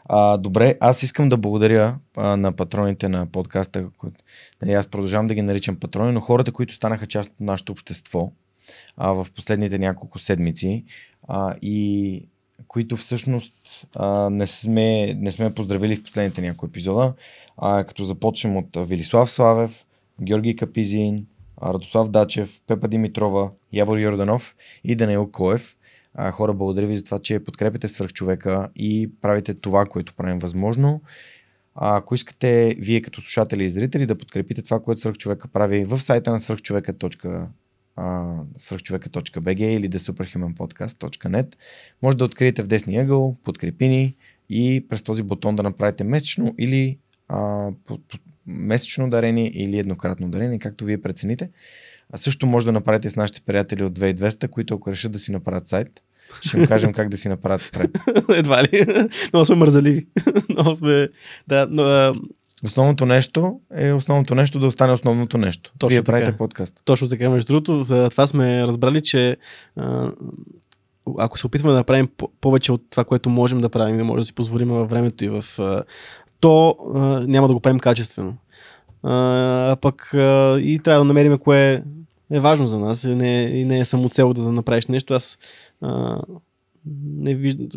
А, 0.04 0.36
добре, 0.36 0.74
аз 0.80 1.02
искам 1.02 1.28
да 1.28 1.36
благодаря 1.36 1.98
а, 2.16 2.36
на 2.36 2.52
патроните 2.52 3.08
на 3.08 3.26
подкаста. 3.26 3.88
които- 3.98 4.20
Нали, 4.62 4.72
аз 4.72 4.86
продължавам 4.86 5.26
да 5.26 5.34
ги 5.34 5.42
наричам 5.42 5.76
патрони, 5.76 6.12
но 6.12 6.20
хората, 6.20 6.52
които 6.52 6.74
станаха 6.74 7.06
част 7.06 7.30
от 7.30 7.40
нашето 7.40 7.72
общество 7.72 8.32
а, 8.96 9.12
в 9.12 9.26
последните 9.34 9.78
няколко 9.78 10.18
седмици 10.18 10.84
а, 11.28 11.54
и 11.62 12.22
които 12.68 12.96
всъщност 12.96 13.54
а, 13.96 14.30
не, 14.30 14.46
сме, 14.46 15.14
не 15.14 15.30
сме 15.30 15.54
поздравили 15.54 15.96
в 15.96 16.02
последните 16.02 16.40
няколко 16.40 16.66
епизода, 16.66 17.12
а, 17.58 17.84
като 17.84 18.04
започнем 18.04 18.56
от 18.56 18.76
Велислав 18.76 19.30
Славев, 19.30 19.86
Георги 20.22 20.56
Капизин, 20.56 21.26
Радослав 21.62 22.10
Дачев, 22.10 22.62
Пепа 22.66 22.88
Димитрова, 22.88 23.50
Явор 23.72 23.98
Йорданов 23.98 24.56
и 24.84 24.96
Даниел 24.96 25.30
Коев. 25.32 25.76
Хора, 26.32 26.54
благодаря 26.54 26.86
ви 26.86 26.96
за 26.96 27.04
това, 27.04 27.18
че 27.18 27.44
подкрепяте 27.44 27.88
свръхчовека 27.88 28.68
и 28.76 29.10
правите 29.20 29.54
това, 29.54 29.86
което 29.86 30.14
правим 30.14 30.38
възможно. 30.38 31.02
А, 31.74 31.96
ако 31.96 32.14
искате 32.14 32.76
вие 32.78 33.02
като 33.02 33.20
слушатели 33.20 33.64
и 33.64 33.70
зрители 33.70 34.06
да 34.06 34.18
подкрепите 34.18 34.62
това, 34.62 34.80
което 34.80 35.00
свръхчовека 35.00 35.48
прави 35.48 35.84
в 35.84 35.98
сайта 35.98 36.30
на 36.30 36.38
свръхчовека.com 36.38 37.46
свръхчовека.bg 38.56 39.64
или 39.64 39.90
thesuperhumanpodcast.net 39.90 41.54
може 42.02 42.16
да 42.16 42.24
откриете 42.24 42.62
в 42.62 42.66
десния 42.66 43.02
ъгъл, 43.02 43.36
подкрепи 43.44 43.88
ни 43.88 44.16
и 44.50 44.86
през 44.88 45.02
този 45.02 45.22
бутон 45.22 45.56
да 45.56 45.62
направите 45.62 46.04
месечно 46.04 46.54
или 46.58 46.98
а, 47.28 47.70
месечно 48.46 49.10
дарение 49.10 49.50
или 49.54 49.78
еднократно 49.78 50.28
дарение, 50.28 50.58
както 50.58 50.84
вие 50.84 51.02
прецените. 51.02 51.50
А 52.12 52.16
също 52.16 52.46
може 52.46 52.66
да 52.66 52.72
направите 52.72 53.10
с 53.10 53.16
нашите 53.16 53.40
приятели 53.40 53.84
от 53.84 53.98
2200, 53.98 54.48
които 54.48 54.74
ако 54.74 54.90
решат 54.90 55.12
да 55.12 55.18
си 55.18 55.32
направят 55.32 55.66
сайт, 55.66 56.02
ще 56.40 56.58
им 56.58 56.66
кажем 56.66 56.92
как 56.92 57.08
да 57.08 57.16
си 57.16 57.28
направят 57.28 57.62
страйп. 57.62 57.98
Едва 58.34 58.62
ли. 58.62 58.86
Много 59.32 59.46
сме 59.46 59.56
мързаливи. 59.56 60.06
Много 60.48 60.76
сме... 60.76 61.08
Да, 61.48 61.66
но, 61.70 61.82
а, 61.82 62.14
Основното 62.64 63.06
нещо 63.06 63.60
е 63.74 63.92
основното 63.92 64.34
нещо 64.34 64.58
да 64.58 64.66
остане 64.66 64.92
основното 64.92 65.38
нещо. 65.38 65.72
Точно 65.78 65.88
Вие 65.88 66.02
така. 66.02 66.12
правите 66.12 66.36
подкаст. 66.36 66.80
Точно 66.84 67.08
така, 67.08 67.30
между 67.30 67.46
другото, 67.46 67.82
за 67.82 68.10
това 68.10 68.26
сме 68.26 68.66
разбрали, 68.66 69.02
че 69.02 69.36
а, 69.76 70.12
ако 71.18 71.38
се 71.38 71.46
опитваме 71.46 71.72
да 71.72 71.78
направим 71.78 72.08
по- 72.16 72.30
повече 72.40 72.72
от 72.72 72.82
това, 72.90 73.04
което 73.04 73.30
можем 73.30 73.60
да 73.60 73.68
правим, 73.68 73.96
да 73.96 74.04
може 74.04 74.20
да 74.20 74.26
си 74.26 74.34
позволим 74.34 74.68
във 74.68 74.90
времето 74.90 75.24
и 75.24 75.28
в... 75.28 75.44
А, 75.58 75.82
то 76.40 76.76
а, 76.94 76.98
няма 77.20 77.48
да 77.48 77.54
го 77.54 77.60
правим 77.60 77.78
качествено. 77.78 78.36
А, 79.02 79.76
пък 79.80 80.14
а, 80.14 80.58
и 80.60 80.78
трябва 80.78 81.00
да 81.00 81.04
намерим 81.04 81.38
кое 81.38 81.82
е 82.30 82.40
важно 82.40 82.66
за 82.66 82.78
нас 82.78 83.04
и 83.04 83.14
не, 83.14 83.42
и 83.42 83.64
не 83.64 83.78
е 83.78 83.84
само 83.84 84.08
цел 84.08 84.32
да 84.32 84.52
направиш 84.52 84.86
нещо. 84.86 85.14
Аз 85.14 85.38
а, 85.80 86.20
не 87.16 87.34
виждам. 87.34 87.68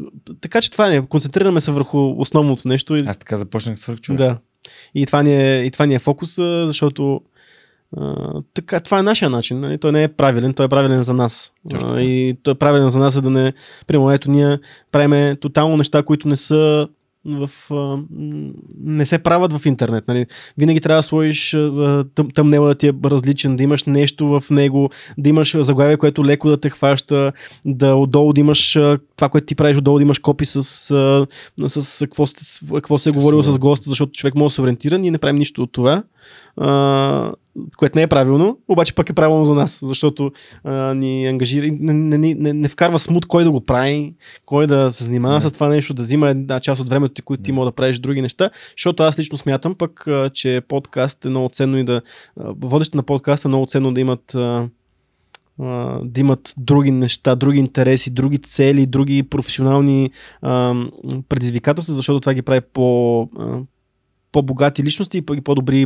Така 0.41 0.61
че 0.61 0.71
това 0.71 0.93
е. 0.93 1.05
Концентрираме 1.05 1.61
се 1.61 1.71
върху 1.71 2.21
основното 2.21 2.67
нещо. 2.67 2.95
И... 2.95 3.03
Аз 3.07 3.17
така 3.17 3.37
започнах 3.37 3.79
с 3.79 3.95
човек. 3.95 4.17
Да. 4.17 4.37
И 4.95 5.05
това 5.05 5.23
ни 5.23 5.33
е, 5.33 5.63
и 5.63 5.71
това 5.71 5.85
ни 5.85 5.95
е 5.95 5.99
фокуса, 5.99 6.67
защото 6.67 7.21
А, 7.97 8.33
така, 8.53 8.79
това 8.79 8.99
е 8.99 9.03
нашия 9.03 9.29
начин. 9.29 9.59
Нали? 9.59 9.77
Той 9.77 9.91
не 9.91 10.03
е 10.03 10.07
правилен, 10.07 10.53
той 10.53 10.65
е 10.65 10.69
правилен 10.69 11.03
за 11.03 11.13
нас. 11.13 11.53
А, 11.73 12.01
и 12.01 12.37
той 12.43 12.51
е 12.51 12.55
правилен 12.55 12.89
за 12.89 12.99
нас, 12.99 13.13
за 13.13 13.21
да 13.21 13.29
не. 13.29 13.53
Примерно, 13.87 14.11
ето 14.11 14.31
ние 14.31 14.59
правиме 14.91 15.35
тотално 15.35 15.77
неща, 15.77 16.03
които 16.03 16.27
не 16.27 16.35
са 16.35 16.87
в, 17.25 17.49
а, 17.71 17.99
не 18.79 19.05
се 19.05 19.23
правят 19.23 19.53
в 19.53 19.65
интернет. 19.65 20.07
Нали? 20.07 20.25
Винаги 20.57 20.81
трябва 20.81 20.99
да 20.99 21.03
сложиш 21.03 21.51
тъм, 22.15 22.29
тъмнела 22.35 22.67
да 22.67 22.75
ти 22.75 22.87
е 22.87 22.93
различен, 23.05 23.55
да 23.55 23.63
имаш 23.63 23.83
нещо 23.83 24.27
в 24.27 24.43
него, 24.49 24.89
да 25.17 25.29
имаш 25.29 25.55
заглавие, 25.59 25.97
което 25.97 26.25
леко 26.25 26.49
да 26.49 26.59
те 26.59 26.69
хваща, 26.69 27.31
да 27.65 27.95
отдолу 27.95 28.33
да 28.33 28.41
имаш 28.41 28.71
това, 29.15 29.29
което 29.29 29.45
ти 29.45 29.55
правиш, 29.55 29.77
отдолу 29.77 29.97
да 29.97 30.03
имаш 30.03 30.19
копи 30.19 30.45
с, 30.45 30.63
с, 30.63 31.27
с 31.67 31.99
какво, 31.99 32.25
какво 32.75 32.97
се 32.97 33.09
е 33.09 33.13
говорило 33.13 33.41
с 33.41 33.57
госта, 33.57 33.89
защото 33.89 34.11
човек 34.11 34.35
може 34.35 34.51
да 34.51 34.55
се 34.55 34.61
ориентира. 34.61 34.97
Ние 34.97 35.11
не 35.11 35.17
правим 35.17 35.35
нищо 35.35 35.63
от 35.63 35.71
това 35.71 36.03
а, 36.57 37.31
което 37.77 37.97
не 37.97 38.01
е 38.01 38.07
правилно, 38.07 38.57
обаче 38.67 38.95
пък 38.95 39.09
е 39.09 39.13
правилно 39.13 39.45
за 39.45 39.53
нас, 39.53 39.79
защото 39.83 40.31
а, 40.63 40.93
ни 40.93 41.27
ангажира, 41.27 41.67
не, 41.79 41.93
не, 41.93 42.35
не, 42.35 42.53
не 42.53 42.67
вкарва 42.67 42.99
смут 42.99 43.25
кой 43.25 43.43
да 43.43 43.51
го 43.51 43.61
прави, 43.61 44.15
кой 44.45 44.67
да 44.67 44.91
се 44.91 45.03
занимава 45.03 45.41
с 45.41 45.51
това 45.51 45.67
нещо, 45.67 45.93
да 45.93 46.03
взима 46.03 46.29
една 46.29 46.59
част 46.59 46.81
от 46.81 46.89
времето 46.89 47.13
ти, 47.13 47.21
които 47.21 47.43
ти 47.43 47.51
мога 47.51 47.65
да 47.65 47.71
правиш 47.71 47.99
други 47.99 48.21
неща, 48.21 48.49
защото 48.77 49.03
аз 49.03 49.19
лично 49.19 49.37
смятам 49.37 49.75
пък, 49.75 50.07
а, 50.07 50.29
че 50.29 50.61
подкаст 50.67 51.25
е 51.25 51.29
много 51.29 51.49
ценно 51.49 51.77
и 51.77 51.83
да, 51.83 52.01
водещите 52.37 52.97
на 52.97 53.03
подкаст 53.03 53.45
е 53.45 53.47
много 53.47 53.65
ценно 53.65 53.93
да 53.93 54.01
имат 54.01 54.35
а, 54.35 54.69
да 56.03 56.19
имат 56.19 56.53
други 56.57 56.91
неща, 56.91 57.35
други 57.35 57.59
интереси, 57.59 58.09
други 58.09 58.37
цели, 58.37 58.85
други 58.85 59.23
професионални 59.23 60.11
а, 60.41 60.75
предизвикателства, 61.29 61.95
защото 61.95 62.19
това 62.19 62.33
ги 62.33 62.41
прави 62.41 62.61
по, 62.61 63.21
а, 63.21 63.59
по-богати 64.31 64.83
личности 64.83 65.17
и 65.17 65.41
по-добри 65.41 65.85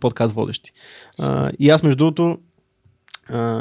подкаст 0.00 0.34
водещи. 0.34 0.72
И 1.58 1.70
аз, 1.70 1.82
между 1.82 1.96
другото, 1.96 2.38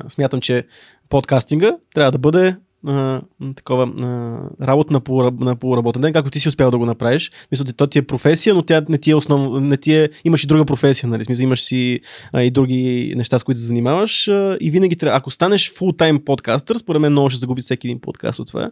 смятам, 0.10 0.42
че 0.42 0.66
подкастинга 1.10 1.78
трябва 1.94 2.12
да 2.12 2.18
бъде 2.18 2.56
а, 2.88 3.22
такова 3.56 3.88
работа 4.62 4.94
на, 4.94 5.00
полураб, 5.00 5.40
на 5.40 5.56
полуработен 5.56 6.02
ден, 6.02 6.14
както 6.14 6.32
ти 6.32 6.40
си 6.40 6.50
успял 6.50 6.72
да 6.72 6.78
го 6.78 6.86
направиш. 6.86 7.32
Мисля, 7.52 7.66
то 7.66 7.88
ти 7.88 8.00
е 8.00 8.02
професия, 8.02 8.56
но 8.56 8.64
тя 8.64 8.86
не 8.90 8.98
ти 8.98 9.12
е 9.12 9.16
основно, 9.16 9.60
не 9.60 9.78
ти 9.78 9.96
е, 9.96 10.10
имаш 10.24 10.44
и 10.44 10.48
друга 10.48 10.66
професия, 10.66 11.10
нали? 11.10 11.26
Смисъл, 11.26 11.44
имаш 11.44 11.62
си 11.62 12.00
и 12.38 12.52
други 12.52 13.14
неща, 13.18 13.40
с 13.40 13.44
които 13.44 13.60
се 13.60 13.68
занимаваш 13.68 14.28
и 14.62 14.70
винаги 14.72 14.96
трябва, 14.96 15.18
ако 15.18 15.32
станеш 15.32 15.74
full-time 15.74 16.24
подкастър, 16.24 16.78
според 16.78 17.02
мен 17.02 17.12
много 17.12 17.30
ще 17.30 17.40
загуби 17.40 17.62
всеки 17.62 17.88
един 17.88 18.02
подкаст 18.02 18.40
от 18.40 18.48
това. 18.48 18.72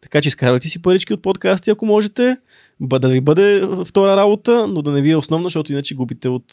Така 0.00 0.20
че 0.20 0.28
изкарвайте 0.28 0.68
си 0.68 0.82
парички 0.82 1.14
от 1.14 1.22
подкасти, 1.22 1.70
ако 1.70 1.86
можете 1.86 2.36
да 2.80 3.08
ви 3.08 3.20
бъде 3.20 3.68
втора 3.84 4.16
работа, 4.16 4.66
но 4.68 4.82
да 4.82 4.92
не 4.92 5.02
ви 5.02 5.10
е 5.10 5.16
основна, 5.16 5.46
защото 5.46 5.72
иначе 5.72 5.94
губите 5.94 6.28
от, 6.28 6.44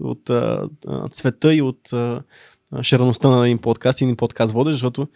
от 0.00 0.30
а, 0.30 0.68
цвета 1.10 1.54
и 1.54 1.62
от 1.62 1.92
а, 1.92 2.22
шареността 2.82 3.28
на 3.28 3.46
един 3.46 3.58
подкаст 3.58 4.00
и 4.00 4.04
един 4.04 4.16
подкаст 4.16 4.52
водещ, 4.52 4.74
защото 4.74 5.08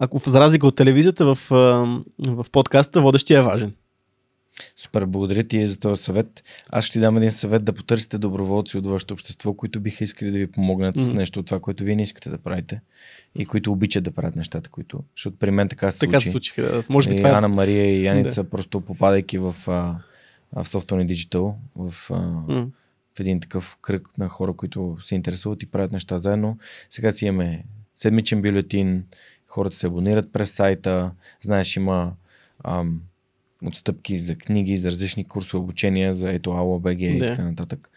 ако 0.00 0.20
за 0.26 0.40
разлика 0.40 0.66
от 0.66 0.76
телевизията 0.76 1.34
в, 1.34 1.38
в 2.28 2.46
подкаста 2.52 3.00
водещия 3.00 3.38
е 3.38 3.42
важен. 3.42 3.74
Супер, 4.76 5.06
благодаря 5.06 5.44
ти 5.44 5.66
за 5.66 5.78
този 5.78 6.02
съвет. 6.02 6.42
Аз 6.70 6.84
ще 6.84 6.92
ти 6.92 6.98
дам 6.98 7.16
един 7.16 7.30
съвет 7.30 7.64
да 7.64 7.72
потърсите 7.72 8.18
доброволци 8.18 8.78
от 8.78 8.86
вашето 8.86 9.14
общество, 9.14 9.54
които 9.54 9.80
биха 9.80 10.04
искали 10.04 10.30
да 10.30 10.38
ви 10.38 10.46
помогнат 10.46 10.96
mm. 10.96 11.00
с 11.00 11.12
нещо 11.12 11.40
от 11.40 11.46
това, 11.46 11.60
което 11.60 11.84
вие 11.84 11.96
не 11.96 12.02
искате 12.02 12.30
да 12.30 12.38
правите 12.38 12.80
и 13.34 13.46
които 13.46 13.72
обичат 13.72 14.04
да 14.04 14.10
правят 14.10 14.36
нещата, 14.36 14.70
които. 14.70 15.00
Защото 15.16 15.36
при 15.36 15.50
мен 15.50 15.68
така 15.68 15.90
се 15.90 15.98
така 15.98 16.12
случи. 16.12 16.24
се 16.24 16.30
случиха. 16.30 16.62
Да. 16.62 16.82
Може 16.90 17.08
би 17.08 17.14
и 17.14 17.16
това 17.16 17.28
е... 17.28 17.32
Ана 17.32 17.48
Мария 17.48 17.84
и 17.84 18.04
Яница, 18.04 18.42
да. 18.42 18.50
просто 18.50 18.80
попадайки 18.80 19.38
в, 19.38 19.52
в 19.52 20.64
Software 20.64 21.12
Digital, 21.12 21.54
в, 21.76 22.08
mm. 22.08 22.68
в 23.16 23.20
един 23.20 23.40
такъв 23.40 23.76
кръг 23.82 24.18
на 24.18 24.28
хора, 24.28 24.52
които 24.52 24.96
се 25.00 25.14
интересуват 25.14 25.62
и 25.62 25.66
правят 25.66 25.92
неща 25.92 26.18
заедно. 26.18 26.58
Сега 26.90 27.10
си 27.10 27.26
имаме 27.26 27.64
седмичен 27.94 28.42
бюлетин, 28.42 29.04
хората 29.46 29.76
се 29.76 29.86
абонират 29.86 30.32
през 30.32 30.52
сайта, 30.52 31.10
знаеш, 31.40 31.76
има 31.76 32.12
ам, 32.64 33.00
отстъпки 33.66 34.18
за 34.18 34.36
книги, 34.36 34.76
за 34.76 34.88
различни 34.88 35.24
курсове 35.24 35.62
обучения, 35.62 36.12
за 36.12 36.32
ето 36.32 36.50
АЛАБГ 36.50 37.00
и 37.00 37.18
да. 37.18 37.26
така 37.26 37.44
нататък. 37.44 37.90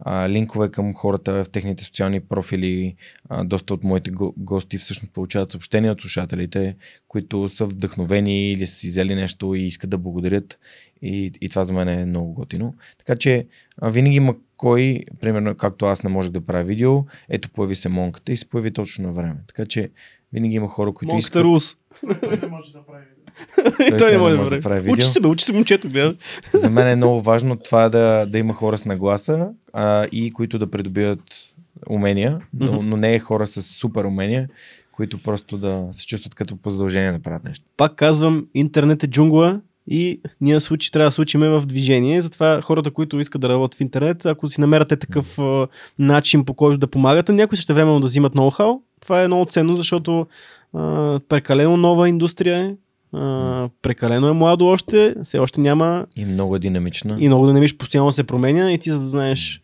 А, 0.00 0.28
линкове 0.28 0.70
към 0.70 0.94
хората 0.94 1.44
в 1.44 1.48
техните 1.48 1.84
социални 1.84 2.20
профили. 2.20 2.94
А, 3.28 3.44
доста 3.44 3.74
от 3.74 3.84
моите 3.84 4.10
го- 4.10 4.34
гости 4.36 4.78
всъщност 4.78 5.12
получават 5.12 5.50
съобщения 5.50 5.92
от 5.92 6.00
слушателите, 6.00 6.76
които 7.08 7.48
са 7.48 7.64
вдъхновени 7.64 8.50
или 8.50 8.66
са 8.66 8.74
си 8.74 8.88
взели 8.88 9.14
нещо 9.14 9.54
и 9.54 9.62
искат 9.62 9.90
да 9.90 9.98
благодарят. 9.98 10.58
И, 11.02 11.32
и 11.40 11.48
това 11.48 11.64
за 11.64 11.72
мен 11.72 11.88
е 11.88 12.06
много 12.06 12.32
готино. 12.32 12.74
Така 12.98 13.16
че 13.16 13.46
а, 13.78 13.90
винаги 13.90 14.16
има 14.16 14.34
кой, 14.58 15.04
примерно 15.20 15.54
както 15.54 15.86
аз 15.86 16.02
не 16.02 16.10
можех 16.10 16.32
да 16.32 16.40
правя 16.40 16.64
видео, 16.64 17.04
ето 17.28 17.50
появи 17.50 17.74
се 17.74 17.88
монката 17.88 18.32
и 18.32 18.36
се 18.36 18.48
появи 18.48 18.70
точно 18.70 19.06
на 19.06 19.12
време. 19.12 19.36
Така 19.46 19.66
че 19.66 19.90
винаги 20.32 20.56
има 20.56 20.68
хора, 20.68 20.92
които 20.92 21.14
Монката 21.14 21.18
искат... 21.18 21.42
Рус. 21.42 21.76
Той 22.20 22.36
не 22.42 22.48
може 22.48 22.72
да 22.72 22.86
прави 22.86 23.04
той, 23.78 23.96
той 23.98 24.12
не 24.12 24.18
може 24.18 24.36
да 24.36 24.60
прави 24.60 24.80
видео. 24.80 24.92
Учи 24.92 25.02
се, 25.02 25.20
бе, 25.20 25.28
учи 25.28 25.44
се 25.44 25.52
момчето, 25.52 25.88
гледа. 25.88 26.14
За 26.54 26.70
мен 26.70 26.88
е 26.88 26.96
много 26.96 27.20
важно 27.20 27.56
това 27.56 27.88
да, 27.88 28.26
да 28.26 28.38
има 28.38 28.54
хора 28.54 28.78
с 28.78 28.84
нагласа 28.84 29.48
а, 29.72 30.06
и 30.12 30.30
които 30.30 30.58
да 30.58 30.70
придобият 30.70 31.54
умения, 31.90 32.40
но, 32.54 32.82
но 32.82 32.96
не 32.96 33.14
е 33.14 33.18
хора 33.18 33.46
с 33.46 33.62
супер 33.62 34.04
умения, 34.04 34.48
които 34.92 35.22
просто 35.22 35.58
да 35.58 35.88
се 35.92 36.06
чувстват 36.06 36.34
като 36.34 36.56
по 36.56 36.70
задължение 36.70 37.12
да 37.12 37.18
правят 37.18 37.44
нещо. 37.44 37.64
Пак 37.76 37.94
казвам, 37.94 38.46
интернет 38.54 39.04
е 39.04 39.06
джунгла 39.06 39.60
и 39.90 40.20
ние 40.40 40.60
случай 40.60 40.90
трябва 40.90 41.08
да 41.08 41.12
случиме 41.12 41.48
в 41.48 41.66
движение. 41.66 42.20
Затова 42.20 42.62
хората, 42.62 42.90
които 42.90 43.20
искат 43.20 43.40
да 43.40 43.48
работят 43.48 43.78
в 43.78 43.80
интернет, 43.80 44.26
ако 44.26 44.48
си 44.48 44.60
намерате 44.60 44.96
такъв 44.96 45.36
mm. 45.36 45.68
начин 45.98 46.44
по 46.44 46.54
който 46.54 46.78
да 46.78 46.86
помагате, 46.86 47.32
някои 47.32 47.58
ще 47.58 47.72
времено 47.72 48.00
да 48.00 48.06
взимат 48.06 48.34
ноу-хау, 48.34 48.80
това 49.00 49.22
е 49.22 49.26
много 49.26 49.46
ценно, 49.46 49.76
защото 49.76 50.26
а, 50.74 51.20
прекалено 51.28 51.76
нова 51.76 52.08
индустрия 52.08 52.58
е, 52.58 52.74
а, 53.12 53.68
прекалено 53.82 54.28
е 54.28 54.32
младо 54.32 54.66
още, 54.66 55.14
все 55.22 55.38
още 55.38 55.60
няма. 55.60 56.06
И 56.16 56.24
много 56.24 56.56
е 56.56 56.58
динамична. 56.58 57.16
И 57.20 57.28
много 57.28 57.46
динамично, 57.46 57.78
постоянно 57.78 58.12
се 58.12 58.24
променя 58.24 58.72
и 58.72 58.78
ти 58.78 58.90
за 58.90 59.00
да 59.00 59.08
знаеш 59.08 59.62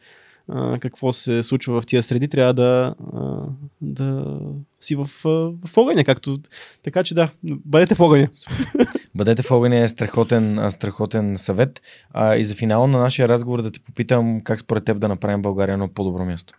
а, 0.48 0.78
какво 0.78 1.12
се 1.12 1.42
случва 1.42 1.80
в 1.80 1.86
тия 1.86 2.02
среди, 2.02 2.28
трябва 2.28 2.54
да, 2.54 2.94
а, 3.14 3.42
да 3.80 4.38
си 4.80 4.94
в, 4.94 5.10
в 5.64 5.76
огъня, 5.76 6.04
както. 6.04 6.38
Така 6.82 7.02
че 7.02 7.14
да, 7.14 7.30
бъдете 7.42 7.94
в 7.94 8.00
огъня. 8.00 8.28
Бъдете 9.14 9.42
в 9.42 9.50
огъня 9.50 9.78
е 9.78 9.88
страхотен, 9.88 10.70
страхотен 10.70 11.36
съвет. 11.36 11.82
А, 12.10 12.36
и 12.36 12.44
за 12.44 12.54
финала 12.54 12.86
на 12.86 12.98
нашия 12.98 13.28
разговор 13.28 13.62
да 13.62 13.70
ти 13.70 13.80
попитам 13.80 14.40
как 14.40 14.60
според 14.60 14.84
теб 14.84 14.98
да 14.98 15.08
направим 15.08 15.42
България 15.42 15.72
едно 15.72 15.88
по-добро 15.88 16.24
място. 16.24 16.54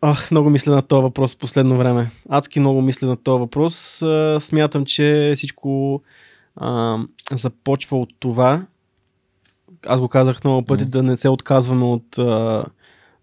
Ах, 0.00 0.30
много 0.30 0.50
мисля 0.50 0.74
на 0.74 0.82
този 0.82 1.02
въпрос 1.02 1.34
в 1.34 1.38
последно 1.38 1.78
време. 1.78 2.10
Адски 2.28 2.60
много 2.60 2.82
мисля 2.82 3.06
на 3.06 3.16
този 3.16 3.40
въпрос. 3.40 4.02
Смятам, 4.40 4.84
че 4.84 5.32
всичко 5.36 6.02
а, 6.56 6.98
започва 7.32 8.00
от 8.00 8.10
това. 8.20 8.66
Аз 9.86 10.00
го 10.00 10.08
казах 10.08 10.44
много 10.44 10.66
пъти, 10.66 10.84
mm. 10.84 10.88
да 10.88 11.02
не 11.02 11.16
се 11.16 11.28
отказваме 11.28 11.84
от 11.84 12.18
а, 12.18 12.64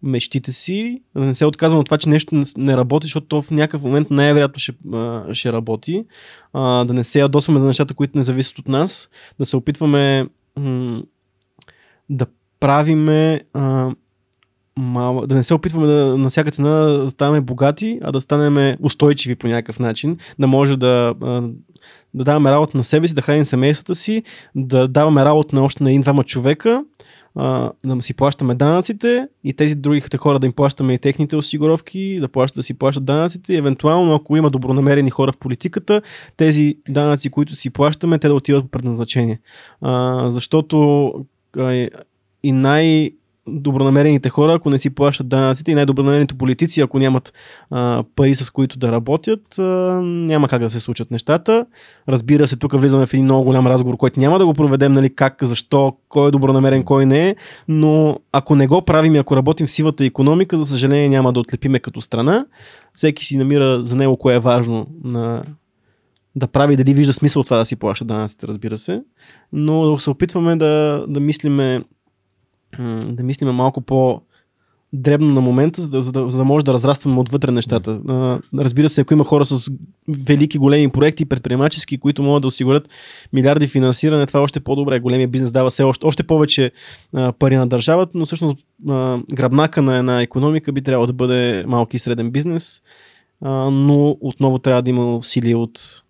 мечтите 0.03 0.51
си, 0.51 1.01
да 1.15 1.21
не 1.21 1.35
се 1.35 1.45
отказваме 1.45 1.79
от 1.79 1.85
това, 1.85 1.97
че 1.97 2.09
нещо 2.09 2.35
не, 2.35 2.45
не 2.57 2.77
работи, 2.77 3.05
защото 3.05 3.27
то 3.27 3.41
в 3.41 3.51
някакъв 3.51 3.81
момент 3.81 4.07
най-вероятно 4.11 4.59
ще, 4.59 4.73
а, 4.93 5.33
ще 5.33 5.53
работи. 5.53 6.05
А, 6.53 6.85
да 6.85 6.93
не 6.93 7.03
се 7.03 7.19
ядосваме 7.19 7.59
за 7.59 7.65
нещата, 7.65 7.93
които 7.93 8.17
не 8.17 8.23
зависят 8.23 8.59
от 8.59 8.67
нас. 8.67 9.09
Да 9.39 9.45
се 9.45 9.55
опитваме 9.55 10.27
м- 10.59 11.03
да 12.09 12.25
правиме 12.59 13.41
а, 13.53 13.91
мал... 14.77 15.21
да 15.27 15.35
не 15.35 15.43
се 15.43 15.53
опитваме 15.53 15.87
да 15.87 16.17
на 16.17 16.29
всяка 16.29 16.51
цена 16.51 16.69
да 16.69 17.09
ставаме 17.09 17.41
богати, 17.41 17.99
а 18.03 18.11
да 18.11 18.21
станем 18.21 18.77
устойчиви 18.81 19.35
по 19.35 19.47
някакъв 19.47 19.79
начин, 19.79 20.17
да 20.39 20.47
може 20.47 20.77
да, 20.77 21.13
да 22.13 22.23
даваме 22.23 22.51
работа 22.51 22.77
на 22.77 22.83
себе 22.83 23.07
си, 23.07 23.13
да 23.13 23.21
храним 23.21 23.45
семействата 23.45 23.95
си, 23.95 24.23
да 24.55 24.87
даваме 24.87 25.25
работа 25.25 25.55
на 25.55 25.63
още 25.63 25.83
на 25.83 25.89
един-двама 25.89 26.23
човека, 26.23 26.83
да 27.85 28.01
си 28.01 28.13
плащаме 28.13 28.55
данъците 28.55 29.27
и 29.43 29.53
тези 29.53 29.75
другите 29.75 30.17
хора 30.17 30.39
да 30.39 30.45
им 30.45 30.53
плащаме 30.53 30.93
и 30.93 30.97
техните 30.97 31.35
осигуровки, 31.35 32.17
да, 32.19 32.27
плащат, 32.27 32.55
да 32.55 32.63
си 32.63 32.73
плащат 32.73 33.05
данъците 33.05 33.53
и 33.53 33.57
евентуално 33.57 34.15
ако 34.15 34.37
има 34.37 34.49
добронамерени 34.49 35.09
хора 35.09 35.31
в 35.31 35.37
политиката, 35.37 36.01
тези 36.37 36.75
данъци, 36.89 37.29
които 37.29 37.55
си 37.55 37.69
плащаме, 37.69 38.19
те 38.19 38.27
да 38.27 38.33
отиват 38.33 38.63
по 38.63 38.69
предназначение. 38.69 39.39
А, 39.81 40.29
защото 40.29 41.11
и 42.43 42.51
най- 42.51 43.11
добронамерените 43.47 44.29
хора, 44.29 44.53
ако 44.53 44.69
не 44.69 44.77
си 44.77 44.89
плащат 44.89 45.27
данъците 45.27 45.71
и 45.71 45.75
най-добронамерените 45.75 46.35
политици, 46.35 46.81
ако 46.81 46.99
нямат 46.99 47.33
а, 47.71 48.03
пари 48.15 48.35
с 48.35 48.49
които 48.49 48.79
да 48.79 48.91
работят, 48.91 49.59
а, 49.59 49.63
няма 50.03 50.47
как 50.47 50.61
да 50.61 50.69
се 50.69 50.79
случат 50.79 51.11
нещата. 51.11 51.65
Разбира 52.09 52.47
се, 52.47 52.55
тук 52.55 52.79
влизаме 52.79 53.05
в 53.05 53.13
един 53.13 53.25
много 53.25 53.43
голям 53.43 53.67
разговор, 53.67 53.97
който 53.97 54.19
няма 54.19 54.39
да 54.39 54.45
го 54.45 54.53
проведем, 54.53 54.93
нали, 54.93 55.15
как, 55.15 55.43
защо, 55.43 55.97
кой 56.09 56.27
е 56.27 56.31
добронамерен, 56.31 56.83
кой 56.83 57.05
не 57.05 57.29
е, 57.29 57.35
но 57.67 58.19
ако 58.31 58.55
не 58.55 58.67
го 58.67 58.81
правим 58.81 59.15
и 59.15 59.17
ако 59.17 59.35
работим 59.35 59.67
в 59.67 59.71
сивата 59.71 60.05
економика, 60.05 60.57
за 60.57 60.65
съжаление 60.65 61.09
няма 61.09 61.33
да 61.33 61.39
отлепиме 61.39 61.79
като 61.79 62.01
страна. 62.01 62.45
Всеки 62.93 63.25
си 63.25 63.37
намира 63.37 63.85
за 63.85 63.95
него 63.95 64.17
кое 64.17 64.35
е 64.35 64.39
важно 64.39 64.87
на 65.03 65.43
да 66.35 66.47
прави, 66.47 66.75
дали 66.75 66.93
вижда 66.93 67.13
смисъл 67.13 67.43
това 67.43 67.57
да 67.57 67.65
си 67.65 67.75
плаща 67.75 68.05
данъците, 68.05 68.47
разбира 68.47 68.77
се, 68.77 69.03
но 69.53 69.99
се 69.99 70.09
опитваме 70.09 70.55
да, 70.55 71.05
да 71.07 71.19
мислиме 71.19 71.83
да 73.05 73.23
мислиме 73.23 73.51
малко 73.51 73.81
по 73.81 74.21
дребно 74.93 75.33
на 75.33 75.41
момента, 75.41 75.81
за 75.81 75.89
да, 75.89 76.01
за 76.01 76.11
да, 76.11 76.29
за 76.29 76.37
да 76.37 76.43
може 76.43 76.65
да 76.65 76.73
разрастваме 76.73 77.19
отвътре 77.19 77.51
нещата. 77.51 78.01
А, 78.07 78.39
разбира 78.57 78.89
се, 78.89 79.01
ако 79.01 79.13
има 79.13 79.23
хора 79.23 79.45
с 79.45 79.71
велики, 80.09 80.57
големи 80.57 80.89
проекти, 80.89 81.25
предприемачески, 81.25 81.97
които 81.97 82.23
могат 82.23 82.41
да 82.41 82.47
осигурят 82.47 82.89
милиарди 83.33 83.67
финансиране, 83.67 84.25
това 84.25 84.39
е 84.39 84.43
още 84.43 84.59
по-добре. 84.59 84.99
Големия 84.99 85.27
бизнес 85.27 85.51
дава 85.51 85.71
се 85.71 85.83
още, 85.83 86.05
още 86.05 86.23
повече 86.23 86.71
а, 87.13 87.31
пари 87.31 87.57
на 87.57 87.67
държавата, 87.67 88.11
но 88.13 88.25
всъщност 88.25 88.65
а, 88.89 89.19
гръбнака 89.33 89.81
на 89.81 89.97
една 89.97 90.21
економика 90.21 90.71
би 90.71 90.81
трябвало 90.81 91.07
да 91.07 91.13
бъде 91.13 91.63
малки 91.67 91.95
и 91.97 91.99
среден 91.99 92.31
бизнес, 92.31 92.81
а, 93.41 93.69
но 93.69 94.17
отново 94.21 94.59
трябва 94.59 94.81
да 94.81 94.89
има 94.89 95.15
усилия 95.15 95.57
от, 95.57 96.03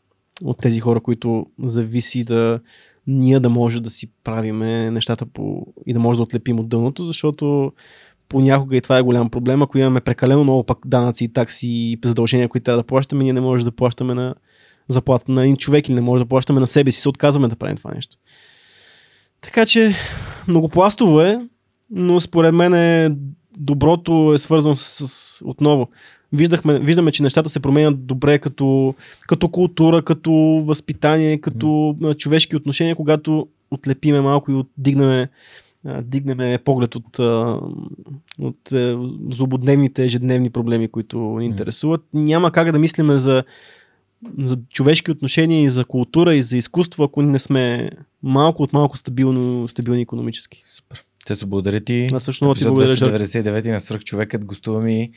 от 0.43 0.57
тези 0.57 0.79
хора, 0.79 0.99
които 0.99 1.45
зависи 1.63 2.23
да 2.23 2.59
ние 3.07 3.39
да 3.39 3.49
може 3.49 3.81
да 3.81 3.89
си 3.89 4.11
правиме 4.23 4.91
нещата 4.91 5.25
по, 5.25 5.67
и 5.85 5.93
да 5.93 5.99
може 5.99 6.17
да 6.17 6.23
отлепим 6.23 6.59
от 6.59 6.69
дъното, 6.69 7.05
защото 7.05 7.71
понякога 8.29 8.77
и 8.77 8.81
това 8.81 8.97
е 8.97 9.01
голям 9.01 9.29
проблем. 9.29 9.61
Ако 9.61 9.77
имаме 9.77 10.01
прекалено 10.01 10.43
много 10.43 10.63
пък 10.63 10.77
данъци, 10.85 11.33
такси 11.33 11.67
и 11.67 11.99
задължения, 12.05 12.49
които 12.49 12.63
трябва 12.63 12.81
да 12.81 12.87
плащаме, 12.87 13.23
ние 13.23 13.33
не 13.33 13.41
можем 13.41 13.65
да 13.65 13.71
плащаме 13.71 14.13
на 14.13 14.35
заплата 14.87 15.31
на 15.31 15.43
един 15.43 15.57
човек 15.57 15.87
или 15.87 15.95
не 15.95 16.01
може 16.01 16.23
да 16.23 16.29
плащаме 16.29 16.59
на 16.59 16.67
себе 16.67 16.91
си, 16.91 17.01
се 17.01 17.09
отказваме 17.09 17.47
да 17.47 17.55
правим 17.55 17.77
това 17.77 17.91
нещо. 17.93 18.17
Така 19.41 19.65
че 19.65 19.95
многопластово 20.47 21.21
е, 21.21 21.47
но 21.89 22.21
според 22.21 22.53
мен 22.53 22.73
е, 22.73 23.15
доброто 23.57 24.33
е 24.35 24.37
свързано 24.37 24.75
с, 24.75 25.07
с 25.07 25.41
отново. 25.45 25.89
Виждахме, 26.33 26.79
виждаме, 26.79 27.11
че 27.11 27.23
нещата 27.23 27.49
се 27.49 27.59
променят 27.59 28.05
добре 28.05 28.39
като, 28.39 28.95
като 29.27 29.49
култура, 29.49 30.01
като 30.01 30.31
възпитание, 30.65 31.37
като 31.37 31.65
mm. 31.67 32.17
човешки 32.17 32.55
отношения, 32.55 32.95
когато 32.95 33.47
отлепиме 33.71 34.21
малко 34.21 34.51
и 34.51 34.55
отдигнеме 34.55 35.29
дигнем 36.01 36.59
поглед 36.65 36.95
от, 36.95 37.19
от 38.39 38.71
е, 38.71 38.97
злободневните 39.29 40.05
ежедневни 40.05 40.49
проблеми, 40.49 40.87
които 40.87 41.17
ни 41.17 41.45
интересуват. 41.45 42.01
Няма 42.13 42.51
как 42.51 42.71
да 42.71 42.79
мислиме 42.79 43.17
за, 43.17 43.43
за 44.37 44.57
човешки 44.69 45.11
отношения 45.11 45.63
и 45.63 45.69
за 45.69 45.85
култура 45.85 46.35
и 46.35 46.43
за 46.43 46.57
изкуство, 46.57 47.03
ако 47.03 47.21
не 47.21 47.39
сме 47.39 47.89
малко 48.23 48.63
от 48.63 48.73
малко 48.73 48.97
стабилно, 48.97 49.67
стабилни 49.67 50.01
економически. 50.01 50.63
Супер. 50.65 51.03
Те 51.25 51.35
се 51.35 51.45
благодаря 51.45 51.79
ти. 51.79 52.09
А 52.13 52.19
също 52.19 52.45
много 52.45 52.55
ти 52.55 52.63
благодаря. 52.63 52.95
299 52.95 53.71
на 53.71 53.79
Сръх 53.79 54.03
човекът 54.03 54.45
гостува 54.45 54.79
ми 54.79 55.11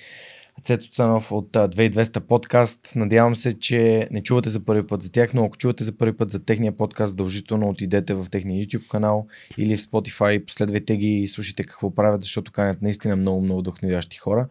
Цето 0.62 0.90
Цанов 0.90 1.32
от 1.32 1.52
2200 1.52 2.20
подкаст. 2.20 2.92
Надявам 2.96 3.36
се, 3.36 3.58
че 3.58 4.08
не 4.10 4.22
чувате 4.22 4.48
за 4.48 4.64
първи 4.64 4.86
път 4.86 5.02
за 5.02 5.12
тях, 5.12 5.34
но 5.34 5.44
ако 5.44 5.56
чувате 5.56 5.84
за 5.84 5.98
първи 5.98 6.16
път 6.16 6.30
за 6.30 6.44
техния 6.44 6.76
подкаст, 6.76 7.10
задължително 7.10 7.68
отидете 7.68 8.14
в 8.14 8.26
техния 8.30 8.64
YouTube 8.64 8.88
канал 8.88 9.26
или 9.58 9.76
в 9.76 9.80
Spotify, 9.80 10.44
последвайте 10.46 10.96
ги 10.96 11.08
и 11.08 11.28
слушайте 11.28 11.62
какво 11.62 11.94
правят, 11.94 12.22
защото 12.22 12.52
канят 12.52 12.82
наистина 12.82 13.16
много, 13.16 13.42
много 13.42 13.60
вдъхновящи 13.60 14.16
хора, 14.16 14.48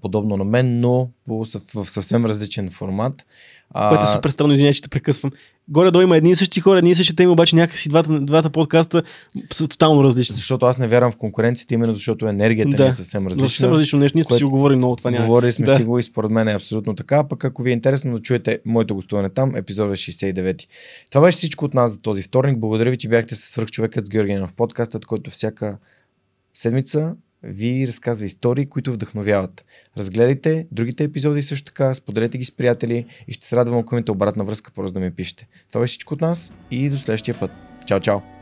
подобно 0.00 0.36
на 0.36 0.44
мен, 0.44 0.80
но 0.80 1.10
в 1.26 1.84
съвсем 1.84 2.26
различен 2.26 2.68
формат. 2.68 3.26
А... 3.74 3.88
Което 3.88 4.04
е 4.04 4.14
супер 4.14 4.30
странно, 4.30 4.52
извиня, 4.52 4.72
че 4.72 4.82
те 4.82 4.88
прекъсвам. 4.88 5.32
Горе-долу 5.68 6.02
има 6.02 6.16
едни 6.16 6.30
и 6.30 6.36
същи 6.36 6.60
хора, 6.60 6.78
едни 6.78 6.90
и 6.90 6.94
същи 6.94 7.16
теми, 7.16 7.32
обаче 7.32 7.56
някакси 7.56 7.88
двата, 7.88 8.20
двата 8.20 8.50
подкаста 8.50 9.02
са 9.52 9.68
тотално 9.68 10.04
различни. 10.04 10.34
Защото 10.34 10.66
аз 10.66 10.78
не 10.78 10.88
вярвам 10.88 11.12
в 11.12 11.16
конкуренцията, 11.16 11.74
именно 11.74 11.94
защото 11.94 12.28
енергията 12.28 12.76
да. 12.76 12.82
не 12.82 12.88
е 12.88 12.92
съвсем 12.92 13.26
различна. 13.26 13.48
Съвсем 13.48 13.72
различно 13.72 13.98
нещо, 13.98 14.18
ние 14.18 14.24
сме 14.24 14.36
си 14.36 14.44
говорили 14.44 14.78
много 14.78 14.96
това 14.96 15.10
няма. 15.10 15.26
Говорили 15.26 15.52
сме 15.52 15.66
да. 15.66 15.76
си 15.76 15.84
го 15.84 15.98
и 15.98 16.02
според 16.02 16.30
мен 16.30 16.48
е 16.48 16.54
абсолютно 16.54 16.94
така. 16.94 17.28
Пък 17.28 17.44
ако 17.44 17.62
ви 17.62 17.70
е 17.70 17.72
интересно 17.72 18.12
да 18.12 18.22
чуете 18.22 18.58
моето 18.64 18.94
гостуване 18.94 19.28
там, 19.30 19.56
епизода 19.56 19.92
69. 19.92 20.66
Това 21.10 21.24
беше 21.24 21.38
всичко 21.38 21.64
от 21.64 21.74
нас 21.74 21.92
за 21.92 21.98
този 21.98 22.22
вторник. 22.22 22.58
Благодаря 22.58 22.90
ви, 22.90 22.96
че 22.96 23.08
бяхте 23.08 23.34
с 23.34 23.38
свърхчовекът 23.38 24.06
с 24.06 24.08
Георгия 24.08 24.46
в 24.46 24.52
подкастът, 24.54 25.06
който 25.06 25.30
всяка 25.30 25.78
седмица 26.54 27.14
ви 27.44 27.86
разказва 27.86 28.26
истории, 28.26 28.66
които 28.66 28.92
вдъхновяват. 28.92 29.64
Разгледайте 29.98 30.66
другите 30.72 31.04
епизоди 31.04 31.42
също 31.42 31.64
така, 31.64 31.94
споделете 31.94 32.38
ги 32.38 32.44
с 32.44 32.50
приятели 32.50 33.06
и 33.28 33.32
ще 33.32 33.46
се 33.46 33.56
радвам, 33.56 33.78
ако 33.78 33.94
имате 33.94 34.12
обратна 34.12 34.44
връзка, 34.44 34.72
просто 34.74 34.94
да 34.94 35.00
ми 35.00 35.10
пишете. 35.10 35.48
Това 35.68 35.80
беше 35.80 35.90
всичко 35.90 36.14
от 36.14 36.20
нас 36.20 36.52
и 36.70 36.88
до 36.88 36.98
следващия 36.98 37.40
път. 37.40 37.50
Чао, 37.86 38.00
чао! 38.00 38.41